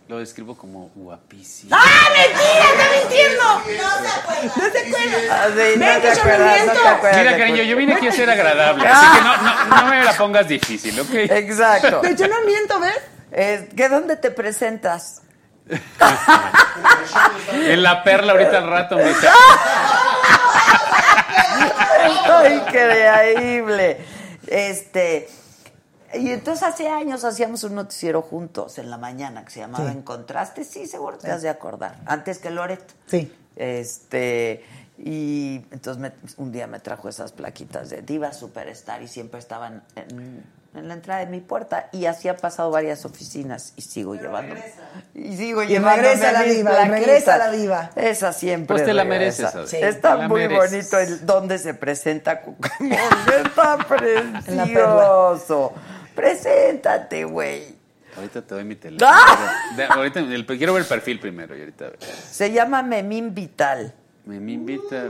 Lo 0.10 0.18
describo 0.18 0.58
como 0.58 0.90
guapísimo. 0.96 1.70
¡Ah, 1.76 2.10
mentira! 2.18 2.66
¡Está 2.72 2.88
mintiendo! 3.00 3.44
No 3.44 3.90
se 4.02 4.08
acuerda. 4.10 4.42
No 4.56 4.72
se 4.72 4.80
acuerda. 4.80 5.50
Sí, 5.50 5.54
Ven 5.56 5.80
no 5.80 5.86
que 5.86 6.02
te 6.02 6.08
yo 6.08 6.16
no 6.16 6.20
acuerdas, 6.22 6.40
no 6.40 6.56
miento. 6.56 6.82
te 6.82 6.88
acuerdas. 6.88 7.18
Mira, 7.20 7.38
cariño, 7.38 7.62
yo 7.64 7.76
vine 7.78 7.94
aquí 7.94 8.08
a 8.08 8.12
ser 8.12 8.30
agradable, 8.32 8.88
así 8.88 9.06
que 9.18 9.24
no, 9.24 9.38
no, 9.38 9.66
no 9.66 9.86
me 9.86 10.04
la 10.04 10.14
pongas 10.14 10.48
difícil, 10.48 11.00
¿ok? 11.00 11.14
Exacto. 11.14 12.00
Pero 12.02 12.16
yo 12.16 12.28
no 12.28 12.42
miento, 12.44 12.80
¿ves? 12.80 12.98
Eh, 13.32 13.70
¿qué, 13.78 13.88
¿Dónde 13.88 14.16
te 14.18 14.32
presentas? 14.32 15.22
En 17.54 17.84
la 17.84 18.04
perla 18.04 18.32
ahorita 18.32 18.58
al 18.58 18.68
rato, 18.68 18.96
me 18.96 19.04
dice. 19.04 19.28
Increíble. 22.52 23.98
Este. 24.48 25.30
Y 26.14 26.32
entonces 26.32 26.64
hace 26.64 26.88
años 26.88 27.24
hacíamos 27.24 27.64
un 27.64 27.76
noticiero 27.76 28.22
juntos 28.22 28.78
en 28.80 28.90
la 28.90 28.98
mañana 28.98 29.44
que 29.46 29.52
se 29.52 29.60
llamaba 29.60 29.86
Sí. 29.86 29.92
En 29.92 30.02
Contraste. 30.02 30.64
Sí, 30.64 30.88
seguro 30.88 31.18
te 31.18 31.30
has 31.32 31.42
de 31.42 31.50
acordar. 31.50 31.98
Antes 32.06 32.40
que 32.40 32.50
Loret. 32.50 32.82
Sí. 33.08 33.34
Este. 33.56 34.64
Y 34.98 35.66
entonces 35.72 35.98
me- 36.02 36.12
un 36.38 36.52
día 36.52 36.68
me 36.68 36.80
trajo 36.80 37.08
esas 37.08 37.32
plaquitas 37.32 37.90
de 37.90 38.02
Diva 38.02 38.34
Superstar 38.34 39.02
y 39.02 39.08
siempre 39.08 39.40
estaban 39.40 39.82
en, 39.96 40.44
en 40.76 40.88
la 40.90 40.94
entrada 40.94 41.22
de 41.22 41.28
mi 41.28 41.40
puerta 41.40 41.88
y 41.94 42.06
así 42.06 42.28
ha 42.28 42.36
pasado 42.36 42.70
varias 42.70 43.06
oficinas 43.06 43.72
y 43.78 43.82
sigo 43.84 44.16
llevando. 44.16 44.56
Y 45.16 45.38
sigo 45.38 45.64
Y 45.64 45.68
llevando. 45.68 46.02
regresa 46.02 46.32
la 46.34 46.42
diva, 46.44 46.84
regresa 46.86 47.38
la 47.38 47.50
diva. 47.52 47.92
Esa 47.96 48.34
siempre. 48.34 48.76
Pues 48.76 48.86
te 48.86 48.94
la 48.94 49.04
regresa. 49.06 49.52
mereces. 49.54 49.70
Sí. 49.70 49.78
Está 49.78 50.16
la 50.16 50.28
muy 50.28 50.42
mereces. 50.48 50.92
bonito 50.92 51.00
el 51.00 51.26
donde 51.26 51.60
se 51.60 51.74
presenta 51.74 52.42
Cucamonga. 52.42 52.98
Está 53.46 53.78
En 54.48 54.58
la 54.58 54.66
perla. 54.66 54.96
precioso. 55.36 55.74
Preséntate, 56.20 57.24
güey. 57.26 57.76
Ahorita 58.16 58.42
te 58.42 58.56
doy 58.56 58.64
mi 58.64 58.76
teléfono. 58.76 59.10
¡Ah! 59.14 59.54
De- 59.78 59.86
ahorita, 59.86 60.20
el- 60.20 60.46
quiero 60.46 60.74
ver 60.74 60.82
el 60.84 60.88
perfil 60.88 61.20
primero 61.20 61.56
y 61.56 61.60
ahorita. 61.62 61.92
Se 62.30 62.52
llama 62.52 62.82
Memín 62.82 63.34
Vital. 63.34 63.94
Me, 64.26 64.40
me 64.40 64.52
invita. 64.54 65.06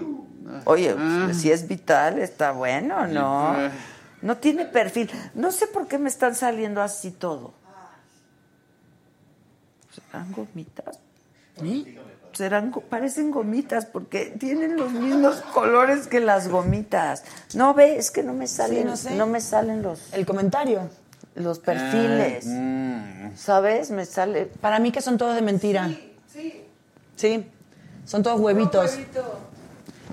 Oye, 0.65 0.95
Ah. 0.97 1.29
si 1.33 1.51
es 1.51 1.67
vital, 1.67 2.19
está 2.19 2.51
bueno, 2.51 3.07
¿no? 3.07 3.47
Ah. 3.49 3.71
No 4.21 4.37
tiene 4.37 4.65
perfil. 4.65 5.09
No 5.33 5.51
sé 5.51 5.67
por 5.67 5.87
qué 5.87 5.97
me 5.97 6.09
están 6.09 6.35
saliendo 6.35 6.81
así 6.81 7.11
todo. 7.11 7.53
¿Serán 9.93 10.31
gomitas? 10.31 10.99
Serán, 12.33 12.71
go- 12.71 12.81
parecen 12.81 13.31
gomitas 13.31 13.85
porque 13.85 14.33
tienen 14.39 14.77
los 14.77 14.91
mismos 14.91 15.37
colores 15.53 16.07
que 16.07 16.19
las 16.19 16.47
gomitas. 16.47 17.23
No 17.55 17.73
ve, 17.73 17.97
es 17.97 18.11
que 18.11 18.23
no 18.23 18.33
me 18.33 18.47
salen, 18.47 18.85
no 18.87 18.95
sé. 18.95 19.15
no 19.15 19.25
me 19.25 19.41
salen 19.41 19.81
los, 19.81 20.13
El 20.13 20.25
comentario. 20.25 20.89
Los 21.39 21.59
perfiles. 21.59 22.45
Ah, 22.47 22.51
mm. 22.51 23.37
¿Sabes? 23.37 23.91
Me 23.91 24.05
sale. 24.05 24.45
Para 24.45 24.79
mí 24.79 24.91
que 24.91 25.01
son 25.01 25.17
todos 25.17 25.35
de 25.35 25.41
mentira. 25.41 25.89
Sí. 26.31 26.65
Sí. 27.15 27.49
Son 28.05 28.23
todos 28.23 28.39
huevitos. 28.39 28.97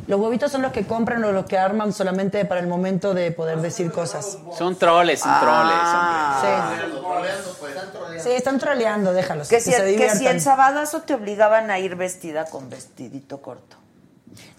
Los 0.07 0.21
huevitos 0.21 0.53
son 0.53 0.63
los 0.63 0.73
que 0.73 0.87
compran 0.87 1.25
o 1.25 1.33
los 1.33 1.47
que 1.47 1.59
arman 1.59 1.93
solamente 1.93 2.45
para 2.45 2.61
el 2.61 2.69
momento 2.69 3.13
de 3.13 3.33
poder 3.33 3.61
decir 3.61 3.91
cosas. 3.91 4.39
Son 4.57 4.77
troles, 4.77 5.21
son 5.21 5.31
Ah. 5.33 6.41
Sí. 6.43 8.21
Sí, 8.21 8.31
están 8.31 8.59
troleando, 8.59 9.13
déjalos. 9.13 9.49
Que 9.49 9.61
si, 9.61 9.73
se 9.73 9.97
que 9.97 10.11
si 10.11 10.27
en 10.27 10.41
Sabadazo 10.41 11.03
te 11.03 11.15
obligaban 11.15 11.71
a 11.71 11.79
ir 11.79 11.97
vestida 11.97 12.45
con 12.45 12.71
vestidito 12.71 13.43
corto. 13.43 13.77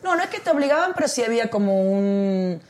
No, 0.03 0.15
no 0.15 0.23
es 0.23 0.29
que 0.29 0.39
te 0.39 0.49
obligaban, 0.49 0.93
pero 0.95 1.07
sí 1.07 1.23
había 1.23 1.49
como 1.49 1.81
un, 1.81 2.61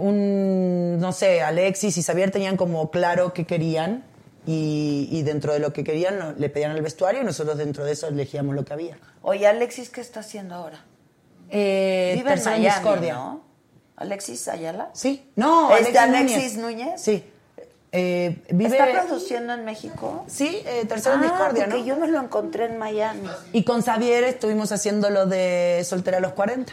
un 0.00 0.98
no 0.98 1.12
sé, 1.12 1.42
Alexis 1.42 1.96
y 1.98 2.02
Xavier 2.02 2.30
tenían 2.30 2.56
como 2.56 2.90
claro 2.90 3.32
qué 3.32 3.44
querían 3.46 4.04
y, 4.46 5.08
y 5.10 5.22
dentro 5.22 5.52
de 5.52 5.58
lo 5.60 5.72
que 5.72 5.84
querían 5.84 6.34
le 6.38 6.48
pedían 6.48 6.72
al 6.72 6.82
vestuario 6.82 7.22
y 7.22 7.24
nosotros 7.24 7.58
dentro 7.58 7.84
de 7.84 7.92
eso 7.92 8.08
elegíamos 8.08 8.54
lo 8.54 8.64
que 8.64 8.72
había. 8.72 8.98
Oye, 9.22 9.46
Alexis, 9.46 9.90
¿qué 9.90 10.00
está 10.00 10.20
haciendo 10.20 10.54
ahora? 10.54 10.84
Eh, 11.50 12.14
Vive 12.16 12.32
en 12.32 12.44
Miami, 12.44 12.64
Discordia. 12.64 13.14
¿no? 13.14 13.42
¿Alexis 13.96 14.48
Ayala? 14.48 14.90
Sí. 14.94 15.30
No, 15.36 15.76
¿Este 15.76 15.98
Alexis, 15.98 16.34
Alexis 16.36 16.56
Núñez? 16.58 17.00
Sí. 17.00 17.24
Eh, 17.92 18.42
vive... 18.50 18.76
¿Está 18.78 19.02
produciendo 19.04 19.52
en 19.52 19.64
México? 19.64 20.24
Sí, 20.28 20.62
eh, 20.64 20.84
Tercero 20.88 21.16
en 21.16 21.22
Ah, 21.22 21.24
Discordia, 21.24 21.66
¿no? 21.66 21.72
porque 21.74 21.88
yo 21.88 21.96
me 21.96 22.06
lo 22.06 22.20
encontré 22.20 22.66
en 22.66 22.78
Miami. 22.78 23.28
Y 23.52 23.64
con 23.64 23.82
Xavier 23.82 24.22
estuvimos 24.24 24.70
haciendo 24.72 25.10
lo 25.10 25.26
de 25.26 25.82
Soltera 25.84 26.18
a 26.18 26.20
los 26.20 26.32
40. 26.32 26.72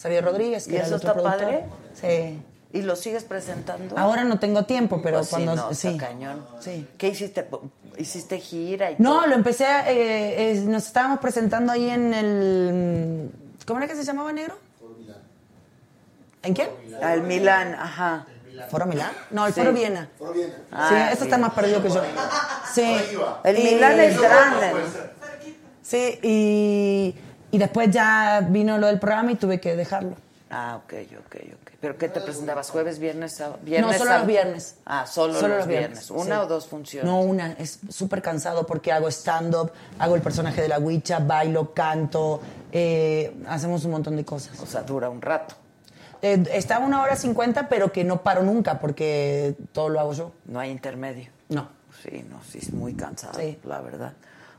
Xavier 0.00 0.24
Rodríguez, 0.24 0.66
que 0.66 0.72
¿Y 0.72 0.76
era 0.76 0.86
el 0.86 0.92
eso 0.92 0.96
otro 0.96 1.10
está 1.10 1.22
productor. 1.22 1.46
padre? 1.46 1.64
Sí. 2.32 2.42
¿Y 2.72 2.82
lo 2.82 2.96
sigues 2.96 3.24
presentando? 3.24 3.96
Ahora 3.98 4.24
no 4.24 4.38
tengo 4.38 4.64
tiempo, 4.64 5.00
pero 5.02 5.18
Pues 5.18 5.28
sí, 5.28 5.34
cuando... 5.34 5.56
no, 5.56 5.70
está 5.70 5.90
sí. 5.90 5.96
cañón. 5.96 6.44
Sí. 6.60 6.86
¿Qué 6.98 7.08
hiciste? 7.08 7.48
¿Hiciste 7.96 8.38
gira 8.38 8.90
y 8.92 8.96
No, 8.98 9.16
todo? 9.20 9.26
lo 9.28 9.34
empecé, 9.34 9.64
a- 9.66 9.90
eh, 9.90 10.52
eh, 10.52 10.60
nos 10.66 10.86
estábamos 10.86 11.18
presentando 11.18 11.72
ahí 11.72 11.88
en 11.90 12.14
el... 12.14 13.30
¿Cómo 13.66 13.80
era 13.80 13.88
que 13.88 13.96
se 13.96 14.04
llamaba, 14.04 14.32
negro? 14.32 14.56
¿En 16.42 16.54
quién? 16.54 16.68
Al 17.02 17.22
Milán, 17.22 17.74
ajá. 17.74 18.26
¿Foro 18.70 18.86
Milán? 18.86 19.10
No, 19.30 19.46
el 19.46 19.52
Sí. 19.52 19.60
Foro 19.60 19.72
Viena. 19.72 20.08
Ah, 20.72 20.88
sí, 20.90 21.14
eso 21.14 21.24
está 21.24 21.38
más 21.38 21.52
perdido 21.54 21.82
que 21.82 21.88
yo. 21.90 22.02
Sí. 22.74 22.96
El 23.44 23.56
Milán 23.56 23.98
es 24.00 24.20
grande. 24.20 24.72
Sí, 25.82 26.18
y, 26.22 27.14
y 27.58 27.60
después 27.60 27.90
ya 27.90 28.46
vino 28.48 28.78
lo 28.78 28.86
del 28.86 29.00
programa 29.00 29.32
y 29.32 29.34
tuve 29.34 29.58
que 29.58 29.74
dejarlo. 29.74 30.14
Ah, 30.48 30.78
ok, 30.80 30.92
ok, 31.18 31.36
ok. 31.60 31.70
¿Pero 31.80 31.98
qué 31.98 32.08
te 32.08 32.20
presentabas? 32.20 32.70
¿Jueves, 32.70 33.00
viernes, 33.00 33.32
sábado? 33.32 33.58
viernes 33.62 33.90
no, 33.90 33.98
solo 33.98 34.04
sábado? 34.04 34.18
los 34.20 34.28
viernes. 34.28 34.76
Ah, 34.86 35.06
solo, 35.08 35.32
los, 35.48 35.66
viernes. 35.66 36.08
¿Una 36.12 36.36
sí. 36.36 36.40
o 36.42 36.46
dos 36.46 36.68
funciones? 36.68 37.10
No, 37.10 37.20
una. 37.20 37.54
Es 37.54 37.80
súper 37.88 38.22
cansado 38.22 38.64
porque 38.64 38.92
hago 38.92 39.08
stand-up, 39.08 39.72
hago 39.98 40.14
el 40.14 40.22
personaje 40.22 40.62
de 40.62 40.68
la 40.68 40.78
Huicha, 40.78 41.18
bailo, 41.18 41.74
canto, 41.74 42.40
eh, 42.70 43.34
hacemos 43.48 43.84
un 43.84 43.90
montón 43.90 44.14
de 44.14 44.24
cosas. 44.24 44.60
O 44.60 44.66
sea, 44.66 44.82
dura 44.82 45.10
un 45.10 45.20
rato. 45.20 45.56
Eh, 46.22 46.40
está 46.52 46.78
una 46.78 47.02
hora 47.02 47.16
cincuenta, 47.16 47.68
pero 47.68 47.90
que 47.90 48.04
no 48.04 48.22
paro 48.22 48.44
nunca 48.44 48.78
porque 48.78 49.56
todo 49.72 49.88
lo 49.88 49.98
hago 49.98 50.12
yo. 50.12 50.30
No 50.44 50.60
hay 50.60 50.70
intermedio. 50.70 51.28
No. 51.48 51.70
Sí, 52.04 52.24
no, 52.30 52.40
sí, 52.48 52.58
es 52.62 52.72
muy 52.72 52.94
cansado, 52.94 53.36
Sí. 53.36 53.58
la 53.64 53.80
verdad. 53.80 54.12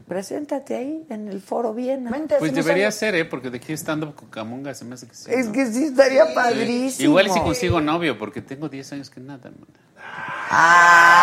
Preséntate 0.10 0.76
ahí 0.76 1.06
en 1.10 1.28
el 1.30 1.40
foro 1.40 1.74
Viena. 1.74 2.10
Vente, 2.12 2.36
Pues 2.40 2.52
debería 2.54 2.88
algo. 2.88 2.98
ser, 2.98 3.14
¿eh? 3.16 3.24
Porque 3.26 3.50
de 3.52 3.58
aquí 3.58 3.72
estando 3.74 4.14
con 4.16 4.28
Camonga 4.30 4.74
se 4.74 4.84
me 4.84 4.96
hace 4.96 5.08
que 5.08 5.14
sí. 5.16 5.30
Es 5.32 5.46
¿no? 5.46 5.52
que 5.54 5.66
sí 5.68 5.86
estaría 5.86 6.34
padrísimo. 6.34 7.10
Igual 7.10 7.30
si 7.32 7.40
consigo 7.40 7.80
novio, 7.80 8.18
porque 8.18 8.42
tengo 8.42 8.68
10 8.68 8.92
años 8.94 9.10
que 9.12 9.20
nada. 9.22 9.52
man. 9.52 9.68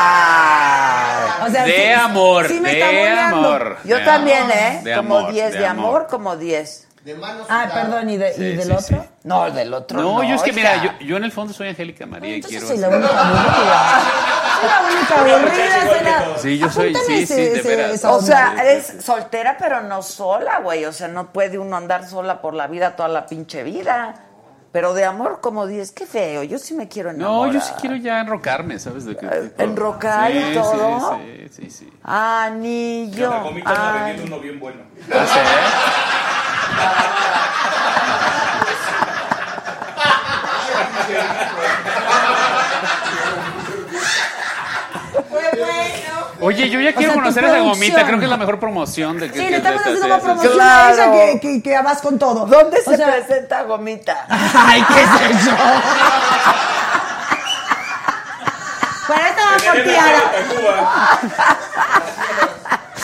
Ah. 0.08 1.44
O 1.46 1.50
sea, 1.50 1.64
de 1.64 1.72
sí- 1.72 1.92
amor, 1.92 2.46
sí 2.48 2.60
me 2.60 2.70
de 2.72 2.80
está 2.80 3.28
amor. 3.28 3.78
Yo 3.84 3.96
de 3.98 4.04
también, 4.04 4.42
amor, 4.42 4.56
¿eh? 4.56 4.80
de 4.84 4.94
como 4.96 5.16
amor, 5.18 5.32
10 5.32 5.52
de, 5.52 5.66
amor. 5.66 6.06
como 6.08 6.36
10. 6.36 6.88
De 7.04 7.14
manos 7.14 7.46
Ah, 7.50 7.68
perdón, 7.72 8.08
¿y, 8.10 8.16
de- 8.16 8.30
y 8.30 8.34
Sí, 8.34 8.42
del 8.42 8.62
sí, 8.62 8.70
otro? 8.72 8.84
sí. 9.02 9.08
No, 9.24 9.50
del 9.50 9.72
otro 9.74 10.00
no. 10.00 10.22
No, 10.22 10.28
yo 10.28 10.34
es 10.36 10.42
que 10.42 10.52
mira, 10.52 10.82
yo, 10.82 10.90
yo 11.04 11.16
en 11.16 11.24
el 11.24 11.32
fondo 11.32 11.52
soy 11.52 11.68
Angélica 11.68 12.06
María 12.06 12.36
y 12.36 12.42
quiero. 12.42 12.66
soy 12.66 12.78
la 12.78 12.88
única 12.88 13.12
única 14.88 15.20
aburrida. 15.20 16.36
Sí, 16.38 16.58
yo 16.58 16.70
soy- 16.70 16.90
Apúntame 16.94 17.26
sí, 17.26 17.34
sí, 17.34 17.42
de 17.48 17.62
veras. 17.62 17.90
esa 17.92 18.10
O 18.12 18.20
sea, 18.20 18.54
eres 18.60 18.92
soltera, 19.04 19.56
pero 19.58 19.80
no 19.82 20.02
sola, 20.02 20.58
güey. 20.60 20.84
O 20.84 20.92
sea, 20.92 21.08
no 21.08 21.32
puede 21.32 21.58
uno 21.58 21.76
andar 21.76 22.06
sola 22.08 22.40
por 22.40 22.54
la 22.54 22.66
vida 22.66 22.96
toda 22.96 23.08
la 23.08 23.26
pinche 23.26 23.62
vida. 23.62 24.14
Pero 24.72 24.92
de 24.92 25.04
amor, 25.06 25.40
como 25.40 25.66
dices, 25.66 25.90
qué 25.92 26.04
feo. 26.04 26.42
Yo 26.42 26.58
sí 26.58 26.74
me 26.74 26.86
quiero 26.86 27.08
enamorar. 27.10 27.46
No, 27.48 27.52
yo 27.54 27.60
sí 27.62 27.72
quiero 27.80 27.96
ya 27.96 28.20
enrocarme, 28.20 28.78
¿sabes? 28.78 29.06
De 29.06 29.16
que, 29.16 29.24
Eh, 29.26 29.52
enrocar 29.58 30.30
y 30.30 30.42
Sí, 30.48 30.54
todo. 30.54 31.16
Sí, 31.18 31.46
sí, 31.50 31.62
sí. 31.62 31.70
sí. 31.70 31.92
Anillo. 32.02 33.30
La 33.30 33.38
gomita 33.42 33.70
anda 33.70 33.94
Ay. 33.94 34.00
vendiendo 34.12 34.34
uno 34.36 34.42
bien 34.42 34.60
bueno. 34.60 34.82
¿Ah, 35.12 35.26
sí? 35.26 35.40
Oye, 46.46 46.70
yo 46.70 46.80
ya 46.80 46.92
quiero 46.94 47.12
sea, 47.12 47.22
conocer 47.22 47.44
a 47.44 47.48
esa 47.48 47.58
gomita. 47.60 48.04
Creo 48.06 48.18
que 48.18 48.24
es 48.24 48.30
la 48.30 48.36
mejor 48.36 48.60
promoción 48.60 49.18
de 49.18 49.30
que. 49.30 49.38
Sí, 49.38 49.44
que 49.46 49.50
le 49.50 49.56
estamos 49.56 49.80
haciendo 49.82 50.06
de- 50.06 50.18
promoción 50.20 50.52
Claro. 50.52 50.86
a 50.86 50.92
ella 50.92 51.12
que, 51.12 51.40
que, 51.40 51.62
que 51.62 51.82
vas 51.82 52.00
con 52.00 52.18
todo. 52.18 52.46
¿Dónde 52.46 52.78
O 52.86 52.90
se 52.90 52.96
sea, 52.96 53.06
presenta 53.16 53.62
Gomita? 53.64 54.26
Ay, 54.28 54.84
¿qué 54.86 55.02
es 55.02 55.36
eso? 55.42 55.50
Para 59.08 59.28
esto 59.28 59.42
va 59.42 59.72
por 59.72 59.82
ti, 59.84 59.90
Ara. 59.94 60.32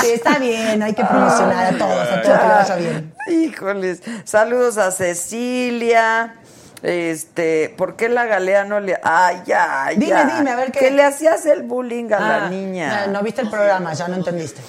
Sí, 0.00 0.10
está 0.10 0.38
bien, 0.38 0.82
hay 0.82 0.94
que 0.94 1.04
promocionar 1.04 1.74
a 1.74 1.78
todos, 1.78 2.08
a 2.08 2.22
todos 2.22 2.40
que 2.40 2.46
vaya 2.48 2.74
bien. 2.76 3.14
Híjoles. 3.28 4.02
Saludos 4.24 4.76
a 4.78 4.90
Cecilia. 4.90 6.34
Este, 6.82 7.72
¿por 7.78 7.94
qué 7.96 8.08
la 8.08 8.26
galea 8.26 8.64
no 8.64 8.80
le. 8.80 8.98
Ay, 9.04 9.42
ya, 9.46 9.86
Dime, 9.92 10.06
ya. 10.08 10.24
dime, 10.36 10.50
a 10.50 10.56
ver 10.56 10.72
qué- 10.72 10.80
Que 10.80 10.90
le 10.90 11.04
hacías 11.04 11.46
el 11.46 11.62
bullying 11.62 12.06
a 12.12 12.18
la 12.20 12.44
Ah, 12.46 12.48
niña. 12.48 13.06
No, 13.06 13.12
no 13.12 13.22
viste 13.22 13.40
el 13.42 13.48
programa, 13.50 13.92
ya 13.94 14.08
no 14.08 14.16
entendiste. 14.16 14.60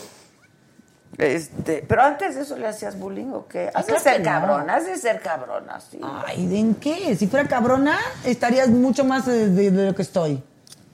Este, 1.17 1.85
pero 1.87 2.01
antes 2.03 2.35
de 2.35 2.41
eso 2.41 2.57
le 2.57 2.67
hacías 2.67 2.97
bullying 2.97 3.31
o 3.33 3.47
qué? 3.47 3.69
Has 3.73 3.85
de 3.85 3.99
ser 3.99 4.23
cabrona, 4.23 4.75
has 4.75 4.85
de 4.87 4.97
ser 4.97 5.19
cabrona, 5.21 5.79
sí. 5.79 5.99
Ay, 6.03 6.47
¿de 6.47 6.57
en 6.59 6.75
qué? 6.75 7.15
Si 7.15 7.27
fuera 7.27 7.47
cabrona, 7.47 7.99
estarías 8.25 8.69
mucho 8.69 9.03
más 9.03 9.25
de, 9.27 9.49
de- 9.49 9.69
de 9.71 9.85
lo 9.87 9.95
que 9.95 10.01
estoy. 10.01 10.43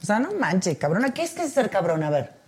O 0.02 0.06
sea, 0.06 0.20
no 0.20 0.32
manches, 0.34 0.78
cabrona. 0.78 1.14
¿Qué 1.14 1.24
es 1.24 1.32
que 1.32 1.44
es 1.44 1.54
ser 1.54 1.70
cabrona? 1.70 2.08
A 2.08 2.12
ver. 2.12 2.39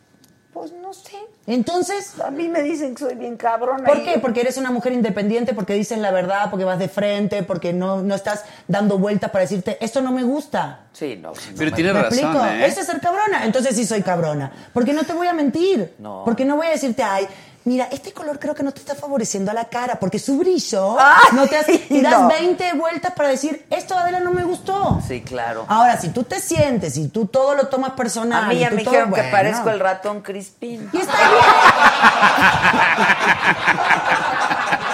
Pues 0.53 0.73
no 0.73 0.94
sé. 0.94 1.15
Entonces, 1.48 2.19
A 2.19 2.30
mí 2.30 2.49
me 2.49 2.61
dicen 2.61 2.94
que 2.94 3.06
soy 3.06 3.15
bien 3.15 3.38
cabrona. 3.38 3.86
¿por 3.86 3.99
y- 3.99 4.03
qué? 4.03 4.19
Porque 4.19 4.41
eres 4.41 4.57
una 4.57 4.69
mujer 4.69 4.91
independiente, 4.91 5.53
porque 5.53 5.73
dices 5.73 5.98
la 5.98 6.11
verdad, 6.11 6.49
porque 6.49 6.65
vas 6.65 6.78
de 6.78 6.90
frente, 6.90 7.41
porque 7.44 7.72
no, 7.72 8.02
no 8.03 8.14
estás 8.15 8.44
dando 8.68 8.98
vueltas 8.98 9.32
para 9.32 9.44
decirte, 9.44 9.78
esto 9.80 10.02
no 10.02 10.11
me 10.11 10.23
gusta. 10.23 10.82
Sí, 10.91 11.18
no. 11.22 11.32
Pero 11.57 11.72
me- 11.72 11.76
tiene 11.76 11.94
¿Me 11.94 12.02
razón, 12.03 12.19
explico? 12.19 12.45
¿eh? 12.45 12.65
Eso 12.65 12.82
es 12.82 12.86
ser 12.88 12.99
cabrona. 12.99 13.45
Entonces 13.45 13.76
sí 13.76 13.86
soy 13.86 14.02
cabrona. 14.02 14.52
Porque 14.73 14.91
no 14.91 15.03
te 15.06 15.14
voy 15.14 15.28
a 15.28 15.34
mentir. 15.34 15.94
No. 15.99 16.23
Porque 16.26 16.44
no 16.44 16.57
voy 16.57 16.68
a 16.68 16.72
decirte, 16.72 17.02
ay, 17.02 17.28
mira, 17.65 17.88
este 17.91 18.11
color 18.13 18.39
creo 18.39 18.55
que 18.55 18.63
no 18.63 18.71
te 18.71 18.79
está 18.79 18.95
favoreciendo 18.95 19.51
a 19.51 19.53
la 19.53 19.65
cara, 19.65 19.99
porque 19.99 20.19
su 20.19 20.38
brillo 20.38 20.97
Ay, 20.99 21.29
no 21.33 21.47
te 21.47 21.57
hace. 21.57 21.85
Y 21.89 22.01
das 22.01 22.21
no. 22.21 22.27
20 22.27 22.73
vueltas 22.73 23.13
para 23.13 23.29
decir, 23.29 23.65
esto 23.69 23.97
Adela 23.97 24.19
no 24.19 24.31
me 24.31 24.43
gustó. 24.43 25.01
Sí, 25.07 25.21
claro. 25.21 25.65
Ahora, 25.67 25.97
si 25.99 26.09
tú 26.09 26.23
te 26.23 26.39
sientes 26.39 26.97
y 26.97 27.07
tú 27.09 27.25
todo 27.25 27.55
lo 27.55 27.67
tomas 27.67 27.91
personal. 27.91 28.45
A 28.45 28.47
mí 28.47 28.59
ya 28.59 28.69
me 28.69 28.77
dijeron 28.77 29.09
que 29.09 29.21
bueno. 29.21 29.31
parezco 29.31 29.69
el 29.69 29.79
ratón 29.79 30.21
Crispín. 30.21 30.89
Y 30.91 30.97
está 30.97 31.17
bien. 31.17 31.31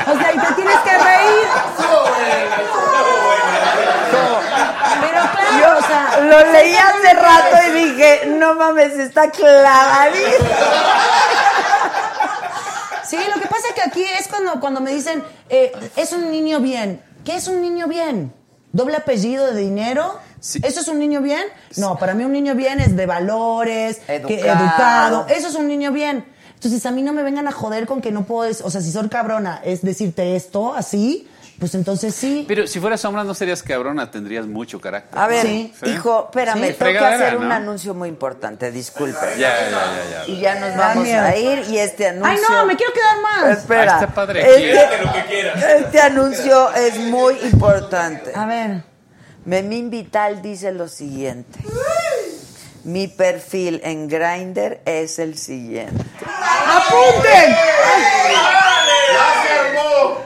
o 0.07 0.19
sea, 0.19 0.33
y 0.33 0.39
te 0.39 0.53
tienes 0.53 0.77
que 0.79 0.91
reír. 0.97 1.47
Pero 5.01 5.21
claro, 5.31 5.77
o 5.77 5.81
sea. 5.81 6.19
Lo 6.21 6.51
leí 6.51 6.75
hace 6.75 7.13
rato 7.13 7.57
y 7.67 7.71
dije, 7.71 8.25
no 8.27 8.53
mames, 8.55 8.93
está 8.93 9.29
clavadísimo. 9.29 10.47
Sí, 13.09 13.17
lo 13.17 13.41
que 13.41 13.47
pasa 13.47 13.67
es 13.69 13.73
que 13.75 13.81
aquí 13.81 14.03
es 14.19 14.27
cuando, 14.27 14.59
cuando 14.59 14.81
me 14.81 14.93
dicen, 14.93 15.23
eh, 15.49 15.71
es 15.95 16.11
un 16.11 16.29
niño 16.31 16.59
bien. 16.59 17.01
¿Qué 17.25 17.35
es 17.35 17.47
un 17.47 17.61
niño 17.61 17.87
bien? 17.87 18.33
¿Doble 18.71 18.95
apellido 18.97 19.51
de 19.53 19.59
dinero? 19.61 20.17
Sí. 20.39 20.59
¿Eso 20.63 20.81
es 20.81 20.87
un 20.87 20.99
niño 20.99 21.21
bien? 21.21 21.41
No, 21.77 21.97
para 21.97 22.13
mí 22.13 22.23
un 22.23 22.31
niño 22.31 22.53
bien 22.55 22.79
es 22.79 22.95
de 22.95 23.05
valores, 23.05 23.99
que- 24.05 24.39
Educado. 24.39 25.25
Eso 25.29 25.47
es 25.47 25.55
un 25.55 25.67
niño 25.67 25.91
bien. 25.91 26.25
Entonces 26.53 26.85
a 26.85 26.91
mí 26.91 27.01
no 27.03 27.13
me 27.13 27.23
vengan 27.23 27.47
a 27.47 27.51
joder 27.51 27.85
con 27.85 28.01
que 28.01 28.11
no 28.11 28.25
puedo, 28.25 28.49
o 28.63 28.69
sea, 28.71 28.81
si 28.81 28.91
soy 28.91 29.09
cabrona, 29.09 29.61
es 29.63 29.81
decirte 29.83 30.35
esto 30.35 30.73
así, 30.73 31.27
pues 31.59 31.73
entonces 31.75 32.13
sí. 32.15 32.45
Pero 32.47 32.67
si 32.67 32.79
fueras 32.79 33.01
sombra 33.01 33.23
no 33.23 33.33
serías 33.33 33.63
cabrona, 33.63 34.09
tendrías 34.11 34.45
mucho 34.45 34.79
carácter. 34.79 35.17
A 35.19 35.27
ver, 35.27 35.45
Sí. 35.45 35.73
hijo, 35.85 36.25
espérame, 36.25 36.67
Sí. 36.67 36.73
tengo 36.77 36.91
que 36.91 36.97
hacer 36.99 37.37
un 37.37 37.51
anuncio 37.51 37.93
muy 37.93 38.09
importante, 38.09 38.71
disculpe. 38.71 39.17
Ya, 39.37 39.59
ya, 39.61 39.69
ya, 39.69 40.25
ya. 40.25 40.31
Y 40.31 40.39
ya 40.39 40.55
nos 40.55 40.75
vamos 40.77 41.07
a 41.07 41.35
ir 41.35 41.63
y 41.69 41.77
este 41.79 42.07
anuncio... 42.07 42.29
Ay, 42.31 42.39
no, 42.49 42.65
me 42.65 42.75
quiero 42.75 42.93
quedar 42.93 43.21
más. 43.21 43.57
Espera. 43.57 43.93
Ah, 43.97 43.99
está 44.01 44.13
padre. 44.13 44.41
Este, 44.47 44.61
Quédate 44.71 45.05
lo 45.05 45.13
que 45.13 45.25
quieras. 45.25 45.63
este 45.63 46.01
anuncio 46.01 46.73
es 46.75 46.97
muy 46.99 47.35
importante. 47.43 48.31
A 48.35 48.45
ver. 48.45 48.83
Memín 49.45 49.89
Vital 49.89 50.41
dice 50.41 50.71
lo 50.73 50.87
siguiente. 50.87 51.59
Mi 52.83 53.07
perfil 53.07 53.81
en 53.83 54.07
Grindr 54.07 54.79
es 54.85 55.19
el 55.19 55.37
siguiente. 55.37 56.03
¡Apunten! 56.25 57.55
Pero 59.47 60.21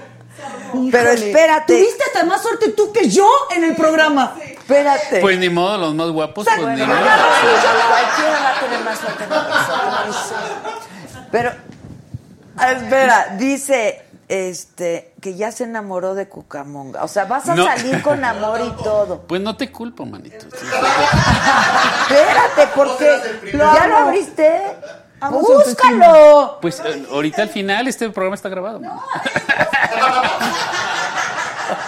Híjole, 0.74 1.14
espérate. 1.14 1.74
Tuviste 1.78 2.04
hasta 2.06 2.24
más 2.26 2.42
suerte 2.42 2.70
tú 2.70 2.92
que 2.92 3.10
yo 3.10 3.30
en 3.56 3.64
el 3.64 3.76
programa. 3.76 4.36
Espérate. 4.42 5.20
Pues 5.22 5.38
ni 5.40 5.50
modo, 5.50 5.78
los 5.78 5.94
más 5.96 6.10
guapos, 6.10 6.46
pues 6.46 6.58
Bueno, 6.62 6.76
ni 6.78 6.86
modo. 6.86 6.98
cualquiera 7.00 8.40
va 8.42 8.50
a 8.50 8.60
tener 8.60 8.80
más 8.84 9.00
suerte. 9.00 9.26
Pero, 11.32 11.52
espera, 12.78 13.36
dice 13.38 14.04
este 14.28 15.14
que 15.22 15.36
ya 15.36 15.52
se 15.52 15.66
enamoró 15.66 16.16
de 16.16 16.28
Cucamonga. 16.30 17.04
O 17.04 17.08
sea, 17.10 17.26
vas 17.26 17.48
a 17.50 17.56
No. 17.56 17.66
salir 17.66 18.02
con 18.02 18.24
amor 18.24 18.62
y 18.62 18.72
todo. 18.84 19.22
Pues 19.28 19.42
no 19.42 19.56
te 19.58 19.70
culpo, 19.72 20.06
manito. 20.06 20.46
Espérate, 22.10 22.68
porque 22.76 23.20
¿ya 23.54 23.88
lo 23.88 23.98
abriste? 23.98 24.62
Vamos 25.22 25.44
a 25.50 25.54
¡Búscalo! 25.54 26.58
Pues 26.62 26.82
eh, 26.84 27.06
ahorita 27.12 27.44
al 27.44 27.50
final 27.50 27.88
este 27.88 28.10
programa 28.10 28.36
está 28.36 28.50
grabado. 28.50 28.80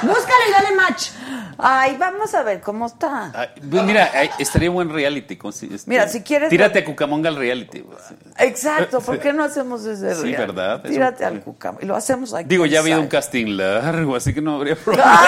Búscale 0.02 0.44
y 0.48 0.52
dale 0.52 0.76
match. 0.76 1.10
Ay, 1.58 1.96
vamos 2.00 2.34
a 2.36 2.44
ver 2.44 2.62
cómo 2.62 2.86
está. 2.88 3.32
Ah, 3.34 3.48
pues 3.70 3.84
mira, 3.84 4.06
estaría 4.38 4.70
buen 4.70 4.90
reality. 4.90 5.36
con- 5.38 5.52
este, 5.52 5.78
Mira, 5.88 6.08
si 6.08 6.22
quieres- 6.22 6.50
Tírate 6.50 6.80
a 6.80 6.86
Cucamonga 6.86 7.30
al 7.30 7.36
reality. 7.36 7.80
pues. 7.82 8.02
Exacto, 8.38 9.02
¿por 9.02 9.20
qué 9.20 9.34
no 9.34 9.44
hacemos 9.46 9.84
ese 9.86 10.14
Sí, 10.16 10.22
reality? 10.22 10.38
¿verdad? 10.54 10.82
Tírate 10.84 11.26
al 11.26 11.42
Cucamonga. 11.42 11.84
Y 11.84 11.88
lo 11.88 11.96
hacemos 11.96 12.34
aquí. 12.34 12.48
Digo, 12.50 12.66
ya 12.66 12.80
ha 12.80 12.82
habido 12.82 13.00
un 13.00 13.08
casting 13.08 13.58
largo, 13.58 14.16
así 14.16 14.34
que 14.34 14.42
no 14.42 14.56
habría 14.56 14.76
problema. 14.84 15.22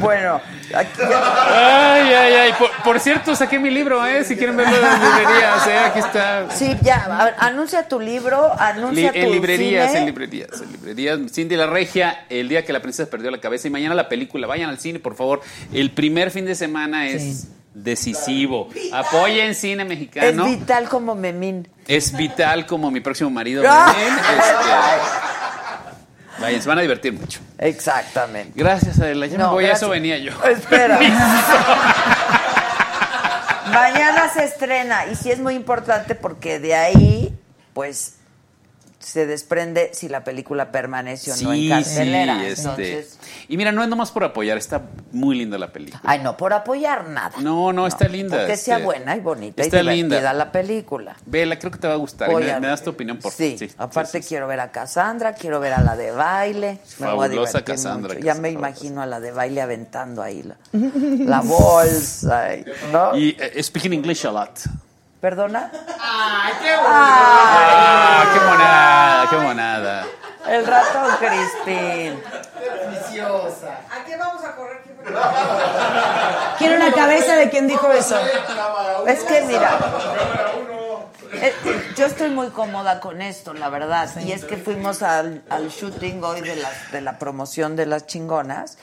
Bueno, 0.00 0.40
aquí 0.74 0.90
ya- 0.98 2.05
Ay, 2.16 2.32
ay, 2.32 2.34
ay. 2.34 2.52
Por, 2.58 2.70
por 2.82 3.00
cierto, 3.00 3.34
saqué 3.36 3.58
mi 3.58 3.70
libro, 3.70 4.04
¿eh? 4.06 4.24
Si 4.24 4.36
quieren 4.36 4.56
verlo 4.56 4.74
en 4.76 4.82
las 4.82 5.00
librerías, 5.00 5.66
¿eh? 5.66 5.78
Aquí 5.78 5.98
está. 5.98 6.50
Sí, 6.50 6.76
ya, 6.82 7.04
a 7.20 7.24
ver, 7.26 7.34
anuncia 7.38 7.88
tu 7.88 8.00
libro, 8.00 8.50
Li- 8.54 8.60
anuncia 8.60 9.12
tu 9.12 9.18
en 9.18 9.30
librerías, 9.32 9.86
cine. 9.88 9.98
en 10.00 10.06
librerías, 10.06 10.60
en 10.60 10.72
librerías. 10.72 11.18
Cindy 11.32 11.56
la 11.56 11.66
Regia, 11.66 12.24
el 12.28 12.48
día 12.48 12.64
que 12.64 12.72
la 12.72 12.80
princesa 12.80 13.10
perdió 13.10 13.30
la 13.30 13.38
cabeza 13.40 13.68
y 13.68 13.70
mañana 13.70 13.94
la 13.94 14.08
película. 14.08 14.46
Vayan 14.46 14.70
al 14.70 14.78
cine, 14.78 14.98
por 14.98 15.14
favor. 15.16 15.40
El 15.72 15.90
primer 15.92 16.30
fin 16.30 16.44
de 16.46 16.54
semana 16.54 17.06
es 17.08 17.48
decisivo. 17.74 18.68
Apoyen 18.92 19.54
cine 19.54 19.82
Es 19.82 19.88
mexicano. 19.88 20.44
vital 20.46 20.88
como 20.88 21.14
Memín. 21.14 21.68
Es 21.86 22.16
vital 22.16 22.66
como 22.66 22.90
mi 22.90 23.00
próximo 23.00 23.30
marido. 23.30 23.62
Belén. 23.62 24.14
Este, 24.16 25.25
vayan, 26.40 26.62
se 26.62 26.68
van 26.68 26.78
a 26.78 26.82
divertir 26.82 27.12
mucho. 27.12 27.40
Exactamente. 27.58 28.52
Gracias, 28.54 29.00
Adela. 29.00 29.26
Ya 29.26 29.38
me 29.38 29.44
No, 29.44 29.52
voy, 29.52 29.64
a 29.66 29.72
eso 29.72 29.88
venía 29.88 30.18
yo. 30.18 30.32
Espera. 30.44 30.98
Mañana 33.72 34.30
se 34.32 34.44
estrena 34.44 35.06
y 35.06 35.16
sí 35.16 35.30
es 35.30 35.40
muy 35.40 35.54
importante 35.54 36.14
porque 36.14 36.58
de 36.60 36.74
ahí, 36.74 37.36
pues, 37.74 38.14
se 39.06 39.24
desprende 39.24 39.90
si 39.92 40.08
la 40.08 40.24
película 40.24 40.72
permanece 40.72 41.30
o 41.30 41.36
no 41.36 41.52
en 41.52 41.68
cartelera. 41.68 42.44
este. 42.44 42.60
Entonces, 42.62 43.18
Y 43.48 43.56
mira, 43.56 43.70
no 43.70 43.82
es 43.84 43.88
nomás 43.88 44.10
por 44.10 44.24
apoyar, 44.24 44.58
está 44.58 44.82
muy 45.12 45.36
linda 45.38 45.56
la 45.58 45.72
película. 45.72 46.02
ay, 46.04 46.18
no 46.24 46.36
por 46.36 46.52
apoyar 46.52 47.08
nada. 47.08 47.36
No, 47.40 47.72
no, 47.72 47.86
está 47.86 48.08
linda. 48.08 48.44
Sea 48.56 48.74
este. 48.76 48.84
buena 48.84 49.14
y 49.14 49.20
bonita 49.20 49.62
Está 49.62 49.76
y 49.76 49.80
divertida 49.82 50.16
linda. 50.16 50.32
la 50.32 50.50
película. 50.50 51.16
Vela, 51.24 51.56
creo 51.56 51.70
que 51.70 51.78
te 51.78 51.86
va 51.86 51.94
a 51.94 51.98
gustar. 51.98 52.28
Me, 52.34 52.50
a 52.50 52.58
me 52.58 52.66
das 52.66 52.82
tu 52.82 52.90
opinión, 52.90 53.18
por 53.18 53.30
sí, 53.32 53.56
favor. 53.56 53.74
aparte 53.90 54.20
quiero 54.22 54.48
ver 54.48 54.58
a 54.58 54.72
Cassandra, 54.72 55.34
quiero 55.34 55.60
ver 55.60 55.74
a 55.74 55.80
la 55.82 55.94
de 55.96 56.10
baile. 56.10 56.80
Me 56.98 57.06
voy 57.06 57.26
a 57.26 57.28
Fabulosa 57.28 57.62
Cassandra. 57.64 58.18
Ya 58.18 58.34
me 58.34 58.50
imagino 58.50 59.02
a 59.02 59.06
la 59.06 59.20
de 59.20 59.30
baile 59.30 59.60
aventando 59.62 60.20
ahí 60.20 60.42
la, 60.42 60.56
la 60.72 61.40
bolsa, 61.42 62.56
y- 62.56 62.64
¿no? 62.92 63.16
Y 63.16 63.36
eh, 63.38 63.62
speaking 63.62 63.92
English 63.92 64.26
a 64.26 64.32
lot. 64.32 64.58
¿Perdona? 65.20 65.70
¡Ay, 66.00 66.52
qué 66.62 66.74
Ah, 66.78 68.24
qué 68.32 68.40
monada, 68.40 69.30
qué 69.30 69.36
monada. 69.36 70.06
El 70.48 70.66
ratón 70.66 71.10
Crispín. 71.18 72.22
deliciosa! 72.84 73.80
¿A 73.90 74.04
qué 74.04 74.16
vamos 74.16 74.44
a 74.44 74.54
correr? 74.54 74.82
Quiero 76.58 76.76
la 76.78 76.92
cabeza 76.92 77.36
de 77.36 77.50
quien 77.50 77.66
dijo 77.66 77.90
eso. 77.90 78.16
Es 79.06 79.24
que 79.24 79.42
mira, 79.42 79.78
eh, 81.32 81.54
yo 81.96 82.06
estoy 82.06 82.30
muy 82.30 82.48
cómoda 82.50 83.00
con 83.00 83.22
esto, 83.22 83.54
la 83.54 83.68
verdad. 83.70 84.08
Y 84.20 84.32
es 84.32 84.44
que 84.44 84.56
fuimos 84.56 85.02
al, 85.02 85.42
al 85.50 85.68
shooting 85.68 86.22
hoy 86.22 86.40
de 86.42 86.56
la, 86.56 86.68
de 86.92 87.00
la 87.00 87.18
promoción 87.18 87.74
de 87.76 87.86
las 87.86 88.06
chingonas. 88.06 88.78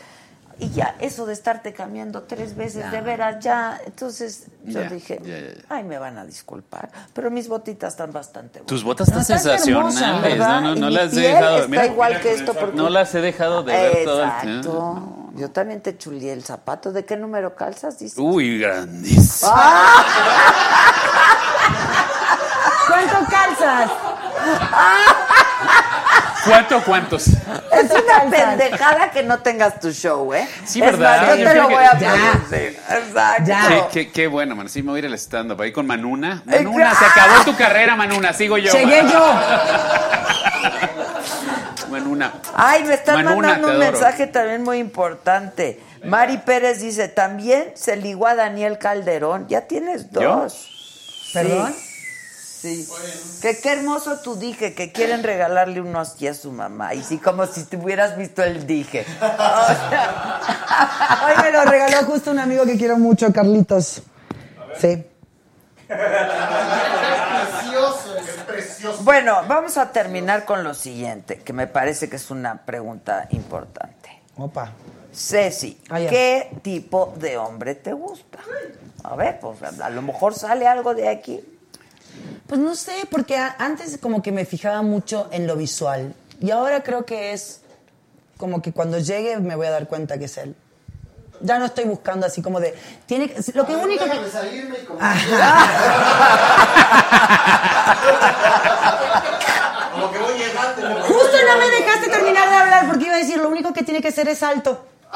Y 0.59 0.69
ya, 0.69 0.95
eso 0.99 1.25
de 1.25 1.33
estarte 1.33 1.73
cambiando 1.73 2.23
tres 2.23 2.55
veces, 2.55 2.89
de 2.91 3.01
veras, 3.01 3.43
ya. 3.43 3.79
Entonces 3.85 4.45
yo 4.63 4.81
Ya, 4.81 4.89
dije, 4.89 5.19
ya, 5.23 5.39
ya, 5.39 5.47
ya. 5.55 5.61
ay, 5.69 5.83
me 5.83 5.97
van 5.97 6.17
a 6.17 6.25
disculpar. 6.25 6.89
Pero 7.13 7.31
mis 7.31 7.47
botitas 7.47 7.93
están 7.93 8.11
bastante 8.11 8.59
buenas. 8.59 8.67
Tus 8.67 8.83
botas 8.83 9.07
están 9.07 9.21
están 9.21 9.37
hermosas, 9.39 9.93
sensacionales. 9.99 10.31
¿verdad? 10.39 10.61
No, 10.61 10.75
no, 10.75 10.81
no 10.81 10.89
las 10.89 11.13
he 11.13 11.19
dejado. 11.21 11.55
está 11.57 11.67
Mira, 11.69 11.85
igual 11.87 12.21
que 12.21 12.33
esto 12.33 12.53
porque... 12.53 12.75
no 12.77 12.89
las 12.89 13.13
he 13.15 13.21
dejado 13.21 13.63
de 13.63 13.73
ver 13.73 14.05
todo 14.05 14.23
el 14.23 14.29
Exacto. 14.29 15.07
Yo 15.35 15.49
también 15.49 15.81
te 15.81 15.97
chulié 15.97 16.31
el 16.31 16.43
zapato. 16.43 16.91
¿De 16.91 17.03
qué 17.05 17.17
número 17.17 17.55
calzas? 17.55 17.97
Dice. 17.97 18.21
Uy, 18.21 18.59
grandísimo. 18.59 19.51
¿Cuánto 22.87 23.31
calzas? 23.31 23.89
¿Cuánto, 26.45 26.83
cuántos? 26.83 27.27
Es 27.27 27.91
una 27.91 28.29
pendejada 28.29 29.11
que 29.11 29.23
no 29.23 29.39
tengas 29.39 29.79
tu 29.79 29.91
show, 29.91 30.33
¿eh? 30.33 30.47
Sí, 30.65 30.81
Es 30.81 30.91
¿verdad? 30.91 31.21
más, 31.27 31.37
yo 31.37 31.43
Yo 31.43 31.49
te 31.49 31.55
lo 31.55 31.69
voy 31.69 31.83
a 31.83 31.91
producir. 31.91 32.79
Exacto. 32.89 33.43
Ya. 33.45 33.67
Qué, 33.67 33.83
qué, 33.91 34.11
qué 34.11 34.27
bueno, 34.27 34.55
man. 34.55 34.69
Sí, 34.69 34.83
me 34.83 34.91
voy 34.91 34.97
a 34.97 34.99
ir 34.99 35.05
al 35.07 35.13
stand-up 35.13 35.61
ahí 35.61 35.71
con 35.71 35.87
Manuna. 35.87 36.41
Manuna, 36.45 36.93
se 36.95 37.05
acabó 37.05 37.43
tu 37.45 37.55
carrera, 37.55 37.95
Manuna. 37.95 38.33
Sigo 38.33 38.57
yo. 38.57 38.71
Llegué 38.71 39.03
yo. 39.11 39.33
Manuna. 41.89 42.33
Ay, 42.55 42.83
me 42.83 42.93
están 42.95 43.23
Manuna, 43.23 43.47
mandando 43.49 43.71
un 43.73 43.79
mensaje 43.79 44.27
también 44.27 44.63
muy 44.63 44.79
importante. 44.79 45.81
Mari 46.03 46.37
Pérez 46.39 46.81
dice, 46.81 47.07
también 47.07 47.71
se 47.75 47.95
ligó 47.95 48.27
a 48.27 48.35
Daniel 48.35 48.77
Calderón. 48.77 49.47
Ya 49.47 49.61
tienes 49.61 50.09
¿Yo? 50.11 50.21
dos. 50.21 50.69
¿Perdón? 51.33 51.73
Sí. 51.73 51.92
Que 53.41 53.59
qué 53.59 53.71
hermoso 53.73 54.19
tu 54.19 54.35
dije, 54.35 54.73
que 54.73 54.91
quieren 54.91 55.21
regalarle 55.23 55.81
uno 55.81 55.99
así 55.99 56.27
a 56.27 56.33
su 56.33 56.51
mamá. 56.51 56.93
Y 56.93 57.03
sí, 57.03 57.17
como 57.17 57.45
si 57.45 57.65
te 57.65 57.77
hubieras 57.77 58.17
visto 58.17 58.41
el 58.43 58.65
dije. 58.65 59.05
O 59.21 59.25
sea, 59.25 60.39
Hoy 61.27 61.43
me 61.43 61.51
lo 61.51 61.63
regaló 61.65 62.05
justo 62.05 62.31
un 62.31 62.39
amigo 62.39 62.65
que 62.65 62.77
quiero 62.77 62.97
mucho, 62.97 63.31
Carlitos. 63.33 64.01
Sí. 64.79 65.03
Precioso, 67.53 68.17
es 68.17 68.43
precioso. 68.47 69.03
Bueno, 69.03 69.41
vamos 69.47 69.77
a 69.77 69.91
terminar 69.91 70.45
con 70.45 70.63
lo 70.63 70.73
siguiente, 70.73 71.39
que 71.39 71.53
me 71.53 71.67
parece 71.67 72.09
que 72.09 72.15
es 72.15 72.31
una 72.31 72.65
pregunta 72.65 73.27
importante. 73.31 74.21
Opa. 74.37 74.71
Ceci, 75.13 75.79
Ah. 75.89 75.99
¿qué 76.09 76.49
tipo 76.63 77.13
de 77.17 77.37
hombre 77.37 77.75
te 77.75 77.93
gusta? 77.93 78.39
A 79.03 79.15
ver, 79.15 79.39
pues 79.39 79.61
a 79.79 79.89
lo 79.89 80.01
mejor 80.01 80.33
sale 80.33 80.65
algo 80.67 80.95
de 80.95 81.07
aquí. 81.09 81.43
Pues 82.47 82.59
no 82.59 82.75
sé, 82.75 82.93
porque 83.09 83.37
antes 83.37 83.97
como 83.97 84.21
que 84.21 84.31
me 84.31 84.45
fijaba 84.45 84.81
mucho 84.81 85.27
en 85.31 85.47
lo 85.47 85.55
visual. 85.55 86.13
Y 86.39 86.51
ahora 86.51 86.83
creo 86.83 87.05
que 87.05 87.33
es 87.33 87.61
como 88.37 88.61
que 88.61 88.71
cuando 88.73 88.99
llegue 88.99 89.37
me 89.39 89.55
voy 89.55 89.67
a 89.67 89.71
dar 89.71 89.87
cuenta 89.87 90.17
que 90.17 90.25
es 90.25 90.37
él. 90.37 90.55
Ya 91.41 91.59
no 91.59 91.65
estoy 91.65 91.85
buscando 91.85 92.25
así 92.25 92.41
como 92.41 92.59
de... 92.59 92.73
Tiene 93.05 93.29
que- 93.29 93.41
lo 93.53 93.65
que 93.65 93.75
único 93.75 94.05
que... 94.05 94.29
salirme 94.29 94.77
y 94.81 94.85
como... 94.85 94.99
Que 100.11 100.19
voy 100.19 100.33
llegando. 100.37 101.01
Justo 101.03 101.37
no 101.47 101.57
me 101.57 101.69
dejaste 101.69 102.09
terminar 102.09 102.49
de 102.49 102.55
hablar 102.55 102.87
porque 102.87 103.05
iba 103.05 103.15
a 103.15 103.17
decir 103.17 103.37
lo 103.37 103.49
único 103.49 103.73
que 103.73 103.83
tiene 103.83 104.01
que 104.01 104.11
ser 104.11 104.27
es 104.27 104.43
alto. 104.43 104.85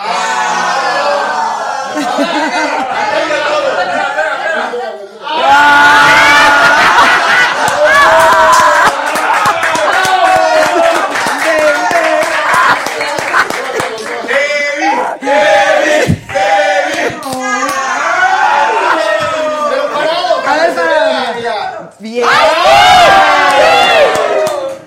A 20.46 20.56
ver, 20.56 20.76
para. 20.76 21.90
Bien. 22.00 22.26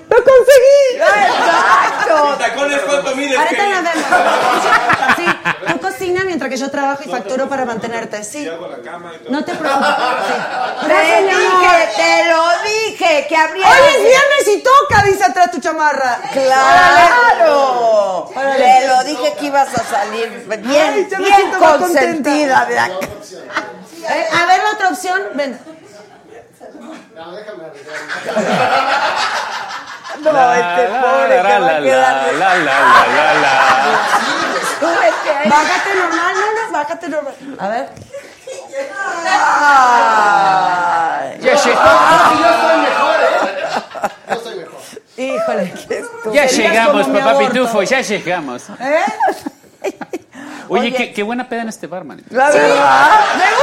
¡Lo 0.08 0.16
conseguí! 0.16 0.96
¡Exacto! 0.96 2.36
¿Tacones 2.38 2.80
cuánto 2.82 3.16
mides? 3.16 3.38
Ahorita 3.38 3.56
Kevin? 3.56 3.72
nos 3.72 3.82
vemos. 3.84 4.06
Sí, 5.16 5.26
tú 5.66 5.80
cocina 5.80 6.22
mientras 6.24 6.50
que 6.50 6.56
yo 6.56 6.70
trabajo 6.70 7.02
y 7.04 7.08
facturo 7.10 7.48
para 7.48 7.64
mantenerte. 7.64 8.22
Sí. 8.24 8.48
Hago 8.48 8.68
la 8.68 8.78
cama 8.78 9.12
y 9.14 9.18
todo. 9.18 9.32
No 9.32 9.44
te 9.44 9.54
preocupes. 9.54 9.88
Sí. 10.26 10.34
Te 10.86 11.22
dije, 11.22 11.88
te 11.96 12.24
lo 12.28 12.42
dije, 12.64 13.26
que 13.28 13.36
habría... 13.36 13.66
Hoy 13.66 13.78
es 13.88 14.02
viernes 14.02 14.48
y 14.54 14.62
toca, 14.62 15.02
dice 15.04 15.24
atrás 15.24 15.50
tu 15.50 15.60
chamarra. 15.60 16.18
¡Claro! 16.32 18.30
Te 18.34 18.86
lo 18.88 19.04
dije 19.04 19.34
que 19.38 19.46
ibas 19.46 19.68
a 19.76 19.84
salir 19.84 20.46
bien, 20.62 21.08
Ay, 21.10 21.16
bien 21.18 21.50
consentida 21.58 22.64
de 22.66 22.78
acá. 22.78 23.06
Eh, 24.08 24.28
a 24.32 24.46
ver 24.46 24.62
la 24.62 24.70
otra 24.72 24.88
opción. 24.88 25.20
Ven. 25.34 25.60
No, 27.14 27.32
déjame 27.32 27.64
arreglar. 27.64 27.96
No, 30.20 30.52
este 30.54 30.84
pobre 30.86 31.36
que 31.36 31.58
va 31.58 31.76
a 31.76 31.80
quedar... 31.80 32.32
la, 32.34 32.54
la, 32.54 32.54
la, 32.56 33.06
la, 33.14 33.34
la. 33.34 34.39
Súbete 34.80 35.30
ahí. 35.38 35.48
Bájate 35.50 35.94
normal, 35.94 36.34
no, 36.34 36.66
no, 36.66 36.72
bájate 36.72 37.08
normal. 37.08 37.34
A 37.58 37.68
ver. 37.68 37.88
Ay. 40.02 41.38
Ya, 41.40 41.54
lleg- 41.54 41.80
Yo 42.40 42.50
soy 42.60 42.78
mejor, 42.80 43.16
¿eh? 43.20 43.26
Yo 44.28 44.36
soy 44.40 44.54
mejor. 44.56 44.80
Híjole. 45.16 45.72
ya 46.32 46.48
Serías 46.48 46.52
llegamos, 46.56 47.06
papá. 47.08 47.38
Pitufo, 47.38 47.82
ya 47.82 48.00
llegamos. 48.00 48.70
¿Eh? 48.80 49.04
Oye, 50.68 50.82
Oye. 50.88 50.94
qué, 50.94 51.12
qué 51.12 51.22
buena 51.24 51.48
peda 51.48 51.62
en 51.62 51.68
este 51.68 51.86
bar, 51.88 52.04
man. 52.04 52.22
La 52.30 52.48
verdad, 52.50 53.10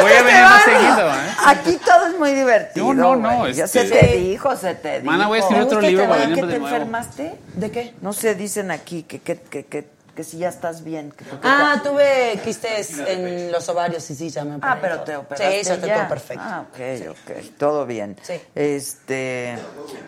Voy 0.02 0.12
a 0.12 0.16
este 0.18 0.24
venir 0.24 0.42
más 0.44 0.64
seguido, 0.64 1.10
¿eh? 1.10 1.36
Aquí 1.46 1.78
todo 1.86 2.08
es 2.08 2.18
muy 2.20 2.32
divertido. 2.34 2.94
No, 2.94 3.16
no, 3.16 3.32
no. 3.38 3.48
Ya 3.50 3.64
este- 3.66 3.88
se 3.88 3.96
te 3.96 4.08
dijo, 4.18 4.56
se 4.58 4.76
te 4.76 5.00
dijo. 5.00 5.12
Mana, 5.12 5.28
voy 5.28 5.38
a 5.38 5.42
escribir 5.42 5.64
otro 5.64 5.80
libro 5.80 6.04
este 6.04 6.10
para 6.10 6.20
bar. 6.22 6.30
venir 6.30 6.44
¿Que 6.44 6.48
de 6.48 6.54
te 6.54 6.60
nuevo. 6.60 6.76
enfermaste? 6.76 7.40
¿De 7.54 7.72
qué? 7.72 7.94
No 8.02 8.12
sé, 8.14 8.36
dicen 8.36 8.72
aquí 8.72 9.04
que, 9.04 9.22
que, 9.22 9.40
que, 9.40 9.66
que, 9.66 9.88
que 10.18 10.24
si 10.24 10.40
ya 10.40 10.50
estás 10.50 10.84
bien. 10.84 11.12
que 11.12 11.24
porque 11.24 11.48
Ah, 11.48 11.80
tuve 11.84 12.42
quistes 12.44 12.98
en 12.98 13.52
los 13.52 13.70
ovarios 13.70 14.10
y 14.10 14.16
sí, 14.16 14.30
ya 14.32 14.44
me 14.44 14.56
Ah, 14.56 14.58
operé 14.58 14.78
pero 14.82 14.96
todo. 14.96 15.06
te 15.06 15.16
operaste 15.16 15.52
Sí, 15.52 15.56
eso 15.72 15.76
ya. 15.88 15.96
todo 15.96 16.08
perfecto. 16.10 16.44
Ah, 16.46 16.66
ok, 16.70 17.10
ok, 17.12 17.58
todo 17.58 17.86
bien. 17.86 18.18
Sí. 18.24 18.42
Este, 18.56 19.58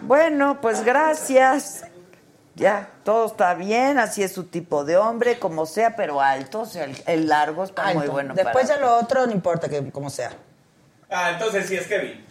bueno, 0.02 0.60
pues 0.62 0.84
gracias. 0.84 1.84
Ya, 2.56 2.90
todo 3.06 3.28
está 3.28 3.54
bien, 3.54 4.00
así 4.00 4.22
es 4.22 4.34
su 4.34 4.44
tipo 4.46 4.84
de 4.84 4.98
hombre, 4.98 5.40
como 5.40 5.66
sea, 5.66 5.96
pero 5.96 6.20
alto, 6.20 6.62
o 6.62 6.66
sea, 6.66 6.84
el, 6.84 7.02
el 7.06 7.28
largo 7.30 7.64
está 7.64 7.94
muy 7.94 8.08
bueno. 8.08 8.34
Después 8.34 8.68
para- 8.68 8.80
ya 8.80 8.86
lo 8.86 8.98
otro 8.98 9.26
no 9.28 9.32
importa 9.32 9.70
que 9.70 9.92
como 9.92 10.10
sea. 10.10 10.32
Ah, 11.12 11.32
entonces 11.32 11.68
sí 11.68 11.76
es 11.76 11.88
Kevin. 11.88 12.24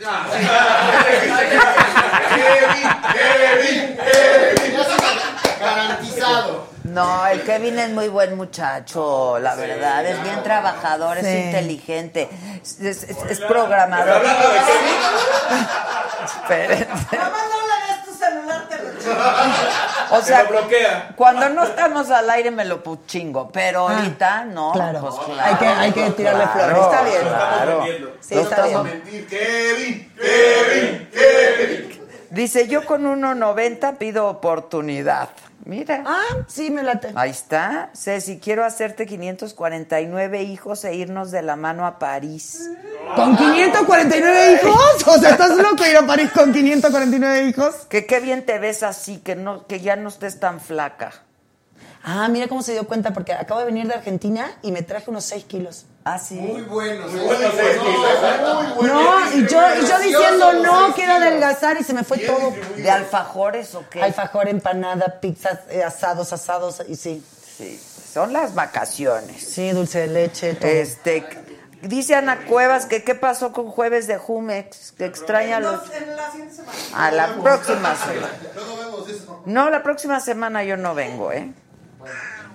Kevin, 2.34 2.88
Kevin, 3.12 3.96
Kevin. 3.96 3.98
Garantizado. 5.60 6.68
No, 6.84 7.26
el 7.26 7.42
Kevin 7.42 7.78
es 7.78 7.90
muy 7.90 8.08
buen 8.08 8.36
muchacho, 8.36 9.38
la 9.40 9.54
verdad, 9.56 10.06
es 10.06 10.22
bien 10.22 10.42
trabajador, 10.42 11.18
es 11.18 11.24
inteligente, 11.26 12.30
es, 12.62 12.80
es- 12.80 13.02
es- 13.02 13.16
es 13.28 13.40
programador. 13.40 14.16
Hablando 14.16 14.48
de 14.48 14.58
Espérense. 16.24 17.18
O 20.10 20.20
sea, 20.22 20.42
lo 20.44 20.48
bloquea. 20.50 21.12
cuando 21.16 21.48
no 21.50 21.64
estamos 21.64 22.10
al 22.10 22.28
aire 22.30 22.50
me 22.50 22.64
lo 22.64 22.82
chingo, 23.06 23.50
pero 23.52 23.88
ahorita 23.88 24.44
no. 24.44 24.72
claro. 24.72 25.00
pues 25.00 25.14
Hay 25.40 25.54
que- 25.56 25.66
hay 25.66 25.92
que 25.92 26.10
tirarle 26.10 26.46
flores, 26.48 26.78
está 26.78 27.02
bien. 27.02 27.20
Claro. 27.22 27.84
Sí, 28.20 28.34
Lo 28.34 28.40
está 28.42 28.66
estamos- 28.66 28.84
bien. 28.84 29.02
Mentir, 29.04 29.26
Kevin, 29.28 30.12
Kevin, 30.16 31.08
Kevin. 31.12 32.08
Dice, 32.30 32.68
yo 32.68 32.84
con 32.84 33.04
1.90 33.06 33.96
pido 33.96 34.26
oportunidad. 34.28 35.28
Mira. 35.64 36.02
Ah, 36.06 36.44
sí, 36.46 36.70
me 36.70 36.82
late. 36.82 37.12
Ahí 37.14 37.30
está. 37.30 37.90
Ceci, 37.94 38.38
quiero 38.38 38.64
hacerte 38.64 39.06
549 39.06 40.42
hijos 40.42 40.84
e 40.84 40.94
irnos 40.94 41.30
de 41.30 41.42
la 41.42 41.56
mano 41.56 41.86
a 41.86 41.98
París. 41.98 42.70
¿Con 43.14 43.36
549 43.36 44.52
hijos? 44.54 45.06
O 45.06 45.18
sea, 45.18 45.30
¿estás 45.30 45.56
loco 45.56 45.84
ir 45.86 45.96
a 45.96 46.06
París 46.06 46.30
con 46.32 46.52
549 46.52 47.46
hijos? 47.46 47.74
Que 47.88 48.06
qué 48.06 48.20
bien 48.20 48.46
te 48.46 48.58
ves 48.58 48.82
así, 48.82 49.18
que 49.18 49.34
no, 49.34 49.66
que 49.66 49.80
ya 49.80 49.96
no 49.96 50.08
estés 50.08 50.40
tan 50.40 50.60
flaca. 50.60 51.12
Ah, 52.02 52.28
mira 52.28 52.48
cómo 52.48 52.62
se 52.62 52.72
dio 52.72 52.86
cuenta, 52.86 53.12
porque 53.12 53.32
acabo 53.32 53.60
de 53.60 53.66
venir 53.66 53.86
de 53.86 53.94
Argentina 53.94 54.50
y 54.62 54.72
me 54.72 54.82
traje 54.82 55.10
unos 55.10 55.24
6 55.24 55.44
kilos. 55.44 55.86
Ah, 56.10 56.18
sí. 56.18 56.36
Muy 56.36 56.62
bueno. 56.62 57.06
Muy 57.06 57.20
bueno, 57.20 57.48
muy 57.52 58.66
bueno. 58.76 58.94
No, 58.94 59.36
y 59.36 59.46
yo, 59.46 59.60
y 59.74 59.86
yo 59.86 59.98
diciendo, 59.98 60.52
no, 60.54 60.94
quiero 60.94 61.14
adelgazar 61.14 61.78
y 61.78 61.84
se 61.84 61.92
me 61.92 62.02
fue 62.02 62.18
todo. 62.18 62.54
¿De 62.76 62.90
alfajores 62.90 63.74
o 63.74 63.84
qué? 63.90 64.02
Alfajor, 64.02 64.48
empanada, 64.48 65.20
pizzas, 65.20 65.60
eh, 65.68 65.84
asados, 65.84 66.32
asados, 66.32 66.82
y 66.88 66.96
sí. 66.96 67.22
Sí, 67.58 67.78
son 68.12 68.32
las 68.32 68.54
vacaciones. 68.54 69.42
Sí, 69.42 69.70
dulce 69.72 70.00
de 70.00 70.06
leche, 70.06 70.54
todo. 70.54 70.70
Este, 70.70 71.26
dice 71.82 72.14
Ana 72.14 72.46
Cuevas 72.46 72.86
que 72.86 73.04
qué 73.04 73.14
pasó 73.14 73.52
con 73.52 73.68
Jueves 73.70 74.06
de 74.06 74.16
Jumex, 74.16 74.92
que 74.92 75.04
extraña 75.04 75.60
los... 75.60 75.80
A 76.94 77.10
la 77.10 77.34
próxima 77.34 77.94
semana. 77.96 78.30
No, 79.44 79.68
la 79.68 79.82
próxima 79.82 80.20
semana 80.20 80.64
yo 80.64 80.76
no 80.78 80.94
vengo, 80.94 81.32
¿eh? 81.32 81.52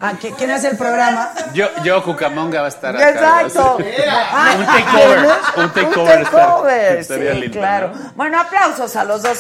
Ah, 0.02 0.14
¿qui- 0.22 0.34
¿Quién 0.38 0.52
hace 0.52 0.68
el 0.70 0.78
programa? 0.78 1.32
Yo, 1.54 1.68
yo, 1.84 2.04
Cucamonga 2.04 2.60
va 2.62 2.66
a 2.66 2.70
estar 2.70 2.96
acá. 2.96 3.10
Exacto. 3.10 3.78
Ah, 4.10 4.54
Un 4.58 4.66
takeover. 4.66 5.20
Un 5.56 5.70
takeover. 5.72 6.18
Un 6.20 6.24
takeover, 6.26 6.98
estaría 6.98 7.34
sí, 7.34 7.40
lindo, 7.40 7.60
claro. 7.60 7.92
¿no? 7.94 8.12
Bueno, 8.16 8.42
aplausos 8.42 8.94
a 8.98 9.04
los 9.06 9.22
dos. 9.24 9.38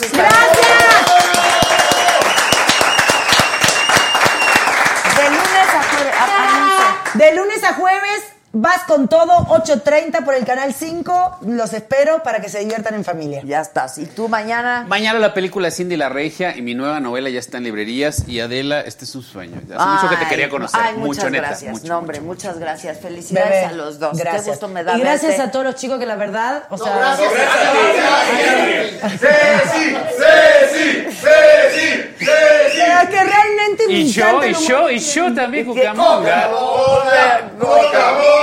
De 5.17 5.29
lunes 5.29 5.69
a 5.75 5.83
jueves. 5.83 6.13
ah, 6.19 6.95
De 7.13 7.35
lunes 7.35 7.63
a 7.63 7.73
jueves, 7.73 8.23
vas 8.55 8.83
con 8.83 9.07
todo, 9.07 9.31
8.30 9.47 10.23
por 10.23 10.35
el 10.35 10.45
Canal 10.45 10.73
5. 10.73 11.39
Los 11.47 11.73
espero 11.73 12.21
para 12.21 12.39
que 12.39 12.49
se 12.49 12.59
diviertan 12.59 12.93
en 12.93 13.03
familia. 13.03 13.41
Ya 13.43 13.59
estás. 13.61 13.97
¿Y 13.97 14.05
tú 14.05 14.29
mañana? 14.29 14.85
Mañana 14.87 15.17
la 15.19 15.33
película 15.33 15.71
Cindy 15.71 15.97
la 15.97 16.09
Regia 16.09 16.55
y 16.55 16.61
mi 16.61 16.75
nueva 16.75 16.99
novela 16.99 17.29
ya 17.31 17.39
está 17.39 17.57
en 17.57 17.63
librerías. 17.63 18.27
Y 18.27 18.39
Adela, 18.39 18.81
este 18.81 19.05
es 19.05 19.15
un 19.15 19.23
sueño. 19.23 19.59
Hace 19.75 19.85
mucho 19.85 20.09
que 20.09 20.15
te 20.17 20.23
Ay, 20.25 20.29
quería 20.29 20.49
conocer. 20.49 20.79
Ay, 20.81 20.93
mucho, 20.93 21.05
muchas 21.07 21.31
neta. 21.31 21.47
gracias. 21.47 21.71
mucho, 21.73 21.87
no, 21.87 21.97
hombre, 21.97 22.21
muchas 22.21 22.59
gracias. 22.59 22.99
Felicidades 22.99 23.49
Bebé, 23.49 23.65
a 23.65 23.71
los 23.71 23.97
dos. 23.99 24.17
Gracias. 24.17 24.43
Qué 24.43 24.49
gusto 24.51 24.67
me 24.67 24.83
da 24.83 24.97
y 24.97 24.99
gracias 25.01 25.31
verte. 25.31 25.41
a 25.43 25.51
todos 25.51 25.65
los 25.65 25.75
chicos 25.75 25.97
que 25.99 26.05
la 26.05 26.15
verdad, 26.15 26.63
o 26.69 26.77
sea, 26.77 26.95
Gracias. 26.95 27.31
Ceci, 29.19 29.95
Ceci, 30.17 31.05
Ceci, 31.19 32.03
Ceci. 32.19 32.83
Que 33.09 33.23
realmente 33.23 33.87
me 33.87 33.93
Y 33.93 34.11
yo, 34.11 34.43
y 34.45 34.53
yo, 34.53 34.87
que 34.87 34.93
y 34.93 34.99
yo 34.99 35.33
también, 35.33 35.65
Cucamonga. 35.65 36.47
Boca. 36.47 38.42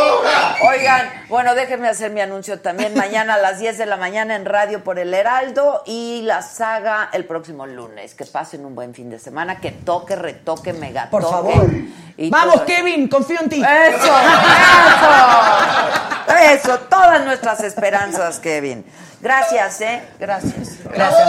Oigan, 0.69 1.11
bueno, 1.29 1.55
déjenme 1.55 1.89
hacer 1.89 2.11
mi 2.11 2.21
anuncio 2.21 2.61
también. 2.61 2.95
Mañana 2.95 3.35
a 3.35 3.39
las 3.39 3.59
10 3.59 3.79
de 3.79 3.87
la 3.87 3.97
mañana 3.97 4.37
en 4.37 4.45
Radio 4.45 4.85
por 4.85 4.99
el 4.99 5.15
Heraldo 5.15 5.83
y 5.87 6.23
la 6.23 6.43
saga 6.43 7.09
el 7.13 7.25
próximo 7.25 7.67
lunes. 7.67 8.15
Que 8.15 8.25
pasen 8.27 8.65
un 8.65 8.75
buen 8.75 8.95
fin 8.95 9.11
de 9.11 9.19
semana, 9.19 9.61
que 9.61 9.73
toque, 9.73 10.17
retoque, 10.17 10.73
mega 10.73 11.09
Por 11.11 11.23
favor. 11.23 11.67
Vamos, 12.31 12.63
Kevin, 12.63 13.09
confío 13.09 13.41
en 13.41 13.49
ti. 13.49 13.63
Eso, 13.63 13.97
eso. 13.97 15.11
Eso, 16.53 16.79
todas 16.81 17.25
nuestras 17.25 17.63
esperanzas, 17.63 18.39
Kevin. 18.39 18.85
Gracias, 19.21 19.81
¿eh? 19.81 20.03
Gracias. 20.19 20.79
Gracias. 20.85 21.29